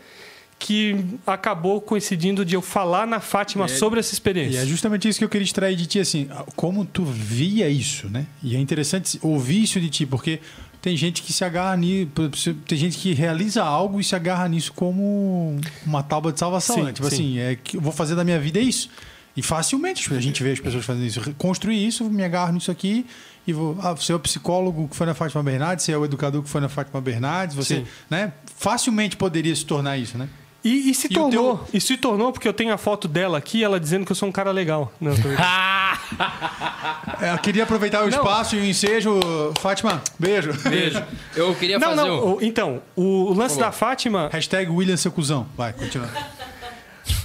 que 0.59 1.05
acabou 1.27 1.81
coincidindo 1.81 2.45
de 2.45 2.55
eu 2.55 2.63
falar 2.63 3.07
na 3.07 3.21
Fátima 3.21 3.69
sobre 3.69 4.01
essa 4.01 4.13
E 4.13 4.15
experiência. 4.15 4.59
é 4.59 4.67
justamente 4.67 5.09
isso 5.09 5.19
que 5.19 5.25
eu 5.25 5.29
queria 5.29 5.45
extrair 5.45 5.77
de 5.77 5.87
ti, 5.87 6.01
assim, 6.01 6.29
como 6.55 6.85
tu 6.85 7.05
via 7.05 7.69
isso, 7.69 8.09
né? 8.09 8.27
E 8.43 8.57
é 8.57 8.59
interessante 8.59 9.19
ouvir 9.23 9.63
isso 9.63 9.81
de 9.81 9.91
ti, 9.91 10.07
porque 10.07 10.41
tem 10.81 10.97
gente 10.97 11.23
que 11.23 11.33
se 11.33 11.45
agarra 11.45 11.77
nisso, 11.77 12.55
tem 12.67 12.79
gente 12.79 12.97
que 12.97 13.13
realiza 13.13 13.63
algo 13.63 14.01
e 14.01 14.05
se 14.05 14.15
agarra 14.15 14.49
nisso 14.49 14.73
como 14.73 15.57
uma 15.85 16.03
tábua 16.03 16.33
de 16.33 16.39
salvação, 16.39 16.77
Sim, 16.77 16.83
né? 16.85 16.93
Tipo 16.93 17.09
sim. 17.11 17.15
assim, 17.15 17.39
é 17.39 17.57
que 17.57 17.77
eu 17.77 17.81
vou 17.81 17.93
fazer 17.93 18.15
da 18.15 18.25
minha 18.25 18.39
vida 18.41 18.59
é 18.59 18.63
isso. 18.63 18.89
E 19.37 19.43
facilmente 19.43 20.13
a 20.15 20.21
gente 20.21 20.43
vê 20.43 20.53
as 20.53 20.61
pessoas 20.61 20.85
fazendo 20.85 21.05
isso. 21.05 21.35
Construir 21.35 21.87
isso, 21.87 22.09
me 22.09 22.25
agarro 22.25 22.53
nisso 22.53 22.71
aqui 22.71 23.05
e 23.47 23.53
vou. 23.53 23.77
Ah, 23.83 23.93
você 23.93 24.11
é 24.13 24.15
o 24.15 24.19
psicólogo 24.19 24.89
que 24.89 24.97
foi 24.97 25.07
na 25.07 25.13
Fátima 25.13 25.43
Bernardes, 25.43 25.85
você 25.85 25.93
é 25.93 25.99
o 25.99 26.05
educador 26.07 26.43
que 26.43 26.49
foi 26.49 26.61
na 26.63 26.71
Fátima 26.71 27.01
Bernardes, 27.03 27.55
você. 27.55 27.81
Sim. 27.81 27.87
né? 28.09 28.33
Facilmente 28.57 29.15
poderia 29.17 29.55
se 29.55 29.67
tornar 29.67 29.99
isso, 29.99 30.17
né? 30.17 30.27
E, 30.69 30.91
e 30.91 30.95
se 30.95 31.07
E 31.07 31.11
tornou. 31.11 31.59
teu- 31.59 31.69
E 31.75 31.81
se 31.81 31.97
tornou 31.97 32.33
porque 32.33 32.49
eu 32.49 32.53
tenho 32.53 32.73
a 32.75 32.77
foto 32.77 33.07
dela 33.07 33.39
aqui, 33.39 33.63
ela 33.63 33.79
dizendo 33.79 34.05
que 34.05 34.11
eu 34.11 34.17
sou 34.17 34.29
um 34.29 34.33
cara 34.33 34.51
legal. 34.51 34.93
Não, 35.01 35.15
tô- 35.15 35.29
É, 37.21 37.33
eu 37.33 37.39
queria 37.39 37.63
aproveitar 37.63 38.05
o 38.05 38.09
espaço 38.09 38.57
e 38.57 38.61
o 38.61 38.65
ensejo. 38.65 39.21
Fátima, 39.61 40.03
beijo. 40.19 40.53
Beijo. 40.69 41.03
Eu 41.35 41.55
queria 41.55 41.79
não, 41.79 41.89
fazer 41.91 42.09
não. 42.09 42.27
um... 42.27 42.35
o- 42.35 42.39
Então, 42.43 42.83
o, 42.95 43.33
lance 43.33 43.59
da 43.59 43.71
Fátima. 43.73 44.29
Hashtag 44.33 44.71
William 44.71 44.97
seu 44.97 45.11
cuzão. 45.13 45.47
Vai, 45.57 45.73
continua. 45.73 46.09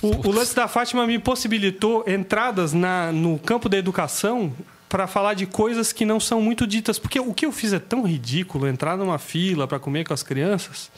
O, 0.01 0.30
o 0.30 0.31
lance 0.31 0.55
da 0.55 0.68
Fátima 0.68 1.05
me 1.07 1.18
possibilitou 1.19 2.03
entradas 2.07 2.73
na, 2.73 3.11
no 3.11 3.38
campo 3.39 3.68
da 3.68 3.77
educação 3.77 4.53
para 4.88 5.07
falar 5.07 5.34
de 5.34 5.45
coisas 5.45 5.91
que 5.91 6.05
não 6.05 6.19
são 6.19 6.41
muito 6.41 6.65
ditas. 6.68 6.99
Porque 6.99 7.19
o 7.19 7.34
que 7.34 7.45
eu 7.45 7.51
fiz 7.51 7.73
é 7.73 7.80
tão 7.80 8.03
ridículo, 8.03 8.68
entrar 8.68 8.97
numa 8.97 9.18
fila 9.18 9.68
para 9.68 9.80
comer 9.80 10.05
com 10.05 10.13
as 10.13 10.22
crianças. 10.23 10.91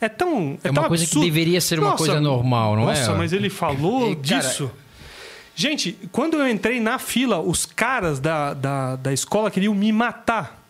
É 0.00 0.08
tão. 0.08 0.58
É, 0.62 0.68
É 0.68 0.70
uma 0.70 0.80
tão 0.82 0.88
coisa 0.88 1.04
que 1.04 1.10
absurdo. 1.10 1.24
deveria 1.24 1.60
ser 1.60 1.78
uma 1.78 1.96
coisa 1.96 2.20
normal, 2.20 2.76
não 2.76 2.82
é? 2.90 2.98
nossa, 2.98 3.14
mas 3.14 3.32
ele 3.32 3.48
falou 3.50 4.12
E, 4.12 4.16
cara, 4.16 4.40
disso. 4.42 4.70
Gente, 5.54 5.98
quando 6.12 6.36
eu 6.36 6.46
entrei 6.48 6.80
na 6.80 6.98
fila, 6.98 7.40
os 7.40 7.64
caras 7.64 8.20
da, 8.20 8.52
da, 8.52 8.96
da 8.96 9.12
escola 9.12 9.50
queriam 9.50 9.74
me 9.74 9.90
matar. 9.90 10.62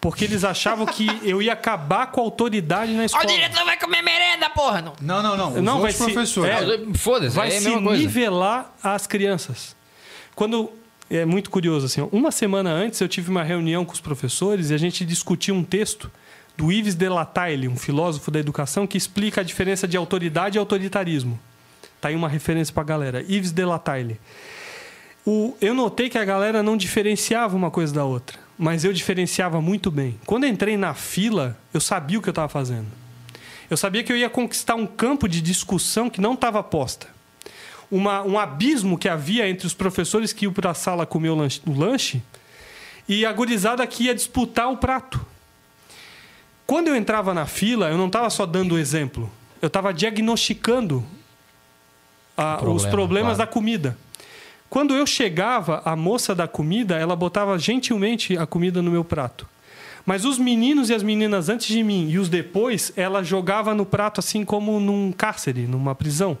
Porque 0.00 0.24
eles 0.24 0.42
achavam 0.42 0.84
que 0.86 1.06
eu 1.22 1.40
ia 1.42 1.52
acabar 1.52 2.06
com 2.08 2.20
a 2.20 2.24
autoridade 2.24 2.92
na 2.92 3.04
escola. 3.04 3.24
o 3.24 3.26
diretor 3.26 3.64
vai 3.64 3.76
comer 3.78 4.02
merenda, 4.02 4.48
porra! 4.50 4.80
Não. 4.82 4.94
Não, 5.00 5.22
não, 5.22 5.36
não. 5.36 5.48
Os 5.52 5.62
Não, 5.62 5.76
outros 5.78 5.82
vai 5.82 5.92
se- 5.92 6.12
professores. 6.14 6.54
é. 6.90 6.94
Foda-se, 6.98 7.36
vai 7.36 7.52
é 7.52 7.56
a 7.58 7.60
se 7.60 7.68
nivelar 7.78 8.72
as 8.82 9.06
crianças. 9.06 9.76
Quando 10.34 10.72
é 11.10 11.24
muito 11.26 11.50
curioso 11.50 11.84
assim, 11.86 12.08
uma 12.10 12.32
semana 12.32 12.70
antes 12.70 12.98
eu 13.02 13.06
tive 13.08 13.30
uma 13.30 13.42
reunião 13.44 13.84
com 13.84 13.92
os 13.92 14.00
professores 14.00 14.70
e 14.70 14.74
a 14.74 14.78
gente 14.78 15.04
discutiu 15.04 15.54
um 15.54 15.62
texto 15.62 16.10
do 16.56 16.70
Yves 16.70 16.94
de 16.94 17.08
Latille, 17.08 17.68
um 17.68 17.76
filósofo 17.76 18.30
da 18.30 18.38
educação 18.38 18.86
que 18.86 18.98
explica 18.98 19.40
a 19.40 19.44
diferença 19.44 19.88
de 19.88 19.96
autoridade 19.96 20.56
e 20.56 20.60
autoritarismo. 20.60 21.38
Tá 22.00 22.08
aí 22.08 22.16
uma 22.16 22.28
referência 22.28 22.74
pra 22.74 22.82
galera. 22.82 23.22
Yves 23.22 23.52
de 23.52 23.64
Latille. 23.64 24.20
O, 25.24 25.56
eu 25.60 25.72
notei 25.72 26.08
que 26.10 26.18
a 26.18 26.24
galera 26.24 26.62
não 26.62 26.76
diferenciava 26.76 27.56
uma 27.56 27.70
coisa 27.70 27.94
da 27.94 28.04
outra, 28.04 28.38
mas 28.58 28.84
eu 28.84 28.92
diferenciava 28.92 29.60
muito 29.60 29.90
bem. 29.90 30.18
Quando 30.26 30.46
entrei 30.46 30.76
na 30.76 30.94
fila, 30.94 31.56
eu 31.72 31.80
sabia 31.80 32.18
o 32.18 32.22
que 32.22 32.28
eu 32.28 32.32
estava 32.32 32.48
fazendo. 32.48 32.88
Eu 33.70 33.76
sabia 33.76 34.02
que 34.02 34.12
eu 34.12 34.16
ia 34.16 34.28
conquistar 34.28 34.74
um 34.74 34.86
campo 34.86 35.28
de 35.28 35.40
discussão 35.40 36.10
que 36.10 36.20
não 36.20 36.34
estava 36.34 36.62
posta. 36.62 37.06
Uma, 37.90 38.22
um 38.22 38.38
abismo 38.38 38.98
que 38.98 39.08
havia 39.08 39.48
entre 39.48 39.66
os 39.66 39.74
professores 39.74 40.32
que 40.32 40.44
iam 40.44 40.52
para 40.52 40.70
a 40.70 40.74
sala 40.74 41.06
comer 41.06 41.30
o 41.30 41.34
lanche, 41.36 41.62
o 41.66 41.72
lanche 41.72 42.22
e 43.08 43.24
a 43.24 43.32
gurizada 43.32 43.86
que 43.86 44.04
ia 44.04 44.14
disputar 44.14 44.70
o 44.70 44.76
prato. 44.76 45.24
Quando 46.72 46.88
eu 46.88 46.96
entrava 46.96 47.34
na 47.34 47.44
fila, 47.44 47.90
eu 47.90 47.98
não 47.98 48.06
estava 48.06 48.30
só 48.30 48.46
dando 48.46 48.78
exemplo, 48.78 49.30
eu 49.60 49.66
estava 49.66 49.92
diagnosticando 49.92 51.04
a- 52.34 52.56
Problema, 52.56 52.74
os 52.76 52.86
problemas 52.86 53.36
claro. 53.36 53.38
da 53.40 53.46
comida. 53.46 53.98
Quando 54.70 54.94
eu 54.94 55.06
chegava, 55.06 55.82
a 55.84 55.94
moça 55.94 56.34
da 56.34 56.48
comida, 56.48 56.96
ela 56.96 57.14
botava 57.14 57.58
gentilmente 57.58 58.38
a 58.38 58.46
comida 58.46 58.80
no 58.80 58.90
meu 58.90 59.04
prato. 59.04 59.46
Mas 60.06 60.24
os 60.24 60.38
meninos 60.38 60.88
e 60.88 60.94
as 60.94 61.02
meninas 61.02 61.50
antes 61.50 61.66
de 61.66 61.84
mim 61.84 62.08
e 62.08 62.18
os 62.18 62.30
depois, 62.30 62.90
ela 62.96 63.22
jogava 63.22 63.74
no 63.74 63.84
prato 63.84 64.18
assim 64.20 64.42
como 64.42 64.80
num 64.80 65.12
cárcere, 65.12 65.66
numa 65.66 65.94
prisão. 65.94 66.38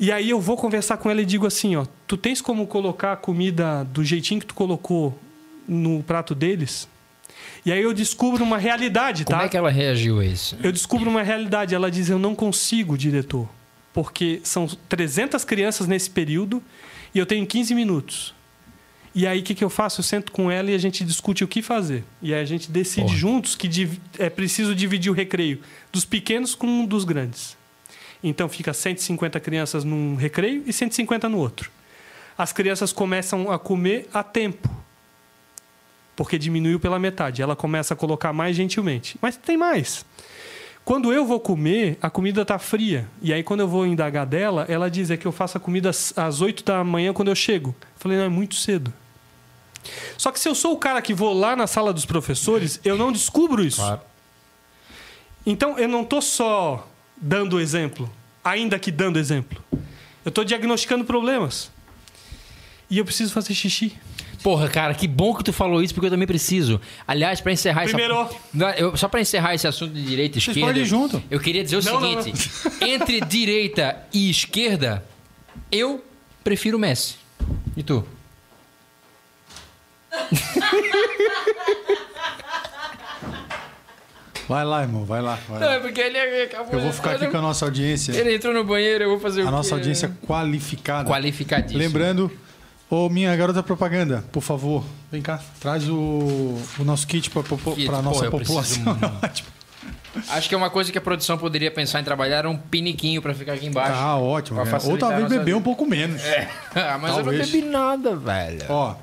E 0.00 0.10
aí 0.10 0.30
eu 0.30 0.40
vou 0.40 0.56
conversar 0.56 0.96
com 0.96 1.10
ela 1.10 1.20
e 1.20 1.26
digo 1.26 1.46
assim, 1.46 1.76
ó, 1.76 1.84
tu 2.06 2.16
tens 2.16 2.40
como 2.40 2.66
colocar 2.66 3.12
a 3.12 3.16
comida 3.16 3.84
do 3.84 4.02
jeitinho 4.02 4.40
que 4.40 4.46
tu 4.46 4.54
colocou 4.54 5.18
no 5.68 6.02
prato 6.02 6.34
deles? 6.34 6.88
E 7.64 7.70
aí 7.72 7.80
eu 7.82 7.92
descubro 7.92 8.42
uma 8.42 8.58
realidade, 8.58 9.24
Como 9.24 9.38
tá? 9.38 9.44
é 9.44 9.48
que 9.48 9.56
ela 9.56 9.70
reagiu 9.70 10.18
a 10.18 10.24
isso? 10.24 10.56
Eu 10.62 10.72
descubro 10.72 11.08
uma 11.08 11.22
realidade. 11.22 11.74
Ela 11.74 11.90
diz: 11.90 12.08
Eu 12.08 12.18
não 12.18 12.34
consigo, 12.34 12.98
diretor, 12.98 13.48
porque 13.92 14.40
são 14.42 14.66
300 14.88 15.44
crianças 15.44 15.86
nesse 15.86 16.10
período 16.10 16.60
e 17.14 17.18
eu 17.18 17.26
tenho 17.26 17.46
15 17.46 17.74
minutos. 17.74 18.34
E 19.14 19.26
aí 19.26 19.40
o 19.40 19.42
que, 19.42 19.54
que 19.54 19.62
eu 19.62 19.68
faço? 19.70 20.00
Eu 20.00 20.04
sento 20.04 20.32
com 20.32 20.50
ela 20.50 20.70
e 20.70 20.74
a 20.74 20.78
gente 20.78 21.04
discute 21.04 21.44
o 21.44 21.48
que 21.48 21.60
fazer. 21.62 22.02
E 22.20 22.32
aí 22.32 22.40
a 22.40 22.44
gente 22.46 22.70
decide 22.70 23.06
Porra. 23.06 23.16
juntos 23.18 23.54
que 23.54 23.68
é 24.18 24.30
preciso 24.30 24.74
dividir 24.74 25.12
o 25.12 25.14
recreio 25.14 25.60
dos 25.92 26.04
pequenos 26.04 26.54
com 26.54 26.66
um 26.66 26.86
dos 26.86 27.04
grandes. 27.04 27.56
Então 28.24 28.48
fica 28.48 28.72
150 28.72 29.38
crianças 29.38 29.84
num 29.84 30.16
recreio 30.16 30.62
e 30.66 30.72
150 30.72 31.28
no 31.28 31.38
outro. 31.38 31.70
As 32.38 32.52
crianças 32.52 32.92
começam 32.92 33.50
a 33.52 33.58
comer 33.58 34.08
a 34.14 34.22
tempo 34.22 34.68
porque 36.16 36.38
diminuiu 36.38 36.78
pela 36.80 36.98
metade. 36.98 37.42
Ela 37.42 37.56
começa 37.56 37.94
a 37.94 37.96
colocar 37.96 38.32
mais 38.32 38.54
gentilmente. 38.56 39.16
Mas 39.20 39.36
tem 39.36 39.56
mais. 39.56 40.04
Quando 40.84 41.12
eu 41.12 41.24
vou 41.24 41.38
comer, 41.38 41.96
a 42.02 42.10
comida 42.10 42.42
está 42.42 42.58
fria. 42.58 43.08
E 43.22 43.32
aí, 43.32 43.42
quando 43.42 43.60
eu 43.60 43.68
vou 43.68 43.86
indagar 43.86 44.26
dela, 44.26 44.66
ela 44.68 44.90
diz 44.90 45.10
é 45.10 45.16
que 45.16 45.26
eu 45.26 45.30
faço 45.32 45.56
a 45.56 45.60
comida 45.60 45.90
às- 45.90 46.12
às 46.18 46.40
8 46.40 46.64
da 46.64 46.82
manhã 46.82 47.12
quando 47.12 47.28
eu 47.28 47.34
chego. 47.36 47.70
Eu 47.80 47.86
falei, 47.98 48.18
não, 48.18 48.24
é 48.24 48.28
muito 48.28 48.56
cedo. 48.56 48.92
Só 50.18 50.30
que 50.32 50.38
se 50.40 50.48
eu 50.48 50.54
sou 50.54 50.72
o 50.72 50.76
cara 50.76 51.00
que 51.00 51.14
vou 51.14 51.32
lá 51.32 51.54
na 51.56 51.66
sala 51.66 51.92
dos 51.92 52.04
professores, 52.04 52.80
eu 52.84 52.96
não 52.96 53.12
descubro 53.12 53.64
isso. 53.64 53.76
Claro. 53.80 54.00
Então, 55.46 55.78
eu 55.78 55.88
não 55.88 56.02
estou 56.02 56.20
só 56.22 56.88
dando 57.16 57.60
exemplo, 57.60 58.10
ainda 58.44 58.78
que 58.78 58.90
dando 58.90 59.18
exemplo. 59.18 59.62
Eu 60.24 60.28
estou 60.28 60.44
diagnosticando 60.44 61.04
problemas. 61.04 61.70
E 62.90 62.98
eu 62.98 63.04
preciso 63.04 63.32
fazer 63.32 63.54
xixi. 63.54 63.96
Porra, 64.42 64.68
cara, 64.68 64.92
que 64.94 65.06
bom 65.06 65.32
que 65.34 65.44
tu 65.44 65.52
falou 65.52 65.82
isso, 65.82 65.94
porque 65.94 66.06
eu 66.06 66.10
também 66.10 66.26
preciso. 66.26 66.80
Aliás, 67.06 67.40
pra 67.40 67.52
encerrar 67.52 67.84
Primeiro. 67.84 68.20
essa... 68.22 68.34
Não, 68.52 68.70
eu- 68.70 68.96
só 68.96 69.06
pra 69.08 69.20
encerrar 69.20 69.54
esse 69.54 69.66
assunto 69.68 69.92
de 69.94 70.02
direita 70.02 70.38
e 70.38 70.40
Vocês 70.40 70.48
esquerda... 70.56 70.66
podem 70.72 70.82
ir 70.82 70.86
junto. 70.86 71.22
Eu 71.30 71.38
queria 71.38 71.62
dizer 71.62 71.76
o 71.76 71.82
Não, 71.84 72.00
não, 72.00 72.22
seguinte. 72.22 72.50
Entre 72.80 73.20
direita 73.20 74.02
e 74.12 74.28
esquerda, 74.28 75.04
eu 75.70 76.04
prefiro 76.42 76.76
o 76.76 76.80
Messi. 76.80 77.14
E 77.76 77.82
tu? 77.84 78.04
Vai 84.48 84.64
lá, 84.64 84.82
irmão, 84.82 85.04
vai 85.04 85.22
lá. 85.22 85.38
vai 85.48 85.60
Não, 85.60 85.66
lá. 85.68 85.74
é 85.74 85.78
porque 85.78 86.00
ele 86.00 86.18
acabou... 86.18 86.72
Eu 86.74 86.80
vou 86.80 86.92
ficar 86.92 87.12
aqui 87.12 87.28
com 87.28 87.36
a 87.36 87.40
nossa 87.40 87.64
audiência. 87.64 88.12
Ele 88.12 88.34
entrou 88.34 88.52
no 88.52 88.64
banheiro, 88.64 89.04
eu 89.04 89.10
vou 89.10 89.20
fazer 89.20 89.44
o 89.44 89.48
A 89.48 89.50
nossa 89.50 89.74
audiência 89.74 90.14
qualificada. 90.26 91.08
Qualificadíssimo. 91.08 91.78
Lembrando, 91.78 92.30
ô 92.92 93.08
minha 93.08 93.34
garota 93.34 93.62
propaganda, 93.62 94.22
por 94.30 94.42
favor, 94.42 94.84
vem 95.10 95.22
cá, 95.22 95.40
traz 95.58 95.88
o, 95.88 96.58
o 96.78 96.84
nosso 96.84 97.06
kit 97.06 97.30
para 97.30 97.40
a 97.40 98.02
nossa 98.02 98.30
preciso 98.30 98.84
população. 98.84 98.98
Acho 100.28 100.46
que 100.46 100.54
é 100.54 100.58
uma 100.58 100.68
coisa 100.68 100.92
que 100.92 100.98
a 100.98 101.00
produção 101.00 101.38
poderia 101.38 101.70
pensar 101.70 101.98
em 101.98 102.04
trabalhar 102.04 102.36
era 102.36 102.50
um 102.50 102.56
piniquinho 102.56 103.22
pra 103.22 103.32
ficar 103.32 103.54
aqui 103.54 103.64
embaixo. 103.64 103.92
Tá 103.92 104.16
ótimo. 104.16 104.60
Pra 104.62 104.78
né? 104.78 104.84
Ou 104.84 104.98
talvez 104.98 105.24
a 105.24 105.28
beber 105.28 105.54
um 105.54 105.58
vida. 105.58 105.60
pouco 105.60 105.86
menos. 105.86 106.20
Ah, 106.74 106.98
mas 107.00 107.14
Talvez. 107.14 107.40
eu 107.40 107.46
não 107.46 107.52
bebi 107.52 107.62
nada, 107.66 108.16
velho. 108.16 108.64
Ó, 108.68 108.94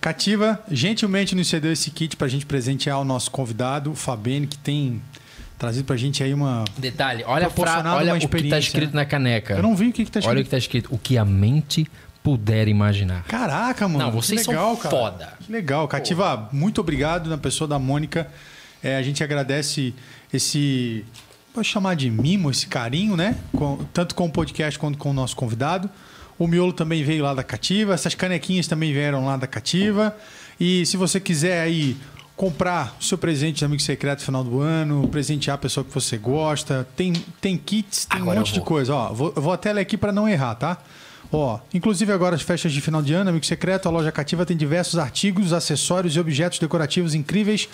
Cativa 0.00 0.62
gentilmente 0.70 1.34
nos 1.34 1.48
cedeu 1.48 1.72
esse 1.72 1.90
kit 1.90 2.16
pra 2.16 2.28
gente 2.28 2.44
presentear 2.44 3.00
o 3.00 3.04
nosso 3.04 3.30
convidado, 3.30 3.90
o 3.90 3.94
Fabene, 3.94 4.46
que 4.46 4.58
tem 4.58 5.02
trazido 5.58 5.86
pra 5.86 5.96
gente 5.96 6.22
aí 6.22 6.32
uma. 6.32 6.64
Detalhe, 6.76 7.24
olha, 7.26 7.46
a. 7.46 7.50
Proporcionado 7.50 7.96
olha 7.96 8.14
o 8.14 8.18
que 8.18 8.20
tá 8.20 8.36
experiência, 8.36 8.58
escrito 8.58 8.94
né? 8.94 9.00
na 9.00 9.06
caneca. 9.06 9.54
Eu 9.54 9.62
não 9.62 9.74
vi 9.74 9.88
o 9.88 9.92
que, 9.92 10.04
que 10.04 10.10
tá 10.10 10.20
escrito. 10.20 10.30
Olha 10.30 10.40
o 10.42 10.44
que 10.44 10.50
tá 10.50 10.58
escrito. 10.58 10.94
O 10.94 10.98
que 10.98 11.18
a 11.18 11.24
mente 11.24 11.90
puder 12.22 12.68
imaginar. 12.68 13.24
Caraca, 13.24 13.86
mano. 13.88 14.04
Não, 14.06 14.12
vocês 14.12 14.42
que 14.42 14.48
legal, 14.48 14.74
são 14.74 14.76
cara. 14.82 14.96
foda. 14.96 15.32
Que 15.40 15.52
legal. 15.52 15.88
Cativa, 15.88 16.48
muito 16.52 16.80
obrigado 16.80 17.28
na 17.30 17.38
pessoa 17.38 17.66
da 17.66 17.78
Mônica. 17.78 18.28
É, 18.82 18.96
a 18.96 19.02
gente 19.02 19.22
agradece 19.24 19.94
esse. 20.32 21.04
Vou 21.54 21.64
chamar 21.64 21.94
de 21.96 22.10
mimo, 22.10 22.50
esse 22.50 22.66
carinho, 22.66 23.16
né? 23.16 23.36
Com- 23.52 23.78
tanto 23.92 24.14
com 24.14 24.26
o 24.26 24.30
podcast 24.30 24.78
quanto 24.78 24.98
com 24.98 25.10
o 25.10 25.14
nosso 25.14 25.34
convidado. 25.34 25.90
O 26.38 26.46
miolo 26.46 26.72
também 26.72 27.02
veio 27.02 27.24
lá 27.24 27.34
da 27.34 27.42
Cativa. 27.42 27.94
Essas 27.94 28.14
canequinhas 28.14 28.68
também 28.68 28.92
vieram 28.92 29.24
lá 29.24 29.36
da 29.36 29.46
Cativa. 29.46 30.16
E 30.60 30.86
se 30.86 30.96
você 30.96 31.18
quiser 31.18 31.60
aí 31.62 31.96
comprar 32.36 32.96
o 33.00 33.02
seu 33.02 33.18
presente 33.18 33.56
de 33.58 33.64
amigo 33.64 33.82
secreto 33.82 34.20
no 34.20 34.24
final 34.26 34.44
do 34.44 34.60
ano, 34.60 35.08
presentear 35.08 35.56
a 35.56 35.58
pessoa 35.58 35.82
que 35.82 35.92
você 35.92 36.16
gosta, 36.16 36.86
tem, 36.96 37.12
tem 37.40 37.56
kits, 37.56 38.04
tem 38.06 38.20
Agora 38.20 38.36
um 38.36 38.40
monte 38.42 38.52
de 38.52 38.60
coisa. 38.60 38.94
Ó, 38.94 39.12
vou, 39.12 39.32
vou 39.34 39.52
até 39.52 39.72
ler 39.72 39.80
aqui 39.80 39.96
para 39.96 40.12
não 40.12 40.28
errar, 40.28 40.54
tá? 40.54 40.78
Ó, 41.30 41.60
inclusive 41.74 42.10
agora 42.12 42.34
as 42.34 42.42
festas 42.42 42.72
de 42.72 42.80
final 42.80 43.02
de 43.02 43.12
ano, 43.12 43.30
amigo 43.30 43.44
secreto, 43.44 43.86
a 43.86 43.90
loja 43.90 44.10
cativa 44.10 44.46
tem 44.46 44.56
diversos 44.56 44.98
artigos, 44.98 45.52
acessórios 45.52 46.16
e 46.16 46.20
objetos 46.20 46.58
decorativos 46.58 47.14
incríveis 47.14 47.68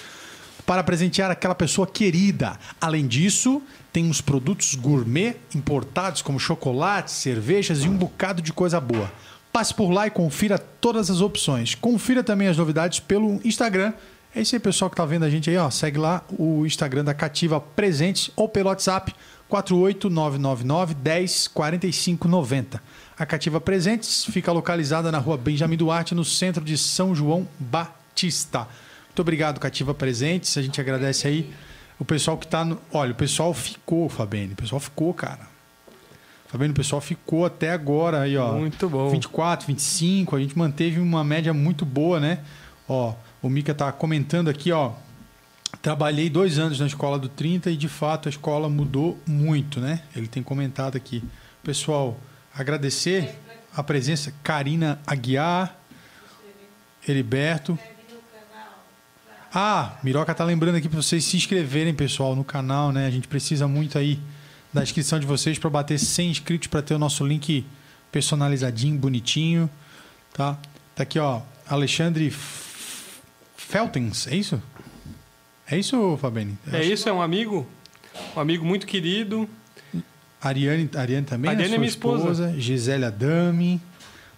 para 0.66 0.82
presentear 0.82 1.30
aquela 1.30 1.54
pessoa 1.54 1.86
querida. 1.86 2.58
Além 2.80 3.06
disso, 3.06 3.62
tem 3.92 4.06
uns 4.06 4.20
produtos 4.20 4.74
gourmet 4.74 5.36
importados 5.54 6.22
como 6.22 6.40
chocolates, 6.40 7.14
cervejas 7.14 7.84
e 7.84 7.88
um 7.88 7.96
bocado 7.96 8.42
de 8.42 8.52
coisa 8.52 8.80
boa. 8.80 9.10
Passe 9.52 9.72
por 9.72 9.90
lá 9.90 10.06
e 10.06 10.10
confira 10.10 10.58
todas 10.58 11.10
as 11.10 11.20
opções. 11.20 11.76
Confira 11.76 12.24
também 12.24 12.48
as 12.48 12.56
novidades 12.56 12.98
pelo 12.98 13.40
Instagram. 13.44 13.92
É 14.34 14.40
isso 14.40 14.56
aí, 14.56 14.60
pessoal 14.60 14.90
que 14.90 14.96
tá 14.96 15.04
vendo 15.04 15.24
a 15.24 15.30
gente 15.30 15.48
aí, 15.48 15.56
ó. 15.56 15.70
Segue 15.70 15.98
lá 15.98 16.24
o 16.36 16.66
Instagram 16.66 17.04
da 17.04 17.14
Cativa 17.14 17.60
Presentes 17.60 18.32
ou 18.34 18.48
pelo 18.48 18.68
WhatsApp 18.68 19.14
48999 19.48 20.94
10 20.94 21.48
45 21.48 22.26
90. 22.26 22.82
A 23.16 23.24
Cativa 23.24 23.60
Presentes 23.60 24.24
fica 24.24 24.50
localizada 24.50 25.12
na 25.12 25.18
rua 25.18 25.36
Benjamin 25.36 25.76
Duarte, 25.76 26.14
no 26.14 26.24
centro 26.24 26.64
de 26.64 26.76
São 26.76 27.14
João 27.14 27.46
Batista. 27.60 28.66
Muito 29.06 29.20
obrigado, 29.20 29.60
Cativa 29.60 29.94
Presentes. 29.94 30.58
A 30.58 30.62
gente 30.62 30.80
agradece 30.80 31.28
aí 31.28 31.54
o 31.98 32.04
pessoal 32.04 32.36
que 32.36 32.46
tá 32.46 32.64
no. 32.64 32.80
Olha, 32.92 33.12
o 33.12 33.14
pessoal 33.14 33.54
ficou, 33.54 34.08
Fabene. 34.08 34.54
O 34.54 34.56
pessoal 34.56 34.80
ficou, 34.80 35.14
cara. 35.14 35.48
Fabene, 36.48 36.72
o 36.72 36.74
pessoal 36.74 37.00
ficou 37.00 37.46
até 37.46 37.70
agora 37.70 38.22
aí, 38.22 38.36
ó. 38.36 38.52
Muito 38.52 38.88
bom. 38.88 39.08
24, 39.10 39.68
25. 39.68 40.34
A 40.34 40.40
gente 40.40 40.58
manteve 40.58 40.98
uma 40.98 41.22
média 41.22 41.54
muito 41.54 41.84
boa, 41.84 42.18
né? 42.18 42.40
Ó, 42.88 43.14
o 43.40 43.48
Mika 43.48 43.72
tá 43.74 43.92
comentando 43.92 44.48
aqui, 44.48 44.72
ó. 44.72 44.92
Trabalhei 45.80 46.28
dois 46.28 46.58
anos 46.58 46.80
na 46.80 46.86
escola 46.86 47.18
do 47.18 47.28
30 47.28 47.70
e 47.70 47.76
de 47.76 47.88
fato 47.88 48.28
a 48.28 48.30
escola 48.30 48.68
mudou 48.68 49.18
muito, 49.26 49.80
né? 49.80 50.02
Ele 50.16 50.26
tem 50.26 50.42
comentado 50.42 50.96
aqui. 50.96 51.22
Pessoal, 51.62 52.18
agradecer 52.54 53.34
a 53.74 53.82
presença. 53.82 54.32
Karina 54.42 55.00
Aguiar, 55.06 55.76
Heriberto. 57.06 57.78
Ah, 59.52 59.98
Miroca 60.02 60.34
tá 60.34 60.44
lembrando 60.44 60.76
aqui 60.76 60.88
para 60.88 61.00
vocês 61.00 61.24
se 61.24 61.36
inscreverem, 61.36 61.94
pessoal, 61.94 62.34
no 62.34 62.42
canal, 62.42 62.90
né? 62.90 63.06
A 63.06 63.10
gente 63.10 63.28
precisa 63.28 63.68
muito 63.68 63.96
aí 63.96 64.18
da 64.72 64.82
inscrição 64.82 65.20
de 65.20 65.26
vocês 65.26 65.58
para 65.58 65.70
bater 65.70 65.98
100 65.98 66.30
inscritos 66.30 66.66
para 66.66 66.82
ter 66.82 66.94
o 66.94 66.98
nosso 66.98 67.24
link 67.24 67.64
personalizadinho, 68.10 68.98
bonitinho, 68.98 69.70
tá? 70.32 70.58
Tá 70.96 71.04
aqui, 71.04 71.18
ó, 71.20 71.40
Alexandre 71.68 72.34
Feltens, 73.56 74.26
é 74.26 74.34
isso? 74.34 74.60
É 75.68 75.78
isso, 75.78 76.18
Fabene? 76.20 76.58
É 76.72 76.84
isso, 76.84 77.08
é 77.08 77.12
um 77.12 77.22
amigo, 77.22 77.66
um 78.36 78.40
amigo 78.40 78.64
muito 78.64 78.86
querido. 78.86 79.48
Ariane, 80.48 80.90
Ariane 80.94 81.26
também, 81.26 81.50
né? 81.50 81.56
Ariane 81.56 81.64
é 81.64 81.68
Sua 81.70 81.78
minha 81.78 81.88
esposa. 81.88 82.54
Gisele 82.58 83.04
Adami, 83.04 83.80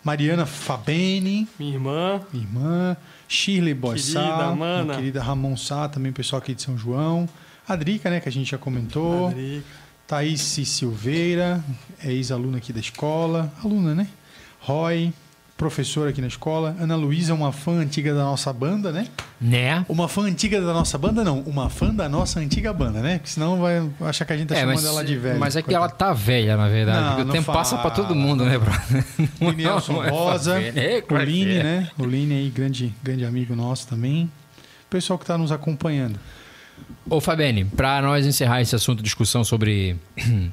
Mariana 0.05 0.47
Fabene, 0.47 1.49
Minha 1.59 1.75
irmã, 1.75 2.21
minha 2.33 2.45
irmã, 2.45 2.97
Shirley 3.29 3.75
Boissá, 3.75 4.23
Querida, 4.23 4.55
mana. 4.55 4.95
querida 4.95 5.23
Ramon 5.23 5.57
Sá, 5.57 5.89
também 5.89 6.13
pessoal 6.13 6.41
aqui 6.41 6.55
de 6.55 6.63
São 6.63 6.79
João, 6.79 7.29
a 7.67 7.75
Drica, 7.75 8.09
né, 8.09 8.21
que 8.21 8.29
a 8.29 8.33
gente 8.33 8.51
já 8.51 8.59
comentou, 8.59 9.29
Adrica. 9.29 9.65
Thaís 10.07 10.41
Silveira, 10.41 11.63
é 12.03 12.13
ex-aluna 12.13 12.59
aqui 12.59 12.73
da 12.73 12.79
escola, 12.79 13.53
aluna, 13.65 13.93
né? 13.95 14.07
Roy, 14.61 15.13
professora 15.57 16.11
aqui 16.11 16.21
na 16.21 16.27
escola, 16.27 16.77
Ana 16.79 16.95
Luísa, 16.97 17.33
uma 17.33 17.51
fã 17.51 17.73
antiga 17.79 18.15
da 18.15 18.23
nossa 18.25 18.53
banda, 18.53 18.93
né? 18.93 19.09
Né? 19.41 19.85
Uma 19.89 20.07
fã 20.07 20.23
antiga 20.23 20.61
da 20.61 20.73
nossa 20.75 20.99
banda, 20.99 21.25
não, 21.25 21.41
uma 21.41 21.71
fã 21.71 21.95
da 21.95 22.09
nossa 22.09 22.41
antiga 22.41 22.73
banda, 22.75 23.01
né? 23.01 23.19
Porque 23.19 23.31
senão 23.31 23.59
vai 23.61 23.89
achar 24.03 24.25
que 24.27 24.33
a 24.35 24.37
gente 24.37 24.49
tá 24.49 24.55
É, 24.55 24.61
chamando 24.61 24.75
mas, 24.77 24.85
ela 24.85 25.03
de 25.05 25.17
velha. 25.17 25.39
mas 25.39 25.57
é 25.57 25.63
que 25.63 25.75
ela 25.75 25.89
tá 25.89 26.13
velha, 26.13 26.57
na 26.59 26.69
verdade. 26.69 27.01
Não, 27.01 27.09
porque 27.09 27.25
não 27.25 27.31
o 27.31 27.33
tempo 27.33 27.53
passa 27.53 27.79
pra 27.79 27.91
todo 27.91 28.09
fala. 28.09 28.21
mundo, 28.21 28.45
né, 28.45 28.59
brother? 28.59 29.05
O 29.41 29.51
Nelson 29.51 30.05
é 30.05 30.11
Rosa. 30.11 30.61
É, 30.61 31.03
o 31.09 31.17
Line, 31.19 31.55
é. 31.55 31.63
né? 31.63 31.91
O 31.99 32.05
Line 32.05 32.35
aí, 32.35 32.51
grande, 32.51 32.95
grande 33.03 33.25
amigo 33.25 33.57
nosso 33.57 33.89
também. 33.89 34.25
O 34.87 34.91
pessoal 34.91 35.19
que 35.19 35.25
está 35.25 35.39
nos 35.39 35.51
acompanhando. 35.51 36.19
Ô, 37.09 37.19
Fabene, 37.21 37.65
pra 37.65 38.03
nós 38.03 38.27
encerrar 38.27 38.61
esse 38.61 38.77
assunto, 38.77 39.03
discussão 39.03 39.43
sobre 39.43 39.97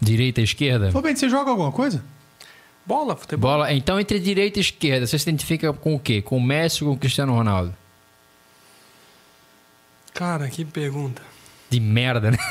direita 0.00 0.40
e 0.40 0.44
esquerda. 0.44 0.90
Fabinho, 0.90 1.16
você 1.16 1.28
joga 1.28 1.50
alguma 1.50 1.70
coisa? 1.70 2.02
Bola, 2.86 3.16
futebol. 3.16 3.50
Bola, 3.50 3.72
então 3.72 3.98
entre 3.98 4.18
direita 4.20 4.58
e 4.58 4.62
esquerda, 4.62 5.06
você 5.06 5.18
se 5.18 5.28
identifica 5.28 5.72
com 5.72 5.94
o 5.94 5.98
quê? 5.98 6.20
Com 6.20 6.36
o 6.36 6.42
Messi 6.42 6.84
ou 6.84 6.90
com 6.90 6.96
o 6.96 6.98
Cristiano 6.98 7.32
Ronaldo? 7.32 7.74
Cara, 10.12 10.48
que 10.48 10.64
pergunta. 10.64 11.22
De 11.70 11.80
merda, 11.80 12.30
né? 12.30 12.38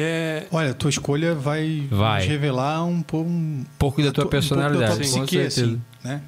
É, 0.00 0.44
Olha, 0.52 0.72
tua 0.74 0.90
escolha 0.90 1.34
vai, 1.34 1.88
Vai. 1.90 2.24
revelar 2.24 2.84
um 2.84 3.02
pouco 3.02 3.28
um, 3.28 3.32
Um 3.32 3.66
pouco 3.76 4.00
da 4.00 4.12
tua 4.12 4.26
um 4.26 4.28
personalidade. 4.28 4.92
pouco 4.92 5.02
da 5.02 5.08
tua 5.10 5.20
com 5.20 5.26
psique, 5.26 5.50
certeza. 5.50 5.64
assim, 5.66 5.80
né? 6.04 6.22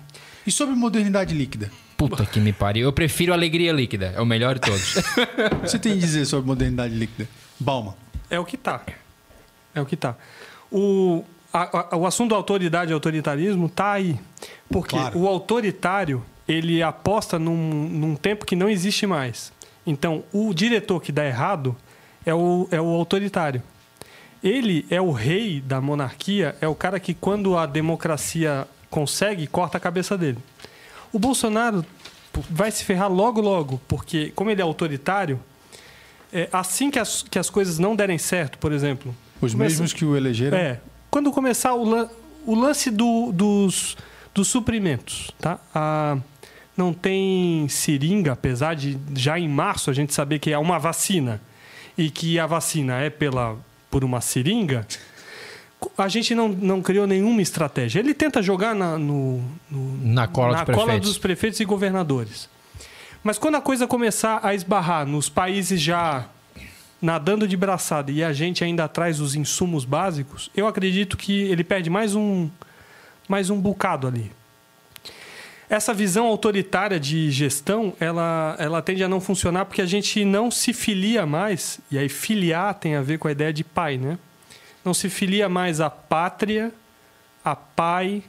E 0.45 0.51
sobre 0.51 0.75
modernidade 0.75 1.33
líquida? 1.37 1.71
Puta 1.97 2.27
que 2.27 2.41
me 2.41 2.53
pariu. 2.53 2.87
Eu 2.89 2.93
prefiro 2.93 3.33
alegria 3.33 3.71
líquida. 3.73 4.13
É 4.17 4.21
o 4.21 4.27
melhor 4.27 4.55
de 4.55 4.63
todos. 4.63 4.97
O 5.53 5.61
que 5.63 5.71
você 5.71 5.79
tem 5.79 5.93
a 5.93 5.97
dizer 5.97 6.25
sobre 6.25 6.47
modernidade 6.49 6.93
líquida? 6.95 7.29
Balma. 7.61 7.95
é 8.29 8.41
o 8.41 8.45
que 8.45 8.57
tá. 8.57 8.83
É 9.73 9.81
o 9.81 9.87
que 9.87 9.97
tá. 9.97 10.17
O, 10.71 11.25
a- 11.53 11.89
a- 11.93 11.97
o 11.97 12.07
assunto 12.07 12.31
da 12.31 12.37
autoridade 12.37 12.91
e 12.91 12.95
autoritarismo 12.95 13.69
tá 13.69 13.93
aí. 13.93 14.19
Porque 14.69 14.97
Claro. 14.97 15.19
o 15.19 15.27
autoritário, 15.29 16.25
ele 16.47 16.83
aposta 16.83 17.39
num, 17.39 17.57
num 17.89 18.17
tempo 18.17 18.45
que 18.47 18.55
não 18.57 18.69
existe 18.69 19.07
mais. 19.07 19.53
Então, 19.87 20.23
o 20.33 20.53
diretor 20.55 21.01
que 21.01 21.11
dá 21.11 21.25
errado 21.27 21.77
é 22.25 22.35
o, 22.35 22.69
é 22.71 22.81
o 22.81 22.87
autoritário. 22.87 23.63
Ele 24.43 24.87
é 24.91 25.01
o 25.01 25.11
rei 25.11 25.61
da 25.61 25.81
monarquia, 25.81 26.57
é 26.61 26.69
o 26.69 26.75
cara 26.75 26.99
que, 27.01 27.13
quando 27.13 27.57
a 27.59 27.67
democracia 27.67 28.67
consegue, 28.89 29.47
corta 29.47 29.77
a 29.77 29.81
cabeça 29.81 30.17
dele. 30.17 30.39
O 31.13 31.19
Bolsonaro 31.19 31.85
vai 32.49 32.71
se 32.71 32.85
ferrar 32.85 33.11
logo, 33.13 33.41
logo, 33.41 33.81
porque, 33.89 34.33
como 34.35 34.51
ele 34.51 34.61
é 34.61 34.65
autoritário, 34.65 35.39
é, 36.33 36.49
assim 36.53 36.91
que 36.91 36.99
as, 36.99 37.23
que 37.23 37.39
as 37.39 37.51
coisas 37.51 37.79
não 37.79 37.95
derem 37.97 38.17
certo, 38.19 38.57
por 38.59 38.73
exemplo. 38.73 39.15
Os 39.41 39.53
começa- 39.53 39.71
mesmos 39.71 39.93
que 39.93 40.05
o 40.05 40.17
elegeram? 40.17 40.57
É. 40.57 40.81
Quando 41.11 41.31
começar 41.33 41.75
o, 41.75 41.85
lan- 41.85 42.09
o 42.47 42.55
lance 42.55 42.91
do- 42.91 43.33
dos, 43.33 43.97
dos 44.35 44.49
suprimentos, 44.49 45.31
tá? 45.41 45.59
Ah, 45.75 46.19
não 46.77 46.93
tem 46.93 47.67
seringa, 47.69 48.33
apesar 48.33 48.75
de 48.75 48.99
já 49.15 49.39
em 49.39 49.49
março 49.49 49.91
a 49.91 49.93
gente 49.93 50.15
saber 50.15 50.39
que 50.39 50.51
é 50.53 50.59
uma 50.59 50.79
vacina 50.79 51.41
e 51.99 52.11
que 52.11 52.39
a 52.39 52.47
vacina 52.47 52.99
é 53.01 53.11
pela, 53.11 53.57
por 53.91 54.05
uma 54.05 54.21
seringa, 54.21 54.87
a 55.97 56.09
gente 56.09 56.35
não, 56.35 56.49
não 56.49 56.81
criou 56.83 57.07
nenhuma 57.07 57.41
estratégia. 57.43 57.99
Ele 58.01 58.15
tenta 58.15 58.43
jogar 58.43 58.75
na, 58.75 58.99
no, 58.99 59.43
no- 59.71 59.99
Na 60.07 60.29
cola 60.29 60.53
na 60.59 60.65
dos 60.65 60.75
cola 60.75 60.85
prefeitos. 60.87 61.09
dos 61.09 61.19
prefeitos 61.19 61.61
e 61.61 61.65
governadores. 61.65 62.49
Mas 63.23 63.37
quando 63.39 63.57
a 63.57 63.61
coisa 63.61 63.87
começar 63.87 64.41
a 64.43 64.55
esbarrar 64.55 65.05
nos 65.07 65.29
países 65.29 65.81
já 65.81 66.27
nadando 67.01 67.49
de 67.49 67.57
braçada 67.57 68.11
e 68.11 68.23
a 68.23 68.33
gente 68.33 68.63
ainda 68.63 68.87
traz 68.89 69.21
os 69.21 69.35
insumos 69.35 69.85
básicos, 69.85 70.51
eu 70.55 70.67
acredito 70.67 71.17
que 71.17 71.43
ele 71.43 71.65
perde 71.65 71.89
mais 71.89 72.15
um, 72.15 72.49
mais 73.29 73.51
um 73.51 73.59
bocado 73.59 74.07
ali. 74.07 74.31
Essa 75.69 75.95
visão 75.95 76.27
autoritária 76.27 76.99
de 76.99 77.31
gestão, 77.31 77.95
ela, 78.01 78.57
ela 78.59 78.83
tende 78.83 79.05
a 79.05 79.09
não 79.09 79.21
funcionar 79.21 79.67
porque 79.67 79.81
a 79.81 79.87
gente 79.87 80.25
não 80.25 80.51
se 80.51 80.73
filia 80.73 81.25
mais, 81.25 81.79
e 81.91 81.97
aí 81.97 82.09
filiar 82.09 82.75
tem 82.75 82.97
a 82.97 83.03
ver 83.03 83.19
com 83.19 83.29
a 83.29 83.33
ideia 83.33 83.53
de 83.53 83.63
pai, 83.63 83.97
né? 83.97 84.19
Não 84.85 84.93
se 84.93 85.09
filia 85.09 85.49
mais 85.49 85.81
a 85.81 85.89
pátria, 85.89 86.73
a 87.45 87.55
pai, 87.55 88.23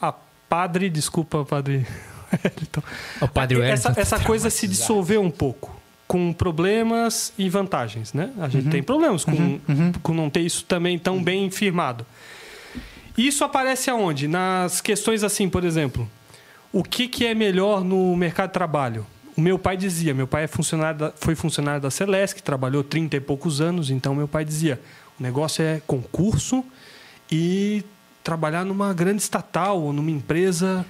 a 0.00 0.12
padre, 0.48 0.88
desculpa, 0.88 1.44
padre. 1.44 1.86
Wellington. 2.32 2.82
o 3.20 3.28
Padre 3.28 3.60
essa, 3.62 3.92
essa 3.96 4.20
coisa 4.20 4.50
se 4.50 4.68
dissolveu 4.68 5.20
um 5.20 5.30
pouco, 5.30 5.79
com 6.10 6.32
problemas 6.32 7.32
e 7.38 7.48
vantagens, 7.48 8.12
né? 8.12 8.32
A 8.40 8.48
gente 8.48 8.68
tem 8.68 8.82
problemas 8.82 9.24
com, 9.24 9.60
com 10.02 10.12
não 10.12 10.28
ter 10.28 10.40
isso 10.40 10.64
também 10.64 10.98
tão 10.98 11.22
bem 11.22 11.48
firmado. 11.52 12.04
Isso 13.16 13.44
aparece 13.44 13.90
aonde? 13.90 14.26
Nas 14.26 14.80
questões 14.80 15.22
assim, 15.22 15.48
por 15.48 15.62
exemplo, 15.64 16.10
o 16.72 16.82
que, 16.82 17.06
que 17.06 17.24
é 17.26 17.32
melhor 17.32 17.84
no 17.84 18.16
mercado 18.16 18.48
de 18.48 18.54
trabalho? 18.54 19.06
O 19.36 19.40
meu 19.40 19.56
pai 19.56 19.76
dizia, 19.76 20.12
meu 20.12 20.26
pai 20.26 20.44
é 20.44 20.46
funcionário 20.48 20.98
da- 20.98 21.12
foi 21.14 21.36
funcionário 21.36 21.80
da 21.80 21.92
Celesc, 21.92 22.42
trabalhou 22.42 22.82
30 22.82 23.16
e 23.16 23.20
poucos 23.20 23.60
anos, 23.60 23.88
então 23.88 24.12
meu 24.12 24.26
pai 24.26 24.44
dizia, 24.44 24.80
o 25.18 25.22
negócio 25.22 25.62
é 25.62 25.80
concurso 25.86 26.64
e 27.30 27.84
trabalhar 28.24 28.64
numa 28.64 28.92
grande 28.92 29.22
estatal 29.22 29.80
ou 29.80 29.92
numa 29.92 30.10
empresa. 30.10 30.84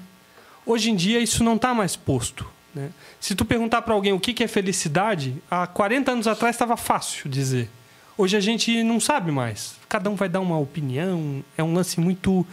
Hoje 0.65 0.91
em 0.91 0.97
dia 0.97 1.21
isso 1.21 1.45
não 1.45 1.57
está 1.57 1.75
mais 1.75 1.95
posto. 1.95 2.47
Né? 2.75 2.91
Se 3.19 3.35
tu 3.35 3.45
perguntar 3.45 3.83
para 3.83 3.95
alguém 3.95 4.13
o 4.13 4.21
que 4.21 4.33
que 4.33 4.45
é 4.45 4.49
felicidade, 4.49 5.37
há 5.51 5.67
40 5.67 6.13
anos 6.13 6.27
atrás 6.27 6.55
estava 6.55 6.77
fácil 6.77 7.29
dizer. 7.31 7.69
Hoje 8.17 8.37
a 8.37 8.41
gente 8.41 8.83
não 8.83 9.01
sabe 9.01 9.33
mais. 9.33 9.77
Cada 9.89 10.11
um 10.11 10.15
vai 10.15 10.29
dar 10.29 10.41
uma 10.41 10.59
opinião. 10.59 11.43
É 11.57 11.63
um 11.63 11.73
lance 11.73 11.99
muito, 11.99 12.47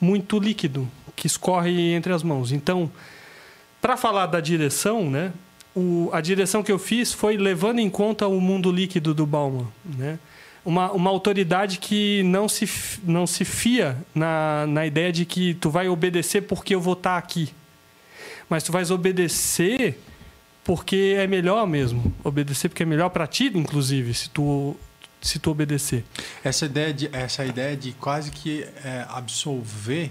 muito 0.00 0.38
líquido 0.38 0.88
que 1.16 1.26
escorre 1.26 1.92
entre 1.92 2.12
as 2.12 2.22
mãos. 2.22 2.52
Então, 2.52 2.90
para 3.80 3.96
falar 3.96 4.26
da 4.26 4.40
direção, 4.40 5.10
né? 5.10 5.32
O, 5.74 6.10
a 6.12 6.20
direção 6.20 6.62
que 6.62 6.70
eu 6.70 6.78
fiz 6.78 7.12
foi 7.12 7.36
levando 7.36 7.78
em 7.78 7.88
conta 7.88 8.28
o 8.28 8.40
mundo 8.40 8.70
líquido 8.70 9.12
do 9.14 9.26
Bauman, 9.26 9.66
né? 9.84 10.18
Uma, 10.64 10.92
uma 10.92 11.10
autoridade 11.10 11.78
que 11.78 12.22
não 12.22 12.48
se, 12.48 12.68
não 13.02 13.26
se 13.26 13.44
fia 13.44 13.96
na, 14.14 14.66
na 14.68 14.86
ideia 14.86 15.10
de 15.10 15.24
que 15.24 15.54
tu 15.54 15.68
vai 15.68 15.88
obedecer 15.88 16.42
porque 16.42 16.74
eu 16.74 16.80
vou 16.80 16.92
estar 16.92 17.18
aqui. 17.18 17.52
Mas 18.52 18.64
tu 18.64 18.70
vais 18.70 18.90
obedecer 18.90 19.98
porque 20.62 21.16
é 21.16 21.26
melhor 21.26 21.66
mesmo. 21.66 22.12
Obedecer 22.22 22.68
porque 22.68 22.82
é 22.82 22.86
melhor 22.86 23.08
para 23.08 23.26
ti, 23.26 23.50
inclusive, 23.54 24.12
se 24.12 24.28
tu, 24.28 24.76
se 25.22 25.38
tu 25.38 25.50
obedecer. 25.50 26.04
Essa 26.44 26.66
ideia 26.66 26.92
de, 26.92 27.08
essa 27.14 27.46
ideia 27.46 27.74
de 27.74 27.92
quase 27.92 28.30
que 28.30 28.62
é, 28.84 29.06
absolver. 29.08 30.10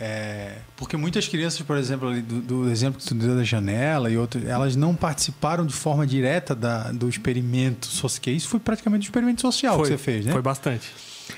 é, 0.00 0.56
porque 0.78 0.96
muitas 0.96 1.28
crianças, 1.28 1.60
por 1.60 1.76
exemplo, 1.76 2.18
do, 2.22 2.40
do 2.40 2.70
exemplo 2.70 2.98
que 2.98 3.06
tu 3.06 3.14
deu 3.14 3.36
da 3.36 3.44
janela 3.44 4.10
e 4.10 4.16
outras, 4.16 4.42
elas 4.46 4.74
não 4.74 4.96
participaram 4.96 5.66
de 5.66 5.74
forma 5.74 6.06
direta 6.06 6.54
da, 6.54 6.90
do 6.90 7.06
experimento 7.06 7.86
social. 7.86 8.34
Isso 8.34 8.48
foi 8.48 8.60
praticamente 8.60 9.02
um 9.02 9.08
experimento 9.10 9.42
social 9.42 9.78
que 9.82 9.88
você 9.88 9.98
fez, 9.98 10.24
né? 10.24 10.32
Foi 10.32 10.40
bastante. 10.40 10.90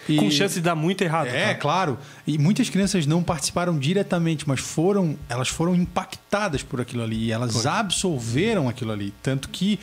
E- 0.08 0.16
Com 0.16 0.30
chance 0.30 0.54
de 0.54 0.60
dar 0.60 0.74
muito 0.74 1.02
errado. 1.02 1.28
É, 1.28 1.48
tá? 1.48 1.54
claro. 1.60 1.98
E 2.26 2.36
muitas 2.38 2.68
crianças 2.68 3.06
não 3.06 3.22
participaram 3.22 3.78
diretamente, 3.78 4.46
mas 4.48 4.60
foram, 4.60 5.16
elas 5.28 5.48
foram 5.48 5.74
impactadas 5.74 6.62
por 6.62 6.80
aquilo 6.80 7.02
ali. 7.02 7.26
E 7.26 7.32
elas 7.32 7.64
absorveram 7.66 8.68
aquilo 8.68 8.92
ali. 8.92 9.12
Tanto 9.22 9.48
que 9.48 9.78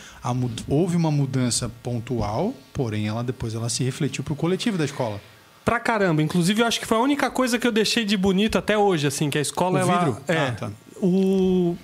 houve 0.68 0.96
uma 0.96 1.10
mudança 1.12 1.72
pontual, 1.82 2.54
porém 2.74 3.08
ela 3.08 3.24
depois 3.24 3.56
ela 3.56 3.70
se 3.70 3.84
refletiu 3.84 4.24
para 4.24 4.34
o 4.34 4.36
coletivo 4.36 4.78
da 4.78 4.86
escola. 4.86 5.20
Pra 5.64 5.80
caramba. 5.80 6.22
Inclusive, 6.22 6.62
eu 6.62 6.68
acho 6.68 6.80
que 6.80 6.86
foi 6.86 6.98
a 6.98 7.02
única 7.02 7.30
coisa 7.32 7.58
que 7.58 7.66
eu 7.66 7.72
deixei 7.72 8.06
de 8.06 8.16
bonito 8.16 8.58
até 8.58 8.78
hoje, 8.78 9.08
assim, 9.08 9.30
que 9.32 9.38
a 9.38 9.42
escola 9.42 9.80
O 9.80 9.82
ela. 9.82 9.98
vidro? 10.06 10.22
É. 10.28 10.38
Ah, 10.38 10.52
tá. 10.52 10.72
O. 11.02 11.76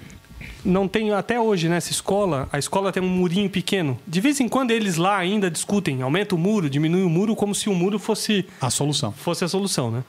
Não 0.63 0.87
tem 0.87 1.11
até 1.11 1.39
hoje 1.39 1.67
nessa 1.69 1.91
escola, 1.91 2.47
a 2.51 2.59
escola 2.59 2.91
tem 2.91 3.01
um 3.01 3.07
murinho 3.09 3.49
pequeno. 3.49 3.97
De 4.07 4.21
vez 4.21 4.39
em 4.39 4.47
quando 4.47 4.71
eles 4.71 4.95
lá 4.97 5.17
ainda 5.17 5.49
discutem, 5.49 6.01
aumenta 6.01 6.35
o 6.35 6.37
muro, 6.37 6.69
diminui 6.69 7.03
o 7.03 7.09
muro, 7.09 7.35
como 7.35 7.53
se 7.55 7.69
o 7.69 7.73
muro 7.73 7.97
fosse 7.99 8.45
A 8.59 8.69
solução. 8.69 9.11
fosse 9.11 9.43
a 9.43 9.47
solução, 9.47 9.89
né? 9.91 10.03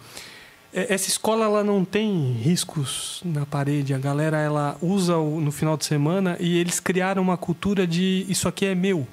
Essa 0.74 1.08
escola 1.08 1.44
ela 1.44 1.62
não 1.62 1.84
tem 1.84 2.32
riscos 2.32 3.20
na 3.24 3.44
parede. 3.44 3.92
A 3.92 3.98
galera 3.98 4.38
ela 4.38 4.76
usa 4.80 5.16
no 5.18 5.52
final 5.52 5.76
de 5.76 5.84
semana 5.84 6.36
e 6.40 6.56
eles 6.56 6.80
criaram 6.80 7.20
uma 7.22 7.36
cultura 7.36 7.86
de 7.86 8.24
isso 8.28 8.48
aqui 8.48 8.64
é 8.64 8.74
meu. 8.74 9.06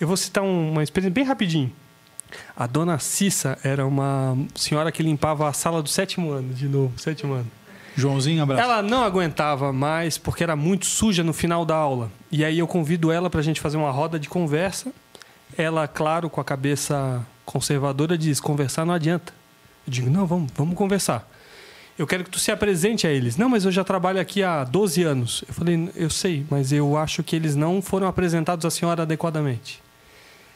Eu 0.00 0.06
vou 0.06 0.16
citar 0.16 0.44
um- 0.44 0.70
uma 0.72 0.82
experiência 0.84 1.12
bem 1.12 1.24
rapidinho. 1.24 1.72
A 2.56 2.66
dona 2.68 2.98
Cissa 3.00 3.58
era 3.64 3.84
uma 3.86 4.38
senhora 4.54 4.90
que 4.92 5.02
limpava 5.02 5.48
a 5.48 5.52
sala 5.52 5.82
do 5.82 5.88
sétimo 5.88 6.30
ano, 6.30 6.54
de 6.54 6.66
novo, 6.68 6.92
sétimo 6.96 7.34
ano. 7.34 7.46
Joãozinho, 7.96 8.42
abraço. 8.42 8.62
Ela 8.62 8.82
não 8.82 9.04
aguentava 9.04 9.72
mais 9.72 10.16
porque 10.16 10.42
era 10.42 10.56
muito 10.56 10.86
suja 10.86 11.22
no 11.22 11.32
final 11.32 11.64
da 11.64 11.74
aula. 11.74 12.10
E 12.30 12.44
aí 12.44 12.58
eu 12.58 12.66
convido 12.66 13.12
ela 13.12 13.28
para 13.28 13.40
a 13.40 13.42
gente 13.42 13.60
fazer 13.60 13.76
uma 13.76 13.90
roda 13.90 14.18
de 14.18 14.28
conversa. 14.28 14.92
Ela, 15.56 15.86
claro, 15.86 16.30
com 16.30 16.40
a 16.40 16.44
cabeça 16.44 17.24
conservadora, 17.44 18.16
diz: 18.16 18.40
conversar 18.40 18.84
não 18.84 18.94
adianta. 18.94 19.32
Eu 19.86 19.92
digo: 19.92 20.10
não, 20.10 20.26
vamos, 20.26 20.50
vamos 20.54 20.76
conversar. 20.76 21.28
Eu 21.98 22.06
quero 22.06 22.24
que 22.24 22.30
tu 22.30 22.38
se 22.38 22.50
apresente 22.50 23.06
a 23.06 23.10
eles. 23.10 23.36
Não, 23.36 23.48
mas 23.48 23.64
eu 23.66 23.70
já 23.70 23.84
trabalho 23.84 24.18
aqui 24.18 24.42
há 24.42 24.64
12 24.64 25.02
anos. 25.02 25.44
Eu 25.46 25.54
falei: 25.54 25.90
eu 25.94 26.08
sei, 26.08 26.46
mas 26.50 26.72
eu 26.72 26.96
acho 26.96 27.22
que 27.22 27.36
eles 27.36 27.54
não 27.54 27.82
foram 27.82 28.06
apresentados 28.06 28.64
à 28.64 28.70
senhora 28.70 29.02
adequadamente. 29.02 29.82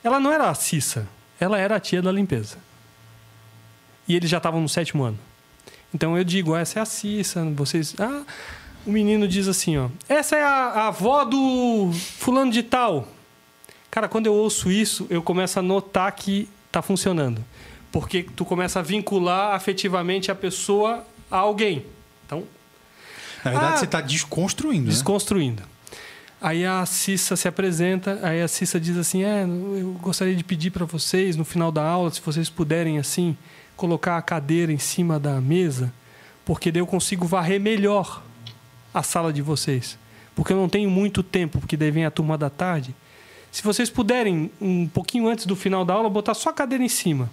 Ela 0.02 0.18
não 0.18 0.32
era 0.32 0.48
a 0.48 0.54
Cissa, 0.54 1.06
ela 1.38 1.58
era 1.58 1.76
a 1.76 1.80
tia 1.80 2.00
da 2.00 2.12
limpeza. 2.12 2.56
E 4.08 4.14
eles 4.14 4.30
já 4.30 4.36
estavam 4.36 4.60
no 4.60 4.68
sétimo 4.68 5.02
ano. 5.02 5.18
Então 5.97 6.16
eu 6.16 6.23
digo, 6.23 6.55
essa 6.55 6.78
é 6.78 6.82
a 6.82 6.85
Cissa, 6.85 7.43
vocês. 7.55 7.94
Ah, 7.98 8.20
o 8.85 8.90
menino 8.93 9.27
diz 9.27 9.48
assim, 9.48 9.78
ó. 9.78 9.89
Essa 10.06 10.36
é 10.36 10.43
a, 10.43 10.48
a 10.48 10.89
avó 10.89 11.24
do 11.24 11.90
fulano 12.18 12.52
de 12.52 12.62
tal. 12.62 13.09
Cara, 13.90 14.06
quando 14.06 14.27
eu 14.27 14.35
ouço 14.35 14.70
isso, 14.70 15.06
eu 15.09 15.23
começo 15.23 15.59
a 15.59 15.62
notar 15.62 16.12
que 16.12 16.51
tá 16.70 16.82
funcionando. 16.82 17.43
Porque 17.90 18.23
tu 18.36 18.44
começa 18.44 18.78
a 18.81 18.82
vincular 18.82 19.55
afetivamente 19.55 20.31
a 20.31 20.35
pessoa 20.35 21.02
a 21.31 21.39
alguém. 21.39 21.86
Então, 22.27 22.44
Na 23.43 23.51
verdade, 23.52 23.73
Ah, 23.73 23.77
você 23.78 23.85
está 23.86 24.01
desconstruindo. 24.02 24.85
né? 24.85 24.90
desconstruindo. 24.90 25.62
Aí 26.39 26.66
a 26.66 26.85
Cissa 26.85 27.36
se 27.36 27.48
apresenta, 27.48 28.20
aí 28.23 28.43
a 28.43 28.48
Cissa 28.48 28.78
diz 28.78 28.98
assim: 28.98 29.24
"É, 29.24 29.44
eu 29.44 29.97
gostaria 30.02 30.36
de 30.36 30.44
pedir 30.44 30.70
para 30.70 30.85
vocês 30.85 31.36
no 31.36 31.44
final 31.47 31.73
da 31.73 31.82
aula, 31.82 32.10
se 32.10 32.20
vocês 32.20 32.51
puderem 32.51 32.98
assim, 32.98 33.35
colocar 33.77 34.16
a 34.16 34.23
cadeira 34.23 34.73
em 34.73 34.78
cima 34.78 35.20
da 35.20 35.40
mesa, 35.40 35.93
porque 36.44 36.73
daí 36.73 36.81
eu 36.81 36.86
consigo 36.86 37.27
varrer 37.27 37.61
melhor 37.61 38.23
a 38.93 39.03
sala 39.03 39.32
de 39.32 39.43
vocês, 39.43 39.98
porque 40.35 40.53
eu 40.53 40.57
não 40.57 40.69
tenho 40.69 40.90
muito 40.90 41.23
tempo, 41.23 41.59
porque 41.61 41.77
daí 41.77 41.90
vem 41.90 42.05
a 42.05 42.11
turma 42.11 42.39
da 42.39 42.48
tarde. 42.48 42.94
Se 43.53 43.62
vocês 43.62 43.90
puderem 43.90 44.51
um 44.61 44.86
pouquinho 44.86 45.28
antes 45.28 45.47
do 45.47 45.57
final 45.57 45.85
da 45.85 45.94
aula 45.94 46.09
botar 46.09 46.35
só 46.35 46.51
a 46.51 46.53
cadeira 46.53 46.85
em 46.85 46.89
cima, 46.89 47.31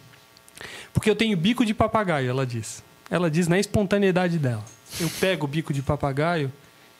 porque 0.93 1.09
eu 1.09 1.15
tenho 1.15 1.35
bico 1.35 1.65
de 1.65 1.73
papagaio, 1.73 2.29
ela 2.29 2.45
diz. 2.45 2.83
Ela 3.09 3.29
diz 3.29 3.47
na 3.47 3.59
espontaneidade 3.59 4.37
dela. 4.37 4.63
Eu 4.99 5.09
pego 5.19 5.45
o 5.45 5.47
bico 5.47 5.73
de 5.73 5.81
papagaio 5.81 6.51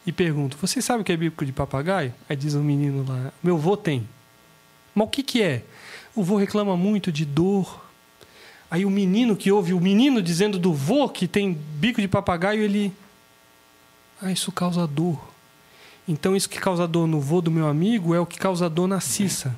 e 0.05 0.11
pergunto: 0.11 0.57
Você 0.59 0.81
sabe 0.81 1.01
o 1.01 1.03
que 1.03 1.11
é 1.11 1.17
bico 1.17 1.45
de 1.45 1.51
papagaio? 1.51 2.13
Aí 2.27 2.35
diz 2.35 2.53
o 2.53 2.59
menino 2.59 3.05
lá: 3.07 3.31
Meu 3.41 3.57
vô 3.57 3.77
tem. 3.77 4.07
Mas 4.93 5.07
o 5.07 5.09
que, 5.09 5.23
que 5.23 5.41
é? 5.41 5.63
O 6.15 6.23
vô 6.23 6.37
reclama 6.37 6.75
muito 6.75 7.11
de 7.11 7.25
dor. 7.25 7.82
Aí 8.73 8.85
o 8.85 8.89
menino 8.89 9.35
que 9.35 9.51
ouve 9.51 9.71
o 9.71 9.79
menino 9.79 10.19
dizendo 10.19 10.57
do 10.57 10.73
vô 10.73 11.07
que 11.07 11.27
tem 11.27 11.53
bico 11.53 12.01
de 12.01 12.07
papagaio, 12.07 12.59
ele. 12.59 12.91
Ah, 14.19 14.31
isso 14.31 14.51
causa 14.51 14.87
dor. 14.87 15.23
Então 16.07 16.35
isso 16.35 16.49
que 16.49 16.59
causa 16.59 16.87
dor 16.87 17.05
no 17.05 17.19
vô 17.19 17.39
do 17.39 17.51
meu 17.51 17.67
amigo 17.67 18.15
é 18.15 18.19
o 18.19 18.25
que 18.25 18.39
causa 18.39 18.67
dor 18.67 18.87
na 18.87 18.99
Cissa. 18.99 19.55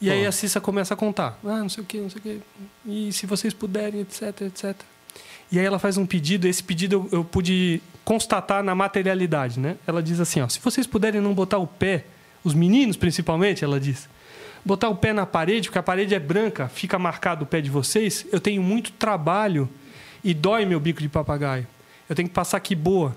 E 0.00 0.10
aí 0.10 0.24
a 0.24 0.32
Cissa 0.32 0.62
começa 0.62 0.94
a 0.94 0.96
contar. 0.96 1.38
Ah, 1.44 1.58
não 1.58 1.68
sei 1.68 1.84
o 1.84 1.86
que, 1.86 1.98
não 1.98 2.08
sei 2.08 2.20
o 2.20 2.22
que. 2.22 2.40
E 2.86 3.12
se 3.12 3.26
vocês 3.26 3.52
puderem, 3.52 4.00
etc, 4.00 4.40
etc. 4.40 4.74
E 5.52 5.58
aí 5.58 5.66
ela 5.66 5.78
faz 5.78 5.98
um 5.98 6.06
pedido, 6.06 6.48
esse 6.48 6.62
pedido 6.62 7.06
eu, 7.12 7.18
eu 7.18 7.22
pude 7.22 7.82
constatar 8.02 8.64
na 8.64 8.74
materialidade, 8.74 9.60
né? 9.60 9.76
Ela 9.86 10.02
diz 10.02 10.20
assim, 10.20 10.40
ó, 10.40 10.48
se 10.48 10.58
vocês 10.58 10.86
puderem 10.86 11.20
não 11.20 11.34
botar 11.34 11.58
o 11.58 11.66
pé, 11.66 12.06
os 12.42 12.54
meninos 12.54 12.96
principalmente, 12.96 13.62
ela 13.62 13.78
diz, 13.78 14.08
botar 14.64 14.88
o 14.88 14.96
pé 14.96 15.12
na 15.12 15.26
parede, 15.26 15.68
porque 15.68 15.78
a 15.78 15.82
parede 15.82 16.14
é 16.14 16.18
branca, 16.18 16.68
fica 16.68 16.98
marcado 16.98 17.44
o 17.44 17.46
pé 17.46 17.60
de 17.60 17.70
vocês, 17.70 18.26
eu 18.32 18.40
tenho 18.40 18.62
muito 18.62 18.92
trabalho 18.92 19.68
e 20.22 20.32
dói 20.32 20.64
meu 20.64 20.80
bico 20.80 21.00
de 21.00 21.08
papagaio. 21.08 21.66
Eu 22.08 22.16
tenho 22.16 22.28
que 22.28 22.34
passar 22.34 22.56
aqui 22.56 22.74
boa. 22.74 23.14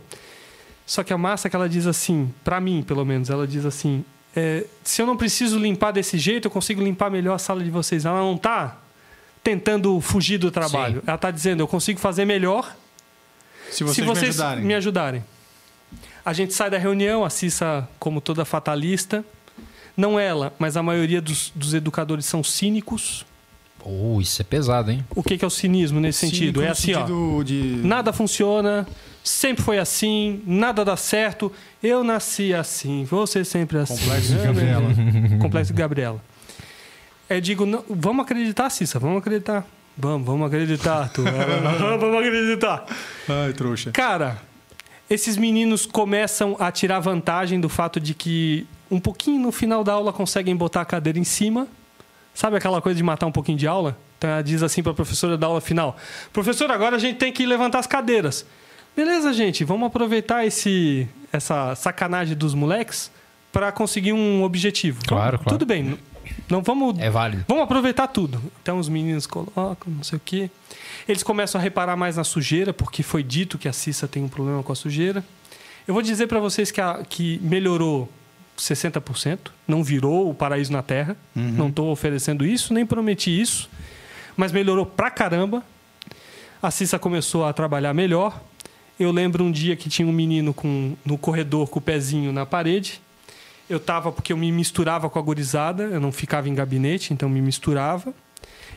Só 0.86 1.04
que 1.04 1.14
a 1.14 1.18
massa 1.18 1.50
que 1.50 1.56
ela 1.56 1.68
diz 1.68 1.86
assim, 1.86 2.34
para 2.44 2.60
mim 2.60 2.84
pelo 2.84 3.06
menos, 3.06 3.30
ela 3.30 3.48
diz 3.48 3.66
assim, 3.66 4.04
é, 4.36 4.66
se 4.84 5.02
eu 5.02 5.06
não 5.06 5.18
preciso 5.18 5.58
limpar 5.58 5.92
desse 5.92 6.18
jeito, 6.18 6.46
eu 6.46 6.52
consigo 6.52 6.84
limpar 6.84 7.10
melhor 7.10 7.36
a 7.36 7.40
sala 7.40 7.64
de 7.64 7.70
vocês. 7.70 8.06
Ela 8.06 8.20
não 8.20 8.38
tá 8.38 8.78
tentando 9.44 10.00
fugir 10.02 10.38
do 10.38 10.52
trabalho. 10.52 11.02
Ela 11.08 11.18
tá 11.18 11.32
dizendo, 11.32 11.62
eu 11.62 11.68
consigo 11.68 12.00
fazer 12.00 12.26
melhor 12.26 12.76
Se 13.72 13.84
vocês, 13.84 13.96
se 13.96 14.02
vocês 14.02 14.36
me 14.36 14.44
ajudarem. 14.44 14.66
me 14.66 14.74
ajudarem. 14.76 15.26
A 16.24 16.34
gente 16.34 16.54
sai 16.54 16.70
da 16.70 16.78
reunião, 16.78 17.24
a 17.24 17.30
Cissa, 17.30 17.88
como 17.98 18.20
toda 18.20 18.44
fatalista, 18.44 19.24
não 19.98 20.20
ela, 20.20 20.54
mas 20.60 20.78
a 20.78 20.84
maioria 20.84 21.20
dos, 21.20 21.52
dos 21.56 21.74
educadores 21.74 22.26
são 22.26 22.44
cínicos. 22.44 23.26
Oh, 23.84 24.22
isso 24.22 24.42
é 24.42 24.46
pesado, 24.46 24.92
hein? 24.92 25.04
O 25.16 25.24
que, 25.24 25.38
que 25.38 25.44
é 25.44 25.48
o 25.48 25.52
cinismo 25.52 26.00
nesse 26.00 26.20
sentido? 26.20 26.62
É 26.62 26.70
assim, 26.70 26.94
ó. 26.94 27.00
sentido 27.00 27.44
de... 27.44 27.82
Nada 27.84 28.14
funciona, 28.14 28.88
sempre 29.24 29.64
foi 29.64 29.80
assim, 29.80 30.42
nada 30.46 30.86
dá 30.86 30.96
certo. 30.96 31.52
Eu 31.82 32.04
nasci 32.04 32.54
assim, 32.54 33.06
você 33.06 33.44
sempre 33.44 33.80
assim. 33.80 33.98
Complexo 33.98 34.34
de 34.34 34.44
Gabriela. 34.44 34.90
Complexo 35.42 35.74
de 35.74 35.78
Gabriela. 35.80 36.24
Eu 37.30 37.42
digo, 37.42 37.66
não, 37.66 37.84
vamos 37.90 38.24
acreditar, 38.24 38.70
Cissa, 38.70 39.00
vamos 39.00 39.18
acreditar. 39.18 39.66
Vamos, 39.98 40.28
vamos 40.28 40.48
acreditar, 40.48 41.10
tu. 41.10 41.24
Vamos 42.00 42.20
acreditar. 42.20 42.86
Ai, 43.28 43.52
trouxa. 43.54 43.90
Cara, 43.92 44.38
esses 45.10 45.38
meninos 45.38 45.88
começam 45.88 46.56
a 46.60 46.72
tirar 46.72 47.00
vantagem 47.00 47.60
do 47.60 47.68
fato 47.68 48.00
de 48.00 48.14
que 48.14 48.68
um 48.90 49.00
pouquinho 49.00 49.40
no 49.42 49.52
final 49.52 49.84
da 49.84 49.94
aula 49.94 50.12
conseguem 50.14 50.56
botar 50.56 50.82
a 50.82 50.86
cadeira 50.86 51.18
em 51.20 51.24
cima. 51.24 51.68
Sabe 52.34 52.56
aquela 52.58 52.82
coisa 52.82 52.96
de 52.98 53.04
matar 53.04 53.26
um 53.26 53.32
pouquinho 53.32 53.58
de 53.58 53.68
aula? 53.68 53.98
Então 54.18 54.30
ela 54.30 54.42
diz 54.44 54.62
assim 54.64 54.82
para 54.84 54.92
a 54.92 54.96
professora 54.96 55.38
da 55.38 55.48
aula 55.48 55.62
final: 55.62 55.96
Professor, 56.32 56.70
agora 56.72 56.96
a 56.96 57.00
gente 57.00 57.18
tem 57.18 57.32
que 57.32 57.46
levantar 57.46 57.80
as 57.80 57.88
cadeiras. 57.88 58.46
Beleza, 58.96 59.32
gente, 59.34 59.64
vamos 59.64 59.88
aproveitar 59.88 60.46
esse, 60.46 61.08
essa 61.32 61.76
sacanagem 61.76 62.36
dos 62.36 62.54
moleques 62.56 63.12
para 63.52 63.72
conseguir 63.72 64.14
um 64.14 64.44
objetivo. 64.44 65.02
Claro, 65.08 65.38
claro. 65.38 65.50
Tudo 65.58 65.66
bem. 65.68 65.98
Não 66.50 66.62
vamos. 66.62 66.98
É 67.00 67.10
válido. 67.10 67.46
Vamos 67.48 67.64
aproveitar 67.64 68.08
tudo. 68.08 68.42
Então 68.62 68.80
os 68.80 68.90
meninos 68.90 69.26
colocam, 69.28 69.76
não 69.88 70.04
sei 70.04 70.18
o 70.18 70.22
quê. 70.24 70.50
Eles 71.08 71.24
começam 71.24 71.60
a 71.60 71.64
reparar 71.64 71.96
mais 71.96 72.18
na 72.18 72.24
sujeira, 72.24 72.74
porque 72.74 73.02
foi 73.02 73.24
dito 73.24 73.58
que 73.58 73.68
a 73.68 73.74
Cissa 73.74 74.08
tem 74.08 74.24
um 74.24 74.28
problema 74.28 74.62
com 74.62 74.72
a 74.74 74.76
sujeira. 74.76 75.24
Eu 75.88 75.94
vou 75.94 76.04
dizer 76.04 76.28
para 76.28 76.40
vocês 76.40 76.70
que, 76.70 76.82
a- 76.82 77.02
que 77.08 77.40
melhorou 77.42 78.10
60%, 78.58 79.52
não 79.68 79.84
virou 79.84 80.30
o 80.30 80.34
paraíso 80.34 80.72
na 80.72 80.82
Terra. 80.82 81.16
Não 81.36 81.70
estou 81.70 81.92
oferecendo 81.92 82.46
isso, 82.46 82.74
nem 82.74 82.86
prometi 82.86 83.40
isso, 83.40 83.70
mas 84.36 84.52
melhorou 84.52 84.86
pra 84.86 85.10
caramba. 85.10 85.64
A 86.62 86.72
Cissa 86.72 86.98
começou 86.98 87.46
a 87.46 87.54
trabalhar 87.54 87.94
melhor. 87.94 88.42
Eu 89.00 89.12
lembro 89.12 89.44
um 89.44 89.52
dia 89.52 89.76
que 89.76 89.90
tinha 89.90 90.08
um 90.08 90.12
menino 90.12 90.54
com, 90.54 90.96
no 91.06 91.18
corredor 91.18 91.68
com 91.70 91.78
o 91.78 91.82
pezinho 91.82 92.32
na 92.32 92.46
parede. 92.46 93.00
Eu 93.70 93.80
tava 93.80 94.12
porque 94.12 94.34
eu 94.34 94.38
me 94.38 94.52
misturava 94.52 95.10
com 95.10 95.20
a 95.20 95.22
gurizada, 95.22 95.84
eu 95.84 96.00
não 96.00 96.12
ficava 96.12 96.50
em 96.50 96.56
gabinete, 96.56 97.14
então 97.14 97.30
me 97.30 97.42
misturava. 97.42 98.14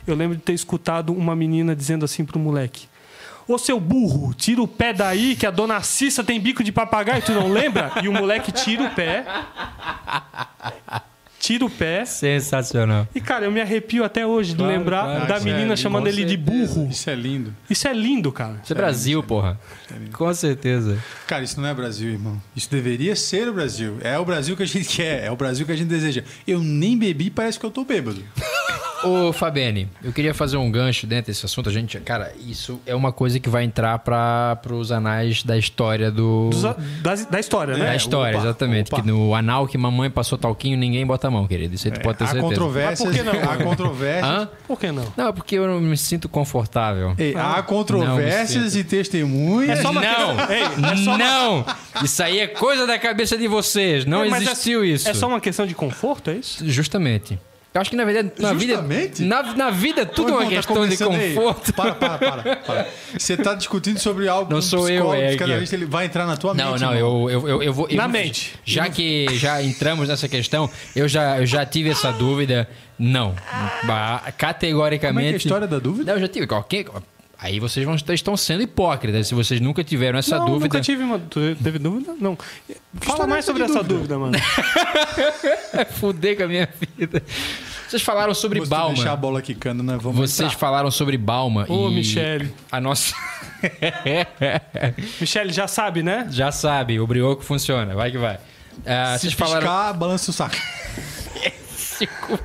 Eu 0.06 0.14
lembro 0.14 0.36
de 0.36 0.42
ter 0.42 0.52
escutado 0.52 1.12
uma 1.12 1.34
menina 1.34 1.74
dizendo 1.74 2.04
assim 2.04 2.24
pro 2.24 2.38
moleque: 2.38 2.86
Ô 3.52 3.58
seu 3.58 3.80
burro, 3.80 4.32
tira 4.32 4.62
o 4.62 4.68
pé 4.68 4.92
daí 4.92 5.34
que 5.34 5.44
a 5.44 5.50
dona 5.50 5.82
Cissa 5.82 6.22
tem 6.22 6.38
bico 6.40 6.62
de 6.62 6.70
papagaio, 6.70 7.20
tu 7.20 7.32
não 7.32 7.48
lembra? 7.52 7.90
E 8.02 8.06
o 8.08 8.12
moleque 8.12 8.52
tira 8.52 8.84
o 8.84 8.90
pé. 8.90 9.24
Tira 11.40 11.64
o 11.64 11.70
pé. 11.70 12.04
Sensacional. 12.04 13.08
E 13.14 13.20
cara, 13.20 13.46
eu 13.46 13.50
me 13.50 13.60
arrepio 13.60 14.04
até 14.04 14.24
hoje 14.26 14.50
de 14.52 14.58
Claro, 14.58 14.72
lembrar 14.72 15.02
claro. 15.04 15.26
da 15.26 15.40
menina 15.40 15.72
é 15.72 15.76
chamando 15.76 16.06
lindo, 16.06 16.20
ele 16.20 16.36
de 16.36 16.44
certeza. 16.44 16.74
burro. 16.74 16.90
Isso 16.90 17.10
é 17.10 17.14
lindo. 17.16 17.56
Isso 17.68 17.88
é 17.88 17.92
lindo, 17.92 18.30
cara. 18.30 18.60
Isso 18.62 18.72
é 18.72 18.76
Brasil, 18.76 19.22
porra. 19.22 19.58
Com 20.12 20.32
certeza. 20.34 20.96
Cara, 21.26 21.42
isso 21.42 21.60
não 21.60 21.68
é 21.68 21.74
Brasil, 21.74 22.10
irmão. 22.10 22.40
Isso 22.54 22.70
deveria 22.70 23.16
ser 23.16 23.48
o 23.48 23.52
Brasil. 23.54 23.96
É 24.02 24.16
o 24.18 24.24
Brasil 24.24 24.56
que 24.56 24.62
a 24.62 24.66
gente 24.66 24.84
quer, 24.96 25.24
é 25.24 25.30
o 25.32 25.34
Brasil 25.36 25.64
que 25.66 25.72
a 25.72 25.76
gente 25.76 25.88
deseja. 25.88 26.22
Eu 26.46 26.60
nem 26.60 26.96
bebi, 26.96 27.30
parece 27.30 27.58
que 27.58 27.66
eu 27.66 27.70
tô 27.70 27.84
bêbado. 27.84 28.22
Ô, 29.02 29.32
Fabiane, 29.32 29.88
eu 30.04 30.12
queria 30.12 30.34
fazer 30.34 30.58
um 30.58 30.70
gancho 30.70 31.06
dentro 31.06 31.32
desse 31.32 31.46
assunto. 31.46 31.70
A 31.70 31.72
gente, 31.72 31.98
cara, 32.00 32.32
isso 32.46 32.78
é 32.84 32.94
uma 32.94 33.10
coisa 33.12 33.40
que 33.40 33.48
vai 33.48 33.64
entrar 33.64 33.98
para 34.00 34.58
os 34.72 34.92
anais 34.92 35.42
da 35.42 35.56
história 35.56 36.10
do. 36.10 36.50
Dos- 36.50 36.62
da, 37.02 37.14
da 37.30 37.40
história, 37.40 37.76
né? 37.78 37.86
da 37.86 37.96
história, 37.96 38.36
opa, 38.38 38.46
exatamente. 38.46 38.92
opa. 38.92 39.00
Que 39.02 39.08
no 39.08 39.34
anal 39.34 39.66
que 39.66 39.78
mamãe 39.78 40.10
passou 40.10 40.36
talquinho, 40.36 40.76
ninguém 40.76 41.06
bota 41.06 41.28
a 41.28 41.30
mão, 41.30 41.46
querido. 41.46 41.74
Isso 41.74 41.88
aí 41.88 41.92
tu 41.94 42.00
pode 42.00 42.18
ter 42.18 42.24
Há 42.24 42.26
certeza. 42.28 42.46
controvérsias. 42.48 43.08
Mas 43.08 43.16
por 43.18 43.32
que 43.32 43.38
não? 43.40 43.50
Há 43.50 43.56
controvérsias. 43.56 44.26
Hã? 44.30 44.48
Por 44.66 44.78
que 44.78 44.92
não? 44.92 45.12
Não, 45.16 45.32
porque 45.32 45.54
eu 45.56 45.66
não 45.66 45.80
me 45.80 45.96
sinto 45.96 46.28
confortável. 46.28 47.14
Ei, 47.16 47.34
há 47.34 47.56
Não, 47.56 47.62
controvérsias 47.62 48.76
e 48.76 48.84
testemunhas. 48.84 49.78
É 49.78 49.82
só 49.82 49.90
uma 49.92 50.02
não, 50.02 50.36
questão- 50.36 50.50
Ei, 50.56 50.62
é 50.62 50.96
só 50.96 51.10
uma- 51.14 51.18
não! 51.18 51.64
Isso 52.04 52.22
aí 52.22 52.38
é 52.40 52.46
coisa 52.46 52.86
da 52.86 52.98
cabeça 52.98 53.38
de 53.38 53.48
vocês. 53.48 54.04
Não 54.04 54.24
É, 54.24 54.28
mas 54.28 54.42
é- 54.46 54.50
existiu 54.50 54.84
isso. 54.84 55.08
É 55.08 55.14
só 55.14 55.26
uma 55.26 55.40
questão 55.40 55.66
de 55.66 55.74
conforto, 55.74 56.30
é 56.30 56.34
isso? 56.34 56.68
Justamente. 56.68 57.38
Eu 57.72 57.80
acho 57.80 57.90
que 57.90 57.94
na 57.96 58.04
verdade, 58.04 58.32
na 58.40 58.52
Justamente? 58.52 59.22
vida, 59.22 59.28
na, 59.28 59.54
na 59.54 59.70
vida 59.70 60.04
tudo 60.04 60.30
é 60.30 60.32
uma 60.32 60.42
tá 60.42 60.48
questão 60.48 60.88
de 60.88 60.96
conforto. 60.96 61.72
para, 61.72 61.94
para, 61.94 62.18
para, 62.18 62.56
para. 62.56 62.86
Você 63.16 63.36
tá 63.36 63.54
discutindo 63.54 63.98
sobre 64.00 64.26
algo 64.26 64.52
Não 64.52 64.60
sou 64.60 64.88
eu, 64.88 65.14
é 65.14 65.28
psicanalista, 65.28 65.76
ele 65.76 65.84
vai 65.86 66.06
entrar 66.06 66.26
na 66.26 66.36
tua 66.36 66.52
Não, 66.52 66.72
mente. 66.72 66.80
não, 66.80 66.92
irmão. 66.94 67.30
eu, 67.30 67.40
eu, 67.42 67.48
eu, 67.48 67.62
eu 67.62 67.72
vou. 67.72 67.88
eu 67.88 67.96
Na 67.96 68.04
vou- 68.04 68.12
mente. 68.12 68.54
Já 68.64 68.88
que 68.90 69.26
já 69.34 69.62
entramos 69.62 70.08
nessa 70.08 70.28
questão, 70.28 70.68
eu 70.96 71.06
já, 71.06 71.38
eu 71.38 71.46
já 71.46 71.64
tive 71.64 71.90
essa 71.90 72.10
dúvida. 72.12 72.68
Não. 72.98 73.34
Ba- 73.84 74.18
Como 74.18 74.28
é 74.28 74.32
Categoricamente. 74.32 75.28
que 75.28 75.32
é 75.32 75.34
a 75.34 75.36
história 75.36 75.66
da 75.68 75.78
dúvida? 75.78 76.10
Não, 76.10 76.18
eu 76.18 76.20
já 76.26 76.28
tive. 76.28 76.46
Qualquer, 76.48 76.86
aí 77.40 77.58
vocês 77.60 77.84
vão, 77.86 77.94
estão 77.94 78.36
sendo 78.36 78.62
hipócritas 78.62 79.26
se 79.28 79.34
vocês 79.34 79.60
nunca 79.60 79.82
tiveram 79.82 80.18
essa 80.18 80.38
não, 80.38 80.46
dúvida. 80.46 80.64
nunca 80.64 80.80
tive 80.80 81.02
uma... 81.02 81.18
Teve 81.18 81.78
dúvida? 81.78 82.14
Não. 82.20 82.36
Fala 83.00 83.26
mais 83.26 83.44
sobre 83.44 83.62
essa 83.64 83.82
dúvida? 83.82 84.16
dúvida, 84.16 84.18
mano. 84.18 84.36
Fuder 85.98 86.36
com 86.36 86.42
a 86.44 86.48
minha 86.48 86.68
vida. 86.96 87.22
Vocês 87.88 88.02
falaram 88.02 88.32
sobre 88.34 88.60
Se 88.60 88.66
tu 88.66 88.70
deixar 88.70 88.82
a 88.84 89.06
Balma. 89.06 89.16
bola 89.16 89.42
quicando, 89.42 89.82
nós 89.82 90.00
vamos 90.00 90.18
Vocês 90.18 90.46
entrar. 90.48 90.58
falaram 90.58 90.90
sobre 90.90 91.16
Balma. 91.18 91.66
Ô, 91.68 91.88
e 91.90 91.94
Michele. 91.94 92.54
A 92.70 92.80
nossa. 92.80 93.14
Michele 95.20 95.52
já 95.52 95.66
sabe, 95.66 96.02
né? 96.02 96.26
Já 96.30 96.52
sabe, 96.52 97.00
o 97.00 97.06
brioco 97.06 97.42
funciona. 97.42 97.94
Vai 97.94 98.10
que 98.10 98.18
vai. 98.18 98.38
Ah, 98.86 99.14
Se 99.18 99.22
vocês 99.22 99.32
falaram. 99.34 99.60
piscar, 99.60 99.92
balança 99.94 100.30
o 100.30 100.34
saco. 100.34 100.56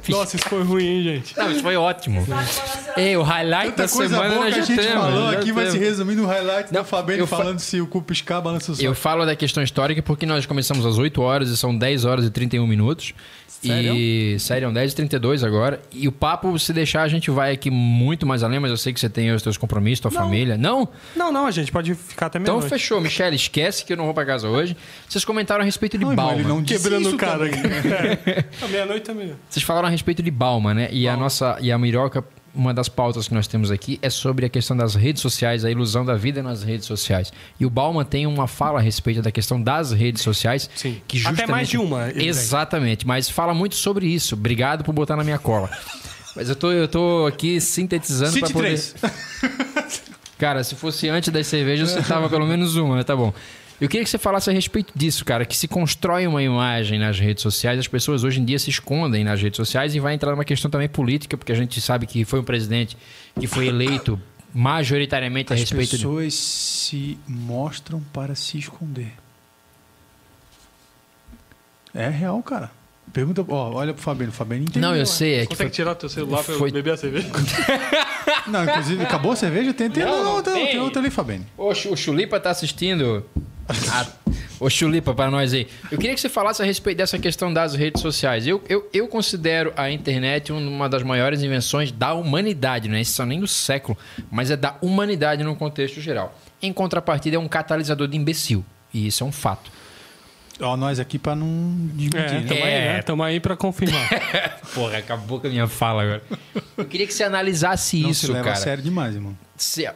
Nossa, 0.10 0.36
isso 0.36 0.50
foi 0.50 0.64
ruim, 0.64 0.86
hein, 0.86 1.04
gente? 1.04 1.38
Não, 1.38 1.52
isso 1.52 1.62
foi 1.62 1.76
ótimo. 1.76 2.26
Ei, 2.98 3.16
o 3.18 3.22
highlight 3.24 3.72
Tanta 3.72 3.84
da 3.84 3.90
coisa 3.90 4.16
semana 4.16 4.34
boa 4.36 4.48
que 4.48 4.60
a 4.60 4.62
gente 4.64 4.76
temos. 4.76 5.04
falou 5.04 5.30
aqui 5.30 5.52
vai 5.52 5.66
se 5.66 5.72
temos. 5.74 5.88
resumir 5.88 6.16
no 6.16 6.26
highlight 6.26 6.74
Não, 6.74 6.82
da 6.82 6.84
Fabiano 6.86 7.22
eu 7.24 7.28
fa- 7.28 7.38
falando 7.38 7.60
se 7.60 7.80
o 7.82 7.88
cu 7.88 8.02
piscar, 8.02 8.42
balança 8.42 8.72
o 8.72 8.76
saco. 8.76 8.86
Eu 8.88 8.96
falo 8.96 9.26
da 9.26 9.36
questão 9.36 9.62
histórica 9.64 10.02
porque 10.02 10.26
nós 10.26 10.46
começamos 10.46 10.86
às 10.86 10.98
8 10.98 11.22
horas 11.22 11.50
e 11.50 11.58
são 11.58 11.76
10 11.78 12.06
horas 12.06 12.26
e 12.26 12.30
31 12.30 12.66
minutos. 12.68 13.14
E 13.64 14.36
sério, 14.40 14.72
10 14.72 14.92
e 14.92 14.96
32 14.96 15.44
agora. 15.44 15.82
E 15.92 16.08
o 16.08 16.12
papo, 16.12 16.58
se 16.60 16.72
deixar, 16.72 17.02
a 17.02 17.08
gente 17.08 17.32
vai 17.32 17.52
aqui 17.52 17.72
muito 17.72 18.24
mais 18.26 18.44
além, 18.44 18.60
mas 18.60 18.70
eu 18.70 18.78
sei 18.78 18.94
que 18.94 19.00
você 19.00 19.10
tem 19.10 19.32
os 19.32 19.42
seus 19.42 19.58
compromissos, 19.58 20.02
tua 20.02 20.12
família. 20.12 20.56
Não? 20.56 20.88
Não, 21.16 21.32
não, 21.32 21.48
a 21.48 21.52
gente 21.52 21.72
pode 21.72 21.96
ficar 21.96 22.28
até 22.28 22.38
Então 22.38 22.56
meia-noite. 22.58 22.70
fechou, 22.80 23.02
Michele, 23.02 23.36
esquece 23.36 23.84
que 23.84 23.94
eu 23.94 23.98
não 23.98 24.06
vou 24.06 24.14
pra 24.14 24.24
casa 24.26 24.48
hoje. 24.48 24.78
Vocês 25.10 25.26
comentaram 25.26 25.62
a 25.62 25.66
respeito 25.66 25.98
de 25.98 26.04
Não, 26.06 26.12
irmão, 26.12 26.26
Balma. 26.28 26.40
ele 26.42 26.48
não 26.48 26.62
disse 26.62 26.84
Quebrando 26.84 27.10
o 27.10 27.18
cara 27.18 27.46
aqui. 27.46 27.56
É. 28.66 28.68
Meia-noite 28.68 29.02
também. 29.06 29.34
Vocês 29.50 29.64
falaram 29.64 29.88
a 29.88 29.92
respeito 29.92 30.22
de 30.22 30.32
Balma, 30.32 30.74
né? 30.74 30.90
E 30.92 31.08
a 31.08 31.16
nossa 31.16 31.58
e 31.62 31.72
a 31.72 31.78
Miroca, 31.78 32.24
uma 32.54 32.74
das 32.74 32.88
pautas 32.88 33.28
que 33.28 33.34
nós 33.34 33.48
temos 33.48 33.70
aqui 33.70 34.00
é 34.02 34.10
sobre 34.10 34.46
a 34.46 34.50
questão 34.50 34.76
das 34.76 34.96
redes 34.96 35.22
sociais, 35.22 35.66
a 35.66 35.72
ilusão 35.72 36.06
da 36.06 36.16
vida 36.16 36.42
nas 36.42 36.64
redes 36.64 36.86
sociais. 36.86 37.32
E 37.60 37.66
o 37.66 37.70
Balma 37.70 38.04
tem 38.06 38.26
uma 38.26 38.48
fala 38.48 38.80
a 38.80 38.82
respeito 38.82 39.22
da 39.22 39.32
questão 39.32 39.62
das 39.62 39.92
redes 39.92 40.22
sociais, 40.22 40.70
Sim. 40.76 41.02
que 41.08 41.20
Até 41.20 41.30
justamente 41.30 41.52
mais 41.52 41.68
de 41.68 41.78
uma, 41.78 42.10
ele 42.10 42.20
tem. 42.20 42.28
Exatamente, 42.28 43.06
mas 43.06 43.30
fala 43.30 43.54
muito 43.54 43.76
sobre 43.76 44.08
isso. 44.08 44.36
Obrigado 44.36 44.84
por 44.84 44.94
botar 44.94 45.16
na 45.16 45.24
minha 45.24 45.40
cola. 45.40 45.70
Mas 46.36 46.50
eu 46.50 46.56
tô, 46.58 46.70
eu 46.70 46.86
tô 46.86 47.26
aqui 47.26 47.62
sintetizando 47.62 48.38
para 48.38 48.50
poder. 48.50 48.78
Cara, 50.38 50.66
se 50.66 50.76
fosse 50.76 51.08
antes 51.08 51.32
das 51.32 51.48
cervejas, 51.48 51.92
você 51.92 52.02
tava 52.02 52.28
pelo 52.30 52.46
menos 52.46 52.76
uma, 52.76 53.02
tá 53.06 53.16
bom. 53.16 53.34
Eu 53.80 53.90
queria 53.90 54.04
que 54.06 54.10
você 54.10 54.18
falasse 54.18 54.50
a 54.50 54.54
respeito 54.54 54.94
disso, 54.96 55.26
cara, 55.26 55.46
que 55.46 55.56
se 55.56 55.68
constrói 55.68 56.26
uma 56.28 56.42
imagem 56.42 56.98
nas 56.98 57.20
redes 57.20 57.42
sociais, 57.44 57.78
as 57.78 57.88
pessoas 57.88 58.24
hoje 58.24 58.40
em 58.40 58.46
dia 58.46 58.58
se 58.58 58.70
escondem 58.70 59.24
nas 59.24 59.42
redes 59.42 59.58
sociais 59.58 59.94
e 59.94 60.00
vai 60.00 60.14
entrar 60.14 60.32
numa 60.32 60.46
questão 60.46 60.72
também 60.72 60.88
política, 60.88 61.36
porque 61.38 61.52
a 61.52 61.56
gente 61.56 61.82
sabe 61.82 62.06
que 62.08 62.24
foi 62.24 62.40
um 62.40 62.44
presidente 62.44 62.96
que 63.38 63.48
foi 63.48 63.68
eleito 63.68 64.20
majoritariamente 64.54 65.52
a 65.52 65.56
As 65.56 65.60
respeito 65.60 65.90
de... 65.92 65.98
pessoas 65.98 66.34
se 66.34 67.18
mostram 67.28 68.02
para 68.14 68.34
se 68.34 68.58
esconder. 68.58 69.12
É 71.94 72.08
real, 72.10 72.42
cara. 72.44 72.72
Pergunta, 73.14 73.46
ó, 73.48 73.74
olha 73.74 73.94
pro 73.94 74.02
Fabiano. 74.02 74.32
O 74.32 74.36
Fabiano 74.36 74.64
entendeu. 74.64 74.90
Não, 74.90 74.96
eu 74.96 75.00
ué. 75.02 75.06
sei, 75.06 75.36
é 75.36 75.42
que 75.42 75.48
Consegue 75.48 75.70
foi... 75.70 75.76
tirar 75.76 75.96
teu 75.96 76.10
celular 76.10 76.44
pra 76.44 76.56
Foi- 76.56 76.70
eu 76.70 76.74
beber 76.74 76.94
a 76.94 76.98
cerveja? 76.98 77.28
Não, 78.48 78.64
inclusive, 78.64 79.04
acabou 79.04 79.32
a 79.32 79.36
cerveja? 79.36 79.74
Tem, 79.74 79.90
tem, 79.90 80.04
Não, 80.06 80.24
não 80.24 80.34
outra, 80.36 80.54
tem. 80.54 80.68
tem 80.68 80.80
outra 80.80 81.02
ali. 81.02 81.42
Ô, 81.58 81.74
Chu- 81.74 81.92
o 81.94 81.98
Chulipa 81.98 82.40
tá 82.40 82.50
assistindo. 82.52 83.26
Ah, 83.92 84.06
Ô, 84.60 84.70
Chulipa, 84.70 85.14
para 85.14 85.30
nós 85.32 85.54
aí. 85.54 85.68
Eu 85.92 85.98
queria 85.98 86.14
que 86.14 86.22
você 86.22 86.30
falasse 86.30 86.62
a 86.62 86.66
respeito 86.66 86.98
dessa 86.98 87.18
questão 87.20 87.52
das 87.52 87.74
redes 87.74 88.02
sociais. 88.02 88.46
Eu, 88.48 88.64
eu, 88.70 88.88
eu 88.94 89.08
considero 89.08 89.74
a 89.76 89.90
internet 89.92 90.52
uma 90.54 90.88
das 90.88 91.04
maiores 91.04 91.42
invenções 91.42 91.92
da 91.92 92.14
humanidade, 92.14 92.88
não 92.88 92.96
é 92.96 93.02
isso 93.02 93.26
nem 93.26 93.40
do 93.40 93.48
século, 93.48 93.98
mas 94.32 94.52
é 94.52 94.56
da 94.56 94.76
humanidade 94.82 95.44
no 95.44 95.56
contexto 95.56 96.00
geral. 96.00 96.38
Em 96.62 96.72
contrapartida, 96.72 97.36
é 97.36 97.40
um 97.40 97.48
catalisador 97.48 98.08
de 98.08 98.16
imbecil. 98.16 98.64
E 98.94 99.08
isso 99.08 99.24
é 99.24 99.28
um 99.28 99.32
fato. 99.32 99.70
Ó, 100.62 100.78
nós 100.78 101.00
aqui 101.00 101.20
pra 101.20 101.36
não 101.36 101.48
desmentir, 101.94 102.18
É, 102.18 102.40
né? 102.40 102.46
tamo 102.48 102.64
aí, 102.64 102.72
né? 102.72 103.02
Tamo 103.02 103.24
aí 103.24 103.40
pra 103.40 103.58
confirmar. 103.58 104.10
Porra, 104.74 104.98
acabou 105.00 105.40
com 105.40 105.48
a 105.48 105.50
minha 105.50 105.68
fala 105.68 106.04
agora. 106.04 106.24
Eu 106.78 106.86
queria 106.86 107.06
que 107.06 107.14
você 107.14 107.24
analisasse 107.26 108.00
Não 108.02 108.10
isso, 108.10 108.26
se 108.28 108.32
leva 108.32 108.44
cara. 108.46 108.58
a 108.58 108.60
sério 108.62 108.84
demais, 108.84 109.16
irmão. 109.16 109.38
se- 109.58 109.90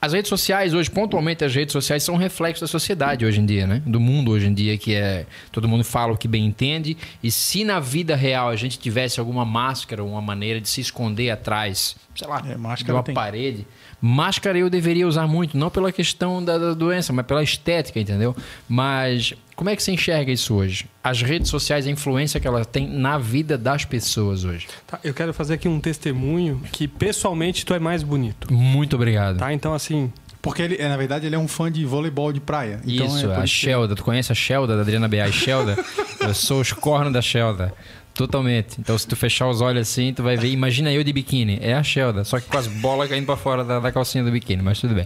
as 0.00 0.12
redes 0.12 0.28
sociais 0.28 0.74
hoje, 0.74 0.90
pontualmente 0.90 1.42
as 1.46 1.54
redes 1.54 1.72
sociais, 1.72 2.02
são 2.02 2.14
um 2.16 2.18
reflexo 2.18 2.60
da 2.60 2.66
sociedade 2.66 3.24
hoje 3.24 3.40
em 3.40 3.46
dia, 3.46 3.66
né? 3.66 3.82
Do 3.86 3.98
mundo 3.98 4.32
hoje 4.32 4.46
em 4.46 4.52
dia, 4.52 4.76
que 4.76 4.94
é. 4.94 5.24
Todo 5.50 5.66
mundo 5.66 5.82
fala 5.82 6.12
o 6.12 6.16
que 6.18 6.28
bem 6.28 6.44
entende. 6.44 6.94
E 7.22 7.30
se 7.30 7.64
na 7.64 7.80
vida 7.80 8.14
real 8.14 8.50
a 8.50 8.56
gente 8.56 8.78
tivesse 8.78 9.18
alguma 9.18 9.46
máscara, 9.46 10.04
uma 10.04 10.20
maneira 10.20 10.60
de 10.60 10.68
se 10.68 10.82
esconder 10.82 11.30
atrás, 11.30 11.96
sei 12.14 12.28
lá, 12.28 12.42
É, 12.46 12.54
máscara 12.54 12.84
de 12.84 12.92
uma 12.98 13.02
tem. 13.02 13.14
parede. 13.14 13.66
Máscara 13.98 14.58
eu 14.58 14.68
deveria 14.68 15.08
usar 15.08 15.26
muito, 15.26 15.56
não 15.56 15.70
pela 15.70 15.90
questão 15.90 16.44
da, 16.44 16.58
da 16.58 16.74
doença, 16.74 17.10
mas 17.10 17.24
pela 17.24 17.42
estética, 17.42 17.98
entendeu? 17.98 18.36
Mas 18.68 19.32
como 19.56 19.70
é 19.70 19.76
que 19.76 19.82
você 19.82 19.92
enxerga 19.92 20.32
isso 20.32 20.54
hoje? 20.54 20.86
As 21.02 21.22
redes 21.22 21.48
sociais, 21.50 21.86
a 21.86 21.90
influência 21.90 22.40
que 22.40 22.46
elas 22.46 22.66
têm 22.66 22.88
na 22.88 23.18
vida 23.18 23.56
das 23.56 23.84
pessoas 23.84 24.44
hoje. 24.44 24.66
Tá, 24.86 24.98
eu 25.04 25.14
quero 25.14 25.32
fazer 25.34 25.54
aqui 25.54 25.68
um 25.68 25.78
testemunho 25.80 26.60
que 26.72 26.88
pessoalmente 26.88 27.64
tu 27.64 27.72
é 27.74 27.78
mais 27.78 28.02
bonito. 28.02 28.52
Muito 28.52 28.96
obrigado. 28.96 29.38
Tá? 29.38 29.52
Então, 29.52 29.72
assim, 29.74 30.12
Porque 30.42 30.60
ele, 30.60 30.76
é, 30.78 30.88
na 30.88 30.96
verdade, 30.96 31.26
ele 31.26 31.34
é 31.34 31.38
um 31.38 31.48
fã 31.48 31.70
de 31.72 31.84
voleibol 31.86 32.32
de 32.32 32.40
praia. 32.40 32.80
Então 32.86 33.06
Isso, 33.06 33.30
é 33.30 33.36
a 33.36 33.40
que- 33.42 33.46
Shelda. 33.46 33.94
Tu 33.94 34.02
conhece 34.04 34.30
a 34.30 34.34
Shelda, 34.34 34.76
da 34.76 34.82
Adriana 34.82 35.08
B.A. 35.08 35.30
Shelda? 35.32 35.76
eu 36.20 36.34
sou 36.34 36.60
os 36.60 36.72
cornos 36.72 37.12
da 37.12 37.22
Shelda. 37.22 37.72
Totalmente. 38.12 38.76
Então, 38.78 38.96
se 38.96 39.08
tu 39.08 39.16
fechar 39.16 39.48
os 39.48 39.60
olhos 39.60 39.88
assim, 39.88 40.12
tu 40.14 40.22
vai 40.22 40.36
ver. 40.36 40.48
Imagina 40.48 40.92
eu 40.92 41.02
de 41.02 41.12
biquíni. 41.12 41.58
É 41.60 41.74
a 41.74 41.82
Shelda, 41.82 42.22
só 42.24 42.38
que 42.38 42.46
com 42.46 42.56
as 42.58 42.66
bolas 42.68 43.08
caindo 43.08 43.26
pra 43.26 43.36
fora 43.36 43.64
da, 43.64 43.80
da 43.80 43.90
calcinha 43.90 44.22
do 44.22 44.30
biquíni, 44.30 44.62
mas 44.62 44.78
tudo 44.80 44.94
bem. 44.94 45.04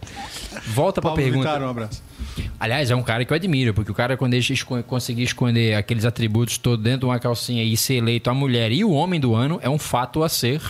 Volta 0.67 1.01
pra 1.01 1.11
Paulo 1.11 1.23
pergunta. 1.23 1.49
Vittar, 1.49 1.63
um 1.67 1.71
abraço. 1.71 2.03
Aliás, 2.59 2.91
é 2.91 2.95
um 2.97 3.03
cara 3.03 3.25
que 3.25 3.33
eu 3.33 3.37
admiro, 3.37 3.73
porque 3.75 3.91
o 3.91 3.95
cara, 3.95 4.17
quando 4.17 4.35
ele 4.35 4.43
esco- 4.53 4.83
conseguir 4.85 5.23
esconder 5.23 5.75
aqueles 5.75 6.05
atributos 6.05 6.59
todos 6.59 6.83
dentro 6.85 7.01
de 7.01 7.07
uma 7.07 7.19
calcinha 7.19 7.63
e 7.65 7.77
ser 7.77 7.95
eleito 7.95 8.29
a 8.31 8.35
mulher 8.35 8.71
e 8.73 8.85
o 8.85 8.91
homem 8.91 9.19
do 9.21 9.35
ano, 9.35 9.59
é 9.63 9.69
um 9.71 9.79
fato 9.79 10.23
a 10.23 10.29
ser 10.29 10.61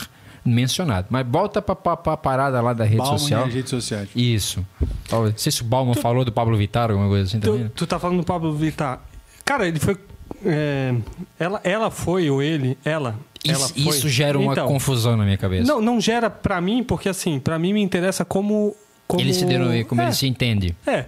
mencionado. 0.44 1.08
Mas 1.10 1.26
volta 1.26 1.60
pra, 1.60 1.76
pra, 1.76 1.96
pra 1.96 2.16
parada 2.16 2.60
lá 2.60 2.72
da 2.72 2.84
rede 2.84 2.96
Balmo 2.96 3.18
social. 3.18 3.44
nas 3.44 3.54
redes 3.54 3.70
sociais. 3.70 4.08
Isso. 4.16 4.64
Talvez- 5.08 5.32
Não 5.34 5.38
sei 5.38 5.52
se 5.52 5.62
o 5.62 5.64
Bauman 5.64 5.94
falou 5.94 6.24
do 6.24 6.32
Pablo 6.32 6.56
Vittar, 6.56 6.90
alguma 6.90 7.08
coisa 7.08 7.24
assim 7.24 7.40
também. 7.40 7.60
Tu, 7.60 7.64
né? 7.64 7.70
tu 7.74 7.86
tá 7.86 7.98
falando 7.98 8.18
do 8.18 8.24
Pablo 8.24 8.54
Vittar. 8.54 9.02
Cara, 9.44 9.66
ele 9.68 9.78
foi. 9.78 9.96
é, 10.44 10.94
ela, 11.38 11.60
ela 11.64 11.90
foi, 11.90 12.30
ou 12.30 12.42
ele, 12.42 12.78
ela. 12.84 13.16
ela 13.46 13.56
Isso, 13.56 13.74
foi. 13.74 13.82
isso 13.96 14.08
gera 14.08 14.38
uma 14.38 14.52
Então, 14.52 14.68
confusão 14.68 15.16
na 15.16 15.24
minha 15.24 15.36
cabeça. 15.38 15.66
Não, 15.70 15.80
não 15.80 16.00
gera 16.00 16.28
pra 16.30 16.60
mim, 16.60 16.82
porque 16.82 17.08
assim, 17.08 17.38
pra 17.40 17.58
mim 17.58 17.72
me 17.72 17.80
interessa 17.82 18.24
como. 18.24 18.74
como 19.06 19.20
ele 19.22 19.32
se 19.34 19.44
denomina, 19.44 19.84
como 19.84 20.00
é, 20.00 20.04
ele 20.04 20.12
se 20.14 20.26
entende. 20.26 20.74
É. 20.86 21.06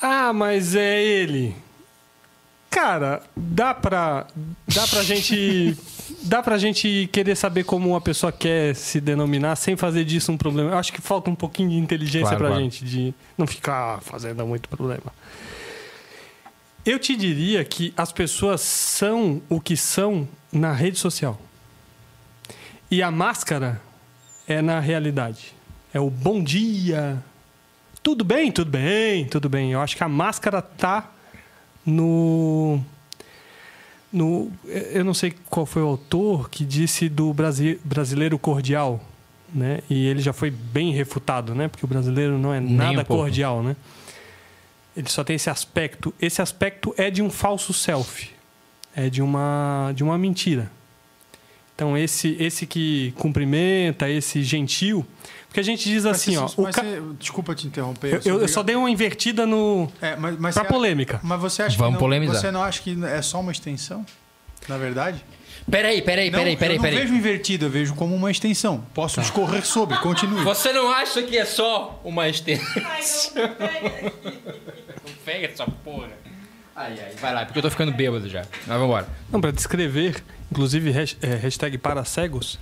Ah, 0.00 0.32
mas 0.32 0.74
é 0.74 1.02
ele. 1.02 1.54
Cara, 2.70 3.22
dá 3.36 3.74
pra. 3.74 4.26
Dá 4.66 4.86
pra 4.86 5.02
gente. 5.02 5.76
Dá 6.22 6.42
pra 6.42 6.56
gente 6.58 7.08
querer 7.12 7.36
saber 7.36 7.64
como 7.64 7.90
uma 7.90 8.00
pessoa 8.00 8.32
quer 8.32 8.74
se 8.74 8.98
denominar 9.00 9.56
sem 9.56 9.76
fazer 9.76 10.04
disso 10.04 10.32
um 10.32 10.38
problema. 10.38 10.70
Eu 10.70 10.78
acho 10.78 10.92
que 10.92 11.00
falta 11.02 11.30
um 11.30 11.34
pouquinho 11.34 11.68
de 11.70 11.76
inteligência 11.76 12.22
Claro, 12.28 12.38
pra 12.38 12.48
claro. 12.48 12.62
gente, 12.62 12.84
de 12.84 13.14
não 13.36 13.46
ficar 13.46 14.00
fazendo 14.00 14.44
muito 14.46 14.68
problema. 14.68 15.12
Eu 16.84 16.98
te 16.98 17.14
diria 17.14 17.62
que 17.64 17.92
as 17.96 18.10
pessoas 18.10 18.62
são 18.62 19.40
o 19.48 19.60
que 19.60 19.76
são 19.76 20.26
na 20.50 20.72
rede 20.72 20.98
social. 20.98 21.38
E 22.90 23.02
a 23.02 23.10
máscara 23.10 23.80
é 24.46 24.60
na 24.62 24.80
realidade. 24.80 25.54
É 25.92 26.00
o 26.00 26.08
bom 26.10 26.42
dia. 26.42 27.22
Tudo 28.02 28.24
bem, 28.24 28.50
tudo 28.50 28.70
bem, 28.70 29.26
tudo 29.26 29.48
bem. 29.48 29.72
Eu 29.72 29.80
acho 29.80 29.96
que 29.96 30.02
a 30.04 30.08
máscara 30.08 30.62
tá 30.62 31.10
no. 31.84 32.80
no 34.12 34.50
eu 34.64 35.04
não 35.04 35.14
sei 35.14 35.34
qual 35.50 35.66
foi 35.66 35.82
o 35.82 35.86
autor 35.86 36.48
que 36.48 36.64
disse 36.64 37.08
do 37.08 37.32
brasi- 37.34 37.78
brasileiro 37.84 38.38
cordial, 38.38 39.02
né? 39.52 39.80
E 39.90 40.06
ele 40.06 40.20
já 40.20 40.32
foi 40.32 40.50
bem 40.50 40.92
refutado, 40.92 41.54
né? 41.54 41.68
Porque 41.68 41.84
o 41.84 41.88
brasileiro 41.88 42.38
não 42.38 42.52
é 42.54 42.60
Nem 42.60 42.74
nada 42.74 43.00
um 43.02 43.04
cordial, 43.04 43.62
né? 43.62 43.76
Ele 44.96 45.08
só 45.08 45.22
tem 45.22 45.36
esse 45.36 45.50
aspecto. 45.50 46.12
Esse 46.20 46.40
aspecto 46.42 46.94
é 46.96 47.10
de 47.10 47.22
um 47.22 47.30
falso 47.30 47.72
self. 47.72 48.30
É 48.96 49.08
de 49.08 49.22
uma, 49.22 49.92
de 49.94 50.02
uma 50.02 50.18
mentira. 50.18 50.70
Então, 51.78 51.96
esse, 51.96 52.36
esse 52.40 52.66
que 52.66 53.14
cumprimenta, 53.16 54.10
esse 54.10 54.42
gentil. 54.42 55.06
Porque 55.46 55.60
a 55.60 55.62
gente 55.62 55.88
diz 55.88 56.04
assim, 56.04 56.36
ó. 56.36 56.48
Mas 56.58 56.74
ca- 56.74 56.82
você- 56.82 57.00
desculpa 57.20 57.54
te 57.54 57.68
interromper. 57.68 58.14
eu, 58.14 58.20
eu- 58.34 58.40
eu 58.40 58.48
só 58.48 58.64
dei 58.64 58.74
uma 58.74 58.90
invertida 58.90 59.46
no. 59.46 59.88
É, 60.02 60.16
mas, 60.16 60.36
mas 60.40 60.54
pra 60.56 60.64
polêmica. 60.64 61.20
Mas 61.22 61.40
você 61.40 61.62
acha 61.62 61.78
Vamos 61.78 61.90
que 61.90 61.92
não, 61.92 62.00
polemizar. 62.00 62.34
você 62.40 62.50
não 62.50 62.64
acha 62.64 62.82
que 62.82 62.98
é 63.04 63.22
só 63.22 63.38
uma 63.38 63.52
extensão? 63.52 64.04
Na 64.68 64.76
verdade? 64.76 65.24
Peraí, 65.70 66.02
peraí, 66.02 66.30
não, 66.32 66.38
peraí, 66.40 66.56
peraí, 66.56 66.76
eu 66.76 66.82
não 66.82 66.82
peraí. 66.90 66.98
vejo 67.02 67.14
invertido, 67.14 67.66
eu 67.66 67.70
vejo 67.70 67.94
como 67.94 68.12
uma 68.12 68.28
extensão. 68.32 68.84
Posso 68.92 69.20
discorrer 69.20 69.64
sobre, 69.64 69.96
continue. 69.98 70.42
Você 70.42 70.72
não 70.72 70.90
acha 70.90 71.22
que 71.22 71.38
é 71.38 71.44
só 71.44 72.00
uma 72.04 72.28
extensão? 72.28 72.82
Não 75.06 75.14
pega 75.24 75.46
essa 75.46 75.64
porra. 75.84 76.08
Ai, 76.80 76.94
ai, 77.00 77.12
vai 77.20 77.34
lá, 77.34 77.44
porque 77.44 77.58
eu 77.58 77.62
tô 77.62 77.70
ficando 77.70 77.90
bêbado 77.92 78.28
já. 78.28 78.44
Mas 78.66 78.78
vambora. 78.78 79.08
Não, 79.32 79.40
pra 79.40 79.50
descrever, 79.50 80.22
inclusive 80.50 80.92
hash- 80.92 81.16
é, 81.20 81.34
hashtag 81.34 81.76
para 81.76 82.04
cegos. 82.04 82.56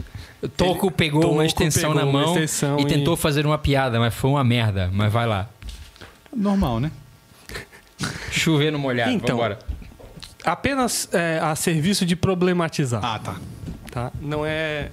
Toco 0.56 0.90
pegou 0.90 1.20
Toco 1.20 1.34
uma 1.34 1.44
extensão 1.44 1.92
pegou 1.92 2.06
na 2.06 2.10
mão 2.10 2.32
extensão 2.32 2.78
e 2.78 2.82
e- 2.82 2.86
tentou 2.86 3.14
fazer 3.14 3.44
uma 3.44 3.58
piada, 3.58 4.00
mas 4.00 4.14
foi 4.14 4.30
uma 4.30 4.42
merda. 4.42 4.88
Mas 4.90 5.12
vai 5.12 5.26
lá. 5.26 5.48
Normal, 6.34 6.80
né? 6.80 6.90
Chover 8.30 8.70
no 8.72 8.78
molhado, 8.78 9.10
Então. 9.12 9.36
vambora. 9.36 9.58
Apenas 10.44 11.08
é, 11.12 11.38
a 11.42 11.54
serviço 11.54 12.06
de 12.06 12.16
problematizar. 12.16 13.04
Ah, 13.04 13.18
tá. 13.18 13.36
tá? 13.90 14.12
Não 14.20 14.46
é, 14.46 14.90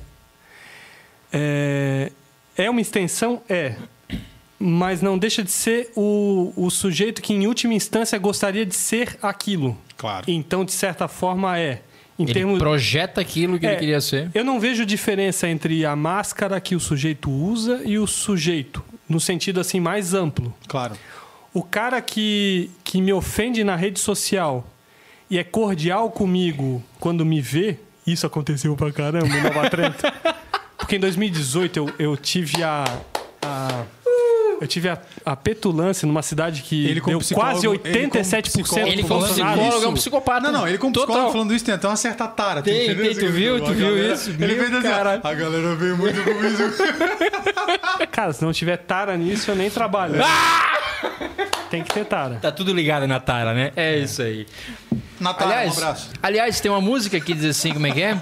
é. 1.32 2.12
É 2.58 2.70
uma 2.70 2.82
extensão? 2.82 3.42
É. 3.50 3.76
Mas 4.66 5.02
não 5.02 5.18
deixa 5.18 5.44
de 5.44 5.52
ser 5.52 5.92
o, 5.94 6.54
o 6.56 6.70
sujeito 6.70 7.22
que, 7.22 7.34
em 7.34 7.46
última 7.48 7.74
instância, 7.74 8.18
gostaria 8.18 8.66
de 8.66 8.74
ser 8.76 9.18
aquilo. 9.22 9.78
Claro. 9.98 10.24
Então, 10.28 10.64
de 10.64 10.72
certa 10.72 11.08
forma, 11.10 11.60
é. 11.60 11.82
Em 12.18 12.24
Ele 12.24 12.34
termos. 12.34 12.60
projeta 12.60 13.20
aquilo 13.20 13.60
que 13.60 13.66
É, 13.66 13.72
ele 13.72 13.80
queria 13.80 14.00
ser. 14.00 14.30
Eu 14.34 14.46
não 14.46 14.60
vejo 14.60 14.86
diferença 14.86 15.50
entre 15.50 15.84
a 15.86 15.96
máscara 15.96 16.62
que 16.62 16.76
o 16.76 16.80
sujeito 16.80 17.30
usa 17.30 17.82
e 17.84 17.98
o 17.98 18.06
sujeito, 18.08 18.82
no 19.10 19.20
sentido 19.20 19.60
assim 19.60 19.80
mais 19.80 20.14
amplo. 20.14 20.54
Claro. 20.68 20.96
O 21.54 21.62
cara 21.64 22.00
que, 22.02 22.70
que 22.84 23.02
me 23.02 23.12
ofende 23.12 23.64
na 23.64 23.76
rede 23.76 24.00
social 24.00 24.66
e 25.30 25.40
é 25.40 25.44
cordial 25.44 26.12
comigo 26.12 26.82
quando 27.00 27.26
me 27.26 27.42
vê, 27.42 27.80
isso 28.06 28.26
aconteceu 28.28 28.76
pra 28.78 28.92
caramba, 28.94 29.28
Nova 29.42 29.68
Trento. 29.70 30.04
Porque 30.78 30.96
em 30.98 31.00
2018 31.00 31.78
eu, 31.78 31.90
eu 31.98 32.16
tive 32.16 32.62
a. 32.64 32.84
a- 33.42 33.84
eu 34.62 34.68
tive 34.68 34.90
a, 34.90 34.98
a 35.26 35.36
petulância 35.36 36.06
numa 36.06 36.22
cidade 36.22 36.62
que 36.62 36.86
Ele 36.88 37.02
deu 37.02 37.20
quase 37.34 37.68
ele 37.68 37.78
como 37.80 37.90
87% 37.94 38.42
psicólogo 38.44 38.88
Ele 38.90 39.02
do 39.02 39.08
como 39.08 39.24
psicólogo 39.26 39.86
é 39.86 39.88
um 39.88 39.94
psicopata. 39.94 40.42
Não, 40.52 40.60
não, 40.62 40.68
ele 40.68 40.78
como 40.78 40.94
Total. 40.94 41.08
psicólogo 41.08 41.32
falando 41.34 41.54
isso 41.54 41.66
tem 41.66 41.74
até 41.76 41.88
uma 41.88 41.96
certa 41.96 42.28
tara. 42.28 42.62
tu 42.62 42.66
Tem, 42.66 42.86
entendeu? 42.86 43.06
tem, 43.06 43.16
tu 43.26 43.32
viu? 43.32 43.60
Tu 43.64 43.74
viu 43.74 43.88
galera- 43.90 44.14
isso? 44.14 44.30
Ele 44.30 44.56
fez 44.56 44.74
assim, 44.74 44.88
a 45.28 45.34
galera 45.34 45.76
veio 45.76 45.98
muito 45.98 46.24
comigo. 46.24 46.64
Cara, 48.12 48.34
se 48.34 48.44
não 48.44 48.52
tiver 48.54 48.78
tara 48.78 49.16
nisso, 49.18 49.50
eu 49.52 49.56
nem 49.56 49.70
trabalho. 49.70 50.16
Tem 51.70 51.84
que 51.84 51.92
ter 51.94 52.06
tara. 52.06 52.36
Tá 52.42 52.52
tudo 52.52 52.72
ligado 52.74 53.08
na 53.08 53.20
Tara, 53.20 53.54
né? 53.54 53.72
É, 53.76 53.98
isso 53.98 54.22
aí. 54.22 54.46
Natália, 55.20 55.56
aliás, 55.56 55.74
um 55.76 55.78
abraço. 55.82 56.10
aliás, 56.22 56.60
tem 56.60 56.70
uma 56.72 56.82
música 56.82 57.20
que 57.20 57.34
diz 57.34 57.46
assim, 57.46 57.74
como 57.74 57.88
é 57.88 57.92
que 57.92 58.02
é? 58.02 58.22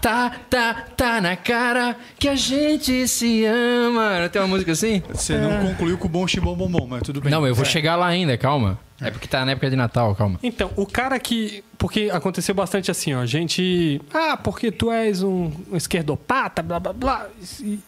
Tá, 0.00 0.32
tá, 0.48 0.84
tá 0.96 1.20
na 1.20 1.36
cara 1.36 1.94
que 2.18 2.28
a 2.28 2.34
gente 2.34 3.06
se 3.06 3.44
ama. 3.44 4.20
Não 4.20 4.28
tem 4.28 4.40
uma 4.42 4.48
música 4.48 4.72
assim? 4.72 5.02
Você 5.12 5.36
não 5.36 5.66
concluiu 5.68 5.98
com 5.98 6.06
o 6.06 6.10
bom 6.10 6.26
chibom 6.26 6.56
bom 6.56 6.68
bom, 6.68 6.86
mas 6.88 7.02
tudo 7.02 7.20
bem. 7.20 7.30
Não, 7.30 7.46
eu 7.46 7.54
vou 7.54 7.64
chegar 7.64 7.96
lá 7.96 8.06
ainda, 8.06 8.36
calma. 8.38 8.78
É 9.00 9.10
porque 9.10 9.28
tá 9.28 9.44
na 9.44 9.52
época 9.52 9.70
de 9.70 9.76
Natal, 9.76 10.12
calma. 10.16 10.40
Então, 10.42 10.70
o 10.74 10.84
cara 10.86 11.18
que. 11.20 11.62
Porque 11.76 12.08
aconteceu 12.12 12.54
bastante 12.54 12.90
assim, 12.90 13.14
ó. 13.14 13.24
Gente. 13.26 14.00
Ah, 14.12 14.36
porque 14.36 14.72
tu 14.72 14.90
és 14.90 15.22
um, 15.22 15.52
um 15.70 15.76
esquerdopata, 15.76 16.62
blá 16.62 16.80
blá 16.80 16.92
blá. 16.92 17.26
E, 17.60 17.78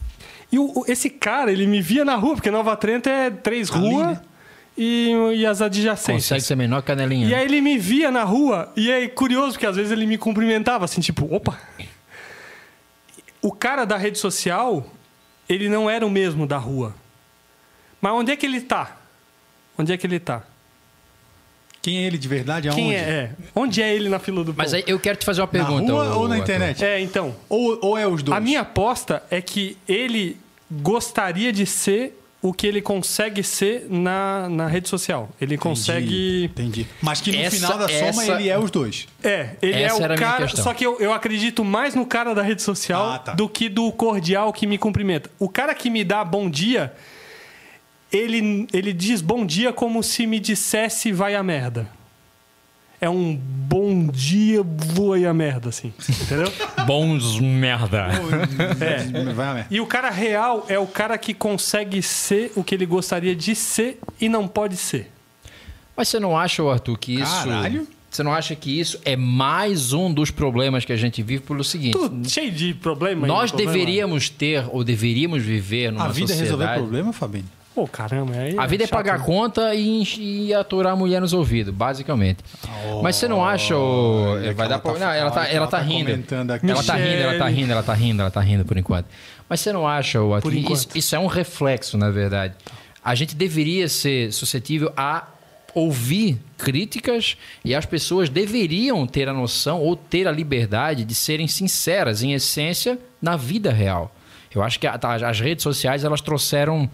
e 0.52 0.58
o- 0.58 0.84
esse 0.86 1.10
cara, 1.10 1.50
ele 1.50 1.66
me 1.66 1.80
via 1.82 2.04
na 2.04 2.14
rua, 2.14 2.34
porque 2.34 2.50
Nova 2.50 2.76
Trento 2.76 3.08
é 3.08 3.28
três 3.30 3.72
Ali, 3.72 3.80
ruas 3.88 4.06
né? 4.18 4.20
E, 4.83 5.12
e 5.34 5.44
as 5.44 5.60
adjacências. 5.60 6.25
Consegue 6.25 6.41
ser 6.41 6.57
menor 6.57 6.81
que 6.81 6.86
canelinha. 6.86 7.28
E 7.28 7.34
aí 7.34 7.44
ele 7.44 7.60
me 7.60 7.76
via 7.76 8.10
na 8.10 8.25
rua, 8.25 8.73
e 8.75 8.91
é 8.91 9.07
curioso, 9.09 9.52
porque 9.52 9.67
às 9.67 9.76
vezes 9.76 9.92
ele 9.92 10.07
me 10.07 10.17
cumprimentava, 10.17 10.86
assim, 10.86 11.02
tipo, 11.02 11.28
opa. 11.33 11.60
O 13.42 13.52
cara 13.52 13.84
da 13.84 13.99
rede 13.99 14.18
social, 14.18 14.91
ele 15.47 15.68
não 15.68 15.91
era 15.91 16.07
o 16.07 16.10
mesmo 16.10 16.47
da 16.47 16.57
rua. 16.57 16.94
Mas 18.00 18.12
onde 18.15 18.33
é 18.33 18.36
que 18.36 18.47
ele 18.47 18.62
tá? 18.62 18.97
Onde 19.76 19.92
é 19.92 19.99
que 19.99 20.07
ele 20.07 20.18
tá? 20.18 20.44
Quem 21.83 21.99
é 21.99 22.07
ele 22.07 22.17
de 22.17 22.28
verdade? 22.28 22.68
Aonde? 22.68 22.81
Quem 22.81 22.94
é? 22.94 23.00
é? 23.00 23.31
Onde 23.55 23.83
é 23.83 23.94
ele 23.94 24.09
na 24.09 24.18
fila 24.18 24.42
do 24.42 24.55
pão? 24.55 24.65
Mas 24.65 24.73
aí 24.73 24.84
eu 24.86 24.99
quero 24.99 25.18
te 25.18 25.26
fazer 25.26 25.42
uma 25.42 25.47
Na 25.47 25.52
pergunta. 25.52 25.92
rua 25.92 26.17
ô, 26.17 26.20
ou 26.20 26.28
na 26.28 26.39
internet? 26.39 26.83
É, 26.83 26.99
então. 27.00 27.36
Ou, 27.50 27.78
ou 27.83 27.99
é 27.99 28.07
os 28.07 28.23
dois? 28.23 28.36
A 28.36 28.41
minha 28.41 28.62
aposta 28.62 29.23
é 29.31 29.42
que 29.42 29.76
ele 29.86 30.39
gostaria 30.70 31.52
de 31.52 31.67
ser 31.67 32.19
o 32.42 32.54
que 32.54 32.66
ele 32.66 32.80
consegue 32.80 33.42
ser 33.42 33.86
na, 33.90 34.48
na 34.48 34.66
rede 34.66 34.88
social. 34.88 35.28
Ele 35.40 35.58
consegue. 35.58 36.44
Entendi. 36.44 36.86
Mas 37.02 37.20
que 37.20 37.30
no 37.32 37.38
Essa- 37.38 37.56
final 37.56 37.78
da 37.78 37.88
soma 37.88 38.04
essa- 38.08 38.32
ele 38.34 38.48
é 38.48 38.58
os 38.58 38.70
dois. 38.70 39.06
É, 39.22 39.50
ele 39.60 39.82
Essa 39.82 40.02
é 40.04 40.14
o 40.14 40.18
cara. 40.18 40.48
Só 40.48 40.72
que 40.72 40.84
eu, 40.86 40.98
eu 41.00 41.12
acredito 41.12 41.62
mais 41.64 41.94
no 41.94 42.06
cara 42.06 42.34
da 42.34 42.42
rede 42.42 42.62
social 42.62 43.10
Ah, 43.12 43.18
tá. 43.18 43.32
do 43.34 43.48
que 43.48 43.68
do 43.68 43.92
cordial 43.92 44.52
que 44.54 44.66
me 44.66 44.78
cumprimenta. 44.78 45.30
O 45.38 45.48
cara 45.48 45.74
que 45.74 45.90
me 45.90 46.02
dá 46.02 46.24
bom 46.24 46.48
dia, 46.48 46.94
ele, 48.12 48.66
ele 48.72 48.92
diz 48.92 49.20
bom 49.20 49.44
dia 49.44 49.72
como 49.72 50.02
se 50.02 50.26
me 50.26 50.40
dissesse 50.40 51.12
vai 51.12 51.34
a 51.34 51.42
merda. 51.42 51.88
É 53.00 53.08
um 53.08 53.34
bom 53.34 54.06
dia, 54.08 54.62
voe 54.62 55.24
a 55.24 55.32
merda, 55.32 55.70
assim. 55.70 55.92
Entendeu? 56.08 56.52
Bons 56.86 57.40
merda. 57.40 58.08
É. 58.78 59.32
Vai 59.32 59.48
a 59.48 59.54
merda. 59.54 59.66
E 59.70 59.80
o 59.80 59.86
cara 59.86 60.10
real 60.10 60.66
é 60.68 60.78
o 60.78 60.86
cara 60.86 61.16
que 61.16 61.32
consegue 61.32 62.02
ser 62.02 62.52
o 62.54 62.62
que 62.62 62.74
ele 62.74 62.84
gostaria 62.84 63.34
de 63.34 63.54
ser 63.54 63.98
e 64.20 64.28
não 64.28 64.46
pode 64.46 64.76
ser. 64.76 65.10
Mas 65.96 66.08
você 66.08 66.20
não 66.20 66.36
acha, 66.36 66.62
Arthur, 66.62 66.98
que 66.98 67.14
isso. 67.14 67.44
Caralho. 67.46 67.86
Você 68.10 68.22
não 68.24 68.34
acha 68.34 68.56
que 68.56 68.78
isso 68.80 68.98
é 69.04 69.14
mais 69.16 69.92
um 69.92 70.12
dos 70.12 70.32
problemas 70.32 70.84
que 70.84 70.92
a 70.92 70.96
gente 70.96 71.22
vive 71.22 71.44
pelo 71.44 71.62
seguinte? 71.62 71.92
Tudo 71.92 72.28
cheio 72.28 72.50
de 72.50 72.74
problema. 72.74 73.24
aí, 73.24 73.28
Nós 73.28 73.50
problema. 73.52 73.72
deveríamos 73.72 74.28
ter 74.28 74.66
ou 74.68 74.82
deveríamos 74.82 75.42
viver 75.44 75.92
numa 75.92 76.06
A 76.06 76.08
vida 76.08 76.32
é 76.32 76.36
resolver 76.36 76.64
sociedade. 76.64 76.80
problema, 76.82 77.12
Fabinho? 77.12 77.44
Pô, 77.81 77.86
caramba. 77.89 78.34
Aí 78.36 78.59
A 78.59 78.67
vida 78.67 78.84
é 78.84 78.86
chato, 78.86 78.97
pagar 78.97 79.25
conta 79.25 79.75
e, 79.75 80.02
e 80.49 80.55
aturar 80.55 80.92
a 80.92 80.97
mulher 80.97 81.18
nos 81.20 81.33
ouvidos, 81.33 81.73
basicamente. 81.75 82.39
Mas 83.02 83.17
você 83.17 83.26
não 83.26 83.42
acha, 83.44 83.75
Olha 83.75 84.52
vai 84.52 84.68
dar 84.68 84.75
ela 84.75 84.83
pra... 84.83 84.92
tá- 84.92 84.99
Não, 84.99 85.10
ela 85.12 85.31
tá, 85.31 85.44
ela 85.47 85.52
ela 85.55 85.67
tá 85.67 85.78
tá 85.78 85.83
rindo. 85.83 86.10
Ela 86.10 86.83
tá 86.83 86.94
rindo, 86.97 87.23
ela 87.23 87.39
tá 87.39 87.49
rindo, 87.49 87.73
ela 87.73 87.83
tá 87.83 87.94
rindo, 87.94 88.20
ela 88.23 88.31
tá 88.31 88.41
rindo 88.41 88.65
por 88.67 88.76
enquanto. 88.76 89.07
Mas 89.49 89.60
você 89.60 89.73
não 89.73 89.89
acha, 89.89 90.18
isso, 90.73 90.89
isso 90.94 91.17
é 91.17 91.18
um 91.18 91.26
reflexo, 91.26 91.97
na 91.97 92.10
verdade. 92.10 92.55
a 93.02 93.15
gente 93.15 93.34
deveria 93.34 93.89
ser 93.89 94.31
suscetível 94.33 94.92
a 94.97 95.26
ouvir 95.75 96.39
críticas 96.59 97.36
e 97.65 97.75
as 97.75 97.86
pessoas 97.86 98.28
deveriam 98.28 99.07
ter 99.07 99.26
a 99.28 99.33
noção 99.33 99.81
ou 99.81 99.97
ter 99.97 100.28
a 100.28 100.33
liberdade 100.33 101.05
de 101.05 101.15
serem 101.15 101.49
sinceras, 101.49 102.23
em 102.23 102.33
essência, 102.34 102.99
na 103.23 103.36
vida 103.36 103.73
real. 103.73 104.15
Eu 104.55 104.62
acho 104.62 104.78
que 104.81 104.86
a- 104.86 104.99
as 105.28 105.39
redes 105.41 105.62
sociais 105.62 106.05
elas 106.05 106.20
trouxeram 106.20 106.91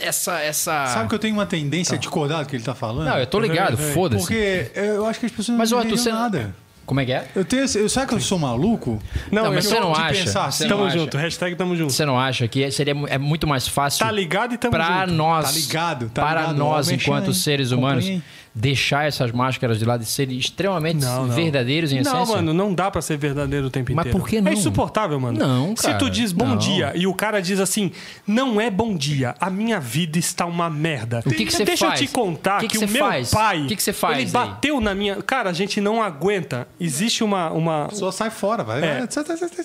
essa 0.00 0.40
essa 0.40 0.86
Sabe 0.88 1.08
que 1.08 1.14
eu 1.14 1.18
tenho 1.18 1.34
uma 1.34 1.46
tendência 1.46 1.94
a 1.94 1.98
discordar 1.98 2.42
do 2.44 2.48
que 2.48 2.56
ele 2.56 2.62
tá 2.64 2.74
falando? 2.74 3.06
Não, 3.08 3.18
eu 3.18 3.26
tô 3.26 3.38
ligado, 3.40 3.76
foda-se. 3.76 4.22
Porque 4.22 4.70
eu 4.74 5.06
acho 5.06 5.20
que 5.20 5.26
as 5.26 5.32
pessoas 5.32 5.56
Mas, 5.58 5.70
não 5.70 5.78
entendem 5.78 5.96
você- 5.98 6.12
nada. 6.12 6.54
Como 6.86 7.00
é 7.00 7.04
que 7.04 7.12
é? 7.12 7.26
Eu 7.36 7.44
tenho, 7.44 7.66
eu, 7.76 7.86
sabe 7.86 8.06
que 8.08 8.14
eu 8.14 8.20
sou 8.20 8.38
maluco? 8.38 8.98
Não, 9.30 9.44
Não, 9.44 9.52
mas 9.52 9.66
você 9.66 9.78
não 9.78 9.92
de 9.92 10.00
acha? 10.00 10.24
pensar 10.24 10.50
Você 10.50 10.62
assim, 10.64 10.70
não 10.70 10.70
Tamo 10.78 10.84
acha? 10.88 10.98
junto, 10.98 11.16
hashtag 11.18 11.54
tamo 11.54 11.76
junto. 11.76 11.92
Você 11.92 12.06
não 12.06 12.18
acha 12.18 12.48
que 12.48 12.70
seria 12.70 12.94
é 13.08 13.18
muito 13.18 13.46
mais 13.46 13.68
fácil 13.68 14.06
Tá 14.06 14.10
ligado 14.10 14.54
e 14.54 14.56
tamo 14.56 14.70
para 14.70 15.00
junto. 15.02 15.12
nós, 15.12 15.44
Tá 15.44 15.52
ligado, 15.52 16.08
tá 16.08 16.22
para 16.22 16.40
ligado. 16.40 16.56
nós 16.56 16.88
enquanto 16.90 17.26
mexendo, 17.26 17.34
seres 17.34 17.72
humanos 17.72 18.04
Acompanhei. 18.06 18.22
Deixar 18.54 19.06
essas 19.06 19.30
máscaras 19.32 19.78
de 19.78 19.84
lado 19.84 20.02
e 20.02 20.06
serem 20.06 20.36
extremamente 20.38 21.04
Não, 21.04 21.26
não. 21.26 21.34
verdadeiros 21.34 21.92
em 21.92 22.02
Não, 22.02 22.12
essência? 22.14 22.36
mano, 22.36 22.52
não 22.52 22.74
dá 22.74 22.90
pra 22.90 23.00
ser 23.00 23.16
verdadeiro 23.16 23.66
o 23.66 23.70
tempo 23.70 23.92
Mas 23.94 24.06
inteiro. 24.06 24.18
por 24.18 24.28
que 24.28 24.40
não? 24.40 24.50
É 24.50 24.54
insuportável, 24.54 25.18
mano. 25.20 25.38
Não, 25.38 25.76
Se 25.76 25.84
cara, 25.84 25.98
tu 25.98 26.10
diz 26.10 26.32
bom 26.32 26.48
não. 26.48 26.56
dia 26.56 26.92
e 26.96 27.06
o 27.06 27.14
cara 27.14 27.40
diz 27.40 27.60
assim, 27.60 27.92
não 28.26 28.60
é 28.60 28.70
bom 28.70 28.96
dia, 28.96 29.34
a 29.40 29.48
minha 29.48 29.78
vida 29.78 30.18
está 30.18 30.44
uma 30.46 30.68
merda. 30.68 31.22
O 31.24 31.30
que 31.30 31.44
que 31.46 31.52
você 31.52 31.64
Deixa 31.64 31.86
faz? 31.86 32.00
eu 32.00 32.06
te 32.06 32.12
contar 32.12 32.60
que 32.60 32.68
que, 32.68 32.78
que 32.78 32.84
o 32.84 32.88
meu 32.88 33.04
faz? 33.06 33.30
pai, 33.30 33.62
O 33.62 33.66
que 33.68 33.76
que 33.76 33.82
você 33.82 33.92
faz 33.92 34.16
ele 34.18 34.26
aí? 34.26 34.30
bateu 34.32 34.80
na 34.80 34.94
minha... 34.94 35.16
Cara, 35.22 35.50
a 35.50 35.52
gente 35.52 35.80
não 35.80 36.02
aguenta. 36.02 36.66
Existe 36.80 37.22
uma... 37.22 37.50
uma... 37.50 37.84
A 37.84 37.88
pessoa 37.88 38.10
sai 38.12 38.30
fora, 38.30 38.64
vai. 38.64 38.78
É. 38.82 38.98
vai, 38.98 39.06
sai, 39.10 39.24
sai, 39.24 39.36
sai, 39.36 39.48
sai. 39.48 39.64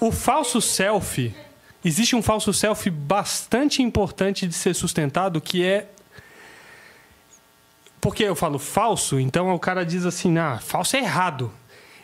O 0.00 0.10
falso 0.10 0.60
selfie... 0.60 1.34
Existe 1.86 2.16
um 2.16 2.22
falso 2.22 2.50
selfie 2.52 2.88
bastante 2.90 3.82
importante 3.82 4.46
de 4.46 4.54
ser 4.54 4.74
sustentado, 4.74 5.38
que 5.40 5.62
é... 5.62 5.86
Porque 8.04 8.22
eu 8.22 8.34
falo 8.34 8.58
falso, 8.58 9.18
então 9.18 9.48
o 9.54 9.58
cara 9.58 9.82
diz 9.84 10.04
assim, 10.04 10.36
ah, 10.36 10.58
falso 10.62 10.94
é 10.94 10.98
errado. 11.00 11.50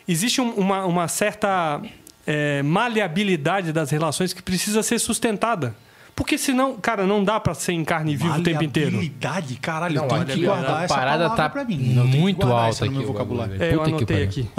Existe 0.07 0.41
um- 0.41 0.51
uma, 0.55 0.83
uma 0.85 1.07
certa 1.07 1.79
é, 2.25 2.63
maleabilidade 2.63 3.71
das 3.71 3.91
relações 3.91 4.33
que 4.33 4.41
precisa 4.41 4.81
ser 4.81 4.97
sustentada. 4.99 5.75
Porque 6.15 6.37
senão, 6.37 6.75
cara, 6.75 7.05
não 7.05 7.23
dá 7.23 7.39
pra 7.39 7.53
ser 7.53 7.73
em 7.73 7.83
carne 7.85 8.15
viva 8.15 8.39
o 8.39 8.43
tempo 8.43 8.63
inteiro. 8.63 8.91
Maleabilidade, 8.93 9.55
caralho, 9.57 9.95
Não, 9.95 10.03
eu 10.03 10.09
tenho 10.09 10.21
aqui, 10.23 10.33
que 10.33 10.45
guardar 10.45 10.77
a 10.77 10.83
essa 10.83 10.93
parada 10.95 11.29
tá 11.29 11.49
pra 11.49 11.63
mim. 11.63 11.77
Que 11.77 12.17
muito 12.17 12.45
alta 12.47 12.69
essa 12.69 12.85
no 12.85 12.91
aqui 12.91 12.97
meu 12.99 13.07
vocabulário. 13.07 13.61
É, 13.63 13.73
eu 13.73 13.83
anotei 13.83 14.23
aqui. 14.23 14.49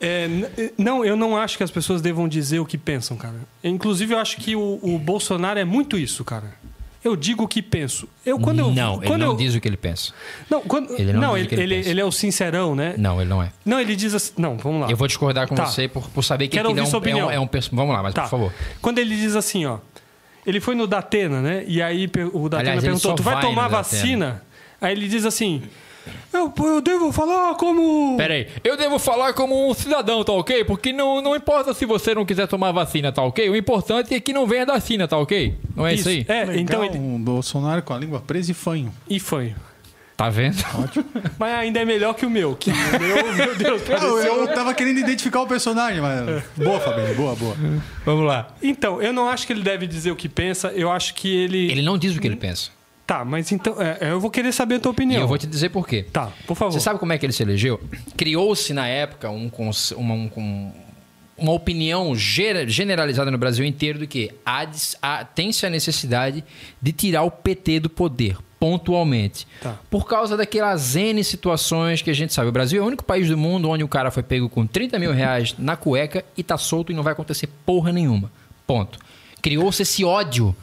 É, 0.00 0.26
n- 0.28 0.72
não, 0.76 1.02
eu 1.04 1.16
não 1.16 1.34
acho 1.36 1.56
que 1.56 1.62
as 1.62 1.70
pessoas 1.70 2.02
devam 2.02 2.28
dizer 2.28 2.58
o 2.58 2.66
que 2.66 2.76
pensam, 2.76 3.16
cara. 3.16 3.36
Inclusive, 3.62 4.12
eu 4.12 4.18
acho 4.18 4.36
que 4.36 4.54
o, 4.54 4.78
o 4.82 4.98
Bolsonaro 4.98 5.58
é 5.58 5.64
muito 5.64 5.96
isso, 5.96 6.22
cara. 6.24 6.52
Eu 7.04 7.14
digo 7.14 7.44
o 7.44 7.48
que 7.48 7.60
penso. 7.60 8.08
Eu 8.24 8.38
quando 8.40 8.60
eu 8.60 8.70
não, 8.72 8.94
ele 8.96 9.06
quando 9.06 9.20
não 9.20 9.26
eu, 9.32 9.36
diz 9.36 9.54
o 9.54 9.60
que 9.60 9.68
ele 9.68 9.76
pensa. 9.76 10.14
Não, 10.48 10.62
quando, 10.62 10.90
Ele 10.98 11.12
não 11.12 11.20
não, 11.20 11.28
diz 11.34 11.36
o 11.36 11.38
ele, 11.40 11.48
que 11.48 11.54
ele 11.54 11.62
ele, 11.62 11.74
pensa. 11.76 11.90
ele 11.90 12.00
é 12.00 12.04
o 12.04 12.10
sincerão, 12.10 12.74
né? 12.74 12.94
Não, 12.96 13.20
ele 13.20 13.28
não 13.28 13.42
é. 13.42 13.52
Não, 13.62 13.78
ele 13.78 13.94
diz 13.94 14.14
assim. 14.14 14.32
Não, 14.38 14.56
vamos 14.56 14.80
lá. 14.80 14.90
Eu 14.90 14.96
vou 14.96 15.06
discordar 15.06 15.46
com 15.46 15.54
Tá. 15.54 15.66
você 15.66 15.86
por, 15.86 16.08
por 16.08 16.22
saber 16.24 16.48
que 16.48 16.56
Quero 16.56 16.70
aquilo 16.70 16.80
é 16.80 16.82
um, 16.88 17.18
é 17.18 17.24
um, 17.26 17.30
é 17.32 17.40
um 17.40 17.48
Vamos 17.72 17.94
lá, 17.94 18.02
mas 18.02 18.14
Tá. 18.14 18.22
por 18.22 18.30
favor. 18.30 18.52
Quando 18.80 18.98
ele 18.98 19.14
diz 19.16 19.36
assim, 19.36 19.66
ó. 19.66 19.78
Ele 20.46 20.60
foi 20.60 20.74
no 20.74 20.86
Datena, 20.86 21.40
né? 21.42 21.64
E 21.66 21.80
aí 21.82 22.04
o 22.32 22.48
Datena 22.48 22.70
Aliás, 22.72 22.84
ele 22.84 22.92
perguntou: 22.92 23.14
Tu 23.14 23.22
vai 23.22 23.34
vai 23.34 23.42
tomar 23.42 23.64
no 23.64 23.70
Datena." 23.70 23.76
vacina? 23.76 24.42
Aí 24.80 24.92
ele 24.92 25.08
diz 25.08 25.24
assim: 25.26 25.62
eu, 26.32 26.52
eu 26.56 26.80
devo 26.80 27.12
falar 27.12 27.54
como. 27.54 28.16
Pera 28.16 28.34
aí, 28.34 28.48
eu 28.62 28.76
devo 28.76 28.98
falar 28.98 29.32
como 29.32 29.68
um 29.68 29.74
cidadão, 29.74 30.24
tá 30.24 30.32
ok? 30.32 30.64
Porque 30.64 30.92
não, 30.92 31.20
não 31.20 31.34
importa 31.36 31.72
se 31.74 31.86
você 31.86 32.14
não 32.14 32.24
quiser 32.24 32.46
tomar 32.46 32.72
vacina, 32.72 33.12
tá 33.12 33.22
ok? 33.22 33.48
O 33.48 33.56
importante 33.56 34.14
é 34.14 34.20
que 34.20 34.32
não 34.32 34.46
venha 34.46 34.66
da 34.66 34.78
China, 34.80 35.06
tá 35.08 35.18
ok? 35.18 35.54
Não 35.74 35.86
é 35.86 35.94
isso, 35.94 36.08
aí? 36.08 36.24
É, 36.28 36.44
Legal, 36.44 36.56
então 36.56 36.84
ele. 36.84 36.98
um 36.98 37.18
Bolsonaro 37.18 37.82
com 37.82 37.94
a 37.94 37.98
língua 37.98 38.20
presa 38.20 38.50
e 38.50 38.54
fanho. 38.54 38.92
E 39.08 39.18
foi. 39.20 39.54
Tá 40.16 40.30
vendo? 40.30 40.56
Mas 41.38 41.54
ainda 41.54 41.80
é 41.80 41.84
melhor 41.84 42.14
que 42.14 42.24
o 42.24 42.30
meu. 42.30 42.54
Que 42.54 42.70
o 42.70 42.74
meu, 42.74 43.34
meu 43.34 43.56
Deus, 43.56 43.82
Eu, 43.88 44.18
eu 44.42 44.54
tava 44.54 44.72
querendo 44.72 44.98
identificar 44.98 45.42
o 45.42 45.46
personagem, 45.46 46.00
mas. 46.00 46.44
Boa, 46.56 46.78
Fabinho, 46.78 47.14
boa, 47.16 47.34
boa. 47.34 47.56
Vamos 48.04 48.24
lá. 48.24 48.46
Então, 48.62 49.02
eu 49.02 49.12
não 49.12 49.28
acho 49.28 49.44
que 49.44 49.52
ele 49.52 49.62
deve 49.62 49.88
dizer 49.88 50.12
o 50.12 50.16
que 50.16 50.28
pensa. 50.28 50.68
Eu 50.68 50.88
acho 50.90 51.14
que 51.14 51.28
ele. 51.34 51.68
Ele 51.68 51.82
não 51.82 51.98
diz 51.98 52.14
o 52.16 52.20
que 52.20 52.28
ele 52.28 52.36
pensa. 52.36 52.70
Tá, 53.06 53.24
mas 53.24 53.52
então. 53.52 53.76
é, 53.80 54.10
eu 54.12 54.18
vou 54.20 54.30
querer 54.30 54.50
saber 54.52 54.76
a 54.76 54.80
tua 54.80 54.90
E 54.90 54.92
opinião. 54.92 55.20
eu 55.20 55.28
vou 55.28 55.36
te 55.36 55.46
dizer 55.46 55.68
por 55.68 55.86
quê. 55.86 56.06
Tá, 56.10 56.32
por 56.46 56.54
favor. 56.56 56.72
Você 56.72 56.80
sabe 56.80 56.98
como 56.98 57.12
é 57.12 57.18
que 57.18 57.26
ele 57.26 57.32
se 57.34 57.42
elegeu? 57.42 57.78
Criou-se 58.16 58.72
na 58.72 58.86
época 58.88 59.28
um, 59.30 59.50
uma, 59.96 60.14
um- 60.14 60.30
um- 60.36 60.72
uma 61.36 61.52
opinião 61.52 62.14
generalizada 62.14 63.30
no 63.30 63.36
Brasil 63.36 63.64
inteiro 63.64 63.98
do 63.98 64.06
que 64.06 64.30
tem-se 65.34 65.66
a 65.66 65.70
necessidade 65.70 66.44
de 66.80 66.92
tirar 66.92 67.24
o 67.24 67.30
PT 67.30 67.80
do 67.80 67.90
poder, 67.90 68.36
pontualmente. 68.58 69.46
Tá. 69.60 69.76
Por 69.90 70.06
causa 70.06 70.36
daquelas 70.36 70.96
N 70.96 71.22
situações 71.24 72.00
que 72.02 72.10
a 72.10 72.14
gente 72.14 72.32
sabe. 72.32 72.48
O 72.48 72.52
Brasil 72.52 72.80
é 72.80 72.84
o 72.84 72.86
único 72.86 73.04
país 73.04 73.28
do 73.28 73.36
mundo 73.36 73.68
onde 73.68 73.82
o 73.84 73.88
cara 73.88 74.10
foi 74.10 74.22
pego 74.22 74.48
com 74.48 74.66
30 74.66 74.98
mil 74.98 75.12
reais 75.12 75.54
na 75.58 75.76
cueca 75.76 76.24
e 76.36 76.42
tá 76.42 76.56
solto 76.56 76.92
e 76.92 76.94
não 76.94 77.02
vai 77.02 77.12
acontecer 77.12 77.48
porra 77.66 77.92
nenhuma. 77.92 78.30
Ponto. 78.66 78.98
Criou-se 79.42 79.82
esse 79.82 80.04
ódio 80.04 80.54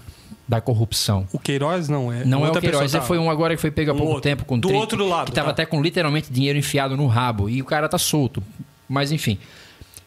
da 0.47 0.59
corrupção. 0.59 1.27
O 1.31 1.39
Queiroz 1.39 1.87
não 1.87 2.11
é. 2.11 2.25
Não 2.25 2.45
é 2.45 2.51
o 2.51 2.59
Queiroz, 2.59 2.93
ele 2.93 3.03
foi 3.03 3.17
um 3.17 3.29
agora 3.29 3.55
que 3.55 3.61
foi 3.61 3.71
pego 3.71 3.91
há 3.91 3.93
Um 3.93 3.97
pouco 3.97 4.13
outro. 4.13 4.29
tempo 4.29 4.45
com 4.45 4.59
Do 4.59 4.67
30, 4.67 4.81
outro 4.81 5.07
lado, 5.07 5.27
que 5.27 5.31
tava 5.31 5.47
tá. 5.47 5.51
até 5.51 5.65
com 5.65 5.81
literalmente 5.81 6.31
dinheiro 6.31 6.59
enfiado 6.59 6.97
no 6.97 7.07
rabo 7.07 7.49
e 7.49 7.61
o 7.61 7.65
cara 7.65 7.87
tá 7.87 7.97
solto. 7.97 8.43
Mas 8.87 9.11
enfim, 9.11 9.37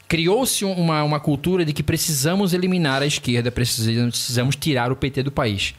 criou-se 0.08 0.64
uma, 0.64 1.02
uma 1.02 1.18
cultura 1.20 1.64
de 1.64 1.72
que 1.72 1.82
precisamos 1.82 2.52
eliminar 2.52 3.02
a 3.02 3.06
esquerda, 3.06 3.50
precisamos, 3.50 4.10
precisamos 4.16 4.56
tirar 4.56 4.92
o 4.92 4.96
PT 4.96 5.22
do 5.22 5.32
país. 5.32 5.74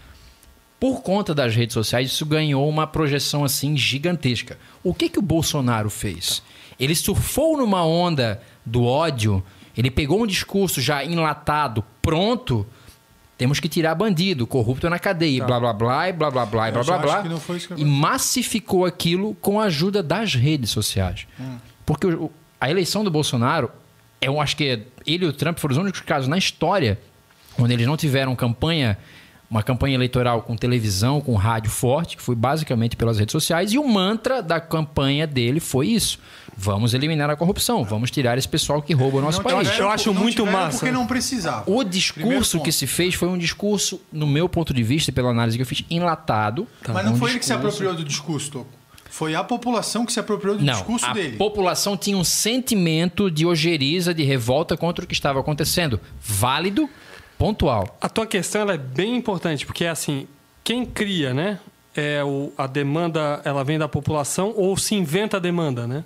Por 0.80 1.02
conta 1.02 1.34
das 1.34 1.56
redes 1.56 1.74
sociais, 1.74 2.08
isso 2.12 2.26
ganhou 2.26 2.68
uma 2.68 2.86
projeção 2.86 3.44
assim 3.44 3.78
gigantesca. 3.78 4.58
O 4.84 4.94
que 4.94 5.10
que 5.10 5.20
o 5.20 5.22
Bolsonaro 5.22 5.90
fez? 5.90 6.44
Ele 6.80 6.94
surfou 6.96 7.58
numa 7.58 7.86
onda 7.86 8.42
do 8.66 8.84
ódio, 8.84 9.44
ele 9.78 9.90
pegou 9.90 10.22
um 10.22 10.28
discurso 10.28 10.82
já 10.82 11.04
enlatado, 11.04 11.84
pronto. 12.02 12.66
Temos 13.38 13.60
que 13.60 13.68
tirar 13.68 13.94
bandido, 13.96 14.48
corrupto 14.48 14.90
na 14.90 14.98
cadeia, 14.98 15.38
e 15.44 15.46
blá 15.46 15.60
blá 15.60 15.74
blá, 15.74 16.10
e 16.10 16.14
blá 16.14 16.32
blá 16.32 16.46
blá, 16.46 16.70
e 16.70 16.72
blá 16.72 16.84
blá 16.84 16.98
blá. 17.00 17.22
E 17.78 17.84
massificou 17.86 18.86
aquilo 18.86 19.36
com 19.42 19.60
a 19.60 19.66
ajuda 19.66 20.02
das 20.02 20.34
redes 20.34 20.70
sociais. 20.70 21.28
Hum. 21.40 21.58
Porque 21.86 22.08
o- 22.08 22.32
a 22.62 22.70
eleição 22.72 23.04
do 23.04 23.12
Bolsonaro, 23.12 23.70
eu 24.22 24.40
acho 24.40 24.56
que 24.56 24.64
ele 24.64 25.26
e 25.26 25.28
o 25.28 25.34
Trump 25.34 25.58
foram 25.60 25.74
os 25.74 25.78
únicos 25.78 26.00
casos 26.02 26.28
na 26.30 26.38
história 26.38 26.98
onde 27.60 27.74
eles 27.74 27.86
não 27.86 27.96
tiveram 27.98 28.36
campanha, 28.36 28.98
uma 29.50 29.62
campanha 29.62 29.96
eleitoral 29.96 30.42
com 30.42 30.56
televisão, 30.56 31.20
com 31.22 31.36
rádio 31.36 31.70
forte, 31.70 32.18
que 32.18 32.24
foi 32.24 32.36
basicamente 32.36 32.96
pelas 32.96 33.20
redes 33.20 33.32
sociais, 33.34 33.72
e 33.74 33.78
o 33.78 33.88
mantra 33.88 34.42
da 34.42 34.60
campanha 34.62 35.28
dele 35.28 35.60
foi 35.60 35.88
isso: 35.90 36.20
vamos 36.58 36.94
eliminar 36.94 37.30
a 37.30 37.36
corrupção, 37.36 37.84
vamos 37.84 38.10
tirar 38.12 38.38
esse 38.38 38.48
pessoal 38.48 38.82
que 38.82 38.94
rouba 38.94 39.18
o 39.18 39.22
nosso 39.22 39.40
Não 39.40 39.44
país. 39.44 39.68
tiveram- 39.68 39.86
Eu 39.86 39.92
acho 39.92 40.14
não 40.14 40.22
muito 40.22 40.46
massa. 40.46 40.78
Porque 40.80 40.92
não 40.92 41.06
precisava. 41.06 41.70
O 41.70 41.84
discurso 41.84 42.60
que 42.62 42.72
se 42.72 42.88
fez 42.88 43.14
foi 43.16 43.28
um 43.28 43.38
discurso, 43.38 44.00
no 44.12 44.26
meu 44.28 44.48
ponto 44.48 44.74
de 44.74 44.84
vista 44.84 45.10
e 45.10 45.14
pela 45.14 45.30
análise 45.30 45.58
que 45.58 45.62
eu 45.64 45.68
fiz, 45.68 45.84
enlatado. 45.90 46.68
Mas 46.88 47.06
não 47.06 47.14
Um 47.14 47.18
foi 47.18 47.32
ele 47.32 47.40
que 47.40 47.46
se 47.46 47.52
discurso- 47.54 47.78
apropriou 47.78 47.94
do 47.96 48.04
discurso, 48.08 48.52
Toco. 48.52 48.68
Foi 49.10 49.34
a 49.34 49.44
população 49.44 50.06
que 50.06 50.12
se 50.12 50.20
apropriou 50.20 50.58
do 50.58 50.64
Não, 50.64 50.74
discurso 50.74 51.06
a 51.06 51.14
dele. 51.14 51.38
população 51.38 51.96
tinha 51.96 52.18
um 52.18 52.24
sentimento 52.24 53.32
de 53.32 53.46
ojeriza, 53.46 54.14
de 54.14 54.24
revolta 54.24 54.76
contra 54.76 55.06
o 55.06 55.08
que 55.08 55.14
estava 55.14 55.40
acontecendo. 55.40 56.02
Válido, 56.20 56.90
pontual. 57.38 57.98
A 58.02 58.10
tua 58.10 58.26
questão 58.26 58.62
ela 58.62 58.74
é 58.74 58.78
bem 58.78 59.16
importante, 59.16 59.66
porque 59.66 59.86
é 59.86 59.90
assim, 59.90 60.28
quem 60.64 60.86
cria, 60.86 61.34
né? 61.34 61.60
É 61.96 62.22
o, 62.26 62.52
a 62.58 62.68
demanda, 62.68 63.42
ela 63.46 63.64
vem 63.64 63.78
da 63.80 63.88
população 63.88 64.54
ou 64.56 64.76
se 64.76 64.96
inventa 64.96 65.38
a 65.38 65.40
demanda, 65.40 65.88
né? 65.88 66.04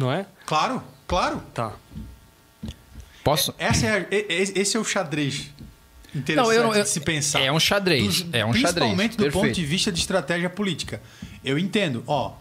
Não 0.00 0.10
é? 0.10 0.24
Claro, 0.46 0.82
claro. 1.06 1.42
Tá. 1.52 1.72
Posso? 3.22 3.54
Essa 3.58 3.86
é 3.86 3.90
a- 3.98 4.06
esse 4.10 4.76
é 4.76 4.80
o 4.80 4.84
xadrez 4.84 5.50
interessante 6.14 6.36
Não, 6.36 6.50
eu 6.52 6.62
não- 6.62 6.74
eu- 6.74 6.82
de 6.82 6.88
se 6.88 7.00
pensar. 7.00 7.40
é 7.40 7.52
um 7.52 7.60
xadrez, 7.60 8.24
é 8.32 8.44
um 8.44 8.48
xadrez, 8.54 8.62
Principalmente 8.74 9.16
do 9.16 9.22
perfeito. 9.24 9.44
ponto 9.46 9.54
de 9.54 9.64
vista 9.66 9.92
de 9.92 10.00
estratégia 10.00 10.48
política. 10.48 11.02
Eu 11.44 11.58
entendo, 11.58 12.02
ó, 12.06 12.32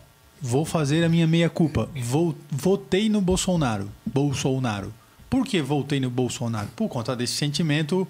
vou 0.41 0.63
fazer 0.65 1.03
a 1.03 1.09
minha 1.09 1.27
meia-culpa. 1.27 1.89
Vou, 2.01 2.33
votei 2.49 3.09
no 3.09 3.19
Bolsonaro. 3.19 3.91
Bolsonaro. 4.05 4.93
Por 5.29 5.45
que 5.45 5.61
voltei 5.61 5.99
no 5.99 6.09
Bolsonaro? 6.09 6.69
Por 6.77 6.87
conta 6.87 7.13
desse 7.15 7.33
sentimento... 7.33 8.07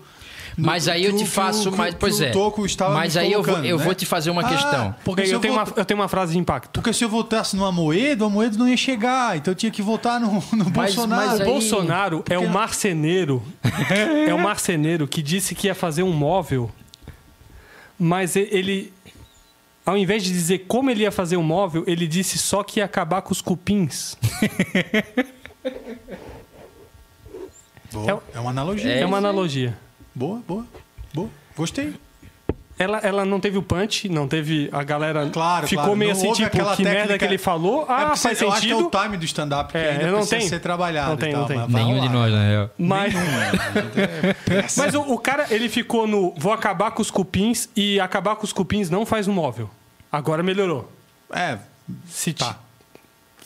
Mas 0.58 0.88
aí 0.88 1.06
eu 1.06 1.16
te 1.16 1.24
o- 1.24 1.28
faço, 1.28 1.70
o- 1.70 1.78
mas 1.78 1.94
que 1.94 2.00
pois 2.00 2.20
o 2.20 2.24
é. 2.24 2.32
Mas 2.94 3.16
aí 3.18 3.32
eu 3.32 3.40
vou, 3.40 3.46
colocando, 3.46 3.66
eu 3.66 3.78
né? 3.78 3.84
vou 3.84 3.94
te 3.96 4.06
fazer 4.06 4.30
uma 4.30 4.42
Ah, 4.42 4.50
questão. 4.50 4.96
Porque 5.04 5.22
eu, 5.22 5.26
se 5.28 5.32
eu, 5.34 5.40
tenho 5.40 5.54
uma, 5.54 5.66
eu 5.76 5.86
tenho 5.86 6.00
uma 6.00 6.08
frase 6.08 6.34
de 6.34 6.38
impacto. 6.40 6.72
Porque 6.82 6.94
se 6.94 7.04
eu 7.04 7.10
votasse 7.10 7.56
no 7.56 7.66
Amoedo, 7.66 8.24
o 8.24 8.28
Amoedo 8.28 8.58
não 8.58 8.68
ia 8.68 8.78
chegar. 8.78 9.38
Então 9.38 9.52
eu 9.52 9.56
tinha 9.56 9.72
que 9.72 9.82
votar 9.82 10.20
no, 10.20 10.34
no 10.54 10.66
Mas- 10.76 10.94
Bolsonaro. 10.96 11.28
mas 11.28 11.40
O 11.40 11.44
aí- 11.44 11.50
Bolsonaro 11.50 12.24
é 12.30 12.38
um 12.40 12.48
marceneiro. 12.48 13.42
é 14.28 14.34
um 14.34 14.40
marceneiro 14.40 15.08
que 15.08 15.22
disse 15.22 15.54
que 15.56 15.68
ia 15.68 15.76
fazer 15.76 16.04
um 16.04 16.12
móvel, 16.14 16.70
mas 17.98 18.36
ele, 18.36 18.92
ao 19.86 19.98
invés 19.98 20.24
de 20.24 20.32
dizer 20.32 20.66
como 20.68 20.90
ele 20.90 21.04
ia 21.04 21.12
fazer 21.12 21.38
um 21.38 21.44
móvel, 21.44 21.84
ele 21.88 22.08
disse 22.08 22.38
só 22.38 22.64
que 22.64 22.80
ia 22.80 22.86
acabar 22.86 23.22
com 23.22 23.32
os 23.32 23.42
cupins. 23.42 24.18
Boa, 27.92 28.24
é 28.34 28.40
uma 28.40 28.52
analogia. 28.52 28.92
É, 28.92 29.06
uma 29.06 29.18
analogia. 29.18 29.78
Boa, 30.20 30.42
boa. 30.46 30.66
Boa. 31.14 31.30
Gostei. 31.56 31.94
Ela, 32.78 32.98
ela 33.00 33.24
não 33.26 33.40
teve 33.40 33.58
o 33.58 33.62
punch, 33.64 34.08
não 34.10 34.28
teve. 34.28 34.70
A 34.72 34.84
galera 34.84 35.30
Claro, 35.30 35.66
ficou 35.68 35.84
claro. 35.86 35.98
meio 35.98 36.12
Não 36.14 36.18
assim, 36.20 36.32
tipo, 36.34 36.48
aquela 36.48 36.76
que 36.76 36.84
merda 36.84 37.00
técnica- 37.00 37.18
que 37.20 37.26
ele 37.26 37.38
falou. 37.38 37.82
é 37.82 37.86
Ah, 37.88 37.96
porque 38.08 38.20
faz 38.20 38.38
você- 38.38 38.44
eu 38.46 38.52
acho 38.52 38.62
que 38.62 38.72
é 38.72 38.76
o 38.76 38.78
sentido. 38.84 39.02
time 39.02 39.18
do 39.18 39.26
stand-up 39.26 39.72
que 39.72 39.78
É, 39.78 39.92
ainda 39.92 40.04
eu 40.04 40.08
não 40.12 40.18
precisa 40.20 40.38
tenho. 40.38 40.50
ser 40.50 40.60
trabalhado 40.60 41.10
Não 41.12 41.18
tem, 41.18 41.30
e 41.30 41.32
tal. 41.32 41.42
não 41.42 41.48
tem. 41.48 41.58
mas 41.58 41.70
Nenhum 41.72 42.00
de 42.02 42.08
lá. 42.08 42.14
nós, 42.14 42.32
na 42.34 42.44
real. 42.48 42.70
Mas, 42.78 43.14
mas 44.78 44.94
o, 44.96 45.02
o 45.02 45.18
cara, 45.18 45.48
ele 45.50 45.68
ficou 45.70 46.06
no 46.08 46.34
vou 46.38 46.52
acabar 46.54 46.92
com 46.92 47.02
os 47.02 47.12
cupins 47.12 47.70
e 47.76 48.00
acabar 48.00 48.36
com 48.36 48.44
os 48.46 48.54
cupins 48.54 48.90
não 48.90 49.06
faz 49.06 49.28
um 49.28 49.34
móvel. 49.34 49.70
Agora 50.12 50.42
melhorou. 50.44 50.90
É, 51.32 51.58
Se, 52.08 52.34
tá. 52.34 52.58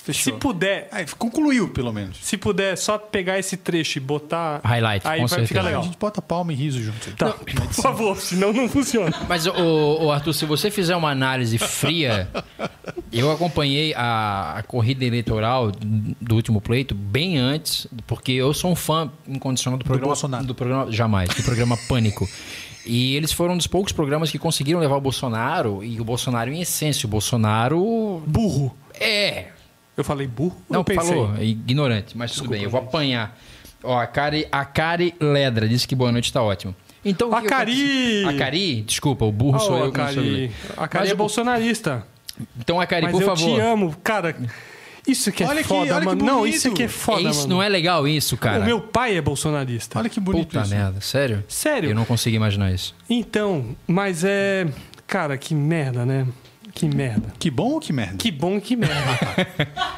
Se 0.06 0.14
Fechou. 0.14 0.38
puder, 0.38 0.90
É, 0.91 1.06
concluiu, 1.17 1.69
pelo 1.69 1.93
menos. 1.93 2.17
se 2.22 2.35
puder 2.38 2.77
só 2.77 2.98
pegar 2.98 3.40
esse 3.40 3.56
trecho 3.56 3.99
e 3.99 4.01
botar 4.01 4.59
Highlight, 4.64 5.07
aí 5.07 5.22
com 5.22 5.27
vai 5.27 5.40
ficar 5.40 5.48
certeza. 5.48 5.59
A 5.59 5.64
legal. 5.64 5.83
gente 5.83 5.98
bota 5.98 6.22
palma 6.22 6.51
e 6.51 6.56
riso 6.56 6.82
junto. 6.82 7.11
Tá, 7.15 7.32
por 7.32 7.73
favor, 7.73 8.17
senão 8.17 8.51
não 8.51 8.67
funciona. 8.67 9.14
Mas, 9.30 9.48
ô, 9.48 10.03
ô, 10.03 10.11
Arthur, 10.11 10.33
se 10.33 10.45
você 10.45 10.69
fizer 10.69 10.95
uma 10.95 11.09
análise 11.09 11.57
fria, 11.57 12.27
eu 13.11 13.32
acompanhei 13.32 13.93
a, 13.95 14.56
a 14.57 14.64
corrida 14.64 15.06
eleitoral 15.06 15.72
do 15.72 16.35
último 16.35 16.59
pleito 16.59 16.93
bem 16.93 17.38
antes, 17.38 17.88
porque 18.06 18.33
eu 18.33 18.53
sou 18.53 18.72
um 18.72 18.75
fã 18.75 19.09
incondicional 19.27 19.77
do 19.77 19.85
programa. 19.85 20.07
Bolsonaro. 20.07 20.45
Do 20.45 20.53
programa 20.56 20.91
jamais, 20.91 21.30
do 21.30 21.43
programa 21.43 21.77
Pânico. 21.88 22.27
E 22.85 23.15
eles 23.15 23.32
foram 23.32 23.53
um 23.53 23.57
dos 23.57 23.67
poucos 23.67 23.93
programas 23.93 24.30
que 24.30 24.38
conseguiram 24.38 24.82
levar 24.82 24.98
o 24.98 25.01
Bolsonaro, 25.01 25.82
e 25.82 26.01
o 26.01 26.03
Bolsonaro, 26.03 26.51
em 26.51 26.59
essência, 26.61 27.07
o 27.07 27.09
Bolsonaro. 27.09 28.22
Burro. 28.27 28.75
É, 28.99 29.48
Eu 29.95 30.03
falei 30.03 30.27
burro? 30.27 30.55
não, 30.69 30.80
eu 30.80 30.83
pensei. 30.83 31.07
falou, 31.09 31.35
é 31.38 31.43
ignorante, 31.45 32.17
mas 32.17 32.31
tudo 32.31 32.49
bem, 32.49 32.63
eu 32.63 32.69
vou 32.69 32.80
apanhar. 32.80 33.38
Ó, 33.83 33.97
a 33.99 34.07
Cari, 34.07 34.47
a 34.51 34.63
Cari 34.65 35.13
Ledra 35.19 35.67
disse 35.67 35.88
que 35.88 35.93
boa 35.95 36.11
noite 36.11 36.31
tá 36.31 36.41
ótimo. 36.41 36.73
Então, 37.05 37.35
A 37.35 37.43
eu- 37.43 37.49
Cari! 37.49 38.23
A 38.25 38.33
Cari, 38.33 38.81
desculpa, 38.81 39.25
o 39.25 39.31
burro 39.31 39.59
sou 39.59 39.73
Oh, 39.73 39.77
eu 39.80 39.83
sou 39.85 39.91
Cari, 39.91 40.19
ele. 40.19 40.51
a 40.77 40.88
Cari 40.88 41.03
Mas 41.05 41.11
é 41.11 41.15
bolsonarista. 41.15 42.07
Então, 42.57 42.80
a 42.80 42.85
Cari, 42.88 43.03
Mas 43.03 43.11
por 43.11 43.22
eu 43.22 43.27
favor. 43.27 43.55
te 43.55 43.59
amo, 43.59 43.95
cara. 44.03 44.35
Isso 45.05 45.30
que 45.33 45.43
é 45.43 45.47
Olha 45.47 45.61
que- 45.61 45.67
foda, 45.67 45.95
olha 45.95 45.99
que 45.99 46.05
mano. 46.05 46.23
não, 46.25 46.39
bonito. 46.39 46.55
isso 46.55 46.72
que 46.72 46.83
é 46.83 46.88
foda, 46.88 47.30
isso 47.30 47.41
mano. 47.41 47.55
não 47.55 47.61
é 47.63 47.67
legal 47.67 48.07
isso, 48.07 48.38
cara. 48.38 48.61
O 48.61 48.65
meu 48.65 48.80
pai 48.80 49.17
é 49.17 49.22
bolsonarista. 49.22 49.99
Olha 49.99 50.07
que 50.09 50.19
bonito 50.22 50.47
Puta 50.47 50.61
isso. 50.61 50.69
merda, 50.73 51.01
sério? 51.01 51.43
Sério? 51.49 51.89
Eu 51.89 51.95
não 51.95 52.05
consigo 52.05 52.35
imaginar 52.38 52.72
isso. 52.72 52.95
Então, 53.09 53.75
mas 53.85 54.23
é. 54.23 54.65
Cara, 55.05 55.38
que 55.38 55.53
merda, 55.53 56.05
né? 56.05 56.25
Que 56.73 56.87
merda. 56.87 57.31
Que 57.39 57.49
bom 57.51 57.71
ou 57.73 57.79
que 57.79 57.93
merda? 57.93 58.17
Que 58.17 58.31
bom 58.31 58.59
que 58.59 58.75
merda. 58.75 58.97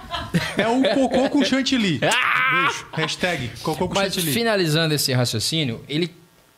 É 0.57 0.67
o 0.67 0.81
cocô 0.93 1.29
com 1.29 1.45
chantilly. 1.45 1.97
Beijo. 1.99 2.85
Hashtag 2.93 3.49
cocô 3.63 3.87
com 3.87 3.93
Mas 3.95 4.13
chantilly. 4.13 4.33
finalizando 4.33 4.93
esse 4.93 5.13
raciocínio, 5.13 5.81
ele 5.87 6.11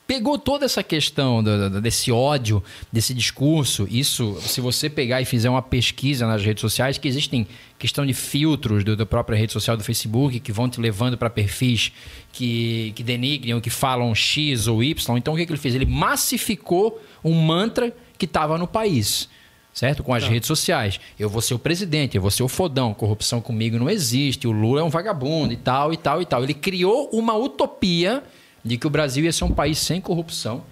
pegou 0.07 0.39
toda 0.39 0.65
essa 0.65 0.81
questão 0.81 1.43
do- 1.43 1.69
do- 1.69 1.81
desse 1.81 2.11
ódio, 2.11 2.63
desse 2.91 3.13
discurso. 3.13 3.87
Isso, 3.91 4.35
se 4.41 4.61
você 4.61 4.89
pegar 4.89 5.21
e 5.21 5.25
fizer 5.25 5.49
uma 5.49 5.61
pesquisa 5.61 6.25
nas 6.25 6.43
redes 6.43 6.61
sociais, 6.61 6.97
que 6.97 7.07
existem 7.07 7.45
questão 7.77 8.03
de 8.05 8.13
filtros 8.13 8.83
do, 8.83 8.95
da 8.95 9.05
própria 9.05 9.37
rede 9.37 9.53
social 9.53 9.77
do 9.77 9.83
Facebook 9.83 10.39
que 10.39 10.51
vão 10.51 10.67
te 10.67 10.79
levando 10.81 11.15
para 11.17 11.29
perfis 11.29 11.91
que, 12.31 12.93
que 12.95 13.03
denigrem 13.03 13.53
ou 13.53 13.61
que 13.61 13.69
falam 13.69 14.15
X 14.15 14.65
ou 14.65 14.81
Y. 14.83 15.17
Então 15.17 15.35
o 15.35 15.37
que, 15.37 15.45
que 15.45 15.51
ele 15.51 15.59
fez? 15.59 15.75
Ele 15.75 15.85
massificou 15.85 16.99
um 17.23 17.33
mantra 17.33 17.95
que 18.17 18.25
estava 18.25 18.57
no 18.57 18.65
país. 18.67 19.29
Certo? 19.77 20.03
Com 20.03 20.11
as 20.11 20.27
redes 20.27 20.47
sociais. 20.47 20.99
Eu 21.19 21.29
vou 21.29 21.39
ser 21.39 21.53
o 21.53 21.59
presidente, 21.59 22.15
eu 22.15 22.21
vou 22.21 22.31
ser 22.31 22.41
o 22.41 22.47
fodão, 22.47 22.95
corrupção 22.95 23.39
comigo 23.39 23.77
não 23.77 23.87
existe, 23.87 24.47
o 24.47 24.51
Lula 24.51 24.81
é 24.81 24.83
um 24.83 24.89
vagabundo 24.89 25.53
e 25.53 25.55
tal, 25.55 25.93
e 25.93 25.97
tal, 25.97 26.19
e 26.19 26.25
tal. 26.25 26.43
Ele 26.43 26.55
criou 26.55 27.07
uma 27.13 27.35
utopia 27.35 28.23
de 28.65 28.75
que 28.75 28.87
o 28.87 28.89
Brasil 28.89 29.23
ia 29.23 29.31
ser 29.31 29.43
um 29.43 29.51
país 29.51 29.77
sem 29.77 30.01
corrupção, 30.01 30.63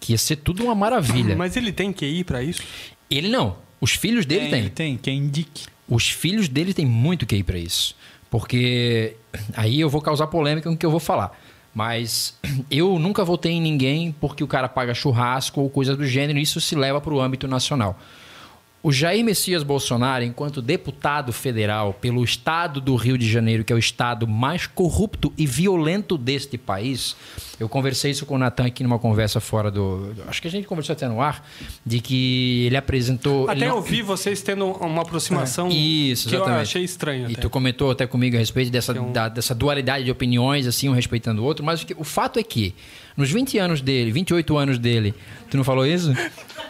que 0.00 0.12
ia 0.12 0.18
ser 0.18 0.36
tudo 0.36 0.64
uma 0.64 0.74
maravilha. 0.74 1.36
mas 1.36 1.58
ele 1.58 1.72
tem 1.72 1.92
que 1.92 2.06
ir 2.06 2.24
pra 2.24 2.42
isso? 2.42 2.62
Ele 3.10 3.28
não. 3.28 3.54
Os 3.78 3.92
filhos 3.92 4.24
dele 4.24 4.48
tem, 4.48 4.62
têm. 4.62 4.70
tem. 4.70 4.96
Quem 4.96 5.18
indique. 5.18 5.66
Os 5.86 6.08
filhos 6.08 6.48
dele 6.48 6.72
têm 6.72 6.86
muito 6.86 7.26
que 7.26 7.36
ir 7.36 7.42
para 7.42 7.58
isso. 7.58 7.94
Porque 8.30 9.14
aí 9.52 9.78
eu 9.78 9.90
vou 9.90 10.00
causar 10.00 10.26
polêmica 10.28 10.70
com 10.70 10.74
o 10.74 10.78
que 10.78 10.86
eu 10.86 10.90
vou 10.90 11.00
falar. 11.00 11.38
Mas 11.74 12.38
eu 12.70 12.98
nunca 12.98 13.26
votei 13.26 13.52
em 13.52 13.60
ninguém 13.60 14.10
porque 14.18 14.42
o 14.42 14.46
cara 14.46 14.70
paga 14.70 14.94
churrasco 14.94 15.60
ou 15.60 15.68
coisa 15.68 15.94
do 15.94 16.06
gênero, 16.06 16.38
e 16.38 16.42
isso 16.42 16.62
se 16.62 16.74
leva 16.74 16.98
para 16.98 17.12
o 17.12 17.20
âmbito 17.20 17.46
nacional. 17.46 17.98
O 18.84 18.90
Jair 18.90 19.24
Messias 19.24 19.62
Bolsonaro, 19.62 20.24
enquanto 20.24 20.60
deputado 20.60 21.32
federal 21.32 21.94
pelo 21.94 22.24
estado 22.24 22.80
do 22.80 22.96
Rio 22.96 23.16
de 23.16 23.30
Janeiro, 23.30 23.62
que 23.62 23.72
é 23.72 23.76
o 23.76 23.78
estado 23.78 24.26
mais 24.26 24.66
corrupto 24.66 25.32
e 25.38 25.46
violento 25.46 26.18
deste 26.18 26.58
país, 26.58 27.14
eu 27.60 27.68
conversei 27.68 28.10
isso 28.10 28.26
com 28.26 28.34
o 28.34 28.38
Natan 28.38 28.66
aqui 28.66 28.82
numa 28.82 28.98
conversa 28.98 29.38
fora 29.38 29.70
do. 29.70 30.12
Acho 30.26 30.42
que 30.42 30.48
a 30.48 30.50
gente 30.50 30.66
conversou 30.66 30.94
até 30.94 31.06
no 31.06 31.20
ar, 31.20 31.46
de 31.86 32.00
que 32.00 32.64
ele 32.66 32.76
apresentou. 32.76 33.44
ele 33.44 33.52
Até 33.52 33.68
não- 33.68 33.76
ouvi 33.76 34.02
vocês 34.02 34.42
tendo 34.42 34.66
uma 34.66 35.02
aproximação 35.02 35.68
isso, 35.70 36.28
que 36.28 36.34
eu 36.34 36.44
achei 36.44 36.82
estranho. 36.82 37.30
E 37.30 37.36
tu 37.36 37.48
comentou 37.48 37.88
até 37.92 38.04
comigo 38.04 38.34
a 38.34 38.38
respeito 38.40 38.72
dessa, 38.72 38.90
é 38.92 39.00
um- 39.00 39.12
da- 39.12 39.28
dessa 39.28 39.54
dualidade 39.54 40.04
de 40.04 40.10
opiniões, 40.10 40.66
assim, 40.66 40.88
um 40.88 40.92
respeitando 40.92 41.40
o 41.40 41.44
outro. 41.44 41.64
Mas 41.64 41.82
o, 41.82 41.86
que- 41.86 41.94
o 41.96 42.02
fato 42.02 42.36
é 42.40 42.42
que, 42.42 42.74
nos 43.16 43.30
20 43.30 43.58
anos 43.58 43.80
dele, 43.80 44.10
28 44.12 44.56
anos 44.56 44.78
dele, 44.78 45.14
tu 45.50 45.56
não 45.56 45.64
falou 45.64 45.86
isso? 45.86 46.12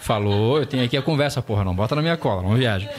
Falou, 0.00 0.58
eu 0.58 0.66
tenho 0.66 0.84
aqui 0.84 0.96
a 0.96 1.02
conversa, 1.02 1.40
porra, 1.42 1.62
não 1.64 1.74
bota 1.74 1.94
na 1.94 2.02
minha 2.02 2.16
cola, 2.16 2.42
não 2.42 2.54
viaja. 2.54 2.90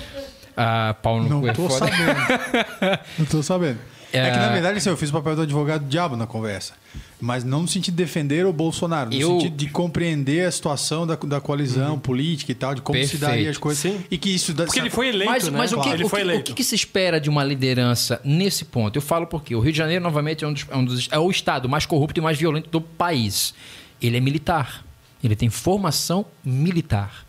Ah, 0.55 0.95
pau 1.01 1.21
no 1.21 1.27
Não 1.29 1.41
cu 1.41 1.47
é 1.47 1.53
tô 1.53 1.67
foda. 1.67 1.87
sabendo. 1.87 2.99
Não 3.19 3.25
tô 3.25 3.41
sabendo. 3.43 3.79
É... 4.13 4.27
É. 4.27 4.31
que, 4.31 4.37
na 4.37 4.49
verdade, 4.49 4.77
assim, 4.77 4.89
eu 4.89 4.95
fiz 4.95 5.09
o 5.09 5.13
papel 5.13 5.35
do 5.35 5.41
advogado 5.41 5.85
diabo 5.85 6.15
na 6.15 6.25
conversa. 6.27 6.73
Mas 7.19 7.43
não 7.43 7.61
no 7.63 7.67
sentido 7.67 7.95
de 7.95 8.03
defender 8.03 8.45
o 8.45 8.53
Bolsonaro, 8.53 9.09
no 9.09 9.15
Eu- 9.15 9.29
sentido 9.39 9.55
de 9.55 9.67
compreender 9.69 10.45
a 10.45 10.51
situação 10.51 11.07
da, 11.07 11.15
da 11.15 11.41
coalizão 11.41 11.97
política 11.97 12.51
e 12.51 12.55
tal, 12.55 12.75
de 12.75 12.81
como 12.81 12.97
se 12.99 13.11
Perfeito. 13.11 13.21
daria 13.29 13.49
as 13.49 13.57
coisas. 13.57 13.81
Sim. 13.81 14.01
E 14.11 14.17
que 14.17 14.29
isso... 14.29 14.53
dá- 14.53 14.65
Porque 14.65 14.79
ele 14.79 14.89
foi 14.89 15.07
eleito, 15.09 15.31
Mas, 15.31 15.47
né? 15.47 15.57
mas 15.57 15.71
o, 15.73 15.79
que, 15.81 15.89
Ele 15.89 16.03
o, 16.03 16.09
foi 16.09 16.41
que, 16.41 16.51
o 16.51 16.55
que 16.55 16.63
se 16.63 16.75
espera 16.75 17.19
de 17.19 17.29
uma 17.29 17.43
liderança 17.43 18.21
nesse 18.23 18.65
ponto? 18.65 18.95
Eu 18.97 19.01
falo 19.01 19.25
porque 19.25 19.55
o 19.55 19.59
Rio 19.59 19.71
de 19.71 19.77
Janeiro, 19.77 20.03
novamente, 20.03 20.43
é, 20.43 20.47
um 20.47 20.53
dos, 20.53 20.65
é, 20.69 20.75
um 20.77 20.85
dos- 20.85 21.07
é 21.11 21.17
o 21.17 21.31
estado 21.31 21.67
mais 21.69 21.85
corrupto 21.85 22.19
e 22.19 22.21
mais 22.23 22.37
violento 22.37 22.69
do 22.69 22.81
país. 22.81 23.53
Ele 24.01 24.17
é 24.17 24.19
militar. 24.19 24.83
Ele 25.23 25.35
tem 25.35 25.49
formação 25.49 26.25
militar. 26.43 27.25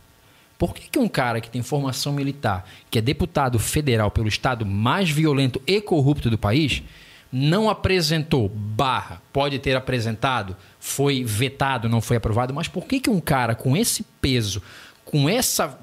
Por 0.59 0.75
que, 0.75 0.89
que 0.89 0.99
um 0.99 1.09
cara 1.09 1.41
que 1.41 1.51
tem 1.51 1.63
formação 1.63 2.13
militar, 2.13 2.69
que 2.91 2.99
é 2.99 3.03
deputado 3.03 3.59
federal 3.59 4.11
pelo 4.11 4.29
estado 4.29 4.65
mais 4.65 5.11
violento 5.11 5.61
e 5.67 5.81
corrupto 5.81 6.31
do 6.31 6.39
país, 6.39 6.83
não 7.33 7.69
apresentou 7.69 8.49
barra, 8.49 9.21
pode 9.33 9.59
ter 9.59 9.77
apresentado, 9.77 10.57
foi 10.79 11.25
vetado, 11.25 11.89
não 11.89 12.01
foi 12.01 12.17
aprovado, 12.17 12.55
mas 12.55 12.69
por 12.69 12.87
que, 12.87 13.01
que 13.01 13.11
um 13.11 13.21
cara 13.21 13.57
com 13.57 13.77
esse 13.77 14.05
peso, 14.21 14.63
com 15.05 15.29
essa 15.29 15.77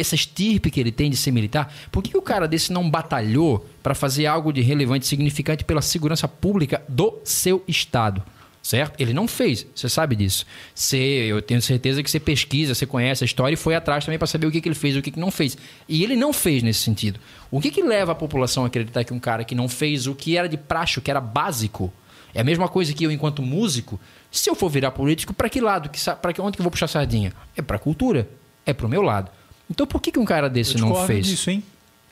essa 0.00 0.14
estirpe 0.14 0.70
que 0.70 0.78
ele 0.78 0.92
tem 0.92 1.10
de 1.10 1.16
ser 1.16 1.32
militar, 1.32 1.74
por 1.90 2.04
que, 2.04 2.16
o 2.16 2.22
cara 2.22 2.46
desse 2.46 2.72
não 2.72 2.88
batalhou 2.88 3.66
para 3.82 3.96
fazer 3.96 4.26
algo 4.26 4.52
de 4.52 4.60
relevante 4.60 5.08
significante 5.08 5.64
pela 5.64 5.82
segurança 5.82 6.28
pública 6.28 6.80
do 6.88 7.18
seu 7.24 7.64
estado? 7.66 8.22
Certo? 8.68 9.00
Ele 9.00 9.14
não 9.14 9.26
fez, 9.26 9.66
você 9.74 9.88
sabe 9.88 10.14
disso. 10.14 10.44
Você, 10.74 10.98
eu 10.98 11.40
tenho 11.40 11.62
certeza 11.62 12.02
que 12.02 12.10
você 12.10 12.20
pesquisa, 12.20 12.74
você 12.74 12.84
conhece 12.84 13.24
a 13.24 13.26
história 13.26 13.54
e 13.54 13.56
foi 13.56 13.74
atrás 13.74 14.04
também 14.04 14.18
para 14.18 14.26
saber 14.26 14.46
o 14.46 14.50
que, 14.50 14.60
que 14.60 14.68
ele 14.68 14.74
fez 14.74 14.94
e 14.94 14.98
o 14.98 15.02
que, 15.02 15.10
que 15.10 15.18
não 15.18 15.30
fez. 15.30 15.56
E 15.88 16.04
ele 16.04 16.14
não 16.14 16.34
fez 16.34 16.62
nesse 16.62 16.80
sentido. 16.80 17.18
O 17.50 17.62
que, 17.62 17.70
que 17.70 17.82
leva 17.82 18.12
a 18.12 18.14
população 18.14 18.64
a 18.64 18.66
acreditar 18.66 19.04
que 19.04 19.14
um 19.14 19.18
cara 19.18 19.42
que 19.42 19.54
não 19.54 19.70
fez 19.70 20.06
o 20.06 20.14
que 20.14 20.36
era 20.36 20.46
de 20.46 20.58
praxe, 20.58 20.98
o 20.98 21.00
que 21.00 21.10
era 21.10 21.18
básico, 21.18 21.90
é 22.34 22.42
a 22.42 22.44
mesma 22.44 22.68
coisa 22.68 22.92
que 22.92 23.04
eu, 23.04 23.10
enquanto 23.10 23.40
músico, 23.40 23.98
se 24.30 24.50
eu 24.50 24.54
for 24.54 24.68
virar 24.68 24.90
político, 24.90 25.32
para 25.32 25.48
que 25.48 25.62
lado? 25.62 25.90
Para 26.20 26.34
onde 26.42 26.56
que 26.56 26.60
eu 26.60 26.64
vou 26.64 26.70
puxar 26.70 26.88
sardinha? 26.88 27.32
É 27.56 27.62
para 27.62 27.78
cultura, 27.78 28.28
é 28.66 28.74
para 28.74 28.84
o 28.84 28.90
meu 28.90 29.00
lado. 29.00 29.30
Então 29.70 29.86
por 29.86 30.02
que, 30.02 30.12
que 30.12 30.18
um 30.18 30.26
cara 30.26 30.50
desse 30.50 30.74
Eu 30.74 30.82
não 30.82 31.06
fez? 31.06 31.26
disso, 31.26 31.48
hein? 31.48 31.64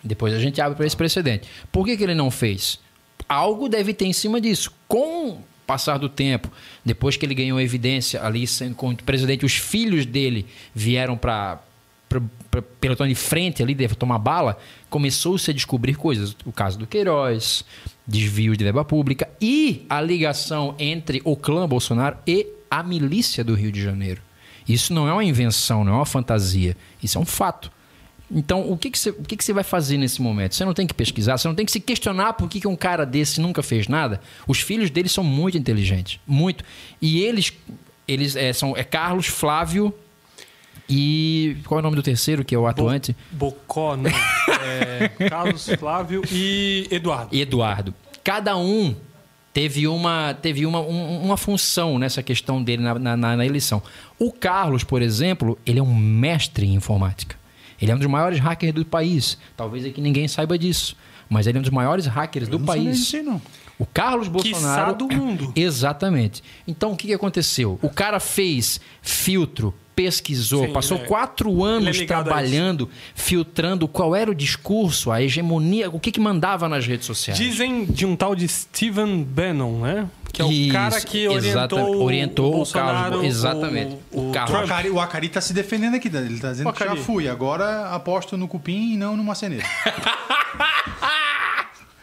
Depois 0.03 0.33
a 0.33 0.39
gente 0.39 0.59
abre 0.59 0.75
para 0.75 0.87
esse 0.87 0.97
precedente. 0.97 1.47
Por 1.71 1.85
que, 1.85 1.99
que 1.99 2.03
ele 2.03 2.15
não 2.15 2.31
fez? 2.31 2.81
Algo 3.29 3.69
deve 3.69 3.93
ter 3.93 4.07
em 4.07 4.15
cima 4.15 4.41
disso. 4.41 4.73
Com 4.89 5.43
passar 5.67 5.99
do 5.99 6.09
tempo, 6.09 6.51
depois 6.85 7.17
que 7.17 7.27
ele 7.27 7.35
ganhou 7.35 7.61
evidência 7.61 8.23
ali 8.23 8.47
sendo 8.47 8.75
como 8.75 8.97
presidente, 8.97 9.45
os 9.45 9.57
filhos 9.57 10.07
dele 10.07 10.47
vieram 10.75 11.17
para 11.17 11.61
pelotão 12.81 13.07
de 13.07 13.15
frente 13.15 13.63
ali, 13.63 13.75
deve 13.75 13.95
tomar 13.95 14.19
bala, 14.19 14.57
começou-se 14.89 15.51
a 15.51 15.55
descobrir 15.55 15.95
coisas. 15.95 16.37
O 16.45 16.53
caso 16.53 16.79
do 16.79 16.87
Queiroz, 16.87 17.65
desvios 18.07 18.57
de 18.57 18.65
verba 18.65 18.85
pública 18.85 19.29
e 19.41 19.85
a 19.89 20.01
ligação 20.01 20.75
entre 20.79 21.21
o 21.25 21.37
clã 21.37 21.69
Bolsonaro 21.69 22.17
e 22.27 22.47
a 22.71 22.83
milícia 22.83 23.43
do 23.43 23.55
Rio 23.55 23.73
de 23.73 23.83
Janeiro. 23.83 24.23
Isso 24.69 24.93
não 24.93 25.09
é 25.09 25.13
uma 25.13 25.25
invenção, 25.25 25.85
não 25.85 25.93
é 25.93 25.97
uma 25.97 26.07
fantasia. 26.07 26.77
Isso 27.03 27.19
é 27.19 27.21
um 27.21 27.27
fato. 27.27 27.71
Então, 28.31 28.71
o 28.71 28.77
que, 28.77 28.91
que, 28.91 28.99
você, 28.99 29.11
o 29.11 29.23
que, 29.23 29.37
que 29.37 29.45
você 29.45 29.53
vai 29.53 29.63
fazer 29.63 29.97
nesse 29.99 30.21
momento? 30.21 30.55
Você 30.57 30.65
não 30.65 30.75
tem 30.75 30.87
que 30.87 30.93
pesquisar, 30.95 31.37
você 31.39 31.47
não 31.47 31.55
tem 31.55 31.65
que 31.65 31.71
se 31.73 31.79
questionar 31.79 32.33
por 32.33 32.49
que, 32.49 32.61
que 32.61 32.67
um 32.67 32.75
cara 32.75 33.07
desse 33.07 33.41
nunca 33.41 33.63
fez 33.63 33.87
nada. 33.87 34.21
Os 34.49 34.59
filhos 34.61 34.91
dele 34.91 35.09
são 35.09 35.23
muito 35.23 35.57
inteligentes. 35.57 36.19
Muito. 36.27 36.65
E 37.01 37.21
eles, 37.23 37.53
eles 38.09 38.35
é, 38.35 38.53
são 38.53 38.77
é 38.77 38.83
Carlos, 38.83 39.27
Flávio 39.27 39.95
e. 40.89 41.57
Qual 41.67 41.79
é 41.79 41.81
o 41.81 41.83
nome 41.83 41.97
do 41.97 42.03
terceiro, 42.03 42.45
que 42.45 42.55
é 42.55 42.59
o 42.59 42.67
atuante? 42.67 43.17
Bocó, 43.31 43.97
não. 43.97 44.11
É, 44.69 45.29
Carlos, 45.29 45.69
Flávio 45.79 46.23
e 46.31 46.87
Eduardo. 46.91 47.35
Eduardo. 47.37 47.95
Cada 48.25 48.57
um 48.57 48.95
teve 49.53 49.87
uma, 49.87 50.35
teve 50.35 50.67
uma, 50.67 50.81
um- 50.81 51.23
uma 51.23 51.37
função 51.37 51.99
nessa 51.99 52.23
questão 52.23 52.63
dele 52.63 52.83
na- 52.83 53.17
na- 53.17 53.37
na 53.37 53.47
eleição. 53.47 53.81
O 54.19 54.33
Carlos, 54.33 54.83
por 54.83 55.01
exemplo, 55.03 55.57
ele 55.65 55.79
é 55.79 55.83
um 55.83 55.95
mestre 55.95 56.67
em 56.67 56.75
informática. 56.75 57.36
Ele 57.81 57.91
é 57.91 57.95
um 57.95 57.99
dos 57.99 58.07
maiores 58.07 58.39
hackers 58.39 58.73
do 58.73 58.85
país. 58.85 59.39
Talvez 59.57 59.85
aqui 59.85 60.01
ninguém 60.01 60.27
saiba 60.29 60.59
disso. 60.59 60.97
Mas 61.29 61.47
ele 61.47 61.59
é 61.59 61.61
um 61.61 61.63
dos 61.63 61.71
maiores 61.71 62.07
hackers 62.07 62.49
do 62.49 62.59
não 62.59 62.67
sabia 62.67 62.85
país. 62.85 63.15
aí, 63.15 63.23
não. 63.23 63.43
O 63.79 63.85
Carlos 63.85 64.29
Quiçá 64.29 64.51
Bolsonaro. 64.51 64.95
do 64.95 65.09
mundo. 65.09 65.53
Exatamente. 65.57 66.43
Então 66.67 66.93
o 66.93 66.97
que 66.97 67.13
aconteceu? 67.13 67.79
O 67.83 67.91
cara 67.91 68.19
fez 68.21 68.81
filtro, 69.03 69.75
pesquisou, 69.97 70.67
Sim, 70.67 70.73
passou 70.75 70.99
é- 70.99 71.05
quatro 71.07 71.65
é 71.65 71.69
anos 71.69 71.99
a 72.01 72.07
trabalhando, 72.07 72.89
filtrando 73.15 73.89
qual 73.89 74.15
era 74.15 74.31
o 74.31 74.35
discurso, 74.35 75.11
a 75.11 75.23
hegemonia, 75.23 75.89
o 75.89 75.99
que, 75.99 76.13
que 76.13 76.21
mandava 76.21 76.69
nas 76.69 76.87
redes 76.87 77.07
sociais. 77.07 77.39
Dizem 77.39 77.87
de 77.87 78.05
um 78.05 78.15
tal 78.15 78.37
de 78.37 78.47
Steven 78.47 79.25
Bannon, 79.25 79.81
né? 79.81 80.07
Que 80.33 80.43
é 80.43 80.45
o 80.45 80.53
Isso, 80.53 80.73
cara 80.73 81.01
que 81.01 81.25
exatamente. 81.25 81.89
orientou, 81.89 82.05
Orientou 82.05 82.45
o 82.45 82.49
o 82.49 82.57
Bolsonaro, 82.57 82.93
Carlos- 83.13 83.25
exatamente. 83.25 83.97
O, 84.13 84.21
O 84.21 84.29
o 84.29 84.33
Carlos. 84.33 84.61
O. 84.61 84.65
Acari, 84.65 84.91
o 84.91 85.01
Acari 85.01 85.29
tá 85.31 85.41
se 85.41 85.55
defendendo 85.55 85.95
aqui, 85.95 86.09
ele 86.09 86.39
tá 86.39 86.51
dizendo 86.51 86.69
O 86.69 86.73
que 86.75 86.85
já 86.85 86.95
fui. 86.97 87.27
Agora 87.27 87.89
aposto 87.89 88.37
no 88.37 88.47
cupim 88.47 88.93
e 88.93 88.97
não 88.99 89.17
no 89.17 89.25
maceneiro. 89.25 89.65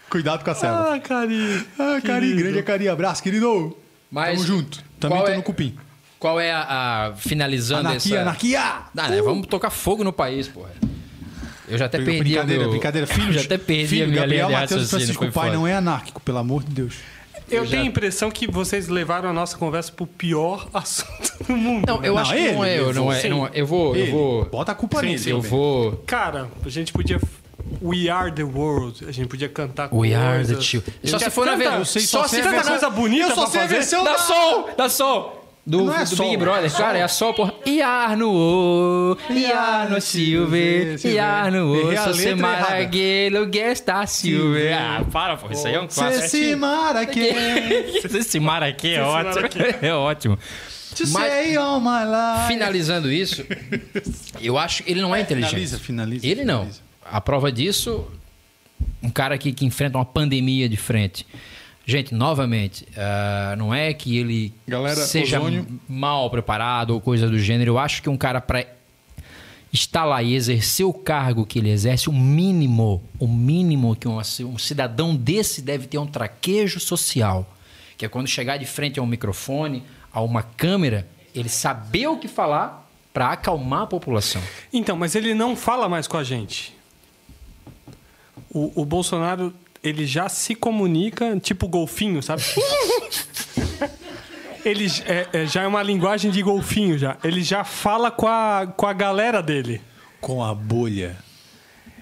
Cuidado 0.09 0.43
com 0.43 0.51
a 0.51 0.55
selva. 0.55 0.93
Ah, 0.95 0.99
Cari. 0.99 1.65
Ah, 1.79 1.99
Cari, 2.03 2.33
grande 2.35 2.59
Acari, 2.59 2.87
abraço, 2.89 3.21
querido. 3.21 3.75
Mas 4.11 4.35
Tamo 4.41 4.47
junto. 4.47 4.83
Também 4.99 5.19
tô 5.21 5.27
é- 5.27 5.35
no 5.37 5.43
cupim. 5.43 5.75
Qual 6.23 6.39
é 6.39 6.53
a, 6.53 6.61
a- 7.09 7.15
finalizando 7.17 7.81
Anarquia, 7.89 8.13
essa... 8.15 8.21
anarquia! 8.21 8.61
Ah, 8.61 9.09
né, 9.09 9.21
Vamos 9.21 9.45
tocar 9.45 9.69
fogo 9.69 10.05
no 10.05 10.13
país, 10.13 10.47
porra. 10.47 10.69
Eu 11.67 11.77
já 11.77 11.87
até 11.87 11.97
perdi 11.97 12.19
brincadeira, 12.19 12.61
o 12.61 12.63
meu... 12.63 12.69
brincadeira. 12.71 13.05
Filho, 13.11 13.27
Eu 13.27 13.33
já 13.33 13.41
até 13.41 13.57
perdi 13.57 13.87
filho, 13.87 14.03
a 14.05 14.07
minha 14.07 14.21
Gabriel 14.21 14.47
linha 14.47 14.59
Matheus 14.61 14.89
Francisco 14.89 15.17
foi 15.21 15.31
Pai 15.31 15.47
foda. 15.47 15.57
não 15.57 15.67
é 15.67 15.73
anárquico, 15.75 16.21
pelo 16.21 16.37
amor 16.37 16.63
de 16.63 16.71
Deus. 16.71 16.95
Eu 17.51 17.65
já- 17.65 17.71
tenho 17.71 17.83
a 17.83 17.85
impressão 17.85 18.31
que 18.31 18.47
vocês 18.49 18.87
levaram 18.87 19.27
a 19.29 19.33
nossa 19.33 19.57
conversa 19.57 19.91
pro 19.91 20.07
pior 20.07 20.65
assunto 20.73 21.43
do 21.45 21.57
mundo. 21.57 21.85
Não, 21.85 22.01
eu 22.05 22.13
Não, 22.13 22.21
acho 22.21 22.31
que 22.33 22.51
não 22.53 22.65
ele 22.65 22.73
é, 22.73 22.79
eu, 22.79 22.93
não 22.93 23.11
é, 23.11 23.27
não 23.27 23.45
é. 23.45 23.51
Eu 23.53 23.67
vou, 23.67 23.93
eu 23.93 24.01
Ele, 24.03 24.11
vou, 24.11 24.45
Bota 24.45 24.71
a 24.71 24.75
culpa 24.75 25.01
Sim, 25.01 25.05
nele. 25.07 25.19
sim, 25.19 25.29
eu 25.31 25.41
vou. 25.41 26.01
Cara, 26.07 26.47
a 26.65 26.69
gente 26.69 26.93
podia. 26.93 27.19
We 27.81 28.07
are 28.09 28.31
the 28.31 28.43
world. 28.45 29.03
A 29.05 29.11
gente 29.11 29.27
podia 29.27 29.49
cantar 29.49 29.89
We 29.93 30.13
are 30.13 30.45
the 30.47 30.61
children. 30.61 30.95
Eu 31.03 31.09
Só 31.09 31.19
já 31.19 31.25
se 31.25 31.31
for 31.35 31.45
na 31.45 31.55
verdade. 31.57 31.85
sei 31.89 32.01
Só 32.03 32.21
só 32.21 32.27
se 32.29 32.37
for 32.37 32.43
Tanta 32.51 32.63
na 32.63 32.69
coisa 32.69 32.89
bonita 32.89 33.27
Eu 33.27 33.35
só 33.35 33.45
sei 33.47 33.59
a 33.61 33.65
versão 33.67 34.05
Da 34.05 34.17
Sol! 34.17 34.69
Da 34.77 34.87
Sol! 34.87 35.42
Do, 35.65 35.89
é 35.93 35.99
do 36.03 36.07
Sol. 36.15 36.25
Big 36.25 36.37
Brother, 36.37 36.69
cara, 36.75 36.97
é 36.97 37.07
Sol, 37.07 37.33
porra. 37.33 37.53
Iar 37.65 38.17
no 38.17 38.29
O, 38.33 39.17
Iar 39.31 39.89
no 39.89 40.01
Silver. 40.01 40.99
Iar 41.05 41.51
no 41.53 41.71
O, 41.71 41.95
sou 41.97 42.13
letra 42.13 42.35
Maraguelo, 42.35 43.49
Gesta 43.53 44.05
Silver. 44.05 44.77
Ah, 44.77 45.05
para, 45.09 45.37
pô, 45.37 45.49
isso 45.51 45.65
aí 45.65 45.75
é 45.75 45.79
um 45.81 45.89
Cê 45.89 46.01
clássico. 46.01 46.27
se 46.27 46.55
maraque, 46.57 47.19
Esse 48.13 48.39
Maraquê 48.41 48.87
é 48.89 48.91
Esse 48.93 48.99
ótimo. 49.01 49.47
É 49.81 49.93
ótimo. 49.93 50.37
to 50.95 51.07
Mas- 51.07 51.31
say 51.31 51.55
all 51.55 51.79
my 51.79 52.03
life. 52.03 52.47
Finalizando 52.47 53.09
isso, 53.09 53.45
eu 54.41 54.57
acho 54.57 54.83
que 54.83 54.91
ele 54.91 55.01
não 55.01 55.15
é 55.15 55.21
inteligente. 55.21 55.51
Finaliza, 55.51 55.79
finaliza. 55.79 56.27
Ele 56.27 56.43
não. 56.43 56.59
finaliza. 56.63 56.81
A 57.09 57.21
prova 57.21 57.49
disso, 57.49 58.05
um 59.01 59.09
cara 59.09 59.37
que, 59.37 59.53
que 59.53 59.65
enfrenta 59.65 59.97
uma 59.97 60.05
pandemia 60.05 60.67
de 60.67 60.75
frente. 60.77 61.25
Gente, 61.85 62.13
novamente, 62.13 62.87
ah, 62.95 63.55
não 63.57 63.73
é 63.73 63.93
que 63.93 64.17
ele 64.17 64.53
Galera, 64.65 64.95
seja 64.95 65.39
ozônio. 65.39 65.67
mal 65.87 66.29
preparado 66.29 66.91
ou 66.91 67.01
coisa 67.01 67.27
do 67.27 67.37
gênero. 67.37 67.71
Eu 67.71 67.79
acho 67.79 68.01
que 68.01 68.09
um 68.09 68.15
cara 68.15 68.39
para 68.39 68.65
estar 69.71 70.05
lá 70.05 70.21
e 70.23 70.33
exercer 70.33 70.85
o 70.85 70.93
cargo 70.93 71.45
que 71.45 71.59
ele 71.59 71.69
exerce, 71.69 72.07
o 72.07 72.13
mínimo, 72.13 73.03
o 73.19 73.27
mínimo 73.27 73.95
que 73.95 74.07
um, 74.07 74.17
um 74.17 74.57
cidadão 74.57 75.15
desse 75.15 75.61
deve 75.61 75.87
ter 75.87 75.97
é 75.97 75.99
um 75.99 76.07
traquejo 76.07 76.79
social. 76.79 77.51
Que 77.97 78.05
é 78.05 78.09
quando 78.09 78.27
chegar 78.27 78.57
de 78.57 78.65
frente 78.65 78.99
a 78.99 79.03
um 79.03 79.07
microfone, 79.07 79.83
a 80.11 80.21
uma 80.21 80.43
câmera, 80.43 81.07
ele 81.35 81.49
saber 81.49 82.07
o 82.07 82.17
que 82.17 82.27
falar 82.27 82.87
para 83.11 83.31
acalmar 83.31 83.81
a 83.81 83.87
população. 83.87 84.41
Então, 84.71 84.95
mas 84.95 85.15
ele 85.15 85.33
não 85.33 85.55
fala 85.55 85.89
mais 85.89 86.07
com 86.07 86.17
a 86.17 86.23
gente. 86.23 86.73
O, 88.49 88.81
o 88.81 88.85
Bolsonaro, 88.85 89.53
ele 89.83 90.05
já 90.05 90.29
se 90.29 90.55
comunica, 90.55 91.37
tipo 91.39 91.67
golfinho, 91.67 92.23
sabe? 92.23 92.41
ele 94.63 94.87
é, 95.05 95.27
é, 95.33 95.45
já 95.45 95.63
é 95.63 95.67
uma 95.67 95.83
linguagem 95.83 96.31
de 96.31 96.41
golfinho 96.41 96.97
já. 96.97 97.17
Ele 97.23 97.43
já 97.43 97.63
fala 97.63 98.09
com 98.09 98.27
a, 98.27 98.65
com 98.77 98.87
a 98.87 98.93
galera 98.93 99.43
dele. 99.43 99.81
Com 100.21 100.41
a 100.41 100.55
bolha. 100.55 101.17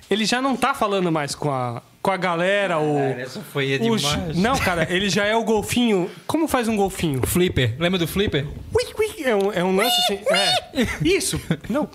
Ele 0.10 0.26
já 0.26 0.42
não 0.42 0.56
tá 0.56 0.74
falando 0.74 1.11
mais 1.11 1.34
com 1.34 1.50
a, 1.50 1.82
com 2.01 2.11
a 2.11 2.18
galera. 2.18 2.77
O, 2.80 3.00
essa 3.00 3.42
foi 3.42 3.80
o 3.80 4.35
não, 4.35 4.58
cara, 4.58 4.88
ele 4.93 5.10
já 5.10 5.26
é 5.26 5.35
o 5.35 5.43
golfinho. 5.43 6.11
Como 6.27 6.48
faz 6.48 6.68
um 6.68 6.76
golfinho? 6.76 7.26
Flipper, 7.26 7.76
lembra 7.80 7.98
do 7.98 8.08
Flipper? 8.08 8.45
Ui, 8.45 8.85
ui, 9.00 9.24
é 9.24 9.35
um, 9.35 9.51
é 9.53 9.64
um 9.64 9.76
lance 9.76 9.95
assim. 10.01 10.19
É. 10.30 10.88
Isso. 11.08 11.42
Não. 11.69 11.90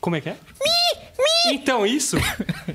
Como 0.00 0.14
é 0.14 0.20
que 0.20 0.28
é? 0.28 0.36
Então, 1.52 1.84
isso. 1.86 2.16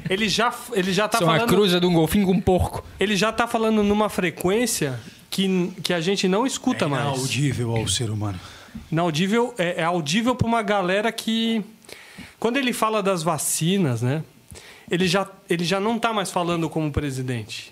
Ele 0.09 0.27
já, 0.29 0.53
ele 0.73 0.91
já 0.93 1.07
tá 1.07 1.17
Isso 1.17 1.23
é 1.23 1.27
uma 1.27 1.35
falando. 1.37 1.49
cruza 1.49 1.79
de 1.79 1.85
um 1.85 1.93
golfinho 1.93 2.25
com 2.25 2.33
um 2.33 2.41
porco. 2.41 2.83
Ele 2.99 3.15
já 3.15 3.31
tá 3.31 3.47
falando 3.47 3.83
numa 3.83 4.09
frequência 4.09 4.99
que, 5.29 5.71
que 5.83 5.93
a 5.93 5.99
gente 6.01 6.27
não 6.27 6.45
escuta 6.45 6.87
mais. 6.87 7.03
Inaudível 7.03 7.75
ao 7.75 7.87
ser 7.87 8.09
humano. 8.09 8.39
Inaudível 8.91 9.53
é, 9.57 9.81
é 9.81 9.83
audível 9.83 10.35
pra 10.35 10.47
uma 10.47 10.61
galera 10.61 11.11
que. 11.11 11.63
Quando 12.39 12.57
ele 12.57 12.71
fala 12.73 13.01
das 13.03 13.23
vacinas, 13.23 14.01
né? 14.01 14.23
Ele 14.89 15.07
já, 15.07 15.27
ele 15.49 15.63
já 15.63 15.79
não 15.79 15.99
tá 15.99 16.11
mais 16.13 16.31
falando 16.31 16.69
como 16.69 16.91
presidente. 16.91 17.71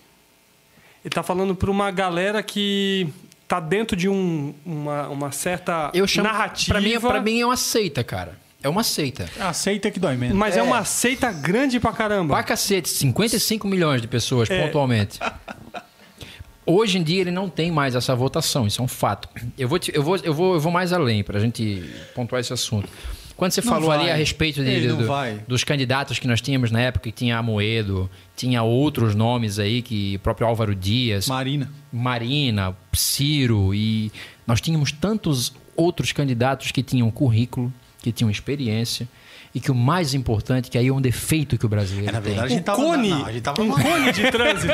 Ele 1.03 1.13
tá 1.13 1.23
falando 1.23 1.55
pra 1.55 1.71
uma 1.71 1.89
galera 1.89 2.43
que 2.43 3.07
tá 3.47 3.59
dentro 3.59 3.95
de 3.95 4.09
um, 4.09 4.53
uma, 4.65 5.07
uma 5.07 5.31
certa 5.31 5.89
Eu 5.93 6.05
chamo. 6.05 6.27
narrativa. 6.27 6.73
Pra 6.73 6.81
mim, 6.81 6.99
pra 6.99 7.21
mim 7.21 7.39
é 7.39 7.45
uma 7.45 7.55
seita, 7.57 8.03
cara. 8.03 8.37
É 8.67 8.69
uma 8.69 8.83
seita. 8.83 9.29
Aceita 9.39 9.89
que 9.89 9.99
dói 9.99 10.15
menos. 10.17 10.35
Mas 10.37 10.55
é. 10.57 10.61
uma 10.61 10.83
seita 10.83 11.31
grande 11.31 11.79
pra 11.79 11.91
caramba. 11.93 12.33
Pra 12.35 12.43
cacete, 12.43 12.89
55 12.89 13.67
milhões 13.67 14.01
de 14.01 14.07
pessoas 14.07 14.49
É. 14.49 14.61
pontualmente. 14.65 15.19
Hoje 16.65 16.97
em 16.97 17.03
dia 17.03 17.21
ele 17.21 17.31
não 17.31 17.47
tem 17.49 17.71
mais 17.71 17.95
essa 17.95 18.13
votação, 18.13 18.67
isso 18.67 18.81
é 18.81 18.83
um 18.83 18.89
fato. 18.89 19.29
Eu 19.57 19.69
vou, 19.69 19.79
te- 19.79 19.91
eu 19.95 20.03
vou, 20.03 20.17
eu 20.17 20.33
vou, 20.33 20.53
eu 20.55 20.59
vou 20.59 20.71
mais 20.71 20.91
além 20.91 21.23
pra 21.23 21.39
gente 21.39 21.81
pontuar 22.13 22.41
esse 22.41 22.51
assunto. 22.51 22.89
Quando 23.37 23.51
você 23.51 23.61
Não 23.61 23.71
falou 23.71 23.89
ali 23.91 24.03
vai. 24.05 24.11
a 24.11 24.15
respeito 24.15 24.61
de- 24.63 24.87
do- 24.89 25.07
dos 25.47 25.63
candidatos 25.63 26.19
que 26.19 26.27
nós 26.27 26.41
tínhamos 26.41 26.69
na 26.69 26.81
época, 26.81 27.03
que 27.09 27.11
tinha 27.15 27.37
Amoedo, 27.37 28.09
tinha 28.35 28.63
outros 28.63 29.15
nomes 29.15 29.59
aí, 29.59 29.81
que 29.81 30.15
o 30.17 30.19
próprio 30.19 30.45
Álvaro 30.45 30.75
Dias, 30.75 31.27
Marina. 31.27 31.71
Marina, 31.93 32.75
Ciro 32.91 33.73
e 33.73 34.11
nós 34.45 34.59
tínhamos 34.59 34.91
tantos 34.91 35.53
outros 35.75 36.11
candidatos 36.11 36.71
que 36.71 36.83
tinham 36.83 37.09
currículo, 37.11 37.71
que 38.07 38.11
tinham 38.13 38.29
experiência 38.31 39.07
e 39.55 39.59
que 39.59 39.71
o 39.71 39.75
mais 39.75 40.13
importante, 40.13 40.69
que 40.69 40.77
aí 40.77 40.87
é 40.87 40.91
um 40.93 41.01
defeito 41.01 41.57
que 41.57 41.65
o 41.65 41.69
brasileiro 41.69 42.09
É, 42.09 42.11
na 42.11 42.21
tem. 42.21 42.33
verdade, 42.33 42.53
a 42.53 42.55
gente 42.55 42.61
O 42.61 42.65
tava, 42.65 42.77
cone, 42.83 43.09
não, 43.09 43.25
a 43.25 43.31
gente 43.31 43.41
tava 43.41 43.61
um 43.61 43.65
numa, 43.65 43.81
cone 43.81 44.11
de 44.11 44.21
trânsito. 44.31 44.73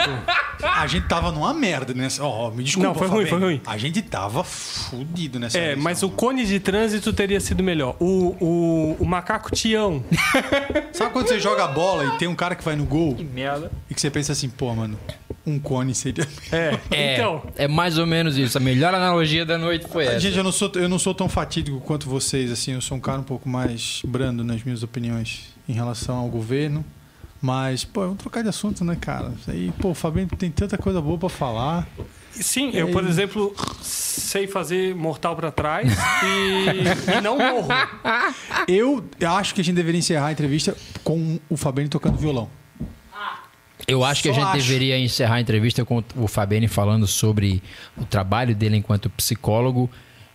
a 0.61 0.87
gente 0.87 1.07
tava 1.07 1.31
numa 1.31 1.53
merda 1.53 1.93
nessa. 1.93 2.23
Ó, 2.23 2.51
me 2.51 2.63
desculpa. 2.63 2.87
Não, 2.89 2.95
foi 2.95 3.07
ruim, 3.07 3.25
Fabinho. 3.25 3.39
foi 3.39 3.39
ruim. 3.49 3.61
A 3.65 3.77
gente 3.77 4.01
tava 4.01 4.43
fudido 4.43 5.39
nessa 5.39 5.57
É, 5.57 5.75
mas 5.75 6.03
o 6.03 6.09
cone 6.09 6.45
de 6.45 6.59
trânsito 6.59 7.13
teria 7.13 7.39
sido 7.39 7.63
melhor. 7.63 7.95
O, 7.99 8.35
o, 8.41 8.97
o 8.99 9.05
macaco 9.05 9.51
Tião. 9.55 10.03
Sabe 10.91 11.11
quando 11.13 11.27
você 11.27 11.39
joga 11.39 11.63
a 11.65 11.67
bola 11.67 12.05
e 12.05 12.17
tem 12.17 12.27
um 12.27 12.35
cara 12.35 12.55
que 12.55 12.63
vai 12.63 12.75
no 12.75 12.83
gol 12.85 13.15
merda. 13.33 13.71
e 13.89 13.93
que 13.93 14.01
você 14.01 14.09
pensa 14.09 14.31
assim, 14.33 14.49
pô, 14.49 14.73
mano, 14.73 14.97
um 15.45 15.59
cone 15.59 15.93
seria. 15.93 16.27
É, 16.51 16.79
É, 16.91 17.13
então. 17.15 17.43
é 17.57 17.67
mais 17.67 17.97
ou 17.97 18.05
menos 18.05 18.37
isso. 18.37 18.57
A 18.57 18.61
melhor 18.61 18.93
analogia 18.93 19.45
da 19.45 19.57
noite 19.57 19.87
foi 19.87 20.05
essa. 20.05 20.19
Gente, 20.19 20.37
eu 20.37 20.43
não, 20.43 20.51
sou, 20.51 20.71
eu 20.75 20.87
não 20.89 20.99
sou 20.99 21.13
tão 21.13 21.27
fatídico 21.27 21.79
quanto 21.81 22.09
vocês, 22.09 22.51
assim, 22.51 22.73
eu 22.73 22.81
sou 22.81 22.97
um 22.97 23.01
cara 23.01 23.19
um 23.19 23.23
pouco 23.23 23.47
mais 23.49 24.01
brando 24.05 24.43
nas 24.43 24.63
minhas 24.63 24.83
opiniões 24.83 25.53
em 25.67 25.73
relação 25.73 26.17
ao 26.17 26.27
governo. 26.27 26.83
Mas, 27.41 27.83
pô, 27.83 28.01
vamos 28.01 28.19
trocar 28.19 28.41
de 28.41 28.47
assunto, 28.47 28.85
né, 28.85 28.95
cara? 28.99 29.33
Aí, 29.49 29.73
pô, 29.81 29.89
o 29.89 29.93
Fabinho 29.93 30.27
tem 30.27 30.49
tanta 30.49 30.77
coisa 30.77 31.01
boa 31.01 31.17
pra 31.17 31.27
falar. 31.27 31.85
Sim, 32.31 32.71
eu, 32.73 32.89
por 32.89 33.05
exemplo, 33.05 33.53
sei 33.81 34.47
fazer 34.47 34.95
mortal 34.95 35.35
pra 35.35 35.51
trás 35.51 35.91
e, 36.23 37.11
e 37.17 37.21
não 37.21 37.37
morro. 37.37 37.67
Eu 38.67 39.03
acho 39.37 39.53
que 39.53 39.61
a 39.61 39.63
gente 39.63 39.75
deveria 39.75 39.99
encerrar 39.99 40.27
a 40.27 40.31
entrevista 40.31 40.75
com 41.03 41.37
o 41.49 41.57
Fabinho 41.57 41.89
tocando 41.89 42.17
violão. 42.17 42.49
Eu 43.87 44.03
acho 44.03 44.21
que 44.23 44.29
a 44.29 44.33
Só 44.33 44.39
gente 44.39 44.49
acho. 44.57 44.67
deveria 44.67 44.97
encerrar 44.97 45.35
a 45.35 45.41
entrevista 45.41 45.83
com 45.83 46.03
o 46.15 46.27
Fabiane 46.27 46.67
falando 46.67 47.05
sobre 47.07 47.61
o 47.97 48.05
trabalho 48.05 48.55
dele 48.55 48.77
enquanto 48.77 49.09
psicólogo 49.09 49.89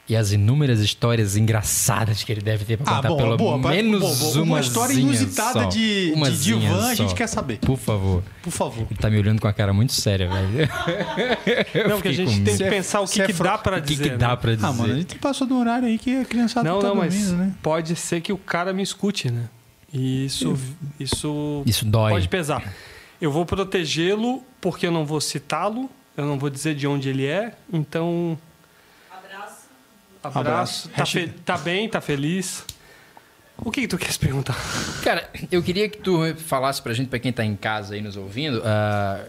e 0.08 0.16
as 0.16 0.32
inúmeras 0.32 0.80
histórias 0.80 1.36
engraçadas 1.36 2.22
que 2.24 2.32
ele 2.32 2.40
deve 2.40 2.64
ter 2.64 2.78
para 2.78 2.90
Ah, 2.90 2.96
contar 2.96 3.08
boa, 3.08 3.20
pelo 3.22 3.36
boa, 3.36 3.58
menos 3.58 4.00
boa, 4.00 4.14
boa. 4.16 4.34
uma 4.36 4.42
Uma 4.54 4.60
história 4.60 4.94
inusitada 4.94 5.66
de- 5.66 6.06
de 6.06 6.12
Umazinha 6.14 6.58
divã, 6.60 6.78
a 6.78 6.96
só. 6.96 7.02
gente 7.02 7.14
quer 7.14 7.26
saber. 7.26 7.58
Por 7.58 7.76
favor. 7.78 8.22
Por 8.42 8.50
favor. 8.50 8.86
Ele 8.90 8.98
tá 8.98 9.10
me 9.10 9.18
olhando 9.18 9.38
com 9.40 9.48
a 9.48 9.52
cara 9.52 9.72
muito 9.74 9.92
séria, 9.92 10.28
velho. 10.30 10.68
Não, 11.88 11.96
porque 11.96 12.08
a 12.08 12.12
gente 12.12 12.38
com 12.38 12.44
tem 12.44 12.56
que 12.56 12.64
pensar 12.64 13.00
o 13.00 13.06
que, 13.06 13.20
é 13.20 13.26
que 13.26 13.32
fro- 13.34 13.44
dá 13.44 13.58
pra 13.58 13.78
O 13.78 13.82
que, 13.82 13.88
dizer. 13.96 14.10
que 14.12 14.16
dá 14.16 14.28
né? 14.30 14.36
pra 14.36 14.54
dizer? 14.54 14.66
Ah, 14.66 14.72
mano, 14.72 14.94
a 14.94 14.96
gente 14.96 15.14
passou 15.16 15.46
do 15.46 15.58
horário 15.58 15.86
aí 15.88 15.98
que 15.98 16.16
a 16.16 16.24
criançada 16.24 16.68
Não, 16.68 16.78
tá 16.80 16.88
não, 16.88 16.94
mas 16.94 17.14
dormindo, 17.14 17.36
né? 17.36 17.52
pode 17.62 17.94
ser 17.96 18.20
que 18.22 18.32
o 18.32 18.38
cara 18.38 18.72
me 18.72 18.82
escute, 18.82 19.30
né? 19.30 19.44
E 19.92 20.24
isso, 20.24 20.56
isso, 20.98 21.62
Isso 21.66 21.84
dói. 21.84 22.12
pode 22.12 22.28
pesar. 22.28 22.62
Eu 23.20 23.30
vou 23.32 23.44
protegê-lo 23.44 24.44
porque 24.60 24.86
eu 24.86 24.90
não 24.92 25.05
vou 25.05 25.20
citá-lo. 25.20 25.90
Eu 26.16 26.24
não 26.26 26.38
vou 26.38 26.50
dizer 26.50 26.74
de 26.74 26.86
onde 26.86 27.08
ele 27.08 27.26
é, 27.26 27.55
então. 27.72 28.36
Abraço. 29.10 29.56
Abraço. 30.22 30.88
Tá, 30.90 31.06
fe- 31.06 31.28
tá 31.44 31.56
bem, 31.58 31.88
tá 31.88 32.00
feliz. 32.00 32.64
O 33.56 33.70
que, 33.70 33.82
que 33.82 33.88
tu 33.88 33.98
quer 33.98 34.10
se 34.12 34.18
perguntar? 34.18 34.56
Cara, 35.02 35.28
eu 35.50 35.62
queria 35.62 35.88
que 35.88 35.98
tu 35.98 36.18
falasse 36.36 36.80
pra 36.82 36.92
gente, 36.92 37.08
pra 37.08 37.18
quem 37.18 37.32
tá 37.32 37.44
em 37.44 37.55
casa 37.56 37.94
aí 37.94 38.00
nos 38.00 38.16
ouvindo, 38.16 38.62
ah, 38.64 39.24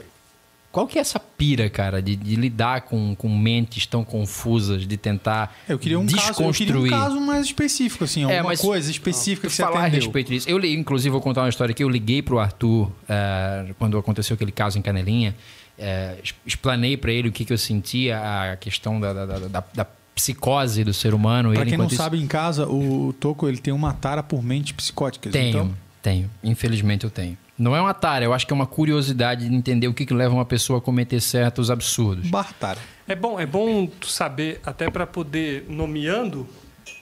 qual 0.79 0.87
que 0.87 0.97
é 0.97 1.01
essa 1.01 1.19
pira, 1.19 1.69
cara, 1.69 2.01
de, 2.01 2.15
de 2.15 2.35
lidar 2.35 2.81
com, 2.81 3.13
com 3.15 3.27
mentes 3.37 3.85
tão 3.85 4.03
confusas, 4.03 4.87
de 4.87 4.95
tentar 4.97 5.55
Eu 5.67 5.77
queria 5.77 5.99
um 5.99 6.05
caso, 6.05 6.17
eu 6.17 6.27
desconstruir. 6.27 6.67
queria 6.73 6.81
um 6.81 6.89
caso 7.01 7.19
mais 7.21 7.45
específico, 7.47 8.03
assim, 8.05 8.23
alguma 8.23 8.43
mas- 8.43 8.61
coisa 8.61 8.89
específica 8.89 9.47
que 9.47 9.53
você 9.53 9.61
falar 9.63 9.77
a 9.77 9.81
atendeu. 9.87 9.99
respeito 10.01 10.29
disso. 10.31 10.49
Eu, 10.49 10.59
inclusive, 10.63 11.09
vou 11.11 11.21
contar 11.21 11.41
uma 11.41 11.49
história 11.49 11.71
aqui. 11.73 11.83
Eu 11.83 11.89
liguei 11.89 12.21
pro 12.21 12.39
Arthur 12.39 12.91
eh, 13.07 13.73
quando 13.77 13.97
aconteceu 13.97 14.35
aquele 14.35 14.51
caso 14.51 14.77
em 14.79 14.81
Canelinha. 14.81 15.35
eh, 15.77 16.17
explanei 16.45 16.95
pra 16.97 17.11
ele 17.11 17.29
o 17.29 17.31
que, 17.31 17.43
que 17.45 17.53
eu 17.53 17.57
sentia, 17.57 18.19
a 18.51 18.55
questão 18.57 18.99
da, 18.99 19.13
da, 19.13 19.25
da- 19.25 19.63
da- 19.73 19.87
psicose 20.15 20.83
do 20.83 20.93
ser 20.93 21.13
humano. 21.13 21.53
Ele, 21.53 21.65
quem 21.65 21.77
não 21.77 21.87
isso- 21.87 21.95
sabe, 21.95 22.21
em 22.21 22.27
casa, 22.27 22.67
o 22.67 23.13
Toco 23.19 23.47
ele 23.47 23.57
tem 23.57 23.73
uma 23.73 23.93
tara 23.93 24.21
por 24.21 24.43
mentes 24.43 24.73
psicóticas. 24.73 25.31
Tenho, 25.31 25.49
Então, 25.49 25.73
tenho. 26.01 26.29
Infelizmente 26.43 27.05
eu 27.05 27.09
tenho. 27.09 27.37
Não 27.59 27.75
é 27.75 27.81
uma 27.81 27.93
tara, 27.93 28.23
eu 28.25 28.33
acho 28.33 28.47
que 28.47 28.53
é 28.53 28.55
uma 28.55 28.65
curiosidade 28.65 29.47
de 29.49 29.53
entender 29.53 29.87
o 29.87 29.93
que, 29.93 30.05
que 30.05 30.13
leva 30.13 30.33
uma 30.33 30.45
pessoa 30.45 30.79
a 30.79 30.81
cometer 30.81 31.19
certos 31.19 31.69
absurdos. 31.69 32.29
Bartara. 32.29 32.79
É 33.07 33.15
bom, 33.15 33.39
é 33.39 33.45
bom 33.45 33.85
tu 33.85 34.07
saber, 34.07 34.61
até 34.65 34.89
para 34.89 35.05
poder, 35.05 35.65
nomeando, 35.67 36.47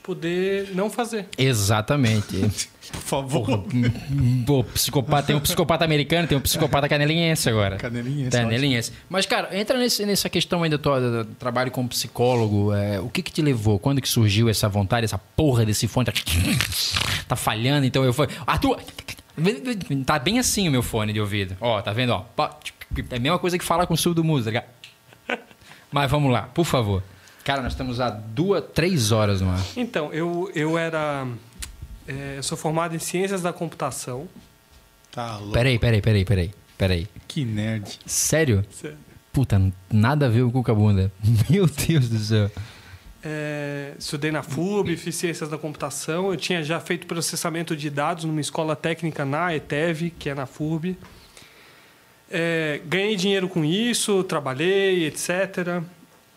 poder 0.02 0.70
não 0.74 0.90
fazer. 0.90 1.26
Exatamente. 1.38 2.36
Por 2.90 3.00
favor. 3.02 3.64
Pô, 4.46 4.64
psicopata, 4.64 5.26
tem 5.26 5.36
um 5.36 5.40
psicopata 5.40 5.84
americano, 5.84 6.26
tem 6.26 6.38
um 6.38 6.40
psicopata 6.40 6.88
canelinhense 6.88 7.46
agora. 7.46 7.76
Canelinha. 7.76 8.30
Canelinhense. 8.30 8.92
Mas, 9.10 9.26
cara, 9.26 9.54
entra 9.58 9.78
nesse- 9.78 10.06
nessa 10.06 10.30
questão 10.30 10.62
ainda 10.62 10.78
do, 10.78 11.24
do 11.24 11.34
trabalho 11.34 11.70
como 11.70 11.86
psicólogo. 11.86 12.72
é, 12.72 12.98
o 12.98 13.10
que 13.10 13.20
que 13.22 13.30
te 13.30 13.42
levou? 13.42 13.78
Quando 13.78 14.00
que 14.00 14.08
surgiu 14.08 14.48
essa 14.48 14.70
vontade, 14.70 15.04
essa 15.04 15.18
porra 15.18 15.66
desse 15.66 15.86
fone? 15.86 16.06
Tá, 16.06 16.12
tá 17.28 17.36
falhando, 17.36 17.84
então 17.84 18.02
eu 18.04 18.12
fui... 18.14 18.26
Arthur! 18.46 18.78
Tá 20.04 20.18
bem 20.18 20.38
assim 20.38 20.68
o 20.68 20.70
meu 20.70 20.82
fone 20.82 21.12
de 21.12 21.20
ouvido. 21.20 21.56
Ó, 21.60 21.80
tá 21.80 21.92
vendo? 21.92 22.12
Ó, 22.12 22.24
é 23.10 23.16
a 23.16 23.20
mesma 23.20 23.38
coisa 23.38 23.58
que 23.58 23.64
falar 23.64 23.86
com 23.86 23.94
o 23.94 23.96
surdo 23.96 24.22
mudo, 24.24 24.44
tá 24.44 24.50
ligado? 24.50 24.66
Mas 25.90 26.10
vamos 26.10 26.30
lá, 26.32 26.42
por 26.42 26.64
favor. 26.64 27.02
Cara, 27.44 27.62
nós 27.62 27.72
estamos 27.72 28.00
há 28.00 28.10
duas, 28.10 28.62
três 28.74 29.10
horas 29.10 29.40
no 29.40 29.50
ar. 29.50 29.64
Então, 29.76 30.12
eu, 30.12 30.50
eu 30.54 30.76
era. 30.76 31.26
é, 32.06 32.34
eu 32.36 32.42
sou 32.42 32.58
formado 32.58 32.94
em 32.94 32.98
ciências 32.98 33.40
da 33.40 33.52
computação. 33.52 34.28
Tá 35.10 35.38
louco. 35.38 35.52
Peraí, 35.52 35.78
peraí, 35.78 36.02
peraí, 36.02 36.24
peraí. 36.24 36.54
Peraí. 36.76 37.08
Que 37.26 37.44
nerd. 37.44 37.98
Sério? 38.06 38.64
Sério. 38.70 38.98
Puta, 39.32 39.60
nada 39.90 40.26
a 40.26 40.28
ver 40.28 40.42
com 40.42 40.48
o 40.48 40.52
Cuca-Bunda. 40.52 41.10
Meu 41.50 41.66
Deus 41.66 42.08
do 42.08 42.18
céu. 42.18 42.50
É, 43.22 43.94
estudei 43.98 44.30
na 44.30 44.42
FUB, 44.42 44.96
fiz 44.96 45.16
ciências 45.16 45.50
da 45.50 45.58
computação. 45.58 46.30
Eu 46.30 46.36
tinha 46.36 46.62
já 46.62 46.78
feito 46.78 47.06
processamento 47.06 47.76
de 47.76 47.90
dados 47.90 48.24
numa 48.24 48.40
escola 48.40 48.76
técnica 48.76 49.24
na 49.24 49.54
ETEV, 49.54 50.10
que 50.10 50.30
é 50.30 50.34
na 50.34 50.46
FUB. 50.46 50.96
É, 52.30 52.80
ganhei 52.84 53.16
dinheiro 53.16 53.48
com 53.48 53.64
isso, 53.64 54.22
trabalhei, 54.22 55.06
etc. 55.06 55.82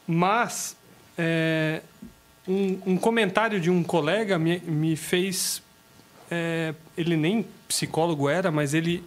Mas 0.07 0.75
é, 1.17 1.81
um, 2.47 2.79
um 2.87 2.97
comentário 2.97 3.59
de 3.59 3.69
um 3.69 3.83
colega 3.83 4.39
me, 4.39 4.59
me 4.59 4.95
fez. 4.95 5.61
é, 6.29 6.73
ele 6.97 7.15
nem 7.15 7.45
psicólogo 7.67 8.27
era, 8.27 8.51
mas 8.51 8.73
ele 8.73 9.03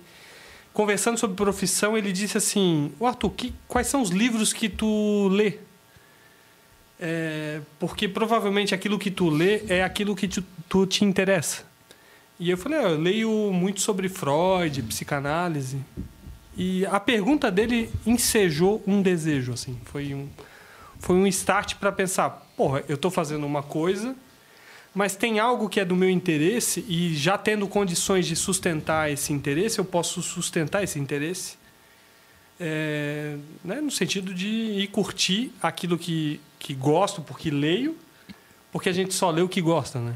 conversando 0.72 1.18
sobre 1.18 1.36
profissão, 1.36 1.96
ele 1.96 2.12
disse 2.12 2.36
assim: 2.38 2.92
"Ô, 3.00 3.06
Arthur, 3.06 3.30
que, 3.30 3.54
quais 3.66 3.86
são 3.86 4.00
os 4.00 4.10
livros 4.10 4.52
que 4.52 4.68
tu 4.68 5.28
lê? 5.28 5.58
É, 7.06 7.60
porque 7.78 8.08
provavelmente 8.08 8.74
aquilo 8.74 8.98
que 8.98 9.10
tu 9.10 9.28
lê 9.28 9.60
é 9.68 9.82
aquilo 9.84 10.16
que 10.16 10.26
tu, 10.26 10.42
tu 10.66 10.86
te 10.86 11.04
interessa. 11.04 11.64
E 12.40 12.48
eu 12.48 12.56
falei: 12.56 12.78
"Ah, 12.78 12.88
eu 12.90 12.98
leio 12.98 13.52
muito 13.52 13.82
sobre 13.82 14.08
Freud, 14.08 14.82
psicanálise. 14.84 15.78
E 16.56 16.86
a 16.86 16.98
pergunta 16.98 17.50
dele 17.50 17.90
ensejou 18.06 18.82
um 18.86 19.02
desejo, 19.02 19.52
assim. 19.52 19.78
Foi 19.84 20.14
um, 20.14 20.28
foi 20.98 21.16
um 21.16 21.26
start 21.26 21.74
para 21.74 21.92
pensar: 21.92 22.30
porra, 22.56 22.82
eu 22.88 22.94
estou 22.94 23.10
fazendo 23.10 23.44
uma 23.46 23.62
coisa 23.62 24.16
mas 24.94 25.16
tem 25.16 25.40
algo 25.40 25.68
que 25.68 25.80
é 25.80 25.84
do 25.84 25.96
meu 25.96 26.08
interesse 26.08 26.84
e 26.88 27.14
já 27.16 27.36
tendo 27.36 27.66
condições 27.66 28.26
de 28.26 28.36
sustentar 28.36 29.10
esse 29.10 29.32
interesse, 29.32 29.80
eu 29.80 29.84
posso 29.84 30.22
sustentar 30.22 30.84
esse 30.84 31.00
interesse. 31.00 31.58
É, 32.60 33.36
né, 33.64 33.80
no 33.80 33.90
sentido 33.90 34.32
de 34.32 34.46
ir 34.46 34.86
curtir 34.86 35.50
aquilo 35.60 35.98
que, 35.98 36.40
que 36.64 36.72
gosto, 36.72 37.20
porque 37.20 37.50
leio, 37.50 37.94
porque 38.72 38.88
a 38.88 38.92
gente 38.92 39.12
só 39.12 39.30
lê 39.30 39.42
o 39.42 39.48
que 39.48 39.60
gosta, 39.60 40.00
né? 40.00 40.14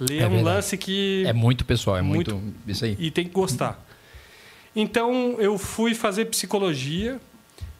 Ler 0.00 0.20
É 0.20 0.22
é, 0.22 0.26
um 0.26 0.30
verdade. 0.30 0.44
lance 0.56 0.78
que 0.78 1.24
É 1.26 1.32
muito 1.34 1.62
pessoal, 1.64 1.98
é 1.98 2.02
muito, 2.02 2.42
isso 2.66 2.86
aí. 2.86 2.96
e 2.98 3.10
tem 3.10 3.24
que 3.26 3.30
gostar. 3.32 3.84
Então 4.74 5.36
eu 5.38 5.58
fui 5.58 5.94
fazer 5.94 6.24
psicologia 6.24 7.20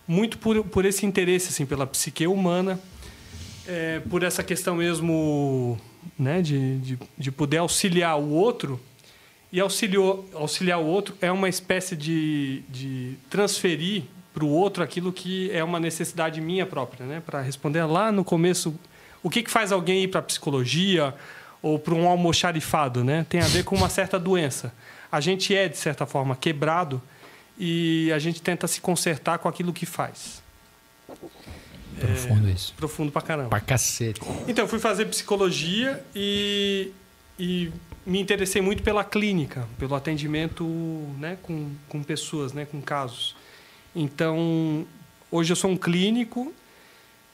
muito 0.06 0.36
por, 0.36 0.62
por 0.64 0.84
esse 0.84 1.06
interesse 1.06 1.48
assim 1.48 1.64
pela 1.64 1.86
psique 1.86 2.26
humana, 2.26 2.78
é, 3.66 4.00
por 4.00 4.22
essa 4.22 4.42
questão 4.42 4.76
mesmo 4.76 5.78
né, 6.18 6.42
de, 6.42 6.78
de, 6.80 6.98
de 7.16 7.32
poder 7.32 7.56
auxiliar 7.56 8.20
o 8.20 8.30
outro 8.30 8.78
e 9.50 9.58
auxiliou, 9.60 10.28
auxiliar 10.34 10.78
o 10.78 10.84
outro 10.84 11.16
é 11.22 11.32
uma 11.32 11.48
espécie 11.48 11.96
de, 11.96 12.62
de 12.68 13.14
transferir 13.30 14.02
para 14.34 14.44
o 14.44 14.48
outro 14.48 14.82
aquilo 14.82 15.12
que 15.12 15.48
é 15.52 15.62
uma 15.62 15.78
necessidade 15.78 16.40
minha 16.40 16.66
própria, 16.66 17.06
né? 17.06 17.22
Para 17.24 17.40
responder 17.40 17.84
lá 17.84 18.10
no 18.10 18.24
começo, 18.24 18.74
o 19.22 19.30
que, 19.30 19.44
que 19.44 19.50
faz 19.50 19.70
alguém 19.70 20.02
ir 20.02 20.08
para 20.08 20.18
a 20.18 20.22
psicologia 20.22 21.14
ou 21.62 21.78
para 21.78 21.94
um 21.94 22.08
almoxarifado, 22.08 23.04
né? 23.04 23.24
Tem 23.28 23.40
a 23.40 23.46
ver 23.46 23.62
com 23.62 23.76
uma 23.76 23.88
certa 23.88 24.18
doença. 24.18 24.74
A 25.10 25.20
gente 25.20 25.54
é 25.54 25.68
de 25.68 25.78
certa 25.78 26.04
forma 26.04 26.34
quebrado 26.34 27.00
e 27.56 28.10
a 28.12 28.18
gente 28.18 28.42
tenta 28.42 28.66
se 28.66 28.80
consertar 28.80 29.38
com 29.38 29.48
aquilo 29.48 29.72
que 29.72 29.86
faz. 29.86 30.42
Profundo 31.98 32.50
isso. 32.50 32.74
Profundo 32.76 33.12
pra 33.12 33.22
caramba. 33.22 33.50
Pra 33.50 33.60
cacete. 33.60 34.20
Então, 34.48 34.64
eu 34.64 34.68
fui 34.68 34.80
fazer 34.80 35.04
psicologia 35.06 36.04
e, 36.12 36.90
e 37.38 37.70
me 38.04 38.20
interessei 38.20 38.60
muito 38.60 38.82
pela 38.82 39.04
clínica, 39.04 39.68
pelo 39.78 39.94
atendimento 39.94 40.64
né, 41.20 41.38
com, 41.40 41.70
com 41.88 42.02
pessoas, 42.02 42.52
né, 42.52 42.64
com 42.64 42.80
casos. 42.82 43.36
Então, 43.94 44.84
hoje 45.30 45.52
eu 45.52 45.56
sou 45.56 45.70
um 45.70 45.76
clínico, 45.76 46.52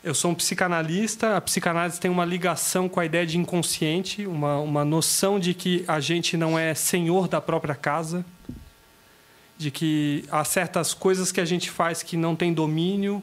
eu 0.05 0.15
sou 0.15 0.31
um 0.31 0.35
psicanalista. 0.35 1.37
A 1.37 1.41
psicanálise 1.41 1.99
tem 1.99 2.11
uma 2.11 2.25
ligação 2.25 2.89
com 2.89 3.01
a 3.01 3.05
ideia 3.07 3.25
de 3.25 3.39
inconsciente, 3.39 4.27
uma, 4.27 4.59
uma 4.59 4.85
noção 4.85 5.41
de 5.41 5.55
que 5.55 5.85
a 5.89 6.01
gente 6.01 6.37
não 6.37 6.59
é 6.59 6.75
senhor 6.75 7.29
da 7.29 7.41
própria 7.41 7.75
casa, 7.75 8.25
de 9.57 9.71
que 9.71 10.25
há 10.31 10.45
certas 10.45 10.93
coisas 10.93 11.33
que 11.33 11.41
a 11.41 11.45
gente 11.45 11.71
faz 11.71 12.03
que 12.03 12.17
não 12.17 12.37
tem 12.37 12.53
domínio, 12.53 13.23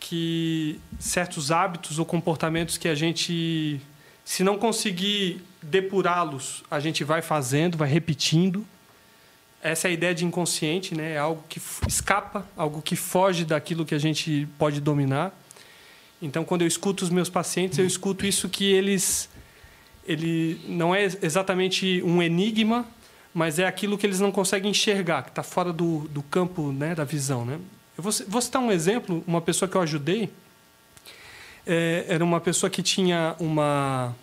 que 0.00 0.80
certos 0.98 1.50
hábitos 1.50 1.98
ou 1.98 2.06
comportamentos 2.06 2.78
que 2.78 2.88
a 2.88 2.94
gente, 2.94 3.80
se 4.24 4.42
não 4.42 4.56
conseguir 4.56 5.42
depurá-los, 5.62 6.62
a 6.70 6.80
gente 6.80 7.04
vai 7.04 7.20
fazendo, 7.20 7.76
vai 7.76 7.88
repetindo. 7.88 8.66
Essa 9.62 9.88
é 9.88 9.90
a 9.90 9.92
ideia 9.92 10.14
de 10.14 10.24
inconsciente, 10.24 10.94
né? 10.94 11.14
É 11.14 11.18
algo 11.18 11.42
que 11.48 11.60
escapa, 11.86 12.46
algo 12.56 12.80
que 12.80 12.94
foge 12.94 13.44
daquilo 13.44 13.84
que 13.84 13.94
a 13.94 13.98
gente 13.98 14.46
pode 14.58 14.80
dominar. 14.80 15.32
Então, 16.22 16.44
quando 16.44 16.62
eu 16.62 16.68
escuto 16.68 17.04
os 17.04 17.10
meus 17.10 17.28
pacientes, 17.28 17.78
eu 17.78 17.86
escuto 17.86 18.24
isso 18.26 18.48
que 18.48 18.64
eles 18.64 19.28
ele 20.06 20.58
não 20.66 20.94
é 20.94 21.04
exatamente 21.04 22.02
um 22.02 22.22
enigma, 22.22 22.86
mas 23.34 23.58
é 23.58 23.66
aquilo 23.66 23.98
que 23.98 24.06
eles 24.06 24.18
não 24.18 24.32
conseguem 24.32 24.70
enxergar, 24.70 25.22
que 25.22 25.28
está 25.28 25.42
fora 25.42 25.70
do, 25.70 26.08
do 26.08 26.22
campo 26.22 26.72
né, 26.72 26.94
da 26.94 27.04
visão, 27.04 27.44
né? 27.44 27.60
Eu 27.96 28.02
vou, 28.02 28.12
vou 28.26 28.40
citar 28.40 28.62
um 28.62 28.72
exemplo, 28.72 29.22
uma 29.26 29.42
pessoa 29.42 29.68
que 29.68 29.76
eu 29.76 29.82
ajudei, 29.82 30.30
é, 31.66 32.06
era 32.08 32.24
uma 32.24 32.40
pessoa 32.40 32.70
que 32.70 32.82
tinha 32.82 33.36
uma... 33.38 34.16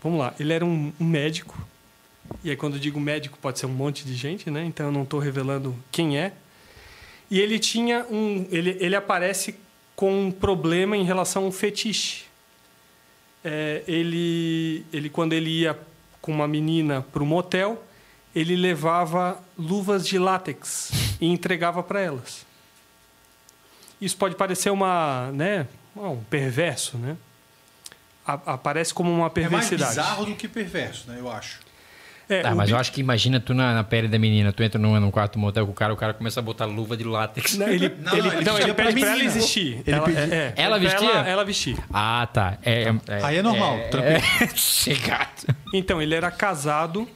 Vamos 0.00 0.20
lá, 0.20 0.32
ele 0.38 0.52
era 0.52 0.64
um, 0.64 0.92
um 1.00 1.04
médico, 1.04 1.58
e 2.44 2.50
aí 2.50 2.56
quando 2.56 2.74
eu 2.74 2.80
digo 2.80 2.98
médico 3.00 3.38
pode 3.40 3.58
ser 3.58 3.66
um 3.66 3.70
monte 3.70 4.04
de 4.04 4.14
gente, 4.14 4.50
né? 4.50 4.64
Então 4.64 4.86
eu 4.86 4.92
não 4.92 5.02
estou 5.02 5.20
revelando 5.20 5.76
quem 5.90 6.18
é. 6.18 6.32
E 7.30 7.40
ele 7.40 7.58
tinha 7.58 8.04
um... 8.10 8.46
Ele, 8.50 8.76
ele 8.80 8.94
aparece 8.96 9.54
com 9.96 10.26
um 10.26 10.30
problema 10.30 10.96
em 10.96 11.04
relação 11.04 11.44
a 11.44 11.46
um 11.46 11.52
fetiche. 11.52 12.24
É, 13.44 13.82
ele, 13.88 14.84
ele, 14.92 15.08
quando 15.08 15.32
ele 15.32 15.50
ia 15.50 15.78
com 16.20 16.32
uma 16.32 16.46
menina 16.46 17.02
para 17.12 17.22
um 17.22 17.26
motel, 17.26 17.82
ele 18.34 18.54
levava 18.56 19.42
luvas 19.58 20.06
de 20.06 20.18
látex 20.18 20.90
e 21.20 21.26
entregava 21.26 21.82
para 21.82 22.00
elas. 22.00 22.46
Isso 24.00 24.16
pode 24.16 24.34
parecer 24.34 24.70
uma, 24.70 25.30
né, 25.32 25.66
um 25.94 26.22
perverso, 26.24 26.96
né? 26.98 27.16
Aparece 28.24 28.94
como 28.94 29.10
uma 29.10 29.18
É 29.18 29.20
mais 29.20 29.32
perversidade. 29.68 29.90
bizarro 29.90 30.26
do 30.26 30.34
que 30.36 30.46
perverso, 30.46 31.10
né? 31.10 31.16
Eu 31.18 31.30
acho. 31.30 31.60
É, 32.28 32.42
Ah, 32.46 32.54
mas 32.54 32.68
bi- 32.68 32.74
eu 32.74 32.78
acho 32.78 32.92
que 32.92 33.00
imagina 33.00 33.38
tu 33.40 33.52
na, 33.52 33.74
na 33.74 33.84
pele 33.84 34.08
da 34.08 34.18
menina, 34.18 34.52
tu 34.52 34.62
entra 34.62 34.78
num, 34.80 34.98
num 34.98 35.10
quarto 35.10 35.38
motel 35.38 35.66
com 35.66 35.72
o 35.72 35.74
cara, 35.74 35.92
o 35.92 35.96
cara 35.96 36.14
começa 36.14 36.40
a 36.40 36.42
botar 36.42 36.64
luva 36.64 36.96
de 36.96 37.04
látex. 37.04 37.56
Não, 37.58 37.68
ele, 37.68 37.88
Não, 38.00 38.12
ele, 38.16 38.30
não, 38.42 38.54
ele 38.56 38.64
ele 38.64 38.74
pra 38.74 38.84
pede 38.86 39.00
pra 39.00 39.08
ela 39.10 39.18
menina. 39.18 39.36
existir. 39.36 39.82
Ele 39.86 39.96
ela, 39.96 40.04
pedia- 40.04 40.20
é, 40.34 40.36
é, 40.36 40.54
Ela 40.56 40.78
vestia? 40.78 41.10
Ela, 41.10 41.28
ela 41.28 41.44
vestir. 41.44 41.76
Ah, 41.92 42.28
tá. 42.32 42.58
É, 42.62 42.82
é- 43.08 43.24
Aí 43.24 43.36
é 43.36 43.42
normal, 43.42 43.78
tranquilo. 43.90 44.16
É, 44.40 44.48
chegado. 44.56 45.54
Então, 45.74 46.00
ele 46.00 46.14
era 46.14 46.30
casado, 46.30 47.08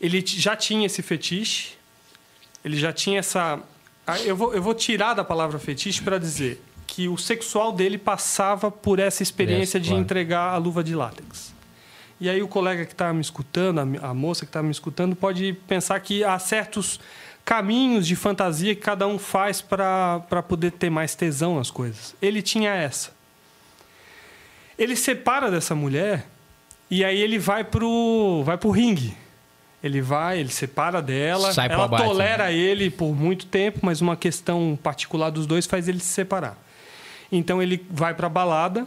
ele 0.00 0.24
já 0.26 0.56
tinha 0.56 0.86
esse 0.86 1.02
fetiche, 1.02 1.74
ele 2.64 2.76
já 2.76 2.92
tinha 2.92 3.18
essa. 3.20 3.60
Ah, 4.06 4.18
Eu 4.20 4.34
vou, 4.36 4.52
eu 4.54 4.62
vou 4.62 4.74
tirar 4.74 5.14
da 5.14 5.22
palavra 5.22 5.58
fetiche 5.58 6.02
para 6.02 6.18
dizer 6.18 6.60
que 6.86 7.08
o 7.08 7.16
sexual 7.16 7.72
dele 7.72 7.96
passava 7.96 8.70
por 8.70 8.98
essa 8.98 9.22
experiência 9.22 9.78
Yes, 9.78 9.84
de 9.84 9.88
claro. 9.90 10.02
entregar 10.02 10.52
a 10.52 10.56
luva 10.56 10.82
de 10.82 10.94
látex. 10.94 11.51
E 12.22 12.30
aí 12.30 12.40
o 12.40 12.46
colega 12.46 12.86
que 12.86 12.92
estava 12.92 13.12
me 13.12 13.20
escutando, 13.20 13.80
a, 14.00 14.14
moça 14.14 14.44
que 14.44 14.50
estava 14.50 14.64
me 14.64 14.70
escutando, 14.70 15.16
pode 15.16 15.54
pensar 15.66 15.98
que 15.98 16.22
há 16.22 16.38
certos 16.38 17.00
caminhos 17.44 18.06
de 18.06 18.14
fantasia 18.14 18.76
que 18.76 18.80
cada 18.80 19.08
um 19.08 19.18
faz 19.18 19.60
para 19.60 20.20
poder 20.46 20.70
ter 20.70 20.88
mais 20.88 21.16
tesão 21.16 21.56
nas 21.56 21.68
coisas. 21.68 22.14
Ele 22.22 22.40
tinha 22.40 22.70
essa. 22.70 23.10
Ele 24.78 24.94
separa 24.94 25.50
dessa 25.50 25.74
mulher 25.74 26.24
e 26.88 27.04
aí 27.04 27.20
ele 27.20 27.40
vai 27.40 27.64
pro, 27.64 28.44
vai 28.44 28.56
pro 28.56 28.70
ringue. 28.70 29.16
Ele 29.82 30.00
vai, 30.00 30.38
ele 30.38 30.50
separa 30.50 31.02
dela. 31.02 31.52
Sai 31.52 31.72
ela 31.72 31.88
tolera 31.88 32.52
ele 32.52 32.88
por 32.88 33.16
muito 33.16 33.46
tempo, 33.46 33.80
mas 33.82 34.00
uma 34.00 34.14
questão 34.14 34.78
particular 34.80 35.30
dos 35.30 35.44
dois 35.44 35.66
faz 35.66 35.88
ele 35.88 35.98
se 35.98 36.10
separar. 36.10 36.56
Então 37.32 37.60
ele 37.60 37.84
vai 37.90 38.14
pra 38.14 38.28
balada, 38.28 38.86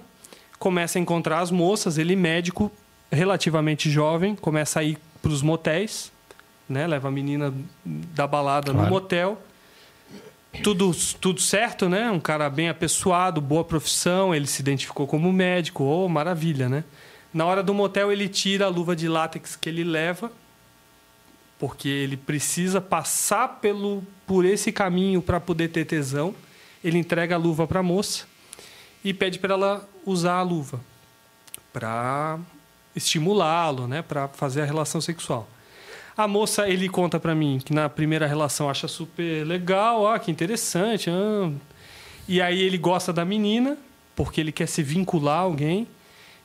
começa 0.57 0.97
a 0.97 1.01
encontrar 1.01 1.39
as 1.39 1.51
moças, 1.51 1.97
ele 1.97 2.15
médico, 2.15 2.72
relativamente 3.11 3.90
jovem, 3.90 4.35
começa 4.35 4.80
a 4.80 4.84
ir 4.84 4.98
pros 5.22 5.42
motéis, 5.42 6.11
né? 6.67 6.85
Leva 6.88 7.08
a 7.08 7.11
menina 7.11 7.53
da 7.85 8.27
balada 8.27 8.72
no 8.72 8.80
Claro. 8.80 8.93
motel. 8.93 9.42
Tudo, 10.64 10.92
tudo 11.19 11.42
certo, 11.42 11.90
né? 11.90 12.09
Um 12.09 12.19
cara 12.19 12.50
bem 12.50 12.69
apessoado, 12.69 13.42
boa 13.42 13.64
profissão, 13.64 14.34
ele 14.34 14.48
se 14.48 14.61
identificou 14.61 15.06
como 15.06 15.32
médico, 15.34 15.84
oh, 15.84 16.08
maravilha, 16.08 16.69
né? 16.69 16.84
Na 17.34 17.45
hora 17.45 17.61
do 17.61 17.74
motel, 17.74 18.11
ele 18.11 18.30
tira 18.30 18.66
a 18.66 18.69
luva 18.69 18.95
de 18.95 19.09
látex 19.09 19.58
que 19.58 19.67
ele 19.67 19.84
leva, 19.84 20.32
porque 21.59 21.90
ele 21.90 22.16
precisa 22.16 22.80
passar 22.80 23.59
pelo, 23.59 24.01
por 24.25 24.45
esse 24.45 24.72
caminho 24.72 25.22
para 25.22 25.40
poder 25.42 25.67
ter 25.69 25.84
tesão. 25.85 26.34
Ele 26.82 26.98
entrega 26.98 27.35
a 27.35 27.38
luva 27.38 27.67
para 27.67 27.82
a 27.82 27.84
moça 27.84 28.25
e 29.03 29.14
pede 29.14 29.40
para 29.40 29.53
ela 29.56 29.90
usar 30.06 30.35
a 30.35 30.42
luva 30.42 30.80
para 31.74 32.40
estimulá-lo, 32.95 33.88
né? 33.88 34.01
Para 34.01 34.27
fazer 34.27 34.61
a 34.61 34.65
relação 34.65 35.01
sexual. 35.01 35.48
A 36.17 36.27
moça, 36.27 36.69
ele 36.69 36.88
conta 36.88 37.19
pra 37.19 37.35
mim 37.35 37.59
que 37.64 37.74
na 37.74 37.90
primeira 37.90 38.25
relação 38.25 38.69
acha 38.69 38.88
super 38.88 39.45
legal, 39.45 40.07
ah, 40.07 40.17
que 40.17 40.32
interessante. 40.32 41.09
ah. 41.09 41.51
E 42.27 42.41
aí 42.41 42.61
ele 42.61 42.77
gosta 42.77 43.11
da 43.11 43.25
menina, 43.25 43.77
porque 44.15 44.40
ele 44.40 44.51
quer 44.51 44.67
se 44.67 44.82
vincular 44.82 45.40
a 45.40 45.41
alguém. 45.41 45.88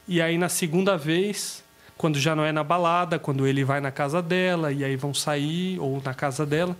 E 0.08 0.20
aí 0.20 0.36
na 0.36 0.48
segunda 0.48 0.98
vez, 0.98 1.62
quando 1.96 2.18
já 2.18 2.34
não 2.34 2.44
é 2.44 2.50
na 2.50 2.64
balada, 2.64 3.18
quando 3.18 3.46
ele 3.46 3.64
vai 3.64 3.80
na 3.80 3.90
casa 3.90 4.20
dela 4.20 4.72
e 4.72 4.84
aí 4.84 4.96
vão 4.96 5.14
sair 5.14 5.78
ou 5.78 6.02
na 6.04 6.12
casa 6.12 6.44
dela, 6.44 6.76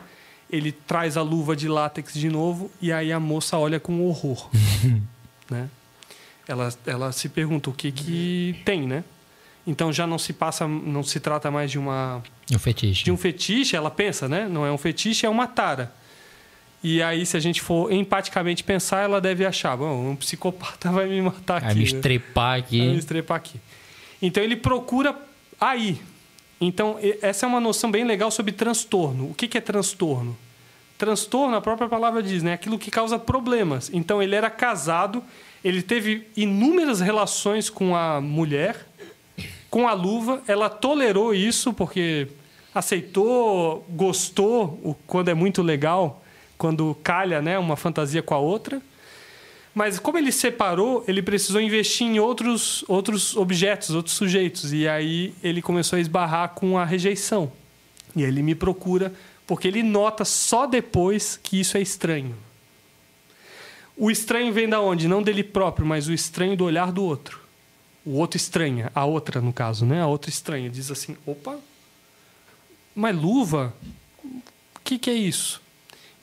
ele 0.51 0.73
traz 0.73 1.17
a 1.17 1.23
luva 1.23 1.55
de 1.55 1.69
látex 1.69 2.13
de 2.13 2.29
novo 2.29 2.71
e 2.83 2.93
aí 2.93 3.13
a 3.13 3.21
moça 3.21 3.57
olha 3.57 3.79
com 3.79 4.05
horror, 4.05 4.51
né? 5.49 5.69
Ela, 6.49 6.75
ela 6.85 7.13
se 7.13 7.29
pergunta 7.29 7.71
o 7.71 7.73
que 7.73 7.93
que 7.93 8.61
tem, 8.65 8.87
né? 8.87 9.05
Então 9.71 9.93
já 9.93 10.05
não 10.05 10.19
se 10.19 10.33
passa, 10.33 10.67
não 10.67 11.03
se 11.05 11.21
trata 11.21 11.49
mais 11.49 11.71
de 11.71 11.79
uma 11.79 12.21
O 12.53 12.59
fetiche. 12.59 13.05
de 13.05 13.13
um 13.13 13.17
fetiche, 13.17 13.77
ela 13.77 13.89
pensa, 13.91 14.29
né? 14.29 14.49
Não 14.51 14.67
é 14.67 14.73
um 14.73 14.77
fetiche, 14.77 15.25
é 15.25 15.29
uma 15.29 15.47
tara. 15.47 15.93
E 16.83 17.01
aí, 17.01 17.25
se 17.25 17.37
a 17.37 17.41
gente 17.41 17.61
for 17.61 17.93
empaticamente 17.93 18.65
pensar, 18.65 19.03
ela 19.03 19.21
deve 19.21 19.45
achar, 19.47 19.77
bom, 19.77 20.11
um 20.11 20.17
psicopata 20.17 20.91
vai 20.91 21.07
me 21.07 21.23
matar 21.23 21.59
aqui. 21.59 21.67
Vai 21.67 21.75
me 21.75 21.81
né? 21.81 21.87
estrepar 21.87 22.61
Vai 22.63 22.71
me 22.79 22.89
aqui. 22.89 22.99
estrepar 22.99 23.37
aqui. 23.37 23.61
Então 24.21 24.43
ele 24.43 24.57
procura 24.57 25.15
aí. 25.61 26.01
Então, 26.61 26.99
essa 27.23 27.47
é 27.47 27.49
uma 27.49 27.61
noção 27.61 27.91
bem 27.91 28.05
legal 28.05 28.31
sobre 28.31 28.53
transtorno. 28.53 29.31
O 29.31 29.35
que 29.35 29.47
que 29.49 29.57
é 29.57 29.61
transtorno? 29.61 30.37
Transtorno, 30.99 31.55
a 31.57 31.61
própria 31.61 31.89
palavra 31.89 32.23
diz, 32.23 32.43
né? 32.43 32.53
Aquilo 32.55 32.79
que 32.79 32.91
causa 32.91 33.19
problemas. 33.19 33.89
Então, 33.95 34.23
ele 34.23 34.35
era 34.35 34.51
casado, 34.51 35.23
ele 35.65 35.81
teve 35.81 36.27
inúmeras 36.37 37.01
relações 37.01 37.71
com 37.71 37.97
a 37.97 38.21
mulher, 38.21 38.87
com 39.71 39.87
a 39.87 39.93
luva, 39.93 40.43
ela 40.49 40.69
tolerou 40.69 41.33
isso 41.33 41.73
porque 41.73 42.27
aceitou, 42.75 43.85
gostou, 43.89 44.97
quando 45.07 45.29
é 45.29 45.35
muito 45.35 45.63
legal, 45.63 46.23
quando 46.59 46.97
calha, 47.03 47.41
né, 47.41 47.59
uma 47.59 47.77
fantasia 47.77 48.23
com 48.23 48.35
a 48.35 48.39
outra. 48.39 48.83
Mas 49.73 49.99
como 49.99 50.19
ele 50.19 50.33
separou, 50.33 51.05
ele 51.07 51.23
precisou 51.23 51.61
investir 51.61 52.07
em 52.07 52.19
outros, 52.19 52.85
outros 52.89 53.37
objetos, 53.37 53.91
outros 53.91 54.17
sujeitos. 54.17 54.73
E 54.73 54.89
aí 54.89 55.33
ele 55.43 55.63
começou 55.63 55.97
a 55.97 56.01
esbarrar 56.01 56.51
com 56.51 56.77
a 56.77 56.85
rejeição. 56.85 57.51
E 58.17 58.23
ele 58.23 58.43
me 58.43 58.55
procura 58.55 59.13
porque 59.47 59.69
ele 59.69 59.83
nota 59.83 60.25
só 60.25 60.67
depois 60.67 61.39
que 61.41 61.61
isso 61.61 61.77
é 61.77 61.81
estranho. 61.81 62.37
O 63.97 64.11
estranho 64.11 64.53
vem 64.53 64.69
da 64.69 64.81
onde? 64.81 65.07
Não 65.07 65.23
dele 65.23 65.45
próprio, 65.45 65.87
mas 65.87 66.09
o 66.09 66.13
estranho 66.13 66.57
do 66.57 66.65
olhar 66.65 66.91
do 66.91 67.05
outro. 67.05 67.40
O 68.11 68.17
outro 68.17 68.37
estranha, 68.37 68.91
a 68.95 69.05
outra 69.05 69.41
no 69.41 69.53
caso, 69.53 69.87
né? 69.87 70.01
A 70.03 70.07
outra 70.07 70.29
estranha 70.31 70.69
diz 70.69 70.91
assim: 70.91 71.17
"Opa, 71.25 71.57
mas 72.95 73.15
luva? 73.17 73.73
O 74.25 74.81
que, 74.83 74.99
que 74.99 75.11
é 75.11 75.15
isso?" 75.15 75.61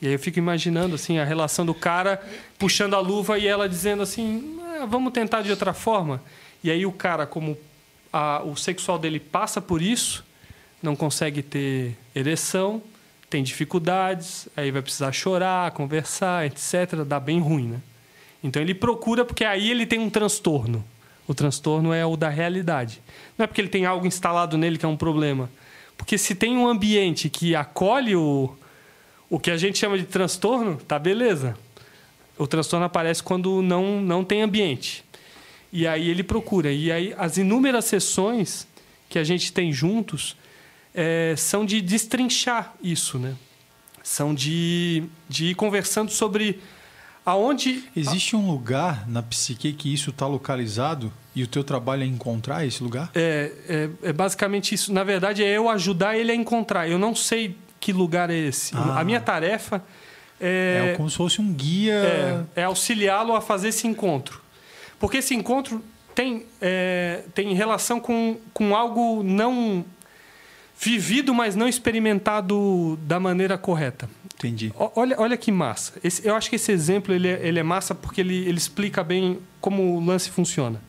E 0.01 0.07
aí 0.07 0.13
eu 0.13 0.19
fico 0.19 0.37
imaginando 0.37 0.95
assim 0.95 1.17
a 1.17 1.23
relação 1.23 1.65
do 1.65 1.73
cara 1.73 2.21
puxando 2.59 2.93
a 2.93 2.99
luva 2.99 3.39
e 3.39 3.47
ela 3.47 3.69
dizendo 3.69 4.03
assim: 4.03 4.59
"Ah, 4.81 4.85
vamos 4.85 5.13
tentar 5.13 5.41
de 5.41 5.49
outra 5.49 5.73
forma. 5.73 6.21
E 6.63 6.69
aí 6.69 6.85
o 6.85 6.91
cara, 6.91 7.25
como 7.25 7.57
a- 8.11 8.41
o 8.43 8.55
sexual 8.55 8.99
dele 8.99 9.19
passa 9.19 9.61
por 9.61 9.81
isso, 9.81 10.25
não 10.83 10.95
consegue 10.95 11.41
ter 11.41 11.97
ereção, 12.13 12.81
tem 13.29 13.43
dificuldades, 13.43 14.47
aí 14.57 14.71
vai 14.71 14.81
precisar 14.81 15.11
chorar, 15.11 15.71
conversar, 15.71 16.45
etc. 16.45 16.95
Dá 17.05 17.19
bem 17.19 17.39
ruim, 17.39 17.67
né? 17.69 17.81
Então 18.43 18.61
ele 18.61 18.73
procura 18.73 19.23
porque 19.25 19.45
aí 19.45 19.71
ele 19.71 19.85
tem 19.85 19.99
um 19.99 20.09
transtorno. 20.09 20.83
O 21.27 21.33
transtorno 21.33 21.93
é 21.93 22.05
o 22.05 22.15
da 22.15 22.29
realidade. 22.29 23.01
Não 23.37 23.43
é 23.43 23.47
porque 23.47 23.59
ele 23.59 23.67
tem 23.67 23.85
algo 23.85 24.07
instalado 24.07 24.57
nele 24.57 24.77
que 24.77 24.85
é 24.85 24.87
um 24.87 24.95
problema. 24.95 25.49
Porque 25.97 26.17
se 26.17 26.33
tem 26.33 26.57
um 26.57 26.67
ambiente 26.67 27.29
que 27.29 27.55
acolhe 27.55 28.15
o, 28.15 28.55
o 29.29 29.39
que 29.39 29.51
a 29.51 29.57
gente 29.57 29.77
chama 29.77 29.97
de 29.97 30.05
transtorno, 30.05 30.77
tá 30.77 30.97
beleza. 30.97 31.57
O 32.37 32.47
transtorno 32.47 32.85
aparece 32.85 33.21
quando 33.21 33.61
não, 33.61 33.99
não 33.99 34.23
tem 34.23 34.41
ambiente. 34.41 35.03
E 35.73 35.85
aí 35.85 36.07
ele 36.09 36.23
procura. 36.23 36.71
E 36.71 36.91
aí 36.91 37.13
as 37.17 37.37
inúmeras 37.37 37.85
sessões 37.85 38.67
que 39.09 39.19
a 39.19 39.23
gente 39.23 39.51
tem 39.51 39.73
juntos 39.73 40.37
eh, 40.93 41.33
são 41.37 41.65
de 41.65 41.81
destrinchar 41.81 42.73
isso, 42.81 43.17
né? 43.17 43.35
São 44.03 44.33
de, 44.33 45.03
de 45.27 45.47
ir 45.47 45.55
conversando 45.55 46.11
sobre 46.11 46.61
aonde 47.27 47.83
Existe 47.93 48.37
um 48.37 48.49
lugar 48.49 49.05
na 49.05 49.21
psique 49.21 49.73
que 49.73 49.93
isso 49.93 50.11
está 50.11 50.25
localizado 50.25 51.11
e 51.35 51.43
o 51.43 51.47
teu 51.47 51.61
trabalho 51.61 52.03
é 52.03 52.05
encontrar 52.05 52.65
esse 52.65 52.81
lugar? 52.81 53.11
É, 53.13 53.51
é, 53.67 53.89
é 54.09 54.13
basicamente 54.13 54.73
isso. 54.73 54.93
Na 54.93 55.03
verdade, 55.03 55.43
é 55.43 55.57
eu 55.57 55.67
ajudar 55.69 56.17
ele 56.17 56.31
a 56.31 56.35
encontrar. 56.35 56.87
Eu 56.87 56.97
não 56.97 57.13
sei 57.13 57.57
que 57.81 57.91
lugar 57.91 58.29
é 58.29 58.37
esse. 58.37 58.73
Ah. 58.73 59.01
A 59.01 59.03
minha 59.03 59.19
tarefa 59.19 59.83
É, 60.39 60.91
é, 60.91 60.95
como 60.95 61.09
se 61.09 61.17
fosse 61.17 61.41
um 61.41 61.51
guia. 61.51 61.95
é, 62.55 62.61
é 62.61 62.63
auxiliá-lo 62.63 63.35
a 63.35 63.41
fazer 63.41 63.67
esse 63.69 63.85
encontro. 63.87 64.41
Porque 64.97 65.17
esse 65.17 65.35
encontro 65.35 65.83
tem, 66.15 66.45
é, 66.61 67.23
tem 67.35 67.53
relação 67.53 67.99
com, 67.99 68.37
com 68.53 68.73
algo 68.73 69.21
não 69.21 69.83
vivido, 70.79 71.33
mas 71.33 71.55
não 71.55 71.67
experimentado 71.67 72.97
da 73.01 73.19
maneira 73.19 73.57
correta. 73.57 74.09
Entendi. 74.37 74.71
O- 74.77 74.91
Olha, 74.95 75.15
olha 75.19 75.35
que 75.37 75.51
massa. 75.51 75.93
Esse- 76.03 76.25
eu 76.27 76.35
acho 76.35 76.49
que 76.49 76.55
esse 76.57 76.71
exemplo 76.71 77.13
ele 77.13 77.27
é, 77.27 77.39
ele 77.47 77.59
é 77.59 77.63
massa 77.63 77.95
porque 77.95 78.21
ele, 78.21 78.35
ele 78.47 78.57
explica 78.57 79.03
bem 79.03 79.39
como 79.59 79.95
o 79.97 80.05
lance 80.05 80.29
funciona. 80.29 80.79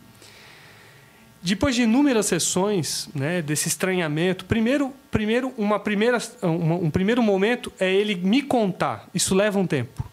Depois 1.40 1.74
de 1.74 1.82
inúmeras 1.82 2.26
sessões 2.26 3.08
né, 3.14 3.40
desse 3.40 3.68
estranhamento, 3.68 4.44
primeiro, 4.44 4.92
primeiro, 5.10 5.52
uma 5.56 5.78
primeira, 5.78 6.18
uma- 6.42 6.74
um 6.74 6.90
primeiro 6.90 7.22
momento 7.22 7.72
é 7.78 7.90
ele 7.90 8.14
me 8.16 8.42
contar. 8.42 9.08
Isso 9.14 9.34
leva 9.34 9.58
um 9.58 9.66
tempo. 9.66 10.04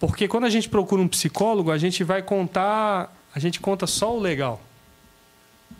Porque 0.00 0.26
quando 0.26 0.44
a 0.44 0.50
gente 0.50 0.68
procura 0.68 1.00
um 1.00 1.06
psicólogo, 1.08 1.70
a 1.70 1.78
gente 1.78 2.02
vai 2.02 2.22
contar, 2.22 3.14
a 3.34 3.38
gente 3.38 3.60
conta 3.60 3.86
só 3.86 4.14
o 4.16 4.20
legal. 4.20 4.60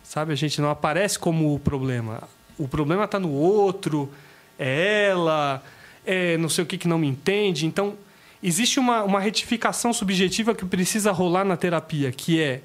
Sabe? 0.05 0.33
A 0.33 0.36
gente 0.36 0.60
não 0.60 0.70
aparece 0.70 1.18
como 1.18 1.55
o 1.55 1.59
problema. 1.59 2.23
O 2.57 2.68
problema 2.68 3.05
está 3.05 3.18
no 3.18 3.31
outro, 3.33 4.12
é 4.59 5.09
ela, 5.10 5.62
é 6.07 6.37
não 6.39 6.49
sei 6.49 6.65
o 6.65 6.67
que 6.67 6.79
que 6.79 6.89
não 6.89 6.99
me 6.99 7.07
entende. 7.09 7.67
Então, 7.67 7.95
existe 8.43 8.79
uma, 8.81 9.03
uma 9.05 9.21
retificação 9.21 9.93
subjetiva 9.93 10.55
que 10.55 10.65
precisa 10.65 11.13
rolar 11.13 11.45
na 11.45 11.57
terapia, 11.57 12.11
que 12.13 12.41
é 12.41 12.61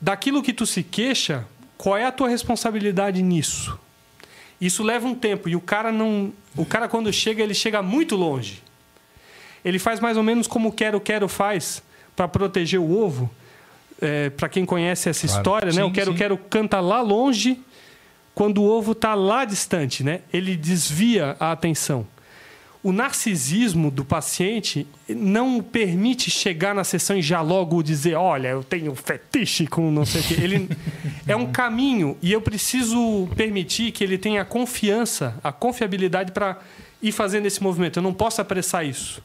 daquilo 0.00 0.42
que 0.42 0.52
tu 0.52 0.66
se 0.66 0.82
queixa, 0.82 1.46
qual 1.76 1.96
é 1.96 2.04
a 2.04 2.12
tua 2.12 2.28
responsabilidade 2.28 3.22
nisso? 3.22 3.78
Isso 4.60 4.82
leva 4.82 5.06
um 5.06 5.14
tempo 5.14 5.48
e 5.48 5.56
o 5.56 5.60
cara 5.60 5.90
não, 5.92 6.32
o 6.56 6.64
cara 6.64 6.88
quando 6.88 7.12
chega 7.12 7.42
ele 7.42 7.54
chega 7.54 7.82
muito 7.82 8.16
longe. 8.16 8.62
Ele 9.64 9.78
faz 9.78 9.98
mais 10.00 10.16
ou 10.16 10.22
menos 10.22 10.46
como 10.46 10.68
o 10.68 10.72
quero 10.72 11.00
quero 11.00 11.26
faz 11.28 11.82
para 12.14 12.28
proteger 12.28 12.80
o 12.80 12.90
ovo. 12.98 13.30
É, 14.00 14.28
para 14.30 14.48
quem 14.48 14.64
conhece 14.66 15.08
essa 15.08 15.26
Claro. 15.26 15.40
história, 15.40 15.66
né? 15.68 15.82
Sim, 15.82 15.82
O 15.82 15.92
quero 15.92 16.10
sim. 16.12 16.18
quero 16.18 16.36
canta 16.36 16.80
lá 16.80 17.00
longe 17.00 17.58
quando 18.34 18.58
o 18.62 18.64
ovo 18.68 18.92
está 18.92 19.14
lá 19.14 19.44
distante, 19.44 20.02
né? 20.02 20.20
Ele 20.32 20.56
desvia 20.56 21.36
a 21.40 21.52
atenção. 21.52 22.06
O 22.84 22.92
narcisismo 22.92 23.90
do 23.90 24.04
paciente 24.04 24.86
não 25.08 25.62
permite 25.62 26.30
chegar 26.30 26.74
na 26.74 26.84
sessão 26.84 27.16
e 27.16 27.22
já 27.22 27.40
logo 27.40 27.82
dizer, 27.82 28.14
olha, 28.14 28.48
eu 28.48 28.62
tenho 28.62 28.94
fetiche 28.94 29.66
com 29.66 29.90
não 29.90 30.04
sei 30.04 30.20
o 30.20 30.24
quê. 30.24 30.34
Ele 30.34 30.68
é 31.26 31.34
um 31.34 31.50
caminho 31.50 32.14
e 32.20 32.30
eu 32.30 32.42
preciso 32.42 33.26
permitir 33.34 33.90
que 33.90 34.04
ele 34.04 34.18
tenha 34.18 34.42
a 34.42 34.44
confiança, 34.44 35.34
a 35.42 35.50
confiabilidade 35.50 36.30
para 36.32 36.58
ir 37.02 37.10
fazendo 37.10 37.46
esse 37.46 37.62
movimento. 37.62 37.98
Eu 37.98 38.02
não 38.02 38.12
posso 38.12 38.42
apressar 38.42 38.84
isso. 38.86 39.22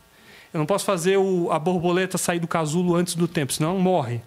Eu 0.53 0.57
não 0.57 0.65
posso 0.65 0.85
fazer 0.85 1.17
o- 1.17 1.51
a 1.51 1.59
borboleta 1.59 2.17
sair 2.17 2.39
do 2.39 2.47
casulo 2.47 2.95
antes 2.95 3.13
do 3.13 3.27
tempo, 3.27 3.51
senão 3.51 3.77
morre. 3.77 4.21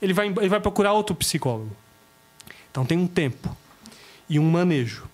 Ele 0.00 0.12
vai, 0.12 0.28
ele 0.28 0.48
vai 0.48 0.60
procurar 0.60 0.92
outro 0.92 1.14
psicólogo. 1.16 1.70
Então 2.70 2.86
tem 2.86 2.96
um 2.96 3.06
tempo 3.08 3.54
e 4.30 4.38
um 4.38 4.48
manejo. 4.48 5.04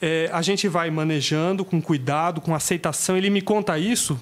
É, 0.00 0.30
a 0.32 0.40
gente 0.42 0.66
vai 0.66 0.90
manejando 0.90 1.64
com 1.64 1.80
cuidado, 1.80 2.40
com 2.40 2.54
aceitação. 2.54 3.16
Ele 3.16 3.30
me 3.30 3.42
conta 3.42 3.78
isso, 3.78 4.18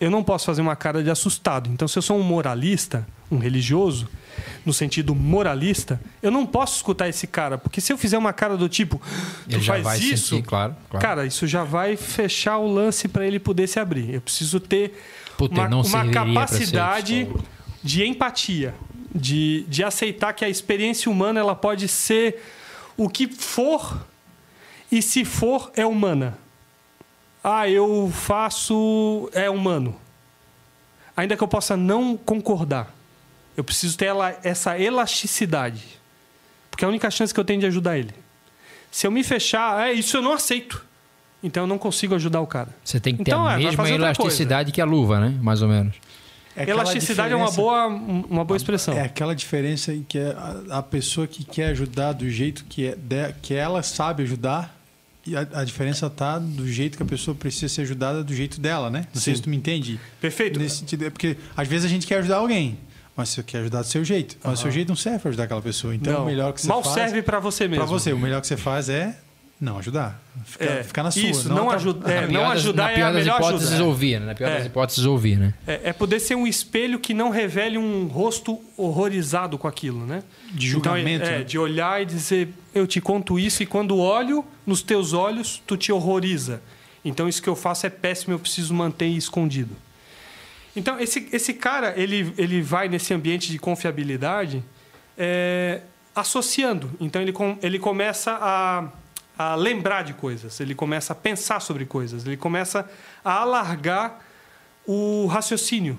eu 0.00 0.10
não 0.10 0.22
posso 0.22 0.46
fazer 0.46 0.62
uma 0.62 0.76
cara 0.76 1.02
de 1.02 1.10
assustado. 1.10 1.70
Então, 1.70 1.88
se 1.88 1.98
eu 1.98 2.02
sou 2.02 2.18
um 2.18 2.22
moralista, 2.22 3.06
um 3.30 3.38
religioso, 3.38 4.08
no 4.64 4.72
sentido 4.72 5.14
moralista, 5.14 6.00
eu 6.22 6.30
não 6.30 6.44
posso 6.44 6.76
escutar 6.76 7.08
esse 7.08 7.26
cara, 7.26 7.56
porque 7.56 7.80
se 7.80 7.92
eu 7.92 7.98
fizer 7.98 8.18
uma 8.18 8.32
cara 8.32 8.56
do 8.56 8.68
tipo, 8.68 9.00
tu 9.48 9.56
Ele 9.56 9.60
já 9.60 9.72
faz 9.74 9.84
vai 9.84 9.98
isso, 9.98 10.36
sentir, 10.36 10.46
claro, 10.46 10.76
claro. 10.90 11.06
cara, 11.06 11.26
isso 11.26 11.46
já 11.46 11.64
vai 11.64 11.96
fechar 11.96 12.58
o 12.58 12.72
lance 12.72 13.08
para 13.08 13.26
ele 13.26 13.38
poder 13.38 13.66
se 13.66 13.78
abrir. 13.78 14.14
Eu 14.14 14.20
preciso 14.20 14.60
ter 14.60 15.00
Puta, 15.38 15.62
uma, 15.62 15.82
uma 15.82 16.08
capacidade 16.10 17.28
de 17.82 18.04
empatia, 18.04 18.74
de, 19.14 19.64
de 19.68 19.82
aceitar 19.82 20.32
que 20.32 20.44
a 20.44 20.48
experiência 20.48 21.10
humana 21.10 21.40
ela 21.40 21.54
pode 21.54 21.88
ser 21.88 22.42
o 22.96 23.08
que 23.08 23.28
for 23.28 24.04
e 24.90 25.02
se 25.02 25.24
for 25.24 25.70
é 25.76 25.84
humana. 25.84 26.38
Ah, 27.42 27.68
eu 27.68 28.10
faço 28.12 29.28
é 29.32 29.48
humano. 29.48 29.94
Ainda 31.16 31.36
que 31.36 31.42
eu 31.42 31.48
possa 31.48 31.76
não 31.76 32.16
concordar, 32.16 32.94
eu 33.56 33.64
preciso 33.64 33.96
ter 33.96 34.06
ela, 34.06 34.36
essa 34.42 34.78
elasticidade, 34.78 35.82
porque 36.70 36.84
é 36.84 36.86
a 36.86 36.88
única 36.88 37.10
chance 37.10 37.32
que 37.32 37.40
eu 37.40 37.44
tenho 37.44 37.60
de 37.60 37.66
ajudar 37.66 37.96
ele. 37.98 38.12
Se 38.90 39.06
eu 39.06 39.10
me 39.10 39.22
fechar, 39.24 39.88
é 39.88 39.92
isso 39.92 40.16
eu 40.16 40.22
não 40.22 40.32
aceito. 40.32 40.84
Então 41.42 41.62
eu 41.64 41.66
não 41.66 41.78
consigo 41.78 42.14
ajudar 42.14 42.40
o 42.40 42.46
cara. 42.46 42.68
Você 42.84 42.98
tem 42.98 43.14
que 43.16 43.22
ter 43.24 43.30
Então, 43.30 43.42
é, 43.48 43.54
a 43.54 43.56
vai 43.56 43.64
mesma 43.64 43.88
elasticidade 43.90 44.72
que 44.72 44.80
a 44.80 44.84
luva, 44.84 45.20
né? 45.20 45.38
Mais 45.40 45.62
ou 45.62 45.68
menos. 45.68 45.94
É 46.56 46.68
Elasticidade 46.68 47.32
é 47.32 47.36
uma 47.36 47.50
boa, 47.50 47.86
uma 47.86 48.44
boa 48.44 48.56
expressão. 48.56 48.94
É 48.96 49.02
aquela 49.02 49.34
diferença 49.34 49.92
em 49.92 50.02
que 50.02 50.18
a, 50.18 50.78
a 50.78 50.82
pessoa 50.82 51.26
que 51.26 51.44
quer 51.44 51.66
ajudar 51.68 52.12
do 52.14 52.28
jeito 52.30 52.64
que, 52.64 52.86
é, 52.88 52.96
de- 52.96 53.32
que 53.42 53.54
ela 53.54 53.82
sabe 53.82 54.22
ajudar, 54.22 54.74
e 55.26 55.36
a, 55.36 55.46
a 55.54 55.64
diferença 55.64 56.08
tá 56.08 56.38
do 56.38 56.66
jeito 56.70 56.96
que 56.96 57.02
a 57.02 57.06
pessoa 57.06 57.34
precisa 57.34 57.68
ser 57.68 57.82
ajudada 57.82 58.22
do 58.22 58.34
jeito 58.34 58.60
dela, 58.60 58.90
né? 58.90 59.06
Não 59.14 59.20
sei 59.20 59.34
Sim. 59.34 59.36
se 59.38 59.42
tu 59.42 59.50
me 59.50 59.56
entende. 59.56 60.00
Perfeito. 60.20 60.58
Nesse 60.58 60.76
sentido, 60.78 61.04
é 61.04 61.10
porque 61.10 61.36
às 61.56 61.66
vezes 61.66 61.84
a 61.84 61.88
gente 61.88 62.06
quer 62.06 62.18
ajudar 62.18 62.36
alguém, 62.36 62.78
mas 63.16 63.30
você 63.30 63.42
quer 63.42 63.58
ajudar 63.58 63.82
do 63.82 63.88
seu 63.88 64.04
jeito. 64.04 64.36
Mas 64.42 64.58
o 64.58 64.62
seu 64.62 64.70
jeito 64.70 64.88
não 64.88 64.96
serve 64.96 65.18
para 65.18 65.28
ajudar 65.30 65.44
aquela 65.44 65.62
pessoa. 65.62 65.94
Então 65.94 66.12
Não, 66.12 66.22
o 66.22 66.26
melhor 66.26 66.52
que 66.52 66.60
você 66.60 66.68
mal 66.68 66.82
faz 66.82 66.94
serve 66.94 67.22
para 67.22 67.40
você 67.40 67.66
mesmo. 67.66 67.84
para 67.84 67.86
você, 67.86 68.12
o 68.12 68.18
melhor 68.18 68.40
que 68.40 68.46
você 68.46 68.56
faz 68.56 68.88
é 68.88 69.18
não 69.60 69.78
ajudar. 69.78 70.20
Ficar, 70.44 70.64
É, 70.64 70.82
ficar 70.82 71.02
na 71.02 71.10
sua. 71.10 71.22
Isso, 71.22 71.48
não, 71.48 71.64
atra- 71.70 71.76
ajuda, 71.76 72.12
é, 72.12 72.26
não 72.28 72.50
ajudar 72.50 72.84
na 72.84 72.90
é 72.90 72.94
pior 72.94 73.06
a 73.06 73.12
das 73.12 73.22
melhor 73.22 73.40
hipóteses 73.40 73.68
ajuda. 73.72 73.84
ouvir, 73.84 74.20
né? 74.20 74.26
Na 74.26 74.34
pior 74.34 74.48
É. 74.50 74.56
das 74.58 74.66
hipóteses 74.66 75.04
ouvir, 75.06 75.38
né? 75.38 75.54
É, 75.66 75.80
é 75.84 75.92
poder 75.92 76.20
ser 76.20 76.34
um 76.34 76.46
espelho 76.46 76.98
que 76.98 77.14
não 77.14 77.30
revele 77.30 77.78
um 77.78 78.06
rosto 78.06 78.60
horrorizado 78.76 79.56
com 79.56 79.66
aquilo, 79.66 80.04
né? 80.04 80.22
De 80.52 80.68
julgamento, 80.68 81.24
Então, 81.24 81.34
é, 81.34 81.38
né? 81.38 81.44
de 81.44 81.58
olhar 81.58 82.02
e 82.02 82.04
dizer, 82.04 82.48
eu 82.74 82.86
te 82.86 83.00
conto 83.00 83.38
isso 83.38 83.62
e 83.62 83.66
quando 83.66 83.96
olho 83.96 84.44
nos 84.66 84.82
teus 84.82 85.12
olhos, 85.14 85.62
tu 85.66 85.76
te 85.76 85.90
horroriza. 85.90 86.60
Então 87.04 87.26
isso 87.28 87.40
que 87.42 87.48
eu 87.48 87.56
faço 87.56 87.86
é 87.86 87.90
péssimo, 87.90 88.34
eu 88.34 88.38
preciso 88.38 88.74
manter 88.74 89.06
escondido. 89.06 89.74
Então 90.74 91.00
esse, 91.00 91.28
esse 91.32 91.54
cara, 91.54 91.94
ele, 91.96 92.34
ele 92.36 92.60
vai 92.60 92.88
nesse 92.88 93.14
ambiente 93.14 93.50
de 93.50 93.58
confiabilidade 93.58 94.62
é, 95.16 95.80
associando. 96.14 96.90
Então 97.00 97.22
ele, 97.22 97.32
com, 97.32 97.56
ele 97.62 97.78
começa 97.78 98.32
a, 98.38 98.88
a 99.38 99.54
lembrar 99.54 100.02
de 100.02 100.14
coisas, 100.14 100.60
ele 100.60 100.74
começa 100.74 101.12
a 101.12 101.16
pensar 101.16 101.60
sobre 101.60 101.84
coisas, 101.84 102.26
ele 102.26 102.36
começa 102.36 102.88
a 103.24 103.40
alargar 103.40 104.20
o 104.86 105.26
raciocínio. 105.26 105.98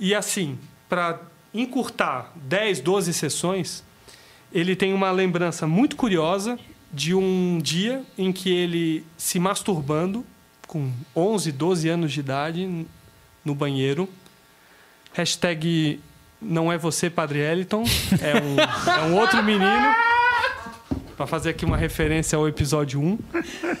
E 0.00 0.14
assim, 0.14 0.58
para 0.88 1.20
encurtar 1.52 2.32
10, 2.36 2.80
12 2.80 3.12
sessões, 3.12 3.84
ele 4.52 4.74
tem 4.74 4.92
uma 4.92 5.10
lembrança 5.10 5.66
muito 5.66 5.96
curiosa 5.96 6.58
de 6.92 7.14
um 7.14 7.58
dia 7.60 8.02
em 8.16 8.32
que 8.32 8.50
ele 8.50 9.04
se 9.16 9.38
masturbando 9.38 10.24
com 10.66 10.92
11, 11.14 11.52
12 11.52 11.88
anos 11.88 12.12
de 12.12 12.20
idade 12.20 12.86
no 13.44 13.54
banheiro. 13.54 14.08
Hashtag 15.12 16.00
não 16.40 16.72
é 16.72 16.78
você, 16.78 17.10
Padre 17.10 17.40
Eliton. 17.40 17.84
É 18.20 18.40
um, 18.40 18.90
é 18.90 19.02
um 19.06 19.16
outro 19.18 19.42
menino. 19.42 19.94
Para 21.16 21.26
fazer 21.26 21.50
aqui 21.50 21.64
uma 21.64 21.76
referência 21.76 22.36
ao 22.36 22.48
episódio 22.48 23.00
1, 23.00 23.18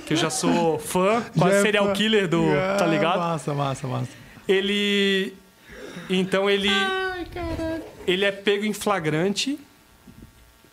que 0.06 0.14
eu 0.14 0.16
já 0.16 0.30
sou 0.30 0.78
fã, 0.78 1.22
quase 1.36 1.56
é 1.56 1.62
serial 1.62 1.86
fã. 1.86 1.92
killer 1.92 2.28
do. 2.28 2.44
Tá 2.78 2.86
ligado? 2.86 3.18
Massa, 3.18 3.54
massa, 3.54 3.86
massa. 3.88 4.10
Ele. 4.46 5.34
Então 6.08 6.48
ele. 6.48 6.70
Ele 8.06 8.24
é 8.24 8.30
pego 8.30 8.64
em 8.64 8.72
flagrante 8.72 9.58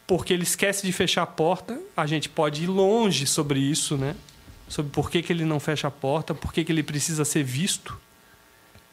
porque 0.06 0.34
ele 0.34 0.44
esquece 0.44 0.86
de 0.86 0.92
fechar 0.92 1.24
a 1.24 1.28
porta. 1.28 1.80
A 1.96 2.06
gente 2.06 2.28
pode 2.28 2.66
ir 2.66 2.68
longe 2.68 3.26
sobre 3.26 3.60
isso, 3.60 3.98
né? 3.98 4.16
Sobre 4.68 4.92
por 4.92 5.10
que, 5.10 5.22
que 5.22 5.32
ele 5.32 5.46
não 5.46 5.60
fecha 5.60 5.88
a 5.88 5.92
porta, 5.92 6.36
por 6.36 6.54
que, 6.54 6.64
que 6.64 6.72
ele 6.72 6.84
precisa 6.84 7.26
ser 7.26 7.44
visto. 7.44 7.98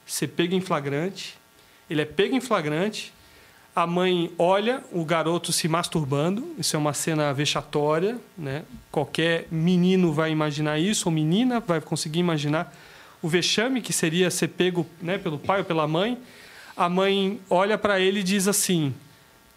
Ser 0.06 0.28
pego 0.28 0.54
em 0.54 0.60
flagrante. 0.60 1.36
Ele 1.90 2.00
é 2.00 2.04
pego 2.04 2.34
em 2.34 2.40
flagrante. 2.40 3.12
A 3.78 3.86
mãe 3.86 4.28
olha 4.36 4.82
o 4.90 5.04
garoto 5.04 5.52
se 5.52 5.68
masturbando. 5.68 6.52
Isso 6.58 6.74
é 6.74 6.78
uma 6.80 6.92
cena 6.92 7.32
vexatória, 7.32 8.18
né? 8.36 8.64
Qualquer 8.90 9.46
menino 9.52 10.12
vai 10.12 10.32
imaginar 10.32 10.80
isso, 10.80 11.08
ou 11.08 11.12
menina 11.12 11.60
vai 11.60 11.80
conseguir 11.80 12.18
imaginar 12.18 12.74
o 13.22 13.28
vexame 13.28 13.80
que 13.80 13.92
seria 13.92 14.32
ser 14.32 14.48
pego 14.48 14.84
né, 15.00 15.16
pelo 15.16 15.38
pai 15.38 15.60
ou 15.60 15.64
pela 15.64 15.86
mãe. 15.86 16.18
A 16.76 16.88
mãe 16.88 17.40
olha 17.48 17.78
para 17.78 18.00
ele 18.00 18.18
e 18.18 18.22
diz 18.24 18.48
assim: 18.48 18.92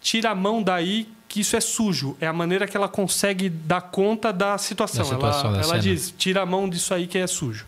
tira 0.00 0.30
a 0.30 0.34
mão 0.36 0.62
daí 0.62 1.08
que 1.26 1.40
isso 1.40 1.56
é 1.56 1.60
sujo. 1.60 2.16
É 2.20 2.28
a 2.28 2.32
maneira 2.32 2.68
que 2.68 2.76
ela 2.76 2.88
consegue 2.88 3.48
dar 3.48 3.80
conta 3.80 4.32
da 4.32 4.56
situação. 4.56 5.02
Da 5.02 5.14
situação, 5.16 5.50
ela 5.50 5.58
da 5.58 5.64
ela 5.64 5.78
diz: 5.80 6.14
tira 6.16 6.42
a 6.42 6.46
mão 6.46 6.68
disso 6.68 6.94
aí 6.94 7.08
que 7.08 7.18
é 7.18 7.26
sujo. 7.26 7.66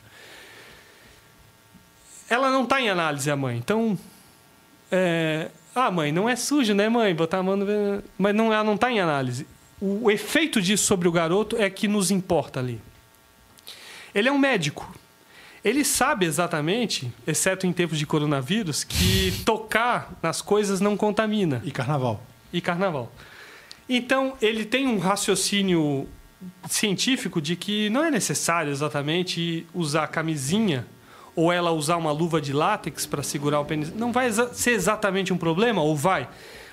Ela 2.31 2.49
não 2.53 2.63
está 2.63 2.81
em 2.81 2.89
análise, 2.89 3.29
a 3.29 3.35
mãe. 3.35 3.59
Então, 3.59 3.99
é, 4.93 5.51
ah, 5.75 5.91
mãe, 5.91 6.13
não 6.13 6.29
é 6.29 6.37
sujo, 6.37 6.73
né, 6.75 6.89
mãe? 6.89 7.15
Botar 7.15 7.39
a 7.39 7.43
mão 7.43 7.57
no... 7.57 7.67
Mas 8.17 8.35
não, 8.35 8.53
ela 8.53 8.63
não 8.63 8.75
está 8.75 8.91
em 8.91 9.01
análise. 9.01 9.47
O, 9.81 10.05
o 10.05 10.11
efeito 10.11 10.63
disso 10.63 10.85
sobre 10.85 11.09
o 11.09 11.13
garoto 11.13 11.57
é 11.57 11.69
que 11.69 11.89
nos 11.89 12.11
importa 12.11 12.61
ali. 12.61 12.81
Ele 14.15 14.29
é 14.29 14.33
um 14.33 14.39
médico. 14.39 14.95
Ele 15.65 15.85
sabe 15.85 16.27
exatamente, 16.27 17.11
exceto 17.27 17.67
em 17.67 17.73
tempos 17.73 17.99
de 17.99 18.07
coronavírus, 18.07 18.85
que 18.85 19.43
tocar 19.45 20.13
nas 20.23 20.41
coisas 20.43 20.81
não 20.81 20.97
contamina. 20.97 21.63
E 21.65 21.71
carnaval. 21.71 22.23
E 22.53 22.61
carnaval. 22.61 23.11
Então, 23.89 24.37
ele 24.41 24.65
tem 24.65 24.87
um 24.87 24.99
raciocínio 24.99 26.07
científico 26.69 27.41
de 27.41 27.57
que 27.57 27.89
não 27.91 28.05
é 28.05 28.11
necessário 28.11 28.71
exatamente 28.71 29.67
usar 29.75 30.07
camisinha 30.09 30.87
ou 31.37 31.53
ela 31.53 31.71
usar 31.73 31.97
uma 31.97 32.13
luva 32.13 32.41
de 32.41 32.53
látex 32.53 33.07
para 33.07 33.23
segurar 33.23 33.61
o 33.61 33.65
pênis. 33.65 33.93
Não 33.93 34.13
vai 34.13 34.31
ser 34.53 34.71
exatamente 34.71 35.33
um 35.33 35.37
problema, 35.37 35.83
ou 35.83 35.97
vai. 35.97 36.29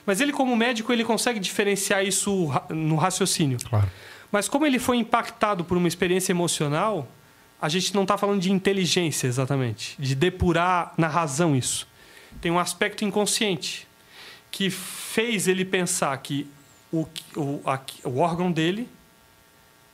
Mas 0.05 0.19
ele, 0.21 0.31
como 0.31 0.55
médico, 0.55 0.91
ele 0.93 1.03
consegue 1.03 1.39
diferenciar 1.39 2.05
isso 2.05 2.49
no 2.69 2.95
raciocínio. 2.95 3.57
Claro. 3.69 3.89
Mas 4.31 4.47
como 4.47 4.65
ele 4.65 4.79
foi 4.79 4.97
impactado 4.97 5.63
por 5.63 5.77
uma 5.77 5.87
experiência 5.87 6.31
emocional, 6.31 7.07
a 7.61 7.67
gente 7.69 7.93
não 7.93 8.03
está 8.03 8.17
falando 8.17 8.39
de 8.41 8.51
inteligência 8.51 9.27
exatamente, 9.27 9.95
de 9.99 10.15
depurar 10.15 10.93
na 10.97 11.07
razão 11.07 11.55
isso. 11.55 11.87
Tem 12.39 12.51
um 12.51 12.57
aspecto 12.57 13.03
inconsciente 13.03 13.87
que 14.49 14.69
fez 14.69 15.47
ele 15.47 15.63
pensar 15.65 16.17
que 16.17 16.47
o, 16.91 17.05
o, 17.35 17.61
a- 17.65 17.79
o 18.05 18.19
órgão 18.19 18.51
dele 18.51 18.87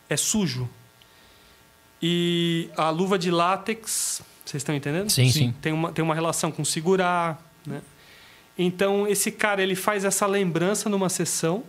é 0.09 0.15
sujo. 0.15 0.69
E 2.01 2.69
a 2.77 2.89
luva 2.89 3.17
de 3.17 3.31
látex, 3.31 4.21
vocês 4.49 4.61
estão 4.61 4.75
entendendo? 4.75 5.09
Sim, 5.09 5.29
sim. 5.31 5.53
Tem 5.61 5.71
uma, 5.73 5.91
tem 5.91 6.03
uma 6.03 6.15
relação 6.15 6.51
com 6.51 6.63
segurar. 6.65 7.41
Né? 7.65 7.81
Então, 8.57 9.07
esse 9.07 9.31
cara 9.31 9.61
ele 9.61 9.75
faz 9.75 10.03
essa 10.05 10.25
lembrança 10.25 10.89
numa 10.89 11.09
sessão. 11.09 11.63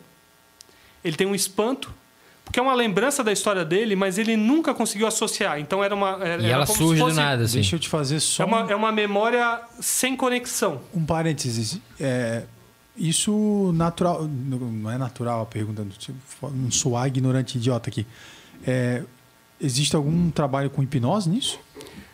Ele 1.04 1.16
tem 1.16 1.26
um 1.26 1.34
espanto, 1.34 1.92
porque 2.44 2.58
é 2.58 2.62
uma 2.62 2.74
lembrança 2.74 3.22
da 3.22 3.30
história 3.32 3.64
dele, 3.64 3.94
mas 3.94 4.18
ele 4.18 4.36
nunca 4.36 4.72
conseguiu 4.74 5.06
associar. 5.06 5.60
Então 5.60 5.82
era 5.84 5.94
uma. 5.94 6.18
Era, 6.24 6.42
E 6.42 6.46
era 6.46 6.54
ela 6.54 6.66
surge 6.66 7.00
do 7.00 7.06
fosse- 7.06 7.16
nada, 7.16 7.44
assim. 7.44 7.54
Deixa 7.54 7.76
eu 7.76 7.80
te 7.80 7.88
fazer 7.88 8.20
só 8.20 8.42
É 8.42 8.46
uma, 8.46 8.64
um- 8.64 8.70
é 8.70 8.74
uma 8.74 8.92
memória 8.92 9.60
sem 9.80 10.16
conexão. 10.16 10.80
um 10.94 11.04
parênteses. 11.04 11.78
É, 12.00 12.44
isso 12.96 13.72
natural. 13.74 14.24
Não 14.24 14.90
é 14.90 14.98
natural 14.98 15.42
a 15.42 15.46
pergunta, 15.46 15.86
não 16.42 16.70
sou 16.70 16.96
a 16.96 17.06
ignorante 17.06 17.58
idiota 17.58 17.90
aqui. 17.90 18.06
É, 18.66 19.02
existe 19.60 19.94
algum 19.94 20.30
trabalho 20.30 20.68
com 20.70 20.82
hipnose 20.82 21.28
nisso? 21.30 21.60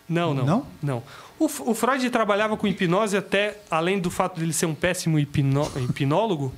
Não, 0.08 0.34
não. 0.34 0.44
Não? 0.44 0.66
Não. 0.83 1.02
O, 1.39 1.47
o 1.47 1.74
Freud 1.74 2.08
trabalhava 2.10 2.57
com 2.57 2.66
hipnose 2.66 3.16
até, 3.16 3.58
além 3.70 3.99
do 3.99 4.10
fato 4.10 4.36
de 4.36 4.44
ele 4.44 4.52
ser 4.52 4.66
um 4.66 4.74
péssimo 4.74 5.18
hipno- 5.18 5.70
hipnólogo, 5.89 6.52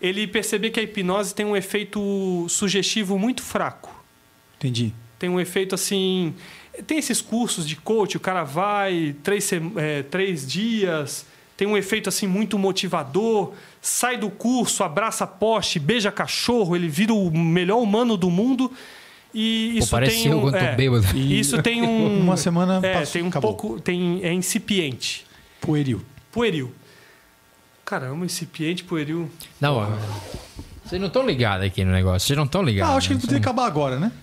ele 0.00 0.26
percebia 0.26 0.70
que 0.70 0.80
a 0.80 0.82
hipnose 0.82 1.34
tem 1.34 1.44
um 1.46 1.56
efeito 1.56 2.46
sugestivo 2.48 3.18
muito 3.18 3.42
fraco. 3.42 3.94
Entendi. 4.56 4.92
Tem 5.18 5.28
um 5.28 5.38
efeito 5.38 5.74
assim. 5.74 6.34
Tem 6.86 6.98
esses 6.98 7.20
cursos 7.20 7.68
de 7.68 7.76
coach, 7.76 8.16
o 8.16 8.20
cara 8.20 8.44
vai 8.44 9.14
três, 9.22 9.50
é, 9.76 10.02
três 10.04 10.46
dias, 10.46 11.26
tem 11.56 11.68
um 11.68 11.76
efeito 11.76 12.08
assim 12.08 12.26
muito 12.26 12.58
motivador, 12.58 13.52
sai 13.80 14.16
do 14.16 14.30
curso, 14.30 14.82
abraça 14.82 15.26
poste, 15.26 15.78
beija 15.78 16.10
cachorro, 16.10 16.74
ele 16.74 16.88
vira 16.88 17.12
o 17.12 17.30
melhor 17.30 17.80
humano 17.82 18.16
do 18.16 18.30
mundo. 18.30 18.72
E 19.34 19.78
isso 19.78 19.90
parece 19.90 20.22
tem 20.24 20.32
eu 20.32 20.38
um, 20.38 20.40
quando 20.42 20.52
tô 20.54 20.58
é, 20.60 20.74
bêbado. 20.74 21.06
e 21.16 21.40
Isso 21.40 21.62
tem 21.62 21.82
um. 21.86 22.20
Uma 22.20 22.36
semana 22.36 22.80
É, 22.86 22.98
passou, 23.00 23.12
tem 23.14 23.22
um 23.22 23.28
acabou. 23.28 23.54
pouco. 23.54 23.80
Tem, 23.80 24.20
é 24.22 24.32
incipiente. 24.32 25.24
Pueril. 25.60 26.02
Pueril. 26.30 26.72
Caramba, 27.84 28.24
incipiente, 28.24 28.84
pueril. 28.84 29.30
Não, 29.60 29.76
ó, 29.76 29.86
vocês 30.84 31.00
não 31.00 31.08
estão 31.08 31.26
ligados 31.26 31.66
aqui 31.66 31.84
no 31.84 31.92
negócio. 31.92 32.26
Vocês 32.26 32.36
não 32.36 32.44
estão 32.44 32.62
ligados. 32.62 32.92
Ah, 32.94 32.96
acho 32.96 33.08
que 33.08 33.12
ele 33.14 33.18
né? 33.18 33.20
poderia 33.22 33.40
acabar 33.40 33.66
agora, 33.66 33.98
né? 33.98 34.12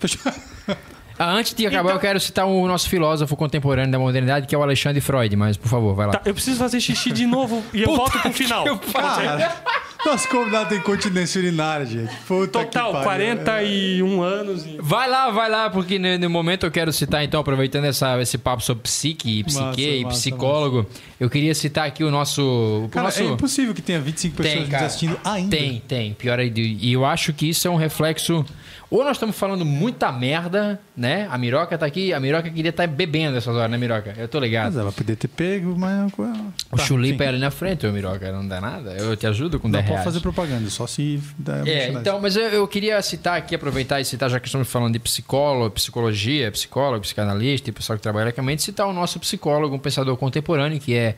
Ah, 1.22 1.32
antes 1.34 1.52
de 1.52 1.66
acabar, 1.66 1.82
Então- 1.90 1.96
eu 1.96 2.00
quero 2.00 2.18
citar 2.18 2.46
o 2.46 2.66
nosso 2.66 2.88
filósofo 2.88 3.36
contemporâneo 3.36 3.92
da 3.92 3.98
modernidade, 3.98 4.46
que 4.46 4.54
é 4.54 4.58
o 4.58 4.62
Alexandre 4.62 5.02
Freud. 5.02 5.36
Mas, 5.36 5.54
por 5.54 5.68
favor, 5.68 5.94
vai 5.94 6.06
lá. 6.06 6.12
Tá, 6.14 6.22
eu 6.24 6.32
preciso 6.32 6.56
fazer 6.58 6.80
xixi 6.80 7.12
de 7.12 7.26
novo 7.26 7.62
e 7.74 7.82
eu 7.82 7.94
volto 7.94 8.18
pro 8.20 8.32
final. 8.32 8.64
Cara, 8.90 9.54
nosso 10.04 10.28
convidado 10.28 10.70
tem 10.70 10.80
continência 10.80 11.38
urinária, 11.38 11.86
gente. 11.86 12.14
Puta 12.26 12.60
que 12.60 12.72
Total, 12.72 12.92
pariu. 12.92 13.36
41 13.36 14.22
anos. 14.22 14.66
E... 14.66 14.78
Vai 14.80 15.08
lá, 15.08 15.30
vai 15.30 15.50
lá, 15.50 15.70
porque 15.70 15.98
no, 15.98 16.18
no 16.18 16.30
momento 16.30 16.66
eu 16.66 16.70
quero 16.70 16.92
citar, 16.92 17.24
então, 17.24 17.40
aproveitando 17.40 17.84
essa, 17.84 18.20
esse 18.20 18.38
papo 18.38 18.62
sobre 18.62 18.82
psique, 18.82 19.40
e 19.40 19.44
psique 19.44 19.62
Massa, 19.62 19.80
e 19.80 20.04
massa, 20.04 20.16
psicólogo, 20.16 20.86
eu 21.18 21.28
queria 21.28 21.54
citar 21.54 21.86
aqui 21.86 22.02
o 22.02 22.10
nosso. 22.10 22.42
O 22.84 22.88
Cara, 22.88 23.06
nosso... 23.06 23.22
é 23.22 23.26
impossível 23.26 23.74
que 23.74 23.82
tenha 23.82 24.00
25 24.00 24.36
pessoas 24.36 24.52
Tem, 24.52 24.62
nos 24.62 24.70
cara. 24.70 24.86
assistindo 24.86 25.20
ainda. 25.24 25.56
Tem, 25.56 25.82
tem. 25.86 26.14
Pior 26.14 26.38
aí. 26.38 26.52
E 26.56 26.92
eu 26.92 27.04
acho 27.04 27.32
que 27.32 27.48
isso 27.48 27.66
é 27.68 27.70
um 27.70 27.76
reflexo. 27.76 28.44
Ou 28.90 29.04
nós 29.04 29.12
estamos 29.16 29.36
falando 29.38 29.64
muita 29.64 30.10
merda, 30.10 30.80
né? 30.96 31.28
A 31.30 31.38
Miroca 31.38 31.78
tá 31.78 31.86
aqui, 31.86 32.12
a 32.12 32.18
Miroca 32.18 32.50
queria 32.50 32.70
estar 32.70 32.88
bebendo 32.88 33.36
essas 33.36 33.54
horas, 33.54 33.70
né, 33.70 33.78
Miroca? 33.78 34.12
Eu 34.16 34.26
tô 34.26 34.40
ligado. 34.40 34.72
Mas 34.72 34.76
ela 34.76 34.90
poderia 34.90 35.14
ter 35.16 35.28
pego, 35.28 35.76
mas... 35.78 36.12
O 36.12 36.76
Tá, 36.76 36.82
chulipa 36.84 37.22
é 37.22 37.28
ali 37.28 37.38
na 37.38 37.52
frente, 37.52 37.86
ô 37.86 37.92
Miroca, 37.92 38.32
não 38.32 38.46
dá 38.46 38.60
nada. 38.60 38.90
Eu 38.94 39.16
te 39.16 39.28
ajudo 39.28 39.60
com 39.60 39.68
Não 39.68 39.74
10 39.74 39.84
pode 39.84 39.92
reais. 39.92 40.04
fazer 40.04 40.18
propaganda, 40.20 40.68
só 40.70 40.88
se... 40.88 41.22
der 41.38 41.68
É, 41.68 41.88
então, 41.92 42.20
mas 42.20 42.34
eu, 42.34 42.42
eu 42.48 42.66
queria 42.66 43.00
citar 43.00 43.38
aqui, 43.38 43.54
aproveitar 43.54 44.00
e 44.00 44.04
citar, 44.04 44.28
já 44.28 44.40
que 44.40 44.48
estamos 44.48 44.66
falando 44.68 44.94
de 44.94 44.98
psicólogo, 44.98 45.70
psicologia, 45.70 46.50
psicólogo, 46.50 47.02
psicanalista 47.02 47.70
e 47.70 47.72
pessoal 47.72 47.96
que 47.96 48.02
trabalha 48.02 48.32
com 48.32 48.40
a 48.40 48.44
mente, 48.44 48.60
citar 48.64 48.88
o 48.88 48.92
nosso 48.92 49.20
psicólogo, 49.20 49.72
um 49.72 49.78
pensador 49.78 50.16
contemporâneo, 50.16 50.80
que 50.80 50.96
é 50.96 51.16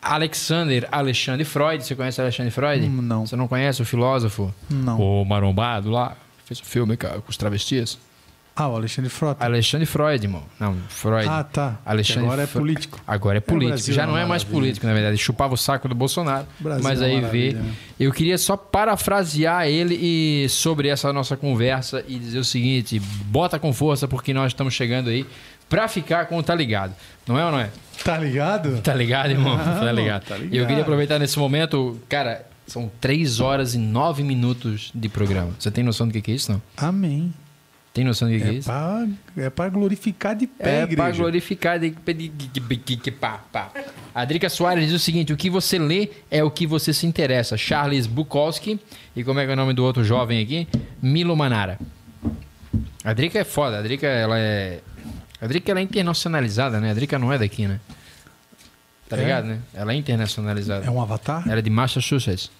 Alexander 0.00 0.86
Alexandre 0.92 1.44
Freud. 1.44 1.84
Você 1.84 1.94
conhece 1.96 2.20
Alexandre 2.20 2.52
Freud? 2.52 2.86
Hum, 2.86 3.02
não. 3.02 3.26
Você 3.26 3.34
não 3.34 3.48
conhece 3.48 3.82
o 3.82 3.84
filósofo? 3.84 4.54
Não. 4.70 5.00
O 5.00 5.24
marombado 5.24 5.90
lá, 5.90 6.16
fez 6.48 6.60
o 6.60 6.64
filme 6.64 6.96
com 6.96 7.06
os 7.28 7.36
travestis? 7.36 7.98
Ah, 8.56 8.66
o 8.66 8.74
Alexandre 8.74 9.08
Frota. 9.08 9.44
Alexandre 9.44 9.86
Freud, 9.86 10.24
irmão. 10.26 10.42
Não, 10.58 10.76
Freud. 10.88 11.28
Ah, 11.28 11.44
tá. 11.44 11.78
Alexandre 11.86 12.24
agora 12.24 12.42
é 12.42 12.46
político. 12.48 13.00
Agora 13.06 13.38
é 13.38 13.40
político. 13.40 13.68
Brasil 13.76 13.94
Já 13.94 14.02
é 14.02 14.06
não 14.06 14.14
uma 14.14 14.20
é 14.20 14.24
mais 14.24 14.42
político, 14.42 14.84
na 14.84 14.92
verdade. 14.94 15.16
Chupava 15.16 15.54
o 15.54 15.56
saco 15.56 15.88
do 15.88 15.94
Bolsonaro. 15.94 16.44
Brasil 16.58 16.82
mas 16.82 17.00
é 17.00 17.04
aí 17.04 17.20
vê. 17.20 17.52
né? 17.52 17.72
Eu 18.00 18.10
queria 18.12 18.36
só 18.36 18.56
parafrasear 18.56 19.68
ele 19.68 19.94
e 19.94 20.48
sobre 20.48 20.88
essa 20.88 21.12
nossa 21.12 21.36
conversa 21.36 22.04
e 22.08 22.18
dizer 22.18 22.38
o 22.40 22.44
seguinte: 22.44 22.98
bota 23.26 23.60
com 23.60 23.72
força, 23.72 24.08
porque 24.08 24.34
nós 24.34 24.48
estamos 24.50 24.74
chegando 24.74 25.08
aí 25.08 25.24
pra 25.68 25.86
ficar 25.86 26.26
com 26.26 26.36
o 26.36 26.42
Tá 26.42 26.54
Ligado. 26.56 26.94
Não 27.28 27.38
é 27.38 27.44
ou 27.44 27.52
não 27.52 27.60
é? 27.60 27.70
Tá 28.02 28.18
ligado? 28.18 28.80
Tá 28.80 28.92
ligado, 28.94 29.30
irmão? 29.30 29.56
Ah, 29.56 29.78
tá, 29.84 29.92
ligado. 29.92 30.24
tá 30.24 30.36
E 30.36 30.40
eu 30.40 30.44
ligado. 30.48 30.66
queria 30.66 30.82
aproveitar 30.82 31.20
nesse 31.20 31.38
momento, 31.38 31.96
cara. 32.08 32.44
São 32.68 32.88
3 33.00 33.40
horas 33.40 33.74
e 33.74 33.78
9 33.78 34.22
minutos 34.22 34.92
de 34.94 35.08
programa. 35.08 35.50
Você 35.58 35.70
tem 35.70 35.82
noção 35.82 36.06
do 36.06 36.12
que 36.20 36.30
é 36.30 36.34
isso, 36.34 36.52
não? 36.52 36.62
Amém. 36.76 37.32
Tem 37.94 38.04
noção 38.04 38.28
do 38.28 38.34
que 38.34 38.40
que 38.40 38.46
é 38.46 38.50
É 38.50 38.54
isso? 38.54 38.68
pra, 38.68 39.08
é 39.38 39.50
pra 39.50 39.68
glorificar 39.68 40.36
de 40.36 40.46
pé, 40.46 40.82
É 40.82 40.86
para 40.86 41.10
glorificar. 41.10 41.80
de- 41.80 41.90
pá, 43.10 43.40
pá. 43.50 43.72
A 44.14 44.24
Drica 44.24 44.48
Soares 44.48 44.84
diz 44.84 44.92
o 44.94 44.98
seguinte: 44.98 45.32
o 45.32 45.36
que 45.36 45.50
você 45.50 45.78
lê 45.78 46.10
é 46.30 46.44
o 46.44 46.50
que 46.50 46.66
você 46.66 46.92
se 46.92 47.06
interessa. 47.06 47.56
Charles 47.56 48.06
Bukowski. 48.06 48.78
E 49.16 49.24
como 49.24 49.40
é 49.40 49.44
que 49.46 49.50
é 49.50 49.54
o 49.54 49.56
nome 49.56 49.72
do 49.72 49.82
outro 49.84 50.04
jovem 50.04 50.40
aqui? 50.40 50.68
Milo 51.02 51.34
Manara. 51.36 51.78
A 53.02 53.12
Drica 53.14 53.38
é 53.38 53.44
foda. 53.44 53.78
A 53.78 53.82
Drica, 53.82 54.06
ela 54.06 54.38
é. 54.38 54.80
A 55.40 55.46
Drica 55.46 55.70
ela 55.70 55.80
é 55.80 55.82
internacionalizada, 55.82 56.78
né? 56.80 56.90
A 56.90 56.94
Drica 56.94 57.18
não 57.18 57.32
é 57.32 57.38
daqui, 57.38 57.66
né? 57.66 57.80
Tá 59.08 59.16
É? 59.16 59.20
ligado, 59.20 59.46
né? 59.46 59.58
Ela 59.72 59.92
é 59.92 59.96
internacionalizada. 59.96 60.84
É 60.84 60.90
um 60.90 61.00
avatar? 61.00 61.42
Ela 61.48 61.58
é 61.60 61.62
de 61.62 61.70
Massachusetts. 61.70 62.50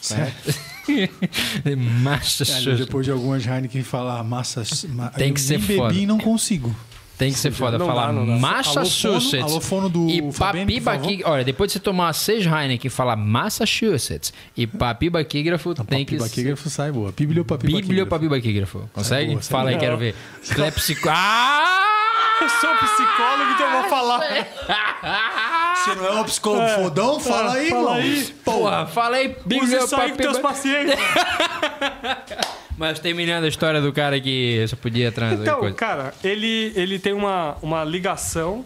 Certo. 0.00 0.54
Ali, 1.64 1.76
Massachusetts. 1.76 2.78
depois 2.78 3.04
de 3.04 3.12
algumas 3.12 3.44
Heineken 3.46 3.82
falar 3.82 4.22
massa... 4.24 4.62
ma- 4.88 5.08
Tem 5.10 5.28
eu 5.28 5.34
que 5.34 5.40
ser 5.40 5.58
nem 5.58 5.76
foda. 5.76 5.88
bebi 5.90 6.02
e 6.02 6.06
não 6.06 6.18
consigo. 6.18 6.74
Tem 7.18 7.32
que 7.32 7.38
ser 7.38 7.50
foda 7.50 7.76
Não 7.76 7.86
falar 7.86 8.06
dá, 8.06 8.12
não 8.12 8.24
dá. 8.26 8.36
Massachusetts. 8.38 9.34
Alô, 9.34 9.48
fono- 9.48 9.50
alô, 9.50 9.60
fono 9.60 9.88
do 9.88 10.08
e 10.08 10.32
Fabiano, 10.32 10.32
por 10.32 10.38
papi 10.38 10.80
favor. 10.80 11.00
baqui... 11.02 11.22
Olha, 11.24 11.44
depois 11.44 11.68
de 11.68 11.72
você 11.74 11.80
tomar 11.80 12.12
seis 12.12 12.46
Heineken 12.46 12.86
e 12.86 12.90
falar 12.90 13.16
Massachusetts 13.16 14.32
e 14.56 14.66
papi 14.68 15.10
baquígrafo, 15.10 15.74
tem 15.74 16.04
que... 16.04 16.12
Bibliopaquígrafo 16.12 16.70
sai 16.70 16.92
boa. 16.92 17.12
Bibliopapi 17.12 17.66
Bíblio 17.66 18.06
papi 18.06 18.28
baquígrafo. 18.28 18.88
Consegue? 18.92 19.32
boa, 19.32 19.42
Fala 19.42 19.70
aí, 19.70 19.78
quero 19.78 19.98
ver. 19.98 20.14
Clepsico... 20.54 21.08
Ah! 21.10 21.74
Eu 22.40 22.48
sou 22.48 22.70
psicólogo, 22.76 23.50
então 23.52 23.66
eu 23.66 23.80
vou 23.80 23.90
falar. 23.90 24.20
Você 25.88 25.94
não 25.94 26.06
é 26.06 26.20
um 26.20 26.24
psicólogo 26.24 26.68
fodão? 26.68 27.20
Fala 27.20 27.54
aí, 27.54 27.68
fala 27.70 27.80
irmão. 27.80 27.94
aí. 27.94 28.24
Porra, 28.44 28.86
falei 28.86 29.28
Use 29.28 29.38
Bíblio 29.46 29.84
isso 29.84 29.96
aí 29.96 30.10
com 30.10 30.16
teus 30.16 30.38
pacientes. 30.38 30.94
Mas 32.76 32.98
terminando 33.00 33.44
a 33.44 33.48
história 33.48 33.80
do 33.80 33.92
cara 33.92 34.20
que 34.20 34.64
só 34.68 34.76
podia 34.76 35.10
transar 35.10 35.38
e 35.38 35.42
Então, 35.42 35.58
coisa. 35.60 35.74
cara, 35.74 36.14
ele, 36.22 36.72
ele 36.76 36.98
tem 36.98 37.12
uma, 37.12 37.56
uma 37.60 37.82
ligação. 37.84 38.64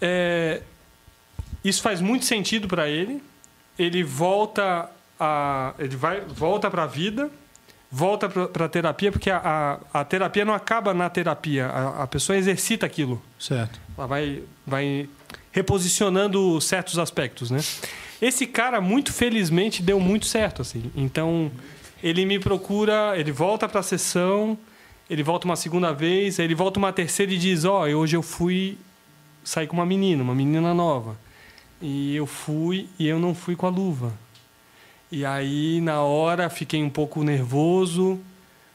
é, 0.00 0.62
isso 1.64 1.82
faz 1.82 2.00
muito 2.00 2.24
sentido 2.24 2.66
para 2.66 2.88
ele. 2.88 3.22
Ele 3.78 4.02
volta 4.02 4.90
a, 5.20 5.74
ele 5.78 5.94
vai 5.96 6.20
volta 6.22 6.70
para 6.70 6.82
a 6.84 6.86
vida, 6.86 7.30
volta 7.90 8.28
para 8.28 8.68
terapia, 8.68 9.12
porque 9.12 9.30
a, 9.30 9.78
a, 9.92 10.00
a 10.00 10.04
terapia 10.04 10.44
não 10.44 10.54
acaba 10.54 10.92
na 10.94 11.08
terapia. 11.10 11.66
A, 11.66 12.02
a 12.04 12.06
pessoa 12.06 12.36
exercita 12.36 12.86
aquilo. 12.86 13.22
Certo. 13.38 13.78
Ela 13.96 14.06
vai, 14.06 14.42
vai 14.66 15.08
reposicionando 15.52 16.60
certos 16.60 16.98
aspectos, 16.98 17.50
né? 17.50 17.60
Esse 18.20 18.46
cara, 18.46 18.80
muito 18.80 19.12
felizmente, 19.12 19.82
deu 19.82 20.00
muito 20.00 20.26
certo, 20.26 20.62
assim. 20.62 20.90
Então, 20.96 21.50
ele 22.02 22.24
me 22.24 22.38
procura, 22.38 23.14
ele 23.16 23.30
volta 23.30 23.68
para 23.68 23.80
a 23.80 23.82
sessão, 23.82 24.58
ele 25.08 25.22
volta 25.22 25.44
uma 25.44 25.56
segunda 25.56 25.92
vez, 25.92 26.40
aí 26.40 26.46
ele 26.46 26.54
volta 26.54 26.78
uma 26.78 26.92
terceira 26.92 27.32
e 27.32 27.38
diz: 27.38 27.64
Ó, 27.64 27.86
hoje 27.86 28.16
eu 28.16 28.22
fui 28.22 28.78
sair 29.44 29.66
com 29.66 29.74
uma 29.74 29.86
menina, 29.86 30.22
uma 30.22 30.34
menina 30.34 30.72
nova. 30.72 31.16
E 31.80 32.14
eu 32.14 32.26
fui 32.26 32.88
e 32.98 33.06
eu 33.06 33.18
não 33.18 33.34
fui 33.34 33.56
com 33.56 33.66
a 33.66 33.70
luva. 33.70 34.12
E 35.10 35.26
aí, 35.26 35.80
na 35.80 36.00
hora, 36.00 36.48
fiquei 36.48 36.82
um 36.82 36.88
pouco 36.88 37.22
nervoso, 37.22 38.20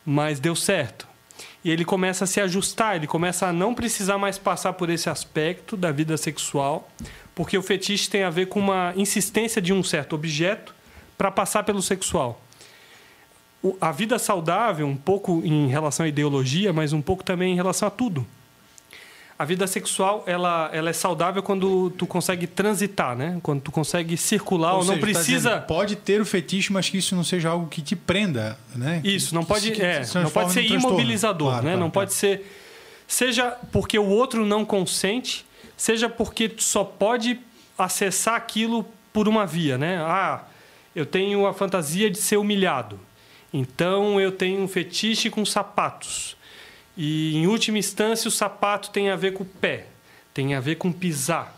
mas 0.05 0.39
deu 0.39 0.55
certo. 0.55 1.07
E 1.67 1.69
ele 1.69 1.83
começa 1.83 2.23
a 2.23 2.27
se 2.27 2.39
ajustar, 2.39 2.95
ele 2.95 3.07
começa 3.07 3.45
a 3.45 3.51
não 3.51 3.75
precisar 3.75 4.17
mais 4.17 4.37
passar 4.37 4.71
por 4.71 4.89
esse 4.89 5.09
aspecto 5.09 5.75
da 5.75 5.91
vida 5.91 6.15
sexual, 6.15 6.87
porque 7.35 7.57
o 7.57 7.61
fetiche 7.61 8.09
tem 8.09 8.23
a 8.23 8.29
ver 8.29 8.45
com 8.45 8.57
uma 8.57 8.93
insistência 8.95 9.61
de 9.61 9.73
um 9.73 9.83
certo 9.83 10.13
objeto 10.15 10.73
para 11.17 11.29
passar 11.29 11.63
pelo 11.63 11.81
sexual. 11.81 12.39
O- 13.61 13.75
a 13.81 13.91
vida 13.91 14.17
saudável, 14.17 14.87
um 14.87 14.95
pouco 14.95 15.41
em 15.43 15.67
relação 15.67 16.05
à 16.05 16.07
ideologia, 16.07 16.71
mas 16.71 16.93
um 16.93 17.01
pouco 17.01 17.21
também 17.21 17.51
em 17.51 17.55
relação 17.57 17.85
a 17.85 17.91
tudo. 17.91 18.25
A 19.39 19.45
vida 19.45 19.67
sexual, 19.67 20.23
ela, 20.25 20.69
ela 20.73 20.89
é 20.89 20.93
saudável 20.93 21.43
quando 21.43 21.91
tu 21.91 22.07
consegue 22.07 22.47
transitar, 22.47 23.15
né? 23.15 23.39
Quando 23.43 23.61
tu 23.61 23.71
consegue 23.71 24.17
circular 24.17 24.73
ou, 24.73 24.77
não 24.79 24.95
seja, 24.95 24.95
tá 24.95 25.01
precisa... 25.01 25.49
dizendo, 25.49 25.67
pode 25.67 25.95
ter 25.95 26.19
o 26.19 26.25
fetiche, 26.25 26.73
mas 26.73 26.89
que 26.89 26.97
isso 26.97 27.15
não 27.15 27.23
seja 27.23 27.49
algo 27.49 27.67
que 27.67 27.81
te 27.81 27.95
prenda, 27.95 28.57
né? 28.75 28.99
Isso, 29.03 29.35
não 29.35 29.45
pode, 29.45 29.71
que 29.71 29.81
é, 29.81 30.01
não 30.15 30.31
pode 30.31 30.53
ser 30.53 30.63
imobilizador, 30.63 31.49
Claro, 31.49 31.63
né? 31.63 31.71
claro, 31.71 31.79
não 31.79 31.91
claro. 31.91 32.07
pode 32.07 32.13
ser 32.13 32.45
seja 33.07 33.57
porque 33.71 33.97
o 33.97 34.05
outro 34.07 34.45
não 34.45 34.65
consente, 34.65 35.45
seja 35.77 36.09
porque 36.09 36.49
tu 36.49 36.61
só 36.61 36.83
pode 36.83 37.39
acessar 37.77 38.35
aquilo 38.35 38.85
por 39.13 39.27
uma 39.27 39.45
via, 39.45 39.77
né? 39.77 39.97
Ah, 40.01 40.43
eu 40.95 41.05
tenho 41.05 41.47
a 41.47 41.53
fantasia 41.53 42.09
de 42.09 42.17
ser 42.17 42.37
humilhado. 42.37 42.99
Então 43.53 44.19
eu 44.19 44.31
tenho 44.31 44.61
um 44.61 44.67
fetiche 44.67 45.29
com 45.29 45.45
sapatos. 45.45 46.35
E 46.97 47.35
em 47.37 47.45
última 47.45 47.77
instância 47.77 48.27
o 48.27 48.31
sapato 48.31 48.89
tem 48.89 49.09
a 49.09 49.15
ver 49.15 49.33
com 49.33 49.43
o 49.43 49.45
pé, 49.45 49.85
tem 50.33 50.55
a 50.55 50.59
ver 50.59 50.75
com 50.75 50.91
pisar. 50.91 51.55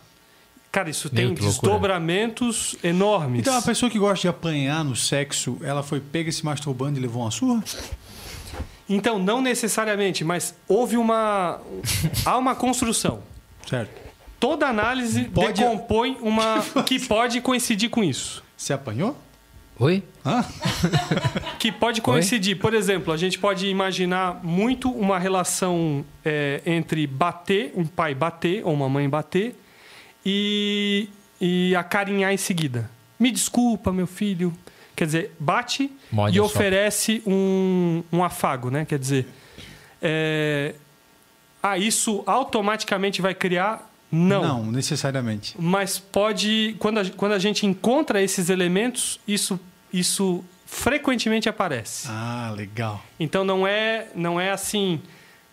Cara, 0.72 0.90
isso 0.90 1.10
Meu, 1.12 1.28
tem 1.28 1.34
desdobramentos 1.34 2.76
enormes. 2.84 3.40
Então 3.40 3.58
a 3.58 3.62
pessoa 3.62 3.90
que 3.90 3.98
gosta 3.98 4.22
de 4.22 4.28
apanhar 4.28 4.84
no 4.84 4.96
sexo, 4.96 5.58
ela 5.64 5.82
foi 5.82 6.00
pega 6.00 6.32
se 6.32 6.46
masturbando 6.46 7.00
e 7.00 7.02
levou 7.02 7.24
uma 7.24 7.32
surra? 7.32 7.64
Então, 8.88 9.20
não 9.20 9.42
necessariamente, 9.42 10.24
mas 10.24 10.56
houve 10.68 10.98
uma. 10.98 11.62
há 12.26 12.38
uma 12.38 12.56
construção. 12.56 13.22
Certo. 13.68 13.92
Toda 14.40 14.68
análise 14.68 15.26
Pode- 15.26 15.54
decompõe 15.54 16.18
uma. 16.22 16.64
que 16.86 17.00
pode 17.00 17.40
coincidir 17.42 17.90
com 17.90 18.04
isso. 18.04 18.44
Você 18.58 18.74
apanhou? 18.74 19.16
Oi? 19.80 20.04
Hã? 20.26 20.46
Que 21.58 21.72
pode 21.72 22.02
coincidir. 22.02 22.58
Por 22.58 22.74
exemplo, 22.74 23.12
a 23.12 23.18
gente 23.18 23.38
pode 23.38 23.68
imaginar 23.68 24.40
muito 24.44 24.90
uma 24.90 25.20
relação 25.20 26.06
é, 26.24 26.62
entre 26.66 27.06
bater, 27.06 27.74
um 27.76 27.86
pai 27.86 28.16
bater 28.16 28.66
ou 28.66 28.74
uma 28.74 28.88
mãe 28.88 29.10
bater, 29.10 29.56
e, 30.26 31.10
e 31.40 31.76
acarinhar 31.76 32.32
em 32.32 32.38
seguida. 32.38 32.90
Me 33.20 33.30
desculpa, 33.30 33.92
meu 33.92 34.08
filho. 34.08 34.54
Quer 34.96 35.06
dizer, 35.06 35.36
bate 35.40 35.92
Morde 36.12 36.38
e 36.38 36.42
oferece 36.42 37.22
um, 37.26 38.04
um 38.12 38.24
afago, 38.24 38.70
né? 38.70 38.86
Quer 38.86 39.00
dizer, 39.00 39.28
é, 40.02 40.76
ah, 41.62 41.78
isso 41.78 42.24
automaticamente 42.26 43.22
vai 43.22 43.34
criar? 43.34 43.90
Não. 44.12 44.42
Não, 44.42 44.72
necessariamente. 44.72 45.56
Mas 45.60 46.00
pode. 46.00 46.76
Quando 46.80 47.00
a, 47.00 47.10
quando 47.12 47.34
a 47.34 47.40
gente 47.40 47.66
encontra 47.66 48.22
esses 48.22 48.50
elementos, 48.50 49.20
isso, 49.28 49.60
isso 49.92 50.44
frequentemente 50.66 51.50
aparece. 51.50 52.08
Ah, 52.10 52.54
legal. 52.56 53.04
Então 53.20 53.44
não 53.44 53.66
é, 53.68 54.08
não 54.16 54.40
é 54.40 54.52
assim 54.52 55.02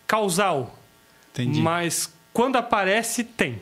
causal, 0.06 0.78
Entendi. 1.32 1.60
mas 1.60 2.12
quando 2.32 2.56
aparece, 2.56 3.24
tem. 3.24 3.58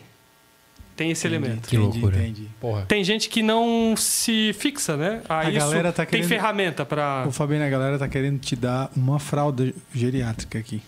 Tem 0.96 1.10
esse 1.10 1.26
Entendi, 1.26 1.44
elemento. 1.44 1.68
Que 1.68 1.76
entendi, 1.76 1.98
loucura. 1.98 2.22
Entendi. 2.22 2.48
Porra. 2.60 2.84
Tem 2.86 3.02
gente 3.02 3.28
que 3.28 3.42
não 3.42 3.94
se 3.96 4.52
fixa, 4.58 4.96
né? 4.96 5.22
A, 5.28 5.40
A 5.40 5.50
isso. 5.50 5.58
galera 5.58 5.92
tá 5.92 6.04
Tem 6.06 6.20
querendo- 6.20 6.28
ferramenta 6.28 6.84
para. 6.84 7.24
Ô, 7.26 7.32
Fabiano, 7.32 7.64
a 7.64 7.68
galera 7.68 7.98
tá 7.98 8.06
querendo 8.08 8.38
te 8.38 8.54
dar 8.54 8.90
uma 8.96 9.18
fralda 9.18 9.72
geriátrica 9.92 10.56
aqui. 10.58 10.80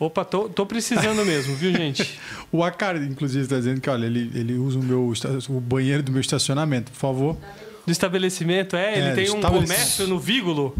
Opa, 0.00 0.24
tô, 0.24 0.48
tô 0.48 0.66
precisando 0.66 1.24
mesmo, 1.24 1.54
viu, 1.54 1.72
gente? 1.72 2.18
O 2.50 2.64
Acari, 2.64 3.06
inclusive, 3.06 3.44
está 3.44 3.56
dizendo 3.56 3.80
que, 3.80 3.88
olha, 3.88 4.04
ele, 4.06 4.32
ele 4.34 4.54
usa 4.54 4.78
o, 4.80 4.82
meu, 4.82 5.12
o 5.48 5.60
banheiro 5.60 6.02
do 6.02 6.10
meu 6.10 6.20
estacionamento. 6.20 6.90
Por 6.90 6.98
favor. 6.98 7.36
Do 7.86 7.90
estabelecimento, 7.92 8.76
é, 8.76 8.96
ele 8.98 9.08
É, 9.08 9.14
tem 9.14 9.30
um 9.30 9.40
comércio 9.40 10.06
no 10.06 10.18
Vígulo. 10.18 10.76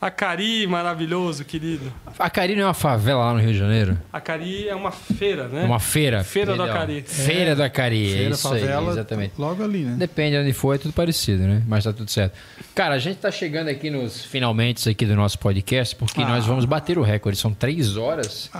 Acari, 0.00 0.66
maravilhoso, 0.66 1.44
querido. 1.44 1.92
A 2.18 2.30
Cari 2.30 2.54
não 2.56 2.62
é 2.62 2.66
uma 2.66 2.72
favela 2.72 3.22
lá 3.26 3.34
no 3.34 3.38
Rio 3.40 3.52
de 3.52 3.58
Janeiro? 3.58 3.98
Acari 4.10 4.66
é 4.66 4.74
uma 4.74 4.90
feira, 4.90 5.46
né? 5.46 5.62
É 5.62 5.66
uma 5.66 5.78
feira. 5.78 6.24
Feira 6.24 6.56
do. 6.56 6.62
Acari. 6.62 7.02
Feira 7.06 7.54
do 7.54 7.62
Acari, 7.62 8.06
é 8.10 8.16
Feira, 8.16 8.30
isso 8.34 8.48
aí, 8.48 8.60
favela, 8.62 8.92
exatamente. 8.92 9.34
logo 9.36 9.62
ali, 9.62 9.80
né? 9.84 9.96
Depende 9.98 10.36
de 10.36 10.42
onde 10.42 10.52
for, 10.54 10.74
é 10.74 10.78
tudo 10.78 10.94
parecido, 10.94 11.42
né? 11.42 11.62
Mas 11.68 11.84
tá 11.84 11.92
tudo 11.92 12.10
certo. 12.10 12.32
Cara, 12.74 12.94
a 12.94 12.98
gente 12.98 13.18
tá 13.18 13.30
chegando 13.30 13.68
aqui 13.68 13.90
nos 13.90 14.24
finalmente 14.24 14.88
aqui 14.88 15.04
do 15.04 15.14
nosso 15.14 15.38
podcast, 15.38 15.94
porque 15.94 16.22
Ah. 16.22 16.28
nós 16.28 16.46
vamos 16.46 16.64
bater 16.64 16.96
o 16.98 17.02
recorde. 17.02 17.38
São 17.38 17.52
3 17.52 17.98
horas 17.98 18.50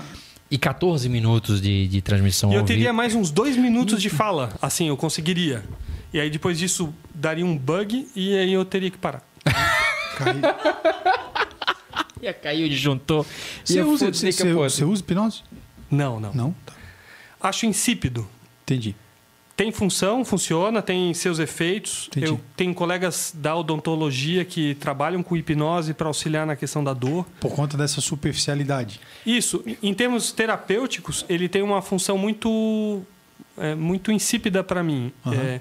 e 0.51 0.59
14 0.59 1.09
minutos 1.09 1.59
de, 1.63 1.89
de 1.89 2.03
transmissão 2.03 2.53
E 2.53 2.57
eu 2.57 2.65
teria 2.65 2.93
mais 2.93 3.15
uns 3.15 3.31
dois 3.31 3.57
minutos 3.57 4.03
de 4.03 4.11
fala. 4.11 4.51
Assim, 4.61 4.89
eu 4.89 4.97
conseguiria. 4.97 5.65
E 6.13 6.21
aí 6.21 6.29
depois 6.31 6.59
disso 6.59 6.93
daria 7.15 7.45
um 7.47 7.57
bug 7.57 8.09
e 8.17 8.37
aí 8.37 8.53
eu 8.53 8.65
teria 8.65 8.91
que 8.91 8.99
parar. 8.99 9.23
Cai- 10.17 10.41
Ia 12.23 12.35
cair 12.35 12.65
o 12.65 12.69
disjuntor. 12.69 13.25
Você 13.65 13.81
usa, 13.83 14.13
você, 14.13 14.33
porra- 14.53 14.69
você 14.69 14.85
usa 14.85 15.01
hipnose? 15.01 15.43
Não, 15.91 16.21
não. 16.21 16.33
Não? 16.35 16.55
Tá. 16.67 16.75
Acho 17.41 17.65
insípido. 17.67 18.29
Entendi. 18.65 18.95
Tem 19.57 19.73
função, 19.73 20.25
funciona, 20.25 20.81
tem 20.83 21.13
seus 21.15 21.39
efeitos. 21.39 22.07
Entendi. 22.09 22.27
Eu 22.27 22.41
tenho 22.57 22.75
colegas 22.75 23.33
da 23.35 23.55
odontologia 23.57 24.45
que 24.45 24.75
trabalham 24.77 25.23
com 25.23 25.37
hipnose 25.37 25.93
para 25.95 26.09
auxiliar 26.09 26.47
na 26.47 26.57
questão 26.57 26.83
da 26.85 26.93
dor. 26.95 27.27
Por 27.41 27.55
conta 27.55 27.77
dessa 27.77 28.01
superficialidade. 28.01 29.01
Isso, 29.25 29.63
em 29.83 29.93
termos 29.95 30.31
terapêuticos, 30.33 31.25
ele 31.29 31.49
tem 31.49 31.63
uma 31.63 31.81
função 31.83 32.17
muito, 32.19 33.03
é, 33.57 33.75
muito 33.75 34.13
insípida 34.13 34.63
para 34.65 34.83
mim. 34.83 35.13
Aham. 35.27 35.35
É, 35.37 35.61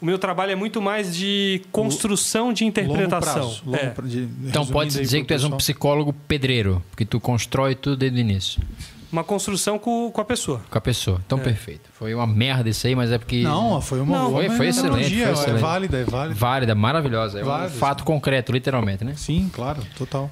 o 0.00 0.04
meu 0.06 0.18
trabalho 0.18 0.52
é 0.52 0.54
muito 0.54 0.80
mais 0.82 1.16
de 1.16 1.62
construção 1.72 2.52
de 2.52 2.64
interpretação. 2.64 3.42
Longo 3.42 3.50
prazo, 3.54 3.62
longo 3.64 3.76
É. 3.78 3.90
pra- 3.90 4.06
de- 4.06 4.28
Então 4.44 4.66
pode 4.66 4.90
dizer 4.90 5.20
que 5.20 5.26
tu 5.26 5.32
és 5.32 5.44
um 5.44 5.50
psicólogo 5.56 6.12
pedreiro, 6.12 6.82
porque 6.90 7.04
tu 7.04 7.18
constrói 7.20 7.74
tudo 7.74 7.96
desde 7.96 8.18
o 8.18 8.20
início 8.20 8.62
Uma 9.10 9.24
construção 9.24 9.78
com, 9.78 10.10
com 10.10 10.20
a 10.20 10.24
pessoa. 10.24 10.60
com 10.70 10.76
a 10.76 10.80
pessoa. 10.80 11.20
Então, 11.24 11.38
perfeito. 11.38 11.88
Foi 11.94 12.12
uma 12.14 12.26
merda 12.26 12.68
isso 12.68 12.86
aí, 12.86 12.94
mas 12.94 13.10
é 13.12 13.18
porque. 13.18 13.42
Não, 13.42 13.80
foi 13.80 14.00
uma, 14.00 14.18
Não, 14.18 14.32
foi- 14.32 14.50
foi 14.50 14.66
excelente, 14.68 15.08
foi 15.14 15.22
É 15.22 15.32
excelente. 15.32 15.60
válida, 15.60 15.96
é 15.98 16.04
válida. 16.04 16.34
Válida, 16.34 16.74
maravilhosa. 16.74 17.38
É 17.40 17.42
um 17.42 17.46
Válida, 17.46 17.70
fato 17.70 18.04
concreto, 18.04 18.52
literalmente, 18.52 19.04
né? 19.04 19.14
Sim, 19.16 19.48
claro, 19.52 19.82
total. 19.96 20.30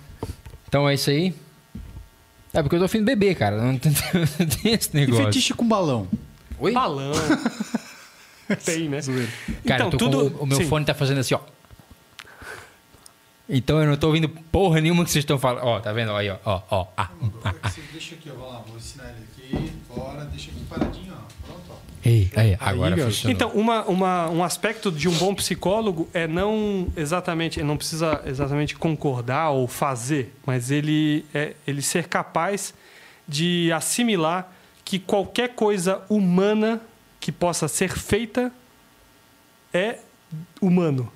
Então 0.69 0.89
é 0.89 0.95
isso 0.95 1.09
aí. 1.09 1.33
É 2.53 2.63
porque 2.63 2.77
eu 2.77 2.81
tô 2.81 2.85
afim 2.85 2.99
de 2.99 3.05
beber, 3.05 3.35
cara. 3.37 3.57
Não 3.63 3.79
tem, 3.79 3.93
esse 4.75 4.91
E 4.93 4.97
negócio. 4.97 5.25
fetiche 5.25 5.55
com 5.55 5.67
balão? 5.67 6.07
Oi? 6.59 6.73
Balão. 6.73 7.13
Tem, 8.65 8.89
né? 8.89 9.01
Cara, 9.67 9.85
então, 9.85 9.87
eu 9.87 9.91
tô 9.91 9.99
tudo. 9.99 10.31
com, 10.31 10.45
o 10.45 10.47
meu 10.47 10.59
sim. 10.59 10.67
fone 10.67 10.85
tá 10.85 10.95
fazendo 10.95 11.21
assim, 11.21 11.35
ó. 11.35 11.41
Então 13.49 13.81
eu 13.81 13.87
não 13.87 13.97
tô 13.97 14.07
ouvindo 14.07 14.29
porra 14.29 14.81
nenhuma 14.81 15.05
que 15.05 15.11
vocês 15.11 15.23
estão 15.23 15.39
falando. 15.39 15.65
Ó, 15.65 15.81
tá 15.81 15.93
vendo? 15.93 16.13
Aí, 16.13 16.31
ó. 16.31 16.39
ó, 16.45 16.63
ó. 16.71 16.87
Ah, 16.97 17.11
ah, 17.45 17.55
ah. 17.63 17.73
Deixa 17.93 18.15
aqui, 18.15 18.31
ó, 18.31 18.35
vou 18.35 18.49
lá, 18.51 18.63
vou 18.67 18.77
ensinar 18.77 19.11
ele 19.11 19.59
aqui. 19.59 19.73
Bora, 19.95 20.25
deixa 20.25 20.51
aqui 20.51 20.61
paradinho, 20.65 21.13
ó. 21.13 21.47
Pronto, 21.47 21.63
ó. 21.71 21.75
Ei, 22.03 22.31
aí, 22.35 22.57
agora 22.59 22.97
funcionou. 22.97 23.35
Então, 23.35 23.51
uma, 23.51 23.83
uma, 23.85 24.31
um 24.31 24.43
aspecto 24.43 24.91
de 24.91 25.09
um 25.09 25.13
bom 25.13 25.35
psicólogo 25.35 26.09
é 26.15 26.27
não 26.27 26.89
exatamente, 26.97 27.61
ele 27.61 27.69
não 27.69 27.77
precisa 27.77 28.23
exatamente 28.25 28.77
concordar 28.77 29.51
ou 29.51 29.69
fazer, 29.69 30.35
mas 30.47 30.71
ele, 30.71 31.25
é, 31.35 31.55
ele 31.67 31.83
ser 31.83 32.09
capaz 32.09 32.73
de 33.29 33.71
assimilar 33.73 34.51
que 34.85 34.99
qualquer 34.99 35.51
coisa 35.55 36.03
humana 36.09 36.81
que 37.25 37.33
possa 37.33 37.67
ser 37.69 37.97
feita 37.97 38.53
é 39.73 39.97
humano. 40.61 41.11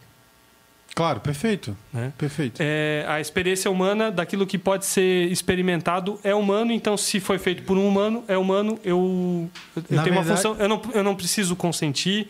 Claro, 0.95 1.21
perfeito. 1.21 1.77
Né? 1.93 2.15
Perfeito. 2.17 2.59
É, 2.65 3.05
a 3.07 3.21
experiência 3.21 3.71
humana 3.71 4.11
daquilo 4.11 4.47
que 4.47 4.57
pode 4.57 4.87
ser 4.87 5.31
experimentado 5.31 6.19
é 6.25 6.35
humano, 6.35 6.73
então 6.73 6.97
se 6.97 7.21
foi 7.21 7.39
feito 7.39 7.63
por 7.65 7.77
um 7.77 7.87
humano, 7.87 8.25
é 8.27 8.39
humano, 8.39 8.81
eu, 8.83 9.51
eu 9.77 9.83
Na 9.91 10.03
tenho 10.03 10.17
uma 10.17 10.23
verdade- 10.25 10.29
função, 10.43 10.57
eu 10.59 10.67
não, 10.67 10.81
eu 10.95 11.05
não 11.05 11.15
preciso 11.15 11.55
consentir, 11.55 12.29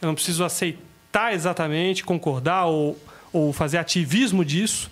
eu 0.00 0.06
não 0.06 0.14
preciso 0.14 0.42
aceitar 0.42 1.34
exatamente, 1.34 2.02
concordar 2.02 2.64
ou, 2.64 2.98
ou 3.30 3.52
fazer 3.52 3.76
ativismo 3.76 4.42
disso, 4.42 4.90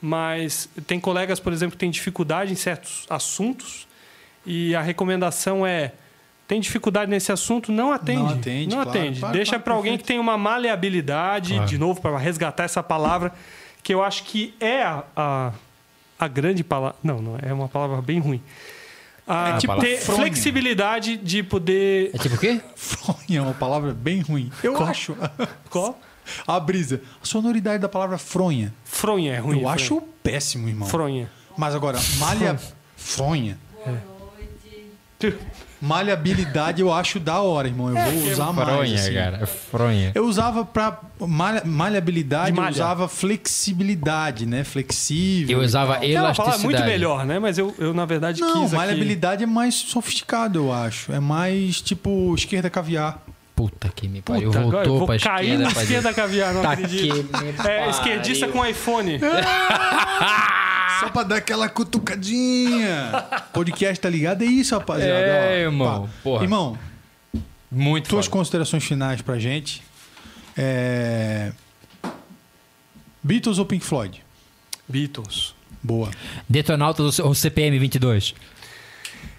mas 0.00 0.68
tem 0.86 1.00
colegas, 1.00 1.40
por 1.40 1.52
exemplo, 1.52 1.72
que 1.72 1.78
têm 1.80 1.90
dificuldade 1.90 2.52
em 2.52 2.56
certos 2.56 3.06
assuntos 3.10 3.88
e 4.46 4.72
a 4.76 4.80
recomendação 4.80 5.66
é 5.66 5.92
tem 6.52 6.60
dificuldade 6.60 7.10
nesse 7.10 7.32
assunto, 7.32 7.72
não 7.72 7.90
atende. 7.92 8.18
Não 8.22 8.28
atende, 8.28 8.76
Não 8.76 8.82
claro. 8.84 8.90
atende. 8.98 9.20
Claro, 9.20 9.34
Deixa 9.34 9.50
claro, 9.52 9.64
para 9.64 9.74
alguém 9.74 9.96
que 9.96 10.04
tem 10.04 10.18
uma 10.18 10.36
maleabilidade, 10.36 11.54
Claro. 11.54 11.66
de 11.66 11.78
novo, 11.78 11.98
para 12.02 12.18
resgatar 12.18 12.64
essa 12.64 12.82
palavra, 12.82 13.32
que 13.82 13.94
eu 13.94 14.02
acho 14.02 14.24
que 14.24 14.54
é 14.60 14.82
a, 14.82 15.02
a, 15.16 15.52
a 16.18 16.28
grande 16.28 16.62
palavra. 16.62 16.94
Não, 17.02 17.22
não, 17.22 17.38
é 17.40 17.50
uma 17.54 17.68
palavra 17.68 18.02
bem 18.02 18.18
ruim. 18.18 18.42
A, 19.26 19.50
É 19.50 19.56
tipo 19.56 19.74
ter 19.80 19.96
fronha. 19.96 20.20
flexibilidade 20.20 21.16
de 21.16 21.42
poder. 21.42 22.10
É 22.12 22.18
tipo 22.18 22.34
o 22.34 22.38
quê? 22.38 22.60
Fronha 22.76 23.38
é 23.38 23.40
uma 23.40 23.54
palavra 23.54 23.94
bem 23.94 24.20
ruim. 24.20 24.52
Eu 24.62 24.74
Qual? 24.74 24.88
acho. 24.90 25.16
Qual? 25.70 25.98
A 26.46 26.60
brisa. 26.60 27.00
A 27.22 27.24
sonoridade 27.26 27.78
da 27.78 27.88
palavra 27.88 28.18
fronha. 28.18 28.74
Fronha 28.84 29.32
é 29.32 29.38
ruim. 29.38 29.54
Eu 29.56 29.60
fronha. 29.60 29.74
acho 29.74 30.02
péssimo, 30.22 30.68
irmão. 30.68 30.86
Fronha. 30.86 31.30
Mas 31.56 31.74
agora, 31.74 31.98
malha... 32.18 32.60
Fronha. 32.96 33.58
Malhabilidade 35.82 36.80
eu 36.80 36.92
acho 36.92 37.18
da 37.18 37.40
hora, 37.40 37.66
irmão. 37.66 37.88
Eu 37.88 37.96
vou 37.96 38.30
usar 38.30 38.52
mais. 38.52 38.68
Fronha, 38.68 38.94
assim. 38.94 39.12
cara. 39.14 39.46
Fronha. 39.46 40.12
Eu 40.14 40.26
usava 40.26 40.64
pra 40.64 41.00
malha, 41.18 41.62
malhabilidade, 41.64 42.52
De 42.52 42.58
eu 42.60 42.68
usava 42.68 43.08
flexibilidade, 43.08 44.46
né? 44.46 44.62
Flexível. 44.62 45.58
Eu 45.58 45.64
usava. 45.64 45.94
É 45.94 46.20
uma 46.20 46.32
palavra 46.32 46.36
elasticidade. 46.36 46.64
muito 46.64 46.84
melhor, 46.84 47.26
né? 47.26 47.40
Mas 47.40 47.58
eu, 47.58 47.74
eu 47.80 47.92
na 47.92 48.04
verdade, 48.04 48.40
Não, 48.40 48.52
quis 48.52 48.66
aqui... 48.66 48.76
malhabilidade 48.76 49.42
é 49.42 49.46
mais 49.46 49.74
sofisticado, 49.74 50.56
eu 50.60 50.72
acho. 50.72 51.10
É 51.10 51.18
mais 51.18 51.80
tipo 51.80 52.32
esquerda 52.32 52.70
caviar. 52.70 53.20
Puta 53.54 53.88
que 53.90 54.08
me 54.08 54.22
pariu. 54.22 54.50
Puta, 54.50 54.60
agora 54.60 54.84
eu 54.86 54.88
Voltou 54.90 54.98
vou 54.98 55.06
pra 55.06 55.18
cair 55.18 55.50
esquerda. 55.52 55.64
na 55.74 55.82
esquerda 55.82 56.14
caviar, 56.14 56.54
não 56.54 56.62
Tá 56.62 56.72
acredito. 56.72 57.24
que 57.28 57.42
me 57.44 57.68
É, 57.68 57.88
esquerdista 57.90 58.48
com 58.48 58.64
iPhone. 58.64 59.18
Só 61.00 61.10
pra 61.10 61.22
dar 61.22 61.36
aquela 61.36 61.68
cutucadinha. 61.68 63.10
Podcast 63.52 64.00
tá 64.00 64.08
ligado? 64.08 64.42
É 64.42 64.46
isso, 64.46 64.74
rapaziada. 64.74 65.10
É, 65.12 65.58
ó. 65.66 65.66
irmão. 65.66 66.10
Porra. 66.22 66.42
Irmão, 66.44 66.78
Muito 67.70 68.08
tuas 68.08 68.26
foda. 68.26 68.38
considerações 68.38 68.84
finais 68.84 69.20
pra 69.20 69.38
gente. 69.38 69.82
É... 70.56 71.52
Beatles 73.22 73.58
ou 73.58 73.66
Pink 73.66 73.84
Floyd? 73.84 74.22
Beatles. 74.88 75.54
Boa. 75.82 76.10
Detonautas 76.48 77.18
ou 77.18 77.34
CPM 77.34 77.78
22? 77.78 78.34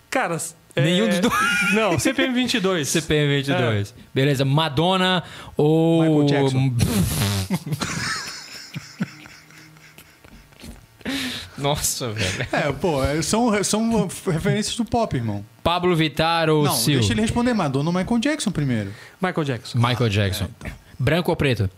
Cara, 0.10 0.38
Nenhum 0.76 1.06
é, 1.06 1.10
dos 1.10 1.20
dois. 1.20 1.34
Não, 1.74 2.00
CPM 2.00 2.34
22. 2.34 2.88
CPM 2.88 3.36
22. 3.38 3.94
Beleza. 4.14 4.44
Madonna 4.44 5.24
ou. 5.56 6.02
Michael 6.04 6.26
Jackson. 6.26 6.74
Nossa, 11.58 12.12
velho. 12.12 12.48
É, 12.52 12.72
pô, 12.72 13.04
é, 13.04 13.22
são, 13.22 13.64
são 13.64 14.10
referências 14.26 14.76
do 14.76 14.84
pop, 14.84 15.16
irmão. 15.16 15.46
Pablo 15.64 15.96
Vittar 15.96 16.50
ou 16.50 16.64
Não, 16.64 16.74
Sil? 16.76 17.00
deixa 17.00 17.14
ele 17.14 17.22
responder 17.22 17.54
Madonna 17.54 17.90
ou 17.90 17.96
Michael 17.96 18.20
Jackson 18.20 18.52
primeiro. 18.52 18.92
Michael 19.22 19.46
Jackson. 19.46 19.78
Michael 19.78 20.10
Jackson. 20.10 20.50
Branco 21.00 21.32
ou 21.32 21.38
preto? 21.38 21.70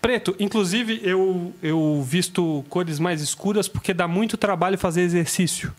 Preto, 0.00 0.36
inclusive 0.38 1.00
eu, 1.02 1.52
eu 1.62 2.02
visto 2.06 2.64
cores 2.68 2.98
mais 2.98 3.22
escuras 3.22 3.66
porque 3.66 3.94
dá 3.94 4.06
muito 4.06 4.36
trabalho 4.36 4.76
fazer 4.78 5.00
exercício. 5.00 5.72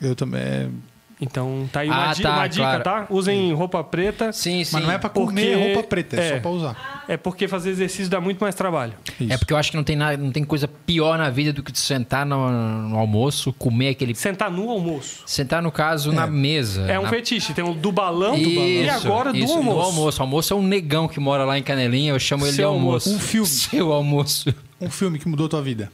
Eu 0.00 0.14
também. 0.14 0.72
É, 1.20 1.24
Então 1.24 1.68
tá 1.72 1.80
aí 1.80 1.88
uma, 1.88 2.10
Ah, 2.10 2.12
di- 2.14 2.22
tá, 2.22 2.32
uma 2.36 2.46
dica, 2.48 2.62
claro. 2.64 2.82
tá? 2.84 3.06
Usem 3.10 3.52
roupa 3.52 3.82
preta. 3.84 4.32
Sim, 4.32 4.64
sim. 4.64 4.74
Mas 4.76 4.84
não 4.84 4.90
é 4.92 4.98
pra 4.98 5.08
comer 5.10 5.52
Porque- 5.56 5.72
roupa 5.74 5.88
preta, 5.88 6.16
é, 6.20 6.28
é. 6.28 6.34
só 6.34 6.40
pra 6.40 6.50
usar. 6.50 7.04
É 7.08 7.16
porque 7.16 7.46
fazer 7.48 7.70
exercício 7.70 8.08
dá 8.10 8.20
muito 8.20 8.40
mais 8.40 8.54
trabalho. 8.54 8.94
Isso. 9.20 9.32
É 9.32 9.36
porque 9.38 9.52
eu 9.52 9.56
acho 9.56 9.70
que 9.70 9.76
não 9.76 9.84
tem, 9.84 9.94
nada, 9.96 10.16
não 10.16 10.32
tem 10.32 10.42
coisa 10.44 10.66
pior 10.66 11.16
na 11.18 11.30
vida 11.30 11.52
do 11.52 11.62
que 11.62 11.72
tu 11.72 11.78
sentar 11.78 12.24
no, 12.26 12.50
no 12.88 12.98
almoço, 12.98 13.52
comer 13.52 13.90
aquele. 13.90 14.14
Sentar 14.14 14.50
no 14.50 14.68
almoço. 14.70 15.22
Sentar, 15.26 15.62
no 15.62 15.70
caso, 15.70 16.12
na 16.12 16.26
mesa. 16.26 16.82
É 16.90 16.98
um 16.98 17.02
na... 17.04 17.08
fetiche. 17.10 17.52
Tem 17.54 17.64
o 17.64 17.74
do 17.74 17.92
balão 17.92 18.34
Isso, 18.34 18.48
e 18.50 18.88
agora 18.88 19.32
do 19.32 19.38
isso, 19.38 19.52
almoço. 19.54 19.76
Do 19.78 19.82
almoço. 19.82 20.18
O 20.18 20.22
almoço 20.22 20.54
é 20.54 20.56
um 20.56 20.62
negão 20.62 21.06
que 21.08 21.20
mora 21.20 21.44
lá 21.44 21.58
em 21.58 21.62
Canelinha, 21.62 22.12
eu 22.12 22.18
chamo 22.18 22.44
ele 22.46 22.52
Seu 22.52 22.70
de 22.70 22.74
almoço. 22.74 23.08
almoço. 23.08 23.24
Um 23.24 23.28
filme. 23.28 23.46
Seu 23.48 23.92
almoço. 23.92 24.54
Um 24.80 24.90
filme 24.90 25.18
que 25.18 25.28
mudou 25.28 25.48
tua 25.48 25.62
vida. 25.62 25.90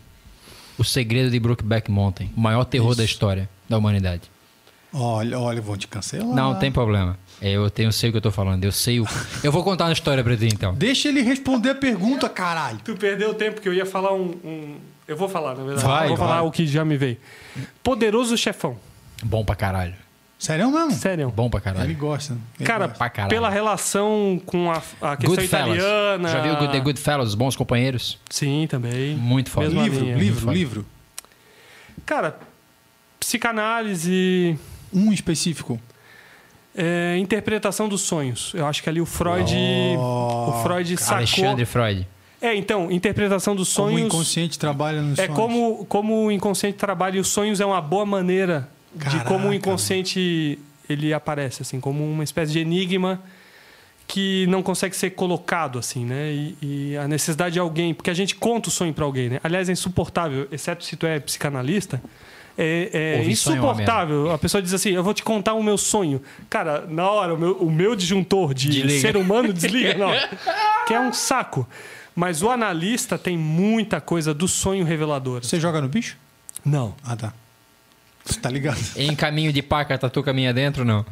O 0.78 0.84
Segredo 0.84 1.30
de 1.30 1.38
Brokeback 1.38 1.90
Mountain. 1.90 2.30
O 2.36 2.40
maior 2.40 2.64
terror 2.64 2.94
da 2.94 3.04
história 3.04 3.48
da 3.68 3.76
humanidade. 3.76 4.22
Olha, 4.92 5.38
olha, 5.38 5.60
vou 5.60 5.76
te 5.76 5.86
cancelar. 5.86 6.26
Não, 6.34 6.54
tem 6.58 6.70
problema. 6.72 7.16
Eu 7.40 7.70
tenho, 7.70 7.92
sei 7.92 8.10
o 8.10 8.12
que 8.12 8.18
eu 8.18 8.22
tô 8.22 8.30
falando. 8.32 8.64
Eu 8.64 8.72
sei 8.72 9.00
o... 9.00 9.06
Eu 9.42 9.50
vou 9.52 9.62
contar 9.62 9.84
uma 9.84 9.92
história 9.92 10.22
pra 10.22 10.36
ti, 10.36 10.46
então. 10.46 10.74
Deixa 10.74 11.08
ele 11.08 11.22
responder 11.22 11.70
a 11.70 11.74
pergunta, 11.74 12.28
caralho. 12.28 12.78
Tu 12.84 12.94
perdeu 12.96 13.32
tempo 13.34 13.60
que 13.60 13.68
eu 13.68 13.72
ia 13.72 13.86
falar 13.86 14.12
um. 14.12 14.30
um- 14.44 14.76
Eu 15.08 15.16
vou 15.16 15.28
falar, 15.28 15.54
na 15.54 15.62
verdade. 15.64 15.86
Vai, 15.86 16.04
eu 16.04 16.08
vou 16.08 16.16
vai. 16.18 16.28
falar 16.28 16.42
o 16.42 16.50
que 16.50 16.66
já 16.66 16.84
me 16.84 16.96
veio. 16.96 17.16
Poderoso 17.82 18.36
chefão. 18.36 18.76
Bom 19.22 19.44
pra 19.44 19.54
caralho. 19.54 19.94
Sério 20.38 20.70
mesmo? 20.70 20.92
Sério. 20.92 21.30
Bom 21.30 21.48
pra 21.50 21.58
Ele 21.58 21.64
caralho. 21.64 21.96
gosta. 21.96 22.36
Ele 22.58 22.66
Cara, 22.66 22.86
gosta. 22.86 22.98
pra 22.98 23.10
caralho. 23.10 23.30
pela 23.30 23.48
relação 23.50 24.40
com 24.46 24.70
a, 24.70 24.82
a 25.02 25.16
questão 25.16 25.36
Goodfellas. 25.36 25.76
italiana. 25.78 26.28
Já 26.30 26.40
viu 26.40 26.56
Good- 26.56 26.72
The 26.72 26.80
Goodfellas, 26.80 27.28
Os 27.28 27.34
Bons 27.34 27.56
Companheiros? 27.56 28.18
Sim, 28.28 28.66
também. 28.68 29.14
Muito 29.16 29.50
foda. 29.50 29.66
Mesma 29.68 29.82
livro, 29.84 30.00
linha. 30.04 30.16
livro, 30.16 30.50
livro. 30.52 30.86
Cara, 32.06 32.38
psicanálise, 33.18 34.58
Um 34.92 35.12
específico. 35.12 35.80
é, 36.74 37.16
interpretação 37.18 37.88
dos 37.88 38.00
sonhos. 38.02 38.52
Eu 38.54 38.66
acho 38.66 38.82
que 38.82 38.88
ali 38.88 39.00
o 39.00 39.06
Freud. 39.06 39.52
Oh, 39.98 40.50
o 40.50 40.62
Freud 40.62 40.96
sacou. 40.96 41.16
Alexandre 41.18 41.64
Freud. 41.64 42.06
É, 42.40 42.54
então, 42.54 42.90
interpretação 42.90 43.54
dos 43.54 43.72
Como 43.74 43.88
o 43.88 43.90
sonhos. 43.92 44.06
inconsciente 44.06 44.58
trabalha 44.58 45.02
nos 45.02 45.18
É 45.18 45.26
sonhos. 45.26 45.36
como, 45.36 45.84
como 45.86 46.26
o 46.26 46.32
inconsciente 46.32 46.78
trabalha 46.78 47.16
e 47.18 47.20
os 47.20 47.28
sonhos 47.28 47.60
é 47.60 47.66
uma 47.66 47.80
boa 47.82 48.06
maneira 48.06 48.68
de 48.94 49.04
Caraca, 49.04 49.24
como 49.28 49.48
o 49.48 49.54
inconsciente 49.54 50.58
ele 50.88 51.12
aparece, 51.12 51.60
assim, 51.62 51.78
como 51.80 52.02
uma 52.02 52.24
espécie 52.24 52.52
de 52.52 52.58
enigma 52.60 53.20
que 54.08 54.46
não 54.48 54.62
consegue 54.62 54.96
ser 54.96 55.10
colocado, 55.10 55.78
assim, 55.78 56.04
né? 56.04 56.32
E, 56.32 56.56
e 56.62 56.96
a 56.96 57.06
necessidade 57.06 57.52
de 57.52 57.60
alguém, 57.60 57.92
porque 57.94 58.10
a 58.10 58.14
gente 58.14 58.34
conta 58.34 58.68
o 58.68 58.72
sonho 58.72 58.92
para 58.94 59.04
alguém, 59.04 59.28
né? 59.28 59.40
Aliás, 59.44 59.68
é 59.68 59.72
insuportável, 59.72 60.48
exceto 60.50 60.82
se 60.84 60.96
tu 60.96 61.06
é 61.06 61.20
psicanalista, 61.20 62.00
é, 62.56 62.90
é 62.92 63.20
é 63.20 63.24
insuportável. 63.24 64.30
A 64.30 64.38
pessoa 64.38 64.62
diz 64.62 64.72
assim: 64.74 64.90
Eu 64.90 65.02
vou 65.02 65.14
te 65.14 65.22
contar 65.22 65.54
o 65.54 65.62
meu 65.62 65.78
sonho. 65.78 66.20
Cara, 66.48 66.86
na 66.88 67.08
hora, 67.08 67.34
o 67.34 67.38
meu, 67.38 67.52
o 67.56 67.70
meu 67.70 67.94
disjuntor 67.94 68.54
de 68.54 68.68
Desliga. 68.68 69.00
ser 69.00 69.16
humano 69.16 69.52
desliga, 69.52 69.94
não. 69.94 70.10
Que 70.86 70.94
é 70.94 71.00
um 71.00 71.12
saco. 71.12 71.66
Mas 72.14 72.42
o 72.42 72.50
analista 72.50 73.16
tem 73.16 73.38
muita 73.38 74.00
coisa 74.00 74.34
do 74.34 74.48
sonho 74.48 74.84
revelador. 74.84 75.44
Você 75.44 75.60
joga 75.60 75.80
no 75.80 75.88
bicho? 75.88 76.16
Não. 76.64 76.94
Ah, 77.04 77.16
tá. 77.16 77.32
Você 78.24 78.38
tá 78.38 78.50
ligado? 78.50 78.78
Em 78.96 79.14
caminho 79.14 79.52
de 79.52 79.62
paca, 79.62 79.96
tatu 79.96 80.22
caminha 80.22 80.52
dentro, 80.52 80.84
não? 80.84 81.04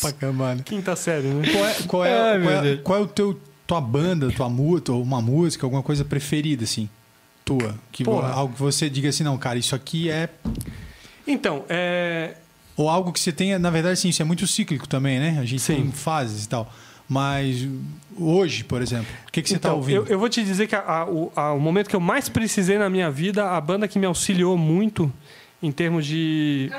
pra 0.00 0.12
caralho. 0.12 0.62
Quinta 0.62 0.94
série, 0.94 1.28
né? 1.28 1.42
Qual 1.50 1.66
é, 1.66 1.74
qual 1.86 2.04
é, 2.04 2.40
qual 2.40 2.64
é, 2.64 2.76
qual 2.76 2.98
é 2.98 3.02
o 3.02 3.06
teu, 3.06 3.40
tua 3.66 3.80
banda, 3.80 4.30
tua 4.30 4.48
música, 4.48 4.92
uma 4.92 5.20
música, 5.20 5.66
alguma 5.66 5.82
coisa 5.82 6.04
preferida, 6.04 6.64
assim? 6.64 6.88
Tua. 7.44 7.74
Que, 7.90 8.04
Porra. 8.04 8.28
algo 8.30 8.54
que 8.54 8.60
você 8.60 8.88
diga 8.88 9.08
assim, 9.08 9.24
não, 9.24 9.36
cara, 9.36 9.58
isso 9.58 9.74
aqui 9.74 10.08
é. 10.10 10.28
Então, 11.26 11.64
é. 11.68 12.36
Ou 12.76 12.88
algo 12.88 13.12
que 13.12 13.20
você 13.20 13.32
tenha, 13.32 13.58
na 13.58 13.68
verdade, 13.70 13.98
sim, 13.98 14.08
isso 14.08 14.22
é 14.22 14.24
muito 14.24 14.46
cíclico 14.46 14.88
também, 14.88 15.18
né? 15.20 15.38
A 15.40 15.44
gente 15.44 15.60
Sim. 15.60 15.74
tem 15.74 15.92
fases 15.92 16.44
e 16.44 16.48
tal. 16.48 16.72
Mas 17.08 17.68
hoje, 18.16 18.64
por 18.64 18.80
exemplo, 18.80 19.06
o 19.28 19.30
que, 19.32 19.42
que 19.42 19.48
você 19.48 19.58
tá 19.58 19.68
então, 19.68 19.76
ouvindo? 19.78 19.96
eu, 19.96 20.06
eu 20.06 20.18
vou 20.18 20.28
te 20.28 20.42
dizer 20.42 20.66
que 20.66 20.74
a- 20.74 20.80
a- 20.80 21.06
o, 21.06 21.30
a- 21.36 21.52
o 21.52 21.60
momento 21.60 21.90
que 21.90 21.96
eu 21.96 22.00
mais 22.00 22.28
precisei 22.30 22.78
na 22.78 22.88
minha 22.88 23.10
vida, 23.10 23.50
a 23.50 23.60
banda 23.60 23.86
que 23.86 23.98
me 23.98 24.06
auxiliou 24.06 24.56
muito 24.56 25.12
em 25.62 25.70
termos 25.70 26.06
de. 26.06 26.70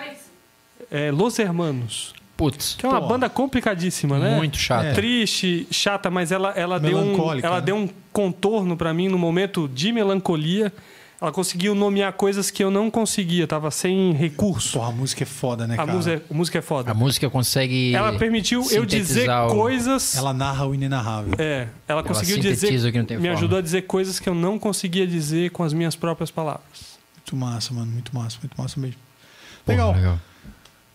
É, 0.89 1.11
Los 1.11 1.37
Hermanos. 1.37 2.13
Putz, 2.51 2.75
Que 2.77 2.85
é 2.85 2.89
uma 2.89 3.01
Pô. 3.01 3.07
banda 3.07 3.29
complicadíssima, 3.29 4.19
né? 4.19 4.35
muito 4.35 4.57
chato. 4.57 4.85
É. 4.85 4.93
Triste, 4.93 5.67
chata, 5.71 6.09
mas 6.09 6.31
ela, 6.31 6.51
ela, 6.51 6.79
deu 6.79 6.97
um, 6.97 7.39
ela 7.41 7.55
né? 7.55 7.61
deu 7.61 7.75
um 7.75 7.87
contorno 8.11 8.75
pra 8.75 8.93
mim 8.93 9.07
no 9.07 9.17
momento 9.17 9.67
de 9.67 9.91
melancolia. 9.91 10.71
Ela 11.21 11.31
conseguiu 11.31 11.73
nomear 11.73 12.11
coisas 12.13 12.51
que 12.51 12.61
eu 12.61 12.69
não 12.69 12.91
conseguia, 12.91 13.47
tava 13.47 13.71
sem 13.71 14.11
recurso. 14.11 14.73
Porra, 14.77 14.89
a 14.89 14.91
música 14.91 15.23
é 15.23 15.25
foda, 15.25 15.65
né, 15.65 15.75
A 15.75 15.77
cara? 15.77 15.93
música, 15.93 16.21
a 16.29 16.33
música 16.33 16.59
é 16.59 16.61
foda. 16.61 16.91
A 16.91 16.93
música 16.93 17.29
consegue. 17.29 17.95
Ela 17.95 18.11
permitiu 18.19 18.61
eu 18.71 18.85
dizer 18.85 19.29
o- 19.29 19.47
coisas. 19.47 20.17
Ela 20.17 20.33
narra 20.33 20.65
o 20.67 20.75
inenarrável. 20.75 21.33
É, 21.37 21.69
ela 21.87 22.03
conseguiu 22.03 22.35
sintetiza 22.35 22.67
dizer. 22.69 22.89
o 22.89 22.91
que 22.91 22.97
não 22.97 23.05
tem 23.05 23.15
me 23.15 23.23
forma. 23.23 23.37
ajudou 23.37 23.57
a 23.59 23.61
dizer 23.61 23.83
coisas 23.83 24.19
que 24.19 24.27
eu 24.27 24.35
não 24.35 24.59
conseguia 24.59 25.07
dizer 25.07 25.51
com 25.51 25.63
as 25.63 25.71
minhas 25.71 25.95
próprias 25.95 26.29
palavras. 26.29 26.97
Muito 27.15 27.37
massa, 27.37 27.73
mano. 27.73 27.89
Muito 27.89 28.13
massa, 28.13 28.37
muito 28.43 28.61
massa 28.61 28.77
mesmo. 28.77 28.97
Porra, 29.65 29.91
Legal. 29.93 30.19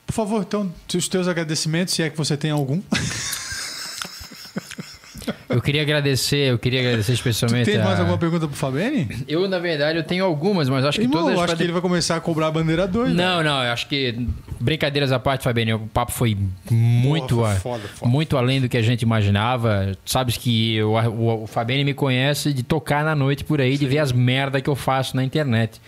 Por 0.09 0.13
favor, 0.15 0.43
então, 0.43 0.73
os 0.95 1.07
teus 1.07 1.29
agradecimentos, 1.29 1.93
se 1.95 2.03
é 2.03 2.09
que 2.11 2.17
você 2.17 2.37
tem 2.37 2.51
algum. 2.51 2.81
Eu 5.49 5.61
queria 5.63 5.83
agradecer, 5.83 6.51
eu 6.51 6.59
queria 6.59 6.81
agradecer 6.81 7.13
Tu 7.13 7.17
especialmente. 7.17 7.67
tem 7.67 7.79
mais 7.79 7.99
a- 7.99 8.01
alguma 8.01 8.17
pergunta 8.19 8.47
pro 8.47 8.57
Fabiane? 8.57 9.25
Eu, 9.27 9.47
na 9.49 9.59
verdade, 9.59 9.99
eu 9.99 10.05
tenho 10.05 10.25
algumas, 10.25 10.69
mas 10.69 10.85
acho 10.85 10.99
que 10.99 11.05
Irmão, 11.05 11.23
todas. 11.23 11.37
eu 11.37 11.43
acho 11.45 11.57
que 11.57 11.63
ele 11.63 11.73
vai 11.73 11.81
começar 11.83 12.17
a 12.17 12.21
cobrar 12.21 12.47
a 12.47 12.51
bandeira 12.51 12.87
2. 12.87 13.13
Não, 13.15 13.43
não, 13.43 13.63
eu 13.65 13.73
acho 13.73 13.87
que. 13.89 14.27
Brincadeiras 14.61 15.13
à 15.13 15.19
parte, 15.19 15.45
Fabiano, 15.45 15.77
o 15.85 15.89
papo 15.89 16.13
foi 16.13 16.37
muito, 16.71 17.37
Porra, 17.37 17.53
foi 17.57 17.61
foda, 17.61 17.89
foda. 17.95 18.11
muito 18.11 18.37
além 18.37 18.61
do 18.61 18.69
que 18.69 18.77
a 18.77 18.83
gente 18.83 19.03
imaginava. 19.03 19.93
Sabes 20.05 20.37
que 20.37 20.77
eu- 20.77 20.93
o, 20.93 21.45
o 21.45 21.47
Fabiano 21.47 21.85
me 21.85 21.95
conhece 21.95 22.53
de 22.53 22.63
tocar 22.63 23.05
na 23.05 23.15
noite 23.15 23.45
por 23.45 23.61
aí, 23.61 23.77
de 23.77 23.87
ver 23.87 23.99
as 23.99 24.13
merda 24.13 24.61
que 24.61 24.69
eu 24.71 24.77
faço 24.77 25.15
na 25.17 25.25
internet. 25.25 25.81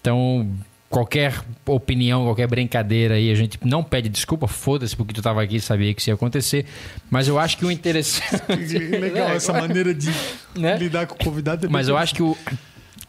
Então, 0.00 0.48
qualquer 0.94 1.42
opinião, 1.66 2.22
qualquer 2.22 2.46
brincadeira 2.46 3.16
aí, 3.16 3.28
a 3.28 3.34
gente 3.34 3.58
não 3.64 3.82
pede 3.82 4.08
desculpa, 4.08 4.46
foda-se, 4.46 4.94
porque 4.94 5.12
tu 5.12 5.20
tava 5.20 5.42
aqui 5.42 5.56
e 5.56 5.60
sabia 5.60 5.92
que 5.92 6.00
isso 6.00 6.08
ia 6.08 6.14
acontecer. 6.14 6.66
Mas 7.10 7.26
eu 7.26 7.36
acho 7.36 7.58
que 7.58 7.66
o 7.66 7.70
interessante. 7.70 8.78
Legal, 8.78 9.30
essa 9.34 9.52
maneira 9.52 9.92
de 9.92 10.08
Né? 10.54 10.78
lidar 10.78 11.08
com 11.08 11.16
o 11.16 11.18
convidado. 11.18 11.66
é 11.66 11.68
Mas 11.68 11.88
eu 11.88 11.96
acho 11.96 12.14
que 12.14 12.22
o, 12.22 12.36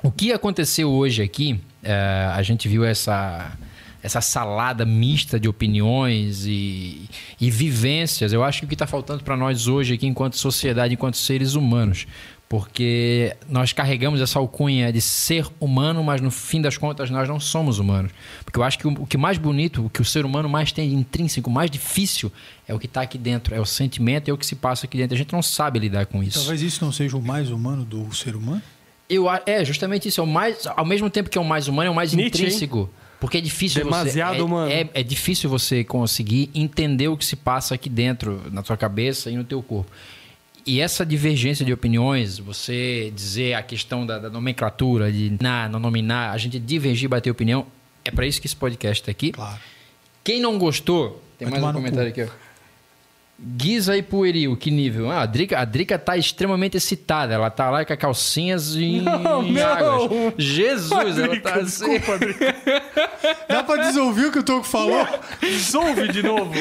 o 0.02 0.10
que 0.10 0.34
aconteceu 0.34 0.90
hoje 0.90 1.22
aqui, 1.22 1.62
é, 1.84 2.28
a 2.34 2.42
gente 2.42 2.68
viu 2.68 2.84
essa, 2.84 3.52
essa 4.02 4.20
salada 4.20 4.84
mista 4.84 5.40
de 5.40 5.48
opiniões 5.48 6.44
e, 6.48 7.08
e 7.40 7.52
vivências. 7.52 8.34
Eu 8.34 8.44
acho 8.44 8.62
que 8.62 8.66
o 8.66 8.68
que 8.68 8.74
está 8.74 8.88
faltando 8.88 9.24
para 9.24 9.38
nós 9.38 9.68
hoje 9.68 9.94
aqui, 9.94 10.08
enquanto 10.08 10.38
sociedade, 10.38 10.96
enquanto 10.96 11.18
seres 11.18 11.54
humanos. 11.54 12.08
Porque 12.48 13.36
nós 13.50 13.74
carregamos 13.74 14.22
essa 14.22 14.38
alcunha 14.38 14.94
de 14.94 15.02
ser 15.02 15.48
humano, 15.60 16.04
mas 16.04 16.22
no 16.22 16.30
fim 16.30 16.62
das 16.62 16.78
contas 16.78 17.10
nós 17.10 17.28
não 17.28 17.40
somos 17.40 17.80
humanos. 17.80 18.12
Porque 18.44 18.60
eu 18.60 18.64
acho 18.64 18.78
que 18.78 18.88
o, 18.88 18.92
o 18.92 19.08
que 19.08 19.18
mais 19.18 19.38
bonito, 19.40 19.86
o 19.86 19.90
que 19.90 20.00
o 20.00 20.06
ser 20.06 20.26
humano 20.26 20.48
mais 20.48 20.72
tem 20.72 20.90
de 20.90 20.96
intrínseco, 20.96 21.50
mais 21.50 21.72
difícil, 21.72 22.32
é 22.68 22.74
o 22.74 22.78
que 22.80 22.86
está 22.86 23.02
aqui 23.02 23.18
dentro, 23.18 23.56
é 23.56 23.60
o 23.60 23.66
sentimento, 23.66 24.30
é 24.30 24.34
o 24.34 24.38
que 24.38 24.46
se 24.46 24.56
passa 24.56 24.86
aqui 24.86 24.98
dentro. 24.98 25.16
A 25.16 25.18
gente 25.18 25.34
não 25.34 25.42
sabe 25.42 25.80
lidar 25.80 26.06
com 26.06 26.22
isso. 26.22 26.40
Talvez 26.40 26.62
isso 26.62 26.86
não 26.86 26.92
seja 26.92 27.18
o 27.18 27.22
mais 27.22 27.50
humano 27.50 27.84
do 27.84 28.14
ser 28.14 28.36
humano. 28.36 28.62
Eu, 29.10 29.26
é, 29.46 29.64
justamente 29.66 30.08
isso. 30.08 30.22
É 30.22 30.24
o 30.24 30.28
mais, 30.28 30.68
ao 30.68 30.86
mesmo 30.86 31.10
tempo 31.10 31.30
que 31.30 31.38
é 31.38 31.42
o 31.42 31.46
mais 31.46 31.68
humano, 31.68 31.88
é 31.88 31.92
o 31.92 31.96
mais 31.96 32.14
Nietzsche, 32.14 32.44
hein? 32.44 32.48
intrínseco. 32.48 32.90
Porque 33.20 33.38
é 33.38 33.42
difícil 33.42 33.84
Demasiado 33.84 34.36
você. 34.36 34.40
é- 34.40 34.44
humano. 34.44 34.72
É, 34.72 34.90
é 34.94 35.04
difícil 35.04 35.50
você 35.50 35.84
conseguir 35.84 36.52
entender 36.54 37.08
o 37.08 37.18
que 37.18 37.26
se 37.26 37.36
passa 37.36 37.74
aqui 37.74 37.90
dentro, 37.90 38.42
na 38.52 38.64
sua 38.64 38.78
cabeça 38.78 39.32
e 39.32 39.36
no 39.36 39.44
teu 39.44 39.64
corpo. 39.64 39.92
E 40.66 40.82
essa 40.82 41.06
divergência 41.06 41.64
de 41.64 41.72
opiniões, 41.72 42.40
você 42.40 43.12
dizer 43.16 43.54
a 43.54 43.62
questão 43.62 44.04
da, 44.06 44.18
da 44.18 44.30
nomenclatura, 44.32 45.12
de 45.12 45.36
na, 45.40 45.70
não 45.70 45.80
nominar, 45.80 46.32
a 46.32 46.38
gente 46.38 46.58
divergir, 46.60 47.08
bater 47.08 47.30
opinião, 47.30 47.68
é 48.04 48.10
para 48.10 48.26
isso 48.26 48.42
que 48.42 48.48
esse 48.48 48.56
podcast 48.56 49.02
está 49.04 49.12
aqui. 49.12 49.32
Claro. 49.32 49.60
Quem 50.24 50.40
não 50.42 50.58
gostou, 50.58 51.22
tem 51.38 51.48
Vai 51.48 51.60
mais 51.60 51.76
um 51.76 51.78
comentário 51.78 52.12
cu. 52.12 52.22
aqui, 52.22 52.32
ó. 52.32 52.46
Guisa 53.38 53.98
e 53.98 54.02
pueril, 54.02 54.56
que 54.56 54.72
nível? 54.72 55.12
Ah, 55.12 55.22
a, 55.22 55.26
Drica, 55.26 55.60
a 55.60 55.66
Drica 55.66 56.00
tá 56.00 56.16
extremamente 56.18 56.78
excitada. 56.78 57.34
Ela 57.34 57.50
tá 57.50 57.70
lá 57.70 57.84
com 57.84 57.92
a 57.92 57.98
calcinhas 57.98 58.76
em, 58.78 59.02
Não, 59.02 59.44
em 59.44 59.52
não. 59.52 59.68
águas. 59.68 60.34
Jesus, 60.38 60.92
ela 61.20 61.28
Drica, 61.28 61.52
tá 61.52 61.56
assim. 61.60 61.90
Desculpa, 62.00 62.18
Drica. 62.18 62.56
Dá 63.50 63.62
pra 63.62 63.76
desouvir 63.84 64.28
o 64.28 64.32
que 64.32 64.40
o 64.40 64.44
Toco 64.44 64.64
falou? 64.66 65.06
Dissolve 65.42 66.08
de 66.14 66.24
novo. 66.24 66.54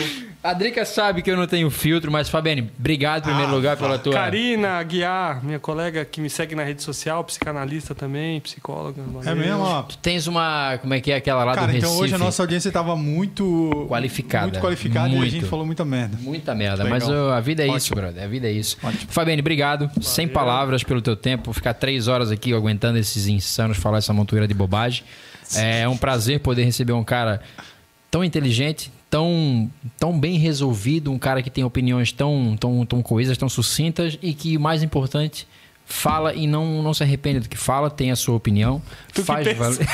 A 0.44 0.52
Drica 0.52 0.84
sabe 0.84 1.23
que 1.23 1.31
eu 1.31 1.39
não 1.39 1.47
tenho 1.47 1.70
filtro, 1.70 2.12
mas 2.12 2.28
Fabiane, 2.28 2.70
obrigado 2.78 3.23
em 3.23 3.28
primeiro 3.28 3.50
Ah, 3.50 3.55
lugar 3.55 3.76
pela 3.78 3.98
tua. 3.98 4.12
Karina 4.12 4.73
Aguiar, 4.73 5.42
minha 5.42 5.58
colega 5.58 6.05
que 6.05 6.20
me 6.20 6.28
segue 6.28 6.55
na 6.55 6.62
rede 6.62 6.82
social, 6.82 7.24
psicanalista 7.24 7.94
também, 7.94 8.39
psicóloga. 8.42 9.00
É 9.00 9.24
valeu. 9.24 9.36
mesmo, 9.36 9.62
ó. 9.62 9.82
Tu 9.84 9.97
tens 9.97 10.26
uma. 10.26 10.76
Como 10.82 10.92
é 10.92 11.00
que 11.00 11.10
é 11.10 11.16
aquela 11.16 11.44
lá 11.44 11.55
Cara, 11.55 11.68
do 11.68 11.73
Recife? 11.73 11.86
então 11.90 11.98
hoje 11.98 12.14
a 12.14 12.18
nossa 12.18 12.42
audiência 12.42 12.70
tava 12.70 12.94
muito... 12.94 13.86
Qualificada. 13.89 14.48
Muito 14.48 14.60
qualificada 14.60 15.08
e 15.08 15.12
a 15.14 15.16
Muito. 15.16 15.31
gente 15.31 15.47
falou 15.47 15.64
muita 15.64 15.82
merda. 15.82 16.18
Muita 16.20 16.55
merda, 16.55 16.84
Legal. 16.84 16.98
mas 17.00 17.08
a 17.10 17.40
vida 17.40 17.62
é 17.62 17.66
isso, 17.68 17.76
Ótimo. 17.76 17.97
brother. 18.02 18.23
A 18.24 18.26
vida 18.26 18.47
é 18.47 18.52
isso. 18.52 18.76
Ótimo. 18.82 19.10
Fabiane, 19.10 19.40
obrigado. 19.40 19.90
Sem 20.02 20.28
palavras 20.28 20.82
pelo 20.84 21.00
teu 21.00 21.16
tempo. 21.16 21.55
Ficar 21.55 21.73
três 21.73 22.06
horas 22.06 22.31
aqui 22.31 22.52
aguentando 22.52 22.98
esses 22.98 23.28
insanos 23.28 23.78
falar 23.78 23.97
essa 23.97 24.12
montoeira 24.12 24.47
de 24.47 24.52
bobagem. 24.52 25.05
É 25.56 25.89
um 25.89 25.97
prazer 25.97 26.40
poder 26.40 26.64
receber 26.64 26.92
um 26.92 27.02
cara 27.02 27.40
tão 28.10 28.23
inteligente, 28.23 28.92
tão, 29.15 29.70
tão 29.97 30.18
bem 30.18 30.39
resolvido, 30.39 31.12
um 31.12 31.18
cara 31.20 31.41
que 31.41 31.49
tem 31.49 31.62
opiniões 31.62 32.10
tão, 32.10 32.57
tão, 32.59 32.84
tão 32.84 33.01
coesas, 33.01 33.39
tão 33.39 33.49
sucintas 33.49 34.18
e 34.20 34.34
que, 34.34 34.59
mais 34.59 34.83
importante, 34.83 35.47
fala 35.86 36.34
e 36.34 36.49
não, 36.49 36.83
não 36.83 36.93
se 36.93 37.05
arrepende 37.05 37.39
do 37.39 37.49
que 37.49 37.57
fala, 37.57 37.89
tem 37.89 38.10
a 38.10 38.17
sua 38.17 38.34
opinião. 38.34 38.83
Tu 39.12 39.23
faz 39.23 39.57
valer. 39.57 39.78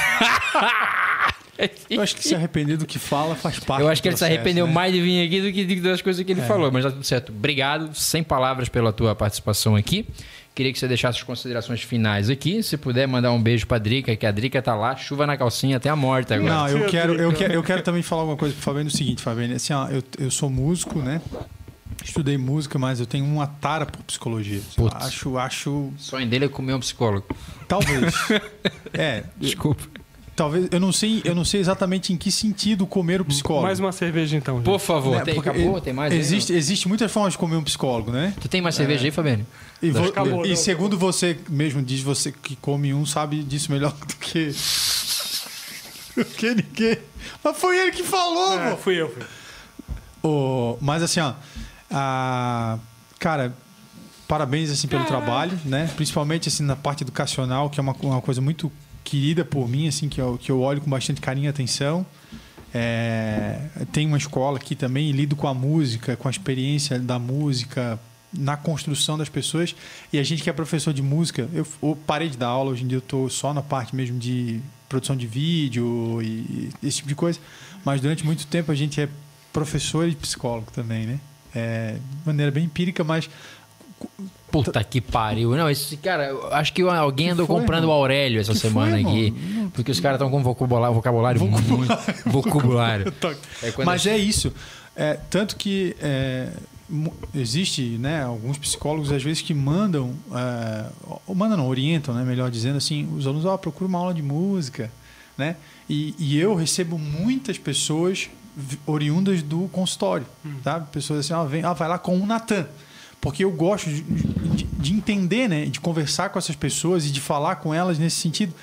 Eu 1.91 2.01
acho 2.01 2.17
que 2.17 2.27
se 2.27 2.35
arrepender 2.35 2.79
do 2.79 2.87
que 2.87 2.99
fala 2.99 3.35
faz 3.35 3.59
parte 3.59 3.83
Eu 3.83 3.91
acho 3.91 4.01
que 4.01 4.09
ele 4.09 4.17
se 4.17 4.21
processo, 4.21 4.41
arrependeu 4.41 4.67
né? 4.67 4.73
mais 4.73 4.91
de 4.95 5.03
vir 5.03 5.27
aqui 5.27 5.43
do 5.43 5.53
que 5.53 5.81
das 5.83 6.01
coisas 6.01 6.25
que 6.25 6.33
ele 6.33 6.41
falou, 6.41 6.73
mas 6.73 6.83
tá 6.83 6.91
tudo 6.91 7.05
certo. 7.05 7.31
Obrigado, 7.31 7.95
sem 7.95 8.23
palavras 8.23 8.71
pela 8.71 8.91
tua 8.91 9.15
participação 9.15 9.77
aqui. 9.77 10.07
Queria 10.55 10.73
que 10.73 10.79
você 10.79 10.89
deixasse 10.89 11.19
as 11.19 11.25
considerações 11.25 11.83
finais 11.83 12.29
aqui. 12.29 12.63
Se 12.63 12.77
puder 12.77 13.07
mandar 13.07 13.33
um 13.33 13.41
beijo 13.41 13.67
pra 13.67 13.79
Drica, 13.79 14.15
que 14.17 14.27
a 14.27 14.31
Drica 14.31 14.61
tá 14.61 14.75
lá, 14.75 14.97
chuva 14.97 15.27
na 15.27 15.37
calcinha 15.37 15.77
até 15.77 15.89
a 15.89 15.97
morte 15.97 16.35
agora. 16.35 16.53
Não, 16.53 16.69
eu 16.69 16.87
quero, 16.89 17.15
eu, 17.15 17.33
quero, 17.33 17.53
eu 17.53 17.63
quero 17.63 17.83
também 17.83 18.03
falar 18.03 18.23
alguma 18.23 18.37
coisa 18.37 18.55
pro 18.55 18.63
Fabiano. 18.63 18.89
É 18.89 18.93
o 18.93 18.97
seguinte, 18.97 19.23
Fabiano, 19.23 19.55
assim, 19.55 19.73
ó, 19.73 19.89
eu, 19.89 20.03
eu 20.19 20.31
sou 20.31 20.51
músico, 20.51 20.99
né? 20.99 21.23
Estudei 22.05 22.37
música, 22.37 22.79
mas 22.79 22.99
eu 22.99 23.07
tenho 23.07 23.25
uma 23.25 23.47
tara 23.47 23.87
por 23.87 24.03
psicologia. 24.03 24.59
assim, 24.59 24.77
Putz. 24.77 24.97
acho, 24.97 25.39
acho... 25.39 25.71
O 25.71 25.95
sonho 25.99 26.27
dele 26.27 26.47
é 26.47 26.49
comer 26.49 26.75
um 26.75 26.81
psicólogo. 26.81 27.27
Talvez. 27.69 28.15
é, 28.93 29.25
Desculpa. 29.37 30.00
Talvez... 30.41 30.69
Eu 30.71 30.81
não 30.81 30.91
sei, 30.93 31.21
eu 31.25 31.35
não 31.35 31.45
sei 31.45 31.61
exatamente 31.61 32.13
em 32.13 32.17
que 32.17 32.31
sentido 32.33 32.87
comer 32.87 33.21
o 33.21 33.25
psicólogo. 33.25 33.67
Mais 33.67 33.79
uma 33.79 33.93
cerveja 33.93 34.37
então. 34.37 34.57
gente. 34.57 34.65
Por 34.65 34.79
favor, 34.81 35.17
Né, 35.19 35.23
tem, 35.25 35.35
porque 35.35 35.49
acabou? 35.51 35.81
Tem 35.81 35.93
mais? 35.93 36.13
aí, 36.13 36.19
Existe, 36.19 36.53
existe 36.55 36.89
muitas 36.89 37.13
formas 37.13 37.33
de 37.35 37.39
comer 37.39 37.57
um 37.57 37.63
psicólogo, 37.63 38.11
né? 38.11 38.33
Tu 38.41 38.49
tem 38.49 38.63
mais 38.63 38.75
cerveja 38.75 39.05
aí, 39.05 39.11
Fabiano? 39.11 39.47
E, 39.83 39.91
vo- 39.91 40.05
Acabou, 40.05 40.47
e 40.47 40.51
não, 40.51 40.57
segundo 40.57 40.97
você 40.99 41.39
mesmo 41.49 41.83
diz, 41.83 42.01
você 42.01 42.33
que 42.33 42.57
come 42.57 42.95
um 42.95 43.05
sabe 43.05 43.43
disso 43.43 43.71
melhor 43.71 43.93
do 43.93 44.17
que... 44.17 44.47
do 46.17 46.25
que 46.25 46.55
ninguém. 46.55 46.99
Mas 47.45 47.57
foi 47.59 47.79
ele 47.79 47.91
que 47.93 48.03
falou, 48.03 48.59
É, 48.59 48.71
pô. 48.71 48.77
fui 48.79 48.95
eu, 49.01 49.11
fui. 49.13 49.23
Ô, 50.23 50.77
mas 50.81 51.03
assim, 51.03 51.21
ó. 51.21 51.35
a- 51.91 52.79
cara, 53.19 53.55
parabéns 54.27 54.71
assim 54.71 54.89
pelo 54.89 55.05
trabalho, 55.05 55.59
né? 55.65 55.91
Principalmente 55.97 56.49
assim 56.49 56.63
na 56.63 56.77
parte 56.77 57.03
educacional, 57.03 57.69
que 57.69 57.79
é 57.79 57.83
uma, 57.83 57.95
uma 58.01 58.21
coisa 58.23 58.41
muito 58.41 58.71
querida 59.11 59.45
por 59.45 59.69
mim, 59.69 59.89
assim, 59.89 60.09
que 60.09 60.21
eu, 60.21 60.39
que 60.39 60.53
eu 60.53 60.61
olho 60.61 60.81
com 60.81 60.89
bastante 60.89 61.21
carinho 61.21 61.47
e 61.47 61.49
atenção. 61.49 62.07
É, 62.73 63.59
tem 63.91 64.07
uma 64.07 64.17
escola 64.17 64.57
aqui 64.57 64.77
também 64.77 65.11
e 65.11 65.13
lido 65.13 65.35
com 65.35 65.49
a 65.49 65.55
música, 65.55 66.17
com 66.17 66.29
a 66.29 66.31
experiência 66.31 66.97
da 66.97 67.19
música 67.19 67.99
na 68.33 68.57
construção 68.57 69.19
das 69.19 69.29
pessoas. 69.29 69.75
E 70.13 70.19
a 70.21 70.23
gente 70.23 70.45
que 70.45 70.49
é 70.49 70.53
professor 70.53 70.95
de 70.95 71.03
música, 71.03 71.49
eu, 71.53 71.67
eu 71.83 71.99
parei 72.07 72.29
de 72.29 72.39
dar 72.39 72.47
aula, 72.47 72.71
hoje 72.71 72.85
em 72.85 72.87
dia 72.87 72.99
eu 72.99 73.01
estou 73.01 73.29
só 73.29 73.53
na 73.53 73.63
parte 73.63 73.97
mesmo 73.97 74.17
de 74.17 74.61
produção 74.89 75.17
de 75.17 75.27
vídeo 75.27 76.23
e 76.23 76.71
esse 76.81 76.99
tipo 76.99 77.09
de 77.09 77.17
coisa. 77.17 77.41
Mas 77.85 78.01
durante 78.01 78.25
muito 78.25 78.47
tempo 78.47 78.71
a 78.71 78.77
gente 78.77 79.01
é 79.01 79.09
professor 79.53 80.09
e 80.09 80.15
psicólogo 80.15 80.71
também, 80.71 81.07
né? 81.07 81.21
É, 81.53 81.95
de 81.95 82.27
maneira 82.27 82.53
bem 82.53 82.67
empírica, 82.67 83.03
mas 83.03 83.29
Puta 84.51 84.83
que 84.83 85.01
pariu. 85.01 85.57
Não, 85.57 85.71
esse 85.71 85.97
cara, 85.97 86.33
acho 86.53 86.73
que 86.73 86.83
alguém 86.83 87.31
andou 87.31 87.47
foi, 87.47 87.61
comprando 87.61 87.85
irmão? 87.85 87.97
o 87.97 87.99
Aurélio 87.99 88.41
essa 88.41 88.53
Que 88.53 88.59
semana 88.59 88.93
foi, 88.93 89.01
aqui. 89.01 89.35
Porque 89.73 89.91
os 89.91 90.01
caras 90.01 90.17
estão 90.17 90.31
com 90.31 90.43
vocabulário, 90.43 90.95
vocabulário, 90.95 91.41
muito. 91.41 91.99
Vocabulário. 92.27 93.13
É 93.63 93.85
Mas 93.85 94.07
é 94.07 94.17
isso. 94.17 94.53
É, 94.97 95.19
tanto 95.31 95.57
que 95.57 95.97
é, 96.01 96.49
existe 97.35 97.83
né, 97.99 98.25
alguns 98.25 98.59
psicólogos, 98.59 99.13
às 99.13 99.23
vezes, 99.23 99.41
que 99.41 99.55
mandam, 99.55 100.15
é, 100.35 100.87
ou 101.27 101.35
mandam 101.35 101.57
não, 101.57 101.69
orientam, 101.69 102.15
né, 102.15 102.25
melhor 102.25 102.51
dizendo 102.51 102.77
assim, 102.77 103.09
os 103.17 103.27
alunos, 103.27 103.45
ó, 103.45 103.57
procura 103.57 103.89
uma 103.89 103.99
aula 103.99 104.15
de 104.15 104.23
música. 104.23 104.91
Né? 105.39 105.57
E, 105.89 106.15
e 106.19 106.39
eu 106.39 106.55
recebo 106.55 106.99
muitas 106.99 107.57
pessoas 107.57 108.29
oriundas 108.87 109.43
do 109.43 109.69
consultório. 109.69 110.27
Tá? 110.63 110.81
Pessoas 110.81 111.21
assim, 111.21 111.33
ó, 111.33 111.45
vem, 111.45 111.65
ó, 111.65 111.73
vai 111.73 111.89
lá 111.89 111.99
com 111.99 112.19
o 112.19 112.27
Natan. 112.27 112.67
Porque 113.21 113.45
eu 113.45 113.51
gosto 113.51 113.91
de, 113.91 114.03
de- 114.03 114.65
de 114.65 114.93
entender, 114.95 115.47
né, 115.49 115.67
de 115.67 115.79
conversar 115.81 116.31
com 116.31 116.39
essas 116.39 116.57
pessoas 116.57 117.05
e 117.07 117.11
de 117.11 117.21
falar 117.21 117.57
com 117.57 117.75
elas 117.75 117.99
nesse 117.99 118.17
sentido. 118.17 118.55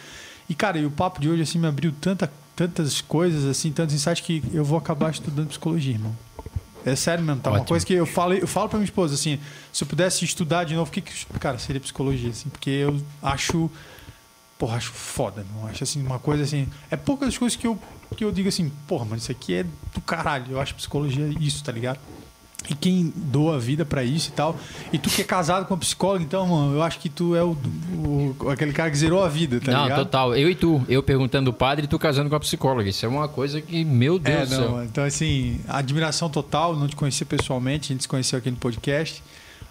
E, 0.50 0.56
cara, 0.56 0.80
e 0.80 0.86
o 0.86 0.90
papo 0.92 1.20
de 1.22 1.30
hoje 1.30 1.44
assim 1.44 1.60
me 1.60 1.68
abriu 1.68 1.92
tanta, 2.02 2.32
tantas 2.56 3.00
coisas, 3.02 3.46
assim, 3.46 3.72
tantos 3.72 3.94
insights 3.94 4.22
que 4.26 4.42
eu 4.54 4.66
vou 4.66 4.78
acabar 4.78 5.12
estudando 5.12 5.48
psicologia, 5.50 5.94
irmão. 5.94 6.16
É 6.86 6.96
sério 6.96 7.24
mesmo, 7.24 7.42
tá? 7.42 7.50
Uma 7.52 7.66
coisa 7.66 7.86
que 7.86 7.94
eu 7.94 8.06
falo, 8.06 8.34
eu 8.34 8.48
falo 8.48 8.70
pra 8.70 8.80
minha 8.80 8.86
esposa, 8.86 9.14
assim, 9.14 9.38
se 9.74 9.84
eu 9.84 9.88
pudesse 9.88 10.24
estudar 10.24 10.64
de 10.64 10.74
novo, 10.74 10.90
o 10.90 10.94
que, 10.94 11.02
que 11.02 11.26
cara, 11.40 11.60
seria 11.60 11.82
psicologia, 11.82 12.30
assim, 12.30 12.48
porque 12.50 12.70
eu 12.70 13.00
acho, 13.22 13.70
porra, 14.58 14.78
acho 14.78 14.92
foda, 14.94 15.46
meu. 15.54 15.68
Acho 15.68 15.84
assim, 15.84 16.02
uma 16.02 16.18
coisa 16.18 16.44
assim. 16.44 16.66
É 16.90 16.96
poucas 16.96 17.38
coisas 17.38 17.58
que 17.58 17.68
eu, 17.68 17.78
que 18.16 18.24
eu 18.24 18.32
digo 18.32 18.48
assim, 18.48 18.72
porra, 18.88 19.04
mano, 19.04 19.18
isso 19.18 19.32
aqui 19.32 19.54
é 19.54 19.64
do 19.64 20.00
caralho. 20.02 20.46
Eu 20.54 20.62
acho 20.62 20.74
psicologia 20.76 21.28
isso, 21.42 21.62
tá 21.64 21.72
ligado? 21.74 22.00
E 22.70 22.76
quem 22.76 23.14
doa 23.16 23.56
a 23.56 23.60
vida 23.60 23.86
pra 23.86 24.04
isso 24.04 24.30
e 24.30 24.32
tal. 24.34 24.58
E 24.92 24.98
tu 24.98 25.10
que 25.10 25.22
é 25.22 25.24
casado 25.24 25.66
com 25.66 25.74
uma 25.74 25.80
psicóloga, 25.80 26.22
então, 26.24 26.46
mano, 26.46 26.76
eu 26.76 26.84
acho 26.84 27.00
que 27.00 27.08
tu 27.08 27.34
é 27.34 27.42
o, 27.42 27.56
o- 28.42 28.50
aquele 28.50 28.74
cara 28.74 28.92
que 28.92 28.98
zerou 28.98 29.24
a 29.24 29.30
vida, 29.30 29.62
tá 29.62 29.72
não, 29.72 29.84
ligado? 29.84 30.00
total. 30.00 30.36
Eu 30.36 30.50
e 30.50 30.56
tu. 30.56 30.84
Eu 30.90 31.02
perguntando 31.02 31.50
o 31.50 31.54
padre 31.54 31.86
e 31.86 31.88
tu 31.88 31.98
casando 31.98 32.30
com 32.30 32.36
a 32.36 32.40
psicóloga. 32.40 32.90
Isso 32.90 33.06
é 33.06 33.10
uma 33.10 33.28
coisa 33.30 33.62
que, 33.62 33.86
meu 33.86 34.20
Deus 34.20 34.36
É, 34.38 34.46
do 34.46 34.50
céu. 34.50 34.72
não, 34.72 34.84
então 34.84 35.04
assim, 35.06 35.62
admiração 35.68 36.30
total, 36.30 36.76
não 36.76 36.88
te 36.88 36.96
conhecer 36.96 37.24
pessoalmente, 37.26 37.92
a 37.92 37.94
gente 37.94 38.02
se 38.02 38.08
conheceu 38.08 38.38
aqui 38.40 38.52
no 38.52 38.58
podcast. 38.58 39.24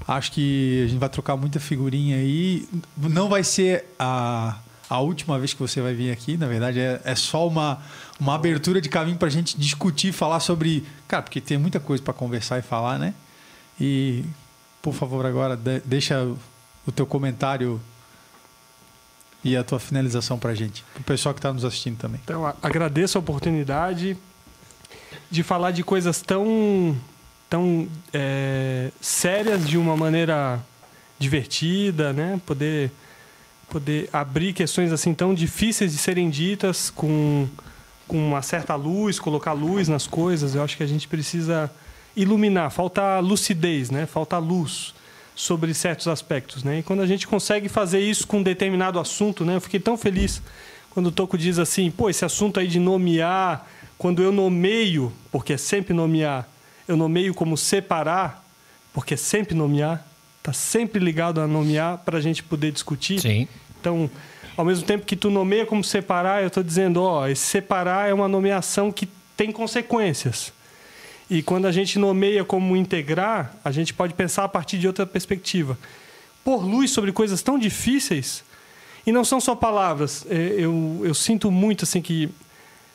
Acho 0.08 0.32
que 0.32 0.84
a 0.84 0.89
gente 0.89 0.98
vai 1.00 1.08
trocar 1.08 1.36
muita 1.36 1.58
figurinha 1.60 2.16
aí. 2.16 2.66
Não 2.97 3.28
vai 3.28 3.42
ser 3.44 3.84
a, 3.98 4.56
a 4.89 5.00
última 5.00 5.39
vez 5.39 5.52
que 5.52 5.60
você 5.60 5.81
vai 5.82 5.92
vir 5.92 6.12
aqui, 6.12 6.36
na 6.36 6.47
verdade, 6.47 6.78
é, 6.81 7.00
é 7.05 7.15
só 7.15 7.47
uma, 7.47 7.78
uma 8.18 8.34
abertura 8.34 8.80
de 8.80 8.88
caminho 8.88 9.16
pra 9.18 9.28
gente 9.28 9.58
discutir, 9.58 10.12
falar 10.12 10.40
sobre. 10.40 10.84
Cara, 11.06 11.22
porque 11.22 11.40
tem 11.40 11.58
muita 11.58 11.78
coisa 11.80 12.02
pra 12.02 12.14
conversar 12.14 12.58
e 12.58 12.62
falar, 12.62 12.98
né? 12.98 13.12
E, 13.80 14.24
por 14.80 14.94
favor, 14.94 15.26
agora, 15.26 15.56
de- 15.56 15.80
deixa 15.84 16.22
o- 16.22 16.38
o 16.86 16.92
teu 16.92 17.04
comentário 17.06 17.80
e 19.44 19.56
a 19.56 19.62
tua 19.62 19.78
finalização 19.78 20.38
pra 20.38 20.54
gente, 20.54 20.82
pro 20.94 21.02
pessoal 21.04 21.34
que 21.34 21.40
tá 21.40 21.52
nos 21.52 21.64
assistindo 21.64 21.96
também. 21.98 22.20
Então, 22.24 22.44
a- 22.46 22.56
agradeço 22.62 23.16
a 23.16 23.20
oportunidade 23.20 24.16
de 25.30 25.42
falar 25.42 25.70
de 25.70 25.82
coisas 25.84 26.20
tão, 26.22 26.96
tão 27.50 27.88
é, 28.12 28.90
sérias 29.00 29.66
de 29.66 29.76
uma 29.76 29.96
maneira 29.96 30.58
divertida, 31.18 32.12
né? 32.12 32.40
Poder, 32.46 32.90
poder 33.68 34.08
abrir 34.12 34.52
questões 34.52 34.90
assim 34.92 35.12
tão 35.14 35.34
difíceis 35.34 35.92
de 35.92 35.98
serem 35.98 36.28
ditas 36.30 36.90
com, 36.90 37.46
com 38.07 38.17
uma 38.17 38.43
certa 38.43 38.75
luz, 38.75 39.18
colocar 39.18 39.52
luz 39.52 39.89
nas 39.89 40.07
coisas. 40.07 40.55
Eu 40.55 40.62
acho 40.62 40.76
que 40.76 40.83
a 40.83 40.86
gente 40.86 41.09
precisa 41.09 41.70
iluminar, 42.17 42.70
falta 42.70 43.18
lucidez, 43.18 43.91
né? 43.91 44.07
Falta 44.07 44.39
luz 44.39 44.94
sobre 45.35 45.75
certos 45.75 46.09
aspectos, 46.09 46.65
né? 46.65 46.78
E 46.78 46.83
quando 46.83 47.02
a 47.02 47.07
gente 47.07 47.26
consegue 47.26 47.68
fazer 47.68 48.01
isso 48.01 48.26
com 48.26 48.39
um 48.39 48.43
determinado 48.43 48.99
assunto, 48.99 49.44
né? 49.44 49.57
Eu 49.57 49.60
fiquei 49.60 49.78
tão 49.78 49.97
feliz 49.99 50.41
quando 50.91 51.09
o 51.09 51.12
Toco 51.12 51.36
diz 51.36 51.59
assim, 51.59 51.91
pô, 51.91 52.09
esse 52.09 52.25
assunto 52.25 52.59
aí 52.59 52.67
de 52.67 52.78
nomear, 52.78 53.68
quando 53.99 54.23
eu 54.23 54.33
nomeio, 54.33 55.12
porque 55.31 55.52
é 55.52 55.59
sempre 55.59 55.93
nomear, 55.93 56.49
eu 56.89 56.97
nomeio 56.97 57.35
como 57.35 57.55
separar, 57.55 58.43
porque 58.94 59.12
é 59.12 59.17
sempre 59.17 59.55
nomear, 59.55 60.07
tá 60.43 60.55
sempre 60.55 60.99
ligado 60.99 61.39
a 61.39 61.47
nomear 61.47 61.99
para 61.99 62.17
a 62.17 62.20
gente 62.20 62.43
poder 62.43 62.73
discutir. 62.73 63.20
Sim. 63.20 63.47
Então, 63.78 64.10
ao 64.57 64.65
mesmo 64.65 64.86
tempo 64.86 65.05
que 65.05 65.17
tu 65.17 65.31
nomeia 65.31 65.67
como 65.67 65.85
separar, 65.85 66.43
eu 66.43 66.49
estou 66.49 66.62
dizendo, 66.62 67.02
ó, 67.02 67.28
esse 67.28 67.44
separar 67.44 68.09
é 68.09 68.15
uma 68.15 68.26
nomeação 68.26 68.91
que 68.91 69.09
tem 69.36 69.52
consequências. 69.52 70.52
E 71.28 71.43
quando 71.43 71.67
a 71.67 71.73
gente 71.73 71.99
nomeia 71.99 72.44
como 72.44 72.76
integrar, 72.76 73.55
a 73.65 73.70
gente 73.70 73.93
pode 73.93 74.15
pensar 74.15 74.44
a 74.44 74.49
partir 74.49 74.78
de 74.78 74.86
outra 74.86 75.05
perspectiva. 75.05 75.76
Pôr 76.44 76.65
luz 76.65 76.91
sobre 76.91 77.12
coisas 77.12 77.43
tão 77.43 77.59
difíceis, 77.59 78.44
e 79.07 79.12
não 79.12 79.25
são 79.25 79.41
só 79.41 79.55
palavras. 79.55 80.26
É, 80.28 80.55
Eu, 80.59 81.01
eu 81.05 81.15
sinto 81.15 81.51
muito 81.51 81.85
assim 81.85 82.01
que 82.01 82.28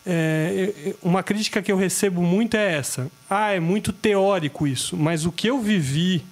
é, 0.05 0.73
é, 0.87 0.95
uma 1.01 1.21
crítica 1.21 1.61
que 1.61 1.71
eu 1.71 1.77
recebo 1.77 2.21
muito 2.21 2.57
é 2.57 2.73
essa. 2.73 3.09
Ah, 3.29 3.51
é 3.51 3.59
muito 3.59 3.93
teórico 3.93 4.67
isso, 4.67 4.97
mas 4.97 5.25
o 5.25 5.31
que 5.31 5.47
eu 5.47 5.59
vivi, 5.59 6.23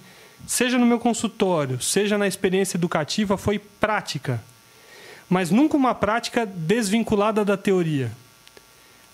seja 0.46 0.76
no 0.76 0.86
meu 0.86 0.98
consultório, 0.98 1.80
seja 1.80 2.18
na 2.18 2.26
experiência 2.26 2.76
educativa, 2.76 3.36
foi 3.36 3.58
prática. 3.58 4.42
Mas 5.30 5.50
nunca 5.50 5.76
uma 5.76 5.94
prática 5.94 6.44
desvinculada 6.44 7.44
da 7.44 7.56
teoria. 7.56 8.10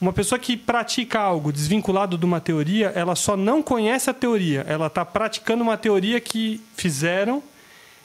Uma 0.01 0.13
pessoa 0.13 0.39
que 0.39 0.57
pratica 0.57 1.21
algo 1.21 1.53
desvinculado 1.53 2.17
de 2.17 2.25
uma 2.25 2.41
teoria, 2.41 2.91
ela 2.95 3.15
só 3.15 3.37
não 3.37 3.63
conhece 3.63 4.09
a 4.09 4.15
teoria, 4.15 4.65
ela 4.67 4.89
está 4.89 5.05
praticando 5.05 5.63
uma 5.63 5.77
teoria 5.77 6.19
que 6.21 6.61
fizeram 6.75 7.43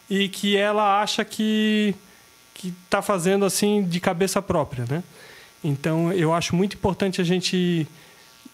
e 0.09 0.27
que 0.27 0.57
ela 0.57 1.01
acha 1.01 1.23
que 1.25 1.95
está 2.63 3.01
fazendo 3.01 3.45
assim 3.45 3.83
de 3.83 3.99
cabeça 3.99 4.41
própria, 4.41 4.85
né? 4.89 5.03
Então 5.63 6.11
eu 6.13 6.33
acho 6.33 6.55
muito 6.55 6.75
importante 6.75 7.21
a 7.21 7.23
gente 7.23 7.87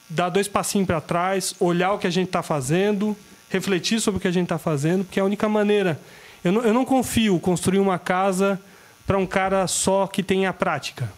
dar 0.09 0.29
dois 0.29 0.47
passinhos 0.47 0.87
para 0.87 1.01
trás, 1.01 1.55
olhar 1.59 1.93
o 1.93 1.99
que 1.99 2.07
a 2.07 2.11
gente 2.11 2.27
está 2.27 2.41
fazendo, 2.41 3.15
refletir 3.49 3.99
sobre 3.99 4.17
o 4.17 4.21
que 4.21 4.27
a 4.27 4.31
gente 4.31 4.45
está 4.45 4.57
fazendo, 4.57 5.03
porque 5.03 5.19
é 5.19 5.21
a 5.21 5.25
única 5.25 5.49
maneira. 5.49 5.99
Eu 6.43 6.51
não, 6.51 6.61
eu 6.61 6.73
não 6.73 6.85
confio 6.85 7.39
construir 7.39 7.79
uma 7.79 7.99
casa 7.99 8.59
para 9.07 9.17
um 9.17 9.25
cara 9.25 9.65
só 9.67 10.05
que 10.05 10.21
tenha 10.21 10.49
a 10.49 10.53
prática, 10.53 11.11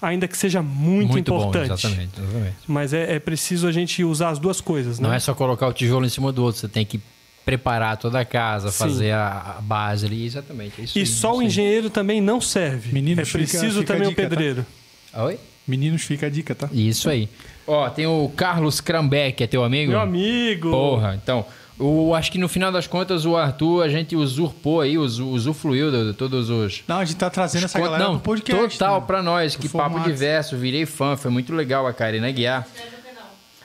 ainda 0.00 0.28
que 0.28 0.36
seja 0.36 0.62
muito, 0.62 1.10
Muito 1.12 1.32
bom, 1.32 1.38
importante. 1.48 1.72
exatamente, 1.72 2.20
exatamente. 2.20 2.56
Mas 2.68 2.92
é, 2.94 3.14
é 3.16 3.18
preciso 3.18 3.66
a 3.66 3.72
gente 3.72 4.04
usar 4.04 4.28
as 4.28 4.38
duas 4.38 4.60
coisas, 4.60 5.00
né? 5.00 5.08
Não 5.08 5.14
é 5.14 5.18
só 5.18 5.34
colocar 5.34 5.66
o 5.66 5.72
tijolo 5.72 6.06
em 6.06 6.08
cima 6.10 6.30
do 6.30 6.44
outro, 6.44 6.60
você 6.60 6.68
tem 6.68 6.84
que 6.86 7.00
preparar 7.44 7.96
toda 7.96 8.20
a 8.20 8.24
casa, 8.24 8.70
Sim. 8.70 8.78
fazer 8.78 9.10
a, 9.12 9.56
a 9.58 9.60
base 9.60 10.06
ali, 10.06 10.24
exatamente. 10.26 10.80
é 10.80 10.84
isso 10.84 10.96
E 10.98 11.00
aí, 11.00 11.06
só 11.06 11.34
o 11.36 11.42
engenheiro 11.42 11.88
também 11.90 12.20
não 12.20 12.40
serve. 12.40 12.92
Menino, 12.92 13.20
é 13.20 13.24
fica- 13.24 13.38
preciso 13.38 13.80
fica 13.80 13.92
a 13.94 13.96
também 13.96 14.06
o 14.08 14.10
dica, 14.10 14.22
tá? 14.22 14.28
pedreiro. 14.28 14.66
Oi? 15.14 15.38
Meninos, 15.66 16.02
fica 16.02 16.26
a 16.26 16.30
dica, 16.30 16.54
tá? 16.54 16.68
Isso 16.72 17.08
aí. 17.08 17.28
Ó, 17.66 17.88
tem 17.88 18.06
o 18.06 18.30
Carlos 18.36 18.80
Krambeck, 18.80 19.42
é 19.42 19.46
teu 19.46 19.62
amigo? 19.64 19.92
Meu 19.92 20.00
amigo. 20.00 20.70
Porra, 20.70 21.14
então. 21.14 21.44
O, 21.80 22.14
acho 22.14 22.30
que 22.30 22.36
no 22.38 22.48
final 22.48 22.70
das 22.70 22.86
contas 22.86 23.24
o 23.24 23.36
Arthur, 23.36 23.82
a 23.82 23.88
gente 23.88 24.14
usurpou 24.14 24.82
aí, 24.82 24.98
usu- 24.98 25.26
usufruiu 25.28 25.90
de, 25.90 26.08
de 26.08 26.12
todos 26.12 26.50
os. 26.50 26.82
Não, 26.86 26.98
a 26.98 27.04
gente 27.04 27.16
tá 27.16 27.30
trazendo 27.30 27.64
essa 27.64 27.80
galera 27.80 28.04
não, 28.04 28.12
pro 28.12 28.20
podcast. 28.20 28.78
total 28.78 29.00
né? 29.00 29.06
pra 29.06 29.22
nós. 29.22 29.56
Que 29.56 29.68
papo 29.68 29.98
diverso, 30.00 30.56
virei 30.56 30.84
fã, 30.84 31.16
foi 31.16 31.30
muito 31.30 31.54
legal 31.54 31.86
a 31.86 31.92
Karina 31.92 32.30
Guiar. 32.30 32.66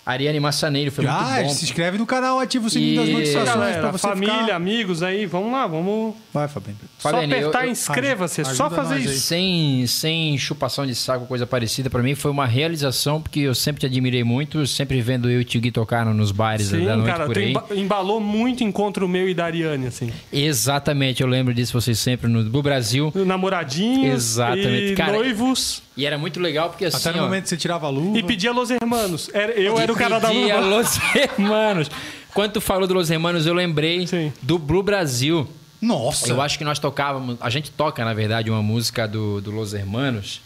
Ariane 0.05 0.39
Massaneiro, 0.39 0.91
foi 0.91 1.05
Ah, 1.07 1.19
muito 1.33 1.47
bom. 1.47 1.53
se 1.55 1.65
inscreve 1.65 1.97
no 1.97 2.05
canal, 2.05 2.39
ativa 2.39 2.67
o 2.67 2.69
sininho 2.69 2.97
das 3.01 3.09
E- 3.09 3.11
notificações 3.13 3.49
pra 3.51 3.55
Galera, 3.59 3.91
você 3.91 4.07
família, 4.07 4.37
ficar... 4.43 4.55
amigos 4.55 5.01
aí, 5.01 5.25
vamos 5.25 5.51
lá, 5.51 5.65
vamos 5.65 6.13
Vai, 6.31 6.47
Fabinho. 6.47 6.77
só 6.99 7.09
Fabiane, 7.09 7.33
apertar 7.33 7.65
eu- 7.65 7.71
inscreva-se, 7.71 8.41
é 8.41 8.43
só 8.43 8.69
fazer 8.69 8.99
isso. 8.99 9.19
Sem, 9.21 9.87
sem 9.87 10.37
chupação 10.37 10.85
de 10.85 10.93
saco, 10.93 11.25
coisa 11.25 11.47
parecida, 11.47 11.89
pra 11.89 12.03
mim 12.03 12.13
foi 12.13 12.29
uma 12.29 12.45
realização, 12.45 13.19
porque 13.19 13.39
eu 13.39 13.55
sempre 13.55 13.79
te 13.79 13.85
admirei 13.87 14.23
muito, 14.23 14.67
sempre 14.67 15.01
vendo 15.01 15.27
eu 15.29 15.39
e 15.39 15.41
o 15.41 15.45
Tigui 15.45 15.71
tocar 15.71 16.05
nos 16.05 16.31
bares 16.31 16.67
Sim, 16.67 16.85
da 16.85 16.95
noite 16.95 17.11
cara, 17.11 17.25
por 17.25 17.37
aí. 17.37 17.49
emba- 17.49 17.65
embalou 17.75 18.19
muito 18.21 18.63
encontro 18.63 19.07
meu 19.09 19.27
e 19.27 19.33
da 19.33 19.45
Ariane, 19.45 19.87
assim. 19.87 20.11
Exatamente, 20.31 21.23
eu 21.23 21.27
lembro 21.27 21.53
disso 21.53 21.73
vocês 21.73 21.97
sempre 21.97 22.27
no 22.29 22.43
do 22.43 22.61
Brasil. 22.61 23.11
Namoradinhos 23.15 24.13
Exatamente, 24.13 24.91
e 24.93 24.95
cara. 24.95 25.13
noivos. 25.13 25.81
E 25.97 26.05
era 26.05 26.17
muito 26.17 26.39
legal 26.39 26.69
porque 26.69 26.85
assim, 26.85 27.09
Até 27.09 27.17
no 27.17 27.23
ó, 27.23 27.25
momento 27.25 27.43
que 27.43 27.49
você 27.49 27.57
tirava 27.57 27.87
a 27.87 27.89
luva. 27.89 28.17
E 28.17 28.23
pedia 28.23 28.51
Los 28.51 28.69
Hermanos. 28.69 29.29
Era, 29.33 29.53
eu 29.53 29.79
era 29.79 29.91
o 29.91 29.95
cara 29.95 30.19
da 30.19 30.27
pedia 30.27 30.59
luva. 30.59 30.75
Los 30.77 30.99
Hermanos. 31.15 31.89
Quando 32.33 32.53
tu 32.53 32.61
falou 32.61 32.85
dos 32.87 32.95
Los 32.95 33.09
Hermanos, 33.09 33.45
eu 33.45 33.53
lembrei 33.53 34.05
Sim. 34.05 34.33
do 34.41 34.59
Blue 34.59 34.83
Brasil. 34.83 35.47
Nossa! 35.81 36.29
Eu 36.29 36.41
acho 36.41 36.57
que 36.57 36.63
nós 36.65 36.79
tocávamos, 36.79 37.37
a 37.39 37.49
gente 37.49 37.71
toca 37.71 38.03
na 38.03 38.13
verdade 38.13 38.49
uma 38.49 38.61
música 38.61 39.07
do, 39.07 39.39
do 39.39 39.51
Los 39.51 39.73
Hermanos 39.73 40.41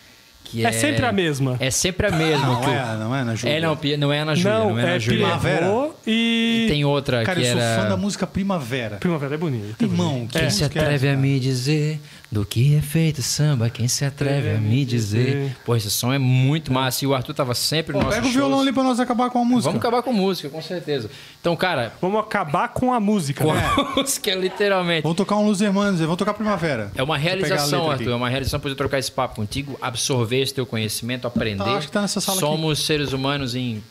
que 0.49 0.65
é 0.65 0.69
É 0.69 0.71
sempre 0.71 1.05
a 1.05 1.11
mesma. 1.11 1.57
É 1.59 1.69
sempre 1.69 2.07
a 2.07 2.11
mesma. 2.11 2.45
Não 2.45 2.61
que 2.61 2.69
é, 2.69 2.97
não 2.97 3.15
é 3.15 3.23
na 3.23 3.35
Júlia. 3.35 3.55
É, 3.55 3.61
não, 3.61 3.77
não 3.99 4.13
é 4.13 4.25
na 4.25 4.35
Júlia, 4.35 4.57
não, 4.57 4.69
Não, 4.69 4.79
é 4.79 4.83
na 4.83 4.89
é 4.89 4.99
Júlia. 4.99 5.19
Primavera. 5.19 5.57
Primavera 5.59 5.93
e... 6.07 6.65
Tem 6.69 6.85
outra 6.85 7.23
Cara, 7.23 7.39
que 7.39 7.45
eu 7.45 7.51
sou 7.51 7.61
era 7.61 7.81
fã 7.81 7.89
da 7.89 7.97
música 7.97 8.25
Primavera. 8.25 8.97
Primavera 8.97 9.35
é 9.35 9.37
bonita. 9.37 9.83
Irmão, 9.83 10.27
que 10.27 10.39
Quem 10.39 10.49
se 10.49 10.63
é 10.63 10.65
atreve 10.65 11.07
essa, 11.07 11.17
a 11.17 11.19
me 11.19 11.39
dizer 11.39 12.01
do 12.31 12.45
que 12.45 12.75
é 12.75 12.81
feito 12.81 13.23
samba? 13.23 13.69
Quem 13.69 13.87
se 13.87 14.05
atreve 14.05 14.51
a 14.51 14.57
me 14.59 14.85
dizer? 14.85 15.57
Pô, 15.65 15.75
esse 15.75 15.89
som 15.89 16.13
é 16.13 16.19
muito 16.19 16.71
massa. 16.71 17.03
E 17.03 17.07
o 17.07 17.15
Arthur 17.15 17.33
tava 17.33 17.55
sempre 17.55 17.93
no 17.93 18.03
nosso 18.03 18.15
pega 18.15 18.27
o 18.27 18.31
violão 18.31 18.59
ali 18.61 18.71
pra 18.71 18.83
nós 18.83 18.99
acabar 18.99 19.29
com 19.29 19.39
a 19.39 19.43
música. 19.45 19.71
Vamos 19.71 19.79
acabar 19.79 20.03
com 20.03 20.13
música, 20.13 20.47
com 20.49 20.61
certeza. 20.61 21.09
Então, 21.41 21.55
cara, 21.55 21.91
Vamos 21.99 22.19
acabar 22.19 22.69
com 22.69 22.93
a 22.93 22.99
música. 22.99 23.43
com 23.43 23.53
né? 23.53 23.61
a 23.75 23.95
música, 23.99 24.35
literalmente. 24.35 25.01
Vamos 25.01 25.17
tocar 25.17 25.37
um 25.37 25.45
Luz 25.45 25.59
Hermanos, 25.59 25.99
vamos 25.99 26.17
tocar 26.17 26.33
Primavera. 26.33 26.91
É 26.95 27.01
uma 27.01 27.15
a 27.15 27.17
realização, 27.17 27.89
Arthur. 27.89 28.03
aqui. 28.03 28.11
É 28.11 28.15
uma 28.15 28.29
realização 28.29 28.59
poder 28.59 28.75
trocar 28.75 28.99
esse 28.99 29.11
papo 29.11 29.35
contigo, 29.35 29.77
absorver 29.81 30.41
esse 30.41 30.53
teu 30.53 30.65
conhecimento, 30.65 31.25
aprender. 31.27 31.63
Tá, 31.63 31.77
acho 31.77 31.87
que 31.87 31.93
tá 31.93 32.01
nessa 32.01 32.21
sala 32.21 32.37
aqui. 32.37 32.45
Somos 32.47 32.85
seres 32.85 33.11
humanos 33.11 33.55
em 33.55 33.83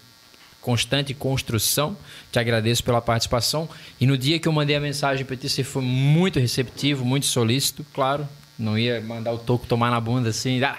constante 0.68 1.14
construção. 1.14 1.96
Te 2.30 2.38
agradeço 2.38 2.84
pela 2.84 3.00
participação. 3.00 3.66
E 3.98 4.06
no 4.06 4.18
dia 4.18 4.38
que 4.38 4.46
eu 4.46 4.52
mandei 4.52 4.76
a 4.76 4.80
mensagem 4.80 5.24
para 5.24 5.34
ti, 5.34 5.48
você 5.48 5.64
foi 5.64 5.80
muito 5.80 6.38
receptivo, 6.38 7.06
muito 7.06 7.24
solícito, 7.24 7.86
claro. 7.94 8.28
Não 8.58 8.76
ia 8.76 9.00
mandar 9.00 9.32
o 9.32 9.38
toco 9.38 9.66
tomar 9.68 9.88
na 9.88 10.00
bunda 10.00 10.30
assim. 10.30 10.60
Ah. 10.64 10.76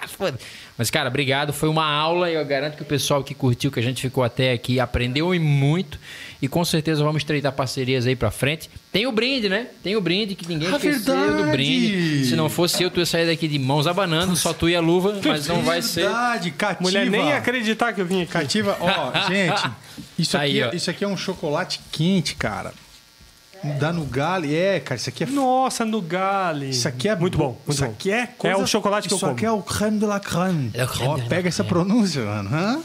Mas, 0.76 0.90
cara, 0.90 1.08
obrigado. 1.08 1.50
Foi 1.50 1.66
uma 1.68 1.86
aula 1.90 2.30
e 2.30 2.34
eu 2.34 2.44
garanto 2.44 2.76
que 2.76 2.82
o 2.82 2.84
pessoal 2.86 3.24
que 3.24 3.34
curtiu, 3.34 3.70
que 3.72 3.80
a 3.80 3.82
gente 3.82 4.02
ficou 4.02 4.22
até 4.22 4.52
aqui, 4.52 4.78
aprendeu 4.78 5.34
e 5.34 5.38
muito. 5.38 5.98
E 6.42 6.46
com 6.48 6.62
certeza 6.62 7.02
vamos 7.02 7.22
estreitar 7.22 7.52
parcerias 7.52 8.06
aí 8.06 8.14
pra 8.14 8.30
frente. 8.30 8.68
Tem 8.92 9.06
o 9.06 9.12
brinde, 9.12 9.48
né? 9.48 9.68
Tem 9.82 9.96
o 9.96 10.00
brinde 10.00 10.34
que 10.34 10.46
ninguém 10.46 10.68
Ah, 10.68 10.76
esqueceu 10.76 11.14
do 11.14 11.20
verdade! 11.36 11.50
brinde. 11.52 12.26
Se 12.26 12.36
não 12.36 12.50
fosse 12.50 12.82
eu, 12.82 12.90
tu 12.90 13.00
ia 13.00 13.06
sair 13.06 13.26
daqui 13.26 13.48
de 13.48 13.58
mãos 13.58 13.86
abanando, 13.86 14.36
só 14.36 14.52
tu 14.52 14.68
e 14.68 14.76
a 14.76 14.80
luva, 14.80 15.18
mas 15.24 15.46
não 15.48 15.62
vai 15.62 15.80
ser. 15.80 16.02
Verdade, 16.02 16.50
cativa. 16.50 16.82
Mulher 16.82 17.06
nem 17.10 17.32
acreditar 17.32 17.94
que 17.94 18.00
eu 18.02 18.06
vim 18.06 18.22
aqui. 18.22 18.32
Cativa, 18.32 18.76
ó, 18.80 19.12
gente, 19.26 19.70
isso 20.18 20.32
Tá 20.32 20.42
aqui, 20.42 20.62
aí, 20.62 20.68
ó. 20.68 20.70
isso 20.74 20.90
aqui 20.90 21.02
é 21.04 21.08
um 21.08 21.16
chocolate 21.16 21.80
quente, 21.90 22.34
cara. 22.34 22.72
Da 23.78 23.92
Nugali, 23.92 24.54
é, 24.54 24.80
cara, 24.80 24.98
isso 24.98 25.08
aqui 25.10 25.24
é 25.24 25.26
Nossa, 25.26 25.84
no 25.84 26.00
Gale. 26.00 26.70
Isso 26.70 26.88
aqui 26.88 27.08
é 27.08 27.16
muito 27.16 27.36
bom. 27.36 27.48
Muito 27.48 27.72
isso 27.72 27.84
bom. 27.84 27.90
aqui 27.90 28.10
é 28.10 28.26
coisa... 28.26 28.56
É 28.56 28.62
o 28.62 28.66
chocolate 28.66 29.06
que 29.06 29.12
eu 29.12 29.16
Isso 29.16 29.26
como. 29.26 29.36
aqui 29.36 29.44
é 29.44 29.50
o 29.50 29.62
creme 29.62 29.98
de 29.98 30.06
la 30.06 30.18
creme. 30.18 30.70
É 30.72 30.86
creme 30.86 31.08
Ó, 31.08 31.16
de 31.16 31.22
la 31.22 31.28
pega 31.28 31.48
essa 31.48 31.62
creme. 31.62 31.68
pronúncia, 31.84 32.24
mano. 32.24 32.50
Hã? 32.52 32.80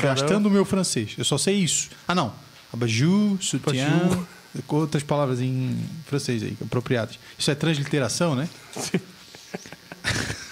Gastando 0.00 0.46
o 0.46 0.50
meu 0.50 0.64
francês. 0.64 1.14
Eu 1.18 1.24
só 1.24 1.36
sei 1.36 1.56
isso. 1.56 1.90
Ah, 2.08 2.14
não. 2.14 2.32
Abajur, 2.72 3.36
sutiã... 3.42 3.86
Abajur. 3.86 4.26
com 4.66 4.76
Outras 4.76 5.02
palavras 5.02 5.40
em 5.40 5.76
francês 6.06 6.42
aí, 6.42 6.56
apropriadas. 6.64 7.18
Isso 7.38 7.50
é 7.50 7.54
transliteração, 7.54 8.34
né? 8.34 8.48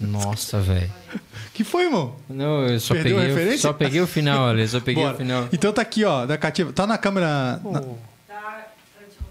Nossa, 0.00 0.60
velho. 0.60 0.90
que 1.52 1.62
foi, 1.62 1.84
irmão? 1.84 2.14
Não, 2.28 2.66
eu 2.66 2.80
só 2.80 2.94
Perdeu 2.94 3.18
a 3.18 3.20
peguei, 3.20 3.32
o- 3.32 3.36
referência? 3.36 3.68
só 3.68 3.72
peguei 3.72 4.00
o 4.00 4.06
final 4.06 4.48
ali, 4.48 4.66
só 4.66 4.80
peguei 4.80 5.02
Bora. 5.02 5.14
o 5.14 5.18
final. 5.18 5.48
Então 5.52 5.72
tá 5.72 5.82
aqui, 5.82 6.04
ó, 6.04 6.24
da 6.24 6.38
cativa. 6.38 6.72
Tá 6.72 6.86
na 6.86 6.96
câmera. 6.96 7.60
na- 7.64 7.82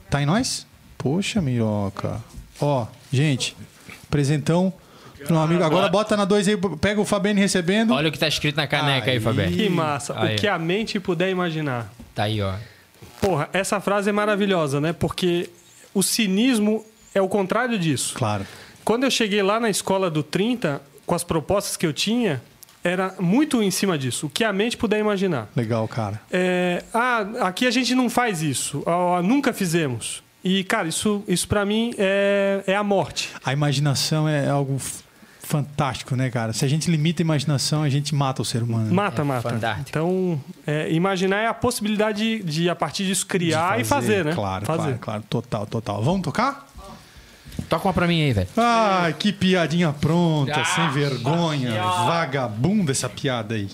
Tá 0.10 0.22
em 0.22 0.26
nós? 0.26 0.66
Poxa, 0.98 1.42
minhoca. 1.42 2.20
Ó, 2.60 2.86
gente, 3.12 3.56
presentão 4.10 4.74
pro 5.24 5.34
meu 5.34 5.42
amigo. 5.42 5.64
Agora 5.64 5.88
bota 5.88 6.18
na 6.18 6.26
2 6.26 6.48
aí, 6.48 6.58
pega 6.82 7.00
o 7.00 7.06
Fabiano 7.06 7.40
recebendo. 7.40 7.94
Olha 7.94 8.10
o 8.10 8.12
que 8.12 8.18
tá 8.20 8.28
escrito 8.28 8.56
na 8.58 8.68
caneca 8.68 9.08
aí, 9.12 9.18
Aí. 9.18 9.20
Fabiano. 9.20 9.52
Que 9.56 9.70
massa. 9.70 10.14
Aí. 10.20 10.36
O 10.36 10.40
que 10.40 10.48
a 10.48 10.58
mente 10.58 11.00
puder 11.00 11.30
imaginar. 11.30 11.92
Tá 12.16 12.24
aí, 12.24 12.42
ó. 12.42 12.54
Porra, 13.22 13.50
essa 13.54 13.80
frase 13.80 14.10
é 14.10 14.12
maravilhosa, 14.14 14.82
né? 14.82 14.94
Porque 14.94 15.50
o 15.94 16.02
cinismo 16.02 16.84
é 17.14 17.22
o 17.22 17.28
contrário 17.30 17.78
disso. 17.78 18.14
Claro. 18.16 18.46
Quando 18.90 19.04
eu 19.04 19.12
cheguei 19.12 19.44
lá 19.44 19.60
na 19.60 19.70
escola 19.70 20.10
do 20.10 20.24
30, 20.24 20.82
com 21.06 21.14
as 21.14 21.24
propostas 21.24 21.78
que 21.78 21.86
eu 21.86 21.94
tinha, 21.94 22.42
era 22.84 23.14
muito 23.20 23.62
em 23.62 23.70
cima 23.70 24.00
disso. 24.00 24.26
O 24.26 24.30
que 24.32 24.44
a 24.44 24.52
mente 24.52 24.76
puder 24.76 25.00
imaginar. 25.00 25.48
Legal, 25.56 25.88
cara. 25.88 26.20
É, 26.32 26.84
ah, 26.92 27.20
aqui 27.42 27.68
a 27.68 27.72
gente 27.72 27.94
não 27.94 28.10
faz 28.10 28.42
isso. 28.42 28.82
Ah, 28.88 29.22
nunca 29.22 29.54
fizemos. 29.54 30.24
E, 30.44 30.64
cara, 30.64 30.88
isso, 30.88 31.24
isso 31.28 31.48
para 31.48 31.64
mim 31.66 31.94
é, 32.00 32.64
é 32.66 32.76
a 32.76 32.84
morte. 32.84 33.30
A 33.46 33.54
imaginação 33.54 34.28
é 34.28 34.50
algo 34.50 34.82
fantástico, 35.40 36.16
né, 36.16 36.32
cara? 36.32 36.52
Se 36.52 36.66
a 36.66 36.68
gente 36.68 36.90
limita 36.90 37.22
a 37.22 37.24
imaginação, 37.24 37.84
a 37.84 37.90
gente 37.90 38.16
mata 38.16 38.42
o 38.42 38.46
ser 38.46 38.64
humano. 38.64 38.92
Mata, 38.92 39.22
É 39.22 39.26
mata. 39.26 39.50
fantástico. 39.50 39.90
Então, 39.90 40.42
é, 40.66 40.92
imaginar 40.92 41.38
é 41.38 41.48
a 41.48 41.54
possibilidade 41.54 42.40
de, 42.40 42.44
de, 42.44 42.70
a 42.70 42.76
partir 42.76 43.06
disso, 43.06 43.28
criar 43.28 43.76
De 43.76 43.82
e 43.84 43.86
fazer, 43.86 44.26
né? 44.26 44.34
Claro, 44.34 44.66
fazer. 44.66 44.82
claro, 44.82 45.00
claro. 45.00 45.24
Total, 45.30 45.68
total. 45.68 46.04
Vamos 46.04 46.22
tocar? 46.22 46.69
Toca 47.70 47.88
uma 47.88 47.94
pra 47.94 48.08
mim 48.08 48.24
aí, 48.24 48.34
velho. 48.34 48.48
Ai, 48.58 49.14
que 49.14 49.32
piadinha 49.32 49.94
pronta, 49.94 50.66
sem 50.66 50.90
vergonha. 50.90 51.82
Vagabunda 51.82 52.92
essa 52.92 53.08
piada 53.08 53.54
aí. 53.54 53.70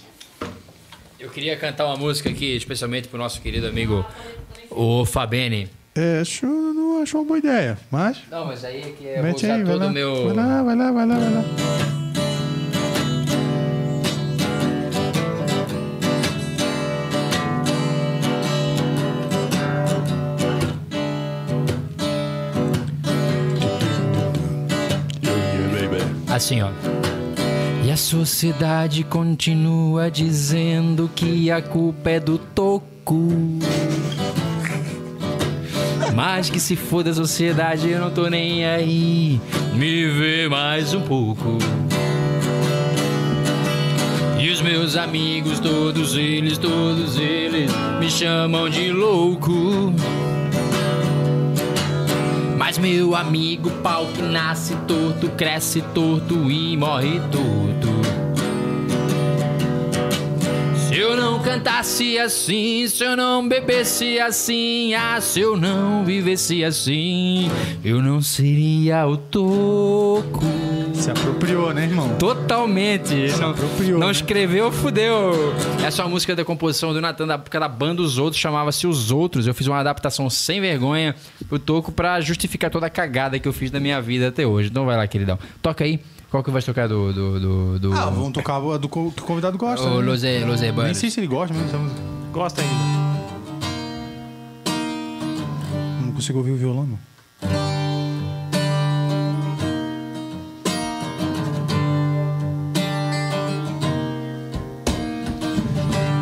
Eu 1.17 1.29
queria 1.29 1.55
cantar 1.57 1.85
uma 1.85 1.95
música 1.95 2.29
aqui, 2.29 2.55
especialmente 2.55 3.07
pro 3.07 3.17
nosso 3.17 3.41
querido 3.41 3.67
amigo, 3.67 4.05
o 4.69 5.05
Fabene. 5.05 5.69
É, 5.95 6.19
acho, 6.19 6.45
não 6.45 7.01
acho 7.01 7.17
uma 7.17 7.25
boa 7.25 7.39
ideia, 7.39 7.77
mas... 7.89 8.17
Não, 8.29 8.45
mas 8.45 8.65
aí 8.65 8.81
é 8.81 8.89
que 8.89 9.05
eu 9.05 9.23
vou 9.23 9.33
usar 9.33 9.53
aí, 9.53 9.63
vai 9.63 9.73
todo 9.73 9.85
o 9.87 9.91
meu... 9.91 10.25
Vai 10.25 10.35
lá, 10.35 10.63
vai 10.63 10.75
lá, 10.75 10.91
vai 10.91 11.07
lá, 11.07 11.15
vai 11.17 11.33
lá. 11.33 12.04
Assim, 26.35 26.61
ó. 26.61 26.67
E 27.85 27.89
a 27.89 27.95
sociedade 27.95 29.05
continua 29.05 30.11
dizendo 30.11 31.09
que 31.15 31.49
a 31.49 31.61
culpa 31.61 32.09
é 32.09 32.19
do 32.19 32.37
toco. 32.37 33.29
Mas 36.13 36.49
que 36.49 36.59
se 36.59 36.75
foda 36.75 37.11
a 37.11 37.13
sociedade, 37.13 37.89
eu 37.89 38.01
não 38.01 38.11
tô 38.11 38.27
nem 38.27 38.65
aí. 38.65 39.39
Me 39.75 40.09
vê 40.09 40.49
mais 40.49 40.93
um 40.93 41.03
pouco. 41.03 41.57
E 44.37 44.49
os 44.49 44.59
meus 44.59 44.97
amigos, 44.97 45.57
todos 45.61 46.17
eles, 46.17 46.57
todos 46.57 47.17
eles, 47.17 47.71
me 47.97 48.11
chamam 48.11 48.69
de 48.69 48.91
louco. 48.91 49.93
Mas 52.65 52.79
meu 52.79 53.15
amigo, 53.15 53.69
pau 53.83 54.07
que 54.07 54.23
nasce 54.23 54.75
torto, 54.87 55.29
cresce 55.37 55.83
torto 55.93 56.49
e 56.49 56.75
morre 56.75 57.19
torto. 57.31 57.94
Se 60.95 61.01
eu 61.01 61.13
não 61.13 61.41
cantasse 61.41 62.17
assim, 62.17 62.87
se 62.87 63.03
eu 63.03 63.17
não 63.17 63.45
bebesse 63.45 64.17
assim, 64.17 64.93
ah, 64.93 65.19
se 65.19 65.41
eu 65.41 65.57
não 65.57 66.05
vivesse 66.05 66.63
assim, 66.63 67.51
eu 67.83 68.01
não 68.01 68.21
seria 68.21 69.05
o 69.05 69.17
toco. 69.17 70.39
Se 70.93 71.11
apropriou, 71.11 71.73
né, 71.73 71.83
irmão? 71.83 72.15
Totalmente. 72.17 73.29
Se 73.29 73.41
Não, 73.41 73.49
apropriou, 73.51 73.99
não 73.99 74.07
né? 74.07 74.13
escreveu, 74.13 74.71
fudeu. 74.71 75.53
Essa 75.85 76.01
é 76.01 76.05
uma 76.05 76.11
música 76.11 76.33
da 76.33 76.45
composição 76.45 76.93
do 76.93 77.01
Natan 77.01 77.27
da 77.27 77.33
época 77.33 77.59
da 77.59 77.67
banda 77.67 78.01
Os 78.01 78.17
Outros, 78.17 78.41
chamava-se 78.41 78.87
Os 78.87 79.11
Outros. 79.11 79.47
Eu 79.47 79.53
fiz 79.53 79.67
uma 79.67 79.77
adaptação 79.77 80.29
sem 80.29 80.61
vergonha 80.61 81.13
pro 81.49 81.59
Toco 81.59 81.91
pra 81.91 82.21
justificar 82.21 82.71
toda 82.71 82.85
a 82.85 82.89
cagada 82.89 83.37
que 83.37 83.49
eu 83.49 83.51
fiz 83.51 83.69
na 83.69 83.81
minha 83.81 84.01
vida 84.01 84.29
até 84.29 84.47
hoje. 84.47 84.69
Então 84.69 84.85
vai 84.85 84.95
lá, 84.95 85.05
queridão. 85.05 85.37
Toca 85.61 85.83
aí. 85.83 85.99
Qual 86.35 86.43
que 86.43 86.51
vai 86.51 86.61
tocar 86.61 86.89
do. 86.89 87.13
do, 87.13 87.39
do, 87.39 87.79
do... 87.79 87.93
Ah, 87.93 88.09
vamos 88.09 88.33
tocar 88.33 88.57
a 88.57 88.77
do 88.77 88.89
que 88.89 88.99
o 88.99 89.11
convidado 89.21 89.57
gosta. 89.57 89.87
O 89.87 90.01
né? 90.01 90.05
Losé, 90.05 90.43
Losé 90.43 90.69
Nem 90.69 90.93
sei 90.93 91.09
se 91.09 91.21
ele 91.21 91.27
gosta 91.27 91.53
mesmo 91.53 91.69
dessa 91.69 91.81
música. 91.81 92.01
Gosta 92.33 92.61
ainda. 92.61 92.73
Não 96.01 96.11
consigo 96.11 96.39
ouvir 96.39 96.51
o 96.51 96.57
violão, 96.57 96.85
não. 96.85 96.99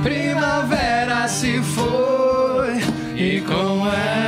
Primavera 0.04 1.28
se 1.28 1.60
foi 1.64 2.78
e 3.18 3.42
com 3.42 3.88
ela 3.88 4.23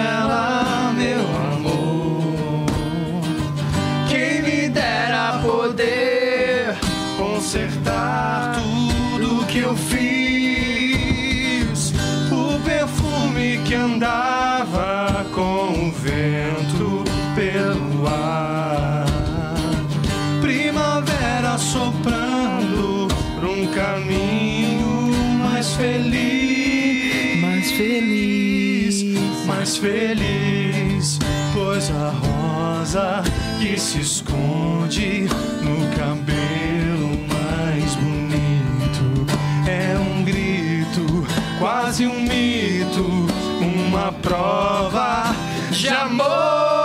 Mais 29.66 29.78
feliz. 29.78 31.18
Pois 31.52 31.90
a 31.90 32.12
rosa 32.12 33.24
que 33.60 33.80
se 33.80 34.00
esconde 34.00 35.28
no 35.64 35.90
cabelo 35.98 37.18
mais 37.28 37.96
bonito 37.96 39.26
é 39.68 39.98
um 39.98 40.24
grito, 40.24 41.26
quase 41.58 42.06
um 42.06 42.22
mito, 42.22 43.26
uma 43.60 44.12
prova 44.12 45.36
de 45.72 45.90
amor. 45.90 46.85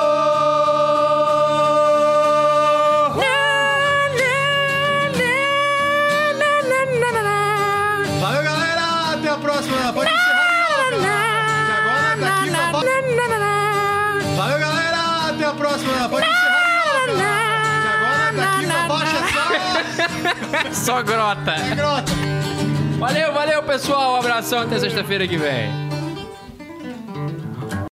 Só... 20.72 20.90
Só 20.90 21.02
grota. 21.02 21.52
É 21.52 21.74
grota! 21.74 22.12
Valeu, 22.98 23.32
valeu, 23.32 23.62
pessoal. 23.62 24.14
Um 24.14 24.16
abração. 24.16 24.60
Até 24.60 24.78
sexta-feira 24.78 25.26
que 25.26 25.36
vem. 25.36 25.89